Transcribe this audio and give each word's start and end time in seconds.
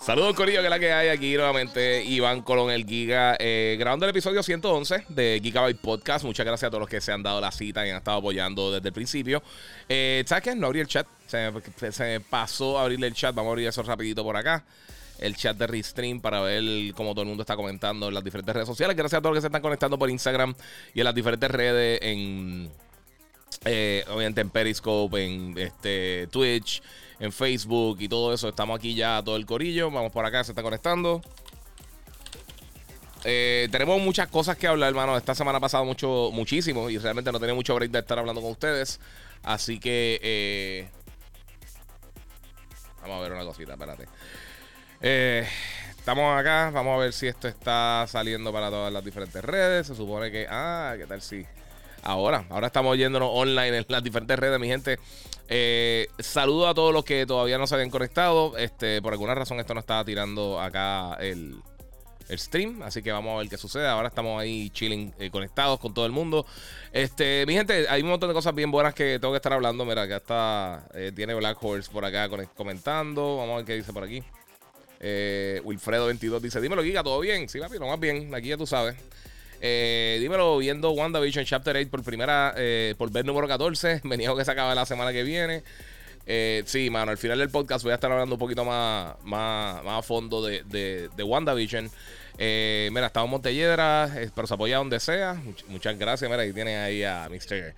Saludos, 0.00 0.34
Corillo, 0.34 0.60
que 0.60 0.66
es 0.66 0.70
la 0.70 0.78
que 0.78 0.92
hay 0.92 1.08
aquí 1.08 1.34
nuevamente. 1.34 2.02
Iván 2.02 2.40
Colón, 2.40 2.70
el 2.70 2.86
Giga, 2.86 3.36
eh, 3.38 3.76
grabando 3.78 4.06
el 4.06 4.10
episodio 4.10 4.42
111 4.42 5.04
de 5.08 5.40
Gigabyte 5.42 5.78
Podcast. 5.78 6.24
Muchas 6.24 6.46
gracias 6.46 6.68
a 6.68 6.70
todos 6.70 6.80
los 6.80 6.88
que 6.88 7.02
se 7.02 7.12
han 7.12 7.22
dado 7.22 7.38
la 7.38 7.52
cita 7.52 7.86
y 7.86 7.90
han 7.90 7.98
estado 7.98 8.16
apoyando 8.16 8.72
desde 8.72 8.88
el 8.88 8.94
principio. 8.94 9.42
Eh, 9.90 10.24
¿Sabes 10.26 10.42
qué? 10.42 10.54
No 10.56 10.68
abrí 10.68 10.80
el 10.80 10.86
chat. 10.86 11.06
Se 11.26 11.52
se 11.92 12.20
pasó 12.20 12.78
a 12.78 12.82
abrirle 12.82 13.08
el 13.08 13.14
chat. 13.14 13.34
Vamos 13.34 13.50
a 13.50 13.52
abrir 13.52 13.68
eso 13.68 13.82
rapidito 13.82 14.24
por 14.24 14.36
acá 14.36 14.64
el 15.18 15.36
chat 15.36 15.54
de 15.56 15.66
Restream 15.66 16.20
para 16.20 16.40
ver 16.40 16.94
cómo 16.94 17.12
todo 17.12 17.22
el 17.22 17.28
mundo 17.28 17.42
está 17.42 17.54
comentando 17.54 18.08
en 18.08 18.14
las 18.14 18.24
diferentes 18.24 18.54
redes 18.54 18.68
sociales. 18.68 18.96
Gracias 18.96 19.18
a 19.18 19.20
todos 19.20 19.34
los 19.34 19.38
que 19.38 19.42
se 19.42 19.48
están 19.48 19.60
conectando 19.60 19.98
por 19.98 20.08
Instagram 20.08 20.54
y 20.94 21.00
en 21.00 21.04
las 21.04 21.14
diferentes 21.14 21.50
redes, 21.50 22.00
en 22.02 22.70
eh, 23.64 24.04
obviamente 24.08 24.40
en 24.40 24.48
Periscope, 24.48 25.24
en 25.24 25.58
este 25.58 26.26
Twitch, 26.28 26.82
en 27.20 27.32
Facebook 27.32 27.98
y 28.00 28.08
todo 28.08 28.32
eso. 28.32 28.48
Estamos 28.48 28.78
aquí 28.78 28.94
ya 28.94 29.22
todo 29.22 29.36
el 29.36 29.46
corillo. 29.46 29.90
Vamos 29.90 30.10
por 30.10 30.24
acá, 30.24 30.42
se 30.42 30.52
está 30.52 30.62
conectando. 30.62 31.22
Eh, 33.24 33.68
tenemos 33.70 34.00
muchas 34.00 34.28
cosas 34.28 34.56
que 34.56 34.66
hablar, 34.66 34.88
hermano. 34.88 35.16
Esta 35.16 35.34
semana 35.34 35.58
ha 35.58 35.60
pasado 35.60 35.84
mucho, 35.84 36.30
muchísimo 36.32 36.88
y 36.88 36.98
realmente 36.98 37.30
no 37.30 37.38
tenía 37.38 37.54
mucho 37.54 37.74
break 37.74 37.90
de 37.90 37.98
estar 37.98 38.18
hablando 38.18 38.40
con 38.40 38.50
ustedes. 38.50 38.98
Así 39.42 39.78
que 39.78 40.18
eh, 40.22 40.88
vamos 43.02 43.18
a 43.18 43.20
ver 43.20 43.32
una 43.32 43.44
cosita, 43.44 43.72
espérate. 43.74 44.06
Eh, 45.02 45.46
estamos 45.96 46.38
acá, 46.38 46.70
vamos 46.70 46.94
a 46.94 46.98
ver 46.98 47.12
si 47.12 47.26
esto 47.26 47.48
está 47.48 48.06
saliendo 48.08 48.52
para 48.52 48.70
todas 48.70 48.92
las 48.92 49.04
diferentes 49.04 49.44
redes. 49.44 49.86
Se 49.86 49.94
supone 49.94 50.30
que, 50.30 50.46
ah, 50.48 50.94
¿qué 50.96 51.06
tal 51.06 51.20
si? 51.20 51.44
Ahora, 52.02 52.46
ahora 52.48 52.68
estamos 52.68 52.96
yéndonos 52.96 53.28
online 53.30 53.76
en 53.76 53.86
las 53.88 54.02
diferentes 54.02 54.38
redes, 54.38 54.58
mi 54.58 54.68
gente. 54.68 54.98
Eh, 55.52 56.06
saludo 56.20 56.68
a 56.68 56.74
todos 56.74 56.94
los 56.94 57.04
que 57.04 57.26
todavía 57.26 57.58
no 57.58 57.66
se 57.66 57.74
habían 57.74 57.90
conectado. 57.90 58.56
Este, 58.56 59.02
por 59.02 59.12
alguna 59.12 59.34
razón 59.34 59.58
esto 59.58 59.74
no 59.74 59.80
estaba 59.80 60.04
tirando 60.04 60.60
acá 60.60 61.14
el, 61.20 61.60
stream. 62.30 62.82
Así 62.82 63.02
que 63.02 63.10
vamos 63.10 63.34
a 63.34 63.38
ver 63.40 63.48
qué 63.48 63.58
sucede. 63.58 63.88
Ahora 63.88 64.06
estamos 64.08 64.40
ahí 64.40 64.70
chilling, 64.70 65.12
eh, 65.18 65.28
conectados 65.28 65.80
con 65.80 65.92
todo 65.92 66.06
el 66.06 66.12
mundo. 66.12 66.46
Este, 66.92 67.44
mi 67.46 67.54
gente, 67.54 67.88
hay 67.88 68.02
un 68.02 68.10
montón 68.10 68.28
de 68.28 68.34
cosas 68.34 68.54
bien 68.54 68.70
buenas 68.70 68.94
que 68.94 69.18
tengo 69.18 69.32
que 69.32 69.38
estar 69.38 69.52
hablando. 69.52 69.84
Mira, 69.84 70.02
acá 70.02 70.18
está. 70.18 70.88
Eh, 70.94 71.10
tiene 71.14 71.34
Black 71.34 71.58
Horse 71.60 71.90
por 71.90 72.04
acá 72.04 72.28
comentando. 72.54 73.38
Vamos 73.38 73.54
a 73.54 73.56
ver 73.56 73.64
qué 73.64 73.74
dice 73.74 73.92
por 73.92 74.04
aquí. 74.04 74.22
Wilfredo22 75.00 76.38
dice: 76.38 76.60
Dímelo, 76.60 76.84
Giga, 76.84 77.02
¿todo 77.02 77.18
bien? 77.18 77.48
Sí, 77.48 77.58
papi, 77.58 77.78
lo 77.78 77.88
más 77.88 77.98
bien. 77.98 78.32
Aquí 78.32 78.48
ya 78.48 78.56
tú 78.56 78.66
sabes. 78.68 78.94
Eh, 79.60 80.18
dímelo, 80.20 80.58
viendo 80.58 80.90
WandaVision 80.92 81.44
Chapter 81.44 81.76
8 81.76 81.90
por 81.90 82.02
primera, 82.02 82.54
eh, 82.56 82.94
por 82.96 83.10
ver 83.10 83.24
número 83.24 83.46
14. 83.46 84.00
Me 84.04 84.16
niego 84.16 84.36
que 84.36 84.44
se 84.44 84.50
acabe 84.50 84.74
la 84.74 84.86
semana 84.86 85.12
que 85.12 85.22
viene. 85.22 85.62
Eh, 86.26 86.62
sí, 86.66 86.90
mano, 86.90 87.10
al 87.10 87.18
final 87.18 87.38
del 87.38 87.50
podcast 87.50 87.82
voy 87.82 87.92
a 87.92 87.96
estar 87.96 88.10
hablando 88.10 88.36
un 88.36 88.38
poquito 88.38 88.64
más, 88.64 89.16
más, 89.24 89.82
a 89.84 90.02
fondo 90.02 90.42
de, 90.42 90.62
de, 90.64 91.22
WandaVision. 91.22 91.90
Eh, 92.38 92.88
mira, 92.92 93.06
estamos 93.06 93.26
en 93.26 93.30
Montelledra, 93.32 94.10
pero 94.34 94.46
se 94.46 94.54
apoya 94.54 94.78
donde 94.78 95.00
sea. 95.00 95.40
muchas 95.68 95.98
gracias. 95.98 96.30
Mira, 96.30 96.42
ahí 96.42 96.52
tiene 96.52 96.76
ahí 96.76 97.02
a 97.02 97.28
Mr. 97.28 97.74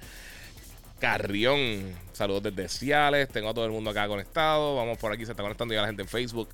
Carrión. 1.00 1.94
Saludos 2.12 2.42
desde 2.42 2.68
Ciales. 2.68 3.28
Tengo 3.28 3.48
a 3.48 3.54
todo 3.54 3.64
el 3.64 3.72
mundo 3.72 3.90
acá 3.90 4.06
conectado. 4.06 4.76
Vamos 4.76 4.98
por 4.98 5.12
aquí, 5.12 5.24
se 5.24 5.32
está 5.32 5.42
conectando 5.42 5.74
ya 5.74 5.80
la 5.80 5.86
gente 5.86 6.02
en 6.02 6.08
Facebook. 6.08 6.48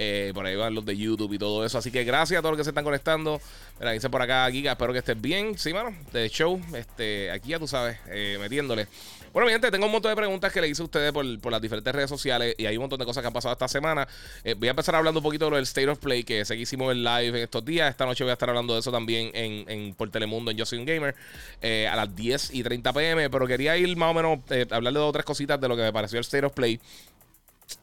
Eh, 0.00 0.30
por 0.32 0.46
ahí 0.46 0.54
van 0.54 0.74
los 0.74 0.86
de 0.86 0.96
YouTube 0.96 1.32
y 1.32 1.38
todo 1.38 1.66
eso. 1.66 1.76
Así 1.76 1.90
que 1.90 2.04
gracias 2.04 2.38
a 2.38 2.40
todos 2.40 2.52
los 2.52 2.58
que 2.58 2.64
se 2.64 2.70
están 2.70 2.84
conectando. 2.84 3.40
Mira, 3.80 3.90
dice 3.90 4.08
por 4.08 4.22
acá, 4.22 4.48
Giga, 4.48 4.72
espero 4.72 4.92
que 4.92 5.00
estés 5.00 5.20
bien. 5.20 5.58
Sí, 5.58 5.74
mano, 5.74 5.92
de 6.12 6.28
show. 6.28 6.60
Este, 6.72 7.32
aquí 7.32 7.48
ya 7.48 7.58
tú 7.58 7.66
sabes, 7.66 7.98
eh, 8.06 8.38
metiéndole. 8.40 8.86
Bueno, 9.32 9.46
mi 9.46 9.52
gente, 9.52 9.70
tengo 9.72 9.86
un 9.86 9.92
montón 9.92 10.12
de 10.12 10.16
preguntas 10.16 10.52
que 10.52 10.60
le 10.60 10.68
hice 10.68 10.82
a 10.82 10.84
ustedes 10.84 11.12
por, 11.12 11.50
las 11.50 11.60
diferentes 11.60 11.92
redes 11.92 12.08
sociales 12.08 12.54
y 12.56 12.66
hay 12.66 12.76
un 12.76 12.82
montón 12.82 12.98
de 13.00 13.04
cosas 13.04 13.22
que 13.22 13.26
han 13.26 13.32
pasado 13.32 13.52
esta 13.52 13.66
semana. 13.66 14.06
Eh, 14.44 14.54
voy 14.54 14.68
a 14.68 14.70
empezar 14.70 14.94
hablando 14.94 15.18
un 15.18 15.24
poquito 15.24 15.46
de 15.46 15.50
lo 15.50 15.56
del 15.56 15.64
State 15.64 15.88
of 15.88 15.98
Play 15.98 16.22
que 16.22 16.44
seguimos 16.44 16.92
en 16.92 17.02
live 17.02 17.28
en 17.28 17.36
estos 17.36 17.64
días. 17.64 17.90
Esta 17.90 18.06
noche 18.06 18.22
voy 18.22 18.30
a 18.30 18.34
estar 18.34 18.48
hablando 18.48 18.74
de 18.74 18.80
eso 18.80 18.92
también 18.92 19.32
en, 19.34 19.94
por 19.94 20.10
Telemundo 20.10 20.52
en 20.52 20.56
Yo 20.56 20.64
Soy 20.64 20.78
un 20.78 20.86
Gamer 20.86 21.16
a 21.60 21.96
las 21.96 22.14
10 22.14 22.54
y 22.54 22.62
30 22.62 22.92
pm. 22.92 23.30
Pero 23.30 23.46
quería 23.48 23.76
ir 23.76 23.96
más 23.96 24.12
o 24.12 24.14
menos 24.14 24.38
hablarle 24.70 25.00
de 25.00 25.04
otras 25.04 25.24
cositas 25.24 25.60
de 25.60 25.68
lo 25.68 25.76
que 25.76 25.82
me 25.82 25.92
pareció 25.92 26.18
el 26.18 26.24
State 26.24 26.46
of 26.46 26.52
Play. 26.52 26.80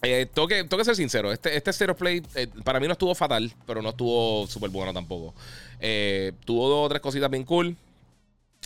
Eh, 0.02 0.28
tengo, 0.34 0.48
que, 0.48 0.66
ser 0.84 0.96
sincero, 0.96 1.32
este, 1.32 1.56
este 1.56 1.72
Zero 1.72 1.96
Play 1.96 2.22
eh, 2.36 2.48
para 2.64 2.80
mí 2.80 2.88
no 2.88 2.94
estuvo 2.94 3.14
fatal, 3.14 3.54
pero 3.68 3.82
no 3.82 3.90
estuvo 3.90 4.48
súper 4.48 4.70
bueno 4.70 4.94
tampoco. 4.94 5.34
Eh, 5.80 6.34
tuvo 6.44 6.68
dos 6.70 6.86
o 6.86 6.90
tres 6.90 7.02
cositas 7.02 7.30
bien 7.30 7.44
cool. 7.44 7.76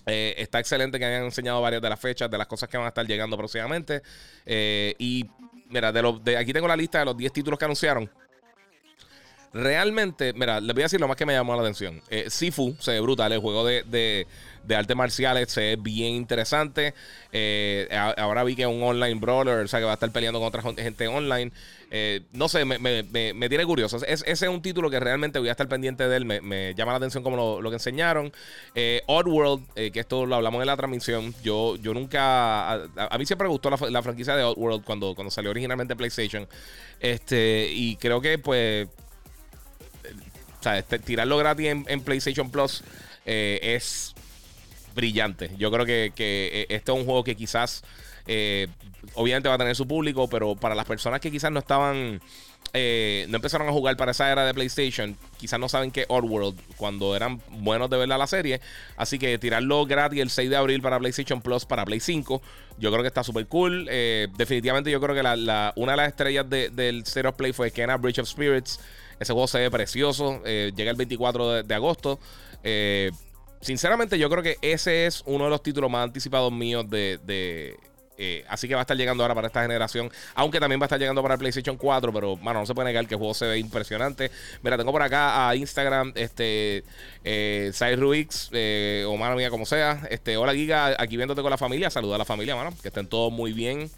Eh, 0.06 0.36
está 0.38 0.60
excelente 0.60 0.98
que 0.98 1.06
hayan 1.06 1.26
enseñado 1.26 1.62
varias 1.62 1.82
de 1.82 1.90
las 1.90 2.00
fechas, 2.00 2.32
de 2.32 2.38
las 2.38 2.48
cosas 2.48 2.70
que 2.70 2.78
van 2.78 2.86
a 2.86 2.90
estar 2.90 3.06
llegando 3.06 3.38
próximamente. 3.38 4.02
y 4.46 5.26
mira, 5.70 5.92
de, 5.92 6.02
los, 6.02 6.22
aquí 6.38 6.54
tengo 6.54 6.68
la 6.68 6.78
lista 6.78 7.00
de 7.00 7.06
los 7.06 7.18
10 7.18 7.34
títulos 7.34 7.60
que 7.60 7.66
anunciaron. 7.66 8.10
Realmente, 9.52 10.32
mira, 10.34 10.62
les 10.62 10.74
voy 10.74 10.84
a 10.84 10.86
decir 10.86 11.02
lo 11.02 11.08
más 11.08 11.18
que 11.18 11.26
me 11.26 11.34
llamó 11.34 11.56
la 11.56 11.62
atención. 11.62 12.02
Sifu 12.28 12.76
se 12.80 12.92
ve 12.92 13.00
brutal, 13.02 13.32
el 13.34 13.40
juego 13.40 13.66
de 13.66 14.28
artes 14.76 14.96
marciales 14.96 15.52
se 15.52 15.62
ve 15.62 15.76
bien 15.78 16.14
interesante. 16.16 16.94
Eh, 17.32 17.88
ahora 18.18 18.44
vi 18.44 18.56
que 18.56 18.64
es 18.64 18.68
un 18.68 18.82
online 18.82 19.20
brawler, 19.20 19.60
o 19.60 19.68
sea 19.68 19.80
que 19.80 19.86
va 19.86 19.92
a 19.92 19.94
estar 19.96 20.12
peleando 20.12 20.40
con 20.40 20.48
otra 20.48 20.62
gente 20.62 21.08
online. 21.08 21.52
Eh, 21.92 22.22
no 22.34 22.48
sé, 22.48 22.66
me, 22.66 23.04
tiene 23.50 23.66
curioso. 23.66 23.98
ese 24.06 24.32
es 24.32 24.42
un 24.44 24.62
título 24.62 24.90
que 24.90 25.00
realmente 25.00 25.40
voy 25.40 25.50
a 25.50 25.52
estar 25.52 25.68
pendiente 25.68 26.08
de 26.08 26.18
él. 26.18 26.26
Me, 26.26 26.74
llama 26.76 26.92
la 26.92 26.98
atención 26.98 27.24
como 27.24 27.62
lo, 27.62 27.70
que 27.70 27.76
enseñaron. 27.76 28.32
Eh, 28.76 29.02
Oddworld, 29.08 29.74
que 29.74 30.00
esto 30.00 30.26
lo 30.26 30.36
hablamos 30.36 30.62
en 30.62 30.68
la 30.68 30.78
transmisión. 30.78 31.34
Yo, 31.44 31.76
yo 31.78 31.94
nunca. 31.94 32.74
A, 32.74 33.18
mí 33.18 33.26
siempre 33.26 33.48
me 33.48 33.52
gustó 33.52 33.70
la, 33.70 34.04
franquicia 34.04 34.36
de 34.36 34.44
Oddworld 34.44 34.84
cuando, 34.84 35.16
cuando 35.16 35.32
salió 35.32 35.52
originalmente 35.52 35.96
PlayStation. 35.96 36.48
Este, 37.00 37.70
y 37.72 37.96
creo 37.98 38.22
que, 38.22 38.38
pues. 38.38 38.88
O 40.60 40.64
sea, 40.64 40.78
este, 40.78 41.00
tirarlo 41.00 41.38
gratis 41.38 41.68
en 41.70 42.02
PlayStation 42.02 42.52
Plus 42.52 42.84
es 43.26 44.14
brillante. 44.96 45.52
Yo 45.58 45.72
creo 45.72 45.86
que, 45.86 46.12
que 46.16 46.50
eh, 46.54 46.66
este 46.70 46.92
es 46.92 46.98
un 46.98 47.06
juego 47.06 47.24
que 47.24 47.36
quizás, 47.36 47.84
eh, 48.28 48.68
obviamente 49.14 49.50
va 49.50 49.56
a 49.56 49.58
tener 49.58 49.76
su 49.76 49.88
público, 49.88 50.30
pero 50.30 50.56
para 50.56 50.76
las 50.76 50.86
personas 50.86 51.20
que 51.20 51.32
quizás 51.32 51.52
no 51.52 51.60
estaban, 51.60 52.22
eh, 52.74 53.26
no 53.30 53.38
empezaron 53.38 53.68
a 53.68 53.72
jugar 53.72 53.98
para 53.98 54.12
esa 54.12 54.32
era 54.32 54.46
de 54.46 54.54
PlayStation, 54.54 55.18
quizás 55.38 55.60
no 55.60 55.70
saben 55.70 55.92
que 55.92 56.06
Oddworld, 56.08 56.60
cuando 56.78 57.16
eran 57.16 57.42
buenos 57.50 57.90
de 57.90 57.98
verla 57.98 58.18
la 58.18 58.28
serie. 58.28 58.62
Así 58.98 59.20
que 59.20 59.38
tirarlo 59.38 59.86
gratis 59.86 60.22
el 60.22 60.30
6 60.30 60.50
de 60.50 60.56
abril 60.56 60.82
para 60.82 61.00
PlayStation 61.00 61.42
Plus, 61.42 61.66
para 61.66 61.86
Play 61.86 62.00
5, 62.00 62.42
yo 62.78 62.92
creo 62.92 63.02
que 63.02 63.08
está 63.08 63.24
súper 63.24 63.48
cool. 63.48 63.86
definitivamente 64.38 64.92
yo 64.92 65.02
creo 65.02 65.16
que 65.16 65.24
la, 65.24 65.74
una 65.76 65.94
de 65.94 65.98
las 65.98 66.08
estrellas 66.08 66.50
del 66.50 67.04
Zero 67.06 67.36
Play 67.36 67.54
fue 67.54 67.72
Kena 67.72 67.98
Bridge 67.98 68.20
of 68.20 68.28
Spirits. 68.28 68.80
Ese 69.20 69.34
juego 69.34 69.48
se 69.48 69.60
ve 69.60 69.70
precioso. 69.70 70.42
llega 70.44 70.92
el 70.92 70.96
24 70.96 71.52
de, 71.52 71.64
de 71.64 71.76
agosto. 71.76 72.20
Eh, 72.64 73.12
Sinceramente, 73.62 74.18
yo 74.18 74.30
creo 74.30 74.42
que 74.44 74.58
ese 74.62 75.06
es 75.06 75.24
uno 75.26 75.46
de 75.46 75.50
los 75.50 75.62
títulos 75.62 75.90
más 75.92 76.04
anticipados 76.06 76.52
míos 76.52 76.90
de. 76.90 77.78
Eh, 78.22 78.44
así 78.50 78.68
que 78.68 78.74
va 78.74 78.82
a 78.82 78.84
estar 78.84 78.98
llegando 78.98 79.24
ahora 79.24 79.34
para 79.34 79.48
esta 79.48 79.62
generación. 79.62 80.12
Aunque 80.36 80.60
también 80.60 80.80
va 80.82 80.84
a 80.84 80.88
estar 80.88 81.00
llegando 81.00 81.22
para 81.22 81.36
el 81.36 81.40
PlayStation 81.40 81.78
4. 81.78 82.12
Pero, 82.12 82.36
mano, 82.36 82.60
no 82.60 82.66
se 82.66 82.76
puede 82.76 82.90
negar 82.90 83.08
que 83.08 83.14
el 83.14 83.18
juego 83.18 83.34
se 83.34 83.48
ve 83.48 83.60
impresionante. 83.60 84.30
Mira, 84.62 84.78
tengo 84.78 84.92
por 84.92 85.02
acá 85.02 85.48
a 85.48 85.56
Instagram, 85.56 86.12
este. 86.16 86.84
Eh, 87.24 87.72
Ruix, 87.98 88.50
eh, 88.52 89.06
o 89.08 89.16
mano 89.16 89.38
mía, 89.38 89.50
como 89.50 89.66
sea. 89.66 90.06
Este, 90.10 90.36
hola, 90.36 90.54
Giga, 90.54 90.96
aquí 91.02 91.16
viéndote 91.16 91.42
con 91.42 91.50
la 91.50 91.58
familia. 91.58 91.90
Saluda 91.90 92.16
a 92.16 92.18
la 92.18 92.26
familia, 92.26 92.58
mano. 92.58 92.74
Que 92.82 92.90
estén 92.90 93.08
todos 93.08 93.32
muy 93.32 93.54
bien. 93.54 93.90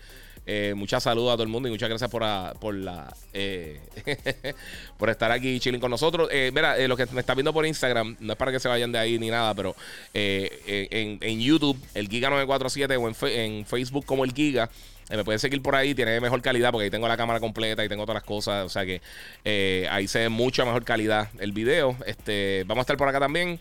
Eh, 0.48 0.74
muchas 0.76 1.04
saludos 1.04 1.30
a 1.30 1.34
todo 1.34 1.44
el 1.44 1.50
mundo 1.50 1.70
y 1.70 1.72
muchas 1.72 1.88
gracias 1.88 2.10
por, 2.10 2.24
por 2.60 2.74
la 2.74 3.14
eh, 3.32 3.80
por 4.98 5.12
estar 5.12 5.32
aquí 5.32 5.60
chilling 5.60 5.80
con 5.80 5.92
nosotros. 5.92 6.30
Eh, 6.32 6.52
mira, 6.54 6.78
lo 6.88 6.98
que 6.98 7.06
me 7.08 7.20
está 7.20 7.36
viendo 7.36 7.54
por 7.54 7.66
Instagram, 7.66 8.18
no 8.20 8.34
es 8.34 8.38
para 8.38 8.52
que 8.52 8.60
se 8.60 8.68
vayan 8.68 8.92
de 8.92 8.98
ahí 8.98 9.20
ni 9.20 9.30
nada, 9.30 9.54
pero 9.54 9.76
en, 10.14 11.40
YouTube, 11.40 11.78
el 11.94 12.10
Giga947 12.10 13.00
o 13.00 13.28
en, 13.28 13.66
Facebook 13.66 14.06
como 14.06 14.24
el 14.24 14.34
Giga. 14.34 14.70
me 15.10 15.24
pueden 15.24 15.40
seguir 15.40 15.62
por 15.62 15.76
ahí, 15.76 15.94
tiene 15.94 16.20
mejor 16.20 16.42
calidad 16.42 16.72
porque 16.72 16.86
ahí 16.86 16.92
tengo 16.92 17.08
la 17.08 17.18
cámara 17.18 17.40
completa 17.40 17.86
y 17.86 17.90
tengo 17.90 18.04
todas 18.04 18.16
las 18.16 18.24
cosas. 18.24 18.66
O 18.66 18.70
sea 18.70 18.84
que 18.84 19.02
ahí 19.92 20.08
se 20.08 20.20
ve 20.20 20.30
mucha 20.30 20.66
mejor 20.66 20.84
calidad 20.84 21.30
el 21.40 21.52
video. 21.52 21.96
Este, 22.08 22.64
vamos 22.66 22.82
a 22.82 22.84
estar 22.84 22.98
por 22.98 23.08
acá 23.08 23.20
también. 23.20 23.60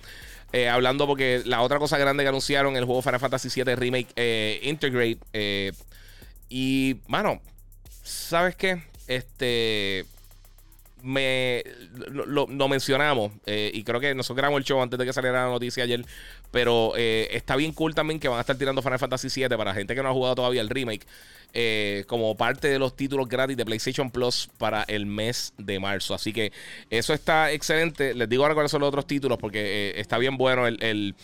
hablando 0.70 1.06
porque 1.06 1.42
la 1.44 1.60
otra 1.60 1.78
cosa 1.78 1.98
grande 1.98 2.24
que 2.24 2.28
anunciaron 2.28 2.74
el 2.76 2.86
juego 2.86 3.02
Final 3.02 3.20
Fantasy 3.20 3.62
VII 3.62 3.76
Remake 3.76 4.60
Integrate 4.62 5.18
y, 6.50 6.96
mano, 7.06 7.40
¿sabes 8.02 8.56
qué? 8.56 8.82
Este. 9.06 10.04
me 11.02 11.64
lo, 12.10 12.68
mencionamos 12.68 13.32
eh, 13.46 13.70
y 13.72 13.84
creo 13.84 14.00
que 14.00 14.14
nosotros 14.14 14.36
grabamos 14.36 14.58
el 14.58 14.64
show 14.64 14.82
antes 14.82 14.98
de 14.98 15.06
que 15.06 15.12
saliera 15.12 15.44
la 15.44 15.50
noticia 15.50 15.84
ayer. 15.84 16.04
Pero 16.50 16.92
eh, 16.96 17.28
está 17.30 17.54
bien 17.54 17.72
cool 17.72 17.94
también 17.94 18.18
que 18.18 18.26
van 18.26 18.38
a 18.38 18.40
estar 18.40 18.58
tirando 18.58 18.82
Final 18.82 18.98
Fantasy 18.98 19.28
VII 19.28 19.56
para 19.56 19.72
gente 19.72 19.94
que 19.94 20.02
no 20.02 20.08
ha 20.08 20.12
jugado 20.12 20.34
todavía 20.34 20.60
el 20.60 20.68
remake. 20.68 21.06
Eh, 21.52 22.04
como 22.06 22.36
parte 22.36 22.68
de 22.68 22.78
los 22.78 22.94
títulos 22.94 23.28
gratis 23.28 23.56
de 23.56 23.64
PlayStation 23.64 24.10
Plus 24.10 24.48
para 24.58 24.82
el 24.84 25.06
mes 25.06 25.52
de 25.56 25.78
marzo. 25.78 26.14
Así 26.14 26.32
que 26.32 26.52
eso 26.90 27.14
está 27.14 27.52
excelente. 27.52 28.14
Les 28.14 28.28
digo 28.28 28.42
ahora 28.42 28.54
cuáles 28.54 28.72
son 28.72 28.80
los 28.80 28.88
otros 28.88 29.06
títulos 29.06 29.38
porque 29.38 29.94
está 29.96 30.18
bien 30.18 30.36
bueno 30.36 30.66
el 30.66 31.14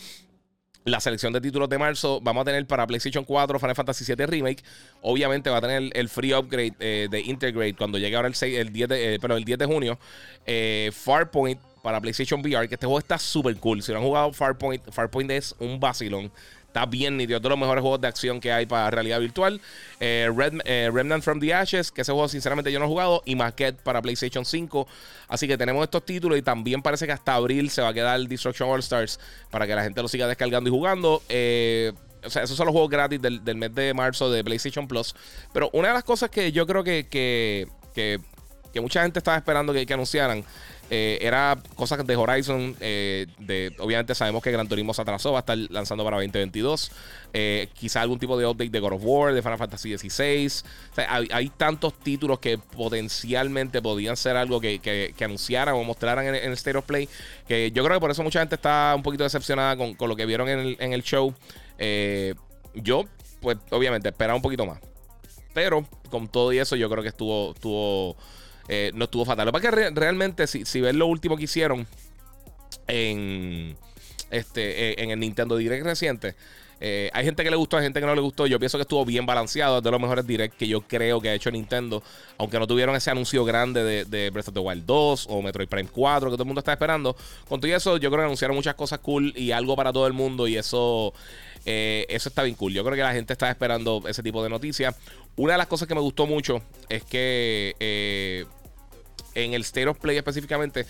la 0.86 1.00
selección 1.00 1.32
de 1.32 1.40
títulos 1.40 1.68
de 1.68 1.78
marzo. 1.78 2.20
Vamos 2.22 2.42
a 2.42 2.44
tener 2.44 2.64
para 2.66 2.86
PlayStation 2.86 3.24
4 3.24 3.58
Final 3.58 3.74
Fantasy 3.74 4.04
VII 4.04 4.26
Remake. 4.26 4.62
Obviamente 5.02 5.50
va 5.50 5.58
a 5.58 5.60
tener 5.60 5.90
el 5.92 6.08
free 6.08 6.32
upgrade 6.32 6.74
eh, 6.78 7.08
de 7.10 7.20
Integrate 7.20 7.74
cuando 7.74 7.98
llegue 7.98 8.14
ahora 8.14 8.28
el, 8.28 8.34
6, 8.34 8.56
el 8.56 8.72
10 8.72 8.88
de, 8.88 9.14
eh, 9.14 9.18
el 9.20 9.44
10 9.44 9.58
de 9.58 9.66
junio. 9.66 9.98
Eh, 10.46 10.90
Farpoint 10.94 11.60
para 11.82 12.00
PlayStation 12.00 12.40
VR, 12.40 12.68
que 12.68 12.76
este 12.76 12.86
juego 12.86 13.00
está 13.00 13.18
súper 13.18 13.56
cool. 13.56 13.82
Si 13.82 13.90
no 13.92 13.98
han 13.98 14.04
jugado 14.04 14.32
Farpoint, 14.32 14.82
Farpoint 14.90 15.30
es 15.32 15.56
un 15.58 15.80
vacilón. 15.80 16.30
Está 16.76 16.84
bien 16.84 17.16
nítido. 17.16 17.40
Todos 17.40 17.52
los 17.52 17.58
mejores 17.58 17.80
juegos 17.80 18.02
de 18.02 18.08
acción 18.08 18.38
que 18.38 18.52
hay 18.52 18.66
para 18.66 18.90
realidad 18.90 19.18
virtual. 19.18 19.62
Eh, 19.98 20.28
eh, 20.66 20.90
Remnant 20.92 21.24
from 21.24 21.40
the 21.40 21.54
Ashes, 21.54 21.90
que 21.90 22.02
ese 22.02 22.12
juego 22.12 22.28
sinceramente 22.28 22.70
yo 22.70 22.78
no 22.78 22.84
he 22.84 22.88
jugado. 22.88 23.22
Y 23.24 23.34
Maquette 23.34 23.80
para 23.80 24.02
PlayStation 24.02 24.44
5. 24.44 24.86
Así 25.28 25.48
que 25.48 25.56
tenemos 25.56 25.82
estos 25.84 26.04
títulos 26.04 26.36
y 26.36 26.42
también 26.42 26.82
parece 26.82 27.06
que 27.06 27.12
hasta 27.12 27.32
abril 27.32 27.70
se 27.70 27.80
va 27.80 27.88
a 27.88 27.94
quedar 27.94 28.20
Destruction 28.20 28.68
All 28.68 28.80
Stars 28.80 29.18
para 29.50 29.66
que 29.66 29.74
la 29.74 29.84
gente 29.84 30.02
lo 30.02 30.08
siga 30.08 30.28
descargando 30.28 30.68
y 30.68 30.70
jugando. 30.70 31.22
Eh, 31.30 31.94
o 32.22 32.28
sea, 32.28 32.42
esos 32.42 32.58
son 32.58 32.66
los 32.66 32.74
juegos 32.74 32.90
gratis 32.90 33.22
del, 33.22 33.40
mes 33.56 33.74
de 33.74 33.94
marzo 33.94 34.30
de 34.30 34.44
PlayStation 34.44 34.86
Plus. 34.86 35.14
Pero 35.54 35.70
una 35.72 35.88
de 35.88 35.94
las 35.94 36.04
cosas 36.04 36.28
que 36.28 36.52
yo 36.52 36.66
creo 36.66 36.84
que, 36.84 37.06
que, 37.08 37.68
que, 37.94 38.20
mucha 38.82 39.02
gente 39.02 39.18
estaba 39.18 39.38
esperando 39.38 39.72
que 39.72 39.94
anunciaran 39.94 40.44
eh, 40.88 41.18
era 41.20 41.58
cosas 41.74 42.06
de 42.06 42.16
Horizon. 42.16 42.76
Eh, 42.80 43.26
de, 43.38 43.74
obviamente 43.78 44.14
sabemos 44.14 44.42
que 44.42 44.50
Gran 44.50 44.68
Turismo 44.68 44.94
se 44.94 45.02
atrasó, 45.02 45.32
va 45.32 45.38
a 45.38 45.40
estar 45.40 45.58
lanzando 45.70 46.04
para 46.04 46.16
2022. 46.16 46.92
Eh, 47.32 47.68
quizá 47.74 48.02
algún 48.02 48.18
tipo 48.18 48.38
de 48.38 48.46
update 48.46 48.70
de 48.70 48.80
God 48.80 48.92
of 48.92 49.02
War, 49.04 49.34
de 49.34 49.42
Final 49.42 49.58
Fantasy 49.58 49.96
XVI. 49.96 50.62
hay, 51.08 51.50
tantos 51.56 51.94
títulos 51.98 52.38
que 52.38 52.58
potencialmente 52.58 53.82
podían 53.82 54.16
ser 54.16 54.36
algo 54.36 54.60
que, 54.60 54.78
que, 54.78 55.24
anunciaran 55.24 55.74
o 55.74 55.82
mostraran 55.82 56.26
en, 56.26 56.34
el 56.34 56.52
State 56.52 56.78
of 56.78 56.84
Play. 56.84 57.08
Que 57.48 57.72
yo 57.72 57.82
creo 57.84 57.96
que 57.96 58.00
por 58.00 58.10
eso 58.10 58.22
mucha 58.22 58.40
gente 58.40 58.54
está 58.54 58.94
un 58.96 59.02
poquito 59.02 59.24
decepcionada 59.24 59.76
con, 59.76 59.96
lo 60.08 60.16
que 60.16 60.26
vieron 60.26 60.48
en 60.48 60.58
el, 60.60 60.76
en 60.78 60.92
el 60.92 61.02
show. 61.02 61.34
yo, 62.74 63.04
pues 63.40 63.58
obviamente, 63.70 64.08
esperaba 64.08 64.36
un 64.36 64.42
poquito 64.42 64.64
más. 64.66 64.78
Pero 65.52 65.86
con 66.10 66.28
todo 66.28 66.52
y 66.52 66.58
eso, 66.58 66.76
yo 66.76 66.88
creo 66.90 67.02
que 67.02 67.08
estuvo, 67.08 67.52
estuvo 67.52 68.16
eh, 68.68 68.90
no 68.94 69.04
estuvo 69.04 69.24
fatal. 69.24 69.46
Lo 69.46 69.52
que 69.52 69.58
pasa 69.58 69.68
es 69.68 69.88
que 69.88 69.90
realmente, 69.90 70.46
si, 70.46 70.64
si 70.64 70.80
ves 70.80 70.94
lo 70.94 71.06
último 71.06 71.36
que 71.36 71.44
hicieron 71.44 71.86
en, 72.88 73.76
este, 74.30 74.90
eh, 74.90 74.94
en 74.98 75.10
el 75.10 75.20
Nintendo 75.20 75.56
Direct 75.56 75.84
reciente, 75.84 76.34
eh, 76.78 77.10
hay 77.14 77.24
gente 77.24 77.42
que 77.42 77.50
le 77.50 77.56
gustó, 77.56 77.78
hay 77.78 77.84
gente 77.84 78.00
que 78.00 78.06
no 78.06 78.14
le 78.14 78.20
gustó. 78.20 78.46
Yo 78.46 78.58
pienso 78.58 78.76
que 78.76 78.82
estuvo 78.82 79.04
bien 79.04 79.24
balanceado. 79.24 79.78
Es 79.78 79.84
de 79.84 79.90
los 79.90 80.00
mejores 80.00 80.26
direct 80.26 80.56
que 80.56 80.68
yo 80.68 80.82
creo 80.82 81.20
que 81.20 81.30
ha 81.30 81.34
hecho 81.34 81.50
Nintendo. 81.50 82.02
Aunque 82.38 82.58
no 82.58 82.66
tuvieron 82.66 82.94
ese 82.96 83.10
anuncio 83.10 83.44
grande 83.44 83.82
de, 83.82 84.04
de, 84.04 84.30
Breath 84.30 84.48
of 84.48 84.54
the 84.54 84.60
Wild 84.60 84.84
2 84.84 85.26
o 85.30 85.42
Metroid 85.42 85.68
Prime 85.68 85.88
4 85.90 86.30
que 86.30 86.34
todo 86.34 86.42
el 86.42 86.46
mundo 86.46 86.58
está 86.58 86.72
esperando. 86.72 87.16
Con 87.48 87.60
todo 87.60 87.74
eso, 87.74 87.96
yo 87.96 88.10
creo 88.10 88.22
que 88.22 88.26
anunciaron 88.26 88.56
muchas 88.56 88.74
cosas 88.74 88.98
cool 88.98 89.32
y 89.36 89.52
algo 89.52 89.74
para 89.74 89.92
todo 89.92 90.06
el 90.06 90.12
mundo. 90.12 90.46
Y 90.48 90.56
eso, 90.56 91.14
eso 91.64 92.28
está 92.28 92.42
bien 92.42 92.56
cool. 92.56 92.74
Yo 92.74 92.84
creo 92.84 92.94
que 92.94 93.02
la 93.02 93.12
gente 93.12 93.32
está 93.32 93.48
esperando 93.50 94.02
ese 94.06 94.22
tipo 94.22 94.42
de 94.42 94.50
noticias. 94.50 94.94
Una 95.36 95.52
de 95.52 95.58
las 95.58 95.66
cosas 95.66 95.88
que 95.88 95.94
me 95.94 96.00
gustó 96.00 96.26
mucho 96.26 96.62
es 96.88 97.04
que 97.04 98.46
en 99.36 99.54
el 99.54 99.62
State 99.62 99.86
of 99.86 99.98
Play 99.98 100.16
específicamente, 100.16 100.86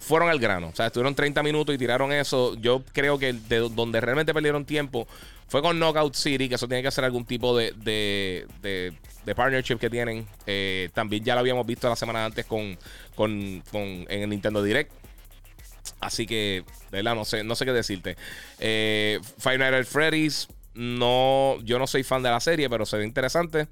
fueron 0.00 0.28
al 0.28 0.40
grano. 0.40 0.68
O 0.68 0.74
sea, 0.74 0.86
estuvieron 0.86 1.14
30 1.14 1.42
minutos 1.42 1.74
y 1.74 1.78
tiraron 1.78 2.12
eso. 2.12 2.56
Yo 2.56 2.82
creo 2.92 3.18
que 3.18 3.32
de 3.34 3.58
donde 3.58 4.00
realmente 4.00 4.34
perdieron 4.34 4.64
tiempo 4.64 5.06
fue 5.46 5.62
con 5.62 5.78
Knockout 5.78 6.14
City, 6.14 6.48
que 6.48 6.54
eso 6.54 6.68
tiene 6.68 6.80
que 6.80 6.88
hacer 6.88 7.04
algún 7.04 7.24
tipo 7.24 7.56
de, 7.56 7.72
de, 7.76 8.46
de, 8.62 9.34
partnership 9.34 9.78
que 9.78 9.90
tienen. 9.90 10.26
Eh, 10.46 10.90
también 10.94 11.24
ya 11.24 11.34
lo 11.34 11.40
habíamos 11.40 11.66
visto 11.66 11.88
la 11.88 11.96
semana 11.96 12.24
antes 12.24 12.46
con, 12.46 12.78
con, 13.14 13.62
con 13.70 13.82
en 13.82 14.22
el 14.22 14.30
Nintendo 14.30 14.62
Direct. 14.62 14.92
Así 16.00 16.26
que, 16.26 16.64
de 16.90 16.98
verdad, 16.98 17.14
no 17.14 17.24
sé, 17.24 17.44
no 17.44 17.54
sé 17.54 17.64
qué 17.64 17.72
decirte. 17.72 18.16
Eh, 18.58 19.18
Five 19.38 19.84
Freddy's, 19.84 20.48
no, 20.74 21.58
yo 21.62 21.78
no 21.78 21.86
soy 21.86 22.04
fan 22.04 22.22
de 22.22 22.30
la 22.30 22.40
serie, 22.40 22.70
pero 22.70 22.86
se 22.86 22.96
ve 22.96 23.04
interesante. 23.04 23.66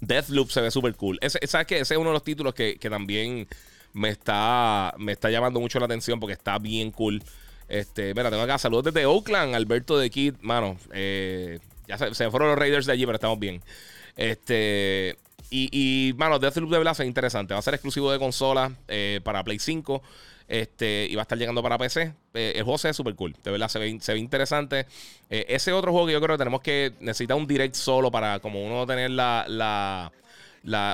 Deathloop 0.00 0.50
se 0.50 0.60
ve 0.60 0.70
súper 0.70 0.94
cool. 0.94 1.18
Ese, 1.20 1.38
¿Sabes 1.46 1.66
qué? 1.66 1.80
Ese 1.80 1.94
es 1.94 1.98
uno 2.00 2.10
de 2.10 2.14
los 2.14 2.24
títulos 2.24 2.54
que, 2.54 2.78
también 2.90 3.46
me 3.92 4.10
está, 4.10 4.94
me 4.98 5.12
está 5.12 5.30
llamando 5.30 5.60
mucho 5.60 5.78
la 5.78 5.86
atención 5.86 6.20
porque 6.20 6.34
está 6.34 6.58
bien 6.58 6.90
cool. 6.90 7.22
Este, 7.68 8.14
mira, 8.14 8.30
tengo 8.30 8.42
acá 8.42 8.58
saludos 8.58 8.84
desde 8.84 9.06
Oakland, 9.06 9.54
Alberto 9.54 9.98
de 9.98 10.10
Kid. 10.10 10.34
Mano, 10.40 10.78
eh, 10.92 11.58
ya 11.88 11.98
se, 11.98 12.30
fueron 12.30 12.50
los 12.50 12.58
Raiders 12.58 12.86
de 12.86 12.92
allí, 12.92 13.06
pero 13.06 13.16
estamos 13.16 13.38
bien. 13.38 13.62
Este, 14.16 15.16
y, 15.50 15.68
y 15.72 16.12
mano, 16.14 16.38
Deathloop 16.38 16.70
de 16.70 16.78
verdad 16.78 16.94
es 16.98 17.06
interesante. 17.06 17.54
Va 17.54 17.60
a 17.60 17.62
ser 17.62 17.74
exclusivo 17.74 18.12
de 18.12 18.18
consola 18.18 18.72
eh, 18.88 19.20
para 19.24 19.42
Play 19.44 19.58
5. 19.58 20.02
Este, 20.48 21.06
y 21.10 21.14
va 21.16 21.22
a 21.22 21.24
estar 21.24 21.38
llegando 21.38 21.62
para 21.62 21.78
PC. 21.78 22.14
Eh, 22.34 22.52
el 22.56 22.62
juego 22.62 22.78
se 22.78 22.88
ve 22.88 22.94
súper 22.94 23.14
cool. 23.14 23.34
De 23.42 23.50
verdad, 23.50 23.68
se 23.68 23.78
ve, 23.78 23.98
se 24.00 24.12
ve 24.12 24.18
interesante. 24.18 24.86
Eh, 25.28 25.46
ese 25.48 25.72
otro 25.72 25.92
juego 25.92 26.06
que 26.06 26.12
yo 26.12 26.20
creo 26.20 26.36
que 26.36 26.38
tenemos 26.38 26.60
que 26.60 26.92
necesitar 27.00 27.36
un 27.36 27.46
direct 27.46 27.74
solo 27.74 28.10
para 28.10 28.38
como 28.38 28.64
uno 28.64 28.86
tener 28.86 29.10
la, 29.10 29.44
la, 29.48 30.12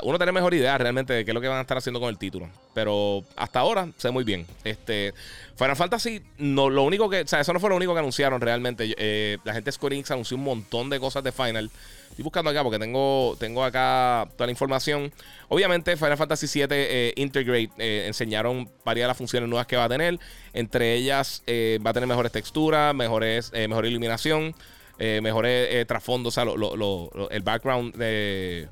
uno 0.02 0.18
tener 0.18 0.32
mejor 0.32 0.54
idea 0.54 0.76
realmente 0.78 1.12
de 1.12 1.24
qué 1.24 1.30
es 1.30 1.34
lo 1.34 1.40
que 1.40 1.48
van 1.48 1.58
a 1.58 1.62
estar 1.62 1.76
haciendo 1.76 2.00
con 2.00 2.08
el 2.08 2.18
título. 2.18 2.48
Pero 2.74 3.24
hasta 3.36 3.60
ahora 3.60 3.88
se 3.96 4.08
ve 4.08 4.12
muy 4.12 4.24
bien. 4.24 4.46
Este, 4.64 5.12
Final 5.56 5.76
Fantasy, 5.76 6.22
no, 6.38 6.70
lo 6.70 6.82
único 6.82 7.10
que, 7.10 7.20
o 7.20 7.26
sea, 7.26 7.40
eso 7.40 7.52
no 7.52 7.60
fue 7.60 7.70
lo 7.70 7.76
único 7.76 7.92
que 7.92 8.00
anunciaron 8.00 8.40
realmente. 8.40 8.94
Eh, 8.96 9.38
la 9.44 9.52
gente 9.52 9.66
de 9.66 9.72
Square 9.72 9.94
Enix 9.96 10.10
anunció 10.10 10.36
un 10.36 10.44
montón 10.44 10.88
de 10.88 10.98
cosas 10.98 11.22
de 11.24 11.32
Final. 11.32 11.70
Estoy 12.12 12.24
buscando 12.24 12.50
acá 12.50 12.62
porque 12.62 12.78
tengo, 12.78 13.34
tengo 13.38 13.64
acá 13.64 14.28
toda 14.36 14.46
la 14.46 14.50
información. 14.50 15.10
Obviamente, 15.48 15.96
Final 15.96 16.18
Fantasy 16.18 16.46
VII 16.46 16.66
eh, 16.70 17.14
Integrate 17.16 17.70
eh, 17.78 18.04
enseñaron 18.06 18.68
varias 18.84 19.04
de 19.04 19.08
las 19.08 19.16
funciones 19.16 19.48
nuevas 19.48 19.66
que 19.66 19.76
va 19.76 19.84
a 19.84 19.88
tener. 19.88 20.18
Entre 20.52 20.92
ellas, 20.92 21.42
eh, 21.46 21.78
va 21.84 21.88
a 21.88 21.94
tener 21.94 22.06
mejores 22.06 22.30
texturas, 22.30 22.94
mejores, 22.94 23.50
mejor 23.52 23.86
iluminación, 23.86 24.54
mejores 24.98 25.86
trasfondos, 25.86 26.36
o 26.36 26.44
sea, 26.44 27.26
el 27.30 27.42
background 27.42 27.96
de 27.96 28.68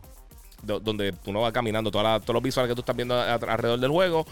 donde 0.63 1.15
uno 1.25 1.41
va 1.41 1.51
caminando, 1.51 1.91
todos 1.91 2.23
los 2.29 2.43
visuales 2.43 2.69
que 2.69 2.75
tú 2.75 2.83
estás 2.83 2.95
viendo 2.95 3.19
alrededor 3.19 3.81
del 3.81 3.91
juego. 3.91 4.27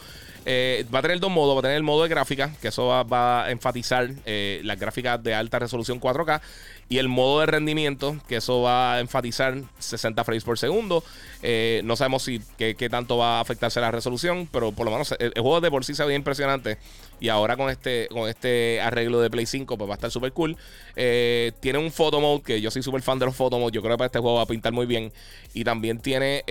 Va 0.47 0.99
a 0.99 1.03
tener 1.03 1.19
dos 1.19 1.31
modos. 1.31 1.57
Va 1.57 1.61
a 1.61 1.63
tener 1.63 1.79
el 1.79 1.83
modo 1.83 2.03
de 2.03 2.11
gráfica, 2.11 2.53
que 2.61 2.69
eso 2.69 2.87
va, 2.87 3.45
a 3.45 3.51
enfatizar 3.51 4.11
las 4.27 4.79
gráficas 4.79 5.23
de 5.23 5.35
alta 5.35 5.59
resolución 5.59 5.99
4K. 5.99 6.41
Y 6.89 6.99
el 6.99 7.09
modo 7.09 7.41
de 7.41 7.47
rendimiento, 7.47 8.17
que 8.29 8.37
eso 8.37 8.63
va 8.63 8.95
a 8.95 9.01
enfatizar 9.01 9.55
60 9.79 10.25
frames 10.25 10.45
por 10.45 10.59
segundo. 10.59 11.05
Eh, 11.43 11.83
no 11.85 11.97
sabemos 11.97 12.23
si 12.23 12.41
qué, 12.57 12.75
tanto 12.91 13.19
va 13.19 13.39
a 13.39 13.41
afectarse 13.41 13.81
la 13.81 13.91
resolución, 13.91 14.49
pero 14.51 14.73
por 14.73 14.87
lo 14.87 14.93
menos 14.93 15.15
el, 15.19 15.33
juego 15.33 15.61
de 15.61 15.71
por 15.71 15.85
sí 15.85 15.95
se 15.95 16.05
ve 16.05 16.15
impresionante. 16.15 16.79
Y 17.21 17.29
ahora 17.29 17.57
con 17.57 17.69
este, 17.69 18.09
con 18.09 18.29
este 18.29 18.81
arreglo 18.81 19.21
de 19.21 19.29
Play 19.29 19.45
5, 19.45 19.77
pues 19.77 19.89
va 19.89 19.95
a 19.95 19.97
estar 19.97 20.11
súper 20.11 20.33
cool. 20.33 20.57
tiene 20.95 21.79
un 21.79 21.93
photo 21.93 22.21
mode, 22.21 22.43
que 22.43 22.61
yo 22.61 22.71
soy 22.71 22.83
súper 22.83 23.03
fan 23.03 23.19
de 23.19 23.27
los 23.27 23.37
photo. 23.37 23.59
Yo 23.71 23.83
creo 23.83 23.95
que 23.95 23.99
para 23.99 24.07
este 24.07 24.21
juego 24.21 24.37
va 24.37 24.43
a 24.43 24.47
pintar 24.47 24.73
muy 24.73 24.87
bien. 24.87 25.13
Y 25.53 25.65
también 25.65 25.99
tiene 25.99 26.43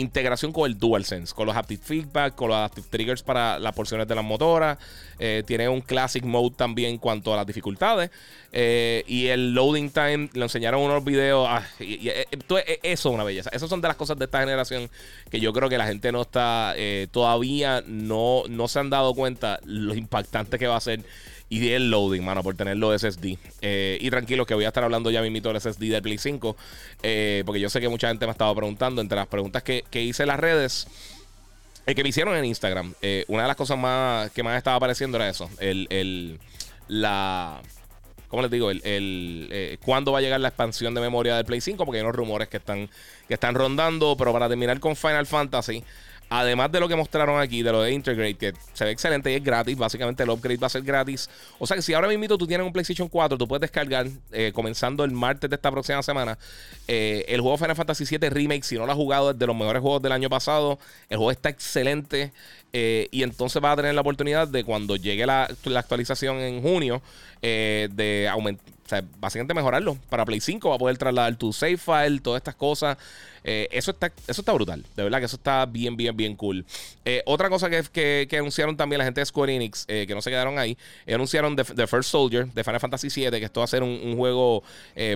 integración 0.00 0.52
con 0.52 0.70
el 0.70 0.78
DualSense, 0.78 1.34
con 1.34 1.46
los 1.46 1.56
haptic 1.56 1.82
feedback, 1.82 2.34
con 2.34 2.48
los 2.48 2.56
adaptive 2.56 2.86
triggers 2.90 3.22
para 3.22 3.58
las 3.58 3.74
porciones 3.74 4.08
de 4.08 4.14
las 4.14 4.24
motoras. 4.24 4.78
Eh, 5.18 5.42
tiene 5.46 5.68
un 5.68 5.80
classic 5.80 6.24
mode 6.24 6.54
también 6.56 6.92
en 6.92 6.98
cuanto 6.98 7.32
a 7.32 7.36
las 7.36 7.46
dificultades. 7.46 8.10
Eh, 8.52 9.04
y 9.06 9.26
el 9.26 9.52
loading 9.54 9.90
time, 9.90 10.30
le 10.32 10.42
enseñaron 10.42 10.80
unos 10.82 11.04
videos. 11.04 11.46
Ah, 11.48 11.66
eh, 11.78 12.26
eso 12.82 13.08
es 13.08 13.14
una 13.14 13.24
belleza. 13.24 13.50
Esas 13.52 13.68
son 13.68 13.80
de 13.80 13.88
las 13.88 13.96
cosas 13.96 14.18
de 14.18 14.24
esta 14.24 14.40
generación 14.40 14.90
que 15.30 15.40
yo 15.40 15.52
creo 15.52 15.68
que 15.68 15.78
la 15.78 15.86
gente 15.86 16.10
no 16.12 16.22
está, 16.22 16.74
todavía 17.10 17.82
no, 17.86 18.42
no 18.48 18.68
se 18.68 18.78
han 18.78 18.90
dado 18.90 19.14
cuenta 19.14 19.60
lo 19.64 19.94
impactante 19.94 20.58
que 20.58 20.66
va 20.66 20.76
a 20.76 20.80
ser 20.80 21.04
y 21.50 21.68
el 21.72 21.90
loading, 21.90 22.22
mano, 22.22 22.44
por 22.44 22.54
tenerlo 22.54 22.96
SSD. 22.96 23.36
Eh, 23.60 23.98
y 24.00 24.08
tranquilo 24.08 24.46
que 24.46 24.54
voy 24.54 24.64
a 24.64 24.68
estar 24.68 24.84
hablando 24.84 25.10
ya 25.10 25.20
mismito 25.20 25.52
del 25.52 25.60
SSD 25.60 25.90
del 25.90 26.00
Play 26.00 26.16
5, 26.16 26.56
eh, 27.02 27.42
porque 27.44 27.60
yo 27.60 27.68
sé 27.68 27.80
que 27.80 27.88
mucha 27.88 28.08
gente 28.08 28.24
me 28.24 28.32
estaba 28.32 28.54
preguntando, 28.54 29.02
entre 29.02 29.16
las 29.16 29.26
preguntas 29.26 29.64
que, 29.64 29.84
hice 29.92 30.22
en 30.22 30.28
las 30.28 30.38
redes, 30.38 30.86
eh, 31.86 31.94
que 31.96 32.04
me 32.04 32.10
hicieron 32.10 32.36
en 32.36 32.44
Instagram, 32.44 32.94
una 33.26 33.42
de 33.42 33.48
las 33.48 33.56
cosas 33.56 33.76
más 33.76 34.30
que 34.30 34.44
más 34.44 34.56
estaba 34.56 34.76
apareciendo 34.76 35.16
era 35.18 35.28
eso, 35.28 35.50
el, 35.58 35.88
el 35.90 36.38
la... 36.86 37.60
¿Cómo 38.28 38.42
les 38.42 38.50
digo? 38.52 38.70
El, 38.70 38.80
el 38.84 39.78
¿Cuándo 39.84 40.12
va 40.12 40.20
a 40.20 40.22
llegar 40.22 40.38
la 40.38 40.48
expansión 40.48 40.94
de 40.94 41.00
memoria 41.00 41.34
del 41.34 41.44
Play 41.44 41.60
5? 41.60 41.84
Porque 41.84 41.98
hay 41.98 42.04
unos 42.04 42.14
rumores 42.14 42.46
que 42.46 42.58
están, 42.58 42.88
que 43.26 43.34
están 43.34 43.56
rondando, 43.56 44.16
pero 44.16 44.32
para 44.32 44.48
terminar 44.48 44.78
con 44.78 44.94
Final 44.94 45.26
Fantasy, 45.26 45.82
Además 46.32 46.70
de 46.70 46.78
lo 46.78 46.88
que 46.88 46.94
mostraron 46.94 47.40
aquí, 47.40 47.64
de 47.64 47.72
lo 47.72 47.82
de 47.82 47.90
Integrate, 47.90 48.36
que 48.36 48.52
se 48.72 48.84
ve 48.84 48.92
excelente 48.92 49.32
y 49.32 49.34
es 49.34 49.42
gratis. 49.42 49.76
Básicamente 49.76 50.22
el 50.22 50.30
upgrade 50.30 50.58
va 50.58 50.68
a 50.68 50.70
ser 50.70 50.82
gratis. 50.82 51.28
O 51.58 51.66
sea 51.66 51.74
que 51.76 51.82
si 51.82 51.92
ahora 51.92 52.06
mismo 52.06 52.38
tú 52.38 52.46
tienes 52.46 52.64
un 52.64 52.72
PlayStation 52.72 53.08
4, 53.08 53.36
tú 53.36 53.48
puedes 53.48 53.62
descargar, 53.62 54.06
eh, 54.30 54.52
comenzando 54.54 55.02
el 55.02 55.10
martes 55.10 55.50
de 55.50 55.56
esta 55.56 55.72
próxima 55.72 56.00
semana, 56.04 56.38
eh, 56.86 57.24
el 57.26 57.40
juego 57.40 57.58
Final 57.58 57.74
Fantasy 57.74 58.04
VII 58.04 58.30
Remake. 58.30 58.62
Si 58.62 58.76
no 58.76 58.86
lo 58.86 58.92
has 58.92 58.96
jugado, 58.96 59.32
es 59.32 59.38
de 59.40 59.44
los 59.44 59.56
mejores 59.56 59.82
juegos 59.82 60.02
del 60.02 60.12
año 60.12 60.30
pasado. 60.30 60.78
El 61.08 61.16
juego 61.16 61.32
está 61.32 61.48
excelente. 61.48 62.32
Eh, 62.72 63.08
y 63.10 63.24
entonces 63.24 63.60
vas 63.60 63.72
a 63.72 63.76
tener 63.76 63.96
la 63.96 64.02
oportunidad 64.02 64.46
de 64.46 64.62
cuando 64.62 64.94
llegue 64.94 65.26
la, 65.26 65.48
actualización 65.74 66.36
en 66.36 66.62
junio, 66.62 67.02
de 67.42 68.28
aumentar, 68.30 68.64
sea, 68.90 69.04
básicamente 69.18 69.54
mejorarlo. 69.54 69.96
Para 70.08 70.24
Play 70.24 70.40
5 70.40 70.68
va 70.68 70.74
a 70.74 70.78
poder 70.78 70.98
trasladar 70.98 71.36
tu 71.36 71.52
save 71.52 71.76
file, 71.76 72.20
todas 72.20 72.40
estas 72.40 72.54
cosas. 72.56 72.98
Eh, 73.44 73.68
eso, 73.70 73.92
está, 73.92 74.12
eso 74.26 74.42
está 74.42 74.52
brutal. 74.52 74.84
De 74.96 75.02
verdad 75.02 75.18
que 75.18 75.24
eso 75.24 75.36
está 75.36 75.64
bien, 75.66 75.96
bien, 75.96 76.16
bien 76.16 76.36
cool. 76.36 76.64
Eh, 77.04 77.22
otra 77.26 77.48
cosa 77.48 77.70
que, 77.70 78.26
que, 78.28 78.38
anunciaron 78.38 78.76
también 78.76 78.98
la 78.98 79.04
gente 79.04 79.20
de 79.20 79.26
Square 79.26 79.54
Enix, 79.54 79.84
eh, 79.88 80.06
que 80.06 80.14
no 80.14 80.20
se 80.20 80.30
quedaron 80.30 80.58
ahí, 80.58 80.76
anunciaron 81.06 81.56
The, 81.56 81.86
First 81.86 82.10
Soldier 82.10 82.46
de 82.46 82.64
Final 82.64 82.80
Fantasy 82.80 83.08
VII, 83.08 83.30
que 83.30 83.44
esto 83.44 83.60
va 83.60 83.64
a 83.64 83.68
ser 83.68 83.82
un, 83.82 84.16
juego 84.16 84.62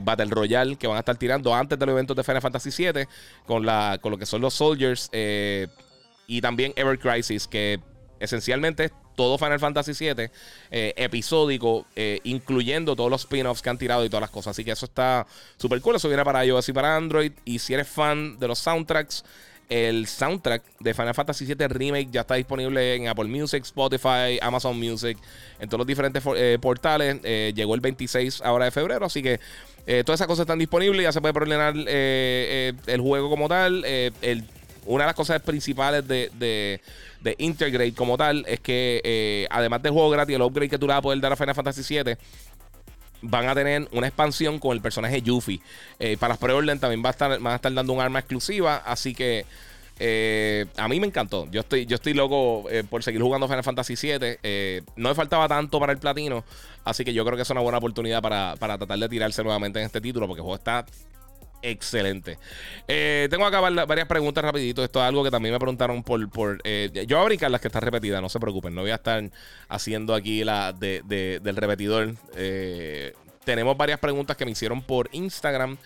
Battle 0.02 0.26
Royale 0.26 0.76
que 0.76 0.87
van 0.87 0.97
a 0.97 1.00
estar 1.00 1.16
tirando 1.16 1.54
antes 1.54 1.78
de 1.78 1.85
los 1.85 1.93
eventos 1.93 2.16
de 2.16 2.23
Final 2.23 2.40
Fantasy 2.40 2.71
VII 2.71 3.07
con, 3.45 3.66
la, 3.66 3.99
con 4.00 4.12
lo 4.12 4.19
que 4.19 4.25
son 4.25 4.40
los 4.40 4.54
Soldiers. 4.54 5.11
y 5.12 6.40
también 6.40 6.73
Ever 6.76 6.99
Crisis, 6.99 7.47
que 7.47 7.81
esencialmente 8.21 8.93
todo 9.14 9.38
Final 9.38 9.61
Fantasy 9.61 9.92
VII 9.92 10.30
eh, 10.71 10.94
episódico, 10.97 11.87
eh, 11.97 12.21
incluyendo 12.25 12.97
todos 12.97 13.11
los 13.11 13.23
spin-offs 13.23 13.62
que 13.62 13.71
han 13.71 13.78
tirado 13.78 14.04
y 14.04 14.09
todas 14.09 14.23
las 14.23 14.30
cosas. 14.30 14.52
Así 14.52 14.64
que 14.64 14.73
eso 14.73 14.87
está 14.87 15.26
súper 15.56 15.80
cool. 15.80 15.97
Eso 15.97 16.09
viene 16.09 16.25
para 16.25 16.44
iOS 16.44 16.68
y 16.68 16.73
para 16.73 16.97
Android. 16.97 17.33
Y 17.44 17.59
si 17.59 17.75
eres 17.75 17.88
fan 17.88 18.38
de 18.38 18.49
los 18.49 18.59
soundtracks, 18.59 19.25
el 19.68 20.06
soundtrack 20.06 20.62
de 20.80 20.92
Final 20.92 21.14
Fantasy 21.14 21.47
VII 21.47 21.68
Remake 21.68 22.09
ya 22.11 22.21
está 22.21 22.35
disponible 22.35 22.97
en 22.97 23.09
Apple 23.09 23.25
Music, 23.25 23.62
Spotify, 23.62 24.38
Amazon 24.42 24.78
Music, 24.78 25.16
en 25.59 25.68
todos 25.68 25.78
los 25.78 25.87
diferentes 25.87 26.23
eh, 26.37 26.59
portales. 26.61 27.23
llegó 27.54 27.75
el 27.75 27.80
26 27.80 28.42
ahora 28.42 28.66
de 28.66 28.71
febrero, 28.71 29.06
así 29.06 29.23
que 29.23 29.40
todas 30.04 30.18
esas 30.18 30.26
cosas 30.26 30.42
están 30.42 30.59
disponibles. 30.59 31.02
Ya 31.02 31.12
se 31.12 31.21
puede 31.21 31.35
problemar 31.35 31.75
el 31.76 33.00
juego 33.00 33.30
como 33.30 33.49
tal. 33.49 33.85
una 34.87 35.04
de 35.04 35.06
las 35.06 35.14
cosas 35.14 35.40
principales 35.40 36.06
de 36.06 36.80
Integrate 37.38 37.95
como 37.95 38.16
tal 38.16 38.45
es 38.47 38.61
que 38.61 39.00
eh, 39.04 39.47
además 39.50 39.83
del 39.83 39.93
juego 39.93 40.11
gratis, 40.11 40.37
el 40.37 40.43
upgrade 40.43 40.69
que 40.69 40.78
tú 40.78 40.87
le 40.87 40.93
vas 40.93 40.99
a 40.99 41.02
poder 41.02 41.21
dar 41.21 41.33
a 41.33 41.37
Final 41.37 41.54
Fantasy 41.54 42.02
VII, 42.02 42.16
van 43.23 43.49
a 43.49 43.54
tener 43.54 43.88
una 43.93 44.07
expansión 44.07 44.59
con 44.59 44.73
el 44.73 44.83
personaje 44.83 45.23
Yuffie. 45.23 45.61
Eh, 45.99 46.16
para 46.19 46.33
las 46.33 46.38
preorden 46.38 46.78
también 46.78 47.02
va 47.02 47.09
a 47.09 47.12
estar, 47.12 47.31
van 47.40 47.52
a 47.52 47.57
estar 47.57 47.73
dando 47.73 47.93
un 47.93 48.00
arma 48.00 48.19
exclusiva, 48.19 48.76
así 48.85 49.14
que 49.14 49.47
eh, 49.99 50.66
a 50.76 50.88
mí 50.88 51.00
me 51.00 51.07
encantó. 51.07 51.49
Yo 51.50 51.61
estoy, 51.61 51.87
yo 51.87 51.95
estoy 51.95 52.14
loco 52.14 52.66
por 52.90 53.02
seguir 53.02 53.23
jugando 53.23 53.49
Final 53.49 53.64
Fantasy 53.64 53.95
VII. 53.95 54.83
no 54.97 55.09
me 55.09 55.14
faltaba 55.14 55.49
tanto 55.49 55.81
para 55.81 55.93
el 55.93 55.99
platino. 55.99 56.45
Así 56.85 57.04
que 57.04 57.14
yo 57.14 57.25
creo 57.25 57.37
que 57.37 57.43
es 57.43 57.50
una 57.50 57.61
buena 57.61 57.78
oportunidad 57.78 58.21
para, 58.21 58.57
para 58.59 58.76
tratar 58.76 58.99
de 58.99 59.09
tirarse 59.09 59.43
nuevamente 59.43 59.78
en 59.78 59.87
este 59.87 60.00
título. 60.00 60.26
Porque 60.26 60.40
el 60.40 60.45
juego 60.45 60.57
está 60.57 60.85
excelente. 61.64 62.38
Eh, 62.87 63.26
tengo 63.30 63.47
acá 63.47 63.61
varias 63.61 64.06
preguntas 64.06 64.44
rapidito. 64.44 64.85
Esto 64.85 65.00
es 65.00 65.06
algo 65.06 65.25
que 65.25 65.30
también 65.30 65.52
me 65.52 65.59
preguntaron 65.59 66.02
por... 66.02 66.28
por 66.30 66.61
eh, 66.64 66.90
yo 67.06 67.16
voy 67.16 67.23
a 67.23 67.26
brincar 67.26 67.50
las 67.50 67.61
que 67.61 67.68
están 67.68 67.83
repetidas, 67.83 68.21
no 68.21 68.28
se 68.28 68.38
preocupen. 68.38 68.75
No 68.75 68.83
voy 68.83 68.90
a 68.90 68.97
estar 68.97 69.23
haciendo 69.68 70.14
aquí 70.14 70.44
la 70.44 70.73
del 70.73 71.56
repetidor. 71.56 72.14
Eh, 72.37 73.14
tenemos 73.44 73.76
varias 73.76 73.99
preguntas 73.99 74.37
que 74.37 74.44
me 74.44 74.50
hicieron 74.50 74.83
por 74.83 75.09
Instagram. 75.12 75.76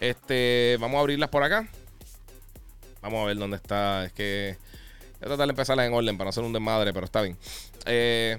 Este, 0.00 0.76
vamos 0.80 0.98
a 0.98 1.00
abrirlas 1.00 1.30
por 1.30 1.42
acá. 1.42 1.68
Vamos 3.00 3.22
a 3.22 3.26
ver 3.26 3.36
dónde 3.36 3.56
está. 3.56 4.04
Es 4.04 4.12
que... 4.12 4.56
Voy 5.20 5.26
a 5.26 5.28
tratar 5.28 5.46
de 5.46 5.52
empezarlas 5.52 5.86
en 5.86 5.94
orden 5.94 6.18
para 6.18 6.26
no 6.26 6.30
hacer 6.30 6.44
un 6.44 6.52
desmadre, 6.52 6.92
pero 6.92 7.06
está 7.06 7.22
bien. 7.22 7.36
Eh, 7.86 8.38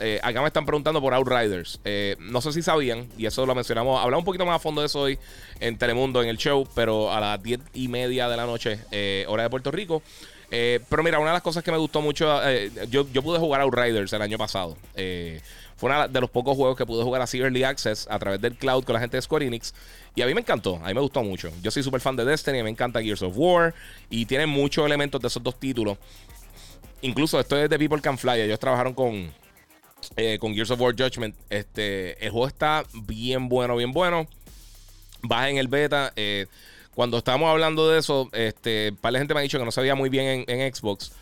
eh, 0.00 0.20
acá 0.22 0.40
me 0.40 0.46
están 0.46 0.64
preguntando 0.64 1.00
por 1.00 1.14
Outriders. 1.14 1.80
Eh, 1.84 2.16
no 2.18 2.40
sé 2.40 2.52
si 2.52 2.62
sabían, 2.62 3.08
y 3.16 3.26
eso 3.26 3.44
lo 3.46 3.54
mencionamos. 3.54 4.00
Hablamos 4.00 4.22
un 4.22 4.24
poquito 4.24 4.46
más 4.46 4.56
a 4.56 4.58
fondo 4.58 4.80
de 4.80 4.86
eso 4.86 5.00
hoy 5.00 5.18
en 5.60 5.76
Telemundo, 5.78 6.22
en 6.22 6.28
el 6.28 6.38
show, 6.38 6.66
pero 6.74 7.12
a 7.12 7.20
las 7.20 7.42
10 7.42 7.60
y 7.74 7.88
media 7.88 8.28
de 8.28 8.36
la 8.36 8.46
noche, 8.46 8.80
eh, 8.90 9.24
hora 9.28 9.44
de 9.44 9.50
Puerto 9.50 9.70
Rico. 9.70 10.02
pero 10.50 11.02
mira, 11.02 11.18
una 11.18 11.30
de 11.30 11.34
las 11.34 11.42
cosas 11.42 11.62
que 11.62 11.70
me 11.70 11.78
gustó 11.78 12.00
mucho, 12.00 12.40
yo, 12.88 13.04
pude 13.22 13.38
jugar 13.38 13.60
Outriders 13.60 14.12
el 14.12 14.22
año 14.22 14.38
pasado. 14.38 14.76
fue 14.94 15.90
uno 15.90 16.08
de 16.08 16.20
los 16.20 16.30
pocos 16.30 16.56
juegos 16.56 16.76
que 16.76 16.86
pude 16.86 17.04
jugar 17.04 17.20
así 17.20 17.38
Early 17.38 17.64
Access 17.64 18.06
a 18.10 18.18
través 18.18 18.40
del 18.40 18.56
cloud 18.56 18.84
con 18.84 18.94
la 18.94 19.00
gente 19.00 19.16
de 19.16 19.22
Square 19.22 19.46
Enix. 19.46 19.74
Y 20.14 20.22
a 20.22 20.26
mí 20.26 20.34
me 20.34 20.40
encantó, 20.40 20.76
a 20.82 20.88
mí 20.88 20.94
me 20.94 21.00
gustó 21.00 21.22
mucho. 21.22 21.50
Yo 21.62 21.70
soy 21.70 21.82
súper 21.82 22.00
fan 22.00 22.16
de 22.16 22.24
Destiny, 22.24 22.62
me 22.62 22.70
encanta 22.70 23.00
Gears 23.02 23.22
of 23.22 23.34
War. 23.36 23.74
Y 24.10 24.26
tiene 24.26 24.46
muchos 24.46 24.84
elementos 24.84 25.20
de 25.20 25.28
esos 25.28 25.42
dos 25.42 25.60
títulos. 25.60 25.98
Incluso 27.02 27.38
esto 27.38 27.56
es 27.56 27.70
de 27.70 27.78
People 27.78 28.00
Can 28.00 28.18
Fly. 28.18 28.40
Ellos 28.40 28.58
trabajaron 28.58 28.94
con 28.94 29.30
eh, 30.16 30.38
con 30.38 30.54
Gears 30.54 30.70
of 30.70 30.80
War 30.80 30.94
Judgment. 30.96 31.34
Este, 31.50 32.24
el 32.24 32.30
juego 32.30 32.48
está 32.48 32.84
bien 33.06 33.48
bueno, 33.48 33.76
bien 33.76 33.92
bueno. 33.92 34.26
Baja 35.22 35.50
en 35.50 35.58
el 35.58 35.68
beta. 35.68 36.12
Eh, 36.16 36.46
cuando 36.94 37.18
estábamos 37.18 37.50
hablando 37.50 37.88
de 37.88 38.00
eso, 38.00 38.28
este, 38.32 38.92
par 39.00 39.12
de 39.12 39.20
gente 39.20 39.34
me 39.34 39.40
ha 39.40 39.42
dicho 39.42 39.58
que 39.58 39.64
no 39.64 39.70
se 39.70 39.80
veía 39.80 39.94
muy 39.94 40.08
bien 40.08 40.44
en, 40.48 40.74
Xbox. 40.74 41.12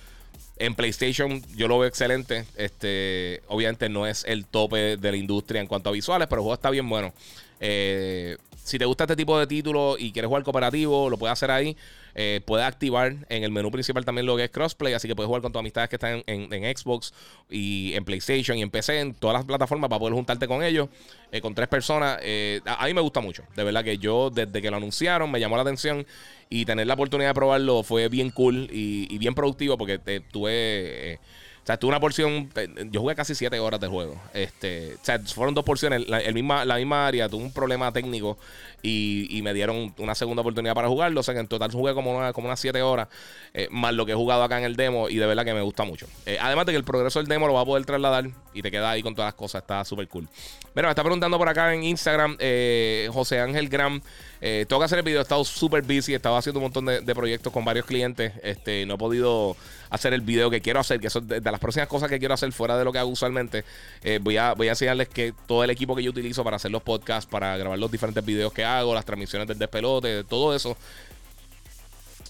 En 0.58 0.74
PlayStation 0.74 1.42
yo 1.54 1.68
lo 1.68 1.78
veo 1.78 1.88
excelente. 1.88 2.46
Este, 2.56 3.42
obviamente 3.48 3.88
no 3.88 4.06
es 4.06 4.24
el 4.24 4.46
tope 4.46 4.96
de 4.96 5.10
la 5.10 5.16
industria 5.18 5.60
en 5.60 5.66
cuanto 5.66 5.90
a 5.90 5.92
visuales, 5.92 6.28
pero 6.28 6.40
el 6.40 6.44
juego 6.44 6.54
está 6.54 6.70
bien 6.70 6.88
bueno. 6.88 7.12
Eh, 7.60 8.38
si 8.64 8.78
te 8.78 8.84
gusta 8.84 9.04
este 9.04 9.16
tipo 9.16 9.38
de 9.38 9.46
título 9.46 9.96
y 9.98 10.12
quieres 10.12 10.28
jugar 10.28 10.42
cooperativo, 10.42 11.10
lo 11.10 11.18
puedes 11.18 11.32
hacer 11.32 11.50
ahí. 11.50 11.76
Eh, 12.18 12.40
puedes 12.46 12.66
activar 12.66 13.14
en 13.28 13.44
el 13.44 13.50
menú 13.50 13.70
principal 13.70 14.02
también 14.06 14.24
lo 14.24 14.38
que 14.38 14.44
es 14.44 14.50
crossplay, 14.50 14.94
así 14.94 15.06
que 15.06 15.14
puedes 15.14 15.26
jugar 15.26 15.42
con 15.42 15.52
tus 15.52 15.60
amistades 15.60 15.90
que 15.90 15.96
están 15.96 16.22
en, 16.26 16.76
Xbox 16.76 17.12
y 17.50 17.92
en 17.92 18.06
PlayStation 18.06 18.56
y 18.56 18.62
en 18.62 18.70
PC, 18.70 19.00
en 19.00 19.12
todas 19.12 19.34
las 19.34 19.44
plataformas 19.44 19.90
para 19.90 20.00
poder 20.00 20.14
juntarte 20.14 20.48
con 20.48 20.62
ellos, 20.62 20.88
eh, 21.30 21.42
con 21.42 21.54
tres 21.54 21.68
personas. 21.68 22.18
Eh, 22.22 22.62
a, 22.64 22.86
mí 22.86 22.94
me 22.94 23.02
gusta 23.02 23.20
mucho, 23.20 23.42
de 23.54 23.64
verdad 23.64 23.84
que 23.84 23.98
yo 23.98 24.30
desde 24.30 24.62
que 24.62 24.70
lo 24.70 24.78
anunciaron 24.78 25.30
me 25.30 25.38
llamó 25.38 25.56
la 25.56 25.62
atención 25.62 26.06
y 26.48 26.64
tener 26.64 26.86
la 26.86 26.94
oportunidad 26.94 27.30
de 27.30 27.34
probarlo 27.34 27.82
fue 27.82 28.08
bien 28.08 28.30
cool 28.30 28.66
y, 28.72 29.18
bien 29.18 29.34
productivo 29.34 29.76
porque 29.76 29.98
tuve 30.32 31.20
o 31.66 31.68
sea, 31.68 31.76
tuve 31.78 31.88
una 31.88 31.98
porción. 31.98 32.48
Yo 32.92 33.00
jugué 33.00 33.16
casi 33.16 33.34
7 33.34 33.58
horas 33.58 33.80
de 33.80 33.88
juego. 33.88 34.14
Este, 34.32 34.94
o 34.94 35.04
sea, 35.04 35.18
fueron 35.18 35.52
dos 35.52 35.64
porciones. 35.64 36.08
La, 36.08 36.20
misma, 36.30 36.64
la 36.64 36.76
misma 36.76 37.08
área 37.08 37.28
tuve 37.28 37.42
un 37.42 37.52
problema 37.52 37.90
técnico 37.90 38.38
y, 38.82 39.40
me 39.42 39.52
dieron 39.52 39.92
una 39.98 40.14
segunda 40.14 40.42
oportunidad 40.42 40.76
para 40.76 40.86
jugarlo. 40.86 41.18
O 41.18 41.22
sea, 41.24 41.34
que 41.34 41.40
en 41.40 41.48
total 41.48 41.72
jugué 41.72 41.92
como, 41.92 42.32
como 42.32 42.46
unas 42.46 42.60
7 42.60 42.80
horas. 42.82 43.08
Eh, 43.52 43.66
más 43.72 43.92
lo 43.94 44.06
que 44.06 44.12
he 44.12 44.14
jugado 44.14 44.44
acá 44.44 44.58
en 44.58 44.64
el 44.64 44.76
demo. 44.76 45.08
Y 45.08 45.16
de 45.16 45.26
verdad 45.26 45.44
que 45.44 45.54
me 45.54 45.60
gusta 45.60 45.82
mucho. 45.82 46.06
Eh, 46.24 46.38
además 46.40 46.66
de 46.66 46.72
que 46.72 46.76
el 46.76 46.84
progreso 46.84 47.18
del 47.18 47.26
demo 47.26 47.48
lo 47.48 47.54
va 47.54 47.62
a 47.62 47.64
poder 47.64 47.84
trasladar 47.84 48.30
y 48.54 48.62
te 48.62 48.70
queda 48.70 48.92
ahí 48.92 49.02
con 49.02 49.16
todas 49.16 49.26
las 49.26 49.34
cosas. 49.34 49.62
Está 49.62 49.84
súper 49.84 50.06
cool. 50.06 50.28
Mira, 50.72 50.86
me 50.86 50.92
está 50.92 51.02
preguntando 51.02 51.36
por 51.36 51.48
acá 51.48 51.74
en 51.74 51.82
Instagram 51.82 52.36
eh, 52.38 53.10
José 53.12 53.40
Ángel 53.40 53.68
Gram. 53.68 54.00
Eh, 54.40 54.66
tengo 54.68 54.80
que 54.80 54.84
hacer 54.84 54.98
el 54.98 55.04
video, 55.04 55.20
he 55.20 55.22
estado 55.22 55.44
súper 55.44 55.82
busy, 55.82 56.12
he 56.12 56.16
estado 56.16 56.36
haciendo 56.36 56.58
un 56.58 56.64
montón 56.64 56.86
de, 56.86 57.14
proyectos 57.14 57.52
con 57.52 57.64
varios 57.64 57.86
clientes. 57.86 58.32
Este, 58.42 58.84
no 58.86 58.94
he 58.94 58.98
podido 58.98 59.56
hacer 59.90 60.12
el 60.12 60.20
video 60.20 60.50
que 60.50 60.60
quiero 60.60 60.80
hacer, 60.80 61.00
que 61.00 61.10
son 61.10 61.26
de, 61.26 61.40
las 61.40 61.60
próximas 61.60 61.88
cosas 61.88 62.08
que 62.08 62.18
quiero 62.18 62.34
hacer 62.34 62.52
fuera 62.52 62.76
de 62.76 62.84
lo 62.84 62.92
que 62.92 62.98
hago 62.98 63.10
usualmente. 63.10 63.64
Eh, 64.02 64.18
voy, 64.20 64.36
a, 64.36 64.54
voy 64.54 64.68
a 64.68 64.70
enseñarles 64.70 65.08
que 65.08 65.32
todo 65.46 65.64
el 65.64 65.70
equipo 65.70 65.96
que 65.96 66.02
yo 66.02 66.10
utilizo 66.10 66.44
para 66.44 66.56
hacer 66.56 66.70
los 66.70 66.82
podcasts, 66.82 67.30
para 67.30 67.56
grabar 67.56 67.78
los 67.78 67.90
diferentes 67.90 68.24
videos 68.24 68.52
que 68.52 68.64
hago, 68.64 68.94
las 68.94 69.04
transmisiones 69.04 69.48
del 69.48 69.58
despelote, 69.58 70.24
todo 70.24 70.54
eso. 70.54 70.76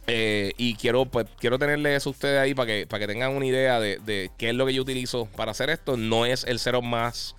Eh, 0.08 0.52
y 0.56 0.76
quiero, 0.76 1.06
pues, 1.06 1.26
quiero 1.40 1.58
tenerles 1.58 1.96
eso 1.96 2.10
a 2.10 2.12
ustedes 2.12 2.40
ahí 2.40 2.54
para 2.54 2.66
que, 2.66 2.86
para 2.86 3.00
que 3.00 3.12
tengan 3.12 3.32
una 3.32 3.46
idea 3.46 3.80
de, 3.80 3.98
de, 3.98 4.30
qué 4.38 4.50
es 4.50 4.54
lo 4.54 4.64
que 4.66 4.74
yo 4.74 4.82
utilizo 4.82 5.26
para 5.36 5.50
hacer 5.50 5.70
esto. 5.70 5.96
No 5.96 6.26
es 6.26 6.44
el 6.44 6.60
cero 6.60 6.82
más 6.82 7.34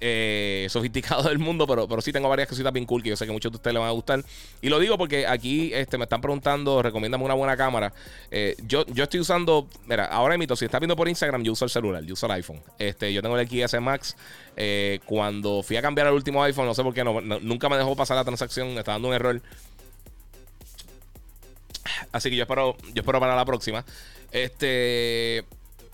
eh, 0.00 0.66
sofisticado 0.70 1.22
del 1.24 1.38
mundo, 1.38 1.66
pero, 1.66 1.88
pero 1.88 2.00
sí 2.02 2.12
tengo 2.12 2.28
varias 2.28 2.48
cositas 2.48 2.72
bien 2.72 2.84
cool 2.84 3.02
que 3.02 3.10
yo 3.10 3.16
sé 3.16 3.26
que 3.26 3.32
muchos 3.32 3.50
de 3.50 3.56
ustedes 3.56 3.74
les 3.74 3.80
van 3.80 3.88
a 3.88 3.92
gustar. 3.92 4.22
Y 4.60 4.68
lo 4.68 4.78
digo 4.78 4.98
porque 4.98 5.26
aquí 5.26 5.72
este, 5.72 5.98
me 5.98 6.04
están 6.04 6.20
preguntando, 6.20 6.82
recomiéndame 6.82 7.24
una 7.24 7.34
buena 7.34 7.56
cámara. 7.56 7.92
Eh, 8.30 8.56
yo, 8.66 8.84
yo 8.86 9.04
estoy 9.04 9.20
usando, 9.20 9.68
mira, 9.86 10.06
ahora 10.06 10.36
mito, 10.36 10.56
si 10.56 10.64
estás 10.64 10.80
viendo 10.80 10.96
por 10.96 11.08
Instagram, 11.08 11.42
yo 11.42 11.52
uso 11.52 11.64
el 11.64 11.70
celular, 11.70 12.04
yo 12.04 12.14
uso 12.14 12.26
el 12.26 12.32
iPhone. 12.32 12.60
Este, 12.78 13.12
yo 13.12 13.22
tengo 13.22 13.38
el 13.38 13.48
XS 13.48 13.80
Max. 13.80 14.16
Eh, 14.56 15.00
cuando 15.04 15.62
fui 15.62 15.76
a 15.76 15.82
cambiar 15.82 16.06
el 16.06 16.14
último 16.14 16.42
iPhone, 16.42 16.66
no 16.66 16.74
sé 16.74 16.82
por 16.82 16.94
qué, 16.94 17.04
no, 17.04 17.20
nunca 17.20 17.68
me 17.68 17.76
dejó 17.76 17.94
pasar 17.96 18.16
la 18.16 18.24
transacción, 18.24 18.72
me 18.74 18.80
está 18.80 18.92
dando 18.92 19.08
un 19.08 19.14
error. 19.14 19.40
Así 22.12 22.30
que 22.30 22.36
yo 22.36 22.42
espero, 22.42 22.76
yo 22.92 23.00
espero 23.00 23.20
para 23.20 23.36
la 23.36 23.44
próxima. 23.44 23.84
Este, 24.32 25.44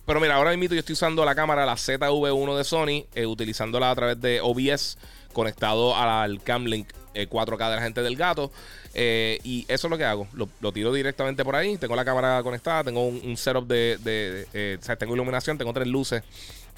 pero 0.05 0.21
mira, 0.21 0.35
ahora 0.35 0.57
mismo 0.57 0.75
yo 0.75 0.81
estoy 0.81 0.95
usando 0.95 1.25
la 1.25 1.35
cámara, 1.35 1.65
la 1.65 1.75
ZV1 1.75 2.57
de 2.57 2.65
Sony, 2.65 3.07
eh, 3.15 3.27
utilizándola 3.27 3.91
a 3.91 3.95
través 3.95 4.21
de 4.21 4.41
OBS, 4.41 4.99
conectado 5.33 5.97
al 5.97 6.43
Camlink 6.43 6.89
4K 7.15 7.67
eh, 7.67 7.71
de 7.71 7.77
la 7.77 7.83
gente 7.83 8.03
del 8.03 8.17
gato. 8.17 8.51
Eh, 8.95 9.39
y 9.45 9.65
eso 9.69 9.87
es 9.87 9.91
lo 9.91 9.97
que 9.97 10.05
hago. 10.05 10.27
Lo, 10.35 10.73
tiro 10.73 10.93
directamente 10.93 11.45
por 11.45 11.55
ahí. 11.55 11.79
Tengo 11.79 11.95
la 11.95 12.05
cámara 12.05 12.43
conectada, 12.43 12.83
tengo 12.85 13.07
un, 13.07 13.37
setup 13.37 13.67
de. 13.69 14.77
o 14.81 14.85
sea, 14.85 14.97
tengo 14.97 15.15
iluminación, 15.15 15.57
tengo 15.57 15.73
tres 15.73 15.87
luces 15.87 16.23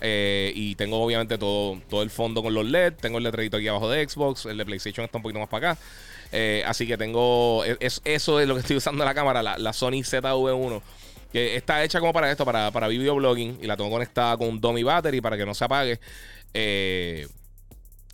y 0.02 0.74
tengo 0.74 1.02
obviamente 1.02 1.38
todo, 1.38 1.80
todo 1.88 2.02
el 2.02 2.10
fondo 2.10 2.42
con 2.42 2.52
los 2.52 2.66
LED. 2.66 2.92
Tengo 3.00 3.18
el 3.18 3.24
letrerito 3.24 3.56
aquí 3.56 3.68
abajo 3.68 3.88
de 3.88 4.06
Xbox. 4.06 4.44
El 4.44 4.58
de 4.58 4.66
PlayStation 4.66 5.04
está 5.04 5.16
un 5.16 5.22
poquito 5.22 5.40
más 5.40 5.48
para 5.48 5.72
acá. 5.72 5.80
así 6.66 6.86
que 6.86 6.98
tengo. 6.98 7.64
E, 7.64 7.78
eso 7.80 8.38
es 8.38 8.46
lo 8.46 8.54
que 8.54 8.60
estoy 8.60 8.76
usando 8.76 9.02
la 9.02 9.14
cámara, 9.14 9.42
la, 9.42 9.56
la 9.56 9.72
Sony 9.72 10.02
ZV1 10.04 10.82
que 11.34 11.56
está 11.56 11.82
hecha 11.82 11.98
como 11.98 12.12
para 12.12 12.30
esto, 12.30 12.44
para, 12.44 12.70
para 12.70 12.86
videoblogging. 12.86 13.58
Y 13.60 13.66
la 13.66 13.76
tengo 13.76 13.90
conectada 13.90 14.36
con 14.36 14.46
un 14.46 14.60
dummy 14.60 14.84
battery 14.84 15.20
para 15.20 15.36
que 15.36 15.44
no 15.44 15.52
se 15.52 15.64
apague. 15.64 15.98
Eh, 16.54 17.26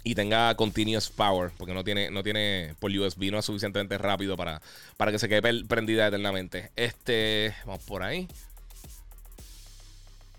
y 0.02 0.14
tenga 0.14 0.54
continuous 0.54 1.10
power. 1.10 1.50
Porque 1.58 1.74
no 1.74 1.84
tiene, 1.84 2.10
no 2.10 2.22
tiene 2.22 2.74
por 2.78 2.90
USB, 2.90 3.30
no 3.30 3.38
es 3.38 3.44
suficientemente 3.44 3.98
rápido 3.98 4.38
para, 4.38 4.62
para 4.96 5.12
que 5.12 5.18
se 5.18 5.28
quede 5.28 5.42
prendida 5.64 6.06
eternamente. 6.06 6.70
Este. 6.76 7.54
Vamos 7.66 7.84
por 7.84 8.02
ahí. 8.02 8.26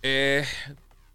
Eh, 0.02 0.44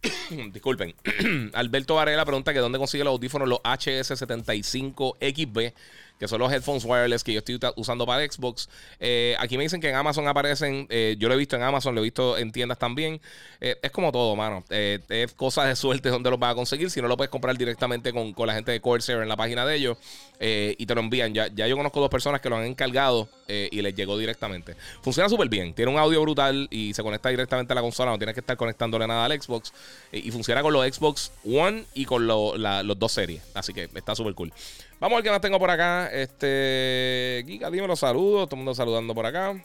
disculpen. 0.53 0.95
Alberto 1.53 1.97
Varela 1.97 2.25
pregunta 2.25 2.53
que 2.53 2.61
dónde 2.61 2.79
consigue 2.79 3.03
los 3.03 3.11
audífonos 3.11 3.49
los 3.49 3.59
HS75XB 3.59 5.73
que 6.19 6.29
son 6.29 6.41
los 6.41 6.53
headphones 6.53 6.85
wireless 6.85 7.23
que 7.23 7.33
yo 7.33 7.39
estoy 7.39 7.59
usando 7.77 8.07
para 8.07 8.31
Xbox. 8.31 8.69
Eh, 9.01 9.37
aquí 9.39 9.57
me 9.57 9.65
dicen 9.65 9.81
que 9.81 9.89
en 9.89 9.97
Amazon 9.97 10.27
aparecen, 10.29 10.87
eh, 10.89 11.17
yo 11.19 11.29
lo 11.29 11.35
he 11.35 11.37
visto 11.37 11.57
en 11.57 11.63
Amazon, 11.63 11.95
lo 11.95 12.01
he 12.01 12.05
visto 12.05 12.39
en 12.39 12.53
tiendas 12.53 12.79
también. 12.79 13.21
Eh, 13.61 13.77
es 13.83 13.91
como 13.91 14.13
todo, 14.13 14.35
mano. 14.37 14.65
es 14.71 15.33
cosas 15.35 15.69
de 15.69 15.77
suerte 15.77 16.09
donde 16.09 16.31
los 16.31 16.39
vas 16.39 16.53
a 16.53 16.55
conseguir. 16.55 16.91
Si 16.91 17.03
no 17.03 17.09
lo 17.09 17.17
puedes 17.17 17.31
comprar 17.31 17.57
directamente 17.57 18.13
con, 18.13 18.35
la 18.47 18.55
gente 18.55 18.73
de 18.73 18.81
Corsair 18.81 19.21
en 19.23 19.29
la 19.29 19.37
página 19.37 19.67
de 19.67 19.77
ellos 19.77 19.99
y 20.39 20.87
te 20.87 20.95
lo 20.95 21.01
envían. 21.01 21.35
Ya, 21.35 21.49
ya 21.49 21.67
yo 21.67 21.77
conozco 21.77 22.01
dos 22.01 22.11
personas 22.11 22.41
que 22.41 22.49
lo 22.49 22.57
han 22.57 22.65
encargado 22.65 23.29
y 23.49 23.81
les 23.83 23.95
llegó 23.95 24.17
directamente. 24.17 24.77
Funciona 25.03 25.29
súper 25.29 25.49
bien. 25.49 25.75
Tiene 25.75 25.91
un 25.91 25.99
audio 25.99 26.21
brutal 26.23 26.69
y 26.71 26.95
se 26.95 27.03
conecta 27.03 27.29
directamente 27.29 27.73
a 27.73 27.77
la 27.77 27.81
consola. 27.83 28.13
No 28.13 28.19
tienes 28.19 28.35
que 28.35 28.41
estar 28.41 28.57
conectándole 28.57 29.07
nada 29.07 29.25
al 29.25 29.41
Xbox. 29.41 29.73
y 30.13 30.31
funciona 30.31 30.63
con 30.63 30.73
los 30.73 30.87
Xbox 30.87 31.33
One 31.45 31.85
y 31.95 32.05
con 32.05 32.27
los 32.27 32.99
dos 32.99 33.13
series. 33.13 33.43
Así 33.55 33.73
que 33.73 33.89
está 33.95 34.15
súper 34.15 34.35
cool. 34.35 34.53
Vamos 34.99 35.17
a 35.17 35.17
ver 35.17 35.25
qué 35.25 35.31
más 35.31 35.41
tengo 35.41 35.59
por 35.59 35.71
acá. 35.71 36.09
Este. 36.09 37.45
Giga, 37.47 37.71
dime 37.71 37.87
los 37.87 38.01
saludos. 38.01 38.49
Todo 38.49 38.57
el 38.57 38.59
mundo 38.59 38.75
saludando 38.75 39.15
por 39.15 39.27
acá. 39.27 39.63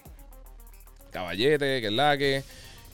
Caballete, 1.11 1.79
que 1.81 1.87
es 1.87 1.93
la 1.93 2.17
que. 2.17 2.43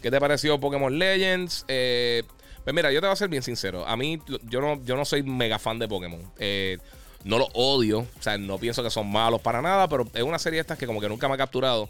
¿Qué 0.01 0.11
te 0.11 0.19
pareció 0.19 0.59
Pokémon 0.59 0.97
Legends? 0.97 1.65
Eh, 1.67 2.23
pues 2.63 2.75
mira, 2.75 2.91
yo 2.91 3.01
te 3.01 3.07
voy 3.07 3.13
a 3.13 3.15
ser 3.15 3.29
bien 3.29 3.41
sincero. 3.41 3.87
A 3.87 3.97
mí, 3.97 4.19
yo 4.43 4.61
no, 4.61 4.83
yo 4.83 4.95
no 4.95 5.05
soy 5.05 5.23
mega 5.23 5.57
fan 5.57 5.79
de 5.79 5.87
Pokémon. 5.87 6.21
Eh, 6.37 6.77
no 7.23 7.39
lo 7.39 7.47
odio. 7.53 8.01
O 8.01 8.21
sea, 8.21 8.37
no 8.37 8.59
pienso 8.59 8.83
que 8.83 8.91
son 8.91 9.11
malos 9.11 9.41
para 9.41 9.63
nada. 9.63 9.87
Pero 9.87 10.05
es 10.13 10.21
una 10.21 10.37
serie 10.37 10.59
estas 10.59 10.77
que 10.77 10.85
como 10.85 11.01
que 11.01 11.09
nunca 11.09 11.27
me 11.27 11.33
ha 11.33 11.37
capturado. 11.37 11.89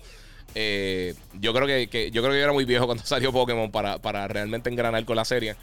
Eh, 0.56 1.14
yo 1.34 1.54
creo 1.54 1.68
que, 1.68 2.10
yo 2.12 2.22
creo 2.22 2.32
que 2.32 2.40
yo 2.40 2.44
era 2.44 2.54
muy 2.54 2.64
viejo 2.64 2.86
cuando 2.86 3.04
salió 3.06 3.34
Pokémon 3.34 3.70
para, 3.70 3.98
para 3.98 4.30
realmente 4.30 4.70
engranar 4.70 5.04
con 5.04 5.18
la 5.18 5.26
serie. 5.26 5.58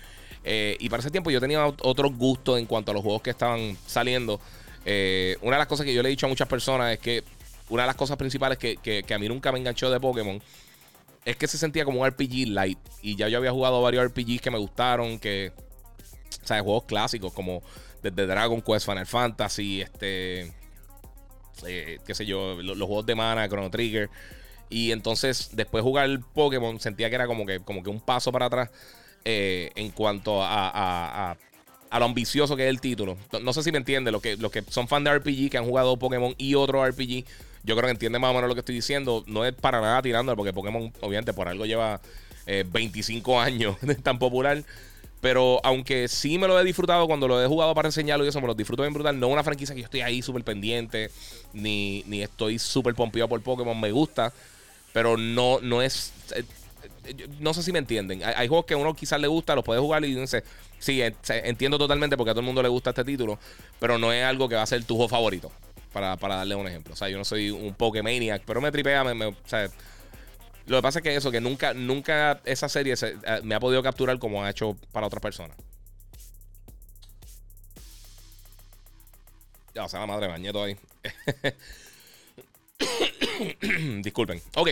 y 0.45 0.89
para 0.91 1.01
ese 1.01 1.11
tiempo 1.11 1.31
yo 1.31 1.41
tenía 1.41 1.67
otros 1.67 2.15
gustos 2.15 2.59
en 2.59 2.67
cuanto 2.67 2.91
a 2.91 2.95
los 2.95 3.03
juegos 3.03 3.23
que 3.23 3.31
estaban 3.31 3.79
saliendo. 3.87 4.39
Eh, 4.85 5.37
una 5.41 5.57
de 5.57 5.61
las 5.61 5.67
cosas 5.69 5.87
que 5.87 5.95
yo 5.95 6.03
le 6.03 6.09
he 6.09 6.11
dicho 6.11 6.27
a 6.27 6.29
muchas 6.29 6.49
personas 6.49 6.93
es 6.93 6.99
que 6.99 7.25
una 7.69 7.85
de 7.85 7.87
las 7.87 7.97
cosas 7.97 8.17
principales 8.17 8.59
que, 8.59 9.05
a 9.09 9.19
mí 9.19 9.29
nunca 9.29 9.51
me 9.51 9.59
enganchó 9.59 9.91
de 9.91 9.99
Pokémon 9.99 10.41
es 11.25 11.37
que 11.37 11.47
se 11.49 11.57
sentía 11.57 11.85
como 11.85 12.03
un 12.03 12.07
RPG 12.07 12.49
light. 12.49 12.79
Y 13.01 13.17
ya 13.17 13.29
yo 13.29 13.39
había 13.39 13.51
jugado 13.51 13.81
varios 13.81 14.05
RPGs 14.05 14.43
que 14.43 14.51
me 14.51 14.59
gustaron, 14.59 15.19
que. 15.19 15.53
O 16.43 16.47
sea, 16.47 16.61
juegos 16.61 16.85
clásicos 16.85 17.33
como 17.33 17.63
desde 18.03 18.27
Dragon 18.27 18.61
Quest, 18.61 18.85
Final 18.85 19.07
Fantasy, 19.07 19.81
este. 19.81 20.53
Eh, 21.67 21.99
qué 22.05 22.15
sé 22.15 22.27
yo, 22.27 22.61
los, 22.61 22.77
juegos 22.77 23.07
de 23.07 23.15
mana, 23.15 23.49
Chrono 23.49 23.71
Trigger. 23.71 24.11
Y 24.69 24.93
entonces, 24.93 25.51
después 25.53 25.83
de 25.83 25.89
jugar 25.89 26.21
Pokémon, 26.35 26.79
sentía 26.79 27.09
que 27.09 27.15
era 27.15 27.27
como 27.27 27.47
que, 27.47 27.61
como 27.61 27.83
que 27.83 27.89
un 27.89 28.01
paso 28.01 28.31
para 28.31 28.47
atrás 28.47 28.71
eh, 29.25 29.71
en 29.77 29.91
cuanto 29.93 30.43
a 30.43 31.39
lo 31.99 32.07
ambicioso 32.07 32.57
que 32.57 32.65
es 32.65 32.71
el 32.71 32.81
título. 32.81 33.17
No 33.43 33.53
sé 33.53 33.63
si 33.63 33.73
me 33.73 33.79
entiende, 33.79 34.11
los 34.11 34.21
que, 34.21 34.37
que 34.37 34.65
son 34.69 34.89
fans 34.89 35.05
de 35.05 35.19
RPG, 35.19 35.51
que 35.51 35.59
han 35.59 35.67
jugado 35.67 35.97
Pokémon 35.97 36.35
y 36.39 36.55
otro 36.55 36.87
RPG, 36.87 37.25
yo 37.65 37.77
creo 37.77 37.87
que 37.87 37.93
entienden 37.93 38.21
más 38.21 38.31
o 38.31 38.35
menos 38.35 38.49
lo 38.49 38.55
que 38.55 38.61
estoy 38.61 38.75
diciendo. 38.75 39.25
No 39.27 39.45
es 39.45 39.55
para 39.55 39.81
nada 39.81 40.03
tirándolo, 40.03 40.37
porque 40.37 40.53
Pokémon, 40.53 40.93
obviamente, 41.01 41.33
por 41.33 41.49
algo 41.49 41.67
lleva 41.67 42.01
25 42.47 43.33
eh, 43.33 43.37
años 43.45 43.77
tan 44.03 44.19
popular. 44.19 44.63
Pero 45.21 45.59
aunque 45.65 46.07
sí 46.09 46.37
me 46.37 46.47
lo 46.47 46.61
he 46.61 46.65
disfrutado 46.65 47.07
cuando 47.07 47.27
lo 47.27 47.43
he 47.43 47.47
jugado 47.47 47.75
para 47.75 47.89
enseñarlo 47.89 48.27
y 48.27 48.29
eso, 48.29 48.43
me 48.43 48.47
lo 48.47 48.55
disfruto 48.55 48.83
bien 48.83 48.93
brutal. 48.93 49.19
No 49.19 49.29
es 49.29 49.33
una 49.33 49.43
franquicia 49.43 49.75
que 49.75 49.81
yo 49.81 49.87
estoy 49.87 50.03
ahí 50.03 50.21
súper 50.21 50.45
pendiente, 50.45 51.11
ni, 51.55 52.05
ni 52.07 52.23
estoy 52.23 52.59
súper 52.59 52.95
pompeado 52.95 53.29
por 53.31 53.41
Pokémon. 53.41 53.81
Me 53.81 53.91
gusta, 53.91 54.35
pero 54.93 55.17
no, 55.17 55.61
no 55.63 55.81
es. 55.81 56.13
Eh, 56.37 56.45
no 57.41 57.55
sé 57.55 57.63
si 57.63 57.73
me 57.73 57.79
entienden. 57.79 58.23
Hay, 58.23 58.49
juegos 58.49 58.67
que 58.67 58.75
a 58.75 58.77
uno 58.77 58.95
quizás 58.95 59.19
le 59.19 59.27
gusta, 59.27 59.55
los 59.55 59.65
puede 59.65 59.81
jugar 59.81 60.05
y 60.05 60.15
dice, 60.15 60.45
sí, 60.85 61.03
entiendo 61.29 61.79
totalmente 61.79 62.17
porque 62.17 62.31
a 62.31 62.35
todo 62.35 62.41
el 62.41 62.47
mundo 62.47 62.63
le 62.63 62.69
gusta 62.69 62.91
este 62.91 63.05
título, 63.05 63.39
pero 63.81 63.99
no 63.99 64.13
es 64.13 64.25
algo 64.25 64.49
que 64.49 64.55
va 64.55 64.63
a 64.63 64.67
ser 64.67 64.85
tu 64.85 65.09
favorito. 65.09 65.51
Para, 65.93 66.17
darle 66.17 66.57
un 66.57 66.67
ejemplo. 66.67 66.93
O 66.93 66.97
sea, 66.97 67.09
yo 67.09 67.17
no 67.17 67.25
soy 67.25 67.51
un 67.51 67.73
Pokémaniac, 67.73 68.43
pero 68.45 68.61
me 68.61 68.73
tripea, 68.73 69.05
me, 69.05 69.27
o 69.27 69.37
sea, 69.47 69.69
lo 70.67 70.79
que 70.79 70.83
pasa 70.83 70.99
es 70.99 71.03
que 71.05 71.15
eso, 71.15 71.31
que 71.31 71.41
nunca, 71.41 71.73
nunca 71.73 72.41
esa 72.45 72.69
serie 72.69 72.95
eh, 73.01 73.41
me 73.45 73.55
ha 73.55 73.61
podido 73.61 73.81
capturar 73.83 74.19
como 74.19 74.43
ha 74.43 74.51
hecho 74.51 74.77
para 74.91 75.07
otras 75.07 75.23
personas. 75.23 75.57
Ya, 79.73 79.85
o 79.85 79.89
sea, 79.89 80.01
la 80.01 80.07
madre, 80.07 80.27
bañé 80.27 80.51
ahí. 80.51 80.77
Disculpen. 84.03 84.43
Ok. 84.57 84.69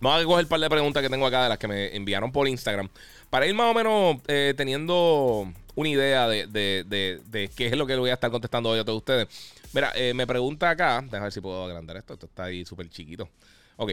Vamos 0.00 0.22
a 0.22 0.24
coger 0.24 0.44
un 0.44 0.48
par 0.48 0.60
de 0.60 0.68
preguntas 0.68 1.02
que 1.02 1.08
tengo 1.08 1.26
acá 1.26 1.44
de 1.44 1.48
las 1.48 1.58
que 1.58 1.68
me 1.68 1.96
enviaron 1.96 2.30
por 2.30 2.46
Instagram. 2.46 2.88
Para 3.30 3.46
ir 3.46 3.54
más 3.54 3.70
o 3.70 3.74
menos 3.74 4.16
eh, 4.28 4.52
teniendo 4.56 5.50
una 5.74 5.88
idea 5.88 6.28
de, 6.28 7.50
qué 7.56 7.66
es 7.66 7.76
lo 7.76 7.86
que 7.86 7.94
le 7.94 8.00
voy 8.00 8.10
a 8.10 8.14
estar 8.14 8.30
contestando 8.30 8.70
hoy 8.70 8.78
a 8.78 8.84
todos 8.84 8.98
ustedes. 8.98 9.28
Mira, 9.72 9.92
eh, 9.94 10.12
me 10.14 10.26
pregunta 10.26 10.70
acá. 10.70 11.00
Déjame 11.02 11.24
ver 11.24 11.32
si 11.32 11.40
puedo 11.40 11.64
agrandar 11.64 11.96
esto. 11.96 12.14
Esto 12.14 12.26
está 12.26 12.44
ahí 12.44 12.64
súper 12.64 12.88
chiquito. 12.90 13.28
Ok. 13.76 13.92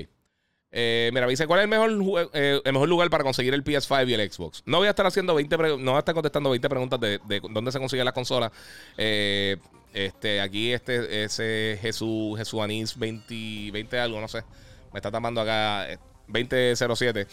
Eh, 0.75 1.11
mira, 1.13 1.27
dice, 1.27 1.47
¿cuál 1.47 1.59
es 1.59 1.63
el 1.65 1.69
mejor, 1.69 2.31
el 2.33 2.73
mejor 2.73 2.89
lugar 2.89 3.09
para 3.09 3.23
conseguir 3.23 3.53
el 3.53 3.63
PS5 3.63 4.09
y 4.09 4.13
el 4.13 4.31
Xbox? 4.31 4.63
No 4.65 4.79
voy 4.79 4.87
a 4.87 4.89
estar 4.89 5.05
haciendo 5.05 5.35
20 5.35 5.57
no 5.57 5.77
voy 5.77 5.95
a 5.95 5.99
estar 5.99 6.15
contestando 6.15 6.49
20 6.49 6.67
preguntas 6.67 6.99
de, 6.99 7.19
dónde 7.49 7.71
se 7.71 7.79
consigue 7.79 8.03
la 8.03 8.11
consola. 8.11 8.51
este, 8.97 10.41
aquí 10.41 10.73
este, 10.73 11.23
ese 11.23 11.77
Jesús, 11.81 12.37
Jesús 12.37 12.59
Anís 12.59 12.97
20, 12.97 13.71
20 13.71 13.99
algo, 13.99 14.19
no 14.19 14.27
sé. 14.27 14.43
Me 14.93 14.99
está 14.99 15.11
tapando 15.11 15.41
acá 15.41 15.87
2007. 16.27 17.21
Eh, 17.21 17.27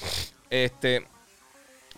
este. 0.50 1.06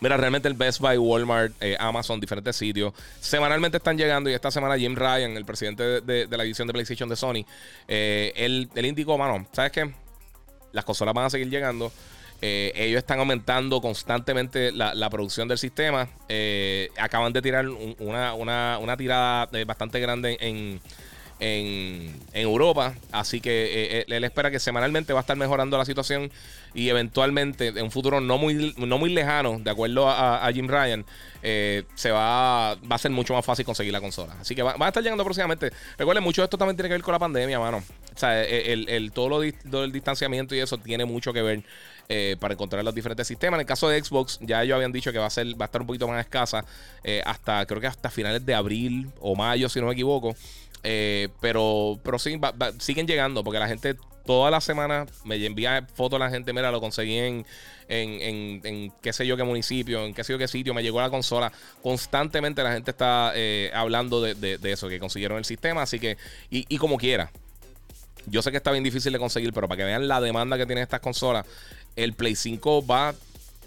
Mira, 0.01 0.17
realmente 0.17 0.49
el 0.49 0.55
Best 0.55 0.81
Buy, 0.81 0.99
Walmart, 0.99 1.55
eh, 1.61 1.77
Amazon, 1.79 2.19
diferentes 2.19 2.57
sitios, 2.57 2.93
semanalmente 3.21 3.77
están 3.77 3.97
llegando 3.97 4.29
y 4.29 4.33
esta 4.33 4.51
semana 4.51 4.77
Jim 4.77 4.97
Ryan, 4.97 5.37
el 5.37 5.45
presidente 5.45 6.01
de, 6.01 6.27
la 6.29 6.43
división 6.43 6.67
de 6.67 6.73
PlayStation 6.73 7.09
de 7.09 7.15
Sony, 7.15 7.47
eh, 7.87 8.33
él, 8.35 8.69
indicó, 8.75 9.17
mano, 9.17 9.47
¿sabes 9.53 9.71
qué? 9.71 9.95
Las 10.73 10.85
consolas 10.85 11.15
van 11.15 11.27
a 11.27 11.31
seguir 11.31 11.49
llegando. 11.51 11.93
ellos 12.41 12.99
están 12.99 13.21
aumentando 13.21 13.81
constantemente 13.81 14.73
la, 14.73 15.09
producción 15.09 15.47
del 15.47 15.59
sistema. 15.59 16.09
acaban 16.99 17.33
de 17.33 17.41
tirar 17.41 17.69
una, 17.69 18.35
una 18.35 18.97
tirada 18.97 19.49
bastante 19.65 20.01
grande 20.01 20.37
en, 20.41 20.81
Europa. 22.33 22.95
Así 23.11 23.41
que 23.41 23.65
eh, 23.65 23.99
eh, 23.99 24.05
él 24.07 24.25
espera 24.25 24.51
que 24.51 24.61
semanalmente 24.61 25.13
va 25.13 25.21
a 25.21 25.23
estar 25.23 25.37
mejorando 25.37 25.77
la 25.77 25.85
situación 25.85 26.31
y 26.75 26.89
eventualmente 26.89 27.69
en 27.69 27.83
un 27.83 27.91
futuro 27.91 28.21
no 28.21 28.39
muy, 28.39 28.75
no 28.77 28.99
muy 28.99 29.11
lejano, 29.11 29.59
de 29.59 29.71
acuerdo 29.71 30.09
a, 30.09 30.49
Jim 30.55 30.69
Ryan, 30.69 31.05
eh, 31.43 31.85
se 31.95 32.11
va, 32.11 32.77
va 32.77 32.97
a 32.97 32.99
ser 32.99 33.11
mucho 33.11 33.35
más 33.35 33.45
fácil 33.45 33.65
conseguir 33.65 33.93
la 33.93 34.01
consola. 34.01 34.35
Así 34.41 34.55
que 34.55 34.63
va, 34.63 34.75
a 34.79 34.89
estar 34.89 35.03
llegando 35.03 35.25
próximamente. 35.25 35.71
Recuerden, 35.99 36.23
mucho 36.25 36.43
de 36.43 36.45
esto 36.45 36.57
también 36.57 36.77
tiene 36.77 36.89
que 36.89 36.95
ver 36.95 37.03
con 37.03 37.13
la 37.13 37.19
pandemia, 37.19 37.59
mano. 37.59 37.83
O 38.15 38.19
sea, 38.19 38.43
el, 38.43 39.13
todo, 39.13 39.29
lo, 39.29 39.43
el 39.43 39.93
distanciamiento 39.93 40.55
y 40.55 40.61
eso 40.61 40.79
tiene 40.79 41.05
mucho 41.05 41.33
que 41.33 41.43
ver. 41.43 41.63
para 42.39 42.55
encontrar 42.55 42.85
los 42.85 42.95
diferentes 42.95 43.27
sistemas. 43.27 43.59
En 43.59 43.61
el 43.63 43.67
caso 43.67 43.89
de 43.89 44.03
Xbox, 44.03 44.39
ya 44.41 44.63
ellos 44.63 44.77
habían 44.77 44.93
dicho 44.93 45.13
que 45.13 45.19
va 45.19 45.27
a 45.27 45.31
ser, 45.31 45.47
va 45.61 45.65
a 45.65 45.67
estar 45.67 45.81
un 45.81 45.87
poquito 45.87 46.07
más 46.09 46.21
escasa 46.21 46.65
hasta, 47.25 47.67
creo 47.67 47.81
que 47.81 47.87
hasta 47.87 48.11
finales 48.11 48.47
de 48.47 48.55
abril 48.55 49.11
o 49.21 49.35
mayo, 49.35 49.69
si 49.69 49.81
no 49.81 49.87
me 49.87 49.93
equivoco. 49.93 50.35
Eh, 50.85 51.29
pero, 51.41 52.01
pero 52.03 52.19
sí, 52.19 52.41
siguen 52.79 53.07
llegando 53.07 53.45
porque 53.45 53.59
la 53.59 53.69
gente 53.69 53.97
toda 54.25 54.51
la 54.51 54.61
semana 54.61 55.07
me 55.25 55.45
envía 55.45 55.87
fotos 55.95 56.21
a 56.21 56.25
la 56.25 56.31
gente. 56.31 56.53
Mira, 56.53 56.71
lo 56.71 56.81
conseguí 56.81 57.19
en, 57.19 57.47
en, 57.89 58.93
qué 59.03 59.13
sé 59.13 59.27
yo 59.27 59.37
qué 59.37 59.45
municipio, 59.45 60.05
en 60.05 60.15
qué 60.15 60.25
sé 60.25 60.33
yo 60.33 60.39
qué 60.39 60.49
sitio, 60.49 60.75
me 60.75 60.83
llegó 60.83 61.01
la 61.01 61.11
consola. 61.11 61.53
Constantemente 61.83 62.63
la 62.63 62.73
gente 62.73 62.91
está 62.91 63.33
eh, 63.35 63.71
hablando 63.75 64.21
de, 64.21 64.59
eso, 64.65 64.89
que 64.89 64.99
consiguieron 64.99 65.39
el 65.39 65.45
sistema. 65.45 65.83
Así 65.83 65.99
que, 65.99 66.17
y, 66.51 66.65
y, 66.69 66.79
como 66.79 66.97
quiera, 66.97 67.31
yo 68.27 68.43
sé 68.43 68.51
que 68.51 68.57
está 68.59 68.71
bien 68.71 68.85
difícil 68.85 69.13
de 69.13 69.19
conseguir, 69.19 69.53
pero 69.53 69.69
para 69.69 69.79
que 69.79 69.85
vean 69.85 70.09
la 70.09 70.21
demanda 70.21 70.57
que 70.57 70.67
tienen 70.67 70.83
estas 70.83 71.01
consolas, 71.01 71.47
el 71.97 72.15
Play 72.15 72.37
5 72.37 72.87
va 72.87 73.15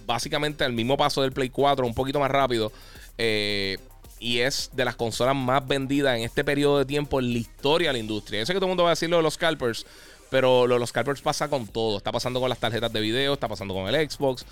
básicamente 0.06 0.64
al 0.64 0.74
mismo 0.74 0.98
paso 0.98 1.22
del 1.22 1.32
Play 1.32 1.50
4, 1.50 1.86
un 1.86 1.94
poquito 1.94 2.20
más 2.20 2.32
rápido. 2.32 2.72
Eh, 3.18 3.78
y 4.20 4.40
es 4.40 4.70
de 4.74 4.86
las 4.86 4.96
consolas 4.96 5.36
más 5.36 5.66
vendidas 5.68 6.18
en 6.18 6.24
este 6.24 6.44
periodo 6.44 6.80
de 6.80 6.86
tiempo 6.86 7.20
en 7.20 7.34
la 7.34 7.40
historia 7.40 7.90
de 7.90 7.94
la 7.94 8.00
industria. 8.00 8.40
Yo 8.40 8.46
sé 8.46 8.54
que 8.54 8.60
todo 8.60 8.68
el 8.68 8.72
mundo 8.72 8.84
va 8.84 8.90
a 8.90 8.94
decir 8.94 9.10
lo 9.10 9.18
de 9.18 9.24
los 9.24 9.34
scalpers, 9.36 9.86
pero 10.30 10.68
lo 10.68 10.76
de 10.76 10.80
los 10.80 10.90
scalpers 10.90 11.22
pasa 11.22 11.48
con 11.50 11.68
todo. 11.68 11.98
Está 11.98 12.12
pasando 12.12 12.40
con 12.40 12.50
las 12.50 12.60
tarjetas 12.60 12.92
de 12.92 13.02
video, 13.02 13.34
está 13.34 13.48
pasando 13.48 13.74
con 13.74 13.88
el 13.88 14.10
Xbox. 14.10 14.46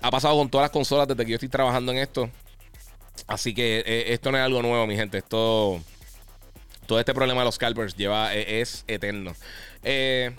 ha 0.00 0.10
pasado 0.10 0.36
con 0.36 0.50
todas 0.50 0.64
las 0.64 0.70
consolas 0.70 1.08
desde 1.08 1.24
que 1.24 1.30
yo 1.30 1.36
estoy 1.36 1.48
trabajando 1.48 1.92
en 1.92 1.98
esto. 1.98 2.30
Así 3.26 3.54
que 3.54 3.82
eh, 3.86 4.12
esto 4.12 4.30
no 4.30 4.38
es 4.38 4.44
algo 4.44 4.62
nuevo, 4.62 4.86
mi 4.86 4.96
gente. 4.96 5.18
Esto. 5.18 5.80
Todo 6.86 7.00
este 7.00 7.14
problema 7.14 7.40
de 7.40 7.46
los 7.46 7.56
scalpers 7.56 7.96
lleva, 7.96 8.34
e, 8.34 8.60
es 8.60 8.84
eterno. 8.86 9.34
Eh, 9.82 10.30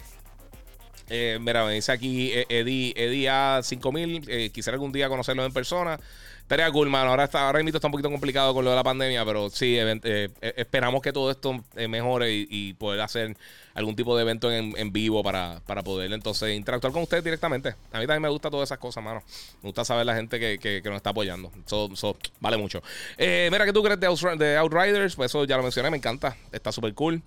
eh, 1.10 1.38
mira, 1.42 1.66
me 1.66 1.74
dice 1.74 1.92
aquí 1.92 2.32
Eddie, 2.50 2.94
Eddie 2.96 3.30
A5000. 3.30 4.52
quisiera 4.52 4.76
algún 4.76 4.92
día 4.92 5.10
conocerlo 5.10 5.44
en 5.46 5.52
persona. 5.52 6.00
Estaría 6.48 6.72
cool, 6.72 6.90
mano. 6.90 7.10
Ahora, 7.10 7.26
está, 7.26 7.46
ahora 7.46 7.62
mismo 7.62 7.76
está 7.76 7.90
un 7.90 7.92
poquito 7.92 8.10
complicado 8.10 8.54
con 8.54 8.64
lo 8.64 8.70
de 8.70 8.78
la 8.78 8.84
pandemia, 8.84 9.26
pero 9.26 9.50
sí, 9.50 9.76
eh, 9.78 10.30
esperamos 10.56 11.02
que 11.02 11.12
todo 11.12 11.30
esto 11.30 11.62
eh, 11.76 11.90
mejore 11.90 12.32
y, 12.32 12.74
poder 12.76 13.02
hacer 13.02 13.36
algún 13.74 13.98
tipo 13.98 14.16
de 14.16 14.22
evento 14.22 14.50
en, 14.50 14.94
vivo 14.94 15.22
para, 15.22 15.60
poder 15.84 16.14
entonces 16.14 16.56
interactuar 16.56 16.94
con 16.94 17.04
ustedes 17.04 17.22
directamente. 17.22 17.76
A 17.92 18.00
mí 18.00 18.08
también 18.08 18.22
me 18.22 18.30
gusta 18.30 18.50
todas 18.50 18.70
esas 18.70 18.78
cosas, 18.78 19.04
mano. 19.04 19.22
Me 19.62 19.68
gusta 19.68 19.84
saber 19.84 20.06
la 20.06 20.16
gente 20.16 20.40
que, 20.40 20.82
nos 20.86 20.96
está 20.96 21.10
apoyando. 21.10 21.52
Eso, 21.66 22.18
vale 22.40 22.56
mucho. 22.56 22.82
Eh, 23.18 23.50
mira, 23.52 23.66
¿qué 23.66 23.74
tú 23.74 23.84
crees 23.84 24.00
de, 24.00 24.56
Outriders? 24.58 25.18
Pues 25.18 25.32
eso 25.32 25.44
ya 25.44 25.58
lo 25.58 25.64
mencioné, 25.64 25.92
me 25.92 25.98
encanta. 25.98 26.38
Está 26.54 26.72
súper 26.72 26.94
cool. 26.94 27.22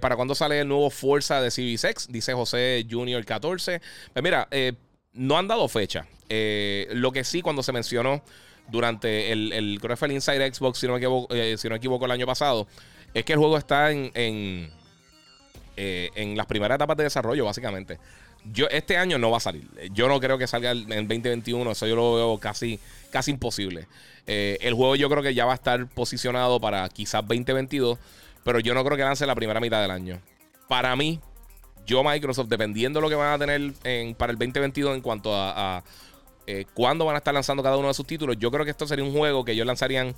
¿Para 0.00 0.14
cuándo 0.14 0.36
sale 0.36 0.60
el 0.60 0.68
nuevo 0.68 0.90
Forza 0.90 1.42
de 1.42 1.50
Series 1.50 2.06
Dice 2.08 2.32
José 2.34 2.86
Junior 2.88 3.24
14. 3.24 3.82
Pues 4.12 4.22
mira, 4.22 4.46
no 5.12 5.36
han 5.36 5.48
dado 5.48 5.66
fecha. 5.66 6.06
Lo 6.28 7.12
que 7.12 7.24
sí, 7.24 7.42
cuando 7.42 7.62
se 7.62 7.72
mencionó 7.72 8.22
durante 8.68 9.32
el, 9.32 9.52
el 9.52 9.80
creo 9.80 9.96
Inside 10.10 10.52
Xbox, 10.52 10.78
si 10.78 10.86
no 10.86 10.94
me 10.94 10.98
equivoco, 10.98 11.34
eh, 11.34 11.56
si 11.58 11.68
no 11.68 11.74
equivoco 11.74 12.04
el 12.06 12.10
año 12.10 12.26
pasado, 12.26 12.66
es 13.12 13.24
que 13.24 13.32
el 13.32 13.38
juego 13.38 13.56
está 13.58 13.90
en, 13.90 14.10
en, 14.14 14.70
eh, 15.76 16.10
en, 16.14 16.36
las 16.36 16.46
primeras 16.46 16.76
etapas 16.76 16.96
de 16.96 17.04
desarrollo, 17.04 17.44
básicamente. 17.44 17.98
Yo, 18.52 18.66
este 18.68 18.96
año 18.96 19.18
no 19.18 19.30
va 19.30 19.38
a 19.38 19.40
salir. 19.40 19.66
Yo 19.92 20.08
no 20.08 20.20
creo 20.20 20.36
que 20.36 20.46
salga 20.46 20.72
en 20.72 21.08
2021. 21.08 21.70
Eso 21.70 21.86
yo 21.86 21.96
lo 21.96 22.14
veo 22.14 22.38
casi, 22.38 22.78
casi 23.10 23.30
imposible. 23.30 23.86
Eh, 24.26 24.58
el 24.60 24.74
juego 24.74 24.96
yo 24.96 25.08
creo 25.08 25.22
que 25.22 25.32
ya 25.32 25.46
va 25.46 25.52
a 25.52 25.54
estar 25.54 25.86
posicionado 25.88 26.60
para 26.60 26.86
quizás 26.90 27.22
2022. 27.22 27.98
Pero 28.44 28.60
yo 28.60 28.74
no 28.74 28.84
creo 28.84 28.98
que 28.98 29.02
lance 29.02 29.24
la 29.24 29.34
primera 29.34 29.60
mitad 29.60 29.80
del 29.80 29.90
año. 29.90 30.20
Para 30.68 30.94
mí, 30.94 31.20
yo 31.86 32.04
Microsoft, 32.04 32.48
dependiendo 32.48 32.98
de 32.98 33.02
lo 33.02 33.08
que 33.08 33.14
van 33.14 33.32
a 33.32 33.38
tener 33.38 33.72
en, 33.84 34.14
para 34.14 34.32
el 34.32 34.38
2022 34.38 34.94
en 34.94 35.00
cuanto 35.00 35.30
a 35.34 35.82
eh, 36.46 36.66
cuándo 36.74 37.04
van 37.04 37.14
a 37.14 37.18
estar 37.18 37.32
lanzando 37.32 37.62
cada 37.62 37.76
uno 37.76 37.88
de 37.88 37.94
sus 37.94 38.06
títulos. 38.06 38.36
Yo 38.38 38.50
creo 38.50 38.64
que 38.64 38.70
esto 38.70 38.86
sería 38.86 39.04
un 39.04 39.12
juego 39.12 39.44
que 39.44 39.52
ellos 39.52 39.66
lanzarían 39.66 40.14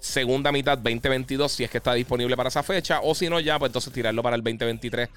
segunda 0.00 0.50
mitad 0.50 0.76
2022 0.78 1.52
si 1.52 1.62
es 1.62 1.70
que 1.70 1.78
está 1.78 1.94
disponible 1.94 2.36
para 2.36 2.48
esa 2.48 2.64
fecha 2.64 3.00
o 3.02 3.14
si 3.14 3.28
no 3.28 3.38
ya 3.38 3.60
pues 3.60 3.68
entonces 3.68 3.92
tirarlo 3.92 4.20
para 4.20 4.34
el 4.34 4.42
2023 4.42 5.08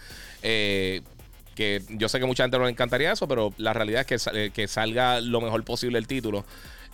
eh, 0.44 1.02
que 1.56 1.82
yo 1.90 2.08
sé 2.08 2.20
que 2.20 2.26
mucha 2.28 2.44
gente 2.44 2.60
no 2.60 2.66
le 2.66 2.70
encantaría 2.70 3.12
eso 3.12 3.28
pero 3.28 3.52
la 3.58 3.74
realidad 3.74 4.02
es 4.02 4.06
que, 4.06 4.40
eh, 4.40 4.52
que 4.54 4.68
salga 4.68 5.22
lo 5.22 5.42
mejor 5.42 5.64
posible 5.64 5.98
el 5.98 6.06
título 6.06 6.46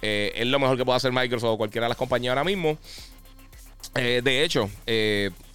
es 0.02 0.48
lo 0.48 0.58
mejor 0.58 0.78
que 0.78 0.86
puede 0.86 0.96
hacer 0.96 1.12
Microsoft 1.12 1.52
o 1.52 1.58
cualquiera 1.58 1.86
de 1.86 1.90
las 1.90 1.98
compañías 1.98 2.32
ahora 2.32 2.46
mismo 2.46 2.78
de 3.94 4.44
hecho 4.44 4.70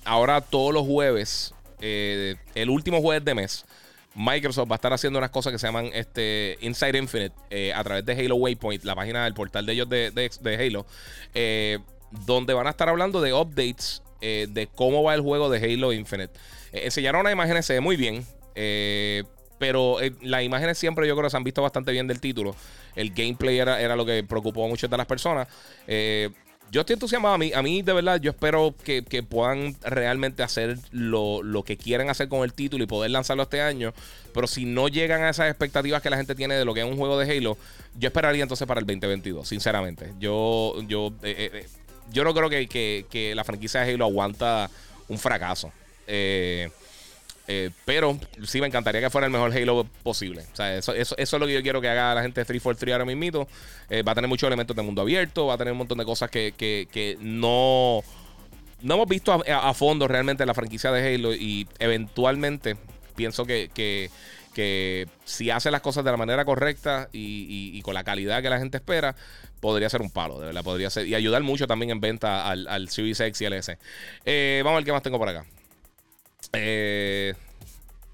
ahora 0.04 0.42
todos 0.42 0.74
los 0.74 0.86
jueves 0.86 1.54
el 1.80 2.68
último 2.68 3.00
jueves 3.00 3.24
de 3.24 3.34
mes 3.34 3.64
Microsoft 4.16 4.70
va 4.70 4.74
a 4.74 4.76
estar 4.76 4.92
haciendo 4.92 5.18
unas 5.18 5.30
cosas 5.30 5.52
que 5.52 5.58
se 5.58 5.66
llaman 5.66 5.90
este, 5.92 6.56
Inside 6.62 6.98
Infinite 6.98 7.34
eh, 7.50 7.72
a 7.74 7.84
través 7.84 8.04
de 8.04 8.14
Halo 8.14 8.36
Waypoint, 8.36 8.82
la 8.84 8.94
página 8.94 9.24
del 9.24 9.34
portal 9.34 9.66
de 9.66 9.72
ellos 9.74 9.88
de, 9.88 10.58
Halo, 10.58 10.86
eh, 11.34 11.78
donde 12.24 12.54
van 12.54 12.66
a 12.66 12.70
estar 12.70 12.88
hablando 12.88 13.20
de 13.20 13.34
updates 13.34 14.02
eh, 14.22 14.46
de 14.48 14.68
cómo 14.68 15.02
va 15.02 15.14
el 15.14 15.20
juego 15.20 15.50
de 15.50 15.58
Halo 15.58 15.92
Infinite. 15.92 16.32
enseñaron 16.72 17.20
unas 17.20 17.34
imágenes, 17.34 17.66
se 17.66 17.74
ve 17.74 17.80
muy 17.80 17.96
bien, 17.96 18.24
pero 19.58 19.98
las 20.22 20.42
imágenes 20.42 20.78
siempre 20.78 21.06
yo 21.06 21.14
creo 21.14 21.26
que 21.26 21.30
se 21.30 21.36
han 21.36 21.44
visto 21.44 21.60
bastante 21.60 21.92
bien 21.92 22.06
del 22.06 22.20
título. 22.20 22.56
El 22.94 23.10
gameplay 23.10 23.58
era, 23.58 23.82
era 23.82 23.96
lo 23.96 24.06
que 24.06 24.24
preocupó 24.24 24.64
a 24.64 24.68
muchas 24.68 24.88
de 24.88 24.96
las 24.96 25.06
personas 25.06 25.46
yo 26.70 26.80
estoy 26.80 26.94
entusiasmado. 26.94 27.34
A 27.34 27.38
mí, 27.38 27.52
a 27.54 27.62
mí 27.62 27.82
de 27.82 27.92
verdad, 27.92 28.20
yo 28.20 28.30
espero 28.30 28.74
que, 28.84 29.02
puedan 29.28 29.76
realmente 29.82 30.42
hacer 30.42 30.78
lo, 30.90 31.42
que 31.64 31.76
quieren 31.76 32.10
hacer 32.10 32.28
con 32.28 32.42
el 32.44 32.52
título 32.52 32.84
y 32.84 32.86
poder 32.86 33.10
lanzarlo 33.10 33.44
este 33.44 33.60
año. 33.60 33.92
Pero 34.34 34.46
si 34.46 34.64
no 34.64 34.88
llegan 34.88 35.22
a 35.22 35.30
esas 35.30 35.48
expectativas 35.48 36.02
que 36.02 36.10
la 36.10 36.16
gente 36.16 36.34
tiene 36.34 36.54
de 36.54 36.64
lo 36.64 36.74
que 36.74 36.80
es 36.80 36.86
un 36.86 36.96
juego 36.96 37.18
de 37.18 37.30
Halo, 37.30 37.56
yo 37.98 38.08
esperaría 38.08 38.42
entonces 38.42 38.66
para 38.66 38.80
el 38.80 38.86
2022, 38.86 39.48
sinceramente. 39.48 40.12
Yo, 40.18 40.74
yo, 40.86 41.08
eh, 41.22 41.34
eh, 41.38 41.50
eh, 41.54 41.66
yo 42.12 42.24
no 42.24 42.34
creo 42.34 42.50
que, 42.50 43.06
que, 43.08 43.34
la 43.34 43.44
franquicia 43.44 43.80
de 43.80 43.94
Halo 43.94 44.04
aguanta 44.04 44.70
un 45.08 45.18
fracaso. 45.18 45.72
Eh, 46.06 46.70
eh, 47.48 47.70
pero 47.84 48.18
sí 48.44 48.60
me 48.60 48.66
encantaría 48.66 49.00
que 49.00 49.10
fuera 49.10 49.26
el 49.26 49.32
mejor 49.32 49.52
Halo 49.52 49.86
posible. 50.02 50.44
O 50.52 50.56
sea, 50.56 50.76
eso, 50.76 50.92
eso, 50.94 51.14
es 51.16 51.32
lo 51.32 51.46
que 51.46 51.54
yo 51.54 51.62
quiero 51.62 51.80
que 51.80 51.88
haga 51.88 52.14
la 52.14 52.22
gente 52.22 52.40
de 52.40 52.44
343 52.44 52.92
ahora 52.92 53.04
mismo. 53.04 53.46
Eh, 53.88 54.02
va 54.02 54.12
a 54.12 54.14
tener 54.14 54.28
muchos 54.28 54.46
elementos 54.46 54.74
de 54.74 54.82
mundo 54.82 55.02
abierto, 55.02 55.46
va 55.46 55.54
a 55.54 55.58
tener 55.58 55.72
un 55.72 55.78
montón 55.78 55.98
de 55.98 56.04
cosas 56.04 56.30
que, 56.30 57.16
no, 57.20 58.02
no 58.82 58.94
hemos 58.94 59.08
visto 59.08 59.32
a, 59.32 59.74
fondo 59.74 60.08
realmente 60.08 60.42
en 60.42 60.48
la 60.48 60.54
franquicia 60.54 60.90
de 60.90 61.14
Halo. 61.14 61.34
Y 61.34 61.68
eventualmente 61.78 62.76
pienso 63.14 63.46
que, 63.46 63.70
que, 63.72 65.06
si 65.24 65.50
hace 65.50 65.70
las 65.70 65.82
cosas 65.82 66.04
de 66.04 66.10
la 66.10 66.16
manera 66.16 66.44
correcta 66.44 67.08
y, 67.12 67.80
con 67.82 67.94
la 67.94 68.02
calidad 68.02 68.42
que 68.42 68.50
la 68.50 68.58
gente 68.58 68.78
espera, 68.78 69.14
podría 69.60 69.88
ser 69.88 70.02
un 70.02 70.10
palo, 70.10 70.40
de 70.40 70.46
verdad, 70.46 70.64
podría 70.64 70.90
ser. 70.90 71.06
Y 71.06 71.14
ayudar 71.14 71.42
mucho 71.42 71.66
también 71.66 71.90
en 71.90 72.00
venta 72.00 72.48
al, 72.48 72.66
al 72.66 72.88
Series 72.88 73.20
X 73.20 73.40
y 73.40 73.44
el 73.44 73.52
S. 73.52 73.78
Eh, 74.24 74.62
vamos 74.64 74.76
a 74.76 74.80
ver 74.80 74.84
qué 74.84 74.92
más 74.92 75.02
tengo 75.02 75.18
por 75.18 75.28
acá. 75.28 75.46
Eh, 76.52 77.34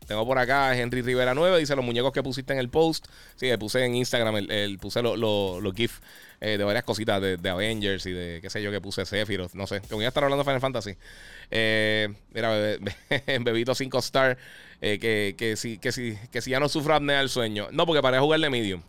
tengo 0.06 0.26
por 0.26 0.38
acá 0.38 0.76
Henry 0.76 1.00
Rivera 1.00 1.32
9, 1.32 1.58
dice 1.58 1.76
los 1.76 1.84
muñecos 1.84 2.12
que 2.12 2.22
pusiste 2.22 2.52
en 2.52 2.58
el 2.58 2.68
post. 2.68 3.06
Sí, 3.36 3.46
le 3.46 3.56
puse 3.58 3.84
en 3.84 3.94
Instagram, 3.94 4.36
el, 4.36 4.78
puse 4.78 5.00
los 5.02 5.18
lo, 5.18 5.72
GIF 5.74 6.00
eh, 6.40 6.58
de 6.58 6.64
varias 6.64 6.84
cositas 6.84 7.22
de, 7.22 7.48
Avengers 7.48 8.04
y 8.06 8.12
de 8.12 8.40
qué 8.42 8.50
sé 8.50 8.62
yo 8.62 8.70
que 8.70 8.80
puse 8.80 9.06
Sephiroth, 9.06 9.54
no 9.54 9.66
sé. 9.66 9.80
Como 9.82 9.96
voy 9.96 10.04
a 10.04 10.08
estar 10.08 10.24
hablando 10.24 10.42
de 10.42 10.48
Final 10.48 10.60
Fantasy. 10.60 10.96
Eh, 11.50 12.08
mira, 12.34 12.50
Bebito 13.40 13.74
5 13.74 13.98
Star, 14.00 14.36
que, 14.80 15.34
que, 15.38 15.56
si, 15.56 15.78
que, 15.78 15.92
si, 15.92 16.18
que 16.30 16.42
si 16.42 16.50
ya 16.50 16.60
no 16.60 16.68
sufro 16.68 16.94
apnea 16.94 17.18
del 17.18 17.28
sueño. 17.28 17.68
No, 17.70 17.86
porque 17.86 18.00
jugar 18.18 18.40
de 18.40 18.50
Medium. 18.50 18.82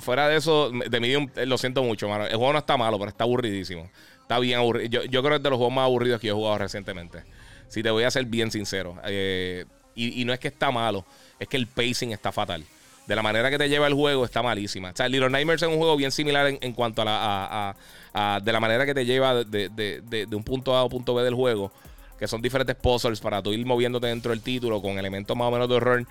fuera 0.00 0.28
de 0.28 0.36
eso, 0.36 0.70
de 0.70 1.00
Medium 1.00 1.30
lo 1.46 1.58
siento 1.58 1.82
mucho. 1.84 2.06
El 2.26 2.36
juego 2.36 2.52
no 2.52 2.58
está 2.58 2.76
malo, 2.76 2.98
pero 2.98 3.10
está 3.10 3.24
aburridísimo. 3.24 3.88
Está 4.30 4.38
bien 4.38 4.60
aburrido. 4.60 4.88
Yo, 4.88 5.02
yo, 5.06 5.22
creo 5.22 5.30
que 5.30 5.36
es 5.38 5.42
de 5.42 5.50
los 5.50 5.56
juegos 5.56 5.74
más 5.74 5.86
aburridos 5.86 6.20
que 6.20 6.28
yo 6.28 6.34
he 6.34 6.36
jugado 6.36 6.58
recientemente. 6.58 7.24
Si 7.66 7.82
te 7.82 7.90
voy 7.90 8.04
a 8.04 8.12
ser 8.12 8.26
bien 8.26 8.52
sincero. 8.52 8.96
Eh, 9.04 9.64
y, 9.96 10.24
no 10.24 10.32
es 10.32 10.38
que 10.38 10.46
está 10.46 10.70
malo, 10.70 11.04
es 11.40 11.48
que 11.48 11.56
el 11.56 11.66
pacing 11.66 12.12
está 12.12 12.30
fatal. 12.30 12.64
De 13.08 13.16
la 13.16 13.22
manera 13.22 13.50
que 13.50 13.58
te 13.58 13.68
lleva 13.68 13.88
el 13.88 13.94
juego 13.94 14.24
está 14.24 14.40
malísima. 14.40 14.90
O 14.90 14.96
sea, 14.96 15.08
Little 15.08 15.30
Nightmares 15.30 15.62
es 15.62 15.68
un 15.68 15.78
juego 15.78 15.96
bien 15.96 16.12
similar 16.12 16.46
en, 16.60 16.72
cuanto 16.74 17.02
a 17.02 17.04
la. 17.06 17.76
A, 18.14 18.40
de 18.40 18.52
la 18.52 18.60
manera 18.60 18.86
que 18.86 18.94
te 18.94 19.04
lleva 19.04 19.42
de, 19.42 19.68
de, 19.68 20.00
de, 20.00 20.36
un 20.36 20.44
punto 20.44 20.76
A 20.76 20.80
a 20.82 20.84
un 20.84 20.90
punto 20.90 21.12
B 21.12 21.24
del 21.24 21.34
juego. 21.34 21.72
Que 22.16 22.28
son 22.28 22.40
diferentes 22.40 22.76
puzzles 22.76 23.18
para 23.18 23.42
tú 23.42 23.52
ir 23.52 23.66
moviéndote 23.66 24.06
dentro 24.06 24.30
del 24.30 24.42
título 24.42 24.80
con 24.80 24.96
elementos 24.96 25.36
más 25.36 25.48
o 25.48 25.50
menos 25.50 25.68
de 25.68 25.74
horror. 25.74 26.06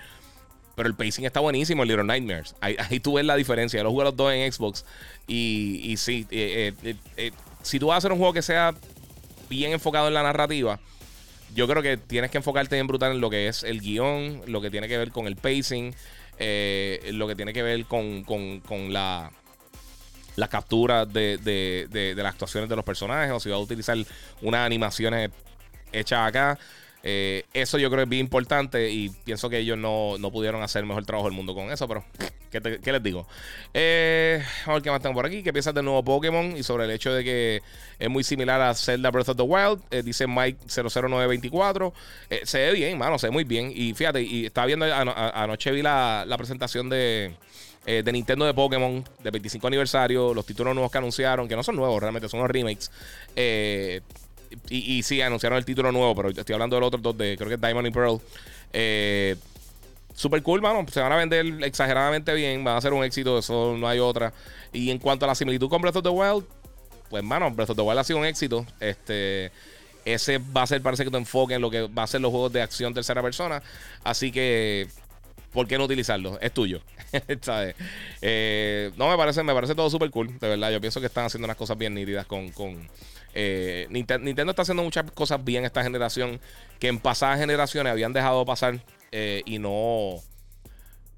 Pero 0.75 0.89
el 0.89 0.95
pacing 0.95 1.23
está 1.23 1.39
buenísimo 1.39 1.83
en 1.83 1.87
Little 1.87 2.03
Nightmares. 2.03 2.53
Ahí, 2.59 2.99
tú 2.99 3.13
ves 3.13 3.23
la 3.23 3.37
diferencia. 3.37 3.77
Yo 3.77 3.85
lo 3.85 3.91
jugué 3.91 4.03
los 4.03 4.17
dos 4.17 4.33
en 4.33 4.51
Xbox. 4.51 4.83
Y, 5.25 5.79
y 5.85 5.95
sí, 5.95 6.27
eh, 6.31 6.73
eh, 7.15 7.31
si 7.61 7.79
tú 7.79 7.87
vas 7.87 7.95
a 7.95 7.97
hacer 7.99 8.11
un 8.11 8.17
juego 8.17 8.33
que 8.33 8.41
sea 8.41 8.73
bien 9.49 9.71
enfocado 9.71 10.07
en 10.07 10.13
la 10.13 10.23
narrativa, 10.23 10.79
yo 11.53 11.67
creo 11.67 11.81
que 11.81 11.97
tienes 11.97 12.31
que 12.31 12.37
enfocarte 12.37 12.77
en 12.77 12.87
brutal 12.87 13.13
en 13.13 13.21
lo 13.21 13.29
que 13.29 13.47
es 13.47 13.63
el 13.63 13.81
guion, 13.81 14.41
lo 14.47 14.61
que 14.61 14.69
tiene 14.69 14.87
que 14.87 14.97
ver 14.97 15.11
con 15.11 15.27
el 15.27 15.35
pacing, 15.35 15.93
eh, 16.37 17.09
lo 17.13 17.27
que 17.27 17.35
tiene 17.35 17.53
que 17.53 17.63
ver 17.63 17.85
con, 17.85 18.23
la, 18.93 19.31
la 20.35 20.47
captura 20.47 21.05
de, 21.05 21.37
de, 21.37 22.13
las 22.15 22.33
actuaciones 22.33 22.69
de 22.69 22.75
los 22.75 22.85
personajes, 22.85 23.31
o 23.31 23.39
si 23.39 23.49
vas 23.49 23.57
a 23.57 23.61
utilizar 23.61 23.97
unas 24.41 24.65
animaciones 24.65 25.31
hechas 25.91 26.27
acá. 26.27 26.57
Eh, 27.01 27.45
eso 27.53 27.77
yo 27.77 27.89
creo 27.89 27.99
que 27.99 28.03
es 28.03 28.09
bien 28.09 28.25
importante 28.25 28.89
y 28.89 29.09
pienso 29.09 29.49
que 29.49 29.59
ellos 29.59 29.77
no, 29.77 30.17
no 30.17 30.31
pudieron 30.31 30.61
hacer 30.61 30.81
el 30.81 30.85
mejor 30.85 31.05
trabajo 31.05 31.29
del 31.29 31.35
mundo 31.35 31.55
con 31.55 31.71
eso, 31.71 31.87
pero 31.87 32.03
¿qué, 32.49 32.91
les 32.91 33.03
digo? 33.03 33.27
Eh, 33.73 34.43
a 34.65 34.73
ver 34.73 34.81
qué 34.81 34.91
más 34.91 35.01
tengo 35.01 35.15
por 35.15 35.25
aquí. 35.25 35.43
¿Qué 35.43 35.53
piensas 35.53 35.73
del 35.73 35.85
nuevo 35.85 36.03
Pokémon? 36.03 36.55
Y 36.57 36.63
sobre 36.63 36.85
el 36.85 36.91
hecho 36.91 37.13
de 37.13 37.23
que 37.23 37.61
es 37.97 38.09
muy 38.09 38.23
similar 38.23 38.61
a 38.61 38.73
Zelda 38.73 39.11
Breath 39.11 39.29
of 39.29 39.37
the 39.37 39.43
Wild. 39.43 39.81
Eh, 39.91 40.03
dice 40.03 40.27
Mike 40.27 40.59
00924. 40.67 41.93
se 42.43 42.57
ve 42.57 42.73
bien, 42.73 42.97
mano, 42.97 43.19
se 43.19 43.27
ve 43.27 43.31
muy 43.31 43.43
bien. 43.43 43.71
Y 43.73 43.93
fíjate, 43.93 44.21
y 44.21 44.45
estaba 44.45 44.67
viendo 44.67 44.85
anoche 44.85 45.71
vi 45.71 45.81
la, 45.81 46.25
presentación 46.37 46.89
de, 46.89 47.33
de 47.85 48.11
Nintendo 48.11 48.45
de 48.45 48.53
Pokémon 48.53 49.03
de 49.23 49.31
25 49.31 49.67
aniversario. 49.67 50.33
Los 50.33 50.45
títulos 50.45 50.73
nuevos 50.73 50.91
que 50.91 50.97
anunciaron, 50.97 51.47
que 51.47 51.55
no 51.55 51.63
son 51.63 51.75
nuevos 51.75 52.01
realmente, 52.01 52.29
son 52.29 52.39
los 52.41 52.49
remakes. 52.49 52.91
Eh 53.35 54.01
y, 54.69 55.03
sí, 55.03 55.21
anunciaron 55.21 55.57
el 55.57 55.65
título 55.65 55.91
nuevo, 55.91 56.15
pero 56.15 56.29
estoy 56.29 56.53
hablando 56.53 56.75
del 56.75 56.83
otro 56.83 56.99
dos 56.99 57.17
de, 57.17 57.35
creo 57.37 57.49
que 57.49 57.55
es 57.55 57.61
Diamond 57.61 57.87
y 57.87 57.91
Pearl. 57.91 58.19
Eh, 58.73 59.35
super 60.19 60.43
cool, 60.43 60.61
mano. 60.61 60.85
Se 60.91 60.99
van 60.99 61.11
a 61.13 61.15
vender 61.15 61.63
exageradamente 61.63 62.33
bien. 62.33 62.63
Van 62.63 62.75
a 62.75 62.81
ser 62.81 62.91
un 62.91 63.03
éxito, 63.03 63.39
eso 63.39 63.75
no 63.77 63.87
hay 63.87 63.99
otra. 63.99 64.33
Y 64.73 64.91
en 64.91 64.99
cuanto 64.99 65.25
a 65.25 65.29
la 65.29 65.35
similitud 65.35 65.69
con 65.69 65.81
Breath 65.81 65.95
of 65.95 66.03
the 66.03 66.09
Wild, 66.09 66.45
pues, 67.09 67.23
mano, 67.23 67.49
Breath 67.51 67.69
of 67.69 67.77
the 67.77 67.81
Wild 67.81 67.99
ha 67.99 68.03
sido 68.03 68.19
un 68.19 68.25
éxito. 68.25 68.65
Este. 68.79 69.51
Ese 70.05 70.37
va 70.39 70.63
a 70.63 70.67
ser, 70.67 70.81
parece 70.81 71.03
que 71.03 71.11
tu 71.11 71.17
enfoque 71.17 71.53
en 71.53 71.61
lo 71.61 71.69
que 71.69 71.81
va 71.87 72.03
a 72.03 72.07
ser 72.07 72.21
los 72.21 72.31
juegos 72.31 72.51
de 72.51 72.61
acción 72.61 72.93
tercera 72.93 73.21
persona. 73.21 73.61
Así 74.03 74.31
que 74.31 74.87
¿por 75.51 75.67
qué 75.67 75.77
no 75.77 75.85
utilizarlo? 75.85 76.39
Es 76.41 76.53
tuyo. 76.53 76.81
Eh, 78.21 78.91
no, 78.97 79.09
me 79.09 79.17
parece, 79.17 79.41
me 79.41 79.53
parece 79.53 79.73
todo 79.73 79.89
súper 79.89 80.11
cool, 80.11 80.37
de 80.39 80.47
verdad. 80.47 80.71
Yo 80.71 80.79
pienso 80.79 80.99
que 80.99 81.07
están 81.07 81.25
haciendo 81.25 81.45
unas 81.45 81.57
cosas 81.57 81.77
bien 81.77 81.93
nítidas 81.93 82.25
con... 82.27 82.49
con 82.49 82.87
eh, 83.33 83.87
Nintendo, 83.89 84.51
está 84.51 84.61
haciendo 84.61 84.83
muchas 84.83 85.09
cosas 85.11 85.43
bien 85.43 85.65
esta 85.65 85.81
generación 85.83 86.39
que 86.79 86.87
en 86.87 86.99
pasadas 86.99 87.39
generaciones 87.39 87.91
habían 87.91 88.13
dejado 88.13 88.45
pasar 88.45 88.79
eh, 89.11 89.43
y 89.45 89.59
no 89.59 90.21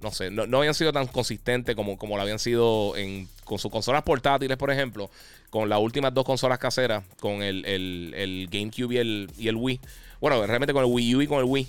no 0.01 0.11
sé, 0.11 0.31
no, 0.31 0.57
habían 0.57 0.73
sido 0.73 0.91
tan 0.91 1.05
consistentes 1.05 1.75
como, 1.75 1.95
como 1.95 2.15
lo 2.15 2.23
habían 2.23 2.39
sido 2.39 2.97
en, 2.97 3.27
con 3.43 3.59
sus 3.59 3.71
consolas 3.71 4.01
portátiles, 4.01 4.57
por 4.57 4.71
ejemplo, 4.71 5.11
con 5.51 5.69
las 5.69 5.79
últimas 5.79 6.11
dos 6.11 6.25
consolas 6.25 6.57
caseras, 6.57 7.03
con 7.19 7.43
el, 7.43 7.63
el, 7.65 8.47
GameCube 8.51 8.95
y 8.95 8.97
el, 8.97 9.29
y 9.37 9.47
el 9.47 9.55
Wii. 9.55 9.79
Bueno, 10.19 10.43
realmente 10.47 10.73
con 10.73 10.83
el 10.83 10.91
Wii 10.91 11.15
U 11.15 11.21
y 11.21 11.27
con 11.27 11.37
el 11.37 11.45
Wii. 11.45 11.67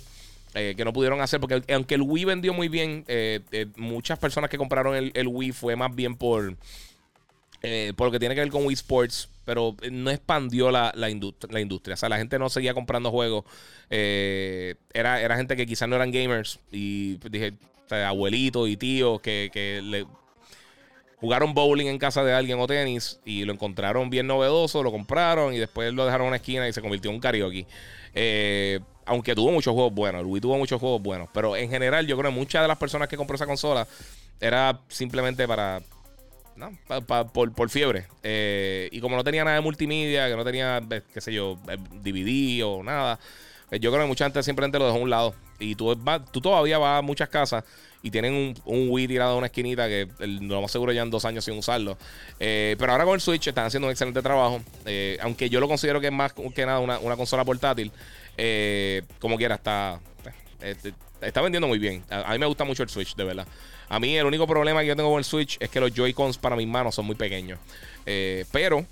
Eh, 0.55 0.73
que 0.77 0.85
no 0.85 0.93
pudieron 0.93 1.19
hacer, 1.19 1.39
porque 1.39 1.63
aunque 1.73 1.95
el 1.95 2.03
Wii 2.03 2.25
vendió 2.25 2.53
muy 2.53 2.69
bien, 2.69 3.05
eh, 3.07 3.41
muchas 3.75 4.19
personas 4.19 4.51
que 4.51 4.57
compraron 4.59 4.95
el, 4.95 5.27
Wii 5.27 5.51
fue 5.51 5.75
más 5.75 5.93
bien 5.95 6.15
por, 6.15 6.55
por 7.95 8.07
lo 8.07 8.11
que 8.11 8.19
tiene 8.19 8.35
que 8.35 8.41
ver 8.41 8.51
con 8.51 8.65
Wii 8.65 8.75
Sports, 8.75 9.29
pero 9.45 9.75
no 9.91 10.09
expandió 10.09 10.71
la, 10.71 10.91
la, 10.95 11.09
la 11.49 11.59
industria. 11.59 11.93
O 11.93 11.97
sea, 11.97 12.09
la 12.09 12.17
gente 12.17 12.39
no 12.39 12.49
seguía 12.49 12.73
comprando 12.73 13.11
juegos. 13.11 13.45
era, 13.89 15.21
era 15.21 15.35
gente 15.35 15.55
que 15.55 15.65
quizás 15.65 15.87
no 15.89 15.95
eran 15.95 16.11
gamers. 16.11 16.59
Y 16.71 17.17
dije, 17.29 17.53
abuelitos 18.01 18.69
y 18.69 18.77
tíos 18.77 19.21
que, 19.21 19.81
le 19.83 20.05
jugaron 21.17 21.53
bowling 21.53 21.87
en 21.87 21.99
casa 21.99 22.23
de 22.23 22.33
alguien 22.33 22.59
o 22.59 22.67
tenis 22.67 23.19
y 23.23 23.45
lo 23.45 23.53
encontraron 23.53 24.09
bien 24.09 24.27
novedoso, 24.27 24.83
lo 24.83 24.91
compraron 24.91 25.53
y 25.53 25.57
después 25.57 25.93
lo 25.93 26.05
dejaron 26.05 26.25
en 26.25 26.29
una 26.29 26.37
esquina 26.37 26.67
y 26.67 26.73
se 26.73 26.81
convirtió 26.81 27.11
en 27.11 27.15
un 27.15 27.21
karaoke. 27.21 27.65
Eh, 28.13 28.79
aunque 29.05 29.35
tuvo 29.35 29.51
muchos 29.51 29.73
juegos 29.73 29.93
buenos, 29.93 30.23
Luis 30.23 30.41
tuvo 30.41 30.57
muchos 30.57 30.79
juegos 30.79 31.01
buenos, 31.01 31.29
pero 31.33 31.55
en 31.55 31.69
general 31.69 32.07
yo 32.07 32.17
creo 32.17 32.31
que 32.31 32.37
muchas 32.37 32.61
de 32.61 32.67
las 32.67 32.77
personas 32.77 33.07
que 33.07 33.17
compró 33.17 33.35
esa 33.35 33.45
consola 33.45 33.87
era 34.39 34.79
simplemente 34.87 35.47
para 35.47 35.81
¿no? 36.55 36.71
por, 37.33 37.69
fiebre. 37.69 38.07
Eh, 38.23 38.89
y 38.91 38.99
como 38.99 39.15
no 39.15 39.23
tenía 39.23 39.43
nada 39.43 39.55
de 39.57 39.61
multimedia, 39.61 40.29
que 40.29 40.35
no 40.35 40.43
tenía, 40.43 40.81
qué 41.13 41.21
sé 41.21 41.33
yo, 41.33 41.57
DVD 42.01 42.63
o 42.63 42.83
nada, 42.83 43.19
yo 43.71 43.91
creo 43.91 44.03
que 44.03 44.07
mucha 44.07 44.25
gente 44.25 44.43
simplemente 44.43 44.79
lo 44.79 44.85
dejó 44.85 44.97
a 44.97 45.01
un 45.01 45.09
lado. 45.09 45.35
Y 45.59 45.75
tú, 45.75 45.95
tú 46.31 46.41
todavía 46.41 46.77
vas 46.77 46.99
a 46.99 47.01
muchas 47.01 47.29
casas 47.29 47.63
y 48.01 48.11
tienen 48.11 48.33
un, 48.33 48.55
un 48.65 48.89
Wii 48.89 49.07
tirado 49.07 49.31
en 49.31 49.37
una 49.39 49.47
esquinita 49.47 49.87
que 49.87 50.09
lo 50.19 50.61
más 50.61 50.71
seguro 50.71 50.91
ya 50.91 51.01
en 51.01 51.09
dos 51.09 51.23
años 51.23 51.45
sin 51.45 51.57
usarlo. 51.57 51.97
Eh, 52.39 52.75
pero 52.77 52.91
ahora 52.91 53.05
con 53.05 53.15
el 53.15 53.21
Switch 53.21 53.47
están 53.47 53.65
haciendo 53.65 53.87
un 53.87 53.91
excelente 53.91 54.21
trabajo. 54.21 54.61
Eh, 54.85 55.17
aunque 55.21 55.49
yo 55.49 55.61
lo 55.61 55.69
considero 55.69 56.01
que 56.01 56.07
es 56.07 56.13
más 56.13 56.33
que 56.33 56.65
nada 56.65 56.79
una, 56.79 57.15
consola 57.15 57.45
portátil. 57.45 57.91
Eh, 58.37 59.03
como 59.19 59.37
quiera, 59.37 59.55
está, 59.55 60.01
este, 60.61 60.93
está 61.25 61.41
vendiendo 61.41 61.67
muy 61.67 61.79
bien. 61.79 62.03
A, 62.09 62.31
mí 62.33 62.39
me 62.39 62.45
gusta 62.45 62.63
mucho 62.63 62.83
el 62.83 62.89
Switch, 62.89 63.15
de 63.15 63.23
verdad. 63.23 63.47
A 63.89 63.99
mí 63.99 64.15
el 64.15 64.25
único 64.25 64.47
problema 64.47 64.81
que 64.81 64.87
yo 64.87 64.95
tengo 64.95 65.09
con 65.09 65.19
el 65.19 65.25
Switch 65.25 65.57
es 65.59 65.69
que 65.69 65.79
los 65.79 65.93
Joy-Cons 65.93 66.37
para 66.37 66.55
mis 66.55 66.67
manos 66.67 66.95
son 66.95 67.05
muy 67.05 67.15
pequeños. 67.15 67.59
pero 68.51 68.85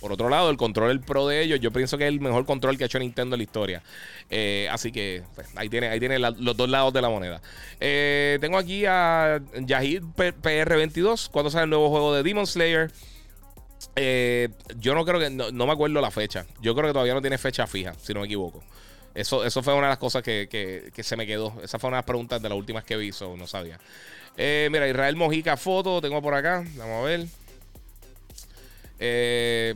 por 0.00 0.12
otro 0.12 0.30
lado, 0.30 0.50
el 0.50 0.56
control 0.56 0.90
el 0.90 1.00
Pro 1.00 1.26
de 1.26 1.42
ellos, 1.42 1.60
yo 1.60 1.70
pienso 1.70 1.98
que 1.98 2.04
es 2.04 2.08
el 2.08 2.20
mejor 2.20 2.46
control 2.46 2.78
que 2.78 2.84
ha 2.84 2.86
hecho 2.86 2.98
Nintendo 2.98 3.36
en 3.36 3.40
la 3.40 3.42
historia. 3.44 3.82
Eh, 4.30 4.66
así 4.70 4.90
que 4.90 5.22
pues, 5.34 5.46
ahí 5.56 5.68
tiene, 5.68 5.88
ahí 5.88 6.00
tiene 6.00 6.18
los 6.18 6.56
dos 6.56 6.68
lados 6.68 6.92
de 6.94 7.02
la 7.02 7.10
moneda. 7.10 7.42
Eh, 7.78 8.38
tengo 8.40 8.56
aquí 8.56 8.86
a 8.86 9.40
Yahid 9.54 10.02
PR22. 10.16 11.28
¿Cuándo 11.30 11.50
sale 11.50 11.64
el 11.64 11.70
nuevo 11.70 11.90
juego 11.90 12.14
de 12.14 12.22
Demon 12.22 12.46
Slayer? 12.46 12.90
Eh, 13.94 14.48
yo 14.78 14.94
no 14.94 15.04
creo 15.04 15.20
que, 15.20 15.28
no, 15.28 15.66
me 15.66 15.72
acuerdo 15.72 16.00
la 16.00 16.10
fecha. 16.10 16.46
Yo 16.62 16.74
creo 16.74 16.88
que 16.88 16.92
todavía 16.94 17.14
no 17.14 17.20
tiene 17.20 17.36
fecha 17.36 17.66
fija, 17.66 17.94
si 18.00 18.14
no 18.14 18.20
me 18.20 18.26
equivoco. 18.26 18.62
Eso, 19.14 19.44
eso 19.44 19.62
fue 19.62 19.74
una 19.74 19.86
de 19.86 19.90
las 19.90 19.98
cosas 19.98 20.22
que, 20.22 20.92
se 21.02 21.16
me 21.16 21.26
quedó. 21.26 21.54
Esa 21.62 21.78
fue 21.78 21.88
una 21.88 21.96
de 21.96 22.00
las 22.00 22.06
preguntas 22.06 22.40
de 22.40 22.48
las 22.48 22.56
últimas 22.56 22.84
que 22.84 22.96
vi, 22.96 23.10
no 23.36 23.46
sabía. 23.46 23.78
mira, 24.36 24.88
Israel 24.88 25.16
Mojica 25.16 25.56
foto, 25.56 26.00
tengo 26.00 26.20
por 26.22 26.34
acá. 26.34 26.64
Vamos 26.76 27.02
a 27.02 27.06
ver. 27.06 27.26
Eh, 29.00 29.74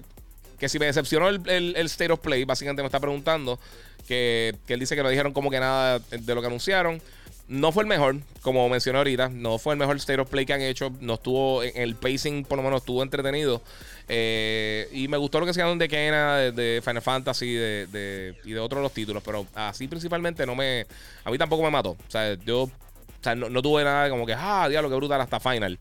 que 0.58 0.68
si 0.68 0.78
me 0.78 0.86
decepcionó 0.86 1.28
el, 1.28 1.40
el, 1.48 1.86
State 1.86 2.12
of 2.12 2.20
Play, 2.20 2.44
básicamente 2.44 2.82
me 2.82 2.86
está 2.86 3.00
preguntando. 3.00 3.58
Que, 4.06 4.54
él 4.68 4.78
dice 4.78 4.94
que 4.94 5.02
no 5.02 5.08
dijeron 5.08 5.32
como 5.32 5.50
que 5.50 5.58
nada 5.58 5.98
de 5.98 6.34
lo 6.34 6.40
que 6.40 6.46
anunciaron. 6.46 7.02
No 7.48 7.72
fue 7.72 7.82
el 7.82 7.88
mejor, 7.88 8.16
como 8.42 8.68
mencioné 8.68 8.98
ahorita. 8.98 9.28
No 9.30 9.58
fue 9.58 9.74
el 9.74 9.78
mejor 9.78 9.96
State 9.96 10.20
of 10.20 10.30
Play 10.30 10.46
que 10.46 10.52
han 10.52 10.62
hecho. 10.62 10.92
No 11.00 11.14
estuvo, 11.14 11.62
en 11.62 11.76
el 11.76 11.96
pacing 11.96 12.44
por 12.44 12.58
lo 12.58 12.62
menos 12.62 12.82
estuvo 12.82 13.02
entretenido. 13.02 13.62
Eh, 14.08 14.88
y 14.92 15.08
me 15.08 15.16
gustó 15.16 15.40
lo 15.40 15.46
que 15.46 15.54
se 15.54 15.62
de 15.62 15.88
Kena, 15.88 16.36
de, 16.36 16.52
de, 16.52 16.82
Final 16.84 17.02
Fantasy 17.02 17.54
de, 17.54 18.34
y 18.44 18.52
de 18.52 18.60
otros 18.60 18.82
los 18.82 18.92
títulos. 18.92 19.22
Pero 19.24 19.46
así 19.54 19.88
principalmente 19.88 20.46
no 20.46 20.54
me. 20.54 20.86
A 21.24 21.30
mí 21.30 21.38
tampoco 21.38 21.62
me 21.62 21.70
mató. 21.70 21.90
O 21.90 22.10
sea, 22.10 22.34
yo 22.34 22.70
no, 23.34 23.62
tuve 23.62 23.84
nada 23.84 24.10
como 24.10 24.26
que, 24.26 24.34
ah, 24.36 24.68
diablo, 24.68 24.90
que 24.90 24.96
brutal 24.96 25.20
hasta 25.20 25.40
Final. 25.40 25.78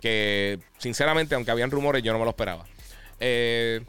Que 0.00 0.58
sinceramente, 0.78 1.34
aunque 1.34 1.50
habían 1.50 1.70
rumores, 1.70 2.02
yo 2.02 2.12
no 2.12 2.18
me 2.18 2.24
lo 2.24 2.30
esperaba. 2.30 2.64
Eh, 3.20 3.80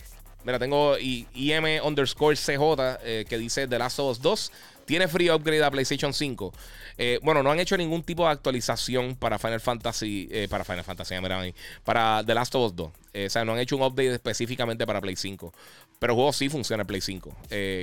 Mira, 0.46 0.60
tengo 0.60 0.96
IM 1.00 1.84
underscore 1.84 2.36
CJ 2.36 3.00
eh, 3.04 3.26
que 3.28 3.40
dice 3.40 3.68
The 3.68 3.80
Last 3.80 3.98
of 3.98 4.12
Us 4.12 4.22
2 4.22 4.52
tiene 4.86 5.08
free 5.08 5.30
upgrade 5.30 5.64
a 5.64 5.72
PlayStation 5.72 6.14
5. 6.14 6.54
Eh, 6.98 7.20
bueno, 7.24 7.44
no 7.44 7.52
han 7.52 7.60
hecho 7.60 7.78
ningún 7.78 8.04
tipo 8.04 8.26
de 8.26 8.32
actualización 8.32 9.16
para 9.16 9.40
Final 9.40 9.60
Fantasy, 9.60 10.28
eh, 10.32 10.48
para 10.50 10.64
Final 10.64 10.84
Fantasy, 10.84 11.16
mira, 11.22 11.44
para 11.84 12.24
The 12.26 12.34
Last 12.34 12.56
of 12.56 12.72
Us 12.72 12.76
2. 12.76 12.88
o 12.88 13.30
sea, 13.30 13.46
no 13.46 13.54
han 13.54 13.60
hecho 13.60 13.76
un 13.76 13.84
update 13.84 14.14
específicamente 14.14 14.86
para 14.86 15.02
Play 15.02 15.16
5. 15.16 15.54
Pero 16.00 16.14
el 16.14 16.16
juego 16.16 16.34
sí 16.34 16.50
funciona 16.50 16.82
en 16.82 16.88
Play 16.88 17.02
5. 17.02 17.36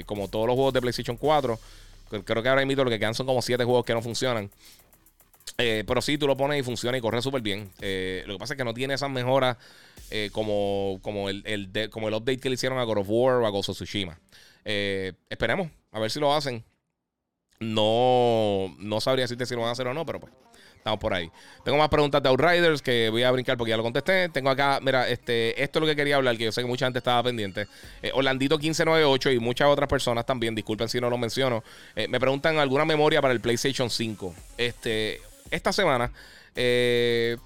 como 0.07 0.29
todos 0.29 0.47
los 0.47 0.55
juegos 0.55 0.75
de 0.75 0.81
PlayStation 0.81 1.17
4, 1.17 1.59
creo 2.25 2.43
que 2.43 2.49
ahora 2.49 2.65
mismo 2.65 2.85
lo 2.85 2.91
que 2.91 2.99
quedan 2.99 3.15
son 3.15 3.27
como 3.27 3.43
7 3.43 3.65
juegos 3.65 3.85
que 3.85 3.95
no 3.95 4.03
funcionan. 4.03 4.51
Eh, 5.59 5.85
pero 5.87 6.01
sí, 6.01 6.19
tú 6.19 6.27
lo 6.27 6.37
pones 6.37 6.59
y 6.61 6.63
funciona 6.63 6.97
y 6.97 7.01
corre 7.01 7.23
súper 7.23 7.43
bien. 7.43 7.71
Eh, 7.81 8.25
lo 8.27 8.35
que 8.35 8.39
pasa 8.39 8.55
es 8.55 8.59
que 8.59 8.65
no 8.65 8.75
tiene 8.75 8.95
esas 8.95 9.11
mejoras 9.11 9.57
eh, 10.11 10.31
como, 10.33 10.99
como, 11.03 11.29
el, 11.29 11.43
como 11.91 12.09
el 12.09 12.15
update 12.15 12.39
que 12.39 12.49
le 12.49 12.55
hicieron 12.55 12.79
a 12.79 12.85
God 12.85 12.99
of 12.99 13.07
War 13.09 13.37
o 13.37 13.47
a 13.47 13.51
Ghost 13.51 13.71
of 13.71 13.77
Tsushima. 13.77 14.19
esperemos, 14.65 15.71
a 15.91 16.01
ver 16.01 16.11
si 16.11 16.21
lo 16.21 16.35
hacen. 16.35 16.65
No, 17.63 18.75
no 18.79 19.01
sabría 19.01 19.25
decirte 19.25 19.47
si 19.47 19.55
lo 19.55 19.61
van 19.61 19.71
a 19.71 19.73
hacer 19.73 19.87
o 19.87 19.95
no, 19.95 20.05
pero 20.05 20.21
pues 20.21 20.33
estamos 20.77 20.99
por 20.99 21.15
ahí. 21.15 21.31
Tengo 21.65 21.79
más 21.79 21.89
preguntas 21.89 22.23
de 22.23 22.29
Outriders 22.29 22.83
que 22.83 23.09
voy 23.09 23.23
a 23.23 23.31
brincar 23.31 23.57
porque 23.57 23.71
ya 23.71 23.77
lo 23.77 23.83
contesté. 23.83 24.29
Tengo 24.29 24.51
acá, 24.51 24.81
mira, 24.83 25.09
este, 25.09 25.63
esto 25.63 25.79
es 25.79 25.81
lo 25.81 25.87
que 25.87 25.97
quería 25.97 26.17
hablar, 26.17 26.37
que 26.37 26.45
yo 26.45 26.53
sé 26.53 26.61
que 26.61 26.67
mucha 26.67 26.87
gente 26.87 26.99
estaba 26.99 27.23
pendiente. 27.23 27.69
Orlandito 28.15 28.59
1598 28.59 29.31
y 29.31 29.39
muchas 29.39 29.69
otras 29.69 29.89
personas 29.89 30.27
también, 30.27 30.55
disculpen 30.55 30.89
si 30.89 31.01
no 31.01 31.09
lo 31.09 31.19
menciono, 31.19 31.63
me 31.95 32.19
preguntan 32.19 32.59
alguna 32.59 32.85
memoria 32.85 33.23
para 33.23 33.33
el 33.33 33.41
PlayStation 33.41 33.89
5. 33.89 34.35
Este, 34.59 35.21
esta 35.53 35.73
semana 35.73 36.11
eh, 36.55 37.37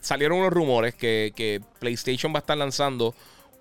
salieron 0.00 0.38
unos 0.38 0.52
rumores 0.52 0.94
que, 0.94 1.60
PlayStation 1.78 2.32
va 2.32 2.38
a 2.38 2.40
estar 2.40 2.56
lanzando 2.56 3.14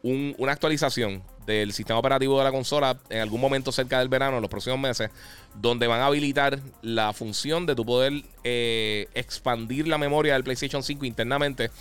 una 0.04 0.52
actualización 0.52 1.24
del 1.46 1.74
sistema 1.74 1.98
operativo 1.98 2.38
de 2.38 2.44
la 2.44 2.52
consola 2.52 2.98
en 3.10 3.22
algún 3.22 3.42
momento 3.42 3.72
cerca 3.72 4.00
del 4.00 4.10
verano, 4.10 4.38
en 4.38 4.42
los 4.42 4.50
próximos 4.50 4.80
meses, 4.80 5.10
donde 5.56 5.88
van 5.88 6.02
a 6.02 6.08
habilitar 6.08 6.60
la 6.82 7.14
función 7.14 7.66
de 7.66 7.76
tu 7.76 7.86
poder 7.86 8.14
eh, 8.44 9.08
expandir 9.14 9.88
la 9.88 9.98
memoria 9.98 10.34
del 10.34 10.44
PlayStation 10.44 10.84
5 10.84 11.06
internamente, 11.06 11.72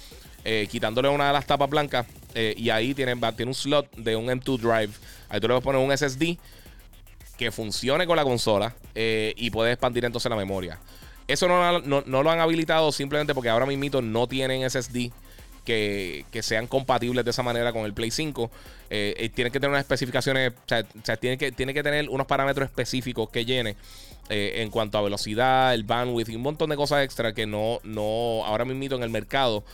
eh, 0.45 0.69
quitándole 0.71 1.09
una 1.09 1.27
de 1.27 1.33
las 1.33 1.47
tapas 1.47 1.69
blancas. 1.69 2.07
y 2.35 2.71
ahí 2.71 2.95
tiene, 2.95 3.15
tiene 3.37 3.51
un 3.51 3.55
slot 3.55 3.95
de 3.97 4.17
un 4.17 4.27
M2 4.27 4.59
Drive. 4.59 4.93
Ahí 5.29 5.41
tú 5.41 5.49
le 5.49 5.55
vas 5.55 5.61
a 5.61 5.65
poner 5.65 5.81
un 5.81 5.97
SSD 5.97 6.39
que 7.37 7.51
funcione 7.51 8.07
con 8.07 8.17
la 8.17 8.25
consola 8.25 8.75
y 8.95 9.51
puedes 9.51 9.75
expandir 9.75 10.05
entonces 10.05 10.31
la 10.31 10.37
memoria. 10.37 10.79
Eso 11.29 11.49
no, 11.49 12.23
lo 12.23 12.31
han 12.31 12.41
habilitado 12.41 12.93
simplemente 12.93 13.35
porque 13.35 13.49
ahora 13.49 13.67
mismo 13.67 14.01
no 14.01 14.27
tienen 14.27 14.69
SSD 14.69 15.11
que, 15.65 16.25
sean 16.43 16.67
compatibles 16.67 17.25
de 17.25 17.31
esa 17.31 17.43
manera 17.43 17.73
con 17.73 17.85
el 17.85 17.95
Play 17.95 18.11
5. 18.11 18.51
Eh, 18.91 19.15
eh, 19.17 19.29
tienen 19.29 19.53
que 19.53 19.61
tener 19.61 19.71
unas 19.71 19.83
especificaciones, 19.83 20.53
o 20.53 20.69
sea, 20.69 21.17
tiene, 21.17 21.39
que, 21.39 21.53
que 21.53 21.83
tener 21.83 22.09
unos 22.09 22.27
parámetros 22.27 22.69
específicos 22.69 23.31
que 23.31 23.45
llene 23.45 23.77
eh, 24.29 24.63
en 24.63 24.71
cuanto 24.71 24.99
a 24.99 25.03
velocidad, 25.03 25.75
el 25.75 25.85
bandwidth 25.85 26.29
y 26.29 26.37
un 26.37 26.43
montón 26.43 26.71
de 26.71 26.77
cosas 26.77 27.05
extra 27.05 27.33
que 27.33 27.47
no, 27.47 27.81
no 27.85 28.45
ahora 28.45 28.65
mismo 28.65 28.97
en 28.97 29.03
el 29.03 29.11
mercado. 29.11 29.65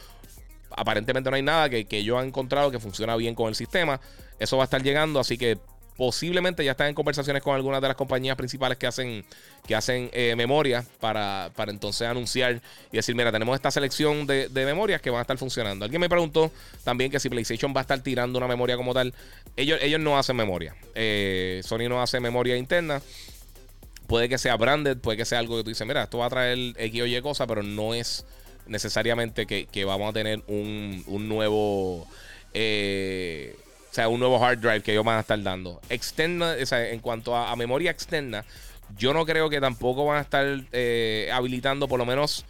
Aparentemente 0.71 1.31
no 1.31 1.37
hay 1.37 1.43
nada 1.43 1.69
que, 1.69 1.87
que 1.87 2.05
yo 2.05 2.21
he 2.21 2.25
encontrado 2.25 2.71
que 2.71 2.79
funciona 2.79 3.17
bien 3.17 3.35
con 3.35 3.49
el 3.49 3.55
sistema. 3.55 4.01
Eso 4.39 4.57
va 4.57 4.65
a 4.65 4.67
estar 4.67 4.83
llegando, 4.83 5.19
así 5.19 5.39
que 5.39 5.59
posiblemente 5.99 6.65
ya 6.65 6.71
están 6.71 6.87
en 6.87 6.95
conversaciones 6.95 7.43
con 7.43 7.57
algunas 7.57 7.83
de 7.83 7.89
las 7.89 7.97
compañías 7.97 8.37
principales 8.37 8.79
que 8.79 8.87
hacen, 8.87 9.25
que 9.67 9.75
hacen 9.75 10.09
eh, 10.13 10.35
memoria 10.37 10.85
para, 11.01 11.51
para, 11.57 11.73
entonces 11.73 12.07
anunciar 12.07 12.63
y 12.93 12.97
decir, 12.97 13.17
mira, 13.17 13.33
tenemos 13.33 13.57
esta 13.57 13.73
selección 13.73 14.25
de, 14.25 14.49
memorias 14.55 15.03
que 15.03 15.11
van 15.11 15.19
a 15.19 15.23
estar 15.23 15.37
funcionando. 15.37 15.85
Alguien 15.85 16.01
me 16.01 16.09
preguntó 16.09 16.53
también 16.85 17.11
que 17.11 17.19
si 17.19 17.29
PlayStation 17.29 17.75
va 17.75 17.81
a 17.81 17.83
estar 17.83 18.01
tirando 18.01 18.39
una 18.39 18.47
memoria 18.47 18.77
como 18.77 18.95
tal. 18.95 19.13
Ellos, 19.57 19.81
ellos 19.83 19.99
no 19.99 20.17
hacen 20.17 20.37
memoria. 20.37 20.77
Eh, 20.95 21.63
Sony 21.65 21.89
no 21.89 22.01
hace 22.01 22.21
memoria 22.21 22.57
interna. 22.57 23.03
Puede 24.07 24.29
que 24.29 24.39
sea 24.39 24.57
branded, 24.57 24.99
puede 24.99 25.17
que 25.17 25.25
sea 25.25 25.41
algo 25.41 25.57
que 25.57 25.65
tú 25.65 25.71
dices, 25.71 25.85
mira, 25.85 26.05
esto 26.05 26.19
va 26.19 26.27
a 26.27 26.31
traer 26.31 26.59
X 26.79 27.03
o 27.03 27.07
Y 27.07 27.21
cosa, 27.23 27.45
pero 27.49 27.65
no 27.65 27.93
es 27.93 28.25
necesariamente 28.69 29.47
que, 29.47 29.85
vamos 29.85 30.11
a 30.11 30.13
tener 30.13 30.45
un, 30.47 31.03
un 31.09 31.29
nuevo... 31.29 32.07
Eh, 32.55 33.57
sea, 33.99 34.09
un 34.09 34.21
nuevo 34.21 34.45
hard 34.45 34.61
drive 34.61 34.83
que 34.83 34.93
ellos 34.93 35.05
van 35.05 35.17
a 35.17 35.21
estar 35.21 35.43
dando. 35.43 35.81
Externa, 35.89 36.55
o 36.61 36.67
sea, 36.67 36.89
en 36.89 37.01
cuanto 37.01 37.35
a, 37.35 37.55
memoria 37.57 37.91
externa, 37.91 38.45
yo 38.97 39.13
no 39.13 39.27
creo 39.27 39.51
que 39.51 39.61
tampoco 39.61 40.05
van 40.07 40.19
a 40.19 40.21
estar 40.21 40.47
eh, 40.73 41.31
habilitando, 41.33 41.89
por 41.89 41.99
lo 41.99 42.07
menos 42.07 42.45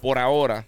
por 0.00 0.18
ahora. 0.18 0.64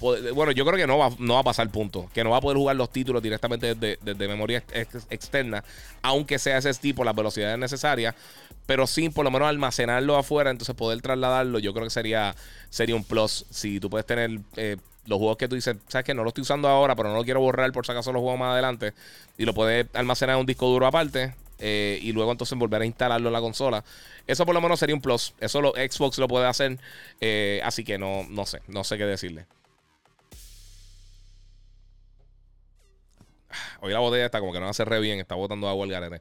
Bueno, 0.00 0.52
yo 0.52 0.64
creo 0.64 0.78
que 0.78 0.86
no 0.86 0.96
va, 0.96 1.10
no 1.18 1.34
va 1.34 1.40
a 1.40 1.44
pasar 1.44 1.68
punto. 1.68 2.08
Que 2.14 2.24
no 2.24 2.30
va 2.30 2.38
a 2.38 2.40
poder 2.40 2.56
jugar 2.56 2.74
los 2.76 2.90
títulos 2.90 3.22
directamente 3.22 3.74
desde, 3.74 4.28
memoria 4.28 4.64
externa. 5.10 5.62
Aunque 6.00 6.38
sea 6.38 6.56
ese 6.56 6.72
tipo, 6.74 7.04
las 7.04 7.14
velocidades 7.14 7.58
necesarias. 7.58 8.14
Pero 8.64 8.86
sin 8.86 9.12
por 9.12 9.26
lo 9.26 9.30
menos 9.30 9.48
almacenarlo 9.48 10.16
afuera. 10.16 10.50
Entonces 10.50 10.74
poder 10.74 11.02
trasladarlo. 11.02 11.58
Yo 11.58 11.74
creo 11.74 11.84
que 11.84 11.90
sería, 11.90 12.34
sería 12.70 12.96
un 12.96 13.04
plus. 13.04 13.44
Si 13.50 13.78
tú 13.78 13.90
puedes 13.90 14.06
tener 14.06 14.40
eh, 14.56 14.78
los 15.06 15.18
juegos 15.18 15.36
que 15.36 15.48
tú 15.48 15.54
dices, 15.54 15.76
sabes 15.88 16.04
que 16.04 16.14
no 16.14 16.22
lo 16.22 16.28
estoy 16.28 16.42
usando 16.42 16.68
ahora, 16.68 16.94
pero 16.94 17.08
no 17.08 17.16
lo 17.16 17.24
quiero 17.24 17.40
borrar 17.40 17.72
por 17.72 17.86
si 17.86 17.92
acaso 17.92 18.12
los 18.12 18.20
juegos 18.20 18.38
más 18.38 18.52
adelante. 18.52 18.92
Y 19.38 19.44
lo 19.44 19.54
puedes 19.54 19.86
almacenar 19.94 20.34
en 20.34 20.40
un 20.40 20.46
disco 20.46 20.66
duro 20.66 20.86
aparte. 20.86 21.34
Eh, 21.60 21.98
y 22.02 22.12
luego 22.12 22.32
entonces 22.32 22.58
volver 22.58 22.82
a 22.82 22.86
instalarlo 22.86 23.28
en 23.28 23.32
la 23.32 23.40
consola. 23.40 23.84
Eso 24.26 24.46
por 24.46 24.54
lo 24.54 24.60
menos 24.60 24.80
sería 24.80 24.94
un 24.94 25.02
plus. 25.02 25.34
Eso 25.40 25.60
lo, 25.60 25.72
Xbox 25.72 26.18
lo 26.18 26.26
puede 26.28 26.46
hacer. 26.46 26.78
Eh, 27.20 27.60
así 27.64 27.84
que 27.84 27.98
no, 27.98 28.26
no 28.28 28.46
sé, 28.46 28.60
no 28.66 28.82
sé 28.82 28.96
qué 28.96 29.04
decirle. 29.04 29.46
Hoy 33.80 33.92
la 33.92 33.98
botella 33.98 34.24
está 34.26 34.40
como 34.40 34.52
que 34.52 34.60
no 34.60 34.68
hace 34.68 34.84
re 34.84 35.00
bien, 35.00 35.20
está 35.20 35.34
botando 35.34 35.68
agua 35.68 35.84
al 35.84 35.90
garete. 35.90 36.20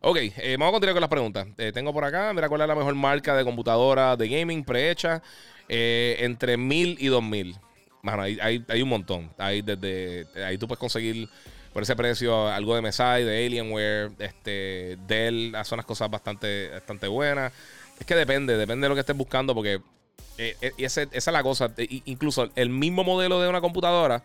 Ok, 0.00 0.16
eh, 0.20 0.56
vamos 0.58 0.70
a 0.70 0.72
continuar 0.72 0.94
con 0.94 1.00
las 1.02 1.10
preguntas. 1.10 1.46
tengo 1.74 1.92
por 1.92 2.04
acá, 2.04 2.32
mira 2.32 2.48
cuál 2.48 2.62
es 2.62 2.68
la 2.68 2.74
mejor 2.74 2.94
marca 2.94 3.36
de 3.36 3.44
computadora 3.44 4.16
de 4.16 4.28
gaming 4.28 4.64
prehecha 4.64 5.22
entre 5.68 6.56
1000 6.56 6.96
y 6.98 7.08
2000. 7.08 7.58
Mano, 8.02 8.22
hay, 8.22 8.38
hay, 8.40 8.64
hay, 8.68 8.82
un 8.82 8.88
montón. 8.88 9.30
Hay 9.38 9.62
desde, 9.62 10.26
ahí 10.44 10.58
tú 10.58 10.66
puedes 10.68 10.78
conseguir 10.78 11.28
por 11.72 11.82
ese 11.82 11.96
precio 11.96 12.48
algo 12.48 12.74
de 12.74 12.82
Mesai, 12.82 13.24
de 13.24 13.46
Alienware, 13.46 14.10
este, 14.18 14.98
Dell, 15.06 15.54
hace 15.54 15.74
unas 15.74 15.86
cosas 15.86 16.10
bastante, 16.10 16.70
bastante 16.70 17.08
buenas. 17.08 17.52
Es 17.98 18.06
que 18.06 18.14
depende, 18.14 18.56
depende 18.56 18.84
de 18.84 18.88
lo 18.88 18.94
que 18.94 19.00
estés 19.00 19.16
buscando, 19.16 19.54
porque 19.54 19.80
eh, 20.38 20.56
eh, 20.60 20.72
esa 20.78 21.02
es 21.02 21.26
la 21.26 21.42
cosa. 21.42 21.72
incluso 22.04 22.48
el 22.54 22.70
mismo 22.70 23.04
modelo 23.04 23.40
de 23.40 23.48
una 23.48 23.60
computadora, 23.60 24.22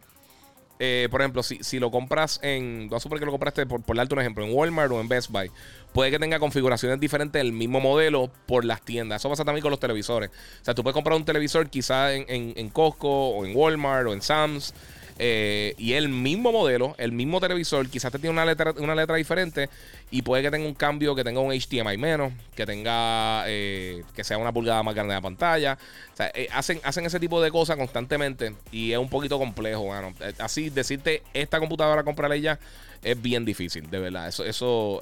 eh, 0.79 1.07
por 1.11 1.21
ejemplo, 1.21 1.43
si, 1.43 1.59
si, 1.63 1.79
lo 1.79 1.91
compras 1.91 2.39
en. 2.41 2.89
A 2.93 2.99
suponer 2.99 3.19
que 3.19 3.25
lo 3.25 3.31
compraste, 3.31 3.65
por, 3.65 3.81
por 3.83 3.95
darte 3.95 4.13
un 4.13 4.21
ejemplo, 4.21 4.43
en 4.43 4.53
Walmart 4.53 4.91
o 4.91 4.99
en 4.99 5.07
Best 5.07 5.29
Buy, 5.29 5.51
puede 5.93 6.11
que 6.11 6.19
tenga 6.19 6.39
configuraciones 6.39 6.99
diferentes 6.99 7.39
del 7.39 7.53
mismo 7.53 7.79
modelo 7.79 8.31
por 8.47 8.65
las 8.65 8.81
tiendas. 8.81 9.21
Eso 9.21 9.29
pasa 9.29 9.45
también 9.45 9.61
con 9.61 9.71
los 9.71 9.79
televisores. 9.79 10.29
O 10.61 10.65
sea, 10.65 10.73
tú 10.73 10.83
puedes 10.83 10.95
comprar 10.95 11.15
un 11.15 11.25
televisor 11.25 11.69
quizá 11.69 12.13
en, 12.13 12.25
en, 12.27 12.53
en 12.57 12.69
Costco 12.69 13.09
o 13.09 13.45
en 13.45 13.55
Walmart 13.55 14.07
o 14.07 14.13
en 14.13 14.21
Sam's. 14.21 14.73
Eh, 15.19 15.75
y 15.77 15.93
el 15.93 16.09
mismo 16.09 16.51
modelo, 16.51 16.95
el 16.97 17.11
mismo 17.11 17.39
televisor, 17.39 17.87
quizás 17.87 18.11
te 18.11 18.17
tiene 18.17 18.31
una 18.31 18.45
letra, 18.45 18.73
una 18.77 18.95
letra 18.95 19.15
diferente 19.15 19.69
y 20.09 20.23
puede 20.23 20.41
que 20.41 20.49
tenga 20.49 20.67
un 20.67 20.73
cambio, 20.73 21.13
que 21.15 21.23
tenga 21.23 21.39
un 21.39 21.51
HDMI 21.53 21.97
menos, 21.97 22.33
que 22.55 22.65
tenga, 22.65 23.43
eh, 23.47 24.03
que 24.15 24.23
sea 24.23 24.37
una 24.37 24.51
pulgada 24.51 24.81
más 24.81 24.95
grande 24.95 25.13
de 25.13 25.17
la 25.17 25.21
pantalla. 25.21 25.77
O 26.13 26.17
sea, 26.17 26.31
eh, 26.33 26.47
hacen, 26.51 26.79
hacen 26.83 27.05
ese 27.05 27.19
tipo 27.19 27.41
de 27.41 27.51
cosas 27.51 27.77
constantemente 27.77 28.55
y 28.71 28.91
es 28.91 28.97
un 28.97 29.09
poquito 29.09 29.37
complejo, 29.37 29.87
mano. 29.87 30.13
Así, 30.39 30.69
decirte 30.69 31.21
esta 31.33 31.59
computadora 31.59 32.03
comprarla 32.03 32.37
ya 32.37 32.59
es 33.03 33.21
bien 33.21 33.45
difícil, 33.45 33.89
de 33.89 33.99
verdad. 33.99 34.27
Eso, 34.27 34.45
eso 34.45 34.99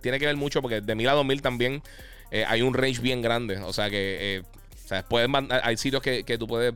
tiene 0.00 0.18
que 0.18 0.26
ver 0.26 0.36
mucho 0.36 0.62
porque 0.62 0.80
de 0.80 0.94
1000 0.94 1.08
a 1.08 1.12
2000 1.12 1.42
también 1.42 1.82
hay 2.46 2.62
un 2.62 2.72
range 2.72 3.00
bien 3.00 3.20
grande. 3.20 3.58
O 3.58 3.72
sea 3.72 3.90
que, 3.90 4.42
o 4.84 4.88
sea, 4.88 5.02
pueden 5.02 5.30
hay 5.50 5.76
sitios 5.76 6.02
que, 6.02 6.24
que 6.24 6.38
tú 6.38 6.46
puedes 6.46 6.74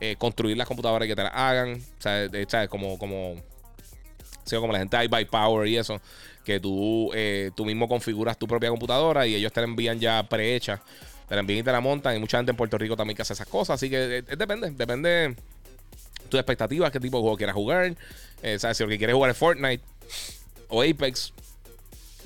eh, 0.00 0.16
construir 0.16 0.56
las 0.56 0.66
computadoras 0.66 1.06
que 1.06 1.14
te 1.14 1.22
las 1.22 1.32
hagan. 1.34 1.82
¿sabes? 1.98 2.68
Como, 2.68 2.98
como, 2.98 3.36
como 4.48 4.72
la 4.72 4.78
gente 4.78 4.96
de 4.96 5.04
iBuy 5.04 5.26
Power 5.26 5.68
y 5.68 5.76
eso, 5.76 6.00
que 6.44 6.58
tú, 6.58 7.10
eh, 7.14 7.50
tú 7.54 7.66
mismo 7.66 7.86
configuras 7.86 8.38
tu 8.38 8.48
propia 8.48 8.70
computadora 8.70 9.26
y 9.26 9.34
ellos 9.34 9.52
te 9.52 9.60
la 9.60 9.66
envían 9.66 10.00
ya 10.00 10.22
prehecha. 10.22 10.80
Te 11.28 11.34
la 11.34 11.40
envían 11.40 11.60
y 11.60 11.62
te 11.62 11.70
la 11.70 11.80
montan. 11.80 12.14
Hay 12.14 12.18
mucha 12.18 12.38
gente 12.38 12.50
en 12.50 12.56
Puerto 12.56 12.78
Rico 12.78 12.96
también 12.96 13.14
que 13.14 13.22
hace 13.22 13.34
esas 13.34 13.46
cosas. 13.46 13.74
Así 13.74 13.90
que 13.90 14.18
eh, 14.18 14.22
depende, 14.36 14.70
depende 14.70 15.08
de 15.08 15.36
tus 16.28 16.40
expectativas, 16.40 16.90
qué 16.90 16.98
tipo 16.98 17.18
de 17.18 17.22
juego 17.22 17.36
quieras 17.36 17.54
jugar. 17.54 17.94
¿sabes? 18.58 18.76
Si 18.78 18.82
lo 18.82 18.88
que 18.88 18.96
quieres 18.96 19.14
jugar 19.14 19.30
es 19.30 19.36
Fortnite 19.36 19.84
o 20.68 20.82
Apex, 20.82 21.34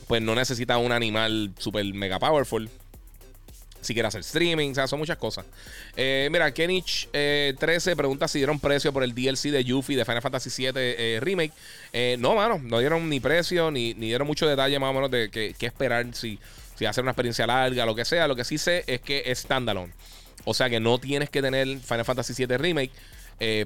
pues 0.07 0.23
no 0.23 0.35
necesitas 0.35 0.79
un 0.79 0.93
animal 0.93 1.53
super 1.59 1.85
mega 1.93 2.19
powerful 2.19 2.71
si 3.85 3.95
quieres 3.95 4.09
hacer 4.09 4.23
streaming, 4.23 4.71
o 4.71 4.75
sea, 4.75 4.87
son 4.87 4.99
muchas 4.99 5.17
cosas. 5.17 5.45
Eh, 5.97 6.29
mira, 6.33 6.53
Kenich 6.53 7.09
13 7.11 7.93
eh, 7.93 7.97
pregunta 7.97 8.27
si 8.27 8.39
dieron 8.39 8.59
precio 8.59 8.93
por 8.93 9.05
el 9.05 9.15
DLC 9.15 9.51
de 9.51 9.65
Yuffie 9.65 9.97
de 9.97 10.05
Final 10.05 10.23
Fantasy 10.23 10.51
VII 10.51 10.73
eh, 10.77 11.19
Remake. 11.23 11.53
no, 12.19 12.35
mano, 12.35 12.59
no 12.63 12.79
dieron 12.79 13.09
ni 13.09 13.21
precio, 13.21 13.71
ni, 13.71 13.95
ni, 13.95 14.07
dieron 14.07 14.27
mucho 14.27 14.47
detalle 14.47 14.79
más 14.79 14.91
o 14.91 14.95
menos 14.95 15.11
de 15.11 15.31
qué, 15.31 15.55
esperar, 15.67 16.07
si, 16.15 16.39
si 16.75 16.87
hacer 16.87 17.03
una 17.03 17.13
experiencia 17.13 17.47
larga, 17.47 17.87
lo 17.87 17.95
que 17.95 18.05
sea. 18.05 18.27
Lo 18.27 18.37
que 18.37 18.45
sí 18.45 18.59
sé 18.59 18.85
es 18.87 19.01
que 19.01 19.23
es 19.27 19.41
standalone. 19.41 19.93
O 20.45 20.55
sea 20.55 20.69
que 20.69 20.81
no 20.81 20.99
tienes 20.99 21.31
que 21.31 21.41
tener 21.41 21.67
Final 21.79 22.05
Fantasy 22.05 22.47
VII 22.47 22.57
Remake 22.57 22.93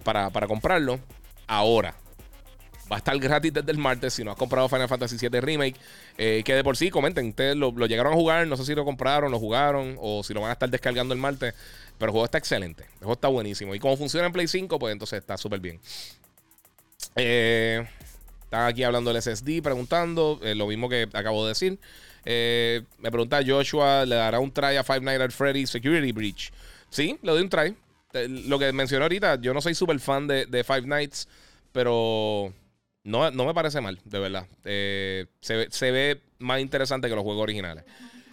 para, 0.05 0.31
para 0.31 0.47
comprarlo 0.47 1.01
ahora. 1.47 1.95
Va 2.91 2.97
a 2.97 2.99
estar 2.99 3.19
gratis 3.19 3.53
desde 3.53 3.71
el 3.71 3.77
martes 3.77 4.15
si 4.15 4.25
no 4.25 4.31
has 4.31 4.37
comprado 4.37 4.69
Final 4.69 4.89
Fantasy 4.89 5.17
VII 5.19 5.41
Remake. 5.41 5.77
Eh, 6.17 6.43
que 6.45 6.55
de 6.55 6.65
por 6.65 6.77
sí, 6.77 6.91
comenten, 6.91 7.29
ustedes 7.29 7.55
lo, 7.55 7.71
llegaron 7.87 8.15
a 8.15 8.17
jugar, 8.17 8.47
no 8.47 8.57
sé 8.57 8.65
si 8.65 8.75
lo 8.75 8.85
compraron, 8.85 9.31
lo 9.31 9.39
jugaron 9.39 9.97
o 10.01 10.23
si 10.23 10.33
lo 10.33 10.41
van 10.41 10.51
a 10.51 10.53
estar 10.55 10.71
descargando 10.71 11.13
el 11.13 11.21
martes. 11.21 11.55
Pero 11.99 12.11
el 12.11 12.13
juego 12.13 12.25
está 12.25 12.39
excelente, 12.39 12.85
el 12.85 12.99
juego 12.99 13.13
está 13.13 13.29
buenísimo. 13.29 13.75
Y 13.75 13.79
como 13.79 13.97
funciona 13.97 14.27
en 14.27 14.33
Play 14.33 14.49
5, 14.49 14.79
pues 14.79 14.93
entonces 14.93 15.19
está 15.19 15.37
súper 15.37 15.61
bien. 15.61 15.79
Eh, 17.17 17.87
están 18.45 18.67
aquí 18.67 18.83
hablando 18.85 19.13
del 19.13 19.21
SSD, 19.21 19.63
preguntando 19.63 20.41
eh, 20.43 20.55
lo 20.55 20.67
mismo 20.67 20.89
que 20.89 21.09
acabo 21.13 21.45
de 21.45 21.51
decir. 21.51 21.79
me 22.25 23.11
pregunta 23.11 23.41
Joshua, 23.47 24.07
¿le 24.07 24.17
dará 24.17 24.41
un 24.41 24.51
try 24.51 24.77
a 24.77 24.85
Five 24.85 25.01
Nights 25.01 25.25
at 25.25 25.31
Freddy's 25.31 25.69
Security 25.69 26.13
Breach? 26.13 26.53
Sí, 26.89 27.19
le 27.21 27.33
doy 27.33 27.43
un 27.43 27.51
try. 27.51 27.77
lo 28.15 28.59
que 28.59 28.73
mencioné 28.73 29.03
ahorita, 29.03 29.39
yo 29.43 29.53
no 29.53 29.61
soy 29.61 29.75
súper 29.75 30.01
fan 30.01 30.27
de 30.27 30.65
Five 30.67 30.87
Nights, 30.87 31.29
pero 31.73 32.55
no, 33.05 33.31
me 33.31 33.55
parece 33.55 33.81
mal, 33.81 33.99
de 34.05 34.19
verdad. 34.19 34.47
Eh, 34.65 35.27
se, 35.41 35.91
ve 35.91 36.21
más 36.39 36.61
interesante 36.61 37.09
que 37.09 37.15
los 37.15 37.25
juegos 37.25 37.43
originales. 37.43 37.85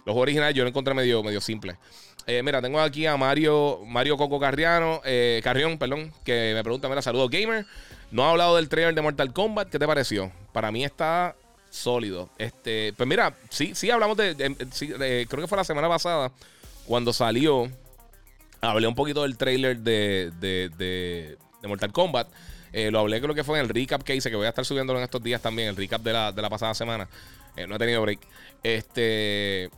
Los 0.04 0.12
juegos 0.12 0.22
originales 0.22 0.54
yo 0.54 0.64
lo 0.64 0.68
encontré 0.68 0.94
medio, 0.94 1.22
medio 1.22 1.40
simple. 1.40 1.78
Eh, 2.26 2.42
mira, 2.42 2.60
tengo 2.60 2.80
aquí 2.80 3.06
a 3.06 3.16
Mario, 3.16 3.80
Mario 3.86 4.16
Coco 4.16 4.40
Carriano, 4.40 5.00
eh, 5.04 5.40
Carrión, 5.44 5.78
perdón, 5.78 6.12
que 6.24 6.52
me 6.54 6.62
pregunta, 6.62 6.88
mira, 6.88 7.00
saludos 7.00 7.30
gamer. 7.30 7.64
No 8.10 8.24
ha 8.24 8.30
hablado 8.30 8.56
del 8.56 8.68
trailer 8.68 8.94
de 8.94 9.02
Mortal 9.02 9.32
Kombat, 9.32 9.68
¿qué 9.68 9.78
te 9.78 9.86
pareció? 9.86 10.30
Para 10.52 10.70
mí 10.72 10.84
está 10.84 11.36
sólido. 11.70 12.28
Este, 12.38 12.92
pues 12.96 13.08
mira, 13.08 13.34
sí, 13.48 13.74
sí 13.74 13.90
hablamos 13.90 14.16
de, 14.16 14.34
creo 15.28 15.42
que 15.42 15.48
fue 15.48 15.58
la 15.58 15.64
semana 15.64 15.88
pasada 15.88 16.32
cuando 16.84 17.12
salió, 17.12 17.70
hablé 18.60 18.88
un 18.88 18.94
poquito 18.94 19.22
del 19.22 19.36
trailer 19.36 19.78
de, 19.78 20.32
de, 20.40 20.68
de 20.76 21.68
Mortal 21.68 21.92
Kombat. 21.92 22.28
Eh, 22.72 22.90
lo 22.90 23.00
hablé 23.00 23.20
creo 23.20 23.34
que 23.34 23.44
fue 23.44 23.58
en 23.58 23.64
el 23.64 23.68
recap 23.68 24.02
que 24.02 24.14
hice, 24.14 24.30
que 24.30 24.36
voy 24.36 24.46
a 24.46 24.50
estar 24.50 24.64
subiéndolo 24.64 24.98
en 24.98 25.04
estos 25.04 25.22
días 25.22 25.40
también, 25.40 25.68
el 25.68 25.76
recap 25.76 26.02
de 26.02 26.12
la, 26.12 26.32
de 26.32 26.42
la 26.42 26.50
pasada 26.50 26.74
semana. 26.74 27.08
Eh, 27.56 27.66
no 27.66 27.76
he 27.76 27.78
tenido 27.78 28.02
break. 28.02 28.20
Este. 28.62 29.70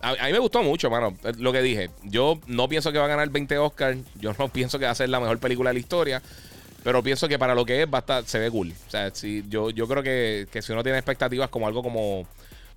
A, 0.00 0.12
mí 0.12 0.32
me 0.32 0.38
gustó 0.38 0.62
mucho, 0.62 0.90
mano. 0.90 1.16
Eh, 1.24 1.32
lo 1.38 1.52
que 1.52 1.62
dije. 1.62 1.90
Yo 2.04 2.38
no 2.46 2.68
pienso 2.68 2.92
que 2.92 2.98
va 2.98 3.06
a 3.06 3.08
ganar 3.08 3.28
20 3.28 3.58
Oscars. 3.58 3.98
Yo 4.14 4.32
no 4.38 4.48
pienso 4.52 4.78
que 4.78 4.84
va 4.84 4.92
a 4.92 4.94
ser 4.94 5.08
la 5.08 5.20
mejor 5.20 5.38
película 5.38 5.70
de 5.70 5.74
la 5.74 5.80
historia. 5.80 6.22
Pero 6.84 7.02
pienso 7.02 7.26
que 7.26 7.38
para 7.38 7.54
lo 7.54 7.66
que 7.66 7.82
es, 7.82 7.88
va 7.92 7.98
a 7.98 8.00
estar, 8.00 8.24
se 8.24 8.38
ve 8.38 8.50
cool. 8.50 8.72
O 8.86 8.90
sea, 8.90 9.10
si, 9.12 9.44
yo, 9.48 9.70
yo 9.70 9.88
creo 9.88 10.04
que, 10.04 10.46
que 10.52 10.62
si 10.62 10.72
uno 10.72 10.84
tiene 10.84 10.98
expectativas 10.98 11.50
como 11.50 11.66
algo 11.66 11.82
como, 11.82 12.28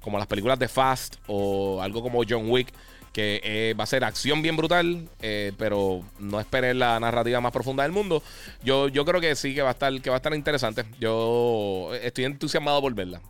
como 0.01 0.17
las 0.17 0.25
películas 0.25 0.57
de 0.57 0.67
Fast 0.67 1.17
o 1.27 1.79
algo 1.79 2.01
como 2.01 2.23
John 2.27 2.49
Wick 2.49 2.73
que 3.13 3.41
eh, 3.43 3.73
va 3.79 3.83
a 3.83 3.87
ser 3.87 4.03
acción 4.03 4.41
bien 4.41 4.55
brutal, 4.55 5.09
eh, 5.21 5.51
pero 5.57 6.03
no 6.19 6.39
esperé 6.39 6.73
la 6.73 6.99
narrativa 6.99 7.41
más 7.41 7.51
profunda 7.51 7.83
del 7.83 7.91
mundo. 7.91 8.21
Yo, 8.63 8.87
yo 8.87 9.05
creo 9.05 9.19
que 9.19 9.35
sí 9.35 9.53
que 9.53 9.61
va 9.61 9.69
a 9.69 9.71
estar, 9.73 10.01
que 10.01 10.09
va 10.09 10.15
a 10.15 10.17
estar 10.17 10.33
interesante. 10.33 10.85
Yo 10.99 11.91
estoy 12.01 12.25
entusiasmado 12.25 12.81
por 12.81 12.93
verla. 12.93 13.21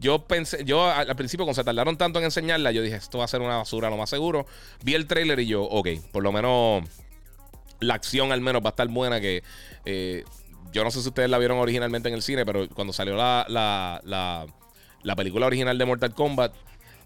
yo 0.00 0.24
pensé, 0.26 0.64
yo 0.64 0.86
al, 0.90 1.14
principio 1.16 1.44
cuando 1.44 1.60
se 1.60 1.64
tardaron 1.64 1.96
tanto 1.96 2.18
en 2.18 2.26
enseñarla, 2.26 2.72
yo 2.72 2.82
dije, 2.82 2.96
esto 2.96 3.18
va 3.18 3.24
a 3.24 3.28
ser 3.28 3.40
una 3.40 3.56
basura, 3.56 3.90
lo 3.90 3.96
más 3.96 4.10
seguro. 4.10 4.46
Vi 4.82 4.94
el 4.94 5.06
trailer 5.06 5.38
y 5.40 5.46
yo, 5.46 5.62
ok, 5.62 5.88
por 6.12 6.22
lo 6.22 6.32
menos 6.32 6.84
la 7.80 7.94
acción 7.94 8.32
al 8.32 8.40
menos 8.40 8.62
va 8.62 8.68
a 8.68 8.70
estar 8.70 8.88
buena 8.88 9.20
que... 9.20 9.42
Eh, 9.84 10.24
yo 10.72 10.84
no 10.84 10.90
sé 10.90 11.00
si 11.00 11.08
ustedes 11.08 11.30
la 11.30 11.38
vieron 11.38 11.58
originalmente 11.58 12.08
en 12.08 12.14
el 12.14 12.22
cine, 12.22 12.44
pero 12.44 12.68
cuando 12.68 12.92
salió 12.92 13.16
la, 13.16 13.46
la, 13.48 14.00
la, 14.04 14.46
la 15.02 15.16
película 15.16 15.46
original 15.46 15.78
de 15.78 15.84
Mortal 15.86 16.12
Kombat, 16.12 16.52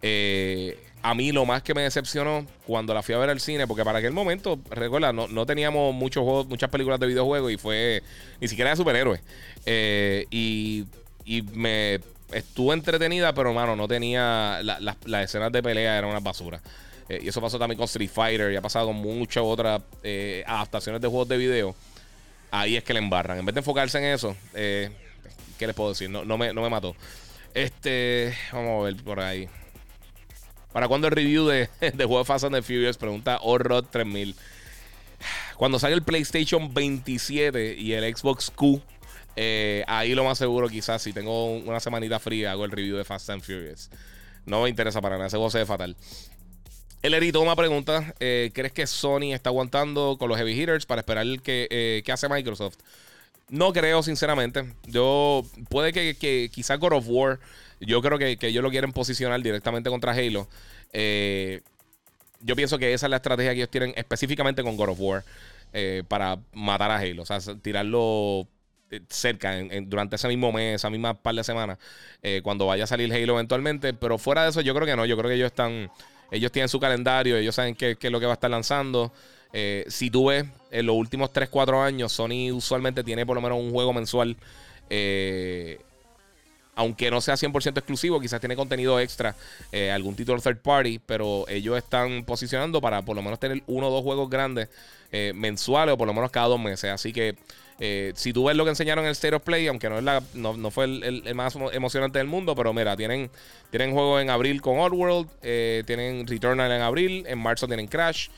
eh, 0.03 0.79
a 1.03 1.15
mí 1.15 1.33
lo 1.33 1.47
más 1.47 1.63
que 1.63 1.75
me 1.75 1.83
decepcionó 1.83 2.47
cuando 2.67 2.93
la 2.93 3.03
fui 3.03 3.15
a 3.15 3.19
ver 3.19 3.31
al 3.31 3.41
cine, 3.41 3.67
porque 3.67 3.85
para 3.85 3.99
aquel 3.99 4.13
momento, 4.13 4.59
recuerda, 4.71 5.13
no, 5.13 5.47
teníamos 5.47 5.95
muchos 5.95 6.23
juegos, 6.25 6.47
muchas 6.47 6.71
películas 6.71 7.01
de 7.01 7.07
videojuegos 7.07 7.53
y 7.53 7.57
fue 7.57 8.03
ni 8.41 8.49
siquiera 8.49 8.71
de 8.71 8.77
superhéroes. 8.77 9.21
Eh, 9.67 10.27
y, 10.31 10.87
me 11.53 12.01
estuvo 12.33 12.73
entretenida, 12.73 13.33
pero 13.33 13.55
mano, 13.55 13.77
no 13.77 13.87
tenía 13.87 14.61
las 14.63 15.25
escenas 15.25 15.53
de 15.53 15.63
pelea, 15.63 15.97
eran 15.97 16.11
una 16.11 16.19
basura. 16.19 16.61
Eh, 17.09 17.21
y 17.23 17.29
eso 17.29 17.41
pasó 17.41 17.57
también 17.57 17.77
con 17.77 17.85
Street 17.85 18.11
Fighter 18.13 18.53
y 18.53 18.57
ha 18.57 18.61
pasado 18.61 18.89
con 18.89 18.97
muchas 18.97 19.45
otras 19.45 19.81
eh, 20.03 20.43
adaptaciones 20.47 21.01
de 21.01 21.07
juegos 21.07 21.29
de 21.29 21.37
video. 21.37 21.75
Ahí 22.51 22.77
es 22.77 22.83
que 22.83 22.93
le 22.93 22.99
embarran. 22.99 23.39
En 23.39 23.47
vez 23.47 23.55
de 23.55 23.61
enfocarse 23.61 23.99
en 23.99 24.05
eso, 24.05 24.37
¿qué 24.53 24.91
les 25.61 25.75
puedo 25.75 25.91
decir? 25.91 26.11
No, 26.11 26.25
no, 26.25 26.37
me, 26.37 26.53
no 26.53 26.63
me 26.63 26.69
mató. 26.69 26.97
Este, 27.55 28.35
vamos 28.53 28.81
a 28.81 28.85
ver 28.87 28.97
por 29.05 29.21
ahí. 29.21 29.49
¿Para 30.73 30.89
cuándo 30.89 31.09
el 31.09 31.13
review 31.13 31.47
de, 31.47 31.69
de 31.81 32.25
Fast 32.25 32.45
and 32.45 32.55
the 32.55 32.63
Furious? 32.63 32.97
Pregunta 32.97 33.39
Horror 33.43 33.87
3000. 33.87 34.35
Cuando 35.57 35.79
salga 35.79 35.95
el 35.95 36.03
PlayStation 36.03 36.73
27 36.73 37.75
y 37.77 37.93
el 37.93 38.17
Xbox 38.17 38.51
Q, 38.51 38.81
eh, 39.37 39.85
ahí 39.87 40.15
lo 40.15 40.25
más 40.25 40.39
seguro, 40.39 40.69
quizás, 40.69 41.03
si 41.03 41.13
tengo 41.13 41.57
una 41.59 41.81
semanita 41.81 42.19
fría, 42.19 42.53
hago 42.53 42.65
el 42.65 42.71
review 42.71 42.97
de 42.97 43.05
Fast 43.05 43.31
and 43.31 43.43
Furious. 43.43 43.91
No 44.47 44.63
me 44.63 44.69
interesa 44.69 45.01
para 45.01 45.17
nada, 45.17 45.27
ese 45.27 45.37
juego 45.37 45.51
se 45.51 45.67
fatal. 45.67 45.97
El 47.03 47.15
Erito, 47.15 47.41
una 47.41 47.57
pregunta. 47.57 48.15
Eh, 48.21 48.51
¿Crees 48.55 48.73
que 48.73 48.87
Sony 48.87 49.33
está 49.33 49.51
aguantando 49.51 50.17
con 50.19 50.29
los 50.29 50.39
heavy 50.39 50.53
hitters 50.53 50.87
para 50.87 51.01
esperar 51.01 51.27
eh, 51.27 52.03
que 52.05 52.13
hace 52.13 52.29
Microsoft? 52.29 52.77
No 53.49 53.73
creo, 53.73 54.03
sinceramente. 54.03 54.75
Yo, 54.87 55.45
puede 55.69 55.93
que, 55.93 56.17
que 56.17 56.51
quizás 56.53 56.79
God 56.79 56.93
of 56.93 57.05
War, 57.09 57.41
yo 57.81 58.03
creo 58.03 58.19
que, 58.19 58.37
que 58.37 58.49
ellos 58.49 58.63
lo 58.63 58.71
quieren 58.71 58.93
posicionar 58.93 59.41
directamente 59.43 59.91
contra 59.91 60.13
Halo. 60.13 60.49
Eh, 60.93 61.63
yo 62.41 62.57
pienso 62.57 62.79
que 62.79 62.93
esa 62.93 63.07
es 63.07 63.11
la 63.11 63.17
estrategia 63.17 63.53
que 63.53 63.59
ellos 63.59 63.71
tienen 63.71 63.93
específicamente 63.97 64.63
con 64.63 64.77
God 64.77 64.91
of 64.91 65.01
War 65.01 65.25
eh, 65.73 66.03
para 66.07 66.39
matar 66.53 66.91
a 66.91 66.99
Halo. 66.99 67.23
O 67.23 67.27
sea, 67.27 67.39
tirarlo 67.63 68.47
eh, 68.91 69.01
cerca 69.09 69.57
durante 69.83 70.17
ese 70.17 70.29
mismo 70.29 70.53
mes, 70.53 70.77
esa 70.77 70.91
misma 70.91 71.15
par 71.15 71.35
de 71.35 71.45
semanas, 71.45 71.79
cuando 72.43 72.67
vaya 72.67 72.85
a 72.85 72.87
salir 72.87 73.13
Halo 73.13 73.35
eventualmente. 73.35 73.95
Pero 73.95 74.19
fuera 74.19 74.45
de 74.45 74.51
eso, 74.51 74.61
yo 74.61 74.75
creo 74.75 74.87
que 74.87 74.97
no. 74.97 75.07
Yo 75.07 75.17
creo 75.17 75.29
que 75.29 75.37
ellos 75.37 75.47
están. 75.47 75.91
Ellos 76.31 76.53
tienen 76.53 76.69
su 76.69 76.79
calendario, 76.79 77.37
ellos 77.37 77.57
saben 77.57 77.75
qué, 77.75 77.97
qué 77.97 78.07
es 78.07 78.13
lo 78.13 78.21
que 78.21 78.27
va 78.27 78.33
a 78.33 78.35
estar 78.35 78.51
lanzando. 78.51 79.13
si 79.89 80.11
tú 80.11 80.27
ves, 80.27 80.45
en 80.71 80.87
los 80.87 80.95
últimos 80.95 81.33
3-4 81.33 81.83
años, 81.85 82.13
Sony 82.13 82.53
usualmente 82.53 83.03
tiene 83.03 83.27
por 83.27 83.35
lo 83.35 83.41
menos 83.41 83.59
un 83.59 83.73
juego 83.73 83.93
mensual. 83.93 84.37
Eh, 84.91 85.79
aunque 86.81 87.11
no 87.11 87.21
sea 87.21 87.35
100% 87.35 87.77
exclusivo, 87.77 88.19
quizás 88.21 88.41
tiene 88.41 88.57
contenido 88.57 88.99
extra, 88.99 89.37
eh, 89.71 89.91
algún 89.91 90.17
título 90.17 90.41
third 90.41 90.63
party, 90.63 90.99
pero 90.99 91.47
ellos 91.47 91.77
están 91.77 92.25
posicionando 92.25 92.81
para 92.81 93.03
por 93.03 93.15
lo 93.15 93.21
menos 93.21 93.39
tener 93.39 93.63
uno 93.67 93.89
o 93.89 93.91
dos 93.91 94.03
juegos 94.03 94.31
grandes 94.31 94.71
eh, 95.13 95.33
mensuales 95.35 95.93
o 95.93 95.99
por 95.99 96.07
lo 96.07 96.15
menos 96.15 96.31
cada 96.31 96.47
dos 96.49 96.59
meses. 96.59 96.91
Así 96.91 97.13
que 97.13 97.37
eh, 97.81 98.13
si 98.17 98.33
tú 98.33 98.47
ves 98.47 98.57
lo 98.57 98.65
que 98.65 98.71
enseñaron 98.71 99.05
en 99.05 99.09
el 99.09 99.13
State 99.13 99.35
of 99.35 99.43
Play, 99.43 99.67
aunque 99.67 99.91
no, 99.91 99.99
es 99.99 100.05
la, 100.05 100.23
no, 100.33 100.71
fue 100.71 100.87
el, 100.87 101.35
más 101.35 101.55
emocionante 101.71 102.19
del 102.19 102.29
mundo, 102.29 102.57
pero 102.57 102.73
mira, 102.73 102.97
tienen, 102.97 103.31
tienen 103.69 103.93
juegos 103.93 104.23
en 104.23 104.31
abril 104.31 104.63
con 104.63 104.79
Oddworld, 104.79 105.29
tienen 105.85 106.27
Returnal 106.27 106.73
en 106.73 106.81
abril, 106.81 107.25
en 107.29 107.39
marzo 107.39 107.67
tienen 107.67 107.89
Crash. 107.89 108.29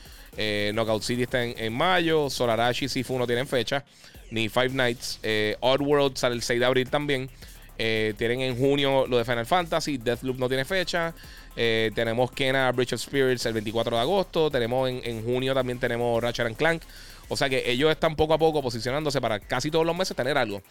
Knockout 0.73 1.03
City 1.03 1.23
está 1.23 1.45
en, 1.45 1.71
mayo. 1.71 2.29
Solarashi 2.29 2.89
Sifu 2.89 3.17
no 3.17 3.25
tienen 3.25 3.47
fecha. 3.47 3.85
Ni 4.31 4.49
Five 4.49 4.71
Nights. 4.71 5.21
Oddworld 5.61 6.17
sale 6.17 6.35
el 6.35 6.41
6 6.41 6.59
de 6.59 6.65
abril 6.65 6.89
también. 6.89 7.29
Eh, 7.77 8.13
tienen 8.17 8.41
en 8.41 8.57
junio 8.57 9.07
lo 9.07 9.17
de 9.17 9.25
Final 9.25 9.45
Fantasy. 9.45 9.97
Deathloop 9.97 10.37
no 10.37 10.47
tiene 10.47 10.65
fecha. 10.65 11.13
Eh, 11.55 11.91
tenemos 11.95 12.31
Kena 12.31 12.71
Bridge 12.71 12.93
of 12.93 13.01
Spirits 13.01 13.45
el 13.45 13.53
24 13.53 13.95
de 13.95 14.01
agosto. 14.01 14.51
Tenemos 14.51 14.89
en, 14.89 15.23
junio 15.23 15.53
también 15.53 15.79
tenemos 15.79 16.21
Ratchet 16.21 16.45
and 16.45 16.55
Clank. 16.55 16.83
O 17.29 17.37
sea 17.37 17.49
que 17.49 17.69
ellos 17.69 17.89
están 17.91 18.15
poco 18.15 18.33
a 18.33 18.37
poco 18.37 18.61
posicionándose 18.61 19.21
para 19.21 19.39
casi 19.39 19.71
todos 19.71 19.85
los 19.85 19.95
meses 19.95 20.15
tener 20.15 20.37
algo. 20.37 20.61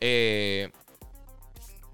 Eh, 0.00 0.68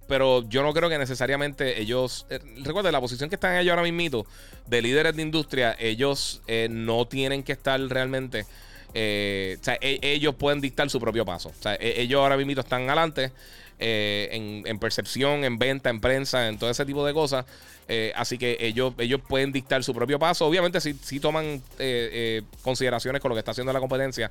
pero 0.08 0.48
yo 0.48 0.62
no 0.62 0.72
creo 0.72 0.88
que 0.88 0.98
necesariamente 0.98 1.80
ellos. 1.80 2.26
recuerden, 2.62 2.92
la 2.92 3.00
posición 3.00 3.28
que 3.28 3.34
están 3.34 3.56
ellos 3.56 3.70
ahora 3.70 3.90
mismo 3.90 4.24
de 4.66 4.82
líderes 4.82 5.16
de 5.16 5.22
industria, 5.22 5.76
ellos 5.78 6.42
no 6.70 7.06
tienen 7.06 7.42
que 7.42 7.52
estar 7.52 7.80
realmente. 7.80 8.42
o 8.42 9.64
sea, 9.64 9.76
e, 9.80 9.98
ellos 10.02 10.36
pueden 10.36 10.60
dictar 10.60 10.88
su 10.90 11.00
propio 11.00 11.24
paso. 11.24 11.52
E, 11.80 12.02
ellos 12.02 12.20
ahora 12.20 12.36
mismo 12.36 12.60
están 12.60 12.84
adelante. 12.84 13.32
Eh, 13.78 14.62
en, 14.64 14.78
percepción, 14.78 15.44
en 15.44 15.58
venta, 15.58 15.90
en 15.90 16.00
prensa, 16.00 16.48
en 16.48 16.58
todo 16.58 16.70
ese 16.70 16.86
tipo 16.86 17.04
de 17.04 17.12
cosas. 17.12 17.44
Eh, 17.88 18.10
así 18.16 18.38
que 18.38 18.56
ellos, 18.58 18.94
ellos 18.98 19.20
pueden 19.28 19.52
dictar 19.52 19.84
su 19.84 19.94
propio 19.94 20.18
paso. 20.18 20.46
Obviamente 20.46 20.80
si 20.80 20.94
sí 20.94 21.20
toman 21.20 21.62
eh, 21.78 22.42
consideraciones 22.62 23.20
con 23.20 23.28
lo 23.28 23.34
que 23.34 23.40
está 23.40 23.50
haciendo 23.50 23.72
la 23.72 23.80
competencia, 23.80 24.30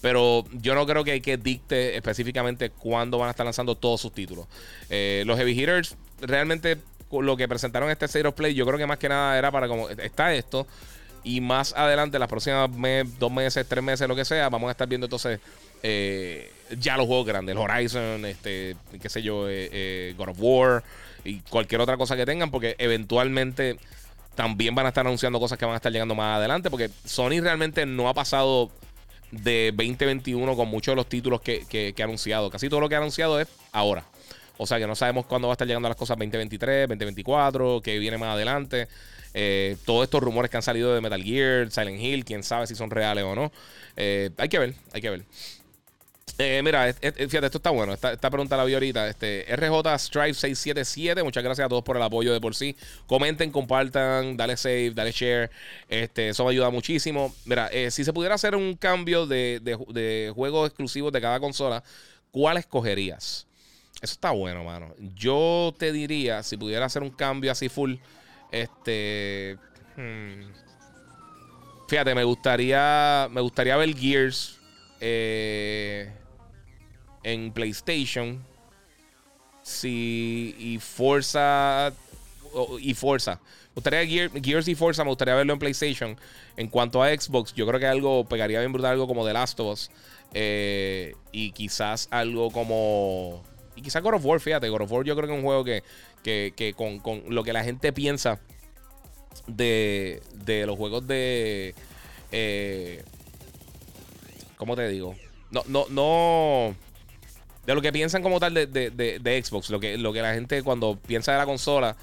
pero 0.00 0.44
yo 0.52 0.74
no 0.74 0.86
creo 0.86 1.04
que 1.04 1.12
hay 1.12 1.20
que 1.20 1.36
dicte 1.36 1.96
específicamente 1.96 2.70
cuándo 2.70 3.18
van 3.18 3.28
a 3.28 3.30
estar 3.30 3.44
lanzando 3.44 3.74
todos 3.74 4.00
sus 4.00 4.12
títulos. 4.12 4.46
los 4.88 5.38
Heavy 5.38 5.52
Hitters 5.52 5.96
realmente 6.20 6.78
lo 7.10 7.36
que 7.36 7.46
presentaron 7.46 7.90
este 7.90 8.08
Zero 8.08 8.34
Play, 8.34 8.54
yo 8.54 8.66
creo 8.66 8.78
que 8.78 8.86
más 8.86 8.98
que 8.98 9.08
nada 9.08 9.38
era 9.38 9.52
para 9.52 9.68
como 9.68 9.88
está 9.90 10.34
esto. 10.34 10.66
Y 11.22 11.40
más 11.40 11.74
adelante, 11.76 12.18
las 12.18 12.28
próximas 12.28 12.70
dos 13.18 13.32
meses, 13.32 13.66
tres 13.68 13.82
meses, 13.82 14.06
lo 14.08 14.14
que 14.14 14.24
sea, 14.24 14.48
vamos 14.48 14.68
a 14.68 14.70
estar 14.70 14.88
viendo 14.88 15.06
entonces 15.06 15.40
ya 16.78 16.96
los 16.96 17.06
juegos 17.06 17.26
grandes, 17.26 17.56
Horizon, 17.56 18.24
este, 18.24 18.76
qué 19.00 19.08
sé 19.08 19.22
yo, 19.22 19.48
eh, 19.48 19.68
eh, 19.72 20.14
God 20.16 20.30
of 20.30 20.36
War 20.40 20.84
y 21.24 21.40
cualquier 21.40 21.80
otra 21.80 21.96
cosa 21.96 22.16
que 22.16 22.26
tengan, 22.26 22.50
porque 22.50 22.76
eventualmente 22.78 23.78
también 24.34 24.74
van 24.74 24.86
a 24.86 24.90
estar 24.90 25.06
anunciando 25.06 25.40
cosas 25.40 25.58
que 25.58 25.64
van 25.64 25.74
a 25.74 25.76
estar 25.76 25.92
llegando 25.92 26.14
más 26.14 26.38
adelante, 26.38 26.70
porque 26.70 26.90
Sony 27.04 27.40
realmente 27.40 27.86
no 27.86 28.08
ha 28.08 28.14
pasado 28.14 28.70
de 29.30 29.72
2021 29.74 30.56
con 30.56 30.68
muchos 30.68 30.92
de 30.92 30.96
los 30.96 31.08
títulos 31.08 31.40
que, 31.40 31.94
ha 31.98 32.04
anunciado. 32.04 32.50
Casi 32.50 32.68
todo 32.68 32.80
lo 32.80 32.88
que 32.88 32.94
ha 32.94 32.98
anunciado 32.98 33.40
es 33.40 33.48
ahora. 33.72 34.04
O 34.58 34.66
sea 34.66 34.78
que 34.78 34.86
no 34.86 34.94
sabemos 34.94 35.26
cuándo 35.26 35.48
va 35.48 35.52
a 35.52 35.54
estar 35.56 35.66
llegando 35.66 35.88
las 35.88 35.96
cosas 35.96 36.16
2023, 36.16 36.88
2024, 36.88 37.82
que 37.82 37.98
viene 37.98 38.18
más 38.18 38.34
adelante. 38.34 38.88
todos 39.84 40.04
estos 40.04 40.22
rumores 40.22 40.50
que 40.50 40.56
han 40.56 40.62
salido 40.62 40.94
de 40.94 41.00
Metal 41.00 41.22
Gear, 41.22 41.70
Silent 41.70 42.00
Hill, 42.00 42.24
quién 42.24 42.42
sabe 42.42 42.66
si 42.66 42.74
son 42.74 42.90
reales 42.90 43.24
o 43.24 43.34
no. 43.34 43.52
hay 43.96 44.48
que 44.48 44.58
ver, 44.58 44.74
hay 44.92 45.00
que 45.00 45.10
ver. 45.10 45.24
Eh, 46.38 46.60
mira, 46.62 46.92
fíjate, 46.92 47.46
esto 47.46 47.58
está 47.58 47.70
bueno. 47.70 47.94
Esta, 47.94 48.30
pregunta 48.30 48.56
la 48.56 48.64
vi 48.64 48.74
ahorita. 48.74 49.08
Este, 49.08 49.46
RJ 49.56 49.98
Strive 49.98 50.34
677. 50.34 51.22
Muchas 51.22 51.42
gracias 51.42 51.64
a 51.64 51.68
todos 51.68 51.82
por 51.82 51.96
el 51.96 52.02
apoyo 52.02 52.32
de 52.32 52.40
por 52.40 52.54
sí. 52.54 52.76
Comenten, 53.06 53.50
compartan, 53.50 54.36
dale 54.36 54.56
save, 54.56 54.90
dale 54.90 55.12
share. 55.12 55.50
Este, 55.88 56.28
eso 56.28 56.44
me 56.44 56.50
ayuda 56.50 56.68
muchísimo. 56.68 57.34
Mira, 57.46 57.68
eh, 57.68 57.90
si 57.90 58.04
se 58.04 58.12
pudiera 58.12 58.34
hacer 58.34 58.54
un 58.54 58.74
cambio 58.74 59.26
de, 59.26 60.30
juegos 60.34 60.68
exclusivos 60.68 61.10
de 61.12 61.20
cada 61.22 61.40
consola, 61.40 61.82
¿cuál 62.30 62.58
escogerías? 62.58 63.46
Eso 64.02 64.12
está 64.12 64.30
bueno, 64.30 64.62
mano. 64.62 64.94
Yo 65.14 65.74
te 65.78 65.90
diría, 65.90 66.42
si 66.42 66.58
pudiera 66.58 66.84
hacer 66.84 67.02
un 67.02 67.10
cambio 67.10 67.50
así 67.50 67.70
full, 67.70 67.94
este. 68.52 69.56
Hmm, 69.96 70.52
fíjate, 71.88 72.14
me 72.14 72.24
gustaría. 72.24 73.26
Me 73.30 73.40
gustaría 73.40 73.74
ver 73.78 73.96
Gears. 73.96 74.58
Eh, 75.00 76.10
en 77.26 77.50
PlayStation. 77.50 78.42
Si 79.62 80.54
y 80.58 80.78
Forza 80.78 81.92
y 82.80 82.94
Forza. 82.94 83.40
Me 83.74 83.82
gustaría 83.82 84.30
Gears 84.40 84.68
y 84.68 84.74
Forza, 84.76 85.02
me 85.02 85.10
gustaría 85.10 85.34
verlo 85.34 85.52
en 85.52 85.58
PlayStation. 85.58 86.16
En 86.56 86.68
cuanto 86.68 87.02
a 87.02 87.08
Xbox, 87.08 87.52
yo 87.52 87.66
creo 87.66 87.80
que 87.80 87.86
algo 87.86 88.24
pegaría 88.24 88.60
bien 88.60 88.72
brutal, 88.72 88.92
algo 88.92 89.08
como 89.08 89.26
The 89.26 89.32
Last 89.32 89.58
of 89.58 89.72
Us. 89.72 89.90
Eh, 90.34 91.14
y 91.32 91.50
quizás 91.50 92.06
algo 92.12 92.50
como. 92.52 93.42
Y 93.74 93.82
quizás 93.82 94.02
God 94.02 94.14
of 94.14 94.24
War, 94.24 94.38
fíjate, 94.38 94.68
God 94.68 94.82
of 94.82 94.92
War 94.92 95.04
yo 95.04 95.16
creo 95.16 95.26
que 95.26 95.34
es 95.34 95.38
un 95.38 95.44
juego 95.44 95.64
que, 95.64 95.82
que, 96.22 96.74
con, 96.76 97.00
con, 97.00 97.24
lo 97.28 97.42
que 97.42 97.52
la 97.52 97.64
gente 97.64 97.92
piensa 97.92 98.40
de, 99.48 100.22
de 100.32 100.64
los 100.64 100.76
juegos 100.76 101.06
de. 101.08 101.74
Eh, 102.30 103.02
¿Cómo 104.56 104.76
te 104.76 104.88
digo? 104.88 105.16
No, 105.50 105.62
no, 105.66 105.86
no 105.90 106.85
de 107.66 107.74
lo 107.74 107.82
que 107.82 107.92
piensan 107.92 108.22
como 108.22 108.38
tal 108.38 108.54
de, 108.54 108.66
de, 108.66 109.42
Xbox, 109.44 109.70
lo 109.70 109.80
que, 109.80 109.98
lo 109.98 110.12
que 110.12 110.22
la 110.22 110.34
gente 110.34 110.62
cuando 110.62 110.96
piensa 110.96 111.32
de 111.32 111.38
la 111.38 111.46
consola, 111.46 111.96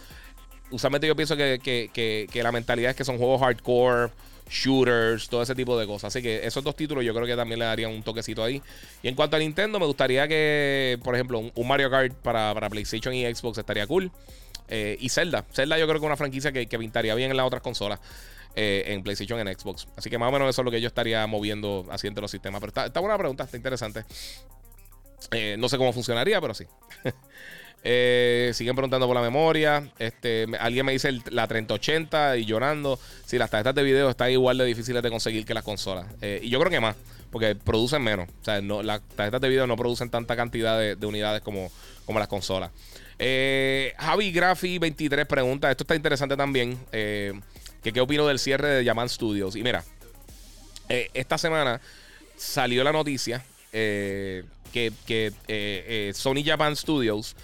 usualmente 0.72 1.08
yo 1.08 1.16
pienso 1.16 1.38
que, 1.38 2.30
la 2.34 2.52
mentalidad 2.52 2.92
es 2.92 2.98
que 2.98 3.06
son 3.06 3.18
juegos 3.18 3.42
hardcore, 3.42 4.12
shooters, 4.50 5.30
todo 5.30 5.42
ese 5.42 5.56
tipo 5.56 5.80
de 5.80 5.88
cosas. 5.88 6.14
Así 6.14 6.22
que 6.22 6.46
esos 6.46 6.64
dos 6.64 6.76
títulos 6.76 7.06
yo 7.06 7.14
creo 7.14 7.26
que 7.26 7.36
también 7.36 7.60
le 7.60 7.66
darían 7.66 7.92
un 7.92 8.04
toquecito 8.04 8.44
ahí. 8.44 8.62
Y 9.02 9.08
en 9.08 9.16
cuanto 9.16 9.38
a 9.38 9.40
Nintendo, 9.40 9.80
me 9.80 9.86
gustaría 9.86 10.28
que, 10.28 11.00
por 11.02 11.16
ejemplo, 11.16 11.40
un, 11.40 11.68
Mario 11.68 11.90
Kart 11.90 12.14
para, 12.16 12.54
PlayStation 12.70 13.14
y 13.14 13.34
Xbox 13.34 13.58
estaría 13.58 13.88
cool. 13.88 14.12
Eh, 14.68 14.98
y 15.00 15.10
Zelda. 15.10 15.46
Zelda 15.54 15.78
yo 15.78 15.86
creo 15.86 16.00
que 16.00 16.06
es 16.06 16.08
una 16.08 16.18
franquicia 16.18 16.52
que, 16.52 16.68
pintaría 16.68 17.16
bien 17.16 17.32
en 17.32 17.38
las 17.38 17.48
otras 17.48 17.62
consolas. 17.62 18.00
Eh, 18.56 18.84
en 18.94 19.02
PlayStation 19.02 19.40
y 19.40 19.50
en 19.50 19.58
Xbox. 19.58 19.88
Así 19.96 20.12
que 20.12 20.20
más 20.20 20.30
o 20.30 20.32
menos 20.32 20.48
eso 20.48 20.62
es 20.62 20.66
lo 20.66 20.70
que 20.70 20.80
yo 20.80 20.88
estaría 20.88 21.26
moviendo 21.26 21.88
haciendo 21.90 22.22
los 22.22 22.30
sistemas. 22.30 22.62
Pero 22.62 22.86
está 22.86 23.00
buena 23.00 23.18
pregunta, 23.18 23.46
está 23.46 23.58
interesante. 23.58 24.04
Eh, 25.32 25.56
no 25.58 25.70
sé 25.70 25.78
cómo 25.78 25.94
funcionaría, 25.94 26.40
pero 26.42 26.54
sí. 26.54 26.66
Eh, 27.86 28.52
siguen 28.54 28.78
preguntando 28.78 29.08
por 29.08 29.16
la 29.18 29.22
memoria. 29.22 29.92
Este, 30.00 30.48
alguien 30.58 30.86
me 30.86 30.94
dice 30.94 31.20
la 31.32 31.50
3080 31.50 32.38
y 32.38 32.46
llorando. 32.46 32.98
Si 33.26 33.38
las 33.38 33.50
tarjetas 33.50 33.76
de 33.76 33.84
video 33.84 34.10
están 34.10 34.32
igual 34.32 34.58
de 34.58 34.64
difíciles 34.64 35.04
de 35.04 35.10
conseguir 35.10 35.46
que 35.46 35.54
las 35.54 35.66
consolas. 35.66 36.06
Eh, 36.22 36.40
y 36.42 36.50
yo 36.50 36.62
creo 36.62 36.72
que 36.72 36.80
más, 36.80 36.96
porque 37.30 37.56
producen 37.56 38.02
menos. 38.02 38.30
O 38.30 38.46
sea, 38.46 38.62
no, 38.62 38.84
las 38.84 39.02
tarjetas 39.18 39.42
de 39.42 39.50
video 39.50 39.68
no 39.68 39.76
producen 39.76 40.10
tanta 40.10 40.38
cantidad 40.38 40.80
de, 40.80 41.06
unidades 41.06 41.42
como, 41.42 41.70
como 42.06 42.20
las 42.20 42.30
consolas. 42.30 42.72
Javi 43.20 44.32
Graffi 44.32 44.78
23 44.78 45.26
pregunta, 45.26 45.70
esto 45.70 45.84
está 45.84 45.96
interesante 45.96 46.38
también, 46.38 46.80
que 46.90 47.34
qué 47.82 48.00
opino 48.00 48.26
del 48.26 48.40
cierre 48.40 48.70
de 48.70 48.86
Yaman 48.86 49.10
Studios. 49.10 49.58
Y 49.58 49.62
mira, 49.62 49.84
esta 50.88 51.38
semana 51.38 51.82
salió 52.38 52.82
la 52.86 52.94
noticia 52.94 53.44
que, 54.74 54.92
eh, 55.08 55.32
eh, 55.48 56.12
Sony 56.14 56.44
Japan 56.44 56.76
Studios 56.76 57.36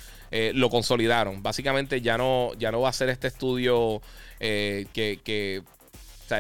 lo 0.54 0.70
consolidaron. 0.70 1.42
Básicamente 1.42 2.02
ya 2.02 2.18
no, 2.18 2.52
ya 2.60 2.72
no 2.72 2.82
va 2.82 2.90
a 2.90 2.94
ser 2.94 3.10
este 3.10 3.28
estudio 3.28 4.02
que, 4.40 5.20
que 5.24 5.64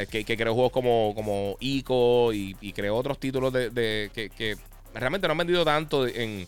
que, 0.08 0.38
creó 0.38 0.54
juegos 0.54 0.72
como, 0.72 1.14
como 1.16 1.58
Ico 1.60 2.34
y, 2.34 2.54
creó 2.74 2.96
otros 2.96 3.20
títulos 3.20 3.52
de, 3.54 4.12
que, 4.14 4.58
realmente 4.94 5.28
no 5.28 5.34
han 5.34 5.38
vendido 5.38 5.66
tanto 5.66 6.08
en, 6.08 6.48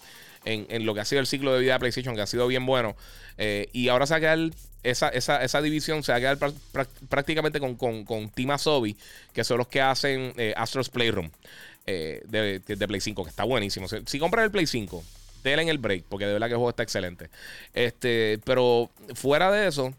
lo 0.85 0.93
que 0.93 0.99
ha 0.99 1.05
sido 1.05 1.21
el 1.21 1.27
ciclo 1.27 1.53
de 1.53 1.61
vida 1.61 1.73
de 1.73 1.79
PlayStation, 1.79 2.15
que 2.15 2.21
ha 2.21 2.27
sido 2.27 2.47
bien 2.47 2.65
bueno. 2.65 2.95
Eh, 3.37 3.69
y 3.73 3.87
ahora 3.89 4.05
se 4.05 4.13
va 4.13 4.17
a 4.17 4.19
quedar, 4.19 4.39
esa, 4.83 5.09
esa, 5.09 5.61
división 5.61 6.03
se 6.03 6.11
va 6.11 6.17
a 6.17 6.21
quedar 6.21 6.53
prácticamente 7.09 7.59
con, 7.59 7.75
con, 7.75 8.05
con 8.05 8.29
Team 8.29 8.51
Asobi, 8.51 8.95
que 9.33 9.43
son 9.43 9.57
los 9.57 9.67
que 9.67 9.81
hacen 9.81 10.33
eh, 10.37 10.53
Astro's 10.55 10.89
Playroom 10.89 11.29
eh, 11.85 12.21
de, 12.25 12.59
de, 12.59 12.87
Play 12.87 13.01
5, 13.01 13.23
que 13.23 13.29
está 13.29 13.43
buenísimo. 13.43 13.87
Si, 13.87 13.97
si 14.05 14.19
compras 14.19 14.45
el 14.45 14.51
Play 14.51 14.67
5, 14.67 15.03
denle 15.43 15.63
en 15.63 15.69
el 15.69 15.77
break, 15.77 16.05
porque 16.07 16.25
de 16.25 16.33
verdad 16.33 16.47
que 16.47 16.53
el 16.53 16.57
juego 16.57 16.69
está 16.69 16.83
excelente. 16.83 17.29
Este, 17.73 18.39
pero 18.45 18.89
fuera 19.15 19.51
de 19.51 19.67
eso, 19.67 19.93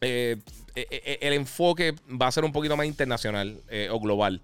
eh, 0.00 0.36
eh, 0.74 0.86
eh, 0.90 1.18
el 1.22 1.32
enfoque 1.32 1.94
va 2.10 2.26
a 2.26 2.32
ser 2.32 2.44
un 2.44 2.52
poquito 2.52 2.76
más 2.76 2.86
internacional 2.86 3.60
o 3.90 4.00
global. 4.00 4.40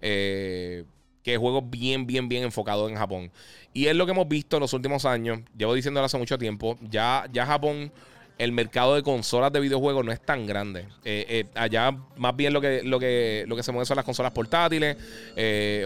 que 0.00 1.36
juegos 1.36 1.68
bien, 1.68 2.06
bien, 2.06 2.28
bien 2.28 2.44
enfocados 2.44 2.90
en 2.90 2.96
Japón. 2.96 3.30
Y 3.74 3.86
es 3.86 3.96
lo 3.96 4.06
que 4.06 4.12
hemos 4.12 4.28
visto 4.28 4.56
en 4.56 4.60
los 4.60 4.72
últimos 4.72 5.04
años. 5.04 5.40
Llevo 5.56 5.74
diciéndolo 5.74 6.06
hace 6.06 6.16
mucho 6.16 6.38
tiempo. 6.38 6.78
Ya, 6.80 7.26
ya 7.32 7.44
Japón 7.44 7.92
el 8.38 8.52
mercado 8.52 8.94
de 8.94 9.02
consolas 9.02 9.52
de 9.52 9.60
videojuegos 9.60 10.04
no 10.04 10.12
es 10.12 10.20
tan 10.20 10.46
grande. 10.46 10.86
allá 11.54 11.96
más 12.16 12.36
bien 12.36 12.52
lo 12.52 12.60
que, 12.60 12.82
lo, 12.82 12.98
que, 12.98 13.44
lo 13.46 13.56
que 13.56 13.62
se 13.62 13.72
mueve 13.72 13.84
son 13.84 13.96
las 13.96 14.04
consolas 14.04 14.32
portátiles, 14.32 14.96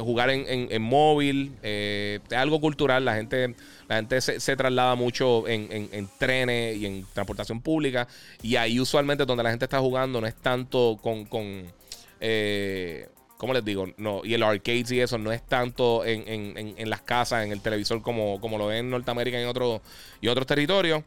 jugar 0.00 0.30
en, 0.30 0.82
móvil, 0.82 1.53
es 1.62 2.20
algo 2.32 2.61
cultural. 2.61 3.05
La 3.05 3.14
gente 3.14 3.55
la 3.92 3.96
gente 3.96 4.20
se, 4.22 4.57
traslada 4.57 4.94
mucho 4.94 5.46
en, 5.46 6.09
trenes 6.18 6.78
y 6.78 6.86
en 6.86 7.07
transportación 7.12 7.61
pública. 7.61 8.09
Y 8.40 8.57
ahí 8.57 8.80
usualmente 8.80 9.26
donde 9.26 9.42
la 9.42 9.50
gente 9.50 9.66
está 9.66 9.80
jugando 9.80 10.18
no 10.18 10.26
es 10.26 10.34
tanto 10.34 10.98
con... 11.03 11.26
con 11.26 11.70
eh, 12.18 13.07
¿Cómo 13.36 13.53
les 13.53 13.64
digo? 13.64 13.88
No, 13.96 14.22
y 14.24 14.34
el 14.34 14.42
arcade 14.44 14.84
y 14.88 15.00
eso 15.00 15.18
no 15.18 15.32
es 15.32 15.42
tanto 15.42 16.07
en, 16.07 16.88
las 16.88 17.03
casas, 17.03 17.44
en 17.44 17.50
el 17.50 17.61
televisor 17.61 18.00
como, 18.00 18.40
como 18.40 18.57
lo 18.57 18.68
ven 18.68 18.78
en 18.78 18.90
Norteamérica 18.90 19.36
y 19.36 19.42
en, 19.42 19.48
otro, 19.48 19.82
y 20.20 20.28
otros 20.28 20.46
territorios. 20.46 21.03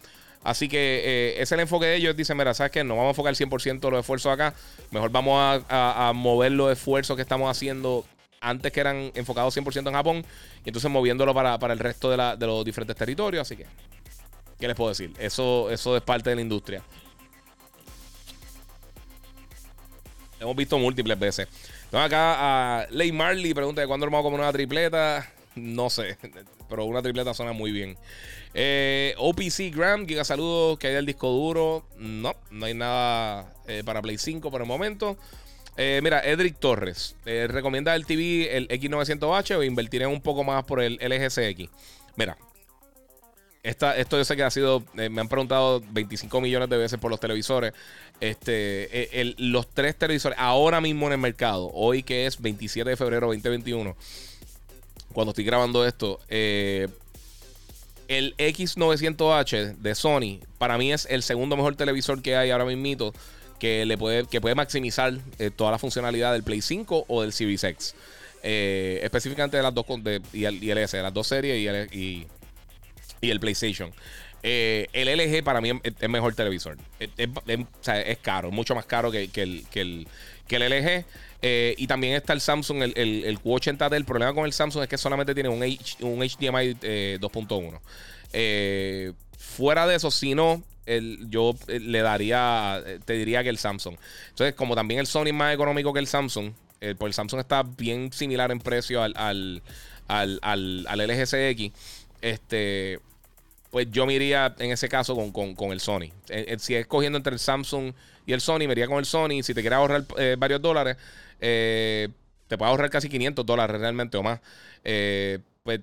Así 0.45 0.69
que 0.69 1.01
eh, 1.03 1.41
es 1.41 1.51
el 1.51 1.59
enfoque 1.59 1.87
de 1.87 1.95
ellos. 1.95 2.15
Dicen, 2.15 2.37
mira, 2.37 2.53
¿sabes 2.53 2.71
qué? 2.71 2.83
No 2.83 2.95
vamos 2.95 3.07
a 3.07 3.11
enfocar 3.13 3.31
el 3.31 3.35
100% 3.35 3.79
de 3.79 3.89
los 3.89 3.99
esfuerzos 4.01 4.31
acá. 4.31 4.53
Mejor 4.91 5.09
vamos 5.09 5.63
a, 5.67 6.11
mover 6.13 6.51
los 6.51 6.71
esfuerzos 6.71 7.15
que 7.15 7.23
estamos 7.23 7.49
haciendo 7.49 8.05
antes 8.41 8.71
que 8.71 8.79
eran 8.79 9.11
enfocados 9.15 9.57
100% 9.57 9.87
en 9.87 9.93
Japón, 9.93 10.25
y 10.63 10.69
entonces 10.69 10.91
moviéndolo 10.91 11.33
para, 11.33 11.55
el 11.55 11.79
resto 11.79 12.11
de, 12.11 12.45
los 12.45 12.63
diferentes 12.63 12.95
territorios. 12.95 13.41
Así 13.41 13.57
que, 13.57 13.65
¿qué 14.59 14.67
les 14.67 14.75
puedo 14.75 14.89
decir? 14.89 15.11
Eso, 15.17 15.71
es 15.71 16.01
parte 16.03 16.29
de 16.29 16.35
la 16.35 16.43
industria. 16.43 16.83
Hemos 20.39 20.55
visto 20.55 20.77
múltiples 20.77 21.17
veces. 21.17 21.47
Acá 21.91 22.81
a 22.81 22.87
Ley 22.91 23.11
Marley 23.11 23.55
pregunta 23.55 23.81
de 23.81 23.87
cuándo 23.87 24.05
vamos 24.05 24.19
a 24.19 24.23
comer 24.23 24.41
una 24.41 24.53
tripleta. 24.53 25.27
No 25.55 25.89
sé, 25.89 26.19
pero 26.69 26.85
una 26.85 27.01
tripleta 27.01 27.33
suena 27.33 27.51
muy 27.51 27.71
bien. 27.71 27.97
Eh, 28.57 29.13
OPC 29.17 29.75
Gram, 29.75 30.07
Giga 30.07 30.23
saludos, 30.23 30.79
que 30.79 30.87
hay 30.87 30.93
del 30.93 31.05
disco 31.05 31.29
duro. 31.29 31.85
No, 31.97 32.33
no 32.49 32.65
hay 32.65 32.73
nada 32.73 33.53
eh, 33.67 33.83
para 33.85 34.01
Play 34.01 34.17
5 34.17 34.49
por 34.49 34.61
el 34.61 34.67
momento. 34.67 35.17
Eh, 35.75 35.99
mira, 36.01 36.21
Edric 36.21 36.57
Torres 36.57 37.17
eh, 37.25 37.47
recomienda 37.49 37.93
el 37.95 38.05
TV, 38.05 38.55
el 38.55 38.69
X900H 38.69 39.57
o 39.57 39.63
invertiré 39.63 40.07
un 40.07 40.21
poco 40.21 40.45
más 40.45 40.63
por 40.63 40.81
el 40.81 40.97
LGCX. 41.01 41.69
Mira, 42.15 42.37
esta, 43.61 43.97
esto 43.97 44.17
yo 44.17 44.23
sé 44.23 44.37
que 44.37 44.43
ha 44.43 44.51
sido, 44.51 44.83
me 44.93 45.19
han 45.19 45.27
preguntado 45.27 45.83
25 45.91 46.39
millones 46.39 46.69
de 46.69 46.77
veces 46.77 46.97
por 46.97 47.11
los 47.11 47.19
televisores. 47.19 47.73
Este, 48.21 49.35
los 49.37 49.67
tres 49.67 49.97
televisores 49.97 50.37
ahora 50.39 50.79
mismo 50.79 51.07
en 51.07 51.13
el 51.13 51.19
mercado, 51.19 51.69
hoy 51.73 52.03
que 52.03 52.25
es 52.25 52.41
27 52.41 52.91
de 52.91 52.95
febrero 52.95 53.27
2021, 53.27 53.97
cuando 55.11 55.31
estoy 55.31 55.43
grabando 55.43 55.85
esto, 55.85 56.21
el 58.07 58.35
X900H 58.37 59.75
de 59.77 59.95
Sony, 59.95 60.39
para 60.57 60.77
mí 60.77 60.91
es 60.91 61.07
el 61.09 61.23
segundo 61.23 61.55
mejor 61.55 61.75
televisor 61.75 62.21
que 62.21 62.35
hay 62.35 62.51
ahora 62.51 62.65
mismo 62.65 63.13
que 63.59 63.85
le 63.85 63.97
puede, 63.97 64.25
que 64.25 64.41
puede 64.41 64.55
maximizar 64.55 65.13
eh, 65.39 65.49
toda 65.55 65.71
la 65.71 65.79
funcionalidad 65.79 66.33
del 66.33 66.43
Play 66.43 66.61
5 66.61 67.05
o 67.07 67.21
del 67.21 67.33
Series 67.33 67.63
X. 67.63 67.95
Eh, 68.47 68.99
específicamente 69.01 69.57
de 69.57 69.63
las 69.63 69.73
dos 69.73 69.87
de, 70.03 70.21
y, 70.31 70.45
el, 70.45 70.77
S, 70.77 70.95
de 70.95 71.01
las 71.01 71.11
dos 71.11 71.25
series 71.25 71.57
y 71.57 71.67
el, 71.67 71.89
y, 71.91 72.27
el 73.21 73.39
PlayStation. 73.39 73.91
Eh, 74.43 74.87
el 74.93 75.07
LG 75.07 75.43
para 75.43 75.61
mí 75.61 75.71
es, 75.81 76.09
mejor 76.09 76.35
televisor. 76.35 76.77
Es, 76.99 78.17
caro, 78.21 78.51
mucho 78.51 78.75
más 78.75 78.85
caro 78.85 79.09
que, 79.09 79.23
el, 79.23 79.31
que, 79.31 79.81
el, 79.81 80.07
que 80.47 80.55
el 80.57 80.61
LG. 80.61 81.05
Y 81.77 81.87
también 81.87 82.15
está 82.15 82.33
el 82.33 82.41
Samsung, 82.41 82.81
el, 82.81 82.93
el, 82.95 83.39
Q80D. 83.39 83.95
El 83.95 84.05
problema 84.05 84.33
con 84.33 84.45
el 84.45 84.53
Samsung 84.53 84.83
es 84.83 84.89
que 84.89 84.97
solamente 84.97 85.33
tiene 85.33 85.49
un, 85.49 85.61
un 85.61 86.19
HDMI 86.19 86.75
2.1. 87.19 89.13
fuera 89.37 89.85
de 89.85 89.95
eso, 89.95 90.09
si 90.11 90.33
no, 90.33 90.63
yo 91.27 91.55
eh, 91.67 91.79
le 91.79 92.01
daría, 92.01 92.81
eh, 92.85 92.99
te 93.03 93.13
diría 93.13 93.43
que 93.43 93.49
el 93.49 93.57
Samsung. 93.57 93.95
Entonces, 94.29 94.55
como 94.55 94.75
también 94.75 94.99
el 94.99 95.07
Sony 95.07 95.27
es 95.27 95.33
más 95.33 95.53
económico 95.53 95.93
que 95.93 95.99
el 95.99 96.07
Samsung, 96.07 96.51
eh, 96.81 96.95
pues 96.97 97.09
el 97.09 97.13
Samsung 97.13 97.39
está 97.39 97.63
bien 97.63 98.11
similar 98.11 98.51
en 98.51 98.59
precio 98.59 99.01
al, 99.01 99.13
al, 99.15 99.63
al, 100.07 100.39
al, 100.87 101.07
LG 101.07 101.25
CX, 101.25 101.71
este, 102.21 102.99
pues 103.71 103.89
yo 103.91 104.05
me 104.05 104.13
iría 104.13 104.53
en 104.59 104.71
ese 104.71 104.87
caso 104.87 105.15
con, 105.15 105.71
el 105.71 105.79
Sony. 105.79 106.11
si 106.59 106.75
es 106.75 106.85
cogiendo 106.85 107.17
entre 107.17 107.33
el 107.33 107.39
Samsung 107.39 107.93
y 108.25 108.33
el 108.33 108.41
Sony, 108.41 108.59
me 108.59 108.73
iría 108.73 108.87
con 108.87 108.99
el 108.99 109.05
Sony. 109.05 109.41
Si 109.41 109.53
te 109.53 109.61
quieres 109.61 109.77
ahorrar 109.77 110.05
varios 110.37 110.61
dólares, 110.61 110.97
te 111.39 112.57
puedes 112.57 112.69
ahorrar 112.69 112.89
casi 112.89 113.09
500 113.09 113.45
dólares 113.45 113.79
realmente 113.79 114.17
o 114.17 114.23
más. 114.23 114.39
pues 114.83 115.81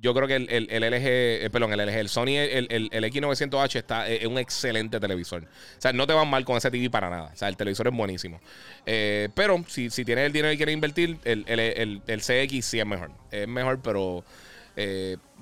yo 0.00 0.14
creo 0.14 0.26
que 0.26 0.36
el, 0.36 0.48
el, 0.50 0.68
el 0.70 0.82
LG, 0.82 1.44
eh, 1.44 1.50
perdón, 1.52 1.72
el 1.72 1.86
LG, 1.86 1.98
el 1.98 2.08
Sony, 2.08 2.38
el, 2.38 2.88
el 2.90 3.04
X900H 3.04 3.76
está, 3.76 4.08
eh, 4.08 4.20
es, 4.22 4.26
un 4.26 4.38
excelente 4.38 4.98
televisor. 4.98 5.42
O 5.42 5.80
sea, 5.80 5.92
no 5.92 6.06
te 6.06 6.14
van 6.14 6.28
mal 6.28 6.44
con 6.44 6.56
ese 6.56 6.70
TV 6.70 6.88
para 6.88 7.10
nada. 7.10 7.30
O 7.32 7.36
sea, 7.36 7.48
el 7.48 7.56
televisor 7.56 7.88
es 7.88 7.94
buenísimo. 7.94 8.40
Eh, 8.86 9.28
pero 9.34 9.62
si, 9.68 9.90
si, 9.90 10.04
tienes 10.04 10.26
el 10.26 10.32
dinero 10.32 10.52
y 10.52 10.56
quieres 10.56 10.72
invertir, 10.72 11.18
el, 11.24 12.02
CX 12.06 12.64
sí 12.64 12.80
es 12.80 12.86
mejor. 12.86 13.10
Es 13.30 13.46
mejor, 13.46 13.80
pero 13.82 14.24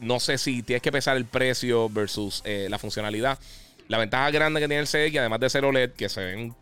no 0.00 0.18
sé 0.18 0.36
si 0.38 0.62
tienes 0.62 0.82
que 0.82 0.90
pesar 0.90 1.16
el 1.16 1.24
precio 1.24 1.88
versus 1.88 2.42
la 2.44 2.78
funcionalidad. 2.78 3.38
La 3.86 3.98
ventaja 3.98 4.30
grande 4.30 4.60
que 4.60 4.66
tiene 4.66 4.82
el 4.82 4.88
CX, 4.88 5.18
además 5.18 5.40
de 5.40 5.50
ser 5.50 5.64
OLED, 5.64 5.92
que 5.92 6.08
se 6.08 6.24
ven 6.24 6.54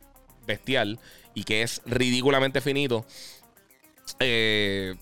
bestial 0.46 0.98
y 1.34 1.44
que 1.44 1.62
es 1.62 1.82
ridículamente 1.84 2.60
finito, 2.60 3.04
eh, 4.20 4.94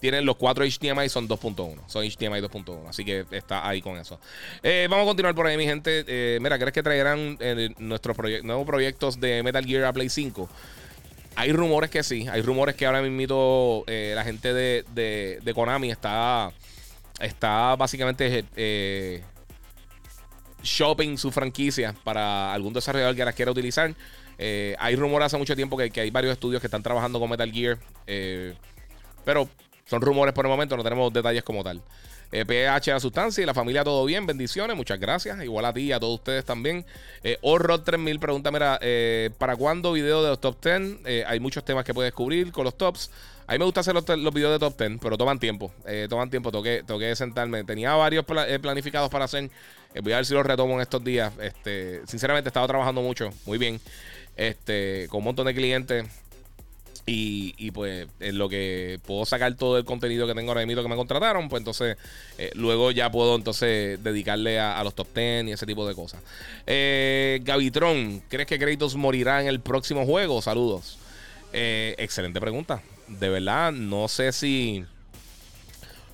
tienen 0.00 0.24
los 0.24 0.36
cuatro 0.36 0.64
HDMI, 0.64 1.08
son 1.08 1.26
2.1. 1.28 1.80
Son 1.86 2.04
HDMI 2.04 2.40
2.1. 2.40 2.88
Así 2.88 3.04
que 3.04 3.24
está 3.32 3.66
ahí 3.68 3.80
con 3.80 3.96
eso. 3.96 4.20
Eh, 4.62 4.86
vamos 4.88 5.04
a 5.04 5.06
continuar 5.08 5.34
por 5.34 5.46
ahí, 5.46 5.56
mi 5.56 5.64
gente. 5.64 6.04
Eh, 6.06 6.38
mira, 6.40 6.58
¿crees 6.58 6.72
que 6.72 6.82
traerán 6.82 7.38
nuestros 7.78 8.16
nuevos 8.44 8.66
proyectos 8.66 9.18
de 9.18 9.42
Metal 9.42 9.64
Gear 9.64 9.84
a 9.84 9.92
Play 9.92 10.08
5? 10.08 10.48
Hay 11.34 11.52
rumores 11.52 11.90
que 11.90 12.02
sí. 12.02 12.28
Hay 12.28 12.42
rumores 12.42 12.76
que 12.76 12.86
ahora 12.86 13.02
mismo 13.02 13.84
la 13.86 14.24
gente 14.24 14.52
de, 14.52 14.84
de, 15.42 15.54
Konami 15.54 15.90
está, 15.90 16.52
está 17.20 17.74
básicamente 17.76 18.44
shopping 20.62 21.16
su 21.16 21.30
franquicia 21.30 21.94
para 22.04 22.52
algún 22.52 22.72
desarrollador 22.72 23.16
que 23.16 23.24
la 23.24 23.32
quiera 23.32 23.50
utilizar. 23.50 23.94
Hay 24.38 24.96
rumores 24.96 25.26
hace 25.26 25.36
mucho 25.36 25.56
tiempo 25.56 25.76
que, 25.76 26.00
hay 26.00 26.10
varios 26.10 26.32
estudios 26.32 26.60
que 26.60 26.66
están 26.66 26.82
trabajando 26.82 27.18
con 27.18 27.30
Metal 27.30 27.50
Gear. 27.50 27.78
pero 29.24 29.48
son 29.86 30.00
rumores 30.00 30.34
por 30.34 30.44
el 30.44 30.50
momento, 30.50 30.76
no 30.76 30.84
tenemos 30.84 31.12
detalles 31.12 31.42
como 31.42 31.64
tal. 31.64 31.82
Eh, 32.30 32.44
PH 32.44 32.90
la 32.90 33.00
sustancia 33.00 33.42
y 33.42 33.46
la 33.46 33.54
familia 33.54 33.82
todo 33.84 34.04
bien, 34.04 34.26
bendiciones, 34.26 34.76
muchas 34.76 35.00
gracias. 35.00 35.42
Igual 35.42 35.64
a 35.64 35.72
ti 35.72 35.82
y 35.82 35.92
a 35.92 36.00
todos 36.00 36.16
ustedes 36.16 36.44
también. 36.44 36.84
Eh, 37.22 37.38
3000 37.40 38.20
pregunta, 38.20 38.50
mira, 38.50 38.78
eh, 38.82 39.30
¿para 39.38 39.56
cuándo 39.56 39.92
video 39.92 40.22
de 40.22 40.30
los 40.30 40.40
top 40.40 40.62
10? 40.62 40.98
Eh, 41.06 41.24
hay 41.26 41.40
muchos 41.40 41.64
temas 41.64 41.84
que 41.84 41.94
puedes 41.94 42.08
descubrir 42.08 42.52
con 42.52 42.64
los 42.64 42.76
tops. 42.76 43.10
A 43.46 43.52
mí 43.52 43.58
me 43.58 43.64
gusta 43.64 43.80
hacer 43.80 43.94
los, 43.94 44.04
videos 44.34 44.52
de 44.52 44.58
top 44.58 44.78
10, 44.78 45.00
pero 45.00 45.16
toman 45.16 45.38
tiempo. 45.38 45.72
toman 46.10 46.28
tiempo, 46.28 46.52
tengo 46.52 46.98
que, 46.98 47.16
sentarme. 47.16 47.64
Tenía 47.64 47.94
varios 47.94 48.26
planificados 48.26 49.08
para 49.08 49.24
hacer. 49.24 49.50
voy 50.02 50.12
a 50.12 50.16
ver 50.16 50.26
si 50.26 50.34
los 50.34 50.44
retomo 50.44 50.74
en 50.74 50.82
estos 50.82 51.02
días. 51.02 51.32
Este, 51.40 52.02
sinceramente, 52.06 52.48
he 52.48 52.50
estado 52.50 52.66
trabajando 52.66 53.00
mucho, 53.00 53.30
muy 53.46 53.56
bien. 53.56 53.80
Este, 54.38 55.06
con 55.10 55.18
un 55.18 55.24
montón 55.24 55.46
de 55.46 55.54
clientes. 55.54 56.06
Y, 57.10 57.70
pues 57.70 58.06
en 58.20 58.36
lo 58.36 58.50
que 58.50 59.00
puedo 59.06 59.24
sacar 59.24 59.54
todo 59.54 59.78
el 59.78 59.86
contenido 59.86 60.26
que 60.26 60.34
tengo 60.34 60.50
ahora 60.50 60.66
mismo 60.66 60.82
que 60.82 60.90
me 60.90 60.96
contrataron, 60.96 61.48
pues 61.48 61.62
entonces 61.62 61.96
eh, 62.36 62.50
luego 62.54 62.90
ya 62.90 63.10
puedo 63.10 63.34
entonces 63.34 64.02
dedicarle 64.04 64.60
a, 64.60 64.84
los 64.84 64.94
top 64.94 65.08
10 65.14 65.46
y 65.46 65.52
ese 65.52 65.64
tipo 65.64 65.88
de 65.88 65.94
cosas. 65.94 66.20
Eh, 66.66 67.40
Gavitron, 67.44 68.22
¿crees 68.28 68.46
que 68.46 68.58
Kratos 68.58 68.94
morirá 68.94 69.40
en 69.40 69.48
el 69.48 69.60
próximo 69.60 70.04
juego? 70.04 70.42
Saludos. 70.42 70.98
Eh, 71.54 71.94
excelente 71.96 72.40
pregunta. 72.40 72.82
De 73.06 73.30
verdad, 73.30 73.72
no 73.72 74.06
sé 74.08 74.30
si... 74.32 74.84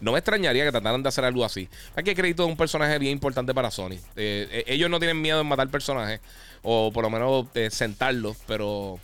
No 0.00 0.12
me 0.12 0.18
extrañaría 0.18 0.64
que 0.64 0.72
trataran 0.72 1.02
de 1.02 1.08
hacer 1.08 1.24
algo 1.24 1.44
así. 1.44 1.68
Hay 1.96 2.04
que 2.04 2.14
crédito 2.14 2.44
de 2.44 2.50
un 2.50 2.56
personaje 2.56 2.98
bien 2.98 3.12
importante 3.12 3.54
para 3.54 3.70
Sony. 3.70 3.94
Eh, 4.16 4.48
eh, 4.50 4.64
ellos 4.66 4.90
no 4.90 4.98
tienen 4.98 5.20
miedo 5.20 5.40
en 5.40 5.46
matar 5.46 5.68
personajes, 5.68 6.20
o 6.62 6.92
por 6.92 7.04
lo 7.04 7.10
menos 7.10 7.46
eh, 7.54 7.70
sentarlos, 7.70 8.36
pero 8.46 8.98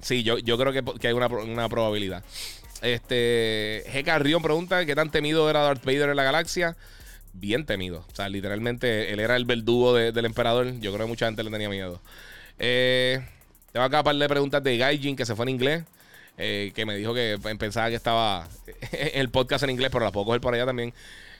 sí, 0.00 0.22
yo, 0.22 0.38
yo 0.38 0.58
creo 0.58 0.72
que, 0.72 1.08
hay 1.08 1.14
una, 1.14 1.28
una, 1.28 1.68
probabilidad. 1.68 2.24
Este, 2.82 3.84
G. 3.92 4.04
Carrión 4.04 4.42
pregunta: 4.42 4.84
¿Qué 4.84 4.94
tan 4.94 5.10
temido 5.10 5.48
era 5.48 5.60
Darth 5.60 5.84
Vader 5.84 6.10
en 6.10 6.16
la 6.16 6.24
galaxia? 6.24 6.76
Bien 7.34 7.66
temido. 7.66 8.04
O 8.10 8.14
sea, 8.14 8.28
literalmente 8.28 9.12
él 9.12 9.20
era 9.20 9.36
el 9.36 9.44
verdugo 9.44 9.94
del 9.94 10.24
emperador. 10.24 10.78
Yo 10.80 10.92
creo 10.92 11.06
que 11.06 11.10
mucha 11.10 11.26
gente 11.26 11.42
le 11.42 11.50
tenía 11.50 11.68
miedo. 11.68 12.00
Eh, 12.58 13.20
tengo 13.72 13.84
acá 13.84 13.98
un 13.98 14.04
par 14.04 14.16
de 14.16 14.28
preguntas 14.28 14.62
de 14.62 14.76
Gaijin 14.76 15.16
que 15.16 15.26
se 15.26 15.34
fue 15.34 15.44
en 15.44 15.48
inglés. 15.50 15.82
Eh, 16.36 16.72
que 16.74 16.84
me 16.84 16.96
dijo 16.96 17.14
que 17.14 17.38
pensaba 17.58 17.88
que 17.88 17.94
estaba 17.94 18.48
el 18.92 19.30
podcast 19.30 19.64
en 19.64 19.70
inglés, 19.70 19.90
pero 19.92 20.04
la 20.04 20.12
puedo 20.12 20.26
coger 20.26 20.40
por 20.40 20.54
allá 20.54 20.66
también. 20.66 20.92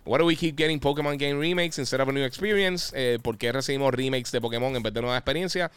Why 0.05 0.19
do 0.19 0.27
we 0.27 0.37
keep 0.37 0.57
getting 0.57 0.79
Pokémon 0.79 1.17
game 1.17 1.41
remakes 1.41 1.79
instead 1.79 2.01
of 2.01 2.09
a 2.09 2.13
new 2.13 2.25
experience? 2.25 2.93
Eh, 2.95 3.19
¿Por 3.21 3.39
qué 3.39 3.51
recibimos 3.53 3.93
remakes 3.93 4.31
de 4.31 4.41
Pokémon 4.41 4.77
en 4.77 4.83
vez 4.83 4.93
de 4.93 5.01
nueva 5.01 5.17
experiencia? 5.17 5.71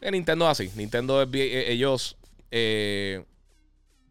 En 0.00 0.12
Nintendo 0.12 0.48
así. 0.48 0.70
Nintendo, 0.74 1.22
eh, 1.22 1.64
ellos 1.68 2.16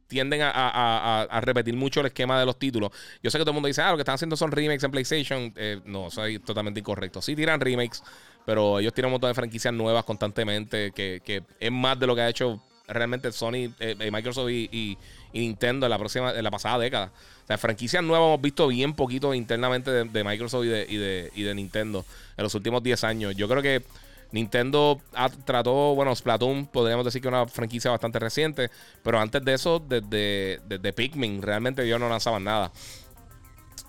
tienden 0.07 0.41
a, 0.41 1.41
repetir 1.41 1.75
mucho 1.75 1.99
el 1.99 2.07
esquema 2.07 2.39
de 2.39 2.45
los 2.45 2.57
títulos. 2.57 2.91
Yo 3.21 3.29
sé 3.29 3.37
que 3.37 3.43
todo 3.43 3.51
el 3.51 3.55
mundo 3.55 3.67
dice, 3.67 3.81
ah, 3.81 3.91
lo 3.91 3.97
que 3.97 4.01
están 4.01 4.15
haciendo 4.15 4.37
son 4.37 4.51
remakes 4.51 4.83
en 4.83 4.91
PlayStation. 4.91 5.53
no, 5.85 6.07
eso 6.07 6.25
es 6.25 6.41
totalmente 6.43 6.79
incorrecto. 6.79 7.21
Sí 7.21 7.35
tiran 7.35 7.59
remakes, 7.59 8.01
pero 8.45 8.79
ellos 8.79 8.93
tiran 8.93 9.09
un 9.09 9.13
montón 9.13 9.29
de 9.29 9.35
franquicias 9.35 9.73
nuevas 9.73 10.05
constantemente, 10.05 10.93
que 10.93 11.43
es 11.59 11.71
más 11.71 11.99
de 11.99 12.07
lo 12.07 12.15
que 12.15 12.21
ha 12.21 12.29
hecho 12.29 12.61
realmente 12.87 13.31
Sony, 13.31 13.73
eh, 13.79 13.95
eh, 13.99 14.11
Microsoft 14.11 14.49
y, 14.49 14.97
Nintendo 15.33 15.85
en 15.85 15.89
la 15.91 15.99
próxima, 15.99 16.31
en 16.31 16.43
la 16.43 16.51
pasada 16.51 16.79
década. 16.79 17.11
O 17.43 17.47
sea, 17.47 17.57
franquicias 17.57 18.03
nuevas 18.03 18.27
hemos 18.27 18.41
visto 18.41 18.67
bien 18.67 18.93
poquito 18.93 19.33
internamente 19.33 19.91
de, 19.91 20.23
Microsoft 20.23 20.65
y 20.65 20.67
de, 20.69 21.31
y 21.35 21.43
de, 21.43 21.55
Nintendo 21.55 22.05
en 22.37 22.43
los 22.43 22.55
últimos 22.55 22.81
10 22.81 23.03
años. 23.03 23.35
Yo 23.35 23.47
creo 23.47 23.61
que 23.61 23.83
Nintendo 24.31 24.99
trató, 25.45 25.95
bueno, 25.95 26.15
Splatoon 26.15 26.65
podríamos 26.67 27.05
decir 27.05 27.21
que 27.21 27.27
una 27.27 27.45
franquicia 27.45 27.91
bastante 27.91 28.19
reciente, 28.19 28.69
pero 29.03 29.19
antes 29.19 29.43
de 29.43 29.53
eso, 29.53 29.79
desde, 29.79 30.59
desde 30.65 30.93
Pikmin, 30.93 31.41
realmente 31.41 31.83
ellos 31.83 31.99
no 31.99 32.09
lanzaban 32.09 32.43
nada. 32.43 32.71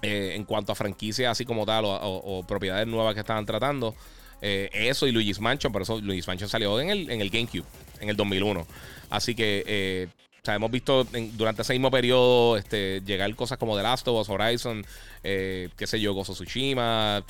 Eh, 0.02 0.34
en 0.36 0.44
cuanto 0.44 0.70
a 0.70 0.74
franquicias 0.76 1.32
así 1.32 1.44
como 1.44 1.66
tal 1.66 1.84
o, 1.86 2.44
propiedades 2.46 2.86
nuevas 2.86 3.14
que 3.14 3.20
estaban 3.20 3.46
tratando. 3.46 3.94
eso 4.40 5.06
y 5.06 5.12
Luigi's 5.12 5.40
Mansion, 5.40 5.72
por 5.72 5.82
eso 5.82 6.00
Luigi's 6.00 6.28
Mansion 6.28 6.48
salió 6.48 6.78
en 6.80 6.90
el, 6.90 7.10
en 7.10 7.20
el 7.20 7.30
GameCube 7.30 7.64
en 8.00 8.08
el 8.08 8.16
2001. 8.16 8.66
Así 9.10 9.34
que 9.34 9.64
eh, 9.66 10.08
hemos 10.54 10.70
visto 10.70 11.06
durante 11.34 11.62
ese 11.62 11.72
mismo 11.72 11.90
periodo 11.90 12.56
este, 12.56 13.00
llegar 13.04 13.34
cosas 13.34 13.58
como 13.58 13.76
The 13.76 13.82
Last 13.82 14.06
of 14.08 14.20
Us, 14.20 14.28
Horizon, 14.28 14.84
eh, 15.22 15.68
qué 15.76 15.86
sé 15.86 16.00
yo, 16.00 16.14
Gozo 16.14 16.32
Tsushima, 16.32 17.24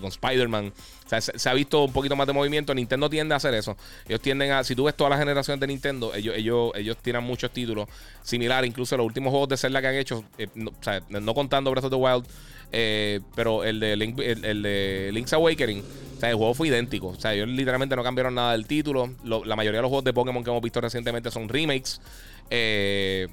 con 0.00 0.08
Spider-Man. 0.08 0.72
se, 1.06 1.48
ha 1.48 1.54
visto 1.54 1.84
un 1.84 1.92
poquito 1.92 2.16
más 2.16 2.26
de 2.26 2.32
movimiento. 2.32 2.74
Nintendo 2.74 3.08
tiende 3.10 3.34
a 3.34 3.36
hacer 3.36 3.54
eso. 3.54 3.76
Ellos 4.06 4.20
tienden 4.20 4.52
a, 4.52 4.64
si 4.64 4.74
tú 4.74 4.84
ves 4.84 4.96
todas 4.96 5.10
las 5.10 5.18
generaciones 5.18 5.60
de 5.60 5.66
Nintendo, 5.66 6.14
ellos, 6.14 6.36
ellos, 6.36 6.72
ellos 6.74 6.96
tienen 6.98 7.24
muchos 7.24 7.50
títulos 7.50 7.88
similares. 8.22 8.68
Incluso 8.68 8.96
los 8.96 9.06
últimos 9.06 9.30
juegos 9.30 9.48
de 9.48 9.56
Zelda 9.56 9.80
que 9.80 9.86
han 9.88 9.94
hecho, 9.96 10.24
eh, 10.38 10.48
no, 10.54 11.34
contando 11.34 11.70
Breath 11.70 11.84
of 11.84 11.90
the 11.90 11.96
Wild, 11.96 12.26
pero 12.72 13.64
el 13.64 13.78
de, 13.80 13.92
el 13.92 14.62
de 14.62 15.10
Link's 15.12 15.32
Awakening 15.34 15.82
sea, 16.22 16.30
el 16.30 16.36
juego 16.36 16.54
fue 16.54 16.68
idéntico. 16.68 17.08
O 17.08 17.20
sea, 17.20 17.34
ellos 17.34 17.48
literalmente 17.48 17.96
no 17.96 18.02
cambiaron 18.02 18.34
nada 18.34 18.52
del 18.52 18.66
título. 18.66 19.10
la 19.24 19.56
mayoría 19.56 19.78
de 19.78 19.82
los 19.82 19.88
juegos 19.88 20.04
de 20.04 20.12
Pokémon 20.12 20.42
que 20.44 20.50
hemos 20.50 20.62
visto 20.62 20.80
recientemente 20.80 21.30
son 21.30 21.48
remakes. 21.48 22.00
Eh, 22.48 23.28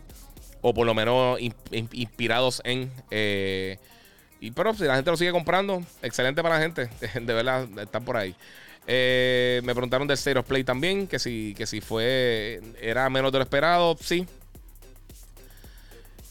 o 0.62 0.74
por 0.74 0.86
lo 0.86 0.94
menos 0.94 1.40
inspirados 1.72 2.62
en. 2.66 2.92
Eh, 3.12 3.78
y 4.42 4.52
pero 4.52 4.74
si 4.74 4.86
la 4.86 4.96
gente 4.96 5.12
lo 5.12 5.18
sigue 5.18 5.32
comprando, 5.32 5.84
excelente 6.02 6.42
para 6.42 6.56
la 6.56 6.62
gente. 6.62 6.90
De 7.14 7.34
verdad, 7.34 7.68
están 7.80 8.04
por 8.04 8.18
ahí. 8.18 8.36
Eh, 8.88 9.62
me 9.64 9.74
preguntaron 9.76 10.08
del 10.08 10.16
State 10.16 10.40
of 10.40 10.48
Play 10.48 10.64
también, 10.64 11.06
que 11.06 11.20
si, 11.20 11.54
que 11.56 11.68
si 11.68 11.82
fue. 11.82 12.60
Era 12.82 13.08
menos 13.10 13.32
de 13.32 13.38
lo 13.38 13.44
esperado. 13.44 13.96
Sí, 14.02 14.26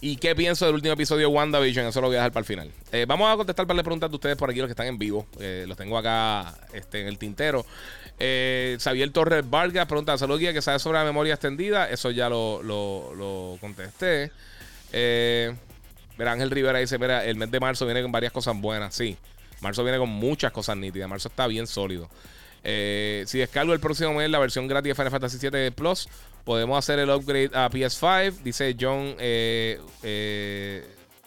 ¿Y 0.01 0.16
qué 0.16 0.36
pienso 0.36 0.64
del 0.64 0.76
último 0.76 0.94
episodio 0.94 1.28
de 1.28 1.34
WandaVision? 1.34 1.86
Eso 1.86 2.01
lo 2.01 2.07
voy 2.07 2.16
a 2.16 2.20
dejar 2.20 2.32
para 2.32 2.42
el 2.42 2.46
final. 2.46 2.70
Eh, 2.92 3.05
vamos 3.09 3.32
a 3.32 3.36
contestar 3.36 3.66
para 3.66 3.76
las 3.76 3.84
preguntas 3.84 4.09
de 4.09 4.14
ustedes 4.14 4.36
por 4.36 4.49
aquí, 4.49 4.61
los 4.61 4.68
que 4.68 4.72
están 4.72 4.86
en 4.86 4.96
vivo. 4.96 5.26
Eh, 5.40 5.64
los 5.66 5.76
tengo 5.76 5.99
acá 5.99 6.55
este, 6.72 7.01
en 7.01 7.09
el 7.09 7.18
tintero. 7.18 7.66
Eh, 8.20 8.76
Xavier 8.80 9.11
Torres 9.11 9.49
Vargas 9.49 9.86
pregunta: 9.86 10.16
Salud, 10.16 10.38
guía, 10.38 10.53
que 10.53 10.62
sabe 10.62 10.78
sobre 10.78 10.99
la 10.99 11.05
memoria 11.05 11.34
extendida. 11.34 11.90
Eso 11.90 12.12
ya 12.12 12.28
lo, 12.28 12.62
lo, 12.62 13.59
contesté. 13.61 14.30
mira, 14.92 16.32
Ángel 16.32 16.53
Rivera 16.53 16.78
dice: 16.78 16.96
Mira, 16.96 17.24
el 17.24 17.36
mes 17.36 17.51
de 17.51 17.59
marzo 17.59 17.84
viene 17.84 18.01
con 18.01 18.12
varias 18.12 18.32
cosas 18.32 18.57
buenas. 18.57 18.94
Sí, 18.94 19.16
marzo 19.61 19.82
viene 19.82 19.99
con 19.99 20.11
muchas 20.11 20.53
cosas 20.53 20.76
nítidas. 20.76 21.09
Marzo 21.09 21.26
está 21.26 21.49
bien 21.49 21.66
sólido. 21.66 22.09
Si 23.26 23.38
descargo 23.38 23.72
el 23.72 23.80
próximo 23.80 24.14
mes 24.14 24.28
la 24.30 24.38
versión 24.38 24.66
gratis 24.66 24.90
de 24.90 24.94
Final 24.94 25.10
Fantasy 25.10 25.38
VII 25.38 25.70
Plus, 25.70 26.08
Podemos 26.48 26.78
hacer 26.78 26.98
el 26.98 27.10
upgrade 27.10 27.50
a 27.52 27.68
PS5, 27.68 28.38
dice 28.42 28.74
John 28.80 29.14
eh, 29.18 29.78
eh, 30.02 30.82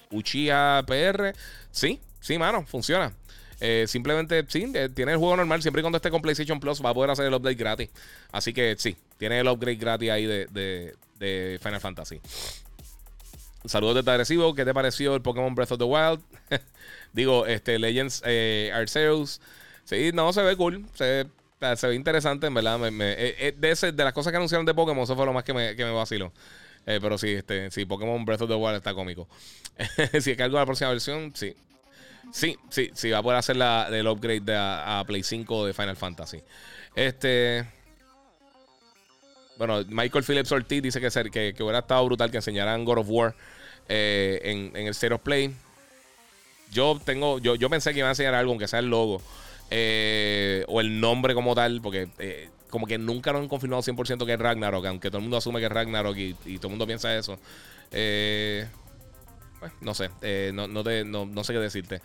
PR. 0.09 1.35
Sí, 1.69 2.01
sí, 2.19 2.39
mano, 2.39 2.65
funciona. 2.65 3.13
Eh, 3.59 3.85
simplemente, 3.87 4.43
sí, 4.47 4.73
tiene 4.95 5.11
el 5.11 5.19
juego 5.19 5.37
normal. 5.37 5.61
Siempre 5.61 5.81
y 5.81 5.83
cuando 5.83 5.97
esté 5.97 6.09
con 6.09 6.23
PlayStation 6.23 6.59
Plus 6.59 6.83
va 6.83 6.89
a 6.89 6.93
poder 6.95 7.11
hacer 7.11 7.27
el 7.27 7.35
upgrade 7.35 7.55
gratis. 7.55 7.89
Así 8.31 8.51
que 8.51 8.75
sí, 8.79 8.97
tiene 9.19 9.39
el 9.41 9.47
upgrade 9.47 9.77
gratis 9.77 10.09
ahí 10.09 10.25
de, 10.25 10.95
Final 11.61 11.79
Fantasy. 11.79 12.19
Saludos 13.65 14.03
de 14.03 14.11
Agresivo. 14.11 14.55
¿Qué 14.55 14.65
te 14.65 14.73
pareció 14.73 15.13
el 15.13 15.21
Pokémon 15.21 15.53
Breath 15.53 15.73
of 15.73 15.77
the 15.77 15.83
Wild? 15.83 16.19
Digo, 17.13 17.45
este 17.45 17.77
Legends 17.77 18.23
Arceus. 18.73 19.39
Sí, 19.91 20.11
no, 20.13 20.31
se 20.31 20.41
ve 20.41 20.55
cool. 20.55 20.85
Se 20.93 21.27
se 21.75 21.87
ve 21.87 21.95
interesante, 21.95 22.47
en 22.47 22.53
verdad. 22.53 22.79
Eh, 22.87 23.35
eh, 23.37 23.53
de, 23.57 23.91
de 23.91 24.03
las 24.05 24.13
cosas 24.13 24.31
que 24.31 24.37
anunciaron 24.37 24.65
de 24.65 24.73
Pokémon, 24.73 25.03
eso 25.03 25.17
fue 25.17 25.25
lo 25.25 25.33
más 25.33 25.43
que 25.43 25.53
me, 25.53 25.75
que 25.75 25.83
me 25.83 25.91
vaciló. 25.91 26.31
Eh, 26.85 26.99
pero 27.01 27.17
sí, 27.17 27.33
este, 27.33 27.69
sí, 27.71 27.83
Pokémon 27.83 28.23
Breath 28.23 28.41
of 28.43 28.49
the 28.49 28.55
Wild 28.55 28.77
está 28.77 28.93
cómico. 28.93 29.27
si 30.21 30.31
es 30.31 30.37
que 30.37 30.43
algo 30.43 30.55
de 30.55 30.61
la 30.61 30.65
próxima 30.65 30.91
versión, 30.91 31.33
sí. 31.35 31.53
Sí, 32.31 32.55
sí, 32.69 32.89
sí, 32.93 33.09
va 33.09 33.17
a 33.17 33.23
poder 33.23 33.37
hacer 33.37 33.57
la, 33.57 33.89
el 33.91 34.07
upgrade 34.07 34.39
de 34.39 34.55
a, 34.55 35.03
Play 35.05 35.23
5 35.23 35.65
de 35.65 35.73
Final 35.73 35.97
Fantasy. 35.97 36.41
Este. 36.95 37.67
Bueno, 39.57 39.83
Michael 39.89 40.23
Phillips 40.23 40.53
Ortiz 40.53 40.81
dice 40.81 41.01
que, 41.01 41.09
que, 41.29 41.53
que 41.53 41.63
hubiera 41.63 41.79
estado 41.79 42.05
brutal 42.05 42.31
que 42.31 42.37
enseñaran 42.37 42.85
God 42.85 42.99
of 42.99 43.09
War 43.09 43.35
en, 43.89 44.71
en, 44.73 44.87
el 44.87 44.91
State 44.91 45.13
of 45.13 45.21
Play. 45.21 45.53
Yo 46.71 46.97
tengo, 47.03 47.39
yo, 47.39 47.55
yo 47.55 47.69
pensé 47.69 47.91
que 47.91 47.99
iba 47.99 48.07
a 48.07 48.11
enseñar 48.11 48.33
algo, 48.33 48.51
aunque 48.51 48.69
sea 48.69 48.79
el 48.79 48.87
logo. 48.87 49.21
Eh, 49.73 50.65
o 50.67 50.81
el 50.81 50.99
nombre 50.99 51.33
como 51.33 51.55
tal, 51.55 51.79
porque 51.81 52.09
eh, 52.19 52.49
como 52.69 52.85
que 52.85 52.97
nunca 52.97 53.31
lo 53.31 53.39
han 53.39 53.47
confirmado 53.47 53.81
100% 53.81 54.25
que 54.25 54.33
es 54.33 54.39
Ragnarok, 54.39 54.85
aunque 54.85 55.09
todo 55.09 55.19
el 55.19 55.23
mundo 55.23 55.37
asume 55.37 55.59
que 55.59 55.67
es 55.67 55.71
Ragnarok 55.71 56.17
y, 56.17 56.33
todo 56.57 56.67
el 56.67 56.71
mundo 56.71 56.85
piensa 56.85 57.15
eso. 57.15 57.39
Eh, 57.89 58.67
pues, 59.61 59.71
no 59.79 59.93
sé, 59.93 60.09
no, 60.51 60.67
no, 60.67 61.43
sé 61.45 61.53
qué 61.53 61.59
decirte. 61.59 62.01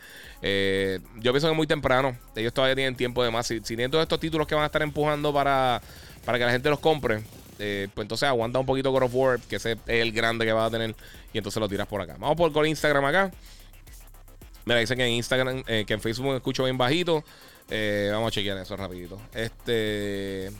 yo 1.17 1.33
pienso 1.33 1.49
que 1.49 1.53
es 1.53 1.57
muy 1.57 1.67
temprano. 1.67 2.17
Ellos 2.37 2.55
todavía 2.55 2.77
tienen 2.77 2.95
tiempo 2.95 3.25
de 3.25 3.33
más. 3.33 3.49
Si, 3.49 3.57
si 3.57 3.75
tienen 3.75 3.91
todos 3.91 4.03
estos 4.03 4.21
títulos 4.21 4.47
que 4.47 4.55
van 4.55 4.63
a 4.63 4.67
estar 4.67 4.83
empujando 4.83 5.33
para, 5.33 5.83
para 6.25 6.39
que 6.39 6.45
la 6.45 6.53
gente 6.53 6.71
los 6.71 6.79
compre, 6.79 7.25
pues 7.57 7.91
entonces 7.97 8.29
aguanta 8.29 8.61
un 8.61 8.67
poquito 8.67 8.93
God 8.93 9.05
of 9.05 9.15
War, 9.15 9.41
que 9.41 9.57
ese 9.57 9.73
es 9.73 9.79
el 9.87 10.13
grande 10.13 10.45
que 10.45 10.53
va 10.53 10.67
a 10.67 10.71
tener, 10.71 10.95
y 11.33 11.39
entonces 11.39 11.59
lo 11.59 11.69
tiras 11.69 11.89
por 11.89 12.01
acá. 12.01 12.15
Vamos 12.21 12.37
por 12.37 12.53
con 12.53 12.65
Instagram 12.65 13.05
acá. 13.07 13.33
Mira, 14.67 14.79
dicen 14.79 14.99
que 14.99 15.05
en 15.05 15.13
Instagram, 15.15 15.65
que 15.65 15.87
en 15.89 16.01
Facebook 16.01 16.27
me 16.27 16.37
escucho 16.37 16.63
bien 16.63 16.79
bajito. 16.79 17.25
Eh, 17.69 18.11
vamos 18.13 18.29
a 18.29 18.31
chequear 18.31 18.59
eso 18.59 18.77
rapidito. 18.77 19.21
Este. 19.35 20.51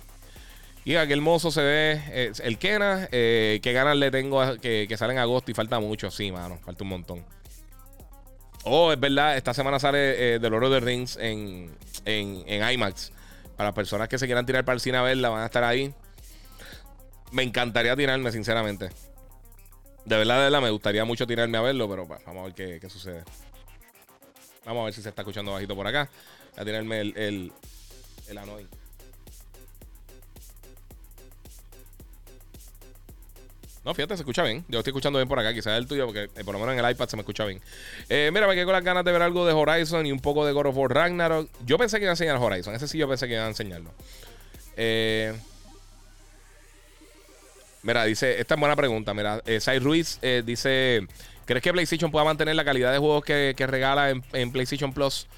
Y 0.85 0.93
qué 0.93 1.13
hermoso 1.13 1.51
se 1.51 1.63
ve 1.63 2.03
eh, 2.09 2.33
el 2.43 2.59
Kena. 2.59 3.09
Eh, 3.11 3.61
qué 3.63 3.73
ganas 3.73 3.97
le 3.97 4.11
tengo 4.11 4.41
que, 4.61 4.87
que 4.89 4.97
sale 4.97 5.13
en 5.13 5.19
agosto 5.19 5.51
y 5.51 5.55
falta 5.55 5.81
mucho. 5.81 6.11
Sí, 6.11 6.31
mano, 6.31 6.59
falta 6.65 6.85
un 6.85 6.91
montón. 6.91 7.25
Oh, 8.65 8.93
es 8.93 8.99
verdad, 8.99 9.37
esta 9.37 9.55
semana 9.55 9.79
sale 9.79 10.41
The 10.41 10.51
Lord 10.51 10.65
of 10.65 10.73
the 10.73 10.81
Rings 10.81 11.17
en, 11.17 11.77
en, 12.05 12.73
IMAX. 12.73 13.13
Para 13.57 13.73
personas 13.73 14.09
que 14.09 14.19
se 14.19 14.27
quieran 14.27 14.45
tirar 14.45 14.65
para 14.65 14.75
el 14.75 14.81
cine 14.81 14.99
a 14.99 15.03
verla, 15.03 15.29
van 15.29 15.43
a 15.43 15.47
estar 15.47 15.65
ahí. 15.65 15.95
Me 17.31 17.43
encantaría 17.43 17.95
tirarme, 17.97 18.31
sinceramente. 18.33 18.91
De 20.05 20.17
verdad, 20.17 20.37
de 20.37 20.43
verdad, 20.45 20.63
me 20.63 20.71
gustaría 20.71 21.05
mucho 21.05 21.27
tirarme 21.27 21.59
a 21.59 21.63
verlo, 21.63 21.89
pero 21.89 22.07
vamos 22.07 22.43
a 22.43 22.45
ver 22.45 22.55
qué, 22.55 22.79
qué 22.81 22.91
sucede. 22.91 23.23
Vamos 24.65 24.83
a 24.83 24.85
ver 24.87 24.95
si 24.95 25.03
se 25.03 25.09
está 25.09 25.23
escuchando 25.23 25.53
bajito 25.53 25.77
por 25.77 25.87
acá 25.87 26.11
a 26.57 26.65
tenerme 26.65 27.01
el, 27.01 27.17
el, 27.17 27.53
el. 28.29 28.69
No, 33.85 33.95
fíjate, 33.95 34.17
se 34.17 34.23
escucha 34.23 34.43
bien. 34.43 34.65
Yo 34.69 34.81
estoy 34.81 34.91
escuchando 34.91 35.19
bien 35.19 35.29
por 35.29 35.39
acá, 35.39 35.55
quizás 35.55 35.79
el 35.79 35.87
tuyo, 35.87 36.07
porque 36.07 36.25
eh, 36.25 36.45
por 36.45 36.55
lo 36.55 36.59
menos 36.59 36.73
en 36.75 36.85
el 36.85 36.91
iPad 36.91 37.09
se 37.09 37.17
me 37.17 37.21
escucha 37.21 37.45
bien. 37.45 37.61
Eh, 38.09 38.31
mira, 38.33 38.49
me 38.49 38.55
quedé 38.55 38.65
con 38.65 38.73
las 38.73 38.83
ganas 38.83 39.05
de 39.05 39.13
ver 39.13 39.23
algo 39.23 39.47
de 39.47 39.53
Horizon 39.53 40.05
y 40.07 40.11
un 40.11 40.19
poco 40.19 40.45
de 40.45 40.53
God 40.53 40.67
of 40.67 40.77
War 40.77 40.93
Ragnarok. 40.93 41.49
Yo 41.65 41.79
pensé 41.79 41.99
que 41.99 42.05
iba 42.05 42.11
a 42.11 42.15
enseñar 42.15 42.37
Horizon. 42.37 42.75
Ese 42.75 42.89
sí 42.89 42.99
yo 42.99 43.09
pensé 43.09 43.29
que 43.29 43.35
iba 43.35 43.45
a 43.45 43.49
enseñarlo. 43.49 43.93
Eh, 44.77 45.33
mira, 47.83 48.05
dice, 48.05 48.41
esta 48.41 48.55
es 48.55 48.61
buena 48.61 48.75
pregunta. 48.75 49.15
Mira, 49.15 49.41
Sai 49.61 49.79
Ruiz 49.79 50.19
dice 50.45 51.07
¿Crees 51.47 51.63
que 51.63 51.73
PlayStation 51.73 52.11
pueda 52.11 52.25
mantener 52.25 52.57
la 52.57 52.65
calidad 52.65 52.93
de 52.93 52.99
juegos 52.99 53.25
que, 53.25 53.55
regala 53.57 54.11
en, 54.11 54.53
PlayStation 54.53 54.93
Plus? 54.93 55.29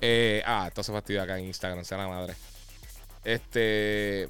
Eh, 0.00 0.42
ah, 0.46 0.66
esto 0.68 0.82
se 0.82 0.92
fastidia 0.92 1.22
acá 1.22 1.38
en 1.38 1.46
Instagram, 1.46 1.84
sea 1.84 1.98
la 1.98 2.08
madre. 2.08 2.34
Este. 3.24 4.28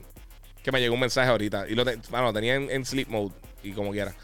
Que 0.63 0.73
me 0.73 0.81
llegó 0.81 0.95
un 0.95 1.01
mensaje 1.01 1.31
ahorita. 1.31 1.69
Y 1.69 1.75
lo 1.75 1.85
bueno, 2.11 2.33
tenía 2.33 2.55
en, 2.57 2.85
sleep 2.85 3.09
mode. 3.09 3.35
Y 3.63 3.73
como 3.73 3.93
quiera. 3.93 4.15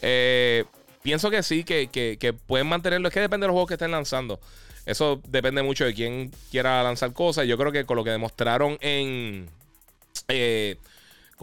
Eh, 0.00 0.64
pienso 1.02 1.30
que 1.30 1.42
sí, 1.42 1.64
que, 1.64 1.88
que, 1.88 2.32
pueden 2.32 2.66
mantenerlo. 2.66 3.08
Es 3.08 3.14
que 3.14 3.20
depende 3.20 3.44
de 3.44 3.48
los 3.48 3.54
juegos 3.54 3.68
que 3.68 3.74
estén 3.74 3.90
lanzando. 3.90 4.40
Eso 4.86 5.20
depende 5.28 5.62
mucho 5.62 5.84
de 5.84 5.94
quién 5.94 6.32
quiera 6.50 6.82
lanzar 6.82 7.12
cosas. 7.12 7.46
Yo 7.46 7.56
creo 7.58 7.72
que 7.72 7.84
con 7.84 7.96
lo 7.96 8.04
que 8.04 8.10
demostraron 8.10 8.78
en. 8.80 9.48
Eh, 10.28 10.76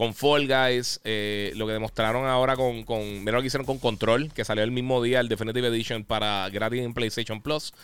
con 0.00 0.14
Fall 0.14 0.48
Guys, 0.48 0.98
eh, 1.04 1.52
lo 1.56 1.66
que 1.66 1.74
demostraron 1.74 2.26
ahora 2.26 2.56
con, 2.56 2.84
con. 2.84 3.20
Mira 3.20 3.32
lo 3.32 3.42
que 3.42 3.48
hicieron 3.48 3.66
con 3.66 3.78
Control, 3.78 4.32
que 4.32 4.46
salió 4.46 4.64
el 4.64 4.70
mismo 4.70 5.02
día 5.02 5.20
el 5.20 5.28
Definitive 5.28 5.68
Edition 5.68 6.04
para 6.04 6.48
gratis 6.48 6.80
en 6.80 6.94
PlayStation 6.94 7.42
Plus. 7.42 7.74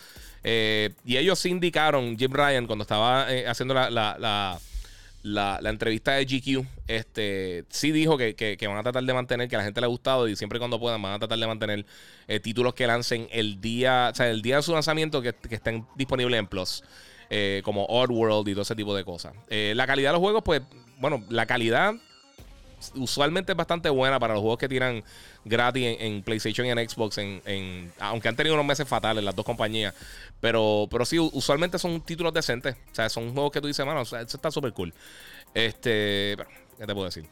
y 0.42 1.16
ellos 1.16 1.44
indicaron, 1.44 2.16
Jim 2.16 2.32
Ryan, 2.32 2.66
cuando 2.66 2.84
estaba 2.84 3.26
haciendo 3.46 3.74
la, 3.74 3.90
la 3.90 4.58
la, 5.26 5.70
entrevista 5.70 6.12
de 6.12 6.24
GQ, 6.24 6.66
este, 6.86 7.64
sí 7.68 7.90
dijo 7.90 8.16
que, 8.16 8.58
van 8.66 8.78
a 8.78 8.82
tratar 8.82 9.02
de 9.02 9.12
mantener, 9.12 9.48
que 9.48 9.56
a 9.56 9.58
la 9.58 9.64
gente 9.64 9.80
le 9.80 9.86
ha 9.86 9.88
gustado 9.88 10.28
y 10.28 10.36
siempre 10.36 10.58
cuando 10.58 10.78
puedan 10.78 11.02
van 11.02 11.14
a 11.14 11.18
tratar 11.18 11.38
de 11.38 11.46
mantener 11.46 11.86
eh, 12.28 12.40
títulos 12.40 12.74
que 12.74 12.86
lancen 12.86 13.28
el 13.30 13.60
día, 13.60 14.10
o 14.12 14.14
sea, 14.14 14.30
el 14.30 14.42
día 14.42 14.56
de 14.56 14.62
su 14.62 14.72
lanzamiento 14.72 15.20
que, 15.22 15.34
estén 15.50 15.86
disponibles 15.96 16.38
en 16.38 16.46
Plus, 16.46 16.84
eh, 17.28 17.60
como 17.64 17.84
Oddworld 17.86 18.48
y 18.48 18.52
todo 18.52 18.62
ese 18.62 18.76
tipo 18.76 18.94
de 18.94 19.04
cosas. 19.04 19.34
Eh, 19.48 19.72
la 19.74 19.86
calidad 19.86 20.10
de 20.10 20.12
los 20.14 20.20
juegos, 20.20 20.42
pues, 20.44 20.62
bueno, 20.98 21.24
la 21.28 21.46
calidad 21.46 21.94
usualmente 22.94 23.52
es 23.52 23.56
bastante 23.56 23.88
buena 23.88 24.18
para 24.18 24.34
los 24.34 24.40
juegos 24.40 24.58
que 24.58 24.68
tiran 24.68 25.02
gratis 25.44 25.96
en, 26.00 26.22
PlayStation 26.22 26.66
y 26.66 26.70
en 26.70 26.88
Xbox, 26.88 27.18
en, 27.18 27.92
aunque 27.98 28.28
han 28.28 28.36
tenido 28.36 28.54
unos 28.54 28.66
meses 28.66 28.86
fatales 28.86 29.22
las 29.22 29.34
dos 29.34 29.44
compañías. 29.44 29.94
Pero, 30.40 30.86
pero 30.90 31.04
sí, 31.04 31.18
usualmente 31.18 31.78
son 31.78 32.00
títulos 32.00 32.32
decentes. 32.32 32.76
O 32.92 32.94
sea, 32.94 33.08
son 33.08 33.32
juegos 33.32 33.52
que 33.52 33.60
tú 33.60 33.66
dices, 33.66 33.84
mano, 33.84 34.02
eso 34.02 34.18
está 34.18 34.50
súper 34.50 34.72
cool. 34.72 34.92
Este, 35.54 36.34
pero, 36.36 36.50
¿qué 36.78 36.86
te 36.86 36.92
puedo 36.94 37.06
decir? 37.06 37.24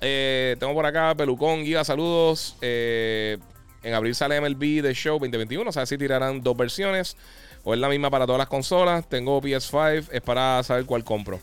Eh, 0.00 0.56
tengo 0.58 0.74
por 0.74 0.84
acá 0.86 1.14
Pelucón, 1.16 1.64
Guía, 1.64 1.84
saludos. 1.84 2.56
Eh, 2.60 3.38
en 3.82 3.94
abril 3.94 4.14
sale 4.14 4.40
MLB 4.40 4.82
The 4.82 4.94
Show 4.94 5.18
2021. 5.18 5.68
O 5.68 5.72
sea, 5.72 5.86
si 5.86 5.96
tirarán 5.96 6.42
dos 6.42 6.56
versiones. 6.56 7.16
O 7.64 7.74
es 7.74 7.80
la 7.80 7.88
misma 7.88 8.10
para 8.10 8.26
todas 8.26 8.38
las 8.38 8.48
consolas. 8.48 9.08
Tengo 9.08 9.40
PS5. 9.40 10.08
Es 10.10 10.22
para 10.22 10.62
saber 10.62 10.84
cuál 10.86 11.04
compro. 11.04 11.40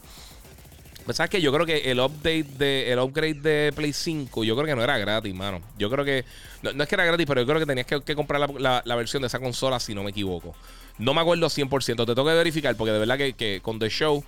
Pues 1.06 1.18
sabes 1.18 1.30
que 1.30 1.40
yo 1.40 1.54
creo 1.54 1.68
que 1.68 1.92
el 1.92 2.00
update 2.00 2.46
de 2.58 2.92
el 2.92 2.98
upgrade 2.98 3.36
de 3.36 3.74
Play 3.74 3.94
5, 3.94 4.44
yo 4.44 4.56
creo 4.56 4.66
que 4.66 4.76
no 4.76 4.84
era 4.84 4.98
gratis, 4.98 5.36
mano. 5.36 5.62
Yo 5.78 5.92
creo 5.92 6.04
que. 6.04 6.26
No, 6.64 6.72
es 6.72 6.90
que 6.90 6.96
era 6.96 7.06
gratis, 7.06 7.28
pero 7.28 7.42
yo 7.42 7.48
creo 7.48 7.60
que 7.60 7.68
tenías 7.68 7.86
que, 7.86 8.16
comprar 8.16 8.50
la, 8.60 8.96
versión 8.96 9.22
de 9.22 9.28
esa 9.28 9.40
consola, 9.40 9.80
si 9.80 9.94
no 9.94 10.04
me 10.04 10.10
equivoco. 10.10 10.56
No 10.98 11.14
me 11.14 11.22
acuerdo 11.22 11.46
100%. 11.46 11.86
Te 11.86 11.96
tengo 11.96 12.26
que 12.26 12.34
verificar, 12.34 12.76
porque 12.76 12.92
de 12.92 13.00
verdad 13.00 13.20
que, 13.38 13.60
con 13.62 13.78
The 13.78 13.90
Show. 13.90 14.24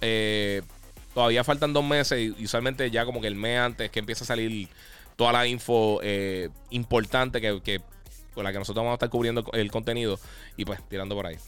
Eh, 0.00 0.62
todavía 1.14 1.42
faltan 1.42 1.72
dos 1.72 1.84
meses. 1.84 2.32
Y 2.38 2.44
usualmente 2.44 2.88
ya 2.92 3.04
como 3.04 3.20
que 3.20 3.26
el 3.26 3.34
mes 3.34 3.58
antes 3.58 3.90
que 3.90 3.98
empieza 3.98 4.22
a 4.22 4.26
salir 4.28 4.68
toda 5.16 5.32
la 5.32 5.48
info 5.48 5.98
eh, 6.04 6.48
importante 6.70 7.40
que, 7.40 7.80
con 8.34 8.44
la 8.44 8.52
que 8.52 8.58
nosotros 8.60 8.84
vamos 8.84 8.92
a 8.92 8.94
estar 8.94 9.10
cubriendo 9.10 9.44
el 9.52 9.68
contenido. 9.72 10.20
Y 10.56 10.64
pues 10.64 10.78
tirando 10.88 11.16
por 11.16 11.26
ahí. 11.26 11.38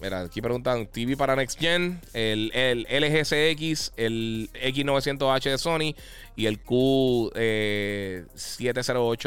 Mira, 0.00 0.20
aquí 0.20 0.42
preguntan 0.42 0.86
TV 0.86 1.16
para 1.16 1.34
Next 1.36 1.58
Gen, 1.58 2.00
el, 2.12 2.50
el 2.54 2.82
LG 2.82 3.16
el 3.96 4.50
X900H 4.52 5.50
de 5.50 5.58
Sony 5.58 5.94
y 6.36 6.44
el 6.44 6.62
Q708 6.62 7.32
eh, 7.34 8.24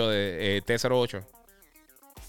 de 0.08 0.58
eh, 0.58 0.62
T08. 0.64 1.24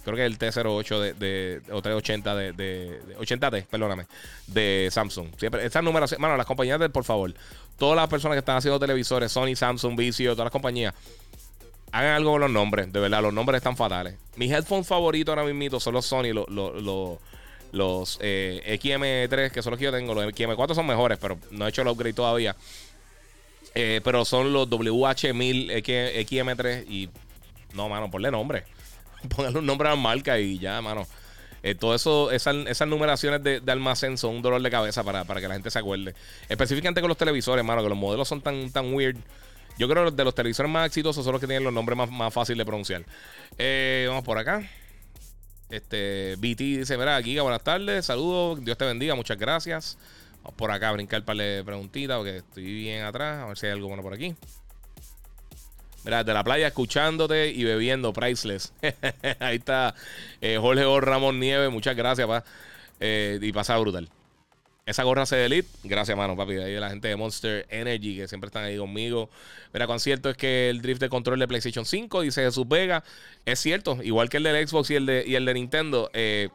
Creo 0.05 0.17
que 0.17 0.25
es 0.25 0.33
el 0.33 0.39
T08 0.39 0.99
de, 0.99 1.13
de 1.13 1.61
o 1.71 1.83
380 1.83 2.35
de, 2.35 2.53
de, 2.55 3.17
80T, 3.19 3.67
perdóname, 3.67 4.07
de 4.47 4.89
Samsung. 4.91 5.29
Siempre, 5.37 5.67
estas 5.67 5.85
números, 5.85 6.17
bueno, 6.19 6.39
las 6.39 6.47
compañías, 6.47 6.81
de, 6.81 6.89
por 6.89 7.05
favor, 7.05 7.35
todas 7.77 7.97
las 7.97 8.09
personas 8.09 8.37
que 8.37 8.41
están 8.41 8.57
haciendo 8.57 8.81
televisores, 8.81 9.31
Sony, 9.31 9.55
Samsung, 9.55 9.97
Vizio, 9.99 10.33
todas 10.33 10.47
las 10.47 10.53
compañías, 10.53 10.95
hagan 11.93 12.15
algo 12.15 12.33
con 12.33 12.41
los 12.41 12.51
nombres, 12.51 12.91
de 12.91 13.01
verdad, 13.01 13.21
los 13.21 13.35
nombres 13.35 13.59
están 13.59 13.77
fatales. 13.77 14.15
Mis 14.37 14.51
headphones 14.51 14.87
favoritos 14.87 15.37
ahora 15.37 15.53
mismo 15.53 15.79
son 15.79 15.93
los 15.93 16.07
Sony, 16.07 16.33
los, 16.33 16.49
los 16.49 16.83
los 16.83 17.19
eh, 17.73 18.79
XM3, 18.83 19.51
que 19.51 19.63
son 19.63 19.73
los 19.73 19.79
que 19.79 19.85
yo 19.85 19.93
tengo, 19.93 20.15
los 20.15 20.25
XM4 20.25 20.75
son 20.75 20.87
mejores, 20.87 21.19
pero 21.19 21.39
no 21.51 21.67
he 21.67 21.69
hecho 21.71 21.83
el 21.83 21.89
upgrade 21.89 22.15
todavía. 22.15 22.57
Eh, 23.75 24.01
pero 24.03 24.25
son 24.25 24.53
los 24.53 24.69
WH1000 24.69 25.83
XM3 25.83 26.85
y 26.89 27.09
no, 27.75 27.89
mano, 27.89 28.11
ponle 28.11 28.31
nombre. 28.31 28.65
Póngale 29.37 29.59
un 29.59 29.67
nombre 29.67 29.89
a 29.89 29.93
la 29.93 29.97
marca 29.97 30.39
y 30.39 30.59
ya, 30.59 30.81
mano. 30.81 31.07
Eh, 31.63 31.75
todo 31.75 31.95
eso, 31.95 32.31
esas, 32.31 32.89
numeraciones 32.89 33.43
de, 33.43 33.63
almacén 33.71 34.17
son 34.17 34.37
un 34.37 34.43
dolor 34.43 34.63
de 34.63 34.71
cabeza 34.71 35.05
para, 35.05 35.25
que 35.25 35.49
la 35.49 35.55
gente 35.55 35.71
se 35.71 35.79
acuerde. 35.79 36.15
Específicamente 36.49 37.01
con 37.01 37.09
los 37.09 37.19
televisores, 37.19 37.65
mano, 37.65 37.83
que 37.83 37.89
los 37.89 37.99
modelos 37.99 38.27
son 38.27 38.41
tan, 38.41 38.71
tan 38.71 38.93
weird. 38.95 39.17
Yo 39.79 39.89
creo 39.89 40.07
que 40.07 40.11
de 40.11 40.25
los 40.25 40.35
televisores 40.35 40.71
más 40.71 40.87
exitosos 40.87 41.23
son 41.23 41.33
los 41.33 41.41
que 41.41 41.47
tienen 41.47 41.65
los 41.65 41.73
nombres 41.73 41.97
más, 41.97 42.11
más 42.11 42.33
fáciles 42.33 42.59
de 42.59 42.65
pronunciar. 42.65 43.05
vamos 44.09 44.25
por 44.25 44.39
acá. 44.39 44.69
Este, 45.71 46.35
BT 46.37 46.59
dice, 46.81 46.99
mira, 46.99 47.23
Giga, 47.23 47.43
buenas 47.43 47.63
tardes, 47.63 48.07
saludos, 48.07 48.65
Dios 48.65 48.77
te 48.77 48.85
bendiga, 48.85 49.15
muchas 49.15 49.39
gracias. 49.39 49.97
Vamos 50.43 50.55
por 50.55 50.71
acá 50.71 50.89
a 50.89 50.93
brincar 50.93 51.25
para 51.25 51.43
de 51.43 51.65
preguntitas 51.65 52.17
porque 52.17 52.39
estoy 52.39 52.65
bien 52.65 53.05
atrás, 53.05 53.43
a 53.43 53.47
ver 53.47 53.57
si 53.57 53.67
hay 53.67 53.73
algo 53.73 53.89
bueno 53.89 54.03
por 54.03 54.15
aquí. 54.15 54.35
Mira, 56.05 56.25
de 56.25 56.33
la 56.33 56.43
playa 56.43 56.67
escuchándote 56.67 57.51
y 57.51 57.63
bebiendo, 57.63 58.13
priceless. 58.13 58.73
Ahí 59.39 59.57
está 59.57 59.95
eh, 60.41 60.57
Jorge 60.59 60.85
O. 60.85 61.01
Ramón 61.01 61.39
Nieve, 61.39 61.69
muchas 61.69 61.95
gracias, 61.95 62.27
pa. 62.27 62.43
Eh, 63.01 63.39
y 63.41 63.53
pasa 63.53 63.77
brutal. 63.79 64.09
Esa 64.91 65.05
gorra 65.05 65.25
se 65.25 65.45
elite. 65.45 65.69
Gracias, 65.85 66.19
mano, 66.19 66.37
papi. 66.37 66.55
Ahí 66.55 66.75
la 66.75 66.91
gente 66.91 67.07
de 67.07 67.15
Monster 67.15 67.65
Energy 67.71 68.17
que 68.17 68.27
siempre 68.27 68.49
están 68.49 68.65
ahí 68.65 68.77
conmigo. 68.77 69.31
Mira, 69.73 69.87
cuán 69.87 70.01
cierto 70.01 70.29
es 70.29 70.37
que 70.37 70.69
el 70.69 70.83
drift 70.83 71.01
de 71.01 71.09
control 71.09 71.39
de 71.39 71.47
PlayStation 71.47 71.85
5, 71.85 72.23
dice 72.23 72.43
Jesús 72.43 72.67
Vega. 72.67 73.05
Es 73.47 73.61
cierto, 73.61 73.99
igual 74.03 74.29
que 74.29 74.39
el 74.39 74.43
del 74.43 74.67
Xbox 74.67 74.91
y 74.91 74.97
el 74.97 75.07
de, 75.07 75.23
y 75.25 75.37
el 75.37 75.45
de 75.45 75.55
Nintendo. 75.55 76.11
Eh, 76.13 76.49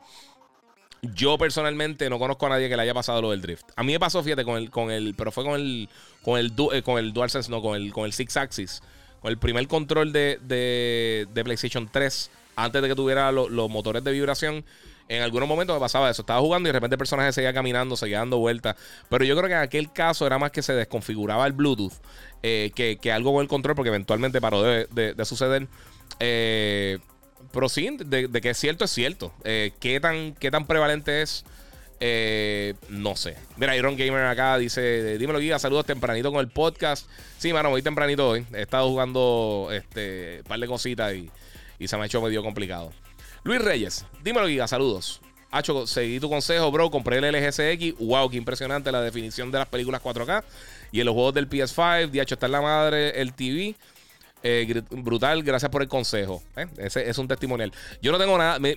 yo 1.01 1.37
personalmente 1.37 2.09
no 2.09 2.19
conozco 2.19 2.45
a 2.47 2.49
nadie 2.49 2.67
que 2.67 2.75
le 2.75 2.81
haya 2.81 2.93
pasado 2.93 3.21
lo 3.21 3.31
del 3.31 3.41
drift. 3.41 3.67
A 3.77 3.83
mí 3.83 3.93
me 3.93 4.01
pasó, 4.01 4.21
fíjate, 4.21 4.43
con 4.43 4.57
el, 4.57 4.69
con 4.69 4.91
el, 4.91 5.15
pero 5.15 5.31
fue 5.31 5.45
con 5.45 5.55
el, 5.55 5.87
con 6.21 6.37
el, 6.37 6.51
eh, 6.73 6.81
con 6.81 6.97
el 6.97 7.13
DualSense, 7.13 7.49
no, 7.49 7.61
con 7.61 7.77
el, 7.77 7.93
con 7.93 8.03
el 8.03 8.11
Six 8.11 8.35
Axis. 8.35 8.81
Con 9.21 9.31
el 9.31 9.37
primer 9.37 9.65
control 9.69 10.11
de, 10.11 10.39
de, 10.43 11.43
PlayStation 11.45 11.87
3, 11.89 12.31
antes 12.57 12.81
de 12.81 12.89
que 12.89 12.95
tuviera 12.95 13.31
los 13.31 13.69
motores 13.69 14.03
de 14.03 14.11
vibración 14.11 14.65
en 15.07 15.21
algunos 15.21 15.47
momentos 15.47 15.75
me 15.75 15.79
pasaba 15.79 16.09
eso. 16.09 16.21
Estaba 16.21 16.39
jugando 16.39 16.67
y 16.67 16.71
de 16.71 16.73
repente 16.73 16.95
el 16.95 16.97
personaje 16.97 17.31
seguía 17.31 17.53
caminando, 17.53 17.95
seguía 17.95 18.19
dando 18.19 18.37
vueltas. 18.39 18.75
Pero 19.09 19.23
yo 19.23 19.35
creo 19.35 19.47
que 19.47 19.55
en 19.55 19.61
aquel 19.61 19.91
caso 19.91 20.25
era 20.25 20.39
más 20.39 20.51
que 20.51 20.61
se 20.61 20.73
desconfiguraba 20.73 21.45
el 21.45 21.53
Bluetooth 21.53 21.93
eh, 22.43 22.71
que, 22.73 23.11
algo 23.11 23.33
con 23.33 23.41
el 23.41 23.47
control, 23.47 23.75
porque 23.75 23.89
eventualmente 23.89 24.41
paró 24.41 24.63
de, 24.63 25.25
suceder. 25.25 25.67
Eh, 26.19 26.99
pero 27.51 27.69
sí, 27.69 27.97
de, 28.03 28.29
que 28.29 28.49
es 28.49 28.57
cierto, 28.57 28.85
es 28.85 28.91
cierto. 28.91 29.33
Eh, 29.43 29.71
¿qué, 29.79 29.99
tan, 29.99 30.33
¿Qué 30.33 30.51
tan 30.51 30.65
prevalente 30.65 31.21
es? 31.21 31.45
no 32.89 33.15
sé. 33.15 33.35
Mira, 33.57 33.75
Iron 33.75 33.95
Gamer 33.95 34.25
acá 34.25 34.57
dice: 34.57 35.17
Dímelo, 35.17 35.39
Guía, 35.39 35.57
saludos 35.57 35.85
tempranito 35.85 36.31
con 36.31 36.39
el 36.39 36.49
podcast. 36.49 37.09
Sí, 37.37 37.53
mano, 37.53 37.69
muy 37.69 37.81
tempranito 37.81 38.29
hoy. 38.29 38.45
He 38.53 38.61
estado 38.61 38.87
jugando 38.89 39.69
este, 39.71 40.39
un 40.39 40.43
par 40.43 40.59
de 40.59 40.67
cositas 40.67 41.13
y, 41.15 41.31
y 41.79 41.87
se 41.87 41.95
me 41.97 42.03
ha 42.03 42.05
hecho 42.05 42.21
medio 42.21 42.43
complicado. 42.43 42.91
Luis 43.45 43.61
Reyes, 43.61 44.07
dímelo, 44.23 44.47
Giga, 44.47 44.67
saludos. 44.67 45.21
Hacho, 45.51 45.85
seguí 45.85 46.19
tu 46.19 46.27
consejo, 46.27 46.71
bro. 46.71 46.89
Compré 46.89 47.19
el 47.19 47.31
LGCX. 47.31 47.99
Wow, 47.99 48.27
qué 48.27 48.37
impresionante 48.37 48.91
la 48.91 49.01
definición 49.01 49.51
de 49.51 49.59
las 49.59 49.67
películas 49.67 50.01
4K. 50.01 50.43
Y 50.91 50.99
en 50.99 51.05
los 51.05 51.13
juegos 51.13 51.35
del 51.35 51.47
PS5. 51.47 52.09
Diacho, 52.09 52.33
está 52.33 52.47
en 52.47 52.53
la 52.53 52.61
madre 52.61 53.21
el 53.21 53.33
TV. 53.33 53.75
Eh, 54.43 54.83
brutal, 54.91 55.41
gracias 55.41 55.71
por 55.71 55.81
el 55.81 55.87
consejo. 55.87 56.43
¿eh? 56.55 56.67
Ese 56.77 57.09
es 57.09 57.17
un 57.17 57.27
testimonial. 57.27 57.71
Yo 58.01 58.11
no 58.11 58.19
tengo 58.19 58.37
nada, 58.37 58.59
mi, 58.59 58.75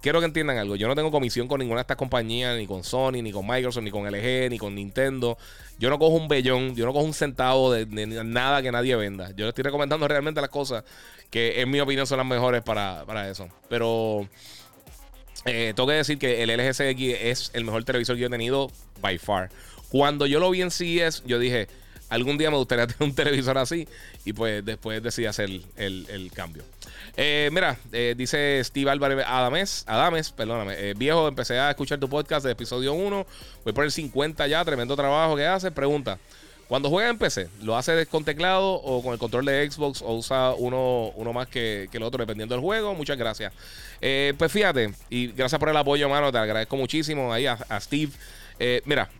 quiero 0.00 0.20
que 0.20 0.26
entiendan 0.26 0.56
algo. 0.56 0.76
Yo 0.76 0.88
no 0.88 0.94
tengo 0.94 1.10
comisión 1.10 1.46
con 1.46 1.60
ninguna 1.60 1.78
de 1.78 1.82
estas 1.82 1.98
compañías, 1.98 2.56
ni 2.56 2.66
con 2.66 2.84
Sony, 2.84 3.22
ni 3.22 3.30
con 3.30 3.46
Microsoft, 3.46 3.84
ni 3.84 3.90
con 3.90 4.06
LG, 4.10 4.48
ni 4.48 4.58
con 4.58 4.74
Nintendo. 4.74 5.36
Yo 5.78 5.90
no 5.90 5.98
cojo 5.98 6.16
un 6.16 6.26
bellón, 6.26 6.74
yo 6.74 6.86
no 6.86 6.92
cojo 6.94 7.04
un 7.04 7.12
centavo 7.12 7.70
de, 7.70 7.84
nada 8.24 8.62
que 8.62 8.72
nadie 8.72 8.96
venda. 8.96 9.30
Yo 9.36 9.44
le 9.44 9.50
estoy 9.50 9.64
recomendando 9.64 10.08
realmente 10.08 10.40
las 10.40 10.50
cosas 10.50 10.84
que 11.30 11.60
en 11.60 11.70
mi 11.70 11.80
opinión 11.80 12.06
son 12.06 12.18
las 12.18 12.26
mejores 12.26 12.62
para, 12.62 13.28
eso. 13.28 13.48
Pero 13.68 14.26
eh, 15.44 15.74
tengo 15.76 15.86
que 15.86 15.94
decir 15.96 16.16
que 16.16 16.42
el 16.42 16.48
LG 16.48 16.72
CX 16.72 17.20
es 17.20 17.50
el 17.52 17.64
mejor 17.64 17.84
televisor 17.84 18.16
que 18.16 18.22
yo 18.22 18.28
he 18.28 18.30
tenido 18.30 18.70
by 19.02 19.18
far. 19.18 19.50
Cuando 19.90 20.26
yo 20.26 20.40
lo 20.40 20.50
vi 20.50 20.62
en 20.62 20.70
CES, 20.70 21.24
yo 21.26 21.38
dije, 21.38 21.68
algún 22.14 22.38
día 22.38 22.50
me 22.50 22.56
gustaría 22.56 22.86
tener 22.86 23.02
un 23.02 23.14
televisor 23.14 23.58
así. 23.58 23.86
Y 24.24 24.32
pues 24.32 24.64
después 24.64 25.02
decidí 25.02 25.26
hacer 25.26 25.50
el, 25.76 26.30
cambio. 26.34 26.64
Eh, 27.16 27.48
mira, 27.52 27.76
eh, 27.92 28.14
dice 28.16 28.60
Steve 28.64 28.90
Álvarez 28.90 29.24
Adames, 29.26 29.84
Adames, 29.86 30.30
perdóname. 30.30 30.74
Eh, 30.78 30.94
viejo, 30.96 31.28
empecé 31.28 31.58
a 31.58 31.70
escuchar 31.70 31.98
tu 31.98 32.08
podcast 32.08 32.44
de 32.46 32.52
episodio 32.52 32.92
1. 32.94 33.26
Voy 33.64 33.72
por 33.72 33.84
el 33.84 33.90
50 33.90 34.46
ya, 34.46 34.64
tremendo 34.64 34.96
trabajo 34.96 35.36
que 35.36 35.46
hace. 35.46 35.70
Pregunta. 35.70 36.18
Cuando 36.66 36.88
juega 36.88 37.10
en 37.10 37.18
PC, 37.18 37.48
¿lo 37.62 37.76
hace 37.76 38.06
con 38.06 38.24
teclado 38.24 38.72
o 38.72 39.02
con 39.02 39.12
el 39.12 39.18
control 39.18 39.44
de 39.44 39.70
Xbox 39.70 40.00
o 40.00 40.14
usa 40.14 40.54
uno, 40.56 41.12
uno 41.14 41.32
más 41.34 41.46
que, 41.46 41.90
el 41.92 42.02
otro 42.02 42.18
dependiendo 42.18 42.54
del 42.54 42.62
juego? 42.62 42.94
Muchas 42.94 43.18
gracias. 43.18 43.52
Pues 44.00 44.50
fíjate, 44.50 44.94
y 45.10 45.28
gracias 45.28 45.58
por 45.58 45.68
el 45.68 45.76
apoyo, 45.76 46.08
mano. 46.08 46.32
Te 46.32 46.38
agradezco 46.38 46.76
muchísimo 46.76 47.30
ahí 47.34 47.46
a, 47.46 47.80
Steve. 47.80 48.12
Mira, 48.86 49.10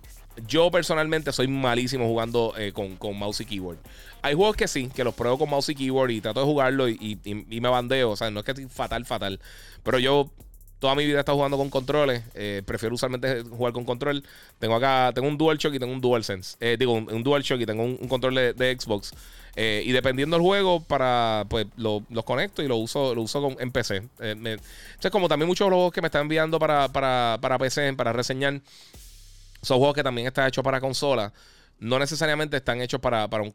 yo 0.46 0.70
personalmente 0.70 1.32
soy 1.32 1.48
malísimo 1.48 2.06
jugando 2.06 2.54
eh, 2.56 2.72
con, 2.72 3.18
mouse 3.18 3.40
y 3.40 3.46
keyboard. 3.46 3.78
Hay 4.22 4.34
juegos 4.34 4.56
que 4.56 4.68
sí, 4.68 4.90
que 4.94 5.04
los 5.04 5.14
pruebo 5.14 5.38
con 5.38 5.50
mouse 5.50 5.68
y 5.68 5.74
keyboard 5.74 6.10
y 6.10 6.20
trato 6.20 6.40
de 6.40 6.46
jugarlo 6.46 6.88
y, 6.88 7.18
me 7.24 7.68
bandeo. 7.68 8.10
O 8.10 8.16
sea, 8.16 8.30
no 8.30 8.40
es 8.40 8.44
que 8.44 8.52
estoy 8.52 8.66
fatal, 8.66 9.04
fatal. 9.04 9.40
Pero 9.82 9.98
yo 9.98 10.30
toda 10.78 10.94
mi 10.94 11.06
vida 11.06 11.16
he 11.16 11.20
estado 11.20 11.36
jugando 11.36 11.56
con 11.56 11.70
controles. 11.70 12.22
Eh, 12.34 12.62
prefiero 12.64 12.94
usualmente 12.94 13.42
jugar 13.42 13.72
con 13.72 13.84
control. 13.84 14.24
Tengo 14.58 14.74
acá, 14.74 15.12
tengo 15.14 15.28
un 15.28 15.38
DualShock 15.38 15.74
y 15.74 15.78
tengo 15.78 15.92
un 15.92 16.00
DualSense. 16.00 16.56
Eh, 16.60 16.76
digo, 16.78 16.92
un, 16.92 17.22
DualShock 17.22 17.60
y 17.60 17.66
tengo 17.66 17.84
un, 17.84 18.08
control 18.08 18.34
de, 18.34 18.76
Xbox. 18.78 19.12
Eh, 19.56 19.82
y 19.86 19.92
dependiendo 19.92 20.36
del 20.36 20.44
juego, 20.44 20.82
para 20.82 21.46
pues 21.48 21.66
los 21.76 22.02
conecto 22.24 22.62
y 22.62 22.68
lo 22.68 22.76
uso, 22.76 23.14
lo 23.14 23.22
uso 23.22 23.40
con, 23.40 23.56
en 23.60 23.70
PC. 23.70 24.02
Eh, 24.20 24.58
como 25.12 25.28
también 25.28 25.46
muchos 25.46 25.68
juegos 25.68 25.92
que 25.92 26.00
me 26.00 26.08
están 26.08 26.22
enviando 26.22 26.58
para, 26.58 26.88
para, 26.88 27.38
para 27.40 27.58
PC, 27.58 27.92
para 27.94 28.12
reseñar, 28.12 28.60
son 29.64 29.78
juegos 29.78 29.94
que 29.94 30.02
también 30.02 30.26
están 30.26 30.46
hechos 30.46 30.64
para 30.64 30.80
consola. 30.80 31.32
No 31.78 31.98
necesariamente 31.98 32.56
están 32.56 32.80
hechos 32.80 33.00
para, 33.00 33.28
para, 33.28 33.42
un, 33.42 33.52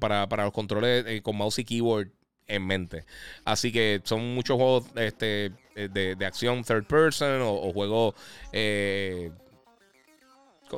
para, 0.00 0.28
para 0.28 0.44
los 0.44 0.52
controles 0.52 1.22
con 1.22 1.36
mouse 1.36 1.60
y 1.60 1.64
keyboard 1.64 2.08
en 2.46 2.66
mente. 2.66 3.04
Así 3.44 3.72
que 3.72 4.00
son 4.04 4.34
muchos 4.34 4.56
juegos 4.56 4.84
este, 4.96 5.52
de, 5.74 6.16
de 6.16 6.26
acción 6.26 6.64
third 6.64 6.84
person 6.84 7.40
o, 7.42 7.72
juegos 7.72 8.14
eh, 8.52 9.30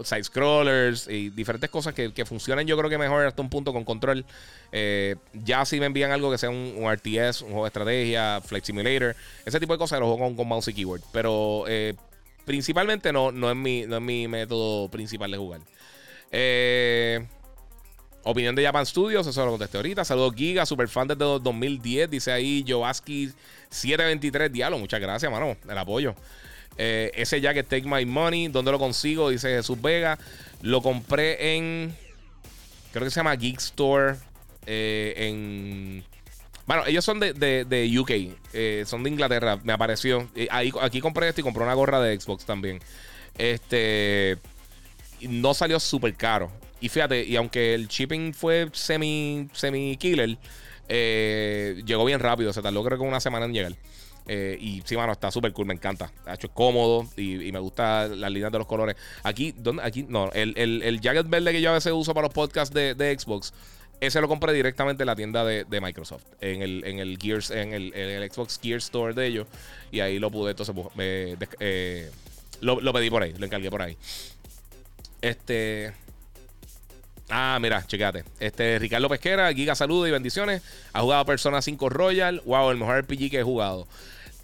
side 0.02 0.24
scrollers 0.24 1.06
y 1.08 1.30
diferentes 1.30 1.70
cosas 1.70 1.94
que, 1.94 2.12
que, 2.12 2.24
funcionan 2.24 2.66
yo 2.66 2.76
creo 2.76 2.90
que 2.90 2.98
mejor 2.98 3.26
hasta 3.26 3.42
un 3.42 3.50
punto 3.50 3.72
con 3.72 3.84
control. 3.84 4.24
Eh, 4.72 5.16
ya 5.32 5.64
si 5.64 5.78
me 5.78 5.86
envían 5.86 6.10
algo 6.10 6.30
que 6.30 6.38
sea 6.38 6.50
un, 6.50 6.74
RTS, 6.90 7.42
un 7.42 7.50
juego 7.50 7.64
de 7.64 7.68
estrategia, 7.68 8.40
Flight 8.44 8.64
Simulator, 8.64 9.14
ese 9.44 9.60
tipo 9.60 9.72
de 9.72 9.78
cosas 9.78 10.00
lo 10.00 10.14
juego 10.14 10.34
con, 10.34 10.48
mouse 10.48 10.68
y 10.68 10.74
keyboard. 10.74 11.02
Pero 11.12 11.64
eh, 11.68 11.94
principalmente 12.44 13.12
no, 13.12 13.32
no, 13.32 13.50
es 13.50 13.56
mi, 13.56 13.82
no 13.86 13.96
es 13.96 14.02
mi 14.02 14.28
método 14.28 14.90
principal 14.90 15.30
de 15.30 15.36
jugar. 15.36 15.60
Eh, 16.30 17.26
Opinión 18.26 18.54
de 18.54 18.64
Japan 18.64 18.86
Studios, 18.86 19.26
eso 19.26 19.44
lo 19.44 19.50
contesté 19.50 19.76
ahorita. 19.76 20.02
Saludos 20.02 20.34
Giga, 20.34 20.64
super 20.64 20.88
fan 20.88 21.06
desde 21.06 21.22
2010. 21.22 22.10
Dice 22.10 22.32
ahí 22.32 22.64
Jovaski 22.66 23.30
723. 23.68 24.50
Diablo, 24.50 24.78
muchas 24.78 24.98
gracias, 24.98 25.30
mano. 25.30 25.58
El 25.68 25.76
apoyo. 25.76 26.14
Eh, 26.78 27.10
ese 27.14 27.42
jacket 27.42 27.68
Take 27.68 27.86
My 27.86 28.06
Money. 28.06 28.48
¿Dónde 28.48 28.72
lo 28.72 28.78
consigo? 28.78 29.28
Dice 29.28 29.48
Jesús 29.50 29.80
Vega. 29.80 30.18
Lo 30.62 30.80
compré 30.80 31.56
en. 31.56 31.94
Creo 32.92 33.04
que 33.04 33.10
se 33.10 33.16
llama 33.16 33.36
Geek 33.36 33.58
Store. 33.58 34.16
Eh, 34.64 35.14
en. 35.18 36.04
Bueno, 36.66 36.84
ellos 36.86 37.04
son 37.04 37.20
de, 37.20 37.32
de, 37.34 37.98
UK. 37.98 38.10
Eh, 38.52 38.84
son 38.86 39.02
de 39.02 39.10
Inglaterra. 39.10 39.58
Me 39.62 39.72
apareció. 39.72 40.28
Ahí, 40.50 40.72
aquí 40.80 41.00
compré 41.00 41.28
esto 41.28 41.40
y 41.40 41.44
compré 41.44 41.62
una 41.62 41.74
gorra 41.74 42.00
de 42.00 42.18
Xbox 42.18 42.44
también. 42.44 42.80
Este. 43.36 44.38
No 45.28 45.54
salió 45.54 45.78
súper 45.80 46.14
caro. 46.14 46.50
Y 46.80 46.88
fíjate, 46.88 47.24
y 47.24 47.36
aunque 47.36 47.74
el 47.74 47.88
shipping 47.88 48.34
fue 48.34 48.68
semi, 48.72 49.48
semi 49.52 49.96
killer, 49.96 50.36
eh, 50.88 51.82
llegó 51.86 52.04
bien 52.04 52.20
rápido. 52.20 52.52
Se 52.52 52.62
tardó 52.62 52.84
creo 52.84 52.98
que 52.98 53.04
una 53.04 53.20
semana 53.20 53.46
en 53.46 53.52
llegar. 53.52 53.76
Eh, 54.26 54.56
y 54.58 54.82
sí, 54.84 54.96
mano, 54.96 55.12
está 55.12 55.30
súper 55.30 55.52
cool, 55.52 55.66
me 55.66 55.74
encanta. 55.74 56.10
Ha 56.26 56.34
hecho 56.34 56.50
cómodo 56.50 57.06
y, 57.16 57.52
me 57.52 57.58
gusta 57.58 58.08
las 58.08 58.30
líneas 58.30 58.52
de 58.52 58.58
los 58.58 58.66
colores. 58.66 58.96
Aquí, 59.22 59.54
¿dónde? 59.56 59.82
Aquí, 59.82 60.04
no, 60.08 60.30
el, 60.32 60.54
el, 60.56 60.82
el, 60.82 61.00
jacket 61.00 61.28
verde 61.28 61.52
que 61.52 61.60
yo 61.60 61.70
a 61.70 61.74
veces 61.74 61.92
uso 61.92 62.14
para 62.14 62.26
los 62.26 62.34
podcasts 62.34 62.74
de, 62.74 62.94
de 62.94 63.18
Xbox, 63.18 63.52
ese 64.06 64.20
lo 64.20 64.28
compré 64.28 64.52
directamente 64.52 65.02
en 65.02 65.06
la 65.06 65.16
tienda 65.16 65.44
de, 65.44 65.64
de 65.64 65.80
Microsoft, 65.80 66.24
en 66.40 66.62
el, 66.62 66.84
en 66.84 66.98
el 66.98 67.18
Gears, 67.18 67.50
en 67.50 67.72
el, 67.72 67.94
en 67.94 68.10
el, 68.10 68.30
Xbox 68.30 68.60
Gear 68.62 68.78
Store 68.78 69.14
de 69.14 69.26
ellos. 69.26 69.46
Y 69.90 70.00
ahí 70.00 70.18
lo 70.18 70.30
pude, 70.30 70.50
entonces, 70.50 70.74
pues, 70.74 71.38
eh, 71.60 72.10
lo, 72.60 72.80
lo 72.80 72.92
pedí 72.92 73.10
por 73.10 73.22
ahí, 73.22 73.34
lo 73.38 73.46
encargué 73.46 73.70
por 73.70 73.82
ahí. 73.82 73.96
Este. 75.20 75.92
Ah, 77.30 77.58
mira, 77.60 77.86
checate. 77.86 78.24
Este, 78.38 78.78
Ricardo 78.78 79.08
Pesquera, 79.08 79.52
Giga 79.54 79.74
saludos 79.74 80.08
y 80.08 80.12
bendiciones. 80.12 80.62
Ha 80.92 81.00
jugado 81.00 81.24
Persona 81.24 81.62
5 81.62 81.88
Royal. 81.88 82.42
Wow, 82.44 82.70
el 82.70 82.76
mejor 82.76 83.02
RPG 83.02 83.30
que 83.30 83.40
he 83.40 83.42
jugado. 83.42 83.86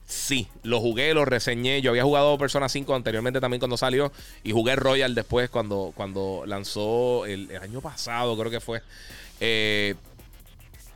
Sí, 0.06 0.48
lo 0.64 0.80
jugué, 0.80 1.14
lo 1.14 1.24
reseñé. 1.24 1.82
Yo 1.82 1.90
había 1.90 2.02
jugado 2.02 2.36
Persona 2.36 2.68
5 2.68 2.94
anteriormente 2.94 3.40
también 3.40 3.60
cuando 3.60 3.76
salió. 3.76 4.10
Y 4.42 4.52
jugué 4.52 4.74
Royal 4.74 5.14
después 5.14 5.50
cuando, 5.50 5.92
cuando 5.94 6.42
lanzó 6.46 7.26
el, 7.26 7.48
año 7.62 7.80
pasado, 7.80 8.36
creo 8.36 8.50
que 8.50 8.60
fue. 8.60 8.82
Eh, 9.40 9.94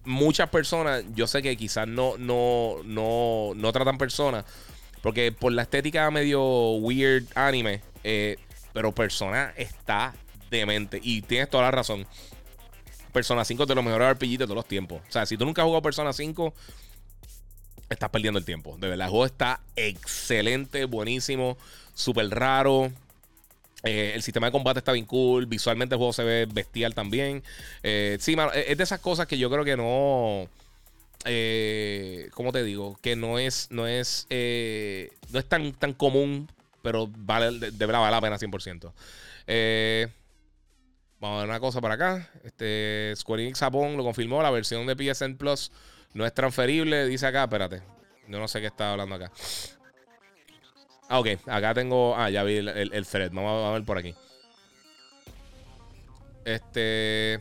muchas 0.04 0.50
personas, 0.50 1.04
yo 1.14 1.26
sé 1.26 1.42
que 1.42 1.56
quizás 1.56 1.88
no, 1.88 2.16
no, 2.18 2.76
no, 2.84 3.52
no 3.54 3.72
tratan 3.72 3.98
personas. 3.98 4.44
Porque 5.02 5.32
por 5.32 5.52
la 5.52 5.62
estética 5.62 6.10
medio 6.10 6.72
weird 6.76 7.26
anime. 7.34 7.82
Eh, 8.04 8.36
pero 8.74 8.92
Persona 8.92 9.54
está 9.56 10.14
demente. 10.50 11.00
Y 11.02 11.22
tienes 11.22 11.48
toda 11.48 11.64
la 11.64 11.70
razón. 11.70 12.06
Persona 13.12 13.44
5 13.44 13.62
es 13.62 13.68
de 13.68 13.74
los 13.74 13.84
mejores 13.84 14.10
RPG 14.10 14.38
de 14.38 14.44
todos 14.44 14.56
los 14.56 14.68
tiempos. 14.68 15.00
O 15.08 15.12
sea, 15.12 15.24
si 15.24 15.38
tú 15.38 15.46
nunca 15.46 15.62
has 15.62 15.66
jugado 15.66 15.82
Persona 15.82 16.12
5, 16.12 16.52
estás 17.88 18.10
perdiendo 18.10 18.38
el 18.38 18.44
tiempo. 18.44 18.76
De 18.78 18.88
verdad, 18.88 19.06
el 19.06 19.10
juego 19.10 19.26
está 19.26 19.60
excelente, 19.76 20.84
buenísimo, 20.84 21.56
súper 21.94 22.28
raro. 22.30 22.92
Eh, 23.84 24.12
el 24.14 24.22
sistema 24.22 24.46
de 24.46 24.52
combate 24.52 24.78
está 24.78 24.92
bien 24.92 25.04
cool. 25.04 25.46
Visualmente 25.46 25.94
el 25.94 25.98
juego 25.98 26.12
se 26.12 26.24
ve 26.24 26.46
bestial 26.50 26.94
también. 26.94 27.42
Eh, 27.82 28.16
sí, 28.20 28.36
es 28.54 28.76
de 28.76 28.84
esas 28.84 29.00
cosas 29.00 29.26
que 29.26 29.38
yo 29.38 29.50
creo 29.50 29.64
que 29.64 29.76
no. 29.76 30.48
Eh, 31.26 32.28
¿Cómo 32.34 32.52
te 32.52 32.62
digo? 32.62 32.98
Que 33.02 33.16
no 33.16 33.38
es. 33.38 33.68
No 33.70 33.86
es. 33.86 34.26
no 34.30 35.38
es 35.38 35.48
tan, 35.48 35.72
tan 35.74 35.92
común. 35.92 36.50
Pero 36.82 37.08
vale, 37.08 37.58
de, 37.58 37.86
verdad 37.86 38.00
vale 38.00 38.10
la 38.10 38.20
pena 38.20 38.38
100%. 38.38 38.92
Eh. 39.46 40.08
Vamos 41.20 41.38
a 41.38 41.40
ver 41.40 41.50
una 41.50 41.60
cosa 41.60 41.80
para 41.80 41.94
acá. 41.94 42.30
Este, 42.42 43.14
Square 43.16 43.44
Enix 43.44 43.58
Japón 43.58 43.96
lo 43.96 44.04
confirmó. 44.04 44.42
La 44.42 44.50
versión 44.50 44.86
de 44.86 44.94
PSN 44.94 45.36
Plus 45.36 45.72
no 46.12 46.26
es 46.26 46.34
transferible. 46.34 47.06
Dice 47.06 47.26
acá, 47.26 47.44
espérate. 47.44 47.82
Yo 48.28 48.38
no 48.38 48.48
sé 48.48 48.60
qué 48.60 48.66
está 48.66 48.92
hablando 48.92 49.14
acá. 49.14 49.30
Ah, 51.14 51.20
ok. 51.20 51.28
Acá 51.46 51.74
tengo. 51.74 52.16
Ah, 52.16 52.28
ya 52.28 52.42
vi 52.42 52.56
el, 52.56 52.68
el, 52.68 53.06
thread. 53.06 53.30
Vamos 53.30 53.64
a 53.64 53.70
ver 53.70 53.84
por 53.84 53.98
aquí. 53.98 54.16
Este. 56.44 57.40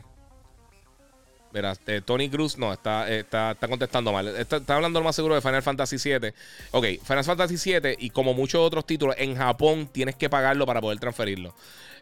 Mira, 1.52 1.72
este, 1.72 2.00
Tony 2.00 2.30
Cruz 2.30 2.56
no, 2.56 2.72
está, 2.72 3.10
está, 3.10 3.50
está 3.50 3.66
contestando 3.66 4.12
mal. 4.12 4.28
Está, 4.28 4.62
hablando 4.68 5.00
lo 5.00 5.04
más 5.04 5.16
seguro 5.16 5.34
de 5.34 5.40
Final 5.40 5.62
Fantasy 5.64 5.96
VII. 5.96 6.32
Ok, 6.70 6.84
Final 7.02 7.24
Fantasy 7.24 7.56
VII 7.72 7.96
y 7.98 8.10
como 8.10 8.32
muchos 8.32 8.60
otros 8.60 8.86
títulos, 8.86 9.16
en 9.18 9.34
Japón 9.34 9.88
tienes 9.90 10.14
que 10.14 10.30
pagarlo 10.30 10.66
para 10.66 10.80
poder 10.80 11.00
transferirlo. 11.00 11.52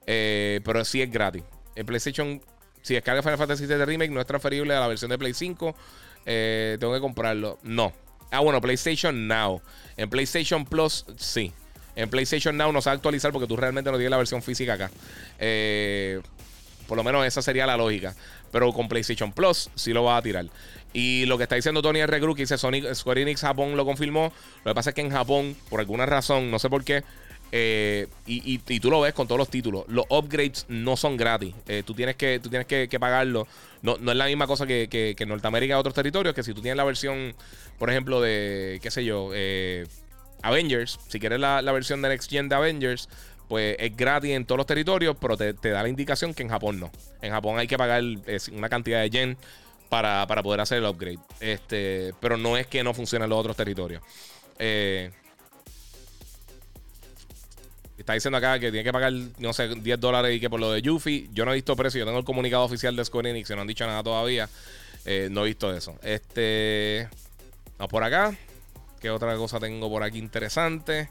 Eh, 0.06 0.60
pero 0.64 0.84
sí 0.84 1.00
es 1.00 1.10
gratis. 1.10 1.42
En 1.74 1.86
PlayStation, 1.86 2.42
si 2.82 2.92
descarga 2.92 3.22
Final 3.22 3.38
Fantasy 3.38 3.64
VII 3.64 3.82
Remake, 3.86 4.10
no 4.10 4.20
es 4.20 4.26
transferible 4.26 4.74
a 4.74 4.80
la 4.80 4.88
versión 4.88 5.10
de 5.10 5.16
Play 5.16 5.32
5. 5.32 5.74
Eh, 6.26 6.76
tengo 6.78 6.92
que 6.92 7.00
comprarlo. 7.00 7.58
No. 7.62 7.94
Ah, 8.30 8.40
bueno, 8.40 8.60
PlayStation 8.60 9.26
Now. 9.26 9.62
En 9.96 10.10
PlayStation 10.10 10.66
Plus, 10.66 11.06
sí. 11.16 11.52
En 11.94 12.08
PlayStation 12.08 12.56
Now 12.56 12.72
no 12.72 12.80
se 12.80 12.88
va 12.88 12.92
a 12.92 12.96
actualizar 12.96 13.32
porque 13.32 13.46
tú 13.46 13.56
realmente 13.56 13.90
no 13.90 13.96
tienes 13.96 14.10
la 14.10 14.16
versión 14.16 14.42
física 14.42 14.74
acá. 14.74 14.90
Eh, 15.38 16.20
por 16.86 16.96
lo 16.96 17.04
menos 17.04 17.24
esa 17.26 17.42
sería 17.42 17.66
la 17.66 17.76
lógica. 17.76 18.14
Pero 18.50 18.72
con 18.72 18.88
PlayStation 18.88 19.32
Plus 19.32 19.70
sí 19.74 19.92
lo 19.92 20.04
va 20.04 20.16
a 20.16 20.22
tirar. 20.22 20.46
Y 20.92 21.24
lo 21.26 21.38
que 21.38 21.44
está 21.44 21.54
diciendo 21.54 21.80
Tony 21.80 22.00
R. 22.00 22.20
Gru, 22.20 22.34
que 22.34 22.42
dice 22.42 22.58
Sonic, 22.58 22.92
Square 22.94 23.22
Enix 23.22 23.40
Japón 23.40 23.76
lo 23.76 23.84
confirmó. 23.84 24.32
Lo 24.64 24.72
que 24.72 24.74
pasa 24.74 24.90
es 24.90 24.94
que 24.94 25.00
en 25.00 25.10
Japón, 25.10 25.56
por 25.70 25.80
alguna 25.80 26.06
razón, 26.06 26.50
no 26.50 26.58
sé 26.58 26.68
por 26.68 26.84
qué, 26.84 27.02
eh, 27.54 28.08
y, 28.26 28.58
tú 28.80 28.90
lo 28.90 29.02
ves 29.02 29.12
con 29.12 29.26
todos 29.26 29.38
los 29.38 29.50
títulos. 29.50 29.84
Los 29.88 30.06
upgrades 30.08 30.64
no 30.68 30.96
son 30.96 31.18
gratis. 31.18 31.54
Eh, 31.68 31.82
tú 31.84 31.94
tienes 31.94 32.16
que, 32.16 32.40
tú 32.40 32.48
tienes 32.48 32.66
que, 32.66 32.98
pagarlo. 32.98 33.46
No, 33.82 33.96
es 33.96 34.16
la 34.16 34.26
misma 34.26 34.46
cosa 34.46 34.66
que, 34.66 35.14
en 35.18 35.28
Norteamérica 35.28 35.74
y 35.74 35.76
otros 35.76 35.94
territorios. 35.94 36.34
Que 36.34 36.42
si 36.42 36.54
tú 36.54 36.62
tienes 36.62 36.78
la 36.78 36.84
versión, 36.84 37.34
por 37.78 37.90
ejemplo, 37.90 38.20
de, 38.22 38.80
qué 38.82 38.90
sé 38.90 39.04
yo, 39.04 39.30
eh, 39.34 39.86
Avengers. 40.42 40.98
Si 41.08 41.18
quieres 41.18 41.40
la, 41.40 41.60
versión 41.72 42.02
de 42.02 42.08
Next 42.08 42.30
Gen 42.30 42.48
de 42.48 42.54
Avengers, 42.54 43.08
pues 43.48 43.76
es 43.78 43.96
gratis 43.96 44.32
en 44.32 44.44
todos 44.44 44.58
los 44.58 44.66
territorios, 44.66 45.16
pero 45.20 45.36
te, 45.36 45.52
da 45.52 45.82
la 45.82 45.88
indicación 45.88 46.34
que 46.34 46.42
en 46.42 46.48
Japón 46.48 46.80
no. 46.80 46.90
En 47.20 47.32
Japón 47.32 47.58
hay 47.58 47.66
que 47.66 47.78
pagar 47.78 48.02
una 48.52 48.68
cantidad 48.68 49.00
de 49.00 49.10
yen 49.10 49.36
para, 49.88 50.26
para, 50.26 50.42
poder 50.42 50.60
hacer 50.60 50.78
el 50.78 50.86
upgrade. 50.86 51.18
Este, 51.40 52.14
pero 52.20 52.36
no 52.36 52.56
es 52.56 52.66
que 52.66 52.82
no 52.82 52.94
funcione 52.94 53.24
en 53.24 53.30
los 53.30 53.38
otros 53.38 53.56
territorios. 53.56 54.02
Eh. 54.58 55.10
Está 57.98 58.14
diciendo 58.14 58.38
acá 58.38 58.58
que 58.58 58.70
tiene 58.70 58.84
que 58.84 58.92
pagar, 58.92 59.12
no 59.38 59.52
sé, 59.52 59.68
10 59.68 60.00
dólares 60.00 60.34
y 60.34 60.40
que 60.40 60.50
por 60.50 60.58
lo 60.58 60.72
de 60.72 60.82
Yuffie. 60.82 61.28
Yo 61.32 61.44
no 61.44 61.52
he 61.52 61.54
visto 61.54 61.76
precio. 61.76 62.00
Yo 62.00 62.04
tengo 62.04 62.18
el 62.18 62.24
comunicado 62.24 62.64
oficial 62.64 62.96
de 62.96 63.04
Square 63.04 63.30
Enix. 63.30 63.50
Y 63.50 63.54
no 63.54 63.60
han 63.60 63.66
dicho 63.66 63.86
nada 63.86 64.02
todavía. 64.02 64.48
Eh, 65.04 65.28
no 65.30 65.44
he 65.44 65.48
visto 65.48 65.72
eso. 65.72 65.96
Este. 66.02 67.08
Vamos 67.78 67.90
por 67.90 68.02
acá. 68.02 68.36
¿Qué 69.02 69.10
otra 69.10 69.36
cosa 69.36 69.58
tengo 69.58 69.90
por 69.90 70.04
aquí 70.04 70.18
interesante? 70.18 71.10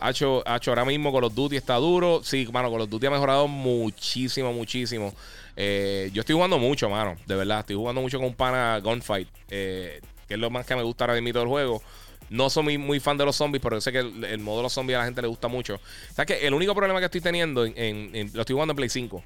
Hacho, 0.00 0.42
ahora 0.46 0.86
mismo 0.86 1.12
Call 1.12 1.24
of 1.24 1.34
Duty 1.34 1.54
está 1.54 1.74
duro. 1.74 2.22
Sí, 2.24 2.48
mano, 2.50 2.70
Call 2.72 2.80
of 2.80 2.88
Duty 2.88 3.06
ha 3.06 3.10
mejorado 3.10 3.46
muchísimo, 3.46 4.54
muchísimo. 4.54 5.12
Eh, 5.54 6.08
yo 6.14 6.20
estoy 6.20 6.34
jugando 6.34 6.58
mucho, 6.58 6.88
mano. 6.88 7.18
De 7.26 7.36
verdad, 7.36 7.60
estoy 7.60 7.76
jugando 7.76 8.00
mucho 8.00 8.16
con 8.16 8.28
un 8.28 8.34
pana 8.34 8.80
Gunfight. 8.82 9.28
Eh, 9.50 10.00
que 10.26 10.34
es 10.34 10.40
lo 10.40 10.48
más 10.48 10.64
que 10.64 10.74
me 10.74 10.82
gusta 10.82 11.04
ahora 11.04 11.20
mismo 11.20 11.38
del 11.38 11.48
juego. 11.48 11.82
No 12.30 12.48
soy 12.48 12.78
muy, 12.78 13.00
fan 13.00 13.18
de 13.18 13.26
los 13.26 13.36
zombies, 13.36 13.60
pero 13.62 13.78
sé 13.82 13.92
que 13.92 13.98
el, 13.98 14.38
modo 14.38 14.58
de 14.58 14.62
los 14.62 14.72
zombies 14.72 14.96
a 14.96 15.00
la 15.00 15.04
gente 15.04 15.20
le 15.20 15.28
gusta 15.28 15.48
mucho. 15.48 15.74
O 15.74 16.14
sea 16.14 16.24
que 16.24 16.46
el 16.46 16.54
único 16.54 16.74
problema 16.74 17.00
que 17.00 17.04
estoy 17.04 17.20
teniendo, 17.20 17.66
en, 17.66 18.30
lo 18.32 18.40
estoy 18.40 18.54
jugando 18.54 18.72
en 18.72 18.76
Play 18.76 18.88
5. 18.88 19.22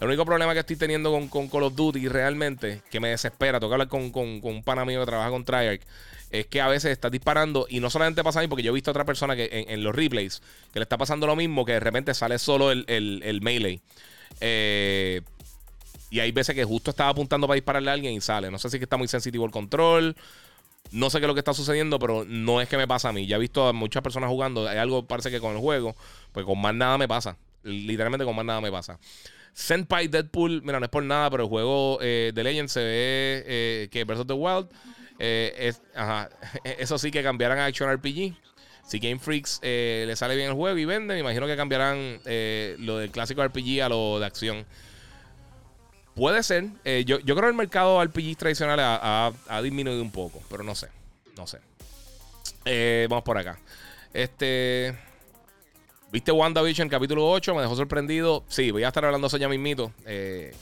El 0.00 0.08
único 0.08 0.26
problema 0.26 0.52
que 0.52 0.60
estoy 0.60 0.76
teniendo 0.76 1.10
con, 1.30 1.48
Call 1.48 1.62
of 1.62 1.74
Duty 1.74 2.08
realmente, 2.08 2.82
que 2.90 3.00
me 3.00 3.08
desespera, 3.08 3.58
que 3.58 3.64
hablar 3.64 3.88
con, 3.88 4.12
un 4.12 4.62
pana 4.62 4.84
mío 4.84 5.00
que 5.00 5.06
trabaja 5.06 5.30
con 5.30 5.44
Treyarch, 5.44 5.80
es 6.30 6.46
que 6.46 6.60
a 6.60 6.68
veces 6.68 6.92
estás 6.92 7.10
disparando 7.10 7.66
y 7.68 7.80
no 7.80 7.90
solamente 7.90 8.22
pasa 8.22 8.40
a 8.40 8.42
mí, 8.42 8.48
porque 8.48 8.62
yo 8.62 8.70
he 8.70 8.74
visto 8.74 8.90
a 8.90 8.92
otra 8.92 9.04
persona 9.04 9.34
que 9.36 9.66
en, 9.68 9.82
los 9.82 9.94
replays 9.94 10.42
que 10.72 10.78
le 10.78 10.82
está 10.82 10.98
pasando 10.98 11.26
lo 11.26 11.36
mismo, 11.36 11.64
que 11.64 11.72
de 11.72 11.80
repente 11.80 12.14
sale 12.14 12.38
solo 12.38 12.70
el, 12.70 12.84
el, 12.88 13.40
melee. 13.40 13.80
Eh, 14.40 15.22
y 16.10 16.20
hay 16.20 16.32
veces 16.32 16.54
que 16.54 16.64
justo 16.64 16.90
estaba 16.90 17.10
apuntando 17.10 17.46
para 17.46 17.56
dispararle 17.56 17.90
a 17.90 17.94
alguien 17.94 18.14
y 18.14 18.20
sale. 18.20 18.50
No 18.50 18.58
sé 18.58 18.70
si 18.70 18.76
es 18.76 18.80
que 18.80 18.84
está 18.84 18.96
muy 18.96 19.08
sensitivo 19.08 19.44
el 19.44 19.50
control 19.50 20.16
no 20.90 21.10
sé 21.10 21.18
qué 21.18 21.24
es 21.24 21.28
lo 21.28 21.34
que 21.34 21.40
está 21.40 21.54
sucediendo, 21.54 21.98
pero 21.98 22.24
no 22.26 22.60
es 22.60 22.68
que 22.68 22.76
me 22.76 22.88
pasa 22.88 23.10
a 23.10 23.12
mí. 23.12 23.26
Ya 23.26 23.36
he 23.36 23.38
visto 23.38 23.66
a 23.66 23.72
muchas 23.72 24.02
personas 24.02 24.30
jugando. 24.30 24.66
Hay 24.66 24.78
algo, 24.78 25.06
parece 25.06 25.30
que 25.30 25.40
con 25.40 25.52
el 25.52 25.58
juego, 25.58 25.94
pues 26.32 26.46
con 26.46 26.60
más 26.60 26.74
nada 26.74 26.98
me 26.98 27.08
pasa. 27.08 27.36
Literalmente 27.62 28.24
con 28.24 28.34
más 28.34 28.44
nada 28.44 28.60
me 28.60 28.70
pasa. 28.70 28.98
Senpai 29.52 30.08
Deadpool, 30.08 30.62
mira, 30.62 30.78
no 30.78 30.86
es 30.86 30.90
por 30.90 31.02
nada, 31.02 31.30
pero 31.30 31.44
el 31.44 31.48
juego 31.48 31.98
eh, 32.00 32.32
de 32.34 32.44
Legend 32.44 32.68
se 32.68 32.80
ve 32.80 33.44
eh, 33.46 33.88
que 33.90 34.04
Breath 34.04 34.20
of 34.20 34.26
the 34.28 34.32
Wild. 34.32 34.68
Eh, 35.18 35.72
eso 36.64 36.98
sí 36.98 37.10
que 37.10 37.22
cambiarán 37.22 37.58
a 37.58 37.66
Action 37.66 37.92
RPG. 37.92 38.36
Si 38.86 38.98
Game 39.00 39.18
Freaks 39.18 39.60
le 39.62 40.16
sale 40.16 40.34
bien 40.34 40.48
el 40.48 40.54
juego 40.54 40.78
y 40.78 40.86
vende, 40.86 41.14
me 41.14 41.20
imagino 41.20 41.46
que 41.46 41.56
cambiarán 41.56 42.20
lo 42.78 42.98
del 42.98 43.10
clásico 43.10 43.46
RPG 43.46 43.82
a 43.82 43.88
lo 43.90 44.18
de 44.18 44.26
acción. 44.26 44.66
Puede 46.18 46.42
ser. 46.42 46.64
Eh, 46.84 47.04
yo, 47.06 47.20
creo 47.20 47.42
que 47.42 47.46
el 47.46 47.54
mercado 47.54 48.04
RPG 48.04 48.36
tradicional 48.36 48.80
ha, 48.80 49.60
disminuido 49.62 50.02
un 50.02 50.10
poco, 50.10 50.42
pero 50.50 50.64
no 50.64 50.74
sé. 50.74 50.88
No 51.36 51.46
sé. 51.46 51.60
Eh, 52.64 53.06
vamos 53.08 53.22
por 53.22 53.38
acá. 53.38 53.56
Este. 54.12 54.98
¿Viste 56.10 56.32
WandaVision 56.32 56.88
capítulo 56.88 57.30
8? 57.30 57.54
Me 57.54 57.62
dejó 57.62 57.76
sorprendido. 57.76 58.42
Sí, 58.48 58.72
voy 58.72 58.82
a 58.82 58.88
estar 58.88 59.04
hablando 59.04 59.28
eso 59.28 59.36
ya 59.36 59.48
mismito. 59.48 59.92
Eh, 60.06 60.52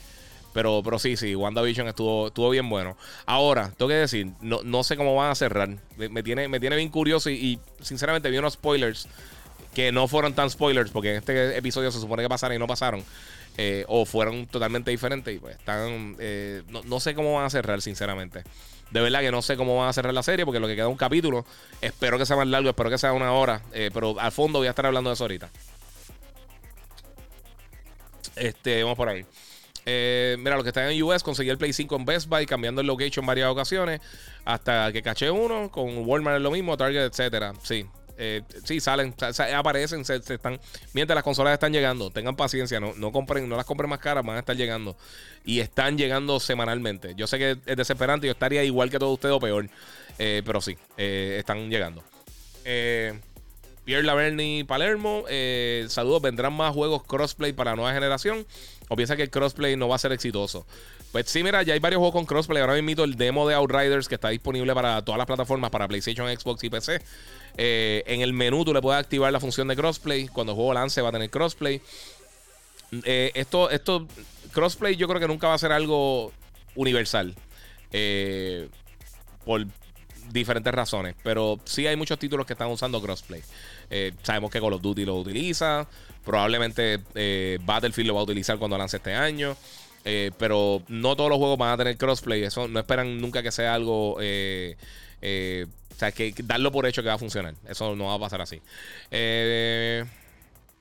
pero, 0.57 0.81
pero 0.83 0.99
sí, 0.99 1.19
sí, 1.19 1.37
WandaVision 1.37 1.87
estuvo, 1.87 2.29
estuvo 2.29 2.49
bien 2.49 2.67
bueno. 2.71 2.97
Ahora, 3.27 3.73
tengo 3.77 3.91
que 3.91 3.97
decir, 3.97 4.29
no, 4.41 4.63
no 4.65 4.85
sé 4.85 4.97
cómo 4.97 5.15
van 5.15 5.31
a 5.31 5.35
cerrar. 5.35 5.69
Me, 5.99 6.23
tiene, 6.23 6.49
me 6.49 6.59
tiene 6.61 6.77
bien 6.77 6.89
curioso 6.89 7.29
y, 7.29 7.61
sinceramente 7.83 8.31
vi 8.31 8.39
unos 8.39 8.55
spoilers 8.55 9.07
que 9.75 9.93
no 9.93 10.09
fueron 10.09 10.33
tan 10.33 10.49
spoilers 10.49 10.91
porque 10.91 11.11
en 11.11 11.17
este 11.17 11.59
episodio 11.59 11.93
se 11.93 12.01
supone 12.01 12.23
que 12.23 12.31
pasaron 12.31 12.57
y 12.57 12.59
no 12.59 12.67
pasaron. 12.67 13.05
Eh, 13.59 13.85
o 13.89 14.07
fueron 14.07 14.47
totalmente 14.47 14.91
diferentes 14.91 15.35
y 15.35 15.39
pues 15.39 15.57
están 15.57 16.17
eh, 16.19 16.63
no, 16.69 17.01
sé 17.01 17.15
cómo 17.15 17.35
van 17.35 17.47
a 17.47 17.51
cerrar 17.51 17.81
sinceramente 17.81 18.43
de 18.91 19.01
verdad 19.01 19.21
que 19.21 19.31
no 19.31 19.41
sé 19.41 19.57
cómo 19.57 19.79
van 19.79 19.89
a 19.89 19.95
cerrar 19.95 20.13
la 20.13 20.23
serie 20.23 20.45
porque 20.45 20.61
lo 20.61 20.67
que 20.67 20.77
queda 20.77 20.89
un 20.89 20.99
capítulo 20.99 21.47
espero 21.81 22.19
que 22.19 22.27
sea 22.27 22.37
más 22.37 22.47
largo 22.49 22.69
espero 22.69 22.91
que 22.91 22.99
sea 22.99 23.15
una 23.15 23.33
hora 23.33 23.63
eh, 23.73 23.91
pero 23.95 24.21
al 24.21 24.31
fondo 24.31 24.59
voy 24.59 24.67
a 24.67 24.71
estar 24.71 24.85
hablando 24.85 25.09
de 25.09 25.15
eso 25.15 25.25
ahorita 25.25 25.49
este 28.37 28.83
vamos 28.83 28.99
por 28.99 29.09
ahí 29.09 29.25
mira, 29.87 30.57
los 30.57 30.63
que 30.63 30.71
están 30.71 30.91
en 30.91 31.03
US, 31.03 31.23
conseguí 31.23 31.49
el 31.49 31.59
Play 31.59 31.73
5 31.73 31.97
en 31.97 32.05
Best 32.05 32.29
Buy, 32.29 32.45
cambiando 32.47 32.81
el 32.81 32.87
location 32.87 33.23
en 33.23 33.27
varias 33.27 33.49
ocasiones, 33.49 34.01
hasta 34.45 34.93
que 34.93 35.03
caché 35.03 35.31
uno, 35.31 35.71
con 35.71 36.07
Walmart 36.07 36.37
es 36.37 36.43
lo 36.43 36.51
mismo, 36.51 36.77
Target, 36.77 37.05
etcétera. 37.05 37.53
Sí, 37.63 37.87
eh, 38.19 38.43
sí, 38.65 38.81
salen, 38.81 39.15
aparecen, 39.55 40.05
se, 40.05 40.17
están. 40.17 40.59
Mientras 40.95 41.15
las 41.15 41.25
consolas 41.25 41.53
están 41.53 41.73
llegando, 41.73 42.11
tengan 42.11 42.35
paciencia, 42.35 42.81
no, 42.81 42.95
no 42.95 43.13
compren, 43.13 43.49
no 43.49 43.57
las 43.57 43.67
compren 43.67 43.91
más 43.91 43.99
caras, 43.99 44.25
van 44.25 44.37
a 44.37 44.41
estar 44.41 44.57
llegando. 44.57 44.97
Y 45.45 45.61
están 45.61 45.99
llegando 45.99 46.41
semanalmente. 46.41 47.15
Yo 47.15 47.27
sé 47.27 47.39
que 47.39 47.59
es 47.67 47.77
desesperante, 47.77 48.27
yo 48.27 48.33
estaría 48.33 48.65
igual 48.65 48.91
que 48.91 48.99
todos 48.99 49.15
ustedes 49.15 49.35
o 49.35 49.41
peor. 49.41 49.69
Eh, 50.19 50.43
pero 50.45 50.61
sí, 50.61 50.77
eh, 50.97 51.37
están 51.39 51.69
llegando. 51.69 52.03
Pierre 52.65 54.03
Laverni 54.03 54.65
Palermo, 54.65 55.25
saludos, 55.89 56.23
vendrán 56.23 56.53
más 56.55 56.75
juegos 56.75 57.05
crossplay 57.05 57.53
para 57.53 57.73
la 57.73 57.77
nueva 57.77 57.93
generación. 57.93 58.45
¿O 58.89 58.97
piensa 58.97 59.17
que 59.17 59.23
el 59.23 59.31
crossplay 59.31 59.77
no 59.77 59.89
va 59.89 59.97
a 59.97 59.99
ser 59.99 60.13
exitoso? 60.13 60.67
Pues 61.13 61.29
sí, 61.29 61.43
mira, 61.43 61.63
ya 61.63 61.75
hay 61.75 61.81
varios 61.81 61.99
juegos 61.99 62.15
con 62.15 62.27
crossplay. 62.27 62.61
Ahora 62.61 62.81
mismo 62.81 63.05
el 63.05 63.17
demo 63.17 63.49
de 63.49 63.55
Outriders 63.55 64.09
que 64.09 64.15
está 64.15 64.29
disponible 64.29 64.75
para 64.75 65.03
todas 65.05 65.19
las 65.19 65.27
plataformas, 65.27 65.71
para 65.71 65.89
PlayStation, 65.89 66.29
Xbox 66.29 66.63
y 66.65 66.71
PC. 66.71 67.01
Eh, 67.57 68.05
en 68.07 68.21
el 68.21 68.33
menú 68.33 68.65
tú 68.65 68.73
le 68.73 68.81
puedes 68.81 69.01
activar 69.01 69.33
la 69.33 69.41
función 69.41 69.67
de 69.69 69.77
crossplay. 69.77 70.29
Cuando 70.29 70.53
el 70.53 70.57
juego 70.57 70.75
lance 70.75 71.01
va 71.03 71.09
a 71.09 71.13
tener 71.13 71.31
crossplay. 71.31 71.81
Eh, 73.05 73.33
esto, 73.35 73.71
esto, 73.71 74.07
crossplay 74.53 74.95
yo 74.97 75.09
creo 75.09 75.21
que 75.21 75.27
nunca 75.27 75.49
va 75.49 75.55
a 75.55 75.59
ser 75.59 75.73
algo 75.73 76.33
universal. 76.77 77.35
Eh, 77.93 78.69
por 79.45 79.67
diferentes 80.33 80.73
razones. 80.73 81.15
Pero 81.23 81.59
sí 81.65 81.87
hay 81.87 81.97
muchos 81.97 82.19
títulos 82.19 82.47
que 82.47 82.53
están 82.53 82.69
usando 82.69 83.01
crossplay. 83.01 83.43
Sabemos 84.23 84.51
que 84.51 84.61
Call 84.61 84.73
of 84.73 84.83
Duty 84.83 85.05
lo 85.05 85.17
utiliza. 85.17 85.87
Probablemente 86.25 86.99
Battlefield 87.65 88.09
lo 88.09 88.15
va 88.15 88.21
a 88.21 88.25
utilizar 88.25 88.59
cuando 88.59 88.77
lance 88.77 88.97
este 88.97 89.15
año. 89.15 89.57
pero 90.03 90.83
no 90.89 91.17
todos 91.17 91.31
los 91.31 91.39
juegos 91.39 91.59
van 91.59 91.73
a 91.73 91.77
tener 91.77 91.97
crossplay. 91.97 92.43
Eso 92.43 92.69
no 92.69 92.81
esperan 92.81 93.21
nunca 93.21 93.43
que 93.43 93.53
sea 93.53 93.75
algo 93.75 94.19
o 95.97 95.99
sea, 95.99 96.13
que 96.13 96.35
darlo 96.45 96.71
por 96.71 96.87
hecho 96.87 97.03
que 97.03 97.09
va 97.09 97.15
a 97.15 97.19
funcionar. 97.19 97.55
Eso 97.67 97.97
no 97.97 98.05
va 98.07 98.15
a 98.15 98.19
pasar 98.19 98.43
así. 98.43 98.61
Eh, 99.11 100.05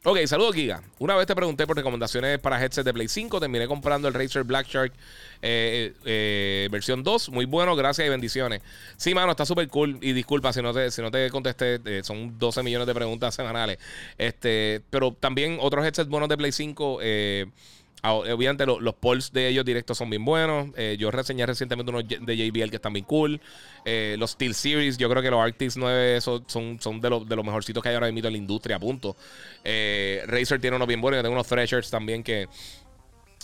ok, 0.05 0.25
saludos, 0.25 0.55
Giga. 0.55 0.81
Una 0.99 1.15
vez 1.15 1.27
te 1.27 1.35
pregunté 1.35 1.67
por 1.67 1.75
recomendaciones 1.75 2.39
para 2.39 2.61
headset 2.63 2.85
de 2.85 2.93
Play 2.93 3.07
5. 3.07 3.39
Terminé 3.39 3.67
comprando 3.67 4.07
el 4.07 4.13
Razer 4.13 4.43
Black 4.43 4.67
Shark 4.67 4.93
eh, 5.41 5.93
eh, 6.05 6.69
versión 6.71 7.03
2. 7.03 7.29
Muy 7.29 7.45
bueno, 7.45 7.75
gracias 7.75 8.07
y 8.07 8.09
bendiciones. 8.09 8.61
Sí, 8.95 9.13
mano, 9.13 9.31
está 9.31 9.45
súper 9.45 9.67
cool. 9.67 9.97
Y 10.01 10.13
disculpa 10.13 10.53
si 10.53 10.61
no 10.61 10.73
te, 10.73 10.89
si 10.91 11.01
no 11.01 11.11
te 11.11 11.29
contesté. 11.29 12.03
son 12.03 12.39
12 12.39 12.63
millones 12.63 12.87
de 12.87 12.93
preguntas 12.93 13.35
semanales. 13.35 13.77
Este, 14.17 14.81
pero 14.89 15.11
también 15.11 15.57
otros 15.59 15.85
headsets 15.85 16.09
buenos 16.09 16.29
de 16.29 16.37
Play 16.37 16.51
5. 16.51 16.99
Ah, 18.05 18.13
obviamente 18.13 18.67
los 18.67 18.93
polls 18.93 19.33
de 19.33 19.47
ellos 19.47 19.65
directos 19.65 19.97
son 19.97 20.11
bien 20.11 20.23
buenos. 20.23 20.69
Eh, 20.77 20.95
yo 20.99 21.09
reseñé 21.09 21.43
recientemente 21.43 21.89
unos 21.89 22.07
de 22.07 22.37
JBL 22.37 22.69
que 22.69 22.75
están 22.75 22.93
bien 22.93 23.03
cool. 23.03 23.41
Eh, 23.83 24.15
los 24.19 24.29
Steel 24.31 24.53
Series, 24.53 24.99
yo 24.99 25.09
creo 25.09 25.23
que 25.23 25.31
los 25.31 25.43
Arctis 25.43 25.75
9 25.75 26.21
son, 26.21 26.45
son, 26.79 27.01
de, 27.01 27.09
los, 27.09 27.27
de 27.27 27.35
los 27.35 27.43
mejorcitos 27.43 27.81
que 27.81 27.89
hay 27.89 27.95
ahora 27.95 28.11
mismo 28.11 28.27
en 28.27 28.33
la 28.33 28.37
industria, 28.37 28.77
punto. 28.77 29.15
Eh, 29.63 30.21
Razer 30.27 30.61
tiene 30.61 30.75
unos 30.75 30.87
bien 30.87 31.01
buenos. 31.01 31.17
Yo 31.17 31.23
tengo 31.23 31.33
unos 31.33 31.47
Threshers 31.47 31.89
también 31.89 32.21
que... 32.21 32.47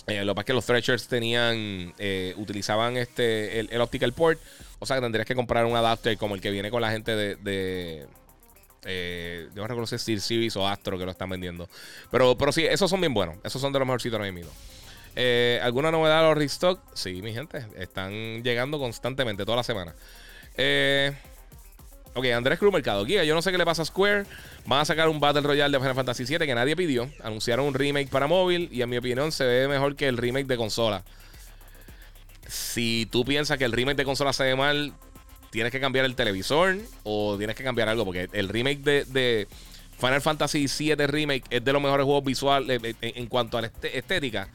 lo 0.05 0.13
que 0.13 0.25
pasa 0.27 0.41
es 0.41 0.45
que 0.45 0.53
los 0.53 0.65
Threshers 0.67 1.07
tenían... 1.07 1.95
utilizaban 2.35 2.97
este 2.97 3.61
el, 3.61 3.81
optical 3.81 4.13
port. 4.13 4.39
O 4.77 4.85
sea 4.85 4.97
que 4.97 5.01
tendrías 5.01 5.25
que 5.25 5.33
comprar 5.33 5.65
un 5.65 5.75
adapter 5.75 6.15
como 6.19 6.35
el 6.35 6.41
que 6.41 6.51
viene 6.51 6.69
con 6.69 6.83
la 6.83 6.91
gente 6.91 7.15
de 7.15 8.05
eh, 8.83 9.47
yo 9.53 9.61
no 9.61 9.67
recuerdo 9.67 9.87
si 9.87 9.97
Steel 9.97 10.21
Series 10.21 10.55
o 10.55 10.67
Astro 10.67 10.97
que 10.97 11.05
lo 11.05 11.11
están 11.11 11.29
vendiendo. 11.29 11.69
Pero, 12.09 12.37
pero 12.37 12.51
sí, 12.51 12.65
esos 12.65 12.89
son 12.89 12.99
bien 12.99 13.13
buenos. 13.13 13.37
Esos 13.43 13.61
son 13.61 13.71
de 13.73 13.79
los 13.79 13.87
mejorcitos 13.87 14.19
ahora 14.19 14.31
mismo. 14.31 14.51
Eh, 15.15 15.59
¿Alguna 15.61 15.91
novedad 15.91 16.19
a 16.19 16.29
los 16.29 16.37
restock? 16.37 16.79
Sí, 16.93 17.21
mi 17.21 17.33
gente. 17.33 17.65
Están 17.77 18.43
llegando 18.43 18.79
constantemente, 18.79 19.45
toda 19.45 19.57
la 19.57 19.63
semana. 19.63 19.93
Eh, 20.57 21.11
ok, 22.13 22.25
Andrés 22.27 22.59
Cruz 22.59 22.73
Mercado. 22.73 23.05
Guía, 23.05 23.23
yo 23.23 23.35
no 23.35 23.41
sé 23.41 23.51
qué 23.51 23.57
le 23.57 23.65
pasa 23.65 23.83
a 23.83 23.85
Square. 23.85 24.25
Van 24.65 24.79
a 24.79 24.85
sacar 24.85 25.09
un 25.09 25.19
Battle 25.19 25.41
Royale 25.41 25.71
de 25.71 25.79
Final 25.79 25.95
Fantasy 25.95 26.25
VII 26.25 26.39
que 26.39 26.55
nadie 26.55 26.75
pidió. 26.75 27.09
Anunciaron 27.23 27.65
un 27.65 27.73
remake 27.73 28.09
para 28.09 28.27
móvil 28.27 28.69
y 28.71 28.81
en 28.81 28.89
mi 28.89 28.97
opinión 28.97 29.31
se 29.31 29.43
ve 29.43 29.67
mejor 29.67 29.95
que 29.95 30.07
el 30.07 30.17
remake 30.17 30.47
de 30.47 30.57
consola. 30.57 31.03
Si 32.47 33.07
tú 33.11 33.23
piensas 33.23 33.57
que 33.57 33.65
el 33.65 33.71
remake 33.71 33.97
de 33.97 34.05
consola 34.05 34.33
se 34.33 34.43
ve 34.43 34.55
mal, 34.55 34.93
tienes 35.51 35.71
que 35.71 35.79
cambiar 35.79 36.05
el 36.05 36.15
televisor 36.15 36.77
o 37.03 37.37
tienes 37.37 37.55
que 37.55 37.63
cambiar 37.63 37.89
algo, 37.89 38.05
porque 38.05 38.29
el 38.33 38.49
remake 38.49 38.79
de, 38.79 39.47
Final 39.99 40.21
Fantasy 40.21 40.65
VII 40.65 40.95
Remake 41.05 41.43
es 41.51 41.63
de 41.63 41.73
los 41.73 41.79
mejores 41.79 42.05
juegos 42.05 42.23
visuales 42.23 42.81
eh, 42.83 42.95
eh, 43.03 43.13
en, 43.17 43.27
cuanto 43.27 43.59
a 43.59 43.61
la 43.61 43.71
estética 43.83 44.49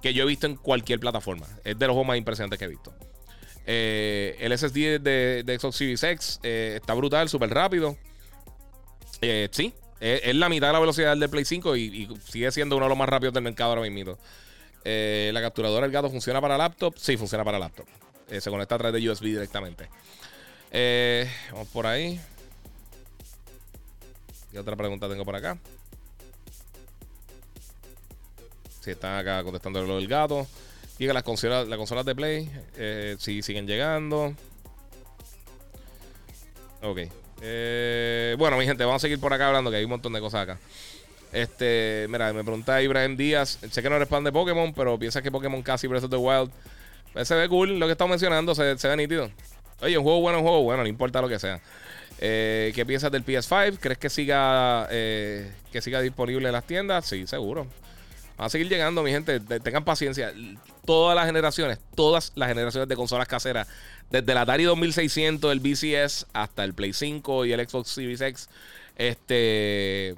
que 0.00 0.14
yo 0.14 0.22
he 0.22 0.26
visto 0.26 0.46
en 0.46 0.54
cualquier 0.54 1.00
plataforma. 1.00 1.48
Es 1.64 1.76
de 1.76 1.86
los 1.88 1.94
juegos 1.94 2.06
más 2.06 2.16
impresionantes 2.16 2.60
que 2.60 2.66
he 2.66 2.68
visto. 2.68 2.94
Eh, 3.66 4.36
el 4.38 4.56
SSD 4.56 5.00
de, 5.00 5.42
de, 5.44 5.58
Xbox 5.58 5.74
Series 5.74 6.02
X 6.04 6.40
está 6.42 6.94
brutal, 6.94 7.28
súper 7.28 7.50
rápido. 7.50 7.96
sí, 9.50 9.74
es, 9.98 10.36
la 10.36 10.48
mitad 10.48 10.68
de 10.68 10.72
la 10.74 10.78
velocidad 10.78 11.16
del 11.16 11.28
Play 11.28 11.44
5 11.44 11.76
y, 11.76 12.08
sigue 12.24 12.52
siendo 12.52 12.76
uno 12.76 12.84
de 12.84 12.90
los 12.90 12.98
más 12.98 13.08
rápidos 13.08 13.34
del 13.34 13.42
mercado 13.42 13.70
ahora 13.70 13.90
mismo. 13.90 14.16
la 14.84 15.40
capturadora 15.40 15.86
del 15.86 15.92
gato 15.92 16.08
funciona 16.08 16.40
para 16.40 16.56
laptop. 16.56 16.94
Sí, 16.96 17.16
funciona 17.16 17.42
para 17.42 17.58
laptop. 17.58 17.88
Se 18.28 18.50
conecta 18.50 18.74
a 18.74 18.78
través 18.78 19.02
de 19.02 19.10
USB 19.10 19.24
directamente. 19.24 19.88
Eh, 20.70 21.30
vamos 21.52 21.68
por 21.68 21.86
ahí. 21.86 22.20
¿Qué 24.50 24.58
otra 24.58 24.76
pregunta 24.76 25.08
tengo 25.08 25.24
por 25.24 25.36
acá? 25.36 25.58
Si 28.80 28.90
están 28.90 29.18
acá 29.18 29.42
contestando 29.42 29.82
lo 29.82 29.96
del 29.96 30.08
gato. 30.08 30.46
Que 30.98 31.12
las 31.12 31.22
consolas, 31.22 31.68
las 31.68 31.78
consolas 31.78 32.04
de 32.04 32.14
Play 32.14 32.50
eh, 32.76 33.16
si 33.20 33.40
siguen 33.42 33.66
llegando. 33.66 34.34
Ok. 36.82 36.98
Eh, 37.40 38.34
bueno, 38.36 38.56
mi 38.56 38.64
gente, 38.64 38.84
vamos 38.84 39.00
a 39.00 39.04
seguir 39.04 39.20
por 39.20 39.32
acá 39.32 39.46
hablando, 39.46 39.70
que 39.70 39.76
hay 39.76 39.84
un 39.84 39.90
montón 39.90 40.12
de 40.12 40.20
cosas 40.20 40.42
acá. 40.42 40.58
Este, 41.32 42.06
mira, 42.08 42.32
me 42.32 42.42
pregunta 42.42 42.82
Ibrahim 42.82 43.16
Díaz. 43.16 43.58
Sé 43.70 43.82
que 43.82 43.90
no 43.90 43.98
responde 43.98 44.32
Pokémon, 44.32 44.72
pero 44.74 44.98
piensa 44.98 45.22
que 45.22 45.30
Pokémon 45.30 45.62
casi 45.62 45.86
Breath 45.86 46.04
of 46.04 46.10
the 46.10 46.16
Wild. 46.16 46.50
Se 47.24 47.34
ve 47.34 47.48
cool 47.48 47.78
lo 47.78 47.86
que 47.86 47.92
estamos 47.92 48.10
mencionando, 48.10 48.54
se, 48.54 48.74
ve 48.74 48.96
nítido. 48.96 49.30
Oye, 49.80 49.96
un 49.98 50.04
juego 50.04 50.20
bueno, 50.20 50.38
un 50.38 50.44
juego 50.44 50.62
bueno, 50.62 50.82
no 50.82 50.88
importa 50.88 51.20
lo 51.20 51.28
que 51.28 51.38
sea. 51.38 51.60
Eh, 52.20 52.72
¿Qué 52.74 52.84
piensas 52.84 53.12
del 53.12 53.24
PS5? 53.24 53.78
¿Crees 53.80 53.98
que 53.98 54.10
siga, 54.10 54.88
eh, 54.90 55.52
que 55.72 55.80
siga 55.80 56.00
disponible 56.00 56.48
en 56.48 56.52
las 56.52 56.66
tiendas? 56.66 57.06
Sí, 57.06 57.26
seguro. 57.26 57.66
Va 58.40 58.46
a 58.46 58.50
seguir 58.50 58.68
llegando, 58.68 59.02
mi 59.02 59.10
gente. 59.10 59.40
Tengan 59.40 59.84
paciencia. 59.84 60.32
Todas 60.84 61.16
las 61.16 61.26
generaciones, 61.26 61.78
todas 61.94 62.32
las 62.34 62.48
generaciones 62.48 62.88
de 62.88 62.96
consolas 62.96 63.26
caseras, 63.26 63.68
desde 64.10 64.32
el 64.32 64.38
Atari 64.38 64.64
2600, 64.64 65.52
el 65.52 65.60
BCS, 65.60 66.26
hasta 66.32 66.64
el 66.64 66.72
Play 66.72 66.92
5 66.92 67.44
y 67.46 67.52
el 67.52 67.68
Xbox 67.68 67.90
Series 67.90 68.20
X, 68.20 68.48
este, 68.96 70.14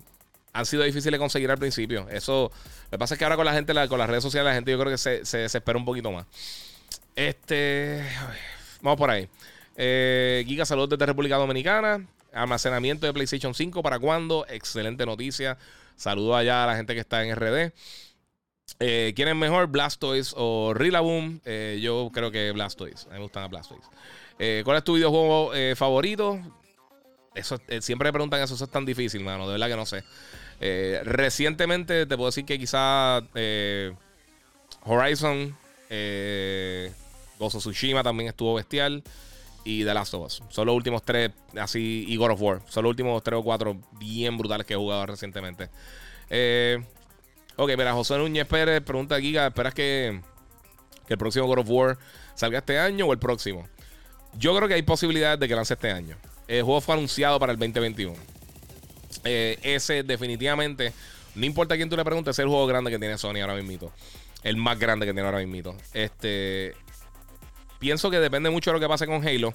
han 0.52 0.66
sido 0.66 0.82
difíciles 0.82 1.12
de 1.12 1.18
conseguir 1.18 1.50
al 1.50 1.58
principio. 1.58 2.08
Eso, 2.10 2.52
lo 2.84 2.90
que 2.90 2.98
pasa 2.98 3.14
es 3.14 3.18
que 3.18 3.24
ahora 3.24 3.36
con 3.36 3.46
la 3.46 3.52
gente, 3.52 3.72
con 3.88 3.98
las 3.98 4.08
redes 4.08 4.22
sociales, 4.22 4.50
la 4.50 4.54
gente 4.54 4.70
yo 4.70 4.78
creo 4.78 4.92
que 4.92 4.98
se, 4.98 5.24
se 5.24 5.38
desespera 5.38 5.78
un 5.78 5.84
poquito 5.84 6.12
más. 6.12 6.26
Este, 7.14 8.04
vamos 8.82 8.98
por 8.98 9.10
ahí. 9.10 9.28
Eh, 9.76 10.44
Giga, 10.46 10.64
saludos 10.64 10.90
desde 10.90 11.06
República 11.06 11.36
Dominicana. 11.36 12.06
Almacenamiento 12.32 13.06
de 13.06 13.12
PlayStation 13.12 13.54
5, 13.54 13.82
¿para 13.82 13.98
cuándo? 13.98 14.46
Excelente 14.48 15.04
noticia. 15.04 15.58
Saludos 15.96 16.36
allá 16.36 16.64
a 16.64 16.66
la 16.66 16.76
gente 16.76 16.94
que 16.94 17.00
está 17.00 17.24
en 17.24 17.34
RD. 17.34 17.72
Eh, 18.78 19.12
¿Quién 19.16 19.28
es 19.28 19.36
mejor, 19.36 19.66
Blastoise 19.66 20.34
o 20.36 20.72
Rillaboom? 20.74 21.40
Eh, 21.44 21.78
yo 21.82 22.10
creo 22.12 22.30
que 22.30 22.52
Blastoise. 22.52 23.06
A 23.06 23.10
mí 23.10 23.14
me 23.16 23.22
gustan 23.22 23.42
a 23.42 23.48
Blastoise. 23.48 23.86
Eh, 24.38 24.62
¿Cuál 24.64 24.78
es 24.78 24.84
tu 24.84 24.94
videojuego 24.94 25.52
eh, 25.54 25.74
favorito? 25.76 26.38
Eso, 27.34 27.58
siempre 27.80 28.08
me 28.08 28.12
preguntan 28.12 28.40
eso, 28.40 28.54
eso 28.54 28.64
es 28.64 28.70
tan 28.70 28.84
difícil, 28.84 29.22
mano. 29.22 29.46
De 29.46 29.52
verdad 29.52 29.68
que 29.68 29.76
no 29.76 29.86
sé. 29.86 30.04
recientemente 31.04 32.06
te 32.06 32.16
puedo 32.16 32.28
decir 32.28 32.44
que 32.44 32.58
quizá 32.58 33.22
Horizon, 34.84 35.56
Gozo 37.38 37.58
Tsushima 37.58 38.02
también 38.02 38.28
estuvo 38.28 38.54
bestial 38.54 39.02
y 39.64 39.84
The 39.84 39.94
Last 39.94 40.14
of 40.14 40.26
Us. 40.26 40.42
Son 40.48 40.66
los 40.66 40.74
últimos 40.74 41.02
tres, 41.02 41.32
así, 41.58 42.04
y 42.08 42.16
God 42.16 42.32
of 42.32 42.42
War. 42.42 42.62
Son 42.68 42.84
los 42.84 42.90
últimos 42.90 43.22
tres 43.22 43.38
o 43.38 43.42
cuatro 43.42 43.76
bien 43.98 44.36
brutales 44.38 44.66
que 44.66 44.74
he 44.74 44.76
jugado 44.76 45.06
recientemente. 45.06 45.68
Eh, 46.28 46.82
ok, 47.56 47.70
mira, 47.76 47.92
José 47.92 48.16
Núñez 48.18 48.46
Pérez 48.46 48.80
pregunta 48.82 49.16
a 49.16 49.20
Giga: 49.20 49.46
¿Esperas 49.46 49.74
que, 49.74 50.20
que 51.06 51.14
el 51.14 51.18
próximo 51.18 51.46
God 51.46 51.58
of 51.58 51.70
War 51.70 51.98
salga 52.34 52.58
este 52.58 52.78
año 52.78 53.06
o 53.06 53.12
el 53.12 53.18
próximo? 53.18 53.68
Yo 54.38 54.54
creo 54.56 54.68
que 54.68 54.74
hay 54.74 54.82
posibilidades 54.82 55.40
de 55.40 55.48
que 55.48 55.56
lance 55.56 55.74
este 55.74 55.90
año. 55.90 56.16
El 56.46 56.62
juego 56.62 56.80
fue 56.80 56.94
anunciado 56.94 57.38
para 57.38 57.52
el 57.52 57.58
2021. 57.58 58.14
Eh, 59.24 59.58
ese 59.62 60.02
definitivamente, 60.02 60.92
no 61.34 61.44
importa 61.44 61.76
quién 61.76 61.88
tú 61.88 61.96
le 61.96 62.04
preguntes, 62.04 62.34
es 62.34 62.38
el 62.38 62.48
juego 62.48 62.66
grande 62.66 62.90
que 62.90 62.98
tiene 62.98 63.18
Sony 63.18 63.40
ahora 63.40 63.54
mismo. 63.56 63.92
El 64.42 64.56
más 64.56 64.78
grande 64.78 65.06
que 65.06 65.12
tiene 65.12 65.26
ahora 65.26 65.44
mismo. 65.44 65.76
Este, 65.92 66.74
pienso 67.78 68.10
que 68.10 68.18
depende 68.18 68.50
mucho 68.50 68.70
de 68.70 68.74
lo 68.74 68.80
que 68.80 68.88
pase 68.88 69.06
con 69.06 69.26
Halo 69.26 69.54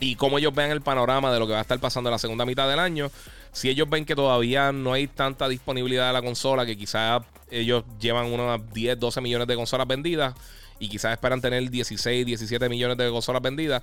y 0.00 0.16
cómo 0.16 0.38
ellos 0.38 0.54
vean 0.54 0.70
el 0.70 0.80
panorama 0.80 1.32
de 1.32 1.38
lo 1.38 1.46
que 1.46 1.52
va 1.52 1.58
a 1.58 1.62
estar 1.62 1.78
pasando 1.78 2.08
en 2.08 2.12
la 2.12 2.18
segunda 2.18 2.46
mitad 2.46 2.68
del 2.68 2.78
año. 2.78 3.10
Si 3.52 3.68
ellos 3.68 3.88
ven 3.88 4.04
que 4.04 4.14
todavía 4.14 4.72
no 4.72 4.92
hay 4.92 5.06
tanta 5.06 5.48
disponibilidad 5.48 6.06
de 6.06 6.12
la 6.14 6.22
consola, 6.22 6.64
que 6.64 6.76
quizás 6.76 7.22
ellos 7.50 7.84
llevan 8.00 8.32
unos 8.32 8.60
10, 8.72 8.98
12 8.98 9.20
millones 9.20 9.46
de 9.46 9.56
consolas 9.56 9.86
vendidas 9.86 10.34
y 10.78 10.88
quizás 10.88 11.12
esperan 11.12 11.40
tener 11.40 11.68
16, 11.68 12.24
17 12.24 12.68
millones 12.68 12.96
de 12.96 13.10
consolas 13.10 13.42
vendidas, 13.42 13.82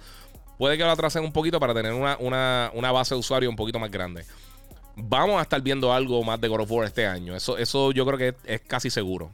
puede 0.57 0.77
que 0.77 0.83
lo 0.83 0.91
atrasen 0.91 1.23
un 1.23 1.31
poquito 1.31 1.59
para 1.59 1.73
tener 1.73 1.93
una, 1.93 2.91
base 2.91 3.13
de 3.13 3.19
usuario 3.19 3.49
un 3.49 3.55
poquito 3.55 3.77
más 3.77 3.91
grande. 3.91 4.25
Vamos 4.97 5.39
a 5.39 5.43
estar 5.43 5.61
viendo 5.61 5.93
algo 5.93 6.23
más 6.23 6.41
de 6.41 6.47
God 6.47 6.61
of 6.61 6.71
War 6.71 6.87
este 6.87 7.05
año. 7.05 7.35
Eso, 7.35 7.57
eso 7.57 7.91
yo 7.91 8.05
creo 8.05 8.17
que 8.17 8.35
es, 8.51 8.61
casi 8.61 8.89
seguro. 8.89 9.29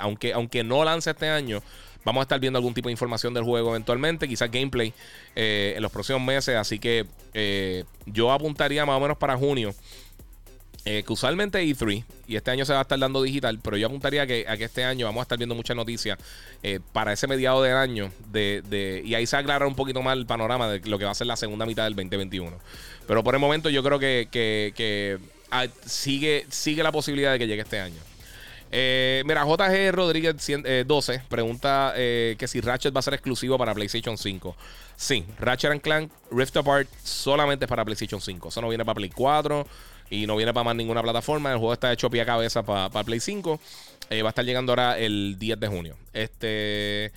aunque, 0.00 0.32
aunque 0.32 0.62
no 0.62 0.84
lance 0.84 1.10
este 1.10 1.28
año, 1.28 1.60
Vamos 2.08 2.22
a 2.22 2.22
estar 2.22 2.40
viendo 2.40 2.58
algún 2.58 2.72
tipo 2.72 2.88
de 2.88 2.92
información 2.92 3.34
del 3.34 3.44
juego 3.44 3.68
eventualmente, 3.68 4.26
quizás 4.26 4.50
gameplay 4.50 4.94
eh, 5.36 5.74
en 5.76 5.82
los 5.82 5.92
próximos 5.92 6.22
meses. 6.22 6.56
Así 6.56 6.78
que 6.78 7.04
eh, 7.34 7.84
yo 8.06 8.32
apuntaría 8.32 8.86
más 8.86 8.96
o 8.96 9.00
menos 9.00 9.18
para 9.18 9.36
junio. 9.36 9.74
Eh, 10.84 11.02
que 11.02 11.12
usualmente 11.12 11.62
E3 11.62 12.02
y 12.26 12.36
este 12.36 12.50
año 12.50 12.64
se 12.64 12.72
va 12.72 12.78
a 12.78 12.82
estar 12.82 12.98
dando 12.98 13.20
digital, 13.20 13.58
pero 13.62 13.76
yo 13.76 13.88
apuntaría 13.88 14.26
que, 14.26 14.46
a 14.48 14.56
que 14.56 14.64
este 14.64 14.84
año 14.84 15.04
vamos 15.04 15.20
a 15.20 15.22
estar 15.22 15.36
viendo 15.36 15.54
muchas 15.54 15.76
noticias 15.76 16.18
para 16.92 17.12
ese 17.12 17.26
mediado 17.26 17.62
del 17.62 17.76
año 17.76 18.10
de, 18.30 19.02
y 19.04 19.14
ahí 19.14 19.26
se 19.26 19.36
aclara 19.36 19.66
un 19.66 19.74
poquito 19.74 20.00
más 20.00 20.16
el 20.16 20.24
panorama 20.24 20.66
de 20.66 20.80
lo 20.88 20.98
que 20.98 21.04
va 21.04 21.10
a 21.10 21.14
ser 21.14 21.26
la 21.26 21.36
segunda 21.36 21.66
mitad 21.66 21.84
del 21.84 21.94
2021. 21.94 22.56
Pero 23.08 23.24
por 23.24 23.34
el 23.34 23.40
momento 23.40 23.70
yo 23.70 23.82
creo 23.82 23.98
que, 23.98 25.18
ah, 25.50 25.66
sigue, 25.86 26.46
sigue 26.50 26.82
la 26.82 26.92
posibilidad 26.92 27.32
de 27.32 27.38
que 27.38 27.46
llegue 27.46 27.62
este 27.62 27.80
año. 27.80 27.96
Eh, 28.70 29.22
mira, 29.24 29.46
JG 29.46 29.92
Rodríguez 29.92 30.36
12 30.86 31.14
eh, 31.14 31.22
pregunta 31.26 31.94
eh, 31.96 32.36
que 32.38 32.46
si 32.46 32.60
Ratchet 32.60 32.94
va 32.94 32.98
a 32.98 33.02
ser 33.02 33.14
exclusivo 33.14 33.56
para 33.56 33.74
PlayStation 33.74 34.18
5. 34.18 34.54
Sí, 34.94 35.24
Ratchet 35.38 35.70
and 35.70 35.80
Clank 35.80 36.12
Rift 36.30 36.54
Apart 36.58 36.86
solamente 37.02 37.64
es 37.64 37.68
para 37.68 37.82
PlayStation 37.82 38.20
5. 38.20 38.48
Eso 38.48 38.60
no 38.60 38.68
viene 38.68 38.84
para 38.84 38.96
Play 38.96 39.08
4 39.08 39.66
y 40.10 40.26
no 40.26 40.36
viene 40.36 40.52
para 40.52 40.64
más 40.64 40.76
ninguna 40.76 41.02
plataforma. 41.02 41.50
El 41.50 41.56
juego 41.56 41.72
está 41.72 41.90
hecho 41.90 42.10
pie 42.10 42.20
a 42.20 42.26
cabeza 42.26 42.62
para, 42.62 42.90
para 42.90 43.04
Play 43.04 43.20
5. 43.20 43.58
va 44.10 44.16
a 44.16 44.28
estar 44.28 44.44
llegando 44.44 44.72
ahora 44.72 44.98
el 44.98 45.38
10 45.38 45.58
de 45.58 45.66
junio. 45.66 45.96
Este. 46.12 47.10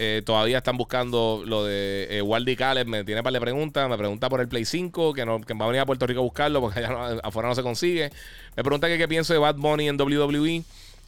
Eh, 0.00 0.22
todavía 0.24 0.58
están 0.58 0.76
buscando 0.76 1.42
lo 1.44 1.64
de 1.64 2.06
eh, 2.20 2.56
Caleb. 2.56 2.86
Me 2.86 3.02
tiene 3.02 3.20
para 3.24 3.32
le 3.32 3.40
preguntas. 3.40 3.90
Me 3.90 3.98
pregunta 3.98 4.28
por 4.28 4.40
el 4.40 4.46
Play 4.46 4.64
5, 4.64 5.12
que, 5.12 5.26
no, 5.26 5.40
que 5.40 5.54
va 5.54 5.64
a 5.64 5.68
venir 5.68 5.80
a 5.80 5.86
Puerto 5.86 6.06
Rico 6.06 6.20
a 6.20 6.22
buscarlo 6.22 6.60
porque 6.60 6.78
allá 6.78 7.18
afuera 7.24 7.48
no 7.48 7.56
se 7.56 7.64
consigue. 7.64 8.12
Me 8.54 8.62
pregunta 8.62 8.86
qué 8.86 9.08
pienso 9.08 9.32
de 9.32 9.40
Bad 9.40 9.56
Bunny 9.56 9.88
en 9.88 10.00
WWE. 10.00 10.62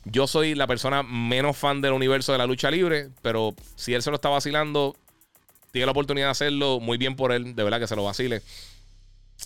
Yo 0.06 0.26
soy 0.26 0.56
la 0.56 0.66
persona 0.66 1.04
menos 1.04 1.56
fan 1.56 1.80
del 1.80 1.92
universo 1.92 2.32
de 2.32 2.38
la 2.38 2.46
lucha 2.46 2.68
libre, 2.68 3.10
pero 3.22 3.54
si 3.76 3.94
él 3.94 4.02
se 4.02 4.10
lo 4.10 4.16
está 4.16 4.28
vacilando, 4.28 4.96
tiene 5.70 5.86
la 5.86 5.92
oportunidad 5.92 6.26
de 6.26 6.32
hacerlo. 6.32 6.80
Muy 6.80 6.98
bien 6.98 7.14
por 7.14 7.30
él, 7.30 7.54
de 7.54 7.62
verdad 7.62 7.78
que 7.78 7.86
se 7.86 7.94
lo 7.94 8.02
vacile. 8.02 8.42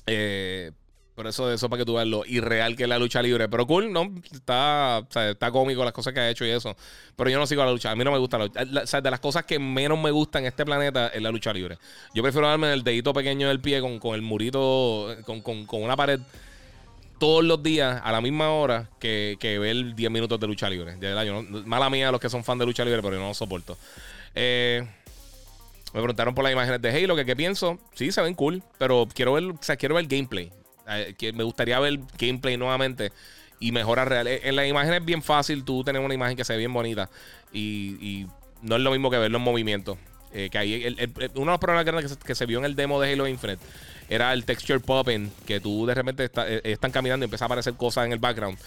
Eh, 0.06 0.72
por 1.14 1.28
eso, 1.28 1.52
eso 1.52 1.68
para 1.68 1.80
que 1.80 1.86
tú 1.86 1.94
veas 1.94 2.08
lo 2.08 2.24
irreal 2.26 2.74
que 2.74 2.82
es 2.82 2.88
la 2.88 2.98
lucha 2.98 3.22
libre. 3.22 3.48
Pero 3.48 3.66
cool, 3.66 3.92
¿no? 3.92 4.12
Está, 4.32 5.06
está 5.30 5.50
cómico 5.52 5.84
las 5.84 5.92
cosas 5.92 6.12
que 6.12 6.20
ha 6.20 6.28
hecho 6.28 6.44
y 6.44 6.50
eso. 6.50 6.76
Pero 7.14 7.30
yo 7.30 7.38
no 7.38 7.46
sigo 7.46 7.64
la 7.64 7.70
lucha. 7.70 7.92
A 7.92 7.96
mí 7.96 8.02
no 8.02 8.10
me 8.10 8.18
gusta 8.18 8.38
la 8.38 8.46
lucha. 8.46 8.62
O 8.82 8.86
sea, 8.86 9.00
de 9.00 9.10
las 9.10 9.20
cosas 9.20 9.44
que 9.44 9.60
menos 9.60 9.98
me 9.98 10.10
gustan 10.10 10.42
en 10.42 10.48
este 10.48 10.64
planeta 10.64 11.08
es 11.08 11.22
la 11.22 11.30
lucha 11.30 11.52
libre. 11.52 11.78
Yo 12.14 12.22
prefiero 12.22 12.48
darme 12.48 12.72
el 12.72 12.82
dedito 12.82 13.12
pequeño 13.12 13.46
del 13.46 13.60
pie 13.60 13.80
con, 13.80 14.00
con 14.00 14.16
el 14.16 14.22
murito, 14.22 15.14
con, 15.24 15.40
con, 15.40 15.66
con, 15.66 15.82
una 15.82 15.96
pared 15.96 16.20
todos 17.20 17.44
los 17.44 17.62
días 17.62 18.00
a 18.02 18.10
la 18.10 18.20
misma 18.20 18.50
hora 18.50 18.90
que, 18.98 19.36
que 19.38 19.60
ver 19.60 19.94
10 19.94 20.10
minutos 20.10 20.40
de 20.40 20.48
lucha 20.48 20.68
libre. 20.68 20.96
De 20.96 21.14
verdad, 21.14 21.24
mala 21.64 21.88
mía 21.90 22.10
los 22.10 22.20
que 22.20 22.28
son 22.28 22.42
fan 22.42 22.58
de 22.58 22.66
lucha 22.66 22.84
libre, 22.84 23.00
pero 23.02 23.14
yo 23.14 23.20
no 23.20 23.28
lo 23.28 23.34
soporto. 23.34 23.78
Eh. 24.34 24.84
Me 25.94 26.00
preguntaron 26.00 26.34
por 26.34 26.42
las 26.42 26.52
imágenes 26.52 26.82
de 26.82 26.90
Halo, 26.90 27.14
que 27.14 27.24
qué 27.24 27.36
pienso. 27.36 27.78
Sí, 27.94 28.10
se 28.10 28.20
ven 28.20 28.34
cool, 28.34 28.64
pero 28.78 29.06
quiero 29.14 29.34
ver, 29.34 29.44
o 29.44 29.58
sea, 29.60 29.76
quiero 29.76 29.94
ver 29.94 30.08
gameplay. 30.08 30.50
Eh, 30.88 31.14
que 31.16 31.32
me 31.32 31.44
gustaría 31.44 31.78
ver 31.80 31.98
gameplay 32.18 32.56
nuevamente 32.56 33.12
y 33.58 33.72
mejora 33.72 34.04
real. 34.04 34.26
Eh, 34.26 34.40
en 34.44 34.56
la 34.56 34.66
imagen 34.66 34.92
es 34.92 35.04
bien 35.04 35.22
fácil 35.22 35.64
tú 35.64 35.82
tener 35.82 36.02
una 36.02 36.12
imagen 36.12 36.36
que 36.36 36.44
se 36.44 36.52
ve 36.52 36.58
bien 36.58 36.72
bonita 36.72 37.08
y, 37.52 38.26
no 38.62 38.76
es 38.76 38.82
lo 38.82 38.90
mismo 38.92 39.10
que 39.10 39.18
verlo 39.18 39.38
en 39.38 39.44
movimiento. 39.44 39.98
Eh, 40.32 40.48
que 40.50 41.30
uno 41.34 41.44
de 41.44 41.50
los 41.52 41.60
problemas 41.60 41.84
grandes 41.84 42.16
que 42.16 42.34
se, 42.34 42.46
vio 42.46 42.58
en 42.58 42.64
el 42.64 42.74
demo 42.74 43.00
de 43.00 43.12
Halo 43.12 43.28
Infinite 43.28 43.62
era 44.08 44.32
el 44.32 44.44
texture 44.44 44.80
popping, 44.80 45.30
que 45.46 45.60
tú 45.60 45.86
de 45.86 45.94
repente 45.94 46.30
están 46.64 46.90
caminando 46.90 47.24
y 47.24 47.26
empieza 47.26 47.44
a 47.44 47.46
aparecer 47.46 47.74
cosas 47.74 48.06
en 48.06 48.12
el 48.12 48.18
background. 48.18 48.58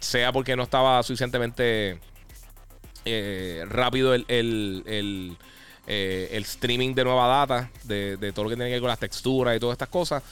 sea 0.00 0.32
porque 0.32 0.56
no 0.56 0.64
estaba 0.64 1.02
suficientemente 1.02 1.98
rápido 3.68 4.14
el, 4.14 4.24
el, 4.28 5.36
streaming 5.86 6.94
de 6.94 7.04
nueva 7.04 7.28
data, 7.28 7.70
de, 7.84 8.16
de, 8.16 8.32
todo 8.32 8.44
lo 8.44 8.50
que 8.50 8.56
tiene 8.56 8.68
que 8.68 8.74
ver 8.74 8.80
con 8.80 8.90
las 8.90 8.98
texturas 8.98 9.56
y 9.56 9.60
todas 9.60 9.74
estas 9.74 9.88
cosas. 9.88 10.22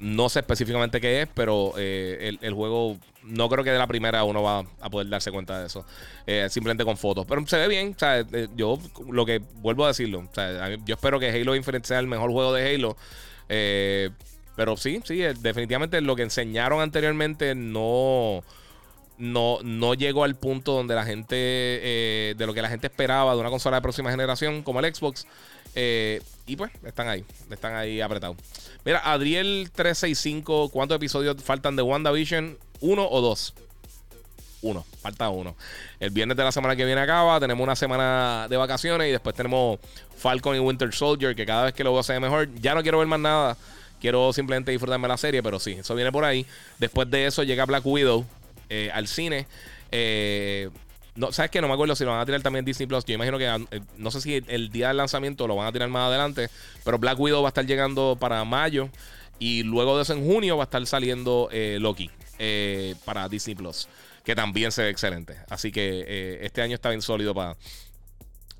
No 0.00 0.28
sé 0.28 0.40
específicamente 0.40 1.00
qué 1.00 1.22
es, 1.22 1.28
pero 1.34 1.72
eh, 1.76 2.36
el, 2.40 2.52
juego 2.54 2.98
no 3.22 3.48
creo 3.48 3.64
que 3.64 3.70
de 3.70 3.78
la 3.78 3.86
primera 3.86 4.24
uno 4.24 4.42
va 4.42 4.64
a 4.80 4.90
poder 4.90 5.08
darse 5.08 5.30
cuenta 5.30 5.60
de 5.60 5.66
eso. 5.66 5.84
Eh, 6.26 6.48
simplemente 6.50 6.84
con 6.84 6.96
fotos. 6.96 7.26
Pero 7.28 7.46
se 7.46 7.56
ve 7.56 7.68
bien. 7.68 7.96
Eh, 8.02 8.48
yo 8.56 8.78
lo 9.10 9.24
que 9.24 9.40
vuelvo 9.56 9.84
a 9.84 9.88
decirlo. 9.88 10.28
yo 10.84 10.94
espero 10.94 11.20
que 11.20 11.30
Halo 11.30 11.54
Infinite 11.54 11.86
sea 11.86 12.00
el 12.00 12.06
mejor 12.06 12.30
juego 12.30 12.52
de 12.52 12.74
Halo. 12.74 12.96
pero 14.56 14.76
sí, 14.76 15.00
sí, 15.04 15.18
definitivamente 15.40 16.00
lo 16.00 16.16
que 16.16 16.22
enseñaron 16.22 16.80
anteriormente 16.80 17.54
no. 17.54 18.42
No, 19.16 19.58
no 19.62 19.94
llegó 19.94 20.24
al 20.24 20.34
punto 20.34 20.72
donde 20.72 20.96
la 20.96 21.04
gente. 21.04 21.36
de 21.36 22.46
lo 22.46 22.52
que 22.52 22.62
la 22.62 22.68
gente 22.68 22.88
esperaba 22.88 23.32
de 23.34 23.40
una 23.40 23.50
consola 23.50 23.76
de 23.76 23.82
próxima 23.82 24.10
generación 24.10 24.62
como 24.62 24.80
el 24.80 24.92
Xbox. 24.92 25.26
Y 25.74 26.56
pues, 26.56 26.70
están 26.84 27.08
ahí. 27.08 27.24
Están 27.50 27.74
ahí 27.74 28.00
apretados. 28.00 28.36
Mira, 28.84 29.02
Adriel365, 29.04 30.70
¿cuántos 30.70 30.96
episodios 30.96 31.42
faltan 31.42 31.76
de 31.76 31.82
WandaVision? 31.82 32.58
¿Uno 32.80 33.08
o 33.08 33.20
dos? 33.20 33.54
Uno, 34.64 34.84
falta 35.02 35.28
uno. 35.28 35.56
El 36.00 36.10
viernes 36.10 36.36
de 36.36 36.44
la 36.44 36.50
semana 36.50 36.74
que 36.74 36.84
viene 36.86 37.00
acaba, 37.00 37.38
tenemos 37.38 37.62
una 37.62 37.76
semana 37.76 38.46
de 38.48 38.56
vacaciones 38.56 39.08
y 39.08 39.10
después 39.10 39.34
tenemos 39.34 39.78
Falcon 40.16 40.56
y 40.56 40.58
Winter 40.58 40.92
Soldier, 40.92 41.34
que 41.34 41.44
cada 41.44 41.64
vez 41.64 41.74
que 41.74 41.84
lo 41.84 41.92
veo 41.92 42.02
se 42.02 42.14
ve 42.14 42.20
mejor. 42.20 42.48
Ya 42.54 42.74
no 42.74 42.82
quiero 42.82 42.98
ver 42.98 43.06
más 43.06 43.20
nada. 43.20 43.56
quiero 44.00 44.32
simplemente 44.32 44.70
disfrutarme 44.70 45.06
la 45.06 45.18
serie, 45.18 45.42
pero 45.42 45.60
sí, 45.60 45.72
eso 45.72 45.94
viene 45.94 46.10
por 46.12 46.24
ahí. 46.24 46.46
Después 46.78 47.10
de 47.10 47.26
eso 47.26 47.42
llega 47.42 47.66
Black 47.66 47.84
Widow 47.84 48.24
eh, 48.70 48.90
al 48.92 49.06
cine. 49.06 49.46
Eh, 49.90 50.70
no, 51.16 51.32
¿Sabes 51.32 51.50
qué? 51.50 51.60
No 51.60 51.68
me 51.68 51.74
acuerdo 51.74 51.94
si 51.94 52.04
lo 52.04 52.10
van 52.10 52.20
a 52.20 52.26
tirar 52.26 52.42
también 52.42 52.64
Disney 52.64 52.86
Plus. 52.86 53.04
Yo 53.04 53.14
imagino 53.14 53.38
que 53.38 53.46
eh, 53.46 53.80
no 53.96 54.10
sé 54.10 54.20
si 54.20 54.42
el 54.46 54.70
día 54.70 54.88
del 54.88 54.96
lanzamiento 54.96 55.46
lo 55.46 55.56
van 55.56 55.68
a 55.68 55.72
tirar 55.72 55.88
más 55.88 56.08
adelante. 56.08 56.48
Pero 56.84 56.98
Black 56.98 57.18
Widow 57.18 57.42
va 57.42 57.48
a 57.48 57.50
estar 57.50 57.66
llegando 57.66 58.16
para 58.18 58.44
mayo. 58.44 58.88
Y 59.38 59.62
luego 59.62 59.96
de 59.96 60.02
eso 60.02 60.12
en 60.12 60.24
junio 60.24 60.56
va 60.56 60.64
a 60.64 60.66
estar 60.66 60.84
saliendo 60.86 61.48
Loki 61.80 62.10
para 63.04 63.28
Disney 63.28 63.54
Plus. 63.54 63.88
Que 64.24 64.34
también 64.34 64.72
se 64.72 64.82
ve 64.82 64.90
excelente. 64.90 65.36
Así 65.48 65.72
que 65.72 66.38
este 66.42 66.62
año 66.62 66.74
está 66.74 66.90
bien 66.90 67.02
sólido 67.02 67.34
para 67.34 67.56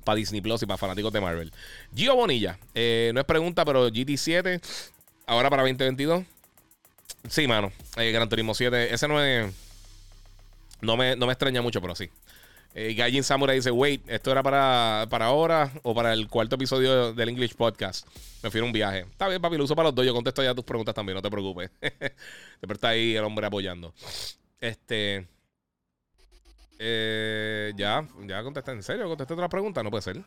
para 0.03 0.17
Disney 0.17 0.39
Plus 0.39 0.61
y 0.61 0.65
para 0.67 0.77
fanáticos 0.77 1.11
de 1.11 1.21
Marvel. 1.21 1.51
Gio 1.95 2.15
Bonilla, 2.15 2.59
no 2.75 3.19
es 3.19 3.25
pregunta, 3.25 3.65
pero 3.65 3.89
GT7, 3.89 4.61
ahora 5.25 5.49
para 5.49 5.63
2022. 5.63 6.25
Sí, 7.29 7.47
mano. 7.47 7.71
Gran 7.95 8.29
Turismo 8.29 8.53
7. 8.53 8.93
Ese 8.93 9.07
no 9.07 9.23
es. 9.23 9.53
No 10.81 10.97
me, 10.97 11.13
extraña 11.13 11.61
mucho, 11.61 11.81
pero 11.81 11.95
sí. 11.95 12.09
Eh, 12.77 12.93
Gallin 12.93 13.23
Samurai 13.23 13.55
dice: 13.55 13.71
Wait, 13.71 14.03
¿esto 14.09 14.31
era 14.31 14.43
para, 14.43 15.07
para 15.09 15.27
ahora 15.27 15.71
o 15.81 15.95
para 15.95 16.11
el 16.11 16.27
cuarto 16.27 16.55
episodio 16.55 17.13
del 17.13 17.29
English 17.29 17.55
Podcast? 17.55 18.05
Me 18.43 18.51
fui 18.51 18.59
a 18.59 18.65
un 18.65 18.73
viaje. 18.73 18.99
Está 18.99 19.29
bien, 19.29 19.41
papi, 19.41 19.55
lo 19.55 19.63
uso 19.63 19.77
para 19.77 19.87
los 19.87 19.95
dos. 19.95 20.05
Yo 20.05 20.13
contesto 20.13 20.43
ya 20.43 20.53
tus 20.53 20.65
preguntas 20.65 20.93
también, 20.93 21.15
no 21.15 21.21
te 21.21 21.31
preocupes. 21.31 21.71
Siempre 21.79 22.73
está 22.73 22.89
ahí 22.89 23.15
el 23.15 23.23
hombre 23.23 23.47
apoyando. 23.47 23.93
Este. 24.59 25.25
Eh, 26.77 27.71
ya, 27.77 28.05
ya 28.27 28.43
contesté. 28.43 28.71
¿En 28.73 28.83
serio? 28.83 29.07
¿Contesté 29.07 29.33
otra 29.33 29.47
pregunta? 29.47 29.81
No 29.81 29.89
puede 29.89 30.01
ser. 30.01 30.21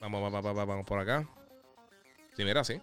Vamos, 0.00 0.22
vamos, 0.22 0.42
vamos, 0.42 0.66
vamos 0.66 0.86
por 0.86 1.00
acá. 1.00 1.28
Sí, 2.34 2.44
mira, 2.44 2.64
sí. 2.64 2.80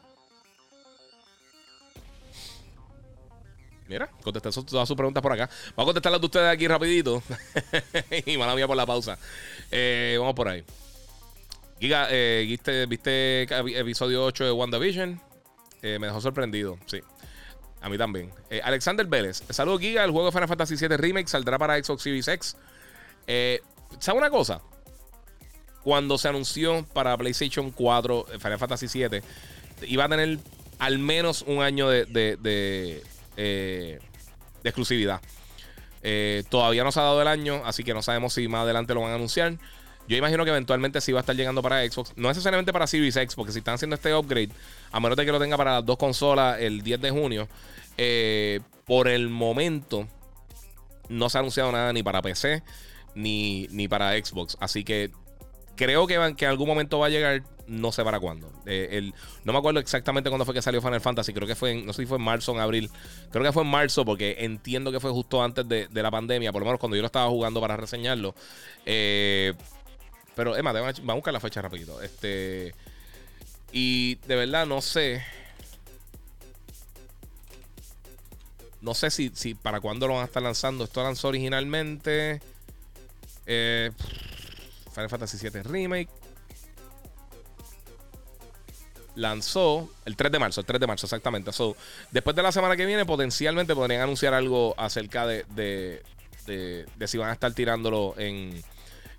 Mira, 3.90 4.08
contesté 4.22 4.52
todas 4.52 4.88
sus 4.88 4.96
preguntas 4.96 5.24
por 5.24 5.32
acá. 5.34 5.50
Voy 5.76 5.84
a 5.84 5.86
contestar 5.88 6.12
las 6.12 6.22
de 6.22 6.28
ustedes 6.28 6.48
aquí 6.48 6.68
rapidito. 6.68 7.24
y 8.28 8.38
mala 8.38 8.54
mía 8.54 8.68
por 8.68 8.78
la 8.78 8.86
pausa. 8.86 9.18
Eh, 9.72 10.16
vamos 10.20 10.36
por 10.36 10.48
ahí. 10.48 10.64
Giga, 11.80 12.08
eh, 12.12 12.46
¿viste, 12.48 12.86
¿viste, 12.86 13.44
episodio 13.80 14.24
8 14.26 14.46
de 14.46 14.52
WandaVision? 14.52 15.20
Eh, 15.82 15.98
me 16.00 16.06
dejó 16.06 16.22
sorprendido, 16.22 16.78
sí. 16.86 17.02
A 17.82 17.90
mí 17.90 17.98
también. 17.98 18.32
Alexander 18.64 19.08
Vélez. 19.08 19.42
Saludos, 19.50 19.82
Giga. 19.82 20.04
El 20.04 20.12
juego 20.12 20.28
de 20.28 20.34
Final 20.34 20.48
Fantasy 20.48 20.76
VII 20.76 20.96
Remake 20.96 21.28
saldrá 21.28 21.58
para 21.58 21.84
Xbox 21.84 22.04
Series 22.04 22.28
X. 22.28 22.58
¿Sabe 23.98 24.20
una 24.20 24.30
cosa? 24.30 24.62
Cuando 25.84 26.20
se 26.20 26.28
anunció 26.28 26.86
para 26.94 27.18
PlayStation 27.18 27.72
4 27.72 28.28
Final 28.40 28.60
Fantasy 28.60 28.86
VII, 28.86 29.22
iba 29.88 30.06
a 30.06 30.10
tener 30.10 30.38
al 30.78 31.00
menos 31.00 31.42
un 31.48 31.64
año 31.64 31.90
de 31.90 33.02
eh, 33.42 34.00
de 34.62 34.70
exclusividad. 34.70 35.22
Eh, 36.04 36.44
todavía 36.50 36.84
no 36.84 36.92
se 36.92 37.00
ha 37.00 37.04
dado 37.04 37.22
el 37.22 37.28
año, 37.28 37.62
así 37.66 37.86
que 37.86 37.94
no 37.94 38.02
sabemos 38.02 38.34
si 38.34 38.48
más 38.50 38.64
adelante 38.64 38.94
lo 38.94 39.02
van 39.02 39.12
a 39.12 39.16
anunciar. 39.16 39.58
Yo 40.10 40.18
imagino 40.18 40.44
que 40.44 40.50
eventualmente 40.50 41.00
sí 41.00 41.14
va 41.14 41.20
a 41.20 41.22
estar 41.22 41.36
llegando 41.36 41.62
para 41.62 41.88
Xbox. 41.90 42.14
No 42.18 42.28
necesariamente 42.28 42.74
para 42.74 42.86
Series 42.86 43.16
X, 43.16 43.36
porque 43.36 43.54
si 43.54 43.60
están 43.60 43.76
haciendo 43.76 43.96
este 43.96 44.14
upgrade, 44.14 44.50
a 44.92 45.00
menos 45.00 45.18
de 45.18 45.26
que 45.26 45.32
lo 45.32 45.40
tenga 45.40 45.56
para 45.56 45.76
las 45.76 45.86
dos 45.86 45.98
consolas 45.98 46.60
el 46.60 46.82
10 46.82 47.00
de 47.00 47.12
junio, 47.12 47.48
eh, 47.98 48.60
por 48.86 49.08
el 49.08 49.30
momento 49.30 50.08
no 51.08 51.30
se 51.30 51.38
ha 51.38 51.40
anunciado 51.40 51.72
nada 51.72 51.94
ni 51.94 52.04
para 52.04 52.22
PC 52.22 52.62
ni, 53.16 53.68
ni 53.72 53.88
para 53.88 54.14
Xbox. 54.14 54.58
Así 54.60 54.84
que 54.84 55.12
creo 55.80 56.08
que, 56.08 56.36
que 56.36 56.44
en 56.44 56.52
algún 56.52 56.68
momento 56.68 57.00
va 57.00 57.06
a 57.06 57.10
llegar 57.10 57.42
no 57.68 57.94
sé 57.94 58.04
para 58.04 58.20
cuándo. 58.20 58.52
Eh, 58.66 59.14
no 59.46 59.54
me 59.54 59.60
acuerdo 59.60 59.80
exactamente 59.80 60.30
cuándo 60.30 60.44
fue 60.44 60.54
que 60.54 60.62
salió 60.62 60.82
Final 60.82 61.00
Fantasy. 61.00 61.32
Creo 61.32 61.48
que 61.48 61.56
fue 61.56 61.72
en, 61.72 61.86
no 61.86 61.94
sé 61.94 62.02
si 62.02 62.06
fue 62.06 62.18
en 62.18 62.24
marzo 62.24 62.52
o 62.52 62.56
en 62.56 62.62
abril. 62.62 62.92
Creo 63.32 63.46
que 63.46 63.54
fue 63.54 63.64
en 63.64 63.70
marzo 63.70 64.04
porque 64.04 64.36
entiendo 64.40 64.92
que 64.92 65.00
fue 65.00 65.10
justo 65.12 65.42
antes 65.42 65.66
de, 65.70 65.88
la 65.94 66.12
pandemia, 66.12 66.52
por 66.52 66.62
lo 66.62 66.66
menos 66.66 66.82
cuando 66.82 66.98
yo 66.98 67.02
lo 67.02 67.06
estaba 67.06 67.30
jugando 67.30 67.62
para 67.62 67.78
reseñarlo. 67.78 68.36
Eh, 68.86 69.54
pero, 70.36 70.58
Emma, 70.58 70.74
vamos 70.74 71.00
a 71.00 71.14
buscar 71.14 71.34
la 71.34 71.40
fecha 71.40 71.62
rapidito. 71.62 72.02
Este, 72.02 72.74
y 73.72 74.16
de 74.16 74.36
verdad 74.36 74.66
no 74.66 74.82
sé. 74.82 75.24
No 78.82 78.94
sé 78.94 79.12
si, 79.12 79.32
si 79.34 79.54
para 79.54 79.80
cuándo 79.80 80.08
lo 80.08 80.16
van 80.16 80.24
a 80.24 80.26
estar 80.26 80.44
lanzando. 80.44 80.84
Esto 80.84 81.04
lanzó 81.04 81.30
originalmente. 81.30 82.42
Eh, 83.46 83.92
Final 85.00 85.10
Fantasy 85.10 85.50
VII 85.50 85.64
Remake 85.64 86.10
lanzó 89.16 89.90
el 90.06 90.16
3 90.16 90.32
de 90.32 90.40
marzo, 90.40 90.62
el 90.62 90.66
3 90.66 90.80
de 90.80 90.88
marzo 90.88 91.06
exactamente. 91.06 91.52
Después 92.12 92.36
de 92.36 92.44
la 92.44 92.52
semana 92.52 92.76
que 92.76 92.86
viene, 92.86 93.06
potencialmente 93.06 93.76
podrían 93.76 94.02
anunciar 94.02 94.34
algo 94.34 94.74
acerca 94.78 95.28
de, 95.28 95.46
de, 95.56 96.02
de, 96.46 97.08
si 97.08 97.18
van 97.18 97.30
a 97.30 97.34
estar 97.34 97.52
tirándolo 97.54 98.16
en 98.18 98.62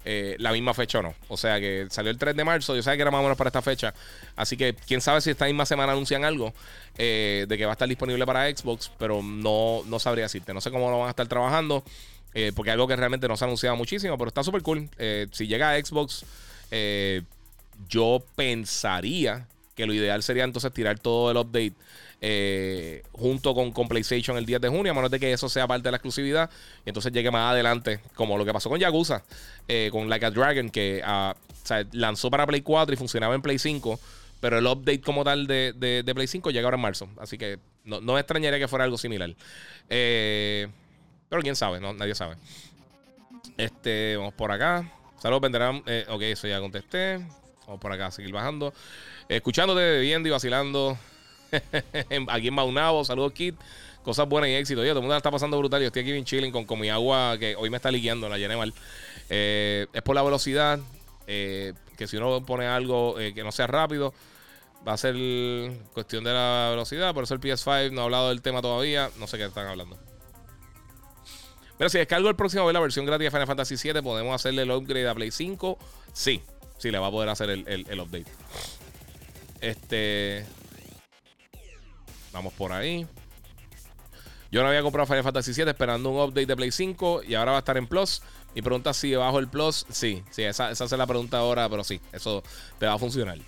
eh, 0.05 0.36
la 0.39 0.52
misma 0.52 0.73
fecha 0.73 1.01
o 1.01 1.02
no. 1.02 1.15
O 1.28 1.36
sea 1.36 1.61
que 1.61 1.86
salió 1.90 2.11
el 2.11 2.19
3 2.19 2.35
de 2.35 2.44
marzo, 2.44 2.74
yo 2.74 2.82
sabía 2.82 2.97
que 2.97 3.02
era 3.02 3.11
más 3.11 3.20
o 3.20 3.23
menos 3.23 3.36
para 3.36 3.48
esta 3.48 3.62
fecha. 3.62 3.93
Así 4.36 4.57
que 4.57 4.74
quién 4.74 5.01
sabe 5.01 5.20
si 5.20 5.31
esta 5.31 5.44
misma 5.47 5.66
semana 5.66 5.93
anuncian 5.93 6.24
algo 6.24 6.55
eh, 6.97 7.44
de 7.48 7.59
que 7.59 7.66
va 7.66 7.73
a 7.73 7.74
estar 7.74 7.89
disponible 7.89 8.24
para 8.24 8.48
Xbox, 8.51 8.90
pero 8.98 9.23
no, 9.23 9.82
no 9.86 9.98
sabría 9.98 10.24
decirte. 10.24 10.55
No 10.55 10.61
sé 10.61 10.70
cómo 10.70 10.90
lo 10.90 10.98
van 10.98 11.09
a 11.09 11.11
estar 11.11 11.27
trabajando. 11.28 11.85
Eh, 12.32 12.52
porque 12.55 12.70
es 12.70 12.74
algo 12.74 12.86
que 12.86 12.97
realmente 12.97 13.27
no 13.27 13.36
se 13.36 13.44
ha 13.44 13.47
anunciado 13.47 13.77
muchísimo, 13.77 14.16
pero 14.16 14.28
está 14.28 14.43
súper 14.44 14.62
cool. 14.62 14.89
si 15.32 15.47
llega 15.47 15.73
a 15.73 15.85
Xbox, 15.85 16.24
yo 17.89 18.24
pensaría 18.36 19.47
que 19.74 19.86
lo 19.86 19.94
ideal 19.94 20.23
sería 20.23 20.44
entonces 20.44 20.73
tirar 20.73 20.98
todo 20.98 21.31
el 21.31 21.36
update 21.36 21.74
eh, 22.23 23.02
junto 23.12 23.55
con, 23.55 23.73
con, 23.73 23.89
PlayStation 23.89 24.36
el 24.36 24.44
10 24.44 24.61
de 24.61 24.69
junio, 24.69 24.93
a 24.93 24.94
menos 24.94 25.11
de 25.11 25.19
que 25.19 25.32
eso 25.32 25.48
sea 25.48 25.66
parte 25.66 25.85
de 25.85 25.90
la 25.90 25.97
exclusividad. 25.97 26.51
Y 26.85 26.90
entonces 26.90 27.12
llegue 27.12 27.31
más 27.31 27.51
adelante, 27.51 28.01
como 28.15 28.36
lo 28.36 28.44
que 28.44 28.52
pasó 28.52 28.69
con 28.69 28.78
Yakuza, 28.78 29.23
eh, 29.69 29.89
con 29.90 30.09
Like 30.09 30.27
a 30.27 30.31
Dragon, 30.31 30.70
que 30.70 31.01
ah, 31.05 31.35
lanzó 31.93 32.31
para 32.31 32.47
Play 32.47 32.61
4 32.61 32.93
y 32.93 32.97
funcionaba 32.97 33.35
en 33.35 33.43
Play 33.43 33.59
5. 33.59 33.98
Pero 34.40 34.59
el 34.59 34.66
update 34.66 35.01
como 35.01 35.24
tal 35.24 35.47
de, 35.47 36.12
Play 36.15 36.27
5 36.27 36.51
llega 36.51 36.66
ahora 36.66 36.77
en 36.77 36.82
marzo. 36.82 37.09
Así 37.19 37.39
que 37.39 37.59
no, 37.85 38.19
extrañaría 38.19 38.59
que 38.59 38.69
fuera 38.69 38.85
algo 38.85 38.98
similar. 38.98 39.35
Eh, 39.89 40.69
pero 41.31 41.40
quién 41.40 41.57
sabe, 41.57 41.81
no, 41.81 41.94
nadie 41.94 42.15
sabe. 42.15 42.36
Este, 43.57 44.19
vamos 44.19 44.35
por 44.35 44.52
acá. 44.52 44.93
Saludos, 45.19 45.40
vendrán. 45.40 45.78
ok, 46.09 46.23
eso 46.23 46.47
ya 46.47 46.61
contesté. 46.61 47.24
Vamos 47.66 47.81
por 47.81 47.93
acá, 47.93 48.11
seguir 48.11 48.32
bajando. 48.32 48.74
Escuchándote, 49.28 50.01
viendo 50.01 50.28
y 50.28 50.32
vacilando 50.32 50.98
aquí 52.28 52.48
en 52.48 52.55
Maunabo. 52.55 53.05
Saludos, 53.05 53.32
Kit. 53.32 53.55
Cosas 54.02 54.28
buenas 54.28 54.51
y 54.51 54.55
éxito. 54.55 54.82
Yo, 54.82 54.90
todo 54.90 54.98
el 54.98 55.02
mundo 55.02 55.15
la 55.15 55.19
está 55.19 55.31
pasando 55.31 55.59
brutal. 55.59 55.81
Yo 55.81 55.89
estoy 55.89 56.02
aquí 56.02 56.12
bien 56.12 56.24
chilling 56.24 56.51
con, 56.51 56.65
con 56.65 56.81
mi 56.81 56.89
agua 56.89 57.36
que 57.39 57.55
hoy 57.55 57.70
me 57.70 57.77
está 57.77 57.90
liqueando, 57.90 58.28
la 58.28 58.39
llené 58.39 58.57
mal. 58.57 58.73
Eh, 59.28 59.86
es 59.93 60.02
por 60.02 60.15
la 60.15 60.23
velocidad. 60.23 60.81
Eh, 61.27 61.74
que 61.97 62.07
si 62.07 62.16
uno 62.16 62.44
pone 62.44 62.66
algo 62.66 63.20
eh, 63.20 63.35
que 63.35 63.44
no 63.44 63.52
sea 63.52 63.66
rápido, 63.66 64.15
va 64.89 64.94
a 64.94 64.97
ser 64.97 65.15
cuestión 65.93 66.24
de 66.24 66.32
la 66.32 66.69
velocidad. 66.70 67.12
Por 67.12 67.24
eso 67.24 67.35
el 67.35 67.40
PS5 67.40 67.93
no 67.93 68.01
ha 68.01 68.05
hablado 68.05 68.31
del 68.31 68.40
tema 68.40 68.62
todavía. 68.62 69.11
No 69.19 69.27
sé 69.27 69.36
qué 69.36 69.44
están 69.44 69.66
hablando. 69.66 70.09
Pero 71.81 71.89
si 71.89 71.97
descargo 71.97 72.28
el 72.28 72.36
próximo 72.36 72.66
vez 72.66 72.74
la 72.74 72.81
versión 72.81 73.07
gratis 73.07 73.24
de 73.24 73.31
Final 73.31 73.47
Fantasy 73.47 73.74
VII, 73.74 74.02
¿podemos 74.02 74.35
hacerle 74.35 74.65
el 74.65 74.70
upgrade 74.70 75.09
a 75.09 75.15
Play 75.15 75.31
5? 75.31 75.78
Sí, 76.12 76.43
sí, 76.77 76.90
le 76.90 76.98
va 76.98 77.07
a 77.07 77.11
poder 77.11 77.31
hacer 77.31 77.48
el, 77.48 77.65
el 77.66 78.01
update. 78.01 78.27
Este. 79.62 80.44
Vamos 82.35 82.52
por 82.52 82.73
ahí. 82.73 83.07
Yo 84.52 84.61
no 84.61 84.69
había 84.69 84.82
comprado 84.82 85.07
Final 85.07 85.24
Fantasy 85.24 85.55
VII 85.55 85.70
esperando 85.70 86.11
un 86.11 86.20
update 86.20 86.44
de 86.44 86.55
Play 86.55 86.70
5 86.70 87.23
y 87.27 87.35
ahora 87.35 87.52
va 87.52 87.57
a 87.57 87.61
estar 87.61 87.78
en 87.78 87.86
Plus. 87.86 88.20
Mi 88.55 88.61
pregunta 88.61 88.93
si 88.93 89.15
bajo 89.15 89.39
el 89.39 89.48
Plus. 89.48 89.86
Sí, 89.89 90.23
sí, 90.31 90.43
esa, 90.43 90.70
esa 90.70 90.85
es 90.85 90.93
la 90.93 91.07
pregunta 91.07 91.39
ahora, 91.39 91.66
pero 91.70 91.82
sí, 91.82 91.98
eso 92.12 92.43
te 92.78 92.85
va 92.85 92.93
a 92.93 92.98
funcionar. 92.98 93.39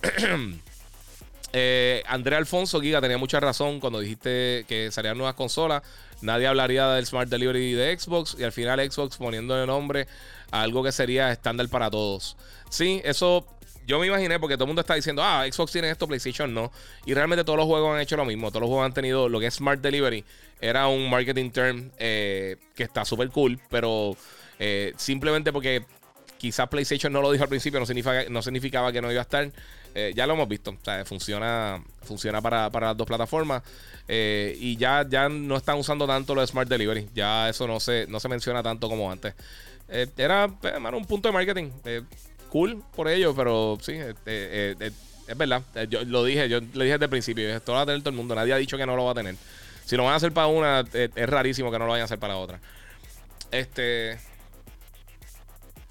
eh, 1.52 2.02
Andrea 2.06 2.38
Alfonso 2.38 2.80
Giga 2.80 3.02
tenía 3.02 3.18
mucha 3.18 3.40
razón 3.40 3.78
cuando 3.78 4.00
dijiste 4.00 4.64
que 4.66 4.90
salían 4.90 5.18
nuevas 5.18 5.34
consolas. 5.34 5.82
Nadie 6.24 6.46
hablaría 6.46 6.88
del 6.88 7.04
Smart 7.04 7.28
Delivery 7.28 7.74
de 7.74 7.98
Xbox 7.98 8.34
y 8.38 8.44
al 8.44 8.52
final 8.52 8.80
Xbox 8.90 9.18
poniendo 9.18 9.60
el 9.60 9.66
nombre 9.66 10.06
a 10.50 10.62
algo 10.62 10.82
que 10.82 10.90
sería 10.90 11.30
estándar 11.30 11.68
para 11.68 11.90
todos. 11.90 12.36
Sí, 12.70 13.02
eso 13.04 13.46
yo 13.86 13.98
me 13.98 14.06
imaginé 14.06 14.40
porque 14.40 14.54
todo 14.54 14.64
el 14.64 14.68
mundo 14.68 14.80
está 14.80 14.94
diciendo, 14.94 15.22
ah, 15.22 15.44
Xbox 15.50 15.72
tiene 15.72 15.90
esto, 15.90 16.08
PlayStation 16.08 16.54
no. 16.54 16.72
Y 17.04 17.12
realmente 17.12 17.44
todos 17.44 17.58
los 17.58 17.66
juegos 17.66 17.94
han 17.94 18.00
hecho 18.00 18.16
lo 18.16 18.24
mismo. 18.24 18.50
Todos 18.50 18.62
los 18.62 18.68
juegos 18.68 18.86
han 18.86 18.94
tenido 18.94 19.28
lo 19.28 19.38
que 19.38 19.46
es 19.46 19.54
Smart 19.54 19.82
Delivery. 19.82 20.24
Era 20.62 20.88
un 20.88 21.10
marketing 21.10 21.50
term 21.50 21.90
eh, 21.98 22.56
que 22.74 22.84
está 22.84 23.04
súper 23.04 23.28
cool, 23.28 23.60
pero 23.68 24.16
eh, 24.58 24.94
simplemente 24.96 25.52
porque 25.52 25.84
quizás 26.38 26.68
PlayStation 26.68 27.12
no 27.12 27.22
lo 27.22 27.32
dijo 27.32 27.44
al 27.44 27.48
principio, 27.48 27.80
no, 27.80 27.86
significa, 27.86 28.24
no 28.28 28.42
significaba 28.42 28.92
que 28.92 29.00
no 29.00 29.10
iba 29.10 29.20
a 29.20 29.22
estar. 29.22 29.50
Eh, 29.94 30.12
ya 30.14 30.26
lo 30.26 30.34
hemos 30.34 30.48
visto. 30.48 30.70
O 30.70 30.84
sea, 30.84 31.04
funciona, 31.04 31.82
funciona 32.02 32.40
para, 32.42 32.68
las 32.68 32.96
dos 32.96 33.06
plataformas. 33.06 33.62
y 34.08 34.76
ya, 34.76 35.06
ya 35.08 35.28
no 35.28 35.56
están 35.56 35.78
usando 35.78 36.06
tanto 36.06 36.34
lo 36.34 36.40
de 36.40 36.46
Smart 36.46 36.68
Delivery. 36.68 37.08
Ya 37.14 37.48
eso 37.48 37.66
no 37.66 37.80
se, 37.80 38.06
no 38.08 38.20
se 38.20 38.28
menciona 38.28 38.62
tanto 38.62 38.88
como 38.88 39.10
antes. 39.10 39.34
era, 39.88 40.48
pues, 40.48 40.74
un 40.76 41.04
punto 41.04 41.28
de 41.28 41.32
marketing 41.32 41.70
cool 42.54 42.84
por 42.94 43.08
ello, 43.08 43.34
pero 43.34 43.76
sí, 43.80 43.94
eh, 43.94 44.14
eh, 44.26 44.90
es 45.26 45.36
verdad. 45.36 45.62
Eh, 45.74 45.88
yo 45.90 46.04
lo 46.04 46.22
dije, 46.22 46.48
yo 46.48 46.60
le 46.60 46.84
dije 46.84 46.92
desde 46.92 47.06
el 47.06 47.10
principio. 47.10 47.48
Esto 47.52 47.72
lo 47.72 47.78
va 47.78 47.82
a 47.82 47.86
tener 47.86 48.00
todo 48.00 48.10
el 48.10 48.16
mundo. 48.16 48.36
Nadie 48.36 48.52
ha 48.52 48.56
dicho 48.56 48.78
que 48.78 48.86
no 48.86 48.94
lo 48.94 49.04
va 49.04 49.10
a 49.10 49.14
tener. 49.14 49.34
Si 49.84 49.96
lo 49.96 50.04
van 50.04 50.12
a 50.12 50.16
hacer 50.16 50.30
para 50.30 50.46
una, 50.46 50.84
es, 50.92 51.10
rarísimo 51.28 51.72
que 51.72 51.80
no 51.80 51.86
lo 51.86 51.90
vayan 51.90 52.02
a 52.02 52.04
hacer 52.04 52.20
para 52.20 52.36
otra. 52.36 52.60
Este. 53.50 54.20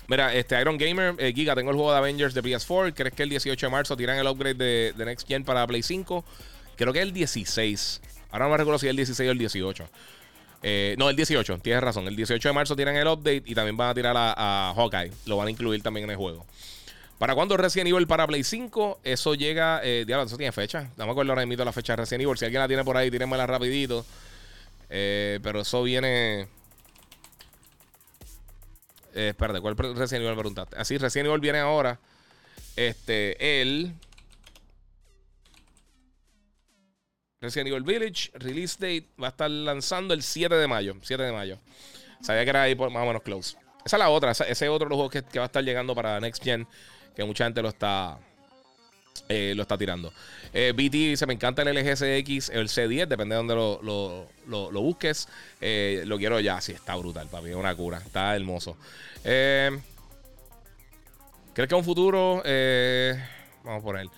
Mira, 0.08 0.34
este 0.34 0.60
Iron 0.60 0.78
Gamer, 0.78 1.16
eh, 1.18 1.32
Giga, 1.34 1.56
tengo 1.56 1.72
el 1.72 1.76
juego 1.76 1.92
de 1.92 1.98
Avengers 1.98 2.34
de 2.34 2.44
PS4. 2.44 2.94
¿Crees 2.94 3.14
que 3.14 3.24
el 3.24 3.30
18 3.30 3.66
de 3.66 3.72
marzo 3.72 3.96
tiran 3.96 4.18
el 4.18 4.28
upgrade 4.28 4.56
de, 4.56 4.94
de 4.96 5.06
Next 5.06 5.28
Gen 5.28 5.44
para 5.44 5.66
Play 5.66 5.82
5? 5.82 6.26
Creo 6.76 6.92
que 6.92 7.02
el 7.02 7.14
16. 7.14 8.02
Ahora 8.32 8.46
no 8.46 8.52
me 8.52 8.58
recuerdo 8.58 8.80
si 8.80 8.88
es 8.88 8.92
el 8.92 8.96
16 8.98 9.30
o 9.30 9.32
el 9.32 9.38
18. 9.38 9.90
Eh, 10.64 10.96
no, 10.98 11.10
el 11.10 11.16
18, 11.16 11.60
tienes 11.60 11.84
razón. 11.84 12.08
El 12.08 12.16
18 12.16 12.48
de 12.50 12.54
marzo 12.54 12.76
tiran 12.76 12.96
el 12.96 13.08
update 13.08 13.44
y 13.46 13.54
también 13.54 13.76
van 13.76 13.90
a 13.90 13.94
tirar 13.94 14.16
a, 14.18 14.74
Hawkeye. 14.76 15.12
Lo 15.26 15.38
van 15.38 15.48
a 15.48 15.52
incluir 15.52 15.84
también 15.84 16.06
en 16.06 16.12
el 16.12 16.16
juego. 16.16 16.46
¿Para 17.20 17.36
cuándo 17.36 17.56
Resident 17.58 17.90
Evil 17.90 18.08
para 18.08 18.26
Play 18.26 18.44
5? 18.44 19.02
Eso 19.04 19.36
llega. 19.36 19.82
Eh, 19.84 20.06
diablo, 20.08 20.26
eso 20.26 20.38
tiene 20.38 20.52
fecha. 20.52 20.90
No 20.98 21.06
me 21.06 21.12
acuerdo 21.12 21.34
ahora 21.34 21.46
mismo 21.46 21.64
la 21.64 21.72
fecha 21.74 21.94
de 21.94 21.98
Resident 21.98 22.24
Evil. 22.24 22.38
Si 22.38 22.46
alguien 22.46 22.62
la 22.62 22.68
tiene 22.68 22.84
por 22.84 22.98
ahí, 22.98 23.12
tírenmela 23.12 23.46
rapidito. 23.46 24.06
Eh, 24.90 25.40
pero 25.44 25.62
eso 25.62 25.84
viene. 25.84 26.48
Eh, 29.14 29.30
espérate, 29.30 29.62
¿cuál 29.62 29.78
Resident 29.78 30.26
Evil 30.26 30.38
preguntaste? 30.38 30.76
Así, 30.78 30.98
Resident 30.98 31.28
Evil 31.28 31.40
viene 31.40 31.60
ahora. 31.60 32.00
Este, 32.76 33.62
el. 33.62 33.94
Resident 37.40 37.70
Evil 37.70 37.84
Village, 37.84 38.32
release 38.36 38.78
date, 38.80 39.08
va 39.22 39.28
a 39.28 39.30
estar 39.32 39.52
lanzando 39.52 40.14
el 40.14 40.24
7 40.24 40.56
de 40.56 40.68
mayo. 40.68 40.96
7 41.02 41.24
de 41.24 41.32
mayo. 41.32 41.60
Sabía 42.22 42.44
que 42.46 42.50
era 42.50 42.64
ahí 42.64 42.74
por, 42.74 42.90
más 42.90 43.04
o 43.04 43.06
menos 43.06 43.22
close. 43.22 43.58
Esa 43.86 43.98
es 43.98 44.00
la 44.00 44.10
otra, 44.10 44.32
ese 44.32 44.50
es 44.50 44.64
otro 44.64 44.88
juego 44.88 45.10
que, 45.10 45.24
que, 45.24 45.40
va 45.40 45.46
a 45.46 45.48
estar 45.48 45.62
llegando 45.62 45.94
para 45.94 46.20
Next 46.22 46.42
Gen, 46.42 46.66
que 47.14 47.26
mucha 47.26 47.44
gente 47.44 47.62
lo 47.62 47.68
está, 47.68 48.18
eh, 49.30 49.54
lo 49.56 49.64
está 49.64 49.78
tirando. 49.78 50.14
Eh, 50.54 50.74
BT 50.76 50.92
dice: 50.92 51.26
Me 51.26 51.34
encanta 51.34 51.62
el 51.62 51.76
LG 51.76 51.96
CX, 51.96 52.50
el 52.50 52.68
C10, 52.68 53.08
depende 53.08 53.36
de 53.36 53.38
donde 53.38 53.56
lo, 53.56 53.82
lo, 54.48 54.82
busques. 54.82 55.28
Eh, 55.62 56.04
lo 56.06 56.18
quiero 56.18 56.40
ya, 56.40 56.62
sí, 56.62 56.74
está 56.74 56.96
brutal, 56.96 57.28
papi. 57.28 57.50
Es 57.50 57.56
una 57.56 57.76
cura, 57.76 57.98
está 57.98 58.36
hermoso. 58.36 58.78
¿Crees 59.24 59.82
que 61.70 61.76
un 61.76 61.84
futuro? 61.84 62.44
vamos 63.64 63.84
por 63.84 63.98
él. 63.98 64.10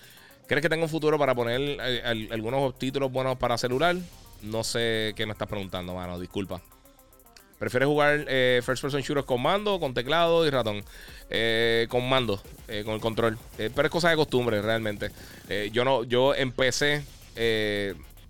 ¿Crees 0.46 0.62
que 0.62 0.68
tengo 0.68 0.84
un 0.84 0.88
futuro 0.88 1.18
para 1.18 1.34
poner 1.34 1.60
eh, 1.60 2.28
algunos 2.30 2.78
títulos 2.78 3.10
buenos 3.10 3.36
para 3.36 3.58
celular? 3.58 3.96
No 4.42 4.62
sé 4.62 5.12
qué 5.16 5.26
me 5.26 5.32
estás 5.32 5.48
preguntando, 5.48 5.94
mano. 5.94 6.20
Disculpa. 6.20 6.60
¿Prefieres 7.58 7.86
jugar 7.88 8.24
eh, 8.28 8.60
first 8.64 8.82
person 8.82 9.00
shooters 9.00 9.26
con 9.26 9.40
mando, 9.40 9.80
con 9.80 9.94
teclado 9.94 10.46
y 10.46 10.50
ratón? 10.50 10.84
Eh, 11.30 11.86
con 11.88 12.08
mando, 12.08 12.40
con 12.84 12.94
el 12.94 13.00
control. 13.00 13.38
pero 13.56 13.82
es 13.86 13.90
cosa 13.90 14.10
de 14.10 14.16
costumbre, 14.16 14.60
realmente. 14.62 15.10
yo 15.72 15.84
no, 15.84 16.04
yo 16.04 16.34
empecé, 16.34 17.02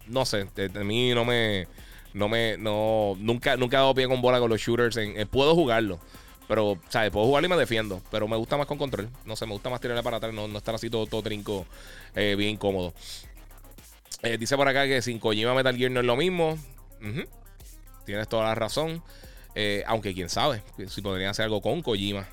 no 0.07 0.25
sé, 0.25 0.47
de, 0.55 0.69
mí 0.85 1.11
no 1.13 1.25
me, 1.25 1.67
no 2.15 2.29
me, 2.29 2.57
no, 2.57 3.17
nunca, 3.19 3.57
nunca 3.57 3.77
he 3.77 3.81
dado 3.81 3.95
pie 3.95 4.09
con 4.09 4.23
bola 4.23 4.39
con 4.39 4.51
los 4.51 4.61
shooters. 4.61 4.99
puedo 5.31 5.55
jugarlo. 5.55 6.01
Pero, 6.49 6.79
¿sabes? 6.89 7.11
Puedo 7.11 7.27
jugar 7.27 7.45
y 7.45 7.49
me 7.49 7.57
defiendo. 7.57 8.01
Pero 8.11 8.29
me 8.29 8.37
gusta 8.37 8.57
más 8.57 8.67
con 8.67 8.79
control. 8.79 9.09
No 9.25 9.37
sé, 9.37 9.47
me 9.47 9.53
gusta 9.53 9.71
más 9.71 9.81
tirarle 9.81 10.03
para 10.03 10.19
atrás. 10.19 10.33
No, 10.33 10.47
estar 10.57 10.75
así 10.75 10.91
todo, 10.91 11.07
todo 11.07 11.23
trinco, 11.23 11.67
eh, 12.15 12.35
bien 12.37 12.51
incómodo. 12.51 12.95
Eh, 14.23 14.39
dice 14.39 14.57
por 14.57 14.69
acá 14.69 14.87
que 14.87 15.03
sin 15.03 15.19
Kojima 15.19 15.55
Metal 15.55 15.77
Gear 15.77 15.91
no 15.91 16.01
es 16.01 16.07
lo 16.07 16.17
mismo. 16.17 16.59
Tienes 18.07 18.29
toda 18.29 18.45
la 18.45 18.55
razón. 18.55 19.03
Eh, 19.55 19.83
aunque 19.87 20.15
quién 20.15 20.29
sabe 20.29 20.63
si 20.89 21.01
podrían 21.03 21.31
hacer 21.31 21.45
algo 21.45 21.61
con 21.61 21.83
Kojima. 21.83 22.27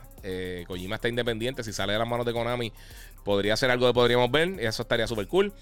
Kojima 0.67 0.95
está 0.95 1.09
independiente. 1.09 1.63
Si 1.63 1.73
sale 1.73 1.91
de 1.93 1.99
las 1.99 2.07
manos 2.07 2.25
de 2.25 2.31
Konami, 2.31 2.71
podría 3.25 3.57
ser 3.57 3.71
algo 3.71 3.87
que 3.87 3.93
podríamos 3.93 4.31
ver. 4.31 4.59
Eso 4.59 4.83
estaría 4.83 5.07
súper 5.07 5.27
cool. 5.27 5.53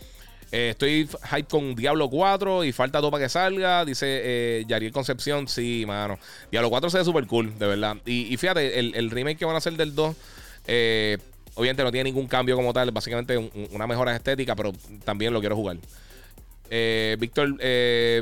Eh, 0.51 0.71
estoy 0.71 1.07
hype 1.29 1.47
con 1.47 1.75
Diablo 1.75 2.09
4 2.09 2.65
y 2.65 2.73
falta 2.73 2.99
todo 2.99 3.09
para 3.09 3.23
que 3.23 3.29
salga. 3.29 3.85
Dice 3.85 4.05
eh, 4.07 4.65
Yariel 4.67 4.91
Concepción. 4.91 5.47
Sí, 5.47 5.85
mano. 5.87 6.19
Diablo 6.51 6.69
4 6.69 6.89
se 6.89 6.97
ve 6.97 7.05
súper 7.05 7.25
cool, 7.27 7.57
de 7.57 7.67
verdad. 7.67 7.97
Y, 8.05 8.35
fíjate, 8.37 8.79
el, 8.79 9.09
remake 9.11 9.37
que 9.37 9.45
van 9.45 9.55
a 9.55 9.59
hacer 9.59 9.73
del 9.73 9.95
2. 9.95 10.15
Eh, 10.67 11.17
obviamente 11.55 11.83
no 11.83 11.91
tiene 11.91 12.09
ningún 12.09 12.27
cambio 12.27 12.55
como 12.55 12.73
tal. 12.73 12.91
Básicamente 12.91 13.37
una 13.71 13.87
mejora 13.87 14.15
estética, 14.15 14.55
pero 14.55 14.73
también 15.05 15.33
lo 15.33 15.39
quiero 15.39 15.55
jugar. 15.55 15.77
Víctor 17.19 17.57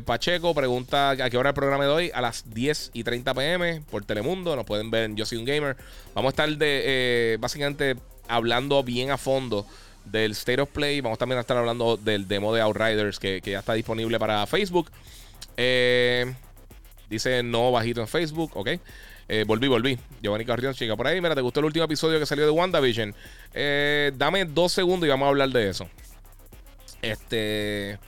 Pacheco 0.06 0.56
pregunta 0.56 1.12
a 1.12 1.30
qué 1.30 1.38
hora 1.38 1.50
el 1.50 1.56
programa 1.56 1.84
de 1.84 1.92
hoy. 1.92 2.12
A 2.14 2.22
las 2.22 2.52
10 2.52 2.92
y 2.94 3.04
30 3.04 3.34
pm 3.34 3.82
por 3.92 4.04
Telemundo. 4.06 4.56
Nos 4.56 4.66
pueden 4.66 4.90
ver 4.90 5.04
en 5.04 5.16
Yo 5.16 5.26
Soy 5.26 5.38
un 5.38 5.46
Gamer. 5.46 5.78
Vamos 6.16 6.30
a 6.30 6.32
estar 6.32 6.50
de, 6.58 7.38
básicamente 7.40 7.96
hablando 8.28 8.84
bien 8.84 9.12
a 9.12 9.18
fondo 9.18 9.66
del 10.06 10.32
State 10.32 10.62
of 10.62 10.70
Play. 10.70 11.02
Vamos 11.02 11.18
también 11.18 11.38
a 11.38 11.42
estar 11.42 11.58
hablando 11.58 11.98
del 11.98 12.28
demo 12.28 12.54
de 12.54 12.62
Outriders 12.62 13.20
que, 13.20 13.42
ya 13.44 13.60
está 13.60 13.74
disponible 13.74 14.20
para 14.20 14.46
Facebook. 14.48 14.90
Eh, 15.58 16.34
dice 17.10 17.44
no 17.44 17.72
bajito 17.72 18.02
en 18.02 18.08
Facebook, 18.08 18.52
ok. 18.56 18.70
Eh, 19.28 19.44
volví, 19.46 19.68
volví. 19.68 20.00
Giovanni 20.22 20.46
Carrión, 20.46 20.74
chica, 20.74 20.96
por 20.96 21.08
ahí. 21.08 21.22
Mira, 21.22 21.36
¿te 21.36 21.42
gustó 21.42 21.60
el 21.60 21.68
último 21.68 21.86
episodio 21.86 22.20
que 22.20 22.26
salió 22.26 22.46
de 22.46 22.52
WandaVision? 22.52 23.14
Eh, 23.54 24.12
dame 24.16 24.46
dos 24.46 24.72
segundos 24.72 25.06
y 25.06 25.10
vamos 25.10 25.26
a 25.28 25.30
hablar 25.30 25.50
de 25.50 25.70
eso. 25.70 25.88
Este. 27.02 28.00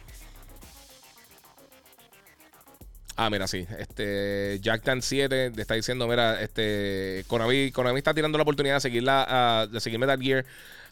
Ah, 3.23 3.29
mira, 3.29 3.47
sí. 3.47 3.67
Este. 3.77 4.57
Jack 4.61 4.81
Tan 4.81 5.03
7 5.03 5.51
está 5.55 5.75
diciendo: 5.75 6.07
Mira, 6.07 6.41
este. 6.41 7.23
Konami, 7.27 7.71
Konami 7.71 7.99
está 7.99 8.15
tirando 8.15 8.39
la 8.39 8.41
oportunidad 8.41 8.75
de 8.75 8.81
seguir, 8.81 9.03
la, 9.03 9.67
de 9.71 9.79
seguir 9.79 9.99
Metal 9.99 10.19
Gear 10.19 10.43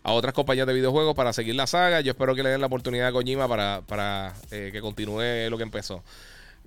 a 0.04 0.12
otras 0.12 0.36
compañías 0.36 0.68
de 0.68 0.74
videojuegos 0.74 1.16
para 1.16 1.34
seguir 1.34 1.56
la 1.56 1.66
saga. 1.66 2.02
Yo 2.02 2.12
espero 2.12 2.36
que 2.36 2.44
le 2.44 2.52
den 2.52 2.62
la 2.62 2.68
oportunidad 2.68 3.08
a 3.08 3.12
Kojima 3.12 3.48
para, 3.48 3.82
para 3.88 4.36
eh, 4.52 4.70
que 4.72 4.80
continúe 4.80 5.50
lo 5.50 5.58
que 5.58 5.64
empezó. 5.64 6.04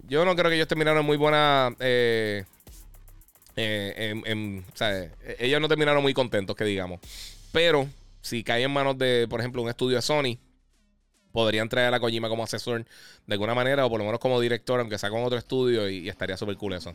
Yo 0.09 0.25
no 0.25 0.35
creo 0.35 0.51
que 0.51 0.57
ellos 0.57 0.67
terminaron 0.67 1.07
muy 1.07 1.17
buena. 1.17 1.73
Eh, 1.79 2.45
eh, 3.55 5.13
ellos 5.39 5.61
no 5.61 5.69
terminaron 5.69 6.03
muy 6.03 6.13
contentos, 6.13 6.57
que 6.57 6.65
digamos. 6.65 6.99
Pero 7.53 7.87
si 8.21 8.43
cae 8.43 8.65
en 8.65 8.73
manos 8.73 8.99
de, 8.99 9.29
por 9.31 9.39
ejemplo, 9.39 9.63
un 9.63 9.69
estudio 9.69 9.95
de 9.95 10.03
Sony, 10.03 10.39
podrían 11.33 11.69
traer 11.69 11.93
a 11.95 12.01
Kojima 12.01 12.29
como 12.29 12.45
asesor 12.45 12.85
de 13.27 13.35
alguna 13.35 13.55
manera, 13.55 13.87
o 13.87 13.91
por 13.91 13.99
lo 13.99 14.05
menos 14.05 14.21
como 14.21 14.41
director, 14.41 14.81
aunque 14.81 14.99
sea 14.99 15.11
con 15.11 15.25
otro 15.25 15.39
estudio, 15.39 15.89
y, 15.89 16.09
estaría 16.09 16.37
súper 16.37 16.57
cool 16.57 16.75
eso. 16.75 16.95